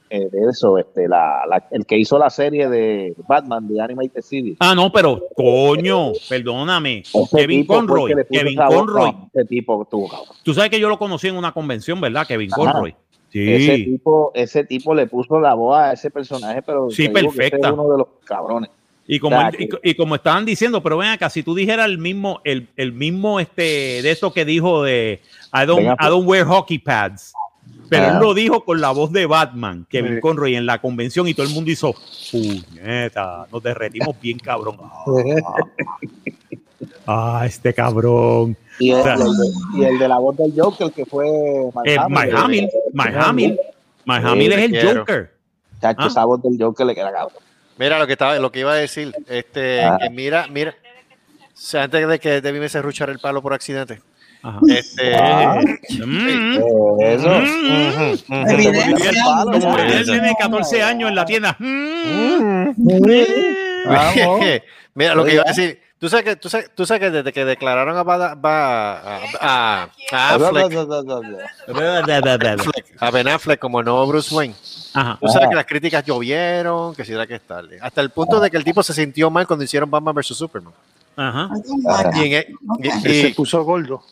eh, 0.10 0.30
de 0.32 0.50
eso, 0.50 0.78
este, 0.78 1.08
la, 1.08 1.42
la- 1.50 1.68
el 1.72 1.86
que 1.86 1.98
hizo 1.98 2.18
la 2.20 2.30
serie 2.30 2.70
de 2.70 3.16
Batman 3.28 3.68
de 3.68 3.82
Animated 3.82 4.22
Series. 4.22 4.58
Ah, 4.60 4.76
no, 4.76 4.92
pero 4.92 5.24
coño, 5.36 6.12
perdóname. 6.30 7.00
Ese 7.00 7.20
Kevin 7.36 7.66
Conroy. 7.66 8.14
Kevin. 8.32 8.56
Conroy. 8.58 9.16
Ese 9.34 9.46
tipo 9.46 9.84
cabrón. 9.90 10.28
Tú 10.44 10.54
sabes 10.54 10.70
que 10.70 10.80
yo 10.80 10.90
lo 10.90 10.98
conocí 11.00 11.28
en 11.28 11.38
una 11.38 11.52
convención, 11.52 12.00
¿verdad? 12.00 12.28
Kevin 12.28 12.52
Ajá. 12.54 12.72
Conroy. 12.74 12.96
Ese 13.34 13.76
Sí. 13.76 13.86
tipo, 13.86 14.32
ese 14.34 14.64
tipo 14.64 14.94
le 14.96 15.08
puso 15.08 15.40
la 15.42 15.54
voz 15.56 15.78
a 15.78 15.92
ese 15.94 16.10
personaje, 16.10 16.62
pero 16.62 16.90
Sí, 16.90 17.04
ese 17.04 17.12
perfecta. 17.12 17.68
es 17.68 17.74
uno 17.74 17.90
de 17.92 17.98
los 17.98 18.08
cabrones. 18.24 18.70
Y 19.08 19.20
como, 19.20 19.36
O 19.36 19.40
sea, 19.40 19.50
él- 19.50 19.56
y 19.60 19.68
co- 19.68 19.80
y, 19.84 19.94
como 19.96 20.16
estaban 20.16 20.46
diciendo, 20.46 20.82
pero 20.82 20.98
ven 20.98 21.10
acá, 21.10 21.30
si 21.30 21.44
tú 21.44 21.54
dijeras 21.54 21.86
el 21.88 21.98
mismo, 21.98 22.40
el, 22.44 22.68
el 22.78 22.94
mismo 22.94 23.40
este, 23.40 24.02
de 24.02 24.10
eso 24.12 24.32
que 24.34 24.46
dijo 24.46 24.84
de 24.84 25.20
I 25.54 25.66
don't, 25.66 25.82
I 25.84 25.88
Affleck. 25.88 26.10
don't 26.10 26.28
wear 26.28 26.46
hockey 26.46 26.80
pads. 26.80 27.34
Pero 27.90 28.06
Ah. 28.06 28.10
él 28.14 28.18
lo 28.20 28.34
dijo 28.34 28.64
con 28.66 28.82
la 28.82 28.92
voz 28.92 29.12
de 29.12 29.26
Batman, 29.26 29.86
Kevin 29.90 30.16
Sí. 30.16 30.22
Conroy, 30.22 30.56
en 30.56 30.66
la 30.66 30.80
convención, 30.82 31.28
y 31.28 31.34
todo 31.34 31.46
el 31.46 31.54
mundo 31.54 31.70
hizo, 31.72 31.94
puñeta, 32.32 33.46
nos 33.52 33.62
derretimos 33.64 34.20
bien, 34.20 34.40
cabrón. 34.40 34.78
Ah, 37.08 37.44
este 37.46 37.74
cabrón. 37.74 38.58
Y 38.80 38.92
el, 38.92 39.00
O 39.00 39.04
sea, 39.04 39.16
y 39.16 39.22
el 39.22 39.38
de, 39.38 39.48
y 39.80 39.86
el 39.86 40.00
de 40.00 40.08
la 40.08 40.18
voz 40.20 40.36
del 40.38 40.54
Joker, 40.56 40.92
que 40.92 41.06
fue 41.06 41.26
Eh, 41.28 41.70
eh, 41.86 41.98
Mark 42.10 42.30
Sí, 42.30 42.38
Hamill 44.06 44.52
es 44.52 44.60
el 44.60 44.72
quiero. 44.72 45.00
Joker. 45.02 45.32
Chacho, 45.82 46.02
Ah. 46.02 46.08
esa 46.08 46.26
voz 46.26 46.42
del 46.44 46.58
Joker 46.60 46.86
le 46.86 46.96
queda 46.96 47.12
cabrón. 47.12 47.42
mira 47.78 48.00
lo 48.00 48.08
que 48.08 48.14
estaba, 48.14 48.38
lo 48.40 48.52
que 48.52 48.60
iba 48.62 48.72
a 48.74 48.76
decir, 48.76 49.14
este, 49.30 49.84
Ah. 49.84 49.98
que 50.02 50.10
mira, 50.10 50.48
mira, 50.52 50.72
o 50.72 51.46
sea, 51.54 51.84
antes 51.84 52.08
de 52.08 52.20
que 52.20 52.42
Debbie 52.42 52.60
me 52.60 52.70
serruchara 52.70 53.12
el 53.12 53.20
palo 53.20 53.42
por 53.42 53.54
accidente, 53.54 54.02
Ajá. 54.48 54.60
este, 54.70 55.16
Ah. 55.16 55.60
Mm. 56.06 56.58
Eso. 57.02 57.30
Mm. 58.28 58.50
Él 58.50 60.06
tiene 60.06 60.36
14 60.38 60.84
años 60.84 61.10
en 61.10 61.16
la 61.16 61.26
tienda. 61.26 61.56
Mm. 61.60 62.70
Mira 64.94 65.16
lo 65.16 65.26
que 65.26 65.34
iba 65.34 65.44
a 65.44 65.48
decir, 65.50 65.82
tú 66.00 66.08
sabes 66.10 66.26
que, 66.26 66.36
tú 66.38 66.48
sabes, 66.50 66.70
tú 66.74 66.86
sabes 66.86 67.02
que 67.02 67.12
desde 67.12 67.34
que 67.34 67.44
declararon 67.44 67.98
a, 67.98 68.04
Bada- 68.04 68.36
Ba- 68.36 69.00
a, 69.00 69.20
a- 69.42 69.90
a 70.12 70.34
Affleck, 70.48 70.72
Affleck, 72.60 72.96
a 73.00 73.12
Ben 73.12 73.28
Affleck 73.28 73.60
como 73.60 73.80
el 73.80 73.86
nuevo 73.86 74.06
Bruce 74.08 74.34
Wayne, 74.34 74.56
Ajá. 74.94 75.18
tú 75.22 75.28
sabes 75.28 75.50
que 75.50 75.56
las 75.56 75.66
críticas 75.66 76.06
llovieron, 76.06 76.96
que 76.96 77.04
si 77.04 77.14
era 77.14 77.28
que 77.28 77.36
es 77.36 77.42
tarde, 77.42 77.78
hasta 77.82 78.00
el 78.02 78.10
punto 78.12 78.40
de 78.40 78.50
que 78.50 78.58
el 78.58 78.64
tipo 78.64 78.82
se 78.84 78.94
sintió 78.94 79.30
mal 79.30 79.46
cuando 79.48 79.66
hicieron 79.66 79.90
Batman 79.92 80.16
vs 80.16 80.28
Superman. 80.38 80.74
Ajá. 81.18 81.50
Y 82.16 82.34
en, 82.34 82.46
Él 82.82 83.22
se 83.22 83.34
puso 83.36 83.64
gordo. 83.64 84.04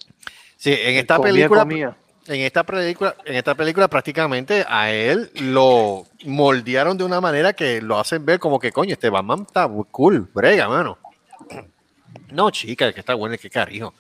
Sí, 0.64 0.74
en 0.74 0.96
esta 0.96 1.18
Comía, 1.18 1.32
película, 1.34 1.60
comía. 1.62 1.98
en 2.28 2.42
esta 2.42 2.64
película, 2.64 3.16
en 3.26 3.36
esta 3.36 3.56
película 3.56 3.88
prácticamente 3.88 4.66
a 4.68 4.92
él 4.92 5.30
lo 5.36 6.06
moldearon 6.26 6.98
de 6.98 7.04
una 7.04 7.20
manera 7.22 7.54
que 7.54 7.82
lo 7.82 8.00
hacen 8.00 8.26
ver 8.26 8.40
como 8.40 8.60
que 8.60 8.72
coño, 8.72 8.94
este 8.94 9.10
Batman 9.10 9.44
está 9.48 9.68
muy 9.68 9.86
cool, 9.92 10.28
brega, 10.34 10.68
mano. 10.70 10.98
No, 12.30 12.50
chica, 12.50 12.86
el 12.88 12.94
que 12.94 13.00
está 13.00 13.14
bueno, 13.16 13.36
es 13.36 13.42
que 13.42 13.50
carijo. 13.50 13.94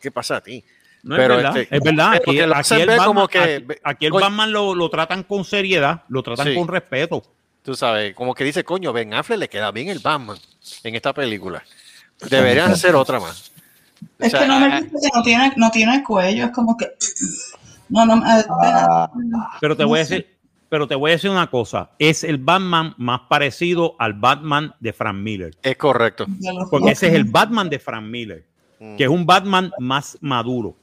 ¿Qué 0.00 0.10
pasa 0.10 0.36
a 0.36 0.40
ti? 0.42 0.62
No, 1.02 1.16
Pero 1.16 1.34
es 1.34 1.42
verdad, 1.42 1.56
este- 1.58 1.76
es 1.76 1.82
verdad. 1.82 2.12
Aquí, 2.14 2.32
que 2.36 2.46
lo 2.46 2.52
aquí 2.54 2.60
hacen 2.60 2.80
el 2.80 2.86
Batman, 2.88 3.06
como 3.06 3.28
que- 3.28 3.38
aquí, 3.38 3.64
aquí 3.82 4.06
el. 4.06 4.12
Batman 4.12 4.52
lo, 4.52 4.74
lo 4.74 4.90
tratan 4.90 5.22
con 5.22 5.44
seriedad, 5.44 6.02
lo 6.08 6.22
tratan 6.22 6.48
Sí. 6.48 6.54
con 6.54 6.68
respeto. 6.68 7.22
Tú 7.62 7.74
sabes, 7.74 8.14
como 8.14 8.34
que 8.34 8.44
dice, 8.44 8.64
coño, 8.64 8.92
Ben 8.92 9.14
Affleck 9.14 9.38
le 9.38 9.48
queda 9.48 9.70
bien 9.70 9.88
el 9.88 9.98
Batman 10.00 10.36
en 10.82 10.94
esta 10.94 11.14
película. 11.14 11.62
Deberían 12.28 12.70
hacer 12.72 12.94
otra 12.94 13.18
más. 13.20 13.50
O 14.20 14.24
Es 14.24 14.30
sea, 14.30 14.40
que 14.40 14.46
no 14.48 14.60
me 14.60 14.80
gusta 14.80 14.98
que 15.02 15.08
no 15.14 15.22
tiene, 15.22 15.52
no 15.56 15.70
tiene 15.70 16.02
cuello, 16.04 16.44
es 16.46 16.50
como 16.50 16.76
que. 16.76 16.86
No, 17.88 18.06
no, 18.06 18.16
eh, 18.16 18.44
Ah, 18.48 19.10
Pero 19.60 19.76
te 19.76 19.84
voy 19.84 19.98
a 19.98 20.02
decir, 20.02 20.26
pero 20.68 20.86
te 20.88 20.94
voy 20.94 21.10
a 21.10 21.14
decir 21.14 21.30
una 21.30 21.50
cosa, 21.50 21.90
es 21.98 22.24
el 22.24 22.38
Batman 22.38 22.94
más 22.96 23.22
parecido 23.28 23.94
al 23.98 24.14
Batman 24.14 24.74
de 24.80 24.92
Frank 24.92 25.16
Miller, 25.16 25.54
es 25.62 25.76
correcto. 25.76 26.26
porque 26.70 26.90
ese 26.92 27.08
es 27.08 27.14
el 27.14 27.24
Batman 27.24 27.68
de 27.68 27.78
Frank 27.78 28.04
Miller, 28.04 28.44
que 28.96 29.04
es 29.04 29.10
un 29.10 29.24
Batman 29.26 29.70
más 29.78 30.18
maduro. 30.20 30.76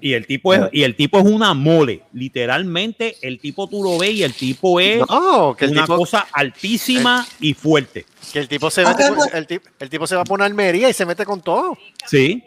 Y 0.00 0.12
el 0.14 0.26
tipo 0.26 0.54
es 0.54 0.62
y 0.72 0.82
el 0.82 0.94
tipo 0.96 1.18
es 1.18 1.24
una 1.24 1.52
mole, 1.54 2.02
literalmente 2.12 3.16
el 3.22 3.38
tipo 3.38 3.68
tú 3.68 3.82
lo 3.82 3.98
ves 3.98 4.10
y 4.14 4.22
el 4.22 4.32
tipo 4.34 4.80
es 4.80 5.00
No, 5.08 5.54
que 5.58 5.66
el 5.66 5.72
una 5.72 5.82
tipo, 5.82 5.96
cosa 5.96 6.26
altísima 6.32 7.26
y 7.40 7.54
fuerte. 7.54 8.06
que 8.32 8.38
el 8.40 8.48
tipo 8.48 8.70
se 8.70 8.84
mete, 8.84 9.04
el, 9.34 9.46
tipo, 9.46 9.64
el 9.78 9.90
tipo 9.90 10.06
se 10.06 10.16
va 10.16 10.22
a 10.22 10.24
poner 10.24 10.46
Almería 10.46 10.88
y 10.88 10.92
se 10.92 11.04
mete 11.06 11.24
con 11.24 11.40
todo. 11.42 11.76
Sí, 12.06 12.42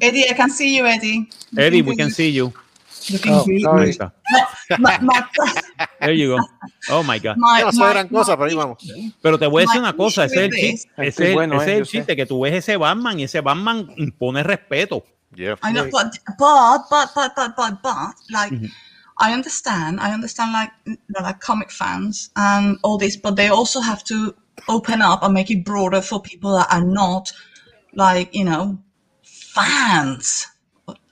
Eddie, 0.00 0.26
I 0.30 0.34
can 0.34 0.50
see 0.50 0.76
you, 0.76 0.84
Eddie. 0.86 1.28
Eddie, 1.56 1.82
we 1.82 1.96
can 1.96 2.10
see 2.10 2.32
you. 2.32 2.52
Oh. 3.28 3.44
Ahí 3.76 3.90
está. 3.90 4.14
My- 4.78 4.96
my- 5.02 5.20
There 6.00 6.16
you 6.18 6.30
go. 6.36 6.38
Oh 6.88 7.02
my 7.02 7.18
God. 7.18 7.36
my- 7.36 7.60
no 7.62 7.70
soy 7.72 7.90
gran 7.90 8.08
cosa, 8.08 8.34
pero 8.36 8.48
ahí 8.48 8.54
vamos. 8.56 8.78
Pero 9.20 9.38
te 9.38 9.46
voy 9.46 9.62
a 9.62 9.66
decir 9.66 9.80
una 9.80 9.92
cosa, 9.94 10.24
ese 10.24 10.36
es 10.36 10.42
el 10.42 10.50
chiste, 10.58 10.90
ese, 10.96 11.32
Bueno, 11.34 11.60
ese 11.60 11.70
eh, 11.70 11.74
es 11.74 11.78
el 11.80 11.86
sé. 11.86 11.92
chiste, 11.98 12.16
que 12.16 12.24
tú 12.24 12.40
ves 12.40 12.54
ese 12.54 12.78
Batman 12.78 13.20
y 13.20 13.24
ese 13.24 13.42
Batman 13.42 13.92
impone 13.98 14.42
respeto. 14.42 15.04
Yeah. 15.36 15.56
I 15.62 15.72
know, 15.72 15.88
but 15.90 16.18
but 16.38 16.82
but 16.90 17.10
but 17.14 17.32
but 17.36 17.56
but 17.56 17.82
but 17.82 18.14
like 18.30 18.52
Mhm. 18.52 18.70
I 19.18 19.32
understand. 19.32 20.00
I 20.00 20.12
understand 20.12 20.52
like 20.52 20.70
you 20.86 20.96
know, 21.08 21.22
like 21.22 21.40
comic 21.40 21.70
fans 21.70 22.30
and 22.36 22.78
all 22.82 22.98
this, 22.98 23.16
but 23.16 23.36
they 23.36 23.48
also 23.48 23.80
have 23.80 24.02
to 24.04 24.34
open 24.68 25.02
up 25.02 25.22
and 25.22 25.32
make 25.34 25.50
it 25.50 25.64
broader 25.64 26.00
for 26.00 26.20
people 26.20 26.56
that 26.56 26.68
are 26.72 26.84
not 26.84 27.32
like 27.94 28.34
you 28.34 28.44
know 28.44 28.78
fans 29.22 30.46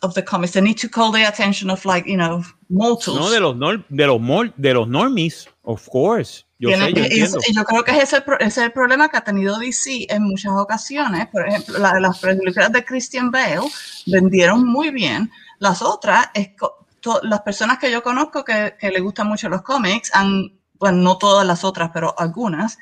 of 0.03 0.15
the 0.15 0.23
comics. 0.23 0.53
They 0.53 0.61
need 0.61 0.79
to 0.79 0.89
call 0.89 1.13
the 1.13 1.23
attention 1.29 1.71
of 1.71 1.85
like 1.85 2.07
you 2.07 2.17
know 2.17 2.43
mortals. 2.71 3.19
No, 3.19 3.31
de 3.31 3.41
los 3.41 3.57
nor- 3.57 3.85
de 3.95 4.07
los 4.07 4.21
mor- 4.21 4.53
de 4.61 4.75
los 4.75 4.89
normies, 4.89 5.47
of 5.65 5.89
course. 5.91 6.45
Yo 6.63 6.69
Tiene- 6.69 6.85
sé, 6.87 6.93
yo 7.19 7.27
yo 7.55 7.65
creo 7.65 7.83
que 7.85 7.91
ese 7.91 8.03
es, 8.03 8.13
el, 8.13 8.23
pro- 8.23 8.39
ese 8.39 8.47
es 8.61 8.67
el 8.67 8.73
problema 8.73 9.09
que 9.09 9.17
ha 9.17 9.25
tenido 9.25 9.59
DC 9.59 10.07
en 10.09 10.23
muchas 10.23 10.53
ocasiones. 10.53 11.27
Por 11.27 11.49
ejemplo, 11.49 11.77
la- 11.79 11.99
las 11.99 12.19
películas 12.21 12.71
de 12.71 12.85
Christian 12.85 13.31
Bale 13.33 13.61
vendieron 14.07 14.65
muy 14.65 14.91
bien. 14.91 15.31
Las 15.59 15.83
otras, 15.83 16.29
es 16.35 16.51
to- 17.01 17.21
las 17.25 17.41
personas 17.41 17.79
que 17.79 17.91
yo 17.91 18.01
conozco 18.03 18.45
que, 18.45 18.77
que 18.79 18.91
le 18.91 19.01
gustan 19.01 19.27
mucho 19.27 19.49
los 19.49 19.63
cómics, 19.63 20.11
han, 20.15 20.53
bueno, 20.79 20.99
no 20.99 21.19
todas 21.19 21.45
las 21.45 21.65
otras, 21.65 21.91
pero 21.93 22.15
algunas, 22.17 22.79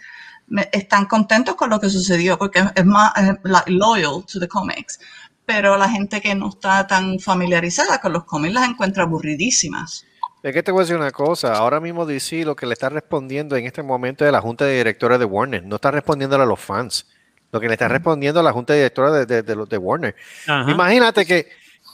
me- 0.47 0.69
están 0.73 1.07
contentos 1.07 1.55
con 1.55 1.70
lo 1.70 1.81
que 1.81 1.89
sucedió 1.89 2.36
porque 2.36 2.59
es, 2.59 2.66
es 2.74 2.85
más 2.85 3.12
eh, 3.16 3.35
like, 3.44 3.70
loyal 3.70 4.24
to 4.31 4.39
the 4.39 4.48
comics. 4.48 5.01
Pero 5.47 5.77
la 5.78 5.89
gente 5.89 6.20
que 6.20 6.35
no 6.35 6.51
está 6.51 6.86
tan 6.86 7.19
familiarizada 7.19 7.98
con 7.98 8.12
los 8.12 8.24
cómics 8.24 8.52
las 8.55 8.69
encuentra 8.69 9.05
aburridísimas. 9.05 10.05
Es 10.43 10.55
que 10.55 10.62
te 10.62 10.73
voy 10.73 10.81
a 10.81 10.83
decir 10.85 10.97
una 10.97 11.11
cosa, 11.11 11.53
ahora 11.55 11.81
mismo 11.81 12.07
DC 12.07 12.45
lo 12.45 12.57
que 12.57 12.67
le 12.67 12.73
está 12.73 12.89
respondiendo 12.89 13.57
en 13.57 13.67
este 13.67 13.83
momento 13.83 14.25
es 14.25 14.33
la 14.33 14.41
junta 14.41 14.65
de 14.65 14.77
directores 14.77 15.19
de 15.19 15.27
Warner, 15.27 15.62
no 15.65 15.77
está 15.77 15.91
respondiéndole 15.91 16.45
a 16.45 16.47
los 16.47 16.61
fans. 16.61 17.07
Lo 17.53 17.61
que 17.61 17.67
le 17.67 17.75
está 17.75 17.89
respondiendo 17.89 18.41
a 18.41 18.43
la 18.45 18.53
junta 18.53 18.75
directora 18.75 19.11
de, 19.11 19.27
de, 19.27 19.43
de 19.43 19.67
de 19.67 19.79
Warner. 19.79 20.15
Ajá. 20.47 20.71
Imagínate 20.71 21.27
que 21.27 21.49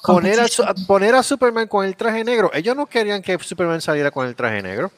poner 0.04 0.38
a, 0.38 0.46
poner 0.86 1.14
a 1.14 1.22
Superman 1.22 1.66
con 1.66 1.84
el 1.84 1.96
traje 1.96 2.22
negro, 2.22 2.50
ellos 2.54 2.76
no 2.76 2.86
querían 2.86 3.22
que 3.22 3.38
Superman 3.38 3.80
saliera 3.80 4.10
con 4.10 4.26
el 4.26 4.36
traje 4.36 4.62
negro. 4.62 4.92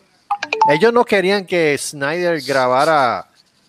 Ellos 0.68 0.92
no 0.92 1.04
querían 1.04 1.46
que 1.46 1.76
Snyder 1.78 2.40
grabara 2.42 3.26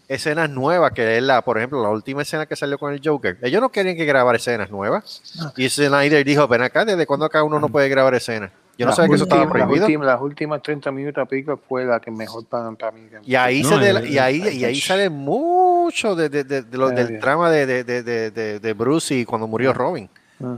escenas 0.08 0.50
nuevas, 0.50 0.92
que 0.92 1.18
es 1.18 1.24
la, 1.24 1.42
por 1.42 1.58
ejemplo, 1.58 1.82
la 1.82 1.90
última 1.90 2.24
escena 2.24 2.46
que 2.46 2.56
salió 2.56 2.78
con 2.78 2.94
el 2.94 3.02
Joker. 3.04 3.38
Ellos 3.42 3.62
no 3.62 3.70
querían 3.70 3.96
que 3.96 4.06
grabara 4.06 4.38
escenas 4.38 4.70
nuevas. 4.70 5.22
Y 5.56 5.70
Snyder 5.70 6.26
dijo, 6.26 6.48
ven 6.48 6.64
acá, 6.64 6.84
¿desde 6.84 7.06
cuándo 7.06 7.26
acá 7.26 7.44
uno 7.44 7.60
no 7.60 7.70
puede 7.70 7.88
grabar 7.90 8.14
escenas? 8.16 8.52
Yo 8.80 8.86
no 8.88 8.92
sabía 8.94 9.10
que 9.10 9.16
eso 9.16 9.24
estaba 9.26 9.42
últimas- 9.42 9.60
las 9.60 9.68
prohibido. 9.68 9.86
últimas- 9.86 10.08
Las 10.08 10.22
últimas 10.22 10.62
30 10.64 10.92
minutos 10.92 11.28
película 11.28 11.58
fue 11.68 11.86
la 11.86 12.00
que 12.00 12.10
mejor 12.12 12.46
para, 12.46 12.72
para 12.72 12.92
mí. 12.94 13.02
Y 13.26 13.36
ahí, 13.36 13.62
No, 13.62 13.70
se 13.70 13.76
de- 13.78 13.90
eh, 13.92 14.10
y 14.10 14.18
ahí, 14.18 14.38
y 14.58 14.64
ahí 14.66 14.78
eh, 14.78 14.82
sale 14.82 15.10
mucho 15.10 16.16
de, 16.16 16.30
de- 16.30 16.44
de- 16.46 16.62
de 16.64 16.78
lo- 16.78 16.90
Eh, 16.90 16.96
del 16.96 17.20
trama 17.20 17.52
de, 17.52 17.66
de, 17.66 17.84
de, 17.84 18.04
de, 18.04 18.32
de- 18.32 18.60
de 18.60 18.74
Bruce 18.74 19.14
y 19.14 19.26
cuando 19.26 19.48
murió 19.48 19.74
Robin. 19.74 20.10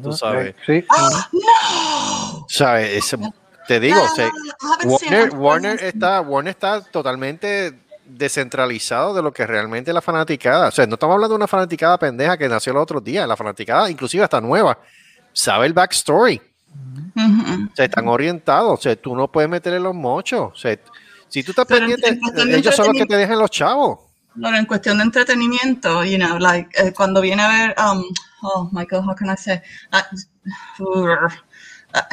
Tú 0.04 0.14
sabes. 0.14 0.50
eh, 0.50 0.56
Sí. 0.66 0.86
¿Sabes? 2.48 2.92
Ese- 2.98 3.18
te 3.68 3.80
digo, 3.80 4.00
Warner. 4.84 5.34
Warner 5.36 5.84
está, 5.84 6.22
Warner 6.22 6.52
está 6.52 6.82
totalmente 6.82 7.74
descentralizado 8.06 9.14
de 9.14 9.22
lo 9.22 9.32
que 9.32 9.48
realmente 9.48 9.92
es 9.92 9.96
la 9.96 10.02
fanaticada. 10.02 10.68
O 10.68 10.72
sea, 10.72 10.86
no 10.86 10.96
estamos 10.96 11.14
hablando 11.16 11.34
de 11.34 11.38
una 11.38 11.48
fanaticada 11.48 11.98
pendeja 11.98 12.38
que 12.38 12.50
nació 12.50 12.74
los 12.74 12.84
otros 12.84 13.04
días. 13.04 13.28
La 13.28 13.38
fanaticada, 13.38 13.90
inclusive 13.90 14.24
hasta 14.24 14.42
nueva, 14.42 14.78
sabe 15.32 15.66
el 15.68 15.74
backstory. 15.74 16.42
O 17.16 17.76
sea, 17.76 17.86
están 17.86 18.08
orientados. 18.08 18.80
O 18.80 18.82
sea, 18.82 18.96
tú 18.96 19.16
no 19.16 19.32
puedes 19.32 19.50
meterle 19.50 19.80
los 19.80 19.94
mochos. 19.96 20.52
O 20.54 20.56
sea, 20.56 20.78
si 21.28 21.44
tú 21.44 21.52
estás 21.52 21.66
Pero 21.68 21.86
en- 21.86 21.96
pendiente, 22.02 22.58
ellos 22.58 22.76
son 22.76 22.88
los 22.88 22.96
que 22.98 23.06
te 23.06 23.18
dejan 23.18 23.40
los 23.40 23.52
chavos. 23.52 24.00
Bueno, 24.34 24.58
en 24.58 24.66
cuestión 24.66 24.98
de 24.98 25.04
entretenimiento, 25.04 26.06
you 26.06 26.18
know, 26.18 26.40
like, 26.40 26.70
eh, 26.82 26.94
cuando 26.94 27.20
viene 27.20 27.42
a 27.44 27.48
ver, 27.50 27.76
um, 27.78 28.04
oh 28.44 28.70
my 28.72 28.86
God, 28.90 29.04
how 29.06 29.14
can 29.16 29.30
I 29.30 29.36
say, 29.38 29.62
Ah, 29.92 30.08
uh, 30.80 31.28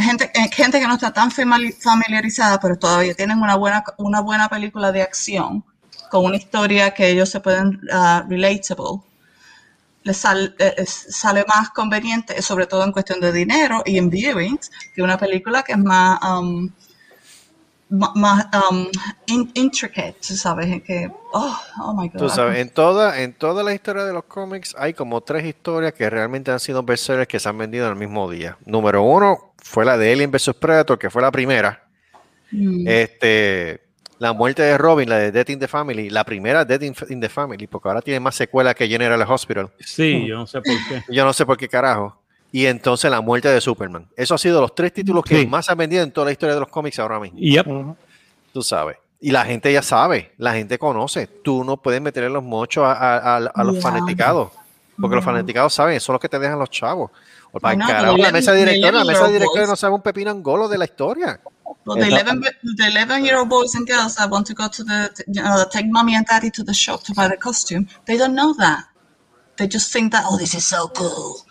gente, 0.02 0.24
eh, 0.34 0.50
gente 0.52 0.80
que 0.80 0.86
no 0.88 0.94
está 0.94 1.12
tan 1.12 1.30
famili- 1.30 1.72
familiarizada, 1.80 2.58
pero 2.58 2.76
todavía 2.76 3.14
tienen 3.14 3.38
una 3.40 3.54
buena, 3.54 3.84
una 3.98 4.20
buena 4.20 4.48
película 4.48 4.90
de 4.90 5.02
acción, 5.02 5.64
con 6.10 6.24
una 6.24 6.36
historia 6.36 6.92
que 6.92 7.08
ellos 7.08 7.28
se 7.30 7.38
pueden, 7.38 7.80
ah, 7.92 8.24
relatable, 8.28 9.00
les 10.08 10.16
sal- 10.16 10.54
eh, 10.58 10.74
es- 10.78 11.06
sale 11.10 11.44
más 11.46 11.70
conveniente, 11.70 12.40
sobre 12.42 12.66
todo 12.66 12.82
en 12.84 12.92
cuestión 12.92 13.20
de 13.20 13.30
dinero 13.32 13.82
y 13.84 13.98
en 13.98 14.08
viewings, 14.10 14.70
que 14.94 15.02
una 15.02 15.16
película 15.18 15.62
que 15.62 15.72
es 15.72 15.78
más, 15.78 16.18
um, 16.22 16.70
más 17.90 18.46
um, 18.70 18.86
in- 19.26 19.50
intricate, 19.54 20.16
¿sabes? 20.20 20.82
Que, 20.82 21.10
oh, 21.32 21.58
oh 21.82 21.94
my 21.94 22.08
God. 22.08 22.18
Tú 22.18 22.28
sabes, 22.28 22.58
en 22.58 22.68
toda, 22.70 23.22
en 23.22 23.32
toda 23.32 23.62
la 23.62 23.72
historia 23.72 24.04
de 24.04 24.12
los 24.12 24.24
cómics 24.24 24.74
hay 24.78 24.92
como 24.92 25.20
tres 25.22 25.44
historias 25.44 25.94
que 25.94 26.08
realmente 26.10 26.50
han 26.50 26.60
sido 26.60 26.82
bestsellers 26.82 27.26
que 27.28 27.38
se 27.40 27.48
han 27.48 27.56
vendido 27.56 27.86
en 27.86 27.92
el 27.92 27.98
mismo 27.98 28.30
día. 28.30 28.58
Número 28.66 29.02
uno 29.02 29.52
fue 29.58 29.84
la 29.84 29.96
de 29.96 30.12
Alien 30.12 30.30
vs 30.30 30.54
Predator, 30.60 30.98
que 30.98 31.08
fue 31.10 31.22
la 31.22 31.30
primera. 31.30 31.82
Mm. 32.50 32.86
Este, 32.88 33.80
la 34.18 34.32
muerte 34.32 34.62
de 34.62 34.76
Robin, 34.78 35.08
la 35.08 35.16
de 35.18 35.30
Death 35.32 35.50
in 35.50 35.58
the 35.58 35.68
Family, 35.68 36.10
la 36.10 36.24
primera 36.24 36.64
Death 36.64 36.82
in, 36.82 36.94
in 37.10 37.20
the 37.20 37.28
Family, 37.28 37.66
porque 37.66 37.88
ahora 37.88 38.02
tiene 38.02 38.20
más 38.20 38.34
secuelas 38.34 38.74
que 38.74 38.88
General 38.88 39.20
Hospital. 39.22 39.70
Sí, 39.80 40.26
yo 40.26 40.36
no 40.36 40.46
sé 40.46 40.60
por 40.60 40.74
qué. 40.88 41.02
Yo 41.08 41.24
no 41.24 41.32
sé 41.32 41.46
por 41.46 41.56
qué 41.56 41.68
carajo. 41.68 42.16
Y 42.50 42.64
entonces 42.66 43.10
la 43.10 43.20
muerte 43.20 43.48
de 43.48 43.60
Superman. 43.60 44.06
Eso 44.16 44.34
ha 44.34 44.38
sido 44.38 44.60
los 44.60 44.74
tres 44.74 44.92
títulos 44.92 45.22
que 45.24 45.40
Sí. 45.40 45.46
más 45.46 45.66
se 45.66 45.72
han 45.72 45.78
vendido 45.78 46.02
en 46.02 46.10
toda 46.10 46.24
la 46.26 46.32
historia 46.32 46.54
de 46.54 46.60
los 46.60 46.68
cómics 46.70 46.98
ahora 46.98 47.20
mismo. 47.20 47.38
Yep. 47.38 47.66
Tú 48.52 48.62
sabes. 48.62 48.96
Y 49.20 49.30
la 49.32 49.44
gente 49.44 49.72
ya 49.72 49.82
sabe, 49.82 50.32
la 50.38 50.52
gente 50.54 50.78
conoce. 50.78 51.26
Tú 51.26 51.62
no 51.64 51.76
puedes 51.76 52.00
meterle 52.00 52.30
los 52.30 52.42
mochos 52.42 52.84
a, 52.84 52.92
a- 52.92 53.36
a- 53.36 53.50
a 53.54 53.64
los 53.64 53.80
fanaticados. 53.80 54.50
Porque 55.00 55.14
los 55.16 55.24
fanaticados 55.24 55.74
saben, 55.74 56.00
son 56.00 56.14
los 56.14 56.20
que 56.20 56.28
te 56.28 56.38
dejan 56.38 56.58
los 56.58 56.70
chavos. 56.70 57.10
O 57.52 57.60
para 57.60 57.76
no, 57.76 58.16
la 58.16 58.32
mesa 58.32 58.52
directora, 58.52 58.98
la 58.98 59.04
mesa 59.04 59.28
directora 59.28 59.66
no 59.66 59.76
sabe 59.76 59.94
un 59.94 60.02
pepino 60.02 60.30
angolo 60.30 60.68
de 60.68 60.76
la 60.78 60.84
historia. 60.86 61.40
Well, 61.84 61.96
the 61.96 62.06
11, 62.06 62.40
the 62.40 62.86
11 62.86 63.24
year 63.24 63.38
old 63.38 63.48
boys 63.48 63.74
and 63.74 63.86
girls 63.86 64.16
that 64.16 64.30
want 64.30 64.46
to 64.46 64.54
go 64.54 64.68
to 64.68 64.84
the, 64.84 65.24
you 65.26 65.42
know, 65.42 65.64
take 65.70 65.86
mommy 65.86 66.14
and 66.14 66.26
daddy 66.26 66.50
to 66.50 66.62
the 66.62 66.74
shop 66.74 67.02
to 67.04 67.14
buy 67.14 67.28
the 67.28 67.36
costume, 67.36 67.88
they 68.06 68.16
don't 68.16 68.34
know 68.34 68.54
that. 68.54 68.84
They 69.56 69.66
just 69.66 69.92
think 69.92 70.12
that, 70.12 70.24
oh, 70.26 70.38
this 70.38 70.54
is 70.54 70.66
so 70.66 70.88
cool. 70.88 71.44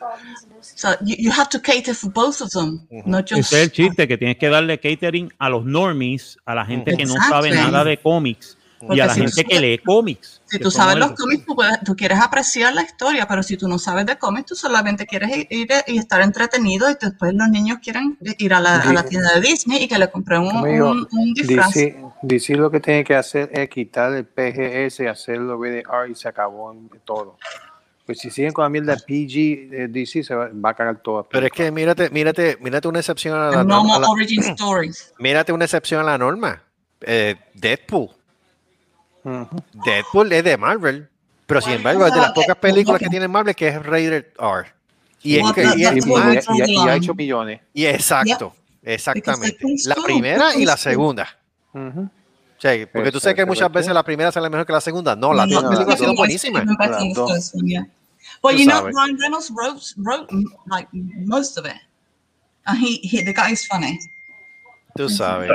So 0.61 0.95
you, 1.03 1.15
you 1.19 1.31
have 1.31 1.49
to 1.49 1.59
cater 1.59 1.93
for 1.93 2.09
both 2.09 2.41
of 2.41 2.51
them, 2.51 2.87
not 3.05 3.25
just. 3.25 3.51
Ese 3.51 3.53
es 3.53 3.63
el 3.63 3.71
chiste, 3.71 4.07
que 4.07 4.17
tienes 4.17 4.37
que 4.37 4.49
darle 4.49 4.79
catering 4.79 5.33
a 5.39 5.49
los 5.49 5.65
normies, 5.65 6.37
a 6.45 6.55
la 6.55 6.65
gente 6.65 6.95
que 6.95 7.05
no 7.05 7.15
sabe 7.27 7.51
nada 7.51 7.83
de 7.83 7.97
cómics 7.97 8.56
y 8.81 8.85
Porque 8.87 9.01
a 9.01 9.05
la 9.07 9.13
si 9.13 9.21
gente 9.21 9.43
tú- 9.43 9.49
que 9.49 9.59
lee 9.59 9.77
cómics. 9.79 10.41
Si 10.45 10.59
tú 10.59 10.69
sabes 10.71 10.95
los 10.97 11.11
cómics, 11.11 11.45
tú, 11.45 11.55
puedes- 11.55 11.79
tú 11.83 11.95
quieres 11.95 12.19
apreciar 12.19 12.73
la 12.73 12.83
historia, 12.83 13.27
pero 13.27 13.41
si 13.43 13.57
tú 13.57 13.67
no 13.67 13.77
sabes 13.79 14.05
de 14.05 14.17
cómics, 14.17 14.45
tú 14.45 14.55
solamente 14.55 15.05
quieres 15.05 15.35
ir, 15.35 15.47
ir 15.49 15.67
y 15.87 15.97
estar 15.97 16.21
entretenido 16.21 16.89
y 16.89 16.95
después 16.99 17.33
los 17.33 17.49
niños 17.49 17.79
quieren 17.83 18.17
ir 18.37 18.53
a 18.53 18.59
la, 18.59 18.79
a 18.81 18.93
la 18.93 19.03
tienda 19.03 19.33
de 19.33 19.41
Disney 19.41 19.83
y 19.83 19.87
que 19.87 19.97
le 19.97 20.09
compren 20.09 20.41
un, 20.41 20.55
Amigo, 20.57 20.91
un, 20.91 21.07
un 21.11 21.33
disfraz. 21.33 21.73
DC, 21.73 21.97
DC 22.21 22.55
lo 22.55 22.69
que 22.71 22.79
tiene 22.79 23.03
que 23.03 23.15
hacer 23.15 23.49
es 23.53 23.67
quitar 23.69 24.13
el 24.13 24.25
PGS 24.25 25.03
y 25.03 25.07
hacerlo 25.07 25.61
rated 25.61 25.83
R 25.91 26.09
y 26.11 26.15
se 26.15 26.27
acabó 26.27 26.75
todo. 27.03 27.37
Pues 28.05 28.19
si 28.19 28.29
siguen 28.29 28.53
con 28.53 28.63
la 28.63 28.69
mierda 28.69 28.95
PG 28.95 29.69
de 29.69 29.87
DC, 29.89 30.23
se 30.23 30.33
va, 30.33 30.49
va 30.53 30.69
a 30.69 30.73
cagar 30.73 31.01
todo. 31.01 31.27
Pero 31.29 31.45
es 31.45 31.51
que 31.51 31.69
mírate, 31.71 32.09
mírate, 32.09 32.57
mírate 32.61 32.87
una 32.87 32.99
excepción 32.99 33.37
a 33.37 33.49
la 33.49 33.63
no 33.63 33.63
norma. 33.65 33.83
more 33.83 33.99
la- 34.01 34.07
origin 34.09 34.43
stories. 34.43 35.13
mírate 35.19 35.51
una 35.51 35.65
excepción 35.65 35.99
a 35.99 36.03
la 36.05 36.17
norma. 36.17 36.61
Eh, 37.01 37.35
Deadpool. 37.53 38.11
Deadpool 39.85 40.31
es 40.33 40.43
de 40.43 40.57
Marvel. 40.57 41.09
Pero 41.45 41.61
sin 41.61 41.73
embargo, 41.73 42.05
es 42.05 42.13
de 42.13 42.19
las 42.19 42.31
pocas 42.31 42.57
películas 42.57 42.99
que 43.01 43.07
tiene 43.09 43.27
Marvel 43.27 43.55
que 43.55 43.67
es 43.69 43.81
rated 43.85 44.25
R. 44.39 44.69
Y 45.23 45.37
es 45.37 45.51
que- 45.53 45.61
the- 45.63 45.79
y 45.79 45.85
es 45.85 46.05
más- 46.05 46.45
y- 46.49 46.61
y- 46.71 46.75
y 46.75 46.87
ha 46.87 46.95
hecho 46.95 47.13
millones. 47.15 47.61
Y 47.73 47.85
exacto, 47.85 48.53
exactamente. 48.83 49.57
La 49.85 49.95
primera 49.95 50.55
y 50.55 50.65
la 50.65 50.75
segunda. 50.77 51.27
Ujú. 51.73 52.01
O 52.01 52.59
sea, 52.59 52.87
porque 52.91 53.11
tú 53.11 53.19
sabes 53.19 53.35
que 53.35 53.45
muchas 53.45 53.71
veces 53.71 53.93
la 53.93 54.03
primera 54.03 54.31
sale 54.31 54.49
mejor 54.49 54.65
que 54.65 54.73
la 54.73 54.81
segunda. 54.81 55.15
No, 55.15 55.33
las 55.33 55.47
dos 55.49 55.63
No, 55.63 55.69
películas 55.69 55.99
son 55.99 56.07
no, 56.07 56.15
buenísimas. 56.15 56.65
Well, 58.43 58.55
Tú 58.55 58.61
you 58.63 58.69
know. 58.69 58.87
Ryan 58.87 59.17
Reynolds 59.19 59.51
wrote, 59.51 59.81
wrote 59.97 60.27
like 60.65 60.89
most 60.93 61.57
of 61.57 61.65
it. 61.65 61.77
And 62.65 62.77
he, 62.79 62.99
he 63.03 63.23
the 63.23 63.33
guy 63.33 63.51
is 63.53 63.65
funny. 63.67 63.97
Tú 64.95 65.07
sabes. 65.09 65.51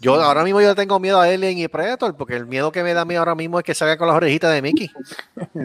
Yo 0.00 0.14
ahora 0.20 0.44
mismo 0.44 0.60
yo 0.60 0.74
tengo 0.74 0.98
miedo 0.98 1.20
a 1.20 1.24
Alien 1.24 1.58
y 1.58 1.68
Predator 1.68 2.16
porque 2.16 2.36
el 2.36 2.46
miedo 2.46 2.72
que 2.72 2.82
me 2.82 2.94
da 2.94 3.02
a 3.02 3.04
mí 3.04 3.14
ahora 3.14 3.34
mismo 3.34 3.58
es 3.58 3.64
que 3.64 3.74
salga 3.74 3.96
con 3.96 4.08
las 4.08 4.16
orejitas 4.16 4.52
de 4.52 4.62
Mickey. 4.62 4.90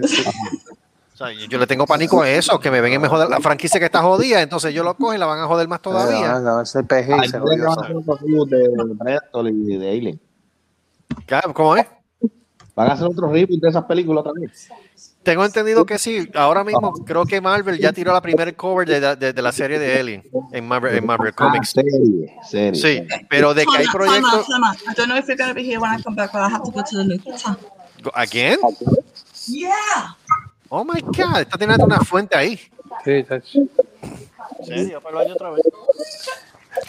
O 1.14 1.16
sea, 1.16 1.32
yo, 1.32 1.46
yo 1.46 1.60
le 1.60 1.68
tengo 1.68 1.86
pánico 1.86 2.24
a 2.24 2.30
eso, 2.32 2.60
que 2.60 2.72
me 2.72 2.82
vengan 2.82 3.06
a 3.06 3.08
joder 3.08 3.30
la 3.30 3.40
franquicia 3.40 3.80
que 3.80 3.86
está 3.86 4.02
jodida, 4.02 4.42
entonces 4.42 4.74
yo 4.74 4.84
lo 4.84 4.96
cojo 4.96 5.14
y 5.14 5.20
la 5.20 5.28
van 5.28 5.42
a 5.42 5.46
joder 5.46 5.68
más 5.68 5.80
todavía. 5.80 6.42
Ese 6.64 6.84
PG 6.84 7.30
se 7.30 7.40
de 7.40 8.96
Predator 8.98 9.48
y 9.48 9.78
de 9.78 9.90
Alien. 9.92 10.20
¿Cómo 11.54 11.78
es? 11.78 11.86
Van 12.76 12.90
a 12.90 12.94
hacer 12.94 13.06
otro 13.06 13.32
reboot 13.32 13.62
de 13.62 13.70
esas 13.70 13.84
películas 13.86 14.24
también. 14.24 14.52
Tengo 15.24 15.46
entendido 15.46 15.86
que 15.86 15.98
sí. 15.98 16.30
Ahora 16.36 16.64
mismo 16.64 16.92
creo 17.06 17.26
que 17.26 17.40
Marvel 17.40 17.78
ya 17.80 17.94
tiró 17.94 18.12
la 18.12 18.22
primera 18.22 18.52
cover 18.54 18.88
de, 18.88 19.00
la- 19.00 19.16
de- 19.16 19.32
de 19.34 19.42
la 19.42 19.52
serie 19.52 19.80
de 19.80 20.00
Alien 20.00 20.24
en 20.52 20.68
Marvel, 20.68 20.96
en 20.96 21.06
Marvel 21.06 21.34
Comics. 21.34 21.74
Ah, 21.78 21.82
serie, 21.82 22.36
serie. 22.76 22.76
Sí, 22.76 23.08
pero 23.30 23.54
de 23.54 23.66
que 23.66 23.78
hay 23.78 23.88
proyectos. 23.88 24.48
I 24.50 24.94
don't 24.96 25.08
know 25.08 25.18
if 25.18 25.26
you're 25.28 25.38
going 25.38 25.50
to 25.50 25.54
be 25.56 25.64
here 25.64 25.78
when 25.80 25.92
I 25.98 26.02
come 26.04 26.16
back, 26.16 26.32
but 26.34 26.42
I 26.42 26.50
have 26.54 26.64
to 26.64 26.72
go 26.72 26.84
to 26.84 26.98
the 26.98 27.04
loo. 27.06 27.18
Time. 27.38 27.56
¿Again? 28.16 28.60
Yeah. 29.48 30.16
Oh 30.70 30.84
my 30.84 31.00
God, 31.02 31.42
está 31.42 31.58
teniendo 31.58 31.86
una 31.86 32.00
fuente 32.02 32.36
ahí. 32.36 32.58
Sí, 33.06 33.12
está- 33.12 33.36
¿En 33.36 34.66
serio? 34.66 35.02
Pero 35.04 35.20
hay 35.20 35.32
otra 35.32 35.52
vez. 35.52 35.64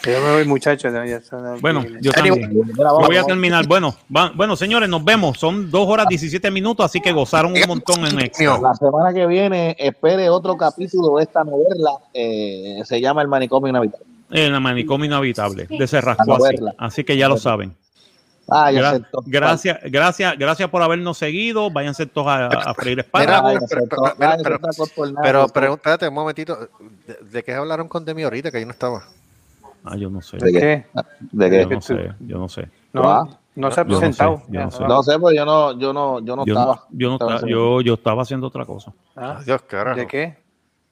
Yo 0.05 0.21
me 0.21 0.31
voy, 0.33 0.45
muchachos. 0.45 0.93
están 0.93 1.59
Bueno, 1.61 1.83
yo 2.01 2.11
también. 2.11 2.51
Voy 2.75 3.17
a 3.17 3.23
terminar. 3.23 3.67
Bueno, 3.67 3.95
va- 4.15 4.31
bueno, 4.35 4.55
señores, 4.55 4.89
nos 4.89 5.03
vemos. 5.03 5.37
Son 5.37 5.69
dos 5.71 5.87
horas 5.87 6.07
17 6.07 6.49
minutos, 6.51 6.85
así 6.85 6.99
que 7.01 7.11
gozaron 7.11 7.53
un 7.53 7.61
montón 7.67 8.05
en 8.05 8.19
extra. 8.19 8.57
La 8.59 8.73
semana 8.75 9.13
que 9.13 9.25
viene 9.25 9.75
espere 9.79 10.29
otro 10.29 10.55
capítulo 10.57 11.17
de 11.17 11.23
esta 11.23 11.43
novela. 11.43 11.91
eh, 12.13 12.81
se 12.85 12.99
llama 13.01 13.21
El 13.21 13.27
manicomio 13.27 13.69
inhabitable. 13.69 14.05
En 14.31 14.51
la 14.51 14.59
manicomio 14.59 15.05
inhabitable 15.05 15.67
de 15.69 15.87
Cerrasco. 15.87 16.35
Así, 16.45 16.55
así 16.77 17.03
que 17.03 17.17
ya 17.17 17.27
lo 17.27 17.37
saben. 17.37 17.75
Ah, 18.47 18.71
ya 18.71 18.79
Gra- 18.93 19.05
gracias, 19.25 19.79
gracias, 19.85 20.37
gracias 20.37 20.69
por 20.69 20.81
habernos 20.83 21.17
segudo. 21.17 21.71
Váyanse 21.71 22.05
todos 22.05 22.27
a, 22.27 22.45
a 22.47 22.73
freír 22.75 22.97
Mira, 22.97 23.01
espárragos. 23.01 23.63
pero, 23.67 23.81
pero, 23.89 24.01
pero, 24.17 24.37
pero, 24.43 24.59
pero, 24.59 25.15
pero, 25.23 25.47
pero, 25.49 25.73
espérate 25.73 26.07
un 26.07 26.13
momentito. 26.13 26.55
¿De, 27.07 27.17
de 27.31 27.43
qué 27.43 27.53
hablaron 27.55 27.87
con 27.87 28.05
Demi 28.05 28.21
ahorita? 28.23 28.51
Que 28.51 28.59
yo 28.59 28.65
no 28.67 28.71
estaba. 28.71 29.03
Ah, 29.85 29.95
yo 29.97 30.09
no 30.09 30.21
sé. 30.21 30.37
¿De 30.37 30.51
qué? 30.51 30.85
¿De 31.31 31.49
qué? 31.49 31.61
Yo 31.63 31.69
no 31.69 31.81
sé, 31.81 32.13
yo 32.19 32.37
no 32.39 32.49
sé. 32.49 32.69
No, 32.93 33.29
no 33.55 33.71
se 33.71 33.81
ha 33.81 33.83
Yo 33.83 33.89
no 33.89 33.95
sé, 33.95 33.99
presentado. 33.99 34.41
yo 34.49 34.59
no 34.61 34.71
sé. 34.71 34.83
No 34.85 35.03
sé, 35.03 35.19
pues 35.19 35.35
yo 35.35 35.45
no, 35.45 35.77
yo 35.79 35.93
no, 35.93 36.19
yo 36.25 36.35
no 36.35 36.45
Yo, 36.45 36.53
estaba. 36.53 36.83
yo 36.91 37.07
no 37.09 37.13
Estaba 37.15 37.35
estaba- 37.35 37.49
yo, 37.51 37.81
yo 37.81 37.93
estaba 37.93 38.21
haciendo 38.23 38.47
otra 38.47 38.65
cosa. 38.65 38.91
Ah, 39.15 39.39
Dios, 39.45 39.61
carajo. 39.63 39.97
¿De 39.99 40.07
qué? 40.07 40.45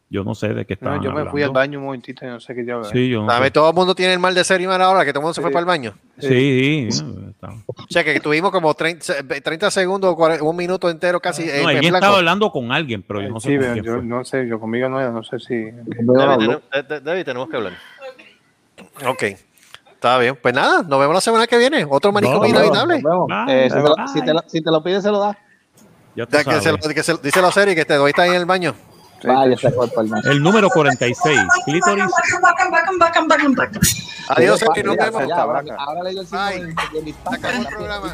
Yo 0.10 0.24
no 0.24 0.36
sé 0.36 0.50
de 0.54 0.64
qué 0.68 0.76
No, 0.80 0.92
estaban 0.94 1.02
yo 1.02 1.12
me 1.12 1.26
fui 1.32 1.42
al 1.42 1.50
hablando. 1.50 1.54
baño 1.54 1.80
un 1.80 1.86
momentito 1.86 2.24
y 2.24 2.28
no 2.30 2.40
sé 2.40 2.54
qué 2.54 2.62
diablo. 2.62 2.84
Sí, 2.86 3.10
yo 3.10 3.22
no 3.22 3.26
Dame, 3.28 3.46
sé. 3.46 3.52
todo 3.52 3.70
el 3.70 3.76
mundo 3.76 3.96
tiene 3.96 4.14
el 4.14 4.20
mal 4.20 4.36
de 4.36 4.44
ser 4.44 4.64
ahora 4.70 5.04
que 5.06 5.12
todo 5.12 5.22
el 5.22 5.24
mundo 5.24 5.34
se 5.34 5.42
fue 5.42 5.50
Sí. 5.50 5.54
para 5.54 5.62
el 5.62 5.66
baño. 5.66 5.94
Sí, 6.20 6.88
sí. 6.92 7.04
está- 7.32 7.48
O 7.66 7.74
sea, 7.90 8.04
que 8.04 8.20
tuvimos 8.20 8.52
como 8.52 8.72
30, 8.76 9.02
30 9.44 9.72
segundos, 9.72 10.14
40 10.16 10.44
un 10.44 10.56
minuto 10.56 10.88
entero 10.88 11.20
casi 11.20 11.46
No, 11.46 11.52
en 11.52 11.80
blanco. 11.80 11.96
estaba 11.96 12.18
hablando 12.18 12.52
con 12.52 12.72
alguien, 12.72 13.02
pero 13.02 13.22
yo 13.24 13.30
no 13.30 13.40
sé 13.40 13.58
Sí, 13.60 13.82
yo 13.82 13.94
fue. 13.96 14.04
no 14.04 14.24
sé, 14.24 14.48
yo 14.48 14.60
conmigo 14.60 14.88
no 14.88 15.00
era, 15.02 15.10
no 15.10 15.24
sé 15.24 15.40
si. 15.40 15.56
David, 15.72 15.82
tenemos- 15.98 17.04
David, 17.04 17.24
tenemos 17.26 17.50
que 17.50 17.56
hablar. 17.58 17.74
Ok. 19.08 19.24
Está 19.94 20.18
bien. 20.18 20.38
Pues 20.42 20.54
nada, 20.54 20.84
nos 20.84 21.00
vemos 21.00 21.14
la 21.16 21.22
semana 21.22 21.48
que 21.48 21.58
viene. 21.58 21.86
Otro 21.90 22.12
manicomio 22.12 22.42
vemos, 22.42 22.78
inhabitable. 22.78 23.02
Eh, 23.48 23.70
si, 23.70 23.76
te 23.76 23.82
lo, 23.82 23.96
bye. 23.96 24.08
si, 24.08 24.22
te 24.22 24.34
lo, 24.34 24.44
si 24.48 24.62
te 24.62 24.72
lo 24.72 24.84
pides, 24.84 25.04
se 25.04 25.12
lo 25.12 25.20
das. 25.20 25.38
Ya 26.16 26.28
Ya 26.30 26.44
que 26.44 26.62
se 26.62 26.72
lo, 26.72 26.78
que 26.78 27.04
se- 27.04 27.18
dice 27.18 27.42
la 27.42 27.52
serie 27.52 27.74
que 27.76 27.86
te 27.86 27.96
doy 27.96 28.10
está 28.12 28.24
ahí 28.24 28.30
en 28.30 28.36
el 28.36 28.46
baño. 28.46 28.76
Se 29.58 29.74
corta 29.74 30.02
el 30.02 30.10
macho. 30.10 30.30
El 30.30 30.44
número 30.44 30.70
46, 30.70 31.40
clítoris. 31.66 32.04
Adiós, 34.28 34.60
Ya, 34.60 34.68
Eri, 34.76 34.84
nos 34.90 34.98
vemos. 34.98 35.32
ahora, 35.32 36.04
le 36.04 36.10
digo 36.10 36.22
el 36.22 36.28
el 36.58 37.68
programa. 37.68 38.14